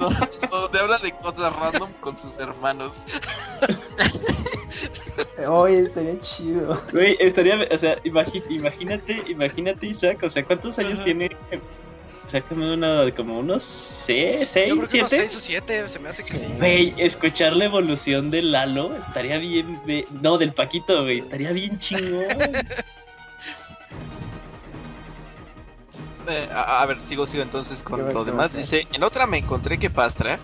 donde 0.01 0.79
habla 0.79 0.99
de 0.99 1.13
cosas 1.13 1.55
random 1.57 1.93
con 2.01 2.17
sus 2.17 2.39
hermanos. 2.39 3.07
Oye, 5.49 5.81
estaría 5.81 6.19
chido. 6.21 6.81
Güey, 6.93 7.17
estaría, 7.21 7.59
o 7.71 7.79
sea, 7.79 7.99
imagínate, 8.05 9.17
imagínate, 9.29 9.87
Isaac, 9.87 10.23
o 10.23 10.31
sea, 10.31 10.45
¿cuántos 10.45 10.79
años 10.79 11.03
tiene? 11.05 11.31
O 12.27 12.31
sea, 12.31 12.43
como, 12.43 12.73
uno, 12.73 13.03
como 13.17 13.41
unos 13.41 13.65
6, 13.65 14.49
6, 14.49 14.73
7. 14.89 15.07
6 15.09 15.35
o 15.35 15.41
7, 15.41 15.89
se 15.89 15.99
me 15.99 16.09
hace 16.11 16.23
que 16.23 16.39
sí. 16.39 16.47
Güey, 16.59 16.95
escuchar 16.97 17.57
la 17.57 17.65
evolución 17.65 18.31
del 18.31 18.53
Lalo 18.53 18.95
estaría 18.97 19.39
bien, 19.39 19.81
no, 20.23 20.39
del 20.39 20.55
Paquito, 20.55 21.03
güey, 21.03 21.19
estaría 21.19 21.51
bien 21.53 21.79
chingón. 21.79 22.29
Eh, 26.31 26.49
a, 26.53 26.87
ver, 26.87 27.01
sigo, 27.01 27.27
sigo 27.27 27.43
entonces 27.43 27.83
con 27.83 28.15
lo 28.15 28.25
demás. 28.25 28.57
Dice, 28.57 28.87
en 28.93 29.03
otra 29.03 29.27
me 29.27 29.39
encontré 29.39 29.79
que 29.79 29.91
Pastra 29.91 30.39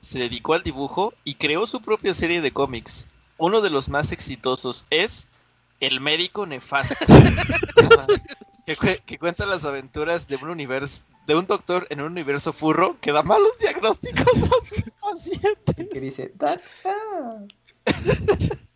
se 0.00 0.18
dedicó 0.18 0.54
al 0.54 0.64
dibujo 0.64 1.14
y 1.22 1.34
creó 1.34 1.66
su 1.66 1.80
propia 1.80 2.12
serie 2.12 2.40
de 2.40 2.50
cómics. 2.50 3.06
Uno 3.38 3.60
de 3.60 3.70
los 3.70 3.88
más 3.88 4.10
exitosos 4.10 4.86
es 4.90 5.28
El 5.80 6.00
médico 6.00 6.46
nefasto, 6.46 7.06
que, 9.06 9.18
cuenta 9.18 9.46
las 9.46 9.64
aventuras 9.64 10.26
de 10.26 10.36
un 10.36 10.48
universo, 10.48 11.04
de 11.26 11.36
un 11.36 11.46
doctor 11.46 11.86
en 11.90 12.00
un 12.00 12.12
universo 12.12 12.52
furro 12.52 12.96
que 13.00 13.12
da 13.12 13.22
malos 13.22 13.56
diagnósticos 13.58 14.26
a 14.26 14.66
sus 14.66 14.90
pacientes. 15.00 15.88
Que 15.92 16.00
dice, 16.00 16.32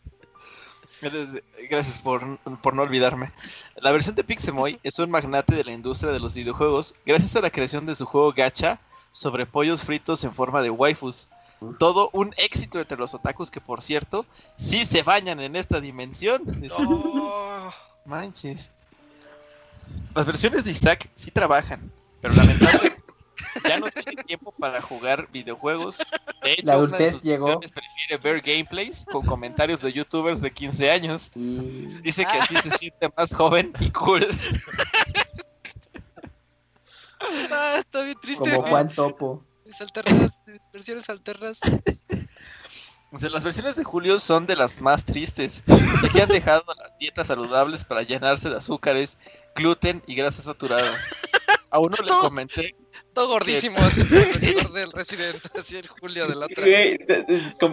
Gracias 1.01 1.99
por, 1.99 2.23
no 2.27 2.83
olvidarme. 2.83 3.33
La 3.77 3.93
versión 3.93 4.15
de 4.15 4.25
Pixemoy 4.25 4.81
es 4.83 4.99
un 4.99 5.11
magnate 5.11 5.55
de 5.55 5.65
la 5.65 5.73
industria 5.73 6.13
de 6.13 6.21
los 6.21 6.35
videojuegos 6.35 6.95
gracias 7.05 7.37
a 7.37 7.41
la 7.41 7.51
creación 7.51 7.87
de 7.87 7.95
su 7.95 8.07
juego 8.07 8.33
gacha 8.33 8.81
sobre 9.13 9.47
pollos 9.47 9.83
fritos 9.83 10.25
en 10.25 10.33
forma 10.33 10.63
de 10.63 10.71
waifus. 10.71 11.29
Todo 11.79 12.11
un 12.13 12.35
éxito 12.37 12.79
entre 12.81 12.99
los 12.99 13.15
otakus 13.15 13.51
que, 13.51 13.61
por 13.61 13.83
cierto, 13.83 14.27
sí 14.57 14.85
se 14.85 15.03
bañan 15.03 15.41
en 15.41 15.57
esta 15.57 15.81
dimensión. 15.81 16.43
Manches. 18.05 18.73
Las 20.15 20.27
versiones 20.27 20.65
de 20.65 20.71
Isaac 20.71 21.09
sí 21.15 21.31
trabajan, 21.31 21.91
pero 22.21 22.35
lamentablemente... 22.35 22.96
Ya 23.69 23.79
no 23.79 23.89
tiene 23.89 24.25
tiempo 24.25 24.53
para 24.53 24.81
jugar 24.81 25.29
videojuegos. 25.31 25.99
De 26.43 26.53
hecho, 26.53 26.79
una 26.79 26.99
de 26.99 27.11
sus 27.13 27.23
llegó. 27.23 27.61
prefiere 27.61 28.17
ver 28.23 28.41
gameplays 28.41 29.07
con 29.11 29.25
comentarios 29.27 29.83
de 29.83 29.93
youtubers 29.93 30.41
de 30.41 30.51
15 30.51 30.91
años. 30.91 31.31
Dice 31.35 32.25
que 32.25 32.39
así 32.39 32.57
se 32.57 32.71
siente 32.71 33.11
más 33.17 33.35
joven 33.35 33.73
y 33.81 33.91
cool. 33.91 34.27
Ah, 37.51 37.77
está 37.79 38.03
bien 38.03 38.19
triste. 38.21 38.51
Como 38.51 38.63
Juan 38.63 38.89
Topo. 38.89 39.43
Es 39.65 39.81
alternas, 39.81 40.31
versiones 40.73 41.11
alternas. 41.11 41.59
las 43.11 43.45
versiones 43.45 43.77
de 43.77 43.85
Julio 43.85 44.21
son 44.21 44.47
de 44.47 44.55
las 44.55 44.81
más 44.81 45.05
tristes, 45.05 45.65
ya 45.67 46.09
que 46.09 46.23
han 46.23 46.29
dejado 46.29 46.65
las 46.75 46.97
dietas 46.99 47.27
saludables 47.27 47.85
para 47.85 48.03
llenarse 48.03 48.49
de 48.49 48.57
azúcares, 48.57 49.19
gluten 49.57 50.03
y 50.07 50.15
grasas 50.15 50.45
saturadas. 50.45 51.09
A 51.71 51.81
uno 51.81 51.97
le 51.97 52.09
comenté. 52.09 52.77
Todo 53.17 53.29
gordísimo, 53.29 53.79
así 53.79 54.03
del 54.75 54.93
Resident, 54.93 55.39
así 55.59 55.79
el 55.79 55.89
Julio 55.89 56.27
de 56.29 56.35
la 56.35 56.45
otra. 56.45 56.67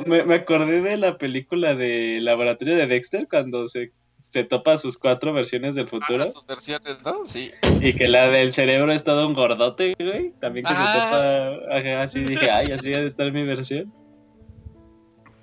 me, 0.06 0.36
acordé 0.36 0.80
de 0.80 0.96
la 0.96 1.18
película 1.18 1.76
de 1.76 2.20
Laboratorio 2.22 2.78
de 2.78 2.88
Dexter 2.88 3.28
cuando 3.30 3.68
se, 3.68 3.92
se 4.22 4.46
topa 4.46 4.78
sus 4.78 4.98
cuatro 4.98 5.34
versiones 5.34 5.76
del 5.76 5.90
futuro. 5.90 6.24
Ah, 6.24 6.30
sus 6.30 6.48
versiones, 6.48 6.96
¿no? 7.04 7.26
Sí. 7.26 7.52
Y 7.82 7.92
que 7.92 8.08
la 8.08 8.30
del 8.30 8.54
cerebro 8.54 8.94
es 8.94 9.04
todo 9.04 9.28
un 9.28 9.34
gordote, 9.34 9.96
güey. 10.00 10.32
También 10.40 10.66
que 10.66 10.74
se 10.74 10.82
topa. 10.82 12.02
así 12.02 12.24
dije, 12.24 12.50
ay, 12.50 12.72
así 12.72 12.92
debe 12.92 13.08
estar 13.08 13.30
mi 13.34 13.44
versión. 13.44 13.94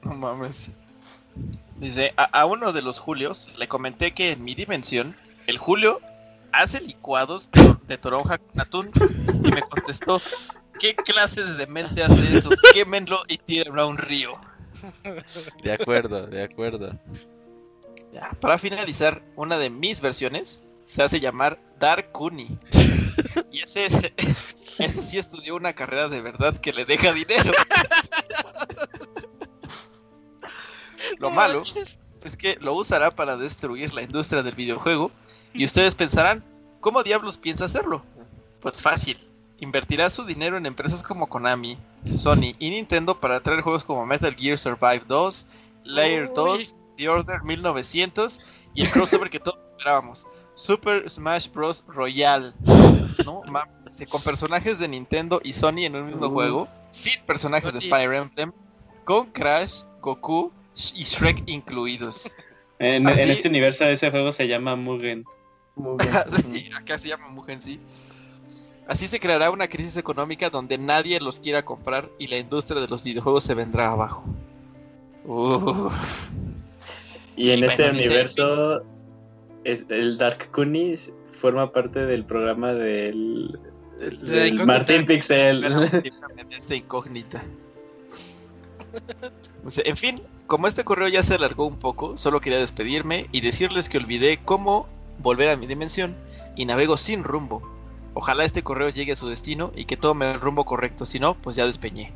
No 0.03 0.15
mames. 0.15 0.73
Dice, 1.77 2.15
a, 2.17 2.47
uno 2.47 2.73
de 2.73 2.81
los 2.81 2.99
Julios 2.99 3.53
le 3.59 3.69
comenté 3.69 4.13
que 4.13 4.31
en 4.31 4.45
mi 4.45 4.55
dimensión, 4.55 5.15
el 5.47 5.59
Julio 5.59 6.01
hace 6.53 6.81
licuados 6.81 7.51
de, 7.51 7.77
toronja 7.99 8.39
con 8.39 8.61
atún. 8.61 8.91
Y 9.45 9.51
me 9.51 9.63
contestó, 9.63 10.21
¿qué 10.79 10.95
clase 10.95 11.45
de 11.45 11.55
demente 11.55 12.03
hace 12.03 12.37
eso? 12.37 12.51
Quémenlo 12.73 13.21
y 13.29 13.39
tírenlo 13.39 13.83
a 13.83 13.87
un 13.87 13.99
río. 13.99 14.41
De 15.63 15.73
acuerdo, 15.73 16.27
de 16.27 16.43
acuerdo. 16.43 16.99
Ya, 18.13 18.31
para 18.41 18.59
finalizar, 18.59 19.23
una 19.37 19.59
de 19.59 19.71
mis 19.71 20.01
versiones 20.01 20.65
se 20.85 21.03
hace 21.03 21.21
llamar 21.21 21.61
Dark 21.79 22.11
Kuni. 22.13 22.59
Y 23.53 23.63
ese, 23.63 23.87
ese 24.79 25.03
sí 25.03 25.19
estudió 25.19 25.57
una 25.57 25.73
carrera 25.73 26.09
de 26.09 26.21
verdad 26.21 26.57
que 26.57 26.73
le 26.73 26.85
deja 26.85 27.13
dinero. 27.13 27.53
Lo 31.19 31.31
malo 31.31 31.63
es 32.25 32.37
que 32.37 32.57
lo 32.61 32.75
usará 32.75 33.11
para 33.11 33.37
destruir 33.37 33.95
la 33.95 34.03
industria 34.03 34.43
del 34.43 34.55
videojuego 34.55 35.11
y 35.53 35.65
ustedes 35.65 35.95
pensarán, 35.95 36.45
¿cómo 36.81 37.03
diablos 37.03 37.39
piensa 37.39 37.67
hacerlo? 37.67 38.03
Pues 38.61 38.83
fácil. 38.83 39.17
Invertirá 39.61 40.09
su 40.09 40.25
dinero 40.25 40.57
en 40.57 40.67
empresas 40.67 41.03
como 41.03 41.29
Konami, 41.29 41.77
Sony 42.15 42.55
y 42.59 42.71
Nintendo 42.71 43.21
para 43.21 43.41
traer 43.41 43.61
juegos 43.61 43.85
como 43.85 44.07
Metal 44.07 44.35
Gear 44.35 44.59
Survive 44.59 45.03
2, 45.07 45.47
Layer 45.85 46.31
2, 46.35 46.77
The 46.97 47.09
Order 47.09 47.43
1900 47.43 48.41
y 48.75 48.83
el 48.83 48.91
crossover 48.91 49.29
que 49.29 49.39
todos 49.39 49.59
esperábamos, 49.67 50.27
Super 50.55 51.09
Smash 51.09 51.49
Bros. 51.51 51.85
Royale. 51.89 52.53
¿No? 53.25 53.43
con 54.09 54.23
personajes 54.23 54.79
de 54.79 54.89
Nintendo 54.89 55.41
y 55.45 55.53
Sony 55.53 55.85
en 55.85 55.97
un 55.97 56.07
mismo 56.07 56.31
juego, 56.31 56.69
sin 56.91 57.21
personajes 57.27 57.75
de 57.75 57.81
Fire 57.81 58.15
Emblem, 58.15 58.53
con 59.05 59.31
Crash, 59.31 59.83
Goku 60.01 60.53
y 60.95 61.03
Shrek 61.03 61.43
incluidos. 61.47 62.33
En, 62.79 63.07
este 63.09 63.49
universo 63.49 63.85
ese 63.85 64.11
juego 64.11 64.33
se 64.33 64.49
llama 64.49 64.75
Mugen. 64.75 65.25
sí, 66.51 66.71
acá 66.75 66.99
se 66.99 67.09
llama 67.09 67.29
Mugen, 67.29 67.61
sí. 67.61 67.81
Así 68.87 69.07
se 69.07 69.21
creará 69.21 69.51
una 69.51 69.69
crisis 69.69 69.97
económica 69.97 70.51
donde 70.51 70.77
nadie 70.77 71.21
los 71.21 71.39
quiera 71.39 71.65
comprar 71.65 72.11
y 72.19 72.27
la 72.27 72.39
industria 72.39 72.81
de 72.81 72.89
los 72.89 73.05
videojuegos 73.05 73.45
se 73.45 73.55
vendrá 73.55 73.91
abajo. 73.91 74.25
Y 77.37 77.51
en 77.51 77.65
este 77.65 77.89
universo, 77.91 78.83
el 79.65 80.19
Dark 80.19 80.51
Kunis 80.51 81.13
forma 81.41 81.71
parte 81.71 82.01
del 82.01 82.25
programa 82.25 82.73
del, 82.73 83.59
Martín 84.65 85.05
Pixel. 85.05 85.63
De 86.69 86.77
incógnita. 86.77 87.43
En 89.85 89.97
fin, 89.97 90.21
como 90.47 90.67
este 90.67 90.85
correo 90.85 91.09
ya 91.09 91.23
se 91.23 91.35
alargó 91.35 91.67
un 91.67 91.79
poco, 91.79 92.17
solo 92.17 92.41
quería 92.41 92.59
despedirme 92.59 93.27
y 93.31 93.41
decirles 93.41 93.89
que 93.89 93.99
olvidé 93.99 94.39
cómo 94.45 94.89
volver 95.23 95.49
a 95.49 95.57
mi 95.57 95.67
dimensión 95.67 96.17
y 96.57 96.67
navego 96.67 96.97
sin 96.97 97.25
rumbo. 97.25 97.63
Ojalá 98.15 98.45
este 98.45 98.63
correo 98.63 98.89
llegue 98.89 99.13
a 99.13 99.17
su 99.17 99.29
destino 99.29 99.71
y 99.75 99.85
que 99.85 99.97
tome 99.97 100.31
el 100.31 100.41
rumbo 100.41 100.65
correcto, 100.65 101.07
si 101.07 101.21
no, 101.21 101.35
pues 101.35 101.57
ya 101.57 101.67
despeñé. 101.67 102.13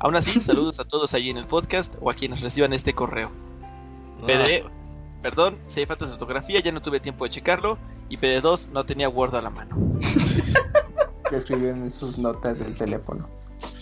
Aún 0.00 0.16
así, 0.16 0.40
saludos 0.40 0.80
a 0.80 0.84
todos 0.84 1.14
allí 1.14 1.30
en 1.30 1.36
el 1.36 1.46
podcast 1.46 1.96
o 2.00 2.10
a 2.10 2.14
quienes 2.14 2.40
reciban 2.40 2.72
este 2.72 2.94
correo. 2.94 3.30
PD, 4.26 4.64
perdón, 5.22 5.58
si 5.66 5.80
hay 5.80 5.86
faltas 5.86 6.08
de 6.08 6.14
fotografía, 6.14 6.60
ya 6.60 6.72
no 6.72 6.80
tuve 6.80 7.00
tiempo 7.00 7.24
de 7.24 7.30
checarlo 7.30 7.78
y 8.08 8.16
PD2 8.16 8.68
no 8.68 8.84
tenía 8.84 9.08
Word 9.08 9.34
a 9.34 9.42
la 9.42 9.50
mano. 9.50 9.76
Que 11.30 11.36
escribió 11.36 11.70
en 11.70 11.90
sus 11.90 12.18
notas 12.18 12.58
del 12.58 12.74
teléfono. 12.74 13.26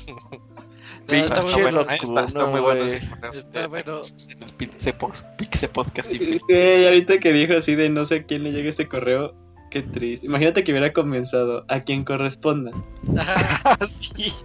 está, 1.09 1.43
muy 1.43 1.63
bueno, 1.63 1.87
está, 1.89 2.47
muy 2.47 2.61
bueno 2.61 2.85
Está 2.85 3.67
bueno. 3.67 4.01
El 4.01 4.53
Pixel 4.57 5.71
Podcast. 5.71 6.13
Y 6.15 6.85
ahorita 6.85 7.19
que 7.19 7.33
dijo 7.33 7.55
así 7.55 7.75
de 7.75 7.89
no 7.89 8.05
sé 8.05 8.17
a 8.17 8.23
quién 8.25 8.45
le 8.45 8.53
llega 8.53 8.71
este 8.71 8.89
correo, 8.89 9.35
qué 9.71 9.83
triste. 9.83 10.27
Imagínate 10.27 10.65
que 10.65 10.73
hubiera 10.73 10.93
comenzado 10.93 11.65
a 11.69 11.81
quien 11.81 12.05
corresponda. 12.05 12.73
sí. 13.87 14.33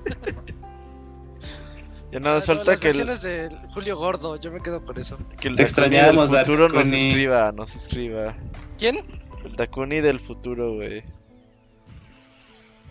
Ya 2.10 2.22
nada, 2.22 2.40
falta 2.40 2.78
que 2.78 2.92
el... 2.92 3.06
de 3.20 3.50
Julio 3.74 3.98
Gordo, 3.98 4.38
yo 4.38 4.50
me 4.50 4.62
quedo 4.62 4.84
por 4.84 4.98
eso. 4.98 5.18
Que 5.42 5.50
el 5.50 5.58
Dakuni 5.58 5.98
del 5.98 6.16
futuro 6.30 6.70
nos 6.70 6.88
escriba, 6.88 7.52
nos 7.52 7.76
escriba. 7.76 8.34
¿Quién? 8.80 9.04
El 9.44 9.56
Dakuni 9.58 10.00
del 10.00 10.18
futuro, 10.18 10.76
güey. 10.76 11.04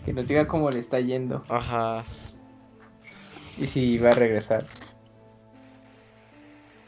Que 0.05 0.13
nos 0.13 0.27
diga 0.27 0.47
cómo 0.47 0.69
le 0.69 0.79
está 0.79 0.99
yendo. 0.99 1.43
Ajá. 1.49 2.05
Y 3.59 3.67
si 3.67 3.97
va 3.97 4.09
a 4.09 4.13
regresar. 4.13 4.65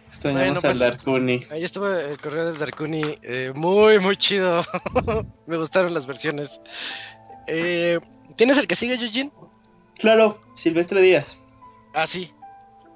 Extrañamos 0.08 0.64
al 0.66 0.72
pues, 0.72 0.80
Darkuni. 0.80 1.46
Ahí 1.50 1.64
estuvo 1.64 1.88
el 1.88 2.18
correo 2.18 2.46
del 2.48 2.58
Darkuni. 2.58 3.02
Eh, 3.22 3.54
muy, 3.56 4.00
muy 4.00 4.18
chido. 4.18 4.62
Me 5.48 5.58
gustaron 5.58 5.94
las 5.94 6.06
versiones. 6.06 6.60
Eh, 7.48 8.00
¿Tienes 8.36 8.58
el 8.58 8.68
que 8.68 8.76
sigue, 8.76 8.96
Eugene? 8.96 9.32
Claro, 9.98 10.42
Silvestre 10.56 11.02
Díaz. 11.02 11.38
Ah, 11.94 12.06
sí. 12.06 12.32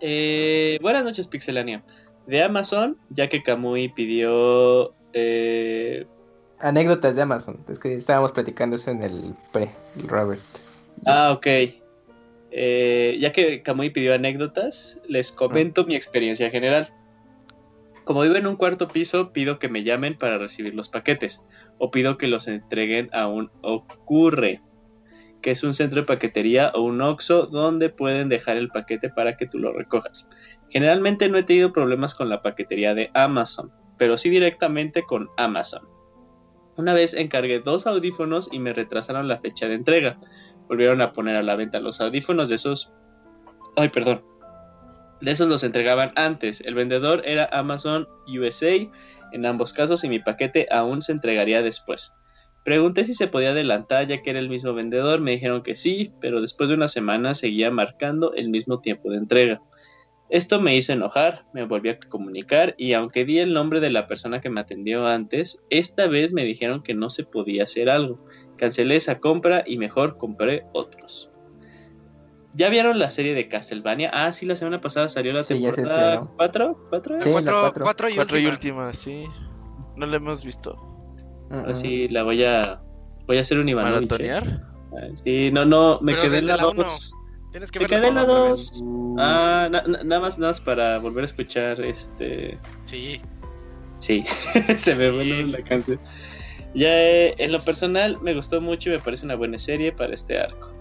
Eh, 0.01 0.77
buenas 0.81 1.03
noches, 1.05 1.27
Pixelania. 1.27 1.81
De 2.27 2.43
Amazon, 2.43 2.97
ya 3.09 3.29
que 3.29 3.41
Kamui 3.41 3.89
pidió. 3.89 4.93
Anécdotas 6.59 7.15
de 7.15 7.21
Amazon. 7.21 7.63
Es 7.69 7.79
que 7.79 7.95
estábamos 7.95 8.31
platicando 8.31 8.75
eso 8.75 8.91
en 8.91 9.03
el 9.03 9.33
pre, 9.51 9.69
Robert. 10.07 10.41
Ah, 11.05 11.31
ok. 11.31 11.47
Eh, 12.55 13.17
ya 13.19 13.31
que 13.33 13.63
Kamui 13.63 13.89
pidió 13.89 14.13
anécdotas, 14.13 15.01
les 15.07 15.31
comento 15.31 15.85
mi 15.85 15.95
experiencia 15.95 16.51
general. 16.51 16.93
Como 18.03 18.21
vivo 18.21 18.35
en 18.35 18.45
un 18.45 18.57
cuarto 18.57 18.87
piso, 18.87 19.33
pido 19.33 19.57
que 19.57 19.69
me 19.69 19.83
llamen 19.83 20.15
para 20.15 20.37
recibir 20.37 20.75
los 20.75 20.87
paquetes 20.87 21.43
o 21.79 21.89
pido 21.89 22.19
que 22.19 22.27
los 22.27 22.47
entreguen 22.47 23.09
a 23.11 23.27
un 23.27 23.49
Ocurre, 23.61 24.61
que 25.41 25.49
es 25.49 25.63
un 25.63 25.73
centro 25.73 26.01
de 26.01 26.05
paquetería 26.05 26.71
o 26.75 26.81
un 26.81 27.01
Oxo 27.01 27.47
donde 27.47 27.89
pueden 27.89 28.29
dejar 28.29 28.57
el 28.57 28.69
paquete 28.69 29.09
para 29.09 29.35
que 29.35 29.47
tú 29.47 29.57
lo 29.57 29.73
recojas. 29.73 30.29
Generalmente 30.69 31.29
no 31.29 31.39
he 31.39 31.43
tenido 31.43 31.73
problemas 31.73 32.13
con 32.13 32.29
la 32.29 32.43
paquetería 32.43 32.93
de 32.93 33.09
Amazon, 33.15 33.71
pero 33.97 34.15
sí 34.15 34.29
directamente 34.29 35.01
con 35.01 35.27
Amazon. 35.37 35.87
Una 36.77 36.93
vez 36.93 37.15
encargué 37.15 37.59
dos 37.59 37.87
audífonos 37.87 38.47
y 38.51 38.59
me 38.59 38.73
retrasaron 38.73 39.27
la 39.27 39.39
fecha 39.39 39.67
de 39.67 39.73
entrega 39.73 40.19
volvieron 40.67 41.01
a 41.01 41.13
poner 41.13 41.35
a 41.35 41.43
la 41.43 41.55
venta 41.55 41.79
los 41.79 42.01
audífonos 42.01 42.49
de 42.49 42.55
esos. 42.55 42.93
Ay, 43.75 43.89
perdón. 43.89 44.23
De 45.21 45.31
esos 45.31 45.47
los 45.47 45.63
entregaban 45.63 46.11
antes. 46.15 46.61
El 46.61 46.75
vendedor 46.75 47.21
era 47.25 47.49
Amazon 47.51 48.07
USA 48.27 48.75
en 49.31 49.45
ambos 49.45 49.73
casos 49.73 50.03
y 50.03 50.09
mi 50.09 50.19
paquete 50.19 50.67
aún 50.71 51.01
se 51.01 51.11
entregaría 51.11 51.61
después. 51.61 52.13
Pregunté 52.63 53.03
si 53.03 53.13
se 53.13 53.27
podía 53.27 53.49
adelantar 53.49 54.07
ya 54.07 54.21
que 54.21 54.29
era 54.29 54.39
el 54.39 54.47
mismo 54.47 54.73
vendedor, 54.73 55.19
me 55.19 55.31
dijeron 55.31 55.63
que 55.63 55.75
sí, 55.75 56.11
pero 56.21 56.39
después 56.39 56.69
de 56.69 56.75
una 56.75 56.87
semana 56.87 57.35
seguía 57.35 57.71
marcando 57.71 58.33
el 58.35 58.49
mismo 58.49 58.79
tiempo 58.79 59.09
de 59.09 59.17
entrega. 59.17 59.61
Esto 60.33 60.59
me 60.59 60.75
hizo 60.75 60.91
enojar, 60.91 61.45
me 61.53 61.63
volví 61.63 61.89
a 61.89 61.99
comunicar 62.09 62.73
y 62.79 62.93
aunque 62.93 63.23
di 63.23 63.37
el 63.37 63.53
nombre 63.53 63.79
de 63.79 63.91
la 63.91 64.07
persona 64.07 64.41
que 64.41 64.49
me 64.49 64.61
atendió 64.61 65.05
antes, 65.05 65.59
esta 65.69 66.07
vez 66.07 66.33
me 66.33 66.43
dijeron 66.43 66.81
que 66.81 66.95
no 66.95 67.11
se 67.11 67.23
podía 67.23 67.65
hacer 67.65 67.87
algo. 67.87 68.17
Cancelé 68.57 68.95
esa 68.95 69.19
compra 69.19 69.63
y 69.63 69.77
mejor 69.77 70.17
compré 70.17 70.65
otros. 70.73 71.29
¿Ya 72.55 72.69
vieron 72.69 72.97
la 72.97 73.11
serie 73.11 73.35
de 73.35 73.47
Castlevania? 73.47 74.09
Ah, 74.11 74.31
sí, 74.31 74.47
la 74.47 74.55
semana 74.55 74.81
pasada 74.81 75.07
salió 75.07 75.33
la 75.33 75.43
temporada 75.43 76.27
4. 76.35 76.87
¿Cuatro? 76.89 77.21
Sí, 77.21 77.29
cuatro, 77.29 78.09
y, 78.09 78.15
cuatro 78.15 78.39
última. 78.39 78.91
sí. 78.91 79.25
No 79.97 80.07
la 80.07 80.15
hemos 80.15 80.43
visto. 80.43 80.75
Ahora 81.51 81.75
sí, 81.75 82.07
la 82.07 82.23
voy 82.23 82.43
a 82.43 82.81
voy 83.27 83.37
a 83.37 83.41
hacer 83.41 83.59
un 83.59 83.69
Ivanovich. 83.69 84.09
¿Maratonear? 84.09 84.61
Sí, 85.23 85.51
no, 85.51 85.63
no, 85.63 85.99
me 86.01 86.15
quedé 86.15 86.39
en 86.39 86.47
la 86.47 86.57
2. 86.57 87.13
Tienes 87.53 87.69
que 87.69 87.81
me 87.81 87.85
quedé 87.85 88.07
en 88.07 88.15
la 88.15 88.25
2. 88.25 88.83
Ah, 89.19 89.69
nada 89.71 90.19
más, 90.19 90.39
nada 90.39 90.51
más 90.51 90.59
para 90.59 90.97
volver 90.97 91.21
a 91.21 91.25
escuchar 91.25 91.79
este. 91.81 92.57
Sí. 92.83 93.21
Sí, 93.99 94.25
se 94.77 94.95
me 94.95 95.11
vuelve 95.11 95.43
la 95.43 95.61
canción. 95.63 95.99
Ya 96.73 96.89
eh, 96.99 97.35
en 97.37 97.51
lo 97.51 97.63
personal 97.63 98.19
me 98.21 98.33
gustó 98.33 98.59
mucho 98.59 98.89
y 98.89 98.93
me 98.93 98.99
parece 98.99 99.23
una 99.23 99.35
buena 99.35 99.59
serie 99.59 99.91
para 99.91 100.15
este 100.15 100.39
arco. 100.39 100.71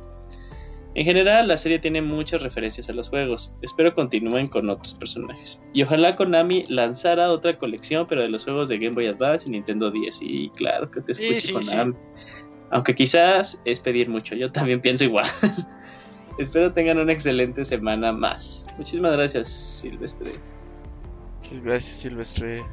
En 0.94 1.04
general, 1.04 1.46
la 1.46 1.58
serie 1.58 1.78
tiene 1.78 2.00
muchas 2.00 2.42
referencias 2.42 2.88
a 2.88 2.94
los 2.94 3.10
juegos. 3.10 3.54
Espero 3.60 3.94
continúen 3.94 4.46
con 4.46 4.70
otros 4.70 4.94
personajes. 4.94 5.62
Y 5.74 5.82
ojalá 5.82 6.16
Konami 6.16 6.64
lanzara 6.68 7.28
otra 7.28 7.58
colección, 7.58 8.06
pero 8.08 8.22
de 8.22 8.30
los 8.30 8.44
juegos 8.44 8.70
de 8.70 8.78
Game 8.78 8.94
Boy 8.94 9.08
Advance 9.08 9.46
y 9.46 9.52
Nintendo 9.52 9.90
10. 9.90 10.20
Y 10.22 10.48
claro 10.56 10.90
que 10.90 11.02
te 11.02 11.12
escucho, 11.12 11.52
Konami. 11.52 11.94
Aunque 12.70 12.94
quizás 12.94 13.60
es 13.66 13.78
pedir 13.78 14.08
mucho, 14.08 14.34
yo 14.34 14.50
también 14.50 14.80
pienso 14.80 15.04
igual. 15.04 15.26
Espero 16.38 16.72
tengan 16.72 16.98
una 16.98 17.12
excelente 17.12 17.64
semana 17.64 18.12
más. 18.12 18.66
Muchísimas 18.78 19.12
gracias, 19.12 19.48
Silvestre. 19.48 20.32
Muchas 21.36 21.60
gracias, 21.60 21.96
Silvestre. 21.98 22.64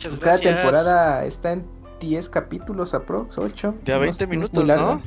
Pues 0.00 0.20
cada 0.20 0.38
temporada 0.38 1.24
está 1.24 1.52
en 1.52 1.64
10 2.00 2.28
capítulos 2.28 2.92
aprox, 2.94 3.38
8. 3.38 3.74
De 3.84 3.92
a 3.92 3.98
20 3.98 4.26
minutos, 4.26 4.64
¿no? 4.64 5.00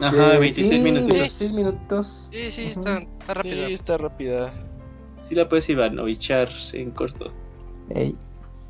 Ajá, 0.00 0.38
26 0.38 0.82
minutos. 0.82 1.08
26 1.08 1.52
minutos. 1.52 2.28
Sí, 2.32 2.52
sí, 2.52 2.64
está, 2.66 3.02
rápida. 3.28 3.66
Sí, 3.66 3.72
está 3.74 3.98
rápida. 3.98 4.54
Sí 5.28 5.34
la 5.34 5.48
puedes 5.48 5.68
Ivanovichar 5.68 6.48
en 6.72 6.90
corto. 6.90 7.32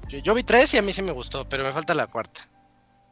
Yo, 0.09 0.19
yo, 0.19 0.35
vi 0.35 0.43
3 0.43 0.75
y 0.75 0.79
a 0.79 0.83
mí 0.83 0.93
sí 0.93 1.03
me 1.03 1.13
gustó, 1.13 1.45
pero 1.49 1.65
me 1.65 1.73
falta 1.73 1.95
la 1.95 2.07
cuarta. 2.07 2.49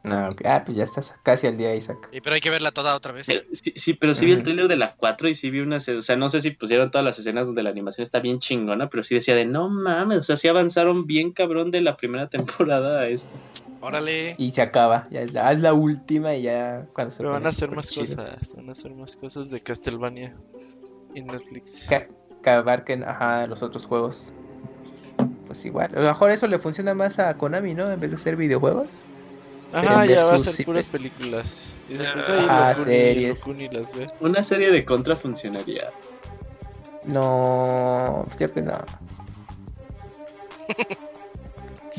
No, 0.03 0.27
ah, 0.43 0.63
pues 0.65 0.77
ya 0.77 0.83
estás 0.83 1.13
casi 1.23 1.47
al 1.47 1.57
día, 1.57 1.73
Isaac. 1.73 2.09
Sí, 2.11 2.19
pero 2.19 2.35
hay 2.35 2.41
que 2.41 2.49
verla 2.49 2.71
toda 2.71 2.93
otra 2.93 3.13
vez. 3.13 3.25
Sí, 3.25 3.71
sí 3.73 3.93
pero 3.93 4.13
sí 4.13 4.25
vi 4.25 4.33
el 4.33 4.43
trailer 4.43 4.67
de 4.67 4.75
la 4.75 4.95
4 4.95 5.29
y 5.29 5.33
sí 5.33 5.49
vi 5.49 5.61
una, 5.61 5.77
o 5.77 6.01
sea, 6.01 6.17
no 6.17 6.27
sé 6.27 6.41
si 6.41 6.51
pusieron 6.51 6.91
todas 6.91 7.05
las 7.05 7.17
escenas 7.19 7.47
donde 7.47 7.63
la 7.63 7.69
animación 7.69 8.03
está 8.03 8.19
bien 8.19 8.39
chingona, 8.39 8.89
pero 8.89 9.03
sí 9.03 9.15
decía 9.15 9.33
de, 9.33 9.45
no 9.45 9.69
mames, 9.69 10.17
o 10.17 10.21
sea, 10.23 10.35
sí 10.35 10.49
avanzaron 10.49 11.07
bien 11.07 11.31
cabrón 11.31 11.71
de 11.71 11.79
la 11.79 11.95
primera 11.95 12.27
temporada 12.29 12.99
a 12.99 13.07
esta. 13.07 13.29
Órale. 13.79 14.35
Y 14.37 14.51
se 14.51 14.61
acaba, 14.61 15.07
ya 15.09 15.21
es 15.21 15.31
la, 15.31 15.51
es 15.53 15.59
la 15.59 15.73
última 15.73 16.35
y 16.35 16.43
ya 16.43 16.85
cuando 16.93 17.11
se 17.11 17.19
Pero 17.19 17.31
van 17.31 17.45
a 17.45 17.49
hacer 17.49 17.71
más 17.71 17.89
cosas, 17.89 18.53
van 18.55 18.69
a 18.69 18.71
hacer 18.73 18.93
más 18.93 19.15
cosas 19.15 19.51
de 19.51 19.61
Castlevania 19.61 20.35
en 21.15 21.27
Netflix. 21.27 21.87
Que, 21.87 22.09
que 22.43 22.49
abarquen, 22.49 23.05
ajá, 23.05 23.47
los 23.47 23.63
otros 23.63 23.85
juegos. 23.85 24.33
Pues 25.45 25.65
igual, 25.65 25.91
a 25.95 26.01
lo 26.01 26.07
mejor 26.09 26.31
eso 26.31 26.47
le 26.47 26.59
funciona 26.59 26.93
más 26.93 27.19
a 27.19 27.37
Konami, 27.37 27.73
¿no? 27.73 27.89
En 27.89 27.99
vez 28.01 28.11
de 28.11 28.17
hacer 28.17 28.35
videojuegos. 28.35 29.05
Ajá, 29.73 30.05
ya 30.05 30.25
va 30.25 30.35
a 30.35 30.39
ser 30.39 30.65
puras 30.65 30.87
películas. 30.87 31.73
Y 31.89 31.95
ah, 32.49 32.73
series. 32.75 33.41
Una 34.19 34.43
serie 34.43 34.71
de 34.71 34.85
contra 34.85 35.15
funcionaría. 35.15 35.91
No, 37.05 38.25
hostia 38.29 38.47
que 38.47 38.61
no. 38.61 38.77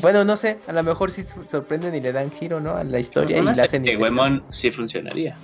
bueno, 0.01 0.23
no 0.23 0.37
sé, 0.37 0.57
a 0.67 0.71
lo 0.71 0.83
mejor 0.83 1.11
sí 1.11 1.23
sorprenden 1.47 1.93
y 1.93 2.01
le 2.01 2.13
dan 2.13 2.31
giro, 2.31 2.59
¿no? 2.59 2.75
A 2.75 2.83
la 2.83 2.99
historia 2.99 3.37
y 3.37 3.41
la 3.41 3.51
hacen. 3.51 3.83
Que 3.83 3.97
Goemon 3.97 4.43
sí 4.51 4.71
funcionaría. 4.71 5.35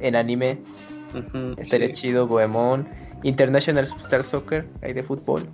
En 0.00 0.16
anime. 0.16 0.58
Estaría 1.58 1.92
chido 1.92 2.26
Goemon. 2.26 2.88
International 3.22 3.84
Star 4.02 4.24
Soccer, 4.24 4.66
ahí 4.82 4.92
de 4.92 5.02
fútbol. 5.02 5.48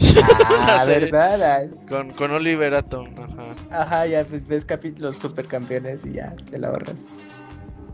Ah, 0.48 0.84
¿verdad? 0.86 1.68
Con, 1.88 2.10
con 2.10 2.30
Oliver 2.32 2.74
Atom, 2.74 3.08
ajá. 3.18 3.82
Ajá, 3.82 4.06
ya 4.06 4.24
pues 4.24 4.46
ves 4.46 4.66
los 4.98 5.16
supercampeones 5.16 6.04
y 6.04 6.14
ya 6.14 6.34
te 6.50 6.58
la 6.58 6.68
ahorras. 6.68 7.06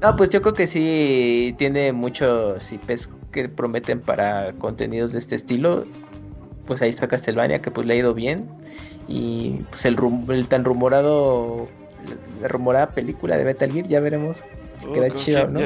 No, 0.02 0.16
pues 0.16 0.30
yo 0.30 0.42
creo 0.42 0.54
que 0.54 0.66
sí 0.66 1.54
tiene 1.58 1.92
mucho 1.92 2.60
sí, 2.60 2.78
pes 2.78 3.08
que 3.32 3.48
prometen 3.48 4.00
para 4.00 4.52
contenidos 4.54 5.12
de 5.12 5.18
este 5.18 5.34
estilo. 5.34 5.84
Pues 6.66 6.82
ahí 6.82 6.90
está 6.90 7.08
Castlevania, 7.08 7.62
que 7.62 7.70
pues 7.70 7.86
le 7.86 7.94
ha 7.94 7.96
ido 7.96 8.14
bien. 8.14 8.48
Y 9.08 9.62
pues 9.70 9.84
el, 9.84 9.96
el 10.28 10.48
tan 10.48 10.64
rumorado, 10.64 11.66
la 12.40 12.48
rumorada 12.48 12.88
película 12.88 13.36
de 13.36 13.44
Metal 13.44 13.70
Gear, 13.70 13.86
ya 13.86 14.00
veremos 14.00 14.38
si 14.78 14.88
queda 14.88 15.06
oh, 15.06 15.14
chido, 15.14 15.46
¿no? 15.48 15.60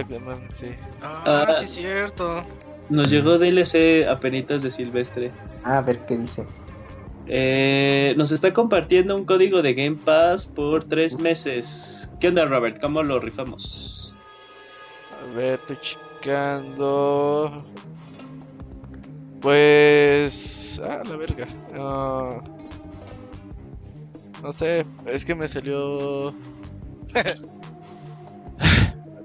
sí. 0.52 0.68
Ah, 1.02 1.46
ah, 1.48 1.54
sí, 1.54 1.66
cierto. 1.66 2.44
Nos 2.88 3.10
llegó 3.10 3.38
DLC 3.38 4.06
a 4.08 4.18
penitas 4.18 4.62
de 4.62 4.70
Silvestre. 4.70 5.30
A 5.64 5.80
ver 5.80 6.04
qué 6.06 6.16
dice. 6.16 6.46
Eh, 7.26 8.14
nos 8.16 8.32
está 8.32 8.52
compartiendo 8.52 9.14
un 9.14 9.24
código 9.24 9.62
de 9.62 9.74
Game 9.74 9.96
Pass 9.96 10.46
por 10.46 10.84
tres 10.84 11.18
meses. 11.18 12.10
¿Qué 12.20 12.28
onda, 12.28 12.44
Robert? 12.44 12.80
¿Cómo 12.80 13.02
lo 13.02 13.20
rifamos? 13.20 14.14
A 15.20 15.34
ver, 15.34 15.60
estoy 15.60 15.78
checando. 15.80 17.56
Pues. 19.40 20.80
Ah, 20.84 21.02
la 21.08 21.16
verga. 21.16 21.46
no 24.42 24.52
sé, 24.52 24.84
es 25.06 25.24
que 25.24 25.34
me 25.34 25.46
salió. 25.46 26.34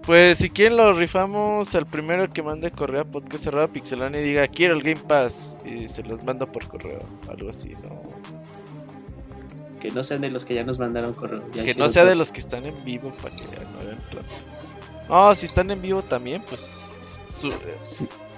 Pues 0.06 0.38
si 0.38 0.52
quieren 0.52 0.78
lo 0.78 0.94
rifamos 0.94 1.74
al 1.74 1.88
primero 1.88 2.30
que 2.30 2.44
mande 2.44 2.70
correo 2.70 3.02
a 3.02 3.06
podcast 3.06 3.46
cerrado 3.46 3.68
pixelania 3.70 4.22
y 4.22 4.24
diga 4.24 4.48
quiero 4.48 4.76
el 4.76 4.84
Game 4.84 5.02
Pass 5.02 5.58
y 5.66 5.88
se 5.88 6.04
los 6.04 6.24
mando 6.24 6.52
por 6.52 6.68
correo, 6.68 7.00
algo 7.28 7.50
así, 7.50 7.70
¿no? 7.84 8.04
Que 9.82 9.90
no 9.90 10.04
sean 10.04 10.22
de 10.22 10.30
los 10.30 10.46
que 10.46 10.54
ya 10.54 10.64
nos 10.64 10.78
mandaron 10.78 11.14
correo. 11.16 11.42
que 11.52 11.74
no 11.74 11.90
sea 11.90 12.06
de 12.06 12.16
los 12.16 12.32
que 12.32 12.40
están 12.40 12.66
en 12.66 12.76
vivo 12.86 13.12
para 13.22 13.36
que 13.36 13.44
ya 13.46 13.64
no 13.72 13.80
hagan 13.80 13.98
No, 15.10 15.34
si 15.34 15.48
están 15.48 15.72
en 15.72 15.82
vivo 15.82 16.04
también, 16.04 16.44
pues 16.48 16.96
su, 17.26 17.52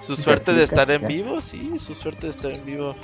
su 0.00 0.16
suerte 0.16 0.54
de 0.54 0.64
estar 0.64 0.90
en 0.90 1.06
vivo, 1.06 1.40
sí, 1.42 1.78
su 1.78 1.94
suerte 1.94 2.28
de 2.28 2.30
estar 2.30 2.52
en 2.52 2.64
vivo. 2.64 2.96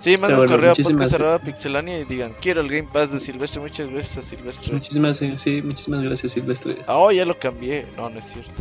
Sí, 0.00 0.16
manda 0.16 0.40
un 0.40 0.46
correo 0.46 0.72
a 0.72 0.74
podcast 0.74 1.10
cerrado 1.10 1.38
Pixelania 1.40 1.98
y 1.98 2.04
digan, 2.04 2.32
quiero 2.40 2.60
el 2.60 2.68
Game 2.68 2.88
Pass 2.92 3.12
de 3.12 3.18
Silvestre. 3.18 3.60
Muchas 3.60 3.90
gracias 3.90 4.18
a 4.18 4.22
Silvestre. 4.22 4.72
Muchísimas, 4.72 5.18
sí, 5.18 5.62
muchísimas 5.62 6.02
gracias 6.02 6.32
Silvestre. 6.32 6.78
Ah, 6.86 6.98
oh, 6.98 7.10
ya 7.10 7.24
lo 7.24 7.36
cambié. 7.38 7.86
No, 7.96 8.08
no 8.08 8.18
es 8.18 8.26
cierto. 8.26 8.52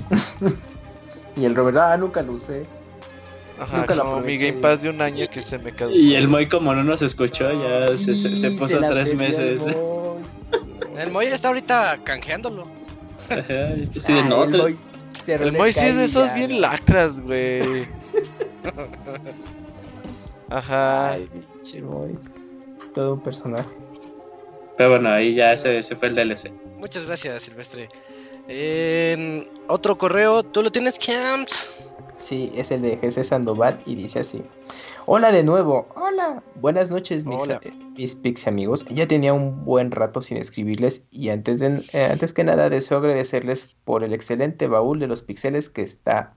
y 1.36 1.46
el 1.46 1.56
Robert, 1.56 1.78
ah, 1.78 1.98
nunca 1.98 2.24
lo 2.24 2.34
usé. 2.34 2.64
Ajá, 3.60 3.78
nunca 3.78 3.96
como 3.96 4.20
mi 4.22 4.38
Game 4.38 4.60
Pass 4.62 4.82
de 4.82 4.90
un 4.90 5.02
año 5.02 5.28
que 5.30 5.42
se 5.42 5.60
me 5.60 5.72
caducó. 5.72 5.96
Y 5.96 6.16
el 6.16 6.28
Moy 6.28 6.48
como 6.48 6.74
no 6.74 6.84
nos 6.84 7.02
escuchó, 7.02 7.52
ya 7.52 7.98
se, 7.98 8.16
se, 8.16 8.52
puso 8.52 8.80
tres 8.80 9.16
meses. 9.16 9.62
El 10.98 11.12
Moy. 11.12 11.28
está 11.28 11.50
ahorita 11.50 12.00
canjeándolo. 12.04 12.68
Ajá, 13.30 13.76
sí, 13.92 14.14
ah, 14.14 14.26
no, 14.28 14.46
el, 14.46 14.58
Moy, 14.58 14.78
el 15.28 15.52
Moy 15.52 15.72
sí 15.72 15.86
es 15.86 15.98
de 15.98 16.06
esos 16.06 16.34
bien 16.34 16.60
lacras, 16.60 17.22
güey. 17.22 17.88
Ajá. 20.50 21.12
Ay, 21.12 21.30
pinche 21.32 21.82
boy. 21.82 22.18
Todo 22.94 23.14
un 23.16 23.22
personaje. 23.22 23.70
Pero 24.78 24.92
bueno, 24.92 25.10
ahí 25.10 25.34
ya 25.34 25.54
ese, 25.54 25.82
fue 25.96 26.10
el 26.10 26.16
DLC. 26.16 26.52
Muchas 26.78 27.06
gracias, 27.06 27.44
Silvestre. 27.44 27.90
otro 29.68 29.98
correo, 29.98 30.44
¿tú 30.44 30.62
lo 30.62 30.72
tienes, 30.72 31.00
Camps? 31.00 31.74
Sí, 32.18 32.52
es 32.56 32.72
el 32.72 32.82
de 32.82 32.98
Jesse 32.98 33.28
Sandoval 33.28 33.80
y 33.86 33.96
dice 33.96 34.20
así. 34.20 34.44
Hola 35.06 35.32
de 35.32 35.44
nuevo, 35.44 35.88
hola. 35.96 36.44
Buenas 36.56 36.90
noches, 36.92 37.26
mis, 37.26 37.42
hola. 37.42 37.62
mis 37.96 38.16
Pixie 38.16 38.50
amigos. 38.50 38.86
Ya 38.90 39.08
tenía 39.08 39.34
un 39.34 39.64
buen 39.64 39.92
rato 39.92 40.22
sin 40.22 40.38
escribirles 40.38 41.06
y 41.12 41.30
antes, 41.30 41.60
de, 41.60 41.84
eh, 41.94 42.10
antes 42.12 42.34
que 42.34 42.44
nada 42.44 42.70
deseo 42.70 42.98
agradecerles 42.98 43.76
por 43.86 44.04
el 44.04 44.14
excelente 44.14 44.68
baúl 44.68 45.00
de 45.00 45.08
los 45.08 45.22
pixeles 45.22 45.70
que 45.70 45.84
está 45.84 46.34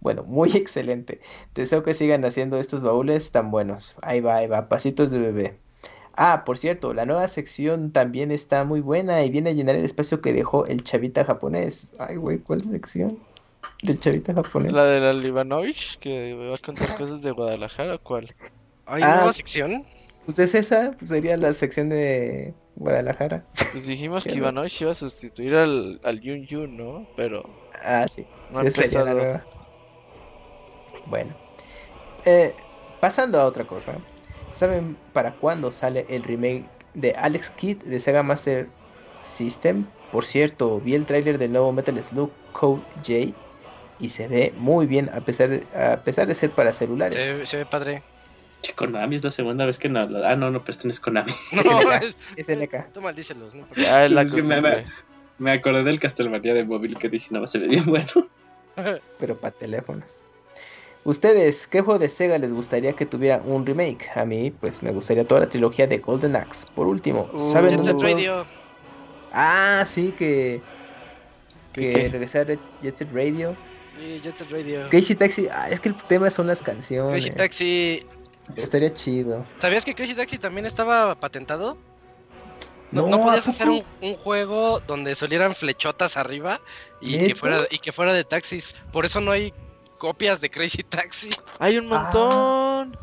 bueno, 0.00 0.24
muy 0.24 0.50
excelente. 0.56 1.20
Deseo 1.54 1.82
que 1.82 1.94
sigan 1.94 2.24
haciendo 2.24 2.58
estos 2.58 2.82
baúles 2.82 3.30
tan 3.30 3.50
buenos. 3.50 3.96
Ahí 4.02 4.20
va, 4.20 4.36
ahí 4.36 4.46
va, 4.46 4.68
pasitos 4.68 5.10
de 5.10 5.18
bebé. 5.18 5.58
Ah, 6.16 6.44
por 6.46 6.56
cierto, 6.56 6.94
la 6.94 7.04
nueva 7.04 7.28
sección 7.28 7.92
también 7.92 8.30
está 8.30 8.64
muy 8.64 8.80
buena 8.80 9.22
y 9.22 9.30
viene 9.30 9.50
a 9.50 9.52
llenar 9.52 9.76
el 9.76 9.84
espacio 9.84 10.22
que 10.22 10.32
dejó 10.32 10.64
el 10.66 10.82
chavita 10.82 11.24
japonés. 11.26 11.88
Ay, 11.98 12.16
güey, 12.16 12.38
¿cuál 12.38 12.62
sección? 12.62 13.18
Del 13.82 14.00
chavita 14.00 14.32
japonés. 14.32 14.72
La 14.72 14.84
de 14.84 15.00
la 15.00 15.12
Livanovich, 15.12 15.98
que 15.98 16.32
va 16.34 16.54
a 16.54 16.58
contar 16.58 16.96
cosas 16.96 17.20
de 17.22 17.32
Guadalajara, 17.32 17.98
¿cuál? 17.98 18.34
¿Hay 18.86 19.02
ah, 19.02 19.16
nueva 19.16 19.32
sección? 19.34 19.84
Pues 20.24 20.38
es 20.38 20.54
esa, 20.54 20.92
pues 20.98 21.10
sería 21.10 21.36
la 21.36 21.52
sección 21.52 21.90
de 21.90 22.54
Guadalajara. 22.76 23.44
Pues 23.72 23.86
dijimos 23.86 24.24
que 24.24 24.36
Ivanovich 24.36 24.80
iba 24.80 24.92
a 24.92 24.94
sustituir 24.94 25.54
al, 25.54 26.00
al 26.02 26.20
Yun 26.20 26.46
Yun, 26.46 26.76
¿no? 26.78 27.06
Pero... 27.14 27.42
Ah, 27.84 28.06
sí. 28.08 28.26
No 28.52 28.62
sí, 28.62 28.70
sería 28.70 29.04
la 29.04 29.12
nueva. 29.12 29.44
Bueno, 31.06 31.34
eh, 32.24 32.54
pasando 33.00 33.40
a 33.40 33.46
otra 33.46 33.64
cosa, 33.64 33.98
¿saben 34.50 34.96
para 35.12 35.32
cuándo 35.34 35.70
sale 35.70 36.06
el 36.08 36.22
remake 36.24 36.68
de 36.94 37.12
Alex 37.12 37.50
Kidd 37.50 37.82
de 37.84 38.00
Sega 38.00 38.22
Master 38.22 38.68
System? 39.22 39.86
Por 40.10 40.24
cierto, 40.24 40.80
vi 40.80 40.94
el 40.94 41.06
tráiler 41.06 41.38
del 41.38 41.52
nuevo 41.52 41.72
Metal 41.72 42.02
Slug 42.02 42.32
Code 42.52 42.82
J 42.96 43.36
y 43.98 44.08
se 44.08 44.28
ve 44.28 44.52
muy 44.56 44.86
bien 44.86 45.08
a 45.12 45.20
pesar 45.20 45.48
de, 45.48 45.78
a 45.78 46.02
pesar 46.02 46.26
de 46.26 46.34
ser 46.34 46.50
para 46.50 46.72
celulares. 46.72 47.48
Se, 47.48 47.56
ve 47.56 47.66
padre. 47.66 48.02
Che, 48.62 48.72
Konami 48.74 49.16
es 49.16 49.24
la 49.24 49.30
segunda 49.30 49.64
vez 49.64 49.78
que 49.78 49.88
no. 49.88 50.00
Ah, 50.24 50.36
no, 50.36 50.50
no, 50.50 50.60
pero 50.60 50.72
este 50.72 50.88
no 50.88 50.90
es 50.90 51.00
Konami. 51.00 51.32
No, 51.52 51.92
es, 52.02 52.16
es 52.36 52.48
LK. 52.48 52.92
Tú 52.92 53.00
maldícelos, 53.00 53.54
¿no? 53.54 53.66
Ah, 53.88 54.08
la 54.08 54.22
Es 54.22 54.34
que 54.34 54.84
me 55.38 55.52
acordé 55.52 55.84
del 55.84 56.00
Castlevania 56.00 56.54
de 56.54 56.64
móvil 56.64 56.96
que 56.98 57.08
dije, 57.08 57.28
no, 57.30 57.46
se 57.46 57.58
ve 57.58 57.68
bien 57.68 57.84
bueno. 57.84 58.08
pero 59.18 59.38
para 59.38 59.54
teléfonos. 59.54 60.24
Ustedes, 61.06 61.68
¿qué 61.68 61.82
juego 61.82 62.00
de 62.00 62.08
Sega 62.08 62.36
les 62.36 62.52
gustaría 62.52 62.92
que 62.94 63.06
tuviera 63.06 63.40
un 63.44 63.64
remake? 63.64 64.08
A 64.16 64.24
mí, 64.24 64.50
pues 64.50 64.82
me 64.82 64.90
gustaría 64.90 65.24
toda 65.26 65.42
la 65.42 65.48
trilogía 65.48 65.86
de 65.86 65.98
Golden 65.98 66.34
Axe. 66.34 66.66
Por 66.74 66.88
último, 66.88 67.30
Uh, 67.32 67.38
¿saben 67.38 67.70
Jet 67.70 67.76
dónde 67.78 67.92
Set 67.92 68.00
puedo- 68.00 68.14
Radio. 68.16 68.46
Ah, 69.32 69.84
sí, 69.86 70.12
que 70.18 70.60
¿Qué, 71.72 71.92
que 71.92 71.92
qué? 71.92 72.08
regresar 72.08 72.50
a 72.50 72.54
Jet 72.82 72.96
Set 72.96 73.08
Radio. 73.12 73.54
Sí, 73.96 74.20
Jet 74.20 74.36
Set 74.36 74.50
Radio. 74.50 74.86
Crazy 74.90 75.14
Taxi, 75.14 75.46
ah, 75.50 75.70
es 75.70 75.78
que 75.80 75.90
el 75.90 75.96
tema 76.08 76.28
son 76.28 76.48
las 76.48 76.60
canciones. 76.60 77.22
Crazy 77.22 77.36
Taxi. 77.36 78.06
Estaría 78.56 78.92
chido. 78.92 79.46
¿Sabías 79.58 79.84
que 79.84 79.94
Crazy 79.94 80.14
Taxi 80.14 80.38
también 80.38 80.66
estaba 80.66 81.14
patentado? 81.20 81.76
No, 82.90 83.02
No, 83.02 83.08
no 83.08 83.22
¿a 83.22 83.26
podías 83.26 83.48
hacer 83.48 83.68
un, 83.68 83.82
un 84.00 84.14
juego 84.14 84.80
donde 84.80 85.14
salieran 85.14 85.54
flechotas 85.54 86.16
arriba 86.16 86.60
y 87.00 87.18
que 87.26 87.34
fuera 87.36 87.62
y 87.70 87.78
que 87.78 87.92
fuera 87.92 88.12
de 88.12 88.22
taxis. 88.24 88.74
Por 88.92 89.04
eso 89.04 89.20
no 89.20 89.32
hay 89.32 89.52
copias 89.96 90.40
de 90.40 90.50
Crazy 90.50 90.82
Taxi. 90.82 91.30
Hay 91.58 91.78
un 91.78 91.88
montón. 91.88 92.96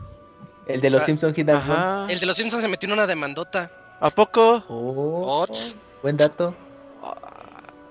El 0.66 0.80
de 0.82 0.90
los 0.90 1.04
Ah, 1.04 1.06
Simpsons 1.06 1.36
Hit. 1.36 1.50
Ajá. 1.50 2.06
El 2.10 2.20
de 2.20 2.26
los 2.26 2.38
Simpsons 2.38 2.62
se 2.62 2.70
metió 2.70 2.88
en 2.88 2.94
una 2.94 3.06
demandota. 3.08 3.72
¿A 4.00 4.10
poco? 4.10 4.64
Oh, 4.68 5.46
buen 6.02 6.18
dato. 6.18 6.56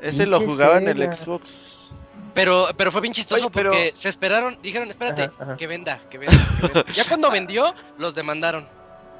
Ese 0.00 0.26
lo 0.26 0.40
jugaba 0.40 0.78
en 0.78 0.88
el. 0.88 1.12
Xbox. 1.12 1.94
Pero, 2.34 2.68
pero 2.78 2.90
fue 2.90 3.02
bien 3.02 3.12
chistoso 3.12 3.42
Oye, 3.46 3.50
pero- 3.52 3.70
porque 3.70 3.92
se 3.94 4.08
esperaron, 4.08 4.56
dijeron, 4.62 4.88
espérate, 4.88 5.24
Ajá, 5.24 5.34
ajá. 5.38 5.56
que 5.58 5.66
venda, 5.66 6.00
que 6.08 6.16
venda, 6.16 6.36
que 6.60 6.66
venda. 6.68 6.84
Ya 6.92 7.04
cuando 7.06 7.30
vendió, 7.30 7.74
los 7.98 8.14
demandaron. 8.14 8.66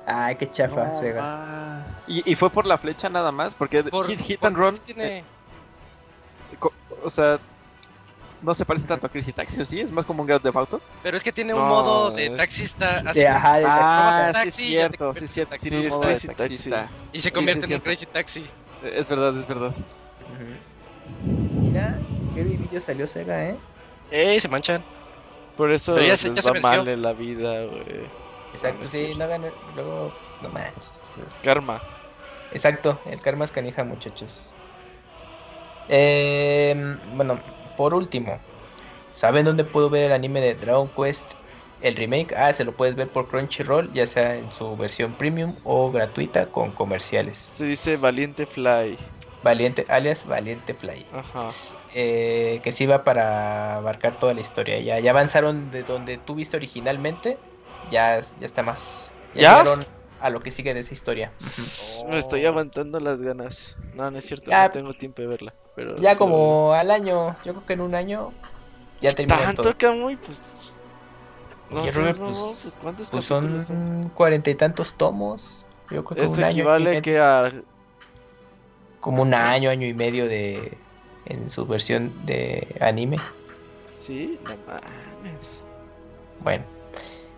Ay, 0.06 0.36
qué 0.36 0.50
chafa, 0.50 0.86
No, 0.86 0.98
Sega. 0.98 1.86
Y, 2.06 2.28
y 2.30 2.34
fue 2.36 2.48
por 2.50 2.64
la 2.66 2.78
flecha 2.78 3.10
nada 3.10 3.30
más, 3.30 3.54
porque 3.54 3.84
Por, 3.84 4.06
Hit, 4.06 4.18
Hit 4.20 4.44
and 4.46 4.56
Run, 4.56 4.78
tiene- 4.78 5.18
eh, 5.18 5.24
o 7.04 7.10
sea, 7.10 7.38
no 8.42 8.54
se 8.54 8.64
parece 8.66 8.86
tanto 8.86 9.06
a 9.06 9.10
Crazy 9.10 9.32
Taxi, 9.32 9.60
¿o 9.60 9.64
sí? 9.64 9.80
Es 9.80 9.92
más 9.92 10.04
como 10.06 10.22
un 10.22 10.26
Grand 10.26 10.42
Theft 10.42 10.56
Auto. 10.56 10.82
pero 11.00 11.16
es 11.16 11.22
que 11.22 11.32
tiene 11.32 11.54
un 11.54 11.60
No, 11.60 11.66
modo 11.66 12.10
de 12.12 12.26
es- 12.26 12.36
taxista 12.36 12.98
así, 13.04 13.20
De, 13.20 13.26
ajá, 13.26 13.58
de- 13.58 13.64
Ah, 13.64 14.20
en 14.26 14.32
sí 14.34 14.48
es 14.48 14.54
taxi 14.54 14.86
te 14.88 14.98
cierto, 14.98 15.14
sí 15.14 15.28
cierto. 15.28 15.50
taxi. 15.50 15.68
tiene 15.70 15.78
un 15.78 15.82
Sí, 15.82 15.86
es 15.86 15.92
modo 15.92 16.08
de 16.08 16.20
Crazy 16.20 16.28
Taxi. 16.28 16.54
taxista. 16.56 16.92
y 17.12 17.20
se 17.20 17.30
sí, 17.30 17.34
convierte 17.34 17.66
sí, 17.66 17.72
en 17.74 17.78
un. 17.78 17.82
Crazy 17.82 18.06
Taxi. 18.06 18.44
Eh, 18.80 18.92
Es 18.98 19.08
verdad, 19.08 19.36
es 19.38 19.46
verdad. 19.46 19.74
Mira, 21.56 22.02
qué 22.32 22.42
vivillo 22.44 22.80
salió 22.80 23.06
Sega, 23.06 23.48
¿eh? 23.48 23.60
¡Ey, 24.10 24.40
se 24.40 24.48
manchan! 24.48 24.84
Por 25.56 25.72
eso 25.72 25.96
ya 26.00 26.08
les 26.12 26.20
se- 26.20 26.34
ya 26.34 26.42
se 26.42 26.50
va 26.50 26.60
mal 26.60 26.88
en 26.88 27.02
la 27.02 27.12
vida, 27.14 27.64
güey. 27.66 28.10
Exacto, 28.52 28.86
sí, 28.86 29.14
no 29.16 29.24
hagan, 29.24 29.54
luego, 29.74 30.14
no 30.40 30.50
manches. 30.50 31.02
Karma. 31.42 31.80
Exacto, 32.50 33.00
el 33.04 33.20
karma 33.20 33.44
es 33.46 33.50
canija, 33.52 33.82
muchachos. 33.84 34.54
Eh, 35.88 36.74
bueno, 37.08 37.42
por 37.76 37.94
último, 37.94 38.38
¿saben 39.10 39.44
dónde 39.44 39.64
puedo 39.64 39.90
ver 39.90 40.06
el 40.06 40.12
anime 40.12 40.40
de 40.40 40.54
Dragon 40.54 40.88
Quest? 40.88 41.34
El 41.80 41.96
remake, 41.96 42.34
ah, 42.36 42.52
se 42.52 42.64
lo 42.64 42.72
puedes 42.72 42.94
ver 42.94 43.08
por 43.08 43.28
Crunchyroll, 43.28 43.92
ya 43.92 44.06
sea 44.06 44.36
en 44.36 44.52
su 44.52 44.76
versión 44.76 45.12
premium 45.12 45.52
o 45.64 45.90
gratuita 45.90 46.46
con 46.46 46.70
comerciales. 46.70 47.38
Se 47.38 47.64
dice 47.64 47.96
Valiente 47.96 48.46
Fly. 48.46 48.96
Valiente, 49.42 49.84
alias 49.88 50.24
Valiente 50.24 50.74
Fly. 50.74 51.04
Ajá. 51.12 51.48
Eh, 51.94 52.60
que 52.62 52.70
sí 52.70 52.86
va 52.86 53.02
para 53.02 53.76
abarcar 53.76 54.18
toda 54.20 54.32
la 54.34 54.40
historia. 54.40 54.78
Ya, 54.78 55.00
ya 55.00 55.10
avanzaron 55.10 55.72
de 55.72 55.82
donde 55.82 56.18
tú 56.18 56.36
viste 56.36 56.56
originalmente, 56.56 57.36
ya, 57.90 58.20
ya 58.20 58.46
está 58.46 58.62
más. 58.62 59.10
¿Ya? 59.34 59.58
llegaron 59.58 59.84
a 60.22 60.30
lo 60.30 60.40
que 60.40 60.50
sigue 60.50 60.72
de 60.72 60.80
esa 60.80 60.94
historia. 60.94 61.32
Me 62.08 62.16
estoy 62.16 62.46
aguantando 62.46 63.00
las 63.00 63.20
ganas. 63.20 63.76
No, 63.94 64.10
no 64.10 64.18
es 64.18 64.24
cierto, 64.24 64.50
Ya. 64.50 64.66
no 64.68 64.72
tengo 64.72 64.92
tiempo 64.92 65.20
de 65.22 65.28
verla. 65.28 65.52
Pero 65.74 65.96
Ya 65.96 66.16
como 66.16 66.72
al 66.72 66.90
año, 66.90 67.36
yo 67.44 67.54
creo 67.54 67.66
que 67.66 67.72
en 67.74 67.80
un 67.80 67.94
año 67.94 68.32
ya 69.00 69.10
termina 69.12 69.42
Tanto. 69.42 69.76
Camuy, 69.76 70.16
pues. 70.16 70.74
No 71.70 71.82
Oye, 71.82 71.90
Rubén, 71.92 72.14
mamón, 72.20 72.34
pues- 72.34 72.60
pues, 72.62 72.78
¿cuántos 72.78 73.10
Pues 73.10 73.24
son 73.24 74.10
cuarenta 74.14 74.50
y 74.50 74.54
tantos 74.54 74.94
tomos. 74.94 75.64
Yo 75.90 76.04
creo 76.04 76.16
que 76.16 76.22
Eso 76.24 76.34
un 76.34 76.44
año, 76.44 76.50
equivale 76.50 76.98
y 76.98 77.02
que 77.02 77.18
a. 77.18 77.52
como 79.00 79.22
un 79.22 79.34
año, 79.34 79.70
año 79.70 79.86
y 79.86 79.94
medio 79.94 80.28
de 80.28 80.78
en 81.26 81.50
su 81.50 81.66
versión 81.66 82.12
de 82.26 82.76
anime. 82.80 83.18
Sí, 83.86 84.38
no 84.44 84.56
mames. 84.66 85.66
Bueno. 86.40 86.64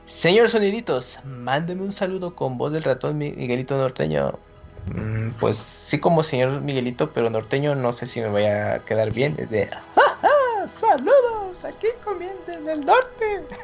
Señor 0.06 0.48
Soniditos, 0.50 1.18
mándeme 1.24 1.82
un 1.82 1.92
saludo 1.92 2.34
con 2.36 2.58
voz 2.58 2.72
del 2.72 2.82
ratón 2.82 3.16
Mi- 3.18 3.32
Miguelito 3.32 3.76
Norteño. 3.76 4.38
Mm, 4.86 5.30
pues 5.40 5.56
sí 5.56 5.98
como 5.98 6.22
señor 6.22 6.60
Miguelito, 6.60 7.10
pero 7.12 7.30
norteño 7.30 7.74
no 7.74 7.90
sé 7.92 8.06
si 8.06 8.20
me 8.20 8.28
vaya 8.28 8.74
a 8.74 8.78
quedar 8.80 9.10
bien. 9.12 9.34
Es 9.38 9.48
de... 9.48 9.66
"Ja, 9.66 10.18
ja, 10.20 10.68
¡Saludos! 10.78 11.64
Aquí 11.64 11.86
comiendo 12.04 12.52
en 12.52 12.68
el 12.68 12.80
norte. 12.84 13.44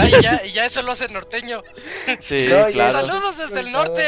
Ah, 0.00 0.08
y 0.08 0.22
ya, 0.22 0.42
y 0.42 0.52
ya 0.52 0.64
eso 0.64 0.80
lo 0.80 0.92
hace 0.92 1.06
norteño. 1.10 1.60
Sí, 2.18 2.46
No, 2.48 2.64
claro. 2.68 3.06
Saludos 3.06 3.36
desde 3.36 3.60
el 3.60 3.72
norte, 3.72 4.04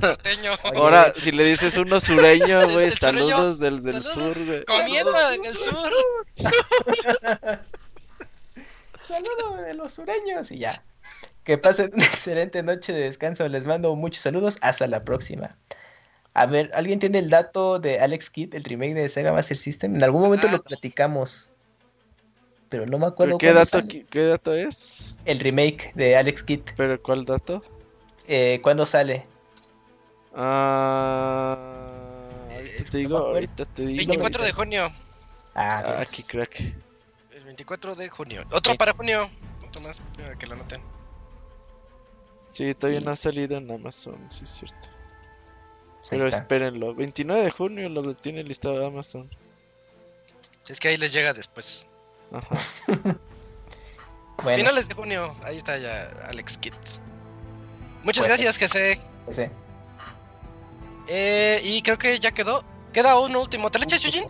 norteño. 0.00 0.52
Ahora, 0.74 1.12
si 1.14 1.30
le 1.30 1.44
dices 1.44 1.76
uno 1.76 2.00
sureño, 2.00 2.66
güey, 2.70 2.90
saludos 2.90 3.58
del, 3.58 3.82
del 3.82 4.02
saludos. 4.02 4.34
sur. 4.34 4.64
Comiendo 4.64 5.30
en 5.32 5.44
el 5.44 5.54
sur. 5.54 5.92
Saludos 9.06 9.60
de 9.62 9.74
los 9.74 9.92
sureños 9.92 10.50
y 10.52 10.58
ya. 10.58 10.82
Que 11.50 11.58
pasen 11.58 11.90
una 11.92 12.04
excelente 12.04 12.62
noche 12.62 12.92
de 12.92 13.00
descanso. 13.00 13.48
Les 13.48 13.66
mando 13.66 13.96
muchos 13.96 14.22
saludos. 14.22 14.56
Hasta 14.60 14.86
la 14.86 15.00
próxima. 15.00 15.56
A 16.32 16.46
ver, 16.46 16.70
¿alguien 16.74 17.00
tiene 17.00 17.18
el 17.18 17.28
dato 17.28 17.80
de 17.80 17.98
Alex 17.98 18.30
Kidd, 18.30 18.54
el 18.54 18.62
remake 18.62 18.94
de 18.94 19.08
Sega 19.08 19.32
Master 19.32 19.56
System? 19.56 19.96
En 19.96 20.04
algún 20.04 20.22
momento 20.22 20.46
Ah, 20.46 20.52
lo 20.52 20.56
no. 20.58 20.62
platicamos. 20.62 21.50
Pero 22.68 22.86
no 22.86 23.00
me 23.00 23.06
acuerdo 23.06 23.36
¿Pero 23.36 23.38
¿Qué 23.38 23.52
dato, 23.52 23.82
¿Qué 23.88 24.22
dato 24.26 24.54
es? 24.54 25.16
El 25.24 25.40
remake 25.40 25.90
de 25.96 26.16
Alex 26.16 26.44
Kidd. 26.44 26.60
¿Pero 26.76 27.02
cuál 27.02 27.24
dato? 27.24 27.64
Eh, 28.28 28.60
¿Cuándo 28.62 28.86
sale? 28.86 29.26
Ah, 30.36 31.56
ahorita 32.54 32.76
que 32.76 32.90
te 32.92 32.98
digo, 32.98 33.18
ahorita 33.18 33.64
te 33.64 33.86
digo. 33.86 33.96
24 33.96 34.44
de 34.44 34.52
junio. 34.52 34.92
Ah, 35.56 35.82
Ah, 35.84 35.96
Dios. 36.04 36.10
qué 36.12 36.22
crack. 36.22 36.60
El 37.34 37.42
24 37.44 37.96
de 37.96 38.08
junio. 38.08 38.44
Otro 38.52 38.76
para 38.76 38.92
junio. 38.92 39.28
Otro 39.66 39.82
más 39.82 40.00
para 40.16 40.36
que 40.36 40.46
lo 40.46 40.54
anoten. 40.54 40.80
Sí, 42.50 42.74
todavía 42.74 43.00
Y- 43.00 43.04
no 43.04 43.10
ha 43.12 43.16
salido 43.16 43.56
en 43.56 43.70
Amazon, 43.70 44.18
sí 44.30 44.44
es 44.44 44.50
cierto. 44.50 44.88
Pues 45.98 46.08
Pero 46.10 46.26
espérenlo, 46.28 46.94
29 46.94 47.42
de 47.44 47.50
junio 47.50 47.88
lo 47.88 48.14
tiene 48.14 48.42
listado 48.42 48.84
Amazon. 48.86 49.28
Es 50.68 50.78
que 50.80 50.88
ahí 50.88 50.96
les 50.96 51.12
llega 51.12 51.32
después. 51.32 51.86
Ajá. 52.32 52.48
Bueno, 54.42 54.56
Finales 54.56 54.88
de 54.88 54.94
junio. 54.94 55.36
Ahí 55.44 55.58
está 55.58 55.76
ya 55.76 56.10
Alex 56.26 56.56
Kidd. 56.56 56.72
Muchas 58.02 58.22
Pues- 58.24 58.28
gracias, 58.28 58.56
que 58.56 58.68
sé. 58.68 58.98
ese. 59.28 59.50
Eh, 61.08 61.60
y 61.62 61.82
creo 61.82 61.98
que 61.98 62.18
ya 62.18 62.30
quedó. 62.30 62.64
Queda 62.94 63.18
uno 63.18 63.40
último. 63.42 63.70
¿Te 63.70 63.78
lo 63.78 63.84
echas, 63.84 64.00
Yujin? 64.00 64.24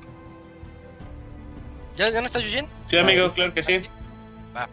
¿Ya, 1.96 2.08
¿Ya 2.10 2.20
no 2.20 2.26
está 2.26 2.40
Yujin? 2.40 2.66
Sí, 2.86 2.98
amigo, 2.98 3.26
Ah, 3.26 3.28
sí. 3.28 3.34
claro 3.36 3.54
que 3.54 3.62
sí. 3.62 3.82
Va. 4.56 4.68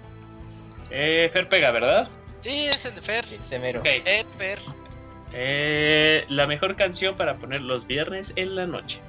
Eh, 0.90 1.30
Fer 1.32 1.48
pega, 1.48 1.69
¿verdad? 1.69 2.09
Sí, 2.48 2.66
es 2.66 2.85
el 2.85 2.95
de 2.95 3.01
Fer. 3.01 3.26
Ese 3.26 3.59
mero. 3.59 3.82
Ok. 3.82 3.88
Ed 4.06 4.26
Fer. 4.38 4.59
Eh, 5.34 6.24
la 6.30 6.48
mejor 6.48 6.77
canción 6.77 7.17
para 7.17 7.35
poner 7.35 7.59
los 7.59 7.85
viernes 7.85 8.32
en 8.38 8.56
la 8.56 8.66
noche. 8.66 9.01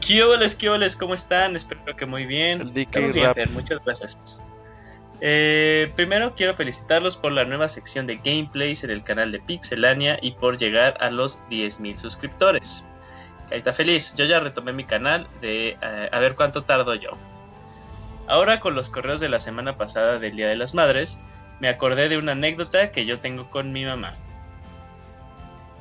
Kioles, 0.00 0.56
Kioles, 0.56 0.96
¿cómo 0.96 1.14
están? 1.14 1.54
Espero 1.54 1.94
que 1.96 2.04
muy 2.04 2.26
bien. 2.26 2.62
El 2.62 2.72
DK 2.72 2.78
Estamos 2.78 3.12
bien, 3.12 3.26
Rap. 3.26 3.36
Fer, 3.36 3.50
muchas 3.50 3.78
gracias. 3.84 4.42
Eh, 5.20 5.92
primero 5.94 6.34
quiero 6.34 6.56
felicitarlos 6.56 7.14
por 7.14 7.30
la 7.30 7.44
nueva 7.44 7.68
sección 7.68 8.08
de 8.08 8.16
gameplays 8.16 8.82
en 8.82 8.90
el 8.90 9.04
canal 9.04 9.30
de 9.30 9.38
Pixelania 9.38 10.18
y 10.20 10.32
por 10.32 10.58
llegar 10.58 10.96
a 11.00 11.10
los 11.10 11.38
10.000 11.50 11.96
suscriptores. 11.96 12.84
Ahí 13.52 13.58
está 13.58 13.72
feliz. 13.72 14.14
Yo 14.16 14.24
ya 14.24 14.40
retomé 14.40 14.72
mi 14.72 14.82
canal 14.82 15.28
de 15.40 15.76
eh, 15.80 16.08
a 16.10 16.18
ver 16.18 16.34
cuánto 16.34 16.64
tardo 16.64 16.96
yo. 16.96 17.10
Ahora 18.26 18.58
con 18.58 18.74
los 18.74 18.88
correos 18.88 19.20
de 19.20 19.28
la 19.28 19.38
semana 19.38 19.76
pasada 19.76 20.18
del 20.18 20.34
Día 20.34 20.48
de 20.48 20.56
las 20.56 20.74
Madres, 20.74 21.20
me 21.60 21.68
acordé 21.68 22.08
de 22.08 22.18
una 22.18 22.32
anécdota 22.32 22.90
que 22.92 23.06
yo 23.06 23.20
tengo 23.20 23.50
con 23.50 23.72
mi 23.72 23.84
mamá. 23.84 24.14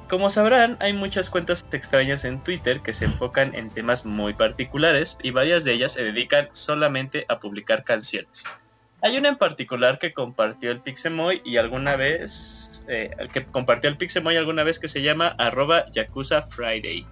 Como 0.09 0.30
sabrán, 0.30 0.77
hay 0.80 0.93
muchas 0.93 1.30
cuentas 1.30 1.65
extrañas 1.72 2.23
en 2.23 2.41
Twitter 2.41 2.80
que 2.80 2.93
se 2.93 3.06
enfocan 3.06 3.53
en 3.53 3.69
temas 3.69 4.06
muy 4.06 4.33
particulares 4.33 5.17
y 5.22 5.31
varias 5.31 5.65
de 5.65 5.73
ellas 5.73 5.93
se 5.93 6.03
dedican 6.03 6.47
solamente 6.53 7.25
a 7.27 7.39
publicar 7.39 7.83
canciones. 7.83 8.45
Hay 9.01 9.17
una 9.17 9.30
en 9.30 9.38
particular 9.38 9.99
que 9.99 10.14
compartió 10.14 10.72
el 10.72 10.81
Pixemoy 10.81 11.41
y 11.43 11.57
alguna 11.57 11.97
vez 11.97 12.85
eh, 12.88 13.11
que 13.33 13.45
compartió 13.45 13.89
el 13.89 13.97
Pixemoy 13.97 14.38
alguna 14.38 14.64
vez 14.64 14.80
que 14.80 14.88
se 14.88 15.01
llama 15.01 15.35
arroba 15.38 15.85
Yakuza 15.91 16.41
Friday. 16.43 17.06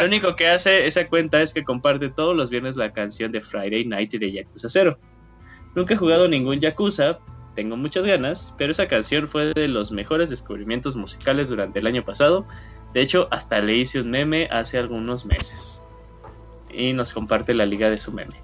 Lo 0.00 0.06
único 0.06 0.34
que 0.34 0.48
hace 0.48 0.86
esa 0.86 1.06
cuenta 1.06 1.40
es 1.40 1.54
que 1.54 1.62
comparte 1.62 2.10
todos 2.10 2.36
los 2.36 2.50
viernes 2.50 2.74
la 2.74 2.92
canción 2.92 3.30
de 3.30 3.40
Friday 3.40 3.84
Night 3.84 4.12
de 4.12 4.32
Yakuza 4.32 4.68
0. 4.68 4.98
Nunca 5.76 5.94
he 5.94 5.96
jugado 5.96 6.26
ningún 6.26 6.58
Yakuza, 6.58 7.18
tengo 7.56 7.76
muchas 7.76 8.04
ganas, 8.04 8.54
pero 8.56 8.70
esa 8.70 8.86
canción 8.86 9.26
fue 9.26 9.52
de 9.52 9.66
los 9.66 9.90
mejores 9.90 10.30
descubrimientos 10.30 10.94
musicales 10.94 11.48
durante 11.48 11.80
el 11.80 11.86
año 11.88 12.04
pasado. 12.04 12.46
De 12.92 13.00
hecho, 13.00 13.26
hasta 13.32 13.60
le 13.60 13.74
hice 13.74 14.00
un 14.00 14.10
meme 14.10 14.48
hace 14.52 14.78
algunos 14.78 15.26
meses. 15.26 15.82
Y 16.72 16.92
nos 16.92 17.12
comparte 17.12 17.54
la 17.54 17.66
liga 17.66 17.90
de 17.90 17.96
su 17.96 18.12
meme. 18.12 18.34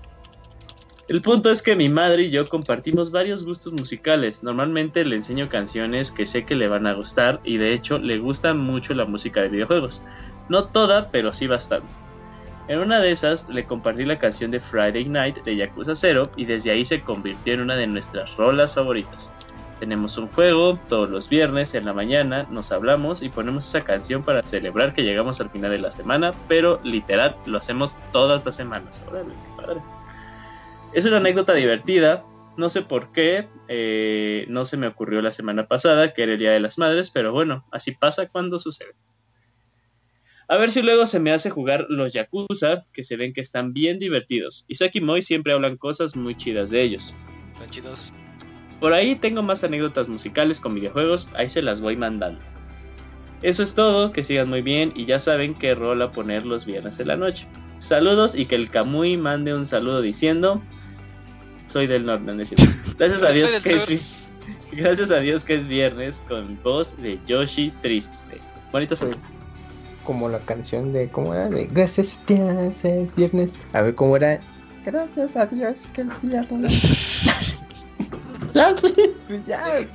El 1.08 1.20
punto 1.20 1.50
es 1.50 1.62
que 1.62 1.76
mi 1.76 1.90
madre 1.90 2.22
y 2.22 2.30
yo 2.30 2.46
compartimos 2.46 3.10
varios 3.10 3.44
gustos 3.44 3.72
musicales. 3.72 4.42
Normalmente 4.42 5.04
le 5.04 5.16
enseño 5.16 5.48
canciones 5.48 6.10
que 6.10 6.26
sé 6.26 6.44
que 6.46 6.56
le 6.56 6.68
van 6.68 6.86
a 6.86 6.94
gustar 6.94 7.40
y 7.44 7.58
de 7.58 7.74
hecho 7.74 7.98
le 7.98 8.18
gusta 8.18 8.54
mucho 8.54 8.94
la 8.94 9.04
música 9.04 9.42
de 9.42 9.50
videojuegos. 9.50 10.02
No 10.48 10.64
toda, 10.64 11.10
pero 11.10 11.32
sí 11.34 11.46
bastante. 11.46 12.01
En 12.72 12.78
una 12.78 13.00
de 13.00 13.12
esas 13.12 13.46
le 13.50 13.66
compartí 13.66 14.06
la 14.06 14.18
canción 14.18 14.50
de 14.50 14.58
Friday 14.58 15.04
Night 15.04 15.44
de 15.44 15.56
Yakuza 15.56 15.94
0 15.94 16.22
y 16.36 16.46
desde 16.46 16.70
ahí 16.70 16.86
se 16.86 17.02
convirtió 17.02 17.52
en 17.52 17.60
una 17.60 17.76
de 17.76 17.86
nuestras 17.86 18.34
rolas 18.38 18.76
favoritas. 18.76 19.30
Tenemos 19.78 20.16
un 20.16 20.26
juego 20.28 20.78
todos 20.88 21.10
los 21.10 21.28
viernes 21.28 21.74
en 21.74 21.84
la 21.84 21.92
mañana, 21.92 22.46
nos 22.50 22.72
hablamos 22.72 23.22
y 23.22 23.28
ponemos 23.28 23.66
esa 23.66 23.82
canción 23.82 24.22
para 24.22 24.42
celebrar 24.42 24.94
que 24.94 25.02
llegamos 25.02 25.38
al 25.42 25.50
final 25.50 25.70
de 25.70 25.80
la 25.80 25.92
semana, 25.92 26.32
pero 26.48 26.80
literal 26.82 27.36
lo 27.44 27.58
hacemos 27.58 27.94
todas 28.10 28.42
las 28.42 28.56
semanas. 28.56 29.02
Es 30.94 31.04
una 31.04 31.18
anécdota 31.18 31.52
divertida. 31.52 32.24
No 32.56 32.70
sé 32.70 32.80
por 32.80 33.12
qué, 33.12 33.48
eh, 33.68 34.46
no 34.48 34.64
se 34.64 34.78
me 34.78 34.86
ocurrió 34.86 35.20
la 35.20 35.32
semana 35.32 35.66
pasada, 35.66 36.14
que 36.14 36.22
era 36.22 36.32
el 36.32 36.38
Día 36.38 36.52
de 36.52 36.60
las 36.60 36.78
Madres, 36.78 37.10
pero 37.10 37.32
bueno, 37.32 37.66
así 37.70 37.92
pasa 37.92 38.28
cuando 38.28 38.58
sucede. 38.58 38.94
A 40.52 40.58
ver 40.58 40.70
si 40.70 40.82
luego 40.82 41.06
se 41.06 41.18
me 41.18 41.32
hace 41.32 41.48
jugar 41.48 41.86
los 41.88 42.12
Yakuza, 42.12 42.82
que 42.92 43.04
se 43.04 43.16
ven 43.16 43.32
que 43.32 43.40
están 43.40 43.72
bien 43.72 43.98
divertidos. 43.98 44.66
Isaac 44.68 44.96
y 44.96 45.00
Moy 45.00 45.22
siempre 45.22 45.54
hablan 45.54 45.78
cosas 45.78 46.14
muy 46.14 46.34
chidas 46.34 46.68
de 46.68 46.82
ellos. 46.82 47.14
Están 47.54 47.70
chidos. 47.70 48.12
Por 48.78 48.92
ahí 48.92 49.16
tengo 49.16 49.42
más 49.42 49.64
anécdotas 49.64 50.08
musicales 50.08 50.60
con 50.60 50.74
videojuegos, 50.74 51.26
ahí 51.32 51.48
se 51.48 51.62
las 51.62 51.80
voy 51.80 51.96
mandando. 51.96 52.38
Eso 53.40 53.62
es 53.62 53.74
todo, 53.74 54.12
que 54.12 54.22
sigan 54.22 54.50
muy 54.50 54.60
bien 54.60 54.92
y 54.94 55.06
ya 55.06 55.18
saben 55.18 55.54
qué 55.54 55.74
rol 55.74 56.02
a 56.02 56.12
poner 56.12 56.44
los 56.44 56.66
viernes 56.66 56.98
de 56.98 57.06
la 57.06 57.16
noche. 57.16 57.48
Saludos 57.78 58.34
y 58.34 58.44
que 58.44 58.56
el 58.56 58.70
Kamui 58.70 59.16
mande 59.16 59.54
un 59.54 59.64
saludo 59.64 60.02
diciendo 60.02 60.60
soy 61.66 61.86
del 61.86 62.04
norte, 62.04 62.26
Gracias 62.98 63.22
a 63.22 63.30
Dios 63.30 63.52
que 63.62 63.72
es 63.72 64.28
Gracias 64.72 65.10
a 65.12 65.20
Dios 65.20 65.44
que 65.44 65.54
es 65.54 65.66
viernes 65.66 66.22
con 66.28 66.62
voz 66.62 66.94
de 66.98 67.18
Yoshi 67.24 67.72
triste. 67.80 68.38
Bonito 68.70 68.94
saludo. 68.94 69.16
Como 70.04 70.28
la 70.28 70.38
canción 70.40 70.92
de 70.92 71.08
¿cómo 71.08 71.34
era? 71.34 71.48
De 71.48 71.66
Gracias 71.66 72.18
a 72.28 72.32
Dios 72.32 72.84
es 72.84 73.14
viernes. 73.14 73.66
A 73.72 73.82
ver 73.82 73.94
cómo 73.94 74.16
era. 74.16 74.40
Gracias 74.84 75.36
a 75.36 75.46
Dios 75.46 75.88
que 75.92 76.02
es 76.02 76.20
viernes. 76.22 77.58
ya 78.52 78.74
sí, 78.78 78.94
pues 79.28 79.46
ya. 79.46 79.64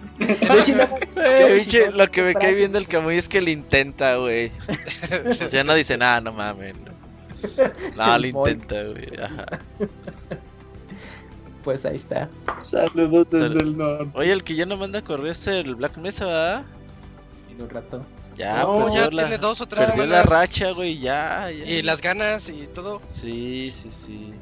Eh, 1.19 1.91
lo 1.93 2.07
que 2.07 2.21
me 2.23 2.33
cae 2.33 2.55
viendo 2.55 2.77
el 2.77 2.87
Camuy 2.87 3.17
es 3.17 3.29
que 3.29 3.41
le 3.41 3.51
intenta, 3.51 4.17
güey. 4.17 4.51
O 5.43 5.47
sea, 5.47 5.63
no 5.63 5.73
dice 5.73 5.97
nada, 5.97 6.21
no 6.21 6.33
mames. 6.33 6.73
No, 7.95 8.07
no 8.07 8.17
lo 8.17 8.27
intenta, 8.27 8.83
güey. 8.83 9.09
Pues 11.63 11.85
ahí 11.85 11.97
está. 11.97 12.29
Saludos 12.61 13.27
desde 13.29 13.59
el 13.59 13.77
norte. 13.77 14.09
Oye, 14.13 14.31
el 14.31 14.43
que 14.43 14.55
ya 14.55 14.65
no 14.65 14.77
manda 14.77 15.01
correo 15.01 15.31
es 15.31 15.47
el 15.47 15.75
Black 15.75 15.97
Mesa, 15.97 16.25
¿verdad? 16.25 16.63
Y 17.49 17.61
un 17.61 17.69
rato. 17.69 18.05
Ya, 18.37 18.63
no, 18.63 18.93
ya 18.93 19.09
la, 19.09 19.23
tiene 19.23 19.39
dos 19.39 19.61
o 19.61 19.65
tres 19.65 19.87
Perdió 19.87 20.05
la 20.05 20.21
racha, 20.21 20.71
güey, 20.71 20.99
ya, 20.99 21.51
Y 21.51 21.81
las 21.81 22.01
ganas 22.01 22.49
y 22.49 22.67
todo. 22.67 23.01
Sí, 23.07 23.71
sí, 23.71 23.89
sí. 23.89 24.33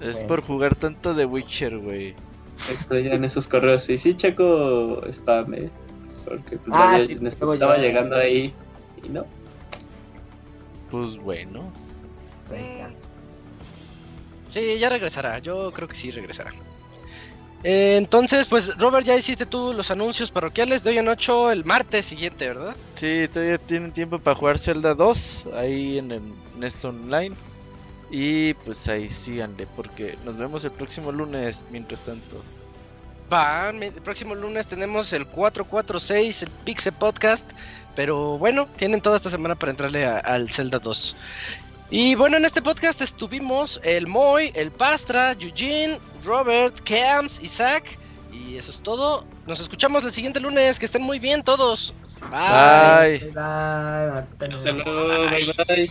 Es 0.00 0.24
por 0.24 0.42
jugar 0.42 0.74
tanto 0.74 1.14
de 1.14 1.24
Witcher, 1.24 1.78
güey. 1.78 2.14
en 2.90 3.24
esos 3.24 3.46
correos. 3.46 3.88
Y 3.88 3.98
sí, 3.98 4.14
checo 4.14 5.00
spam, 5.10 5.54
eh. 5.54 5.70
Porque 6.24 6.58
pues, 6.58 6.76
ah, 6.76 6.98
sí, 7.06 7.16
estaba 7.22 7.76
llegando 7.76 8.16
ahí 8.16 8.52
y 9.04 9.08
no. 9.10 9.24
Pues 10.90 11.16
bueno. 11.16 11.72
Ahí 12.50 12.62
está. 12.62 12.90
Sí, 14.50 14.78
ya 14.78 14.88
regresará. 14.88 15.38
Yo 15.38 15.72
creo 15.72 15.86
que 15.86 15.94
sí 15.94 16.10
regresará. 16.10 16.52
Entonces, 17.62 18.46
pues 18.46 18.76
Robert, 18.78 19.06
ya 19.06 19.16
hiciste 19.16 19.46
tú 19.46 19.72
los 19.72 19.90
anuncios 19.90 20.30
parroquiales 20.30 20.84
de 20.84 20.90
hoy 20.90 20.98
en 20.98 21.08
8 21.08 21.50
el 21.50 21.64
martes 21.64 22.06
siguiente, 22.06 22.48
¿verdad? 22.48 22.76
Sí, 22.94 23.28
todavía 23.32 23.58
tienen 23.58 23.92
tiempo 23.92 24.18
para 24.18 24.36
jugar 24.36 24.58
Zelda 24.58 24.94
2 24.94 25.48
ahí 25.54 25.98
en 25.98 26.12
el 26.12 26.22
NES 26.58 26.84
Online. 26.84 27.34
Y 28.10 28.54
pues 28.54 28.86
ahí 28.88 29.08
síganle, 29.08 29.66
porque 29.74 30.16
nos 30.24 30.36
vemos 30.36 30.64
el 30.64 30.70
próximo 30.70 31.10
lunes, 31.10 31.64
mientras 31.70 32.02
tanto. 32.02 32.42
Va, 33.32 33.70
el 33.70 33.92
próximo 33.94 34.36
lunes 34.36 34.68
tenemos 34.68 35.12
el 35.12 35.26
446, 35.26 36.44
el 36.44 36.50
Pixel 36.64 36.92
Podcast. 36.92 37.50
Pero 37.96 38.38
bueno, 38.38 38.68
tienen 38.76 39.00
toda 39.00 39.16
esta 39.16 39.30
semana 39.30 39.54
para 39.56 39.70
entrarle 39.72 40.06
al 40.06 40.50
Zelda 40.50 40.78
2. 40.78 41.16
Y 41.90 42.16
bueno, 42.16 42.36
en 42.36 42.44
este 42.44 42.62
podcast 42.62 43.00
estuvimos 43.00 43.80
el 43.84 44.06
Moy, 44.06 44.50
el 44.54 44.72
Pastra, 44.72 45.32
Eugene, 45.32 46.00
Robert, 46.24 46.80
Camps, 46.84 47.40
Isaac. 47.40 47.96
Y 48.32 48.56
eso 48.56 48.70
es 48.72 48.78
todo. 48.78 49.24
Nos 49.46 49.60
escuchamos 49.60 50.04
el 50.04 50.12
siguiente 50.12 50.40
lunes. 50.40 50.78
Que 50.78 50.86
estén 50.86 51.02
muy 51.02 51.18
bien 51.18 51.44
todos. 51.44 51.94
Bye. 52.30 53.18
Bye. 53.18 54.26
Bye. 54.38 54.48
bye. 54.48 55.64
bye. 55.66 55.90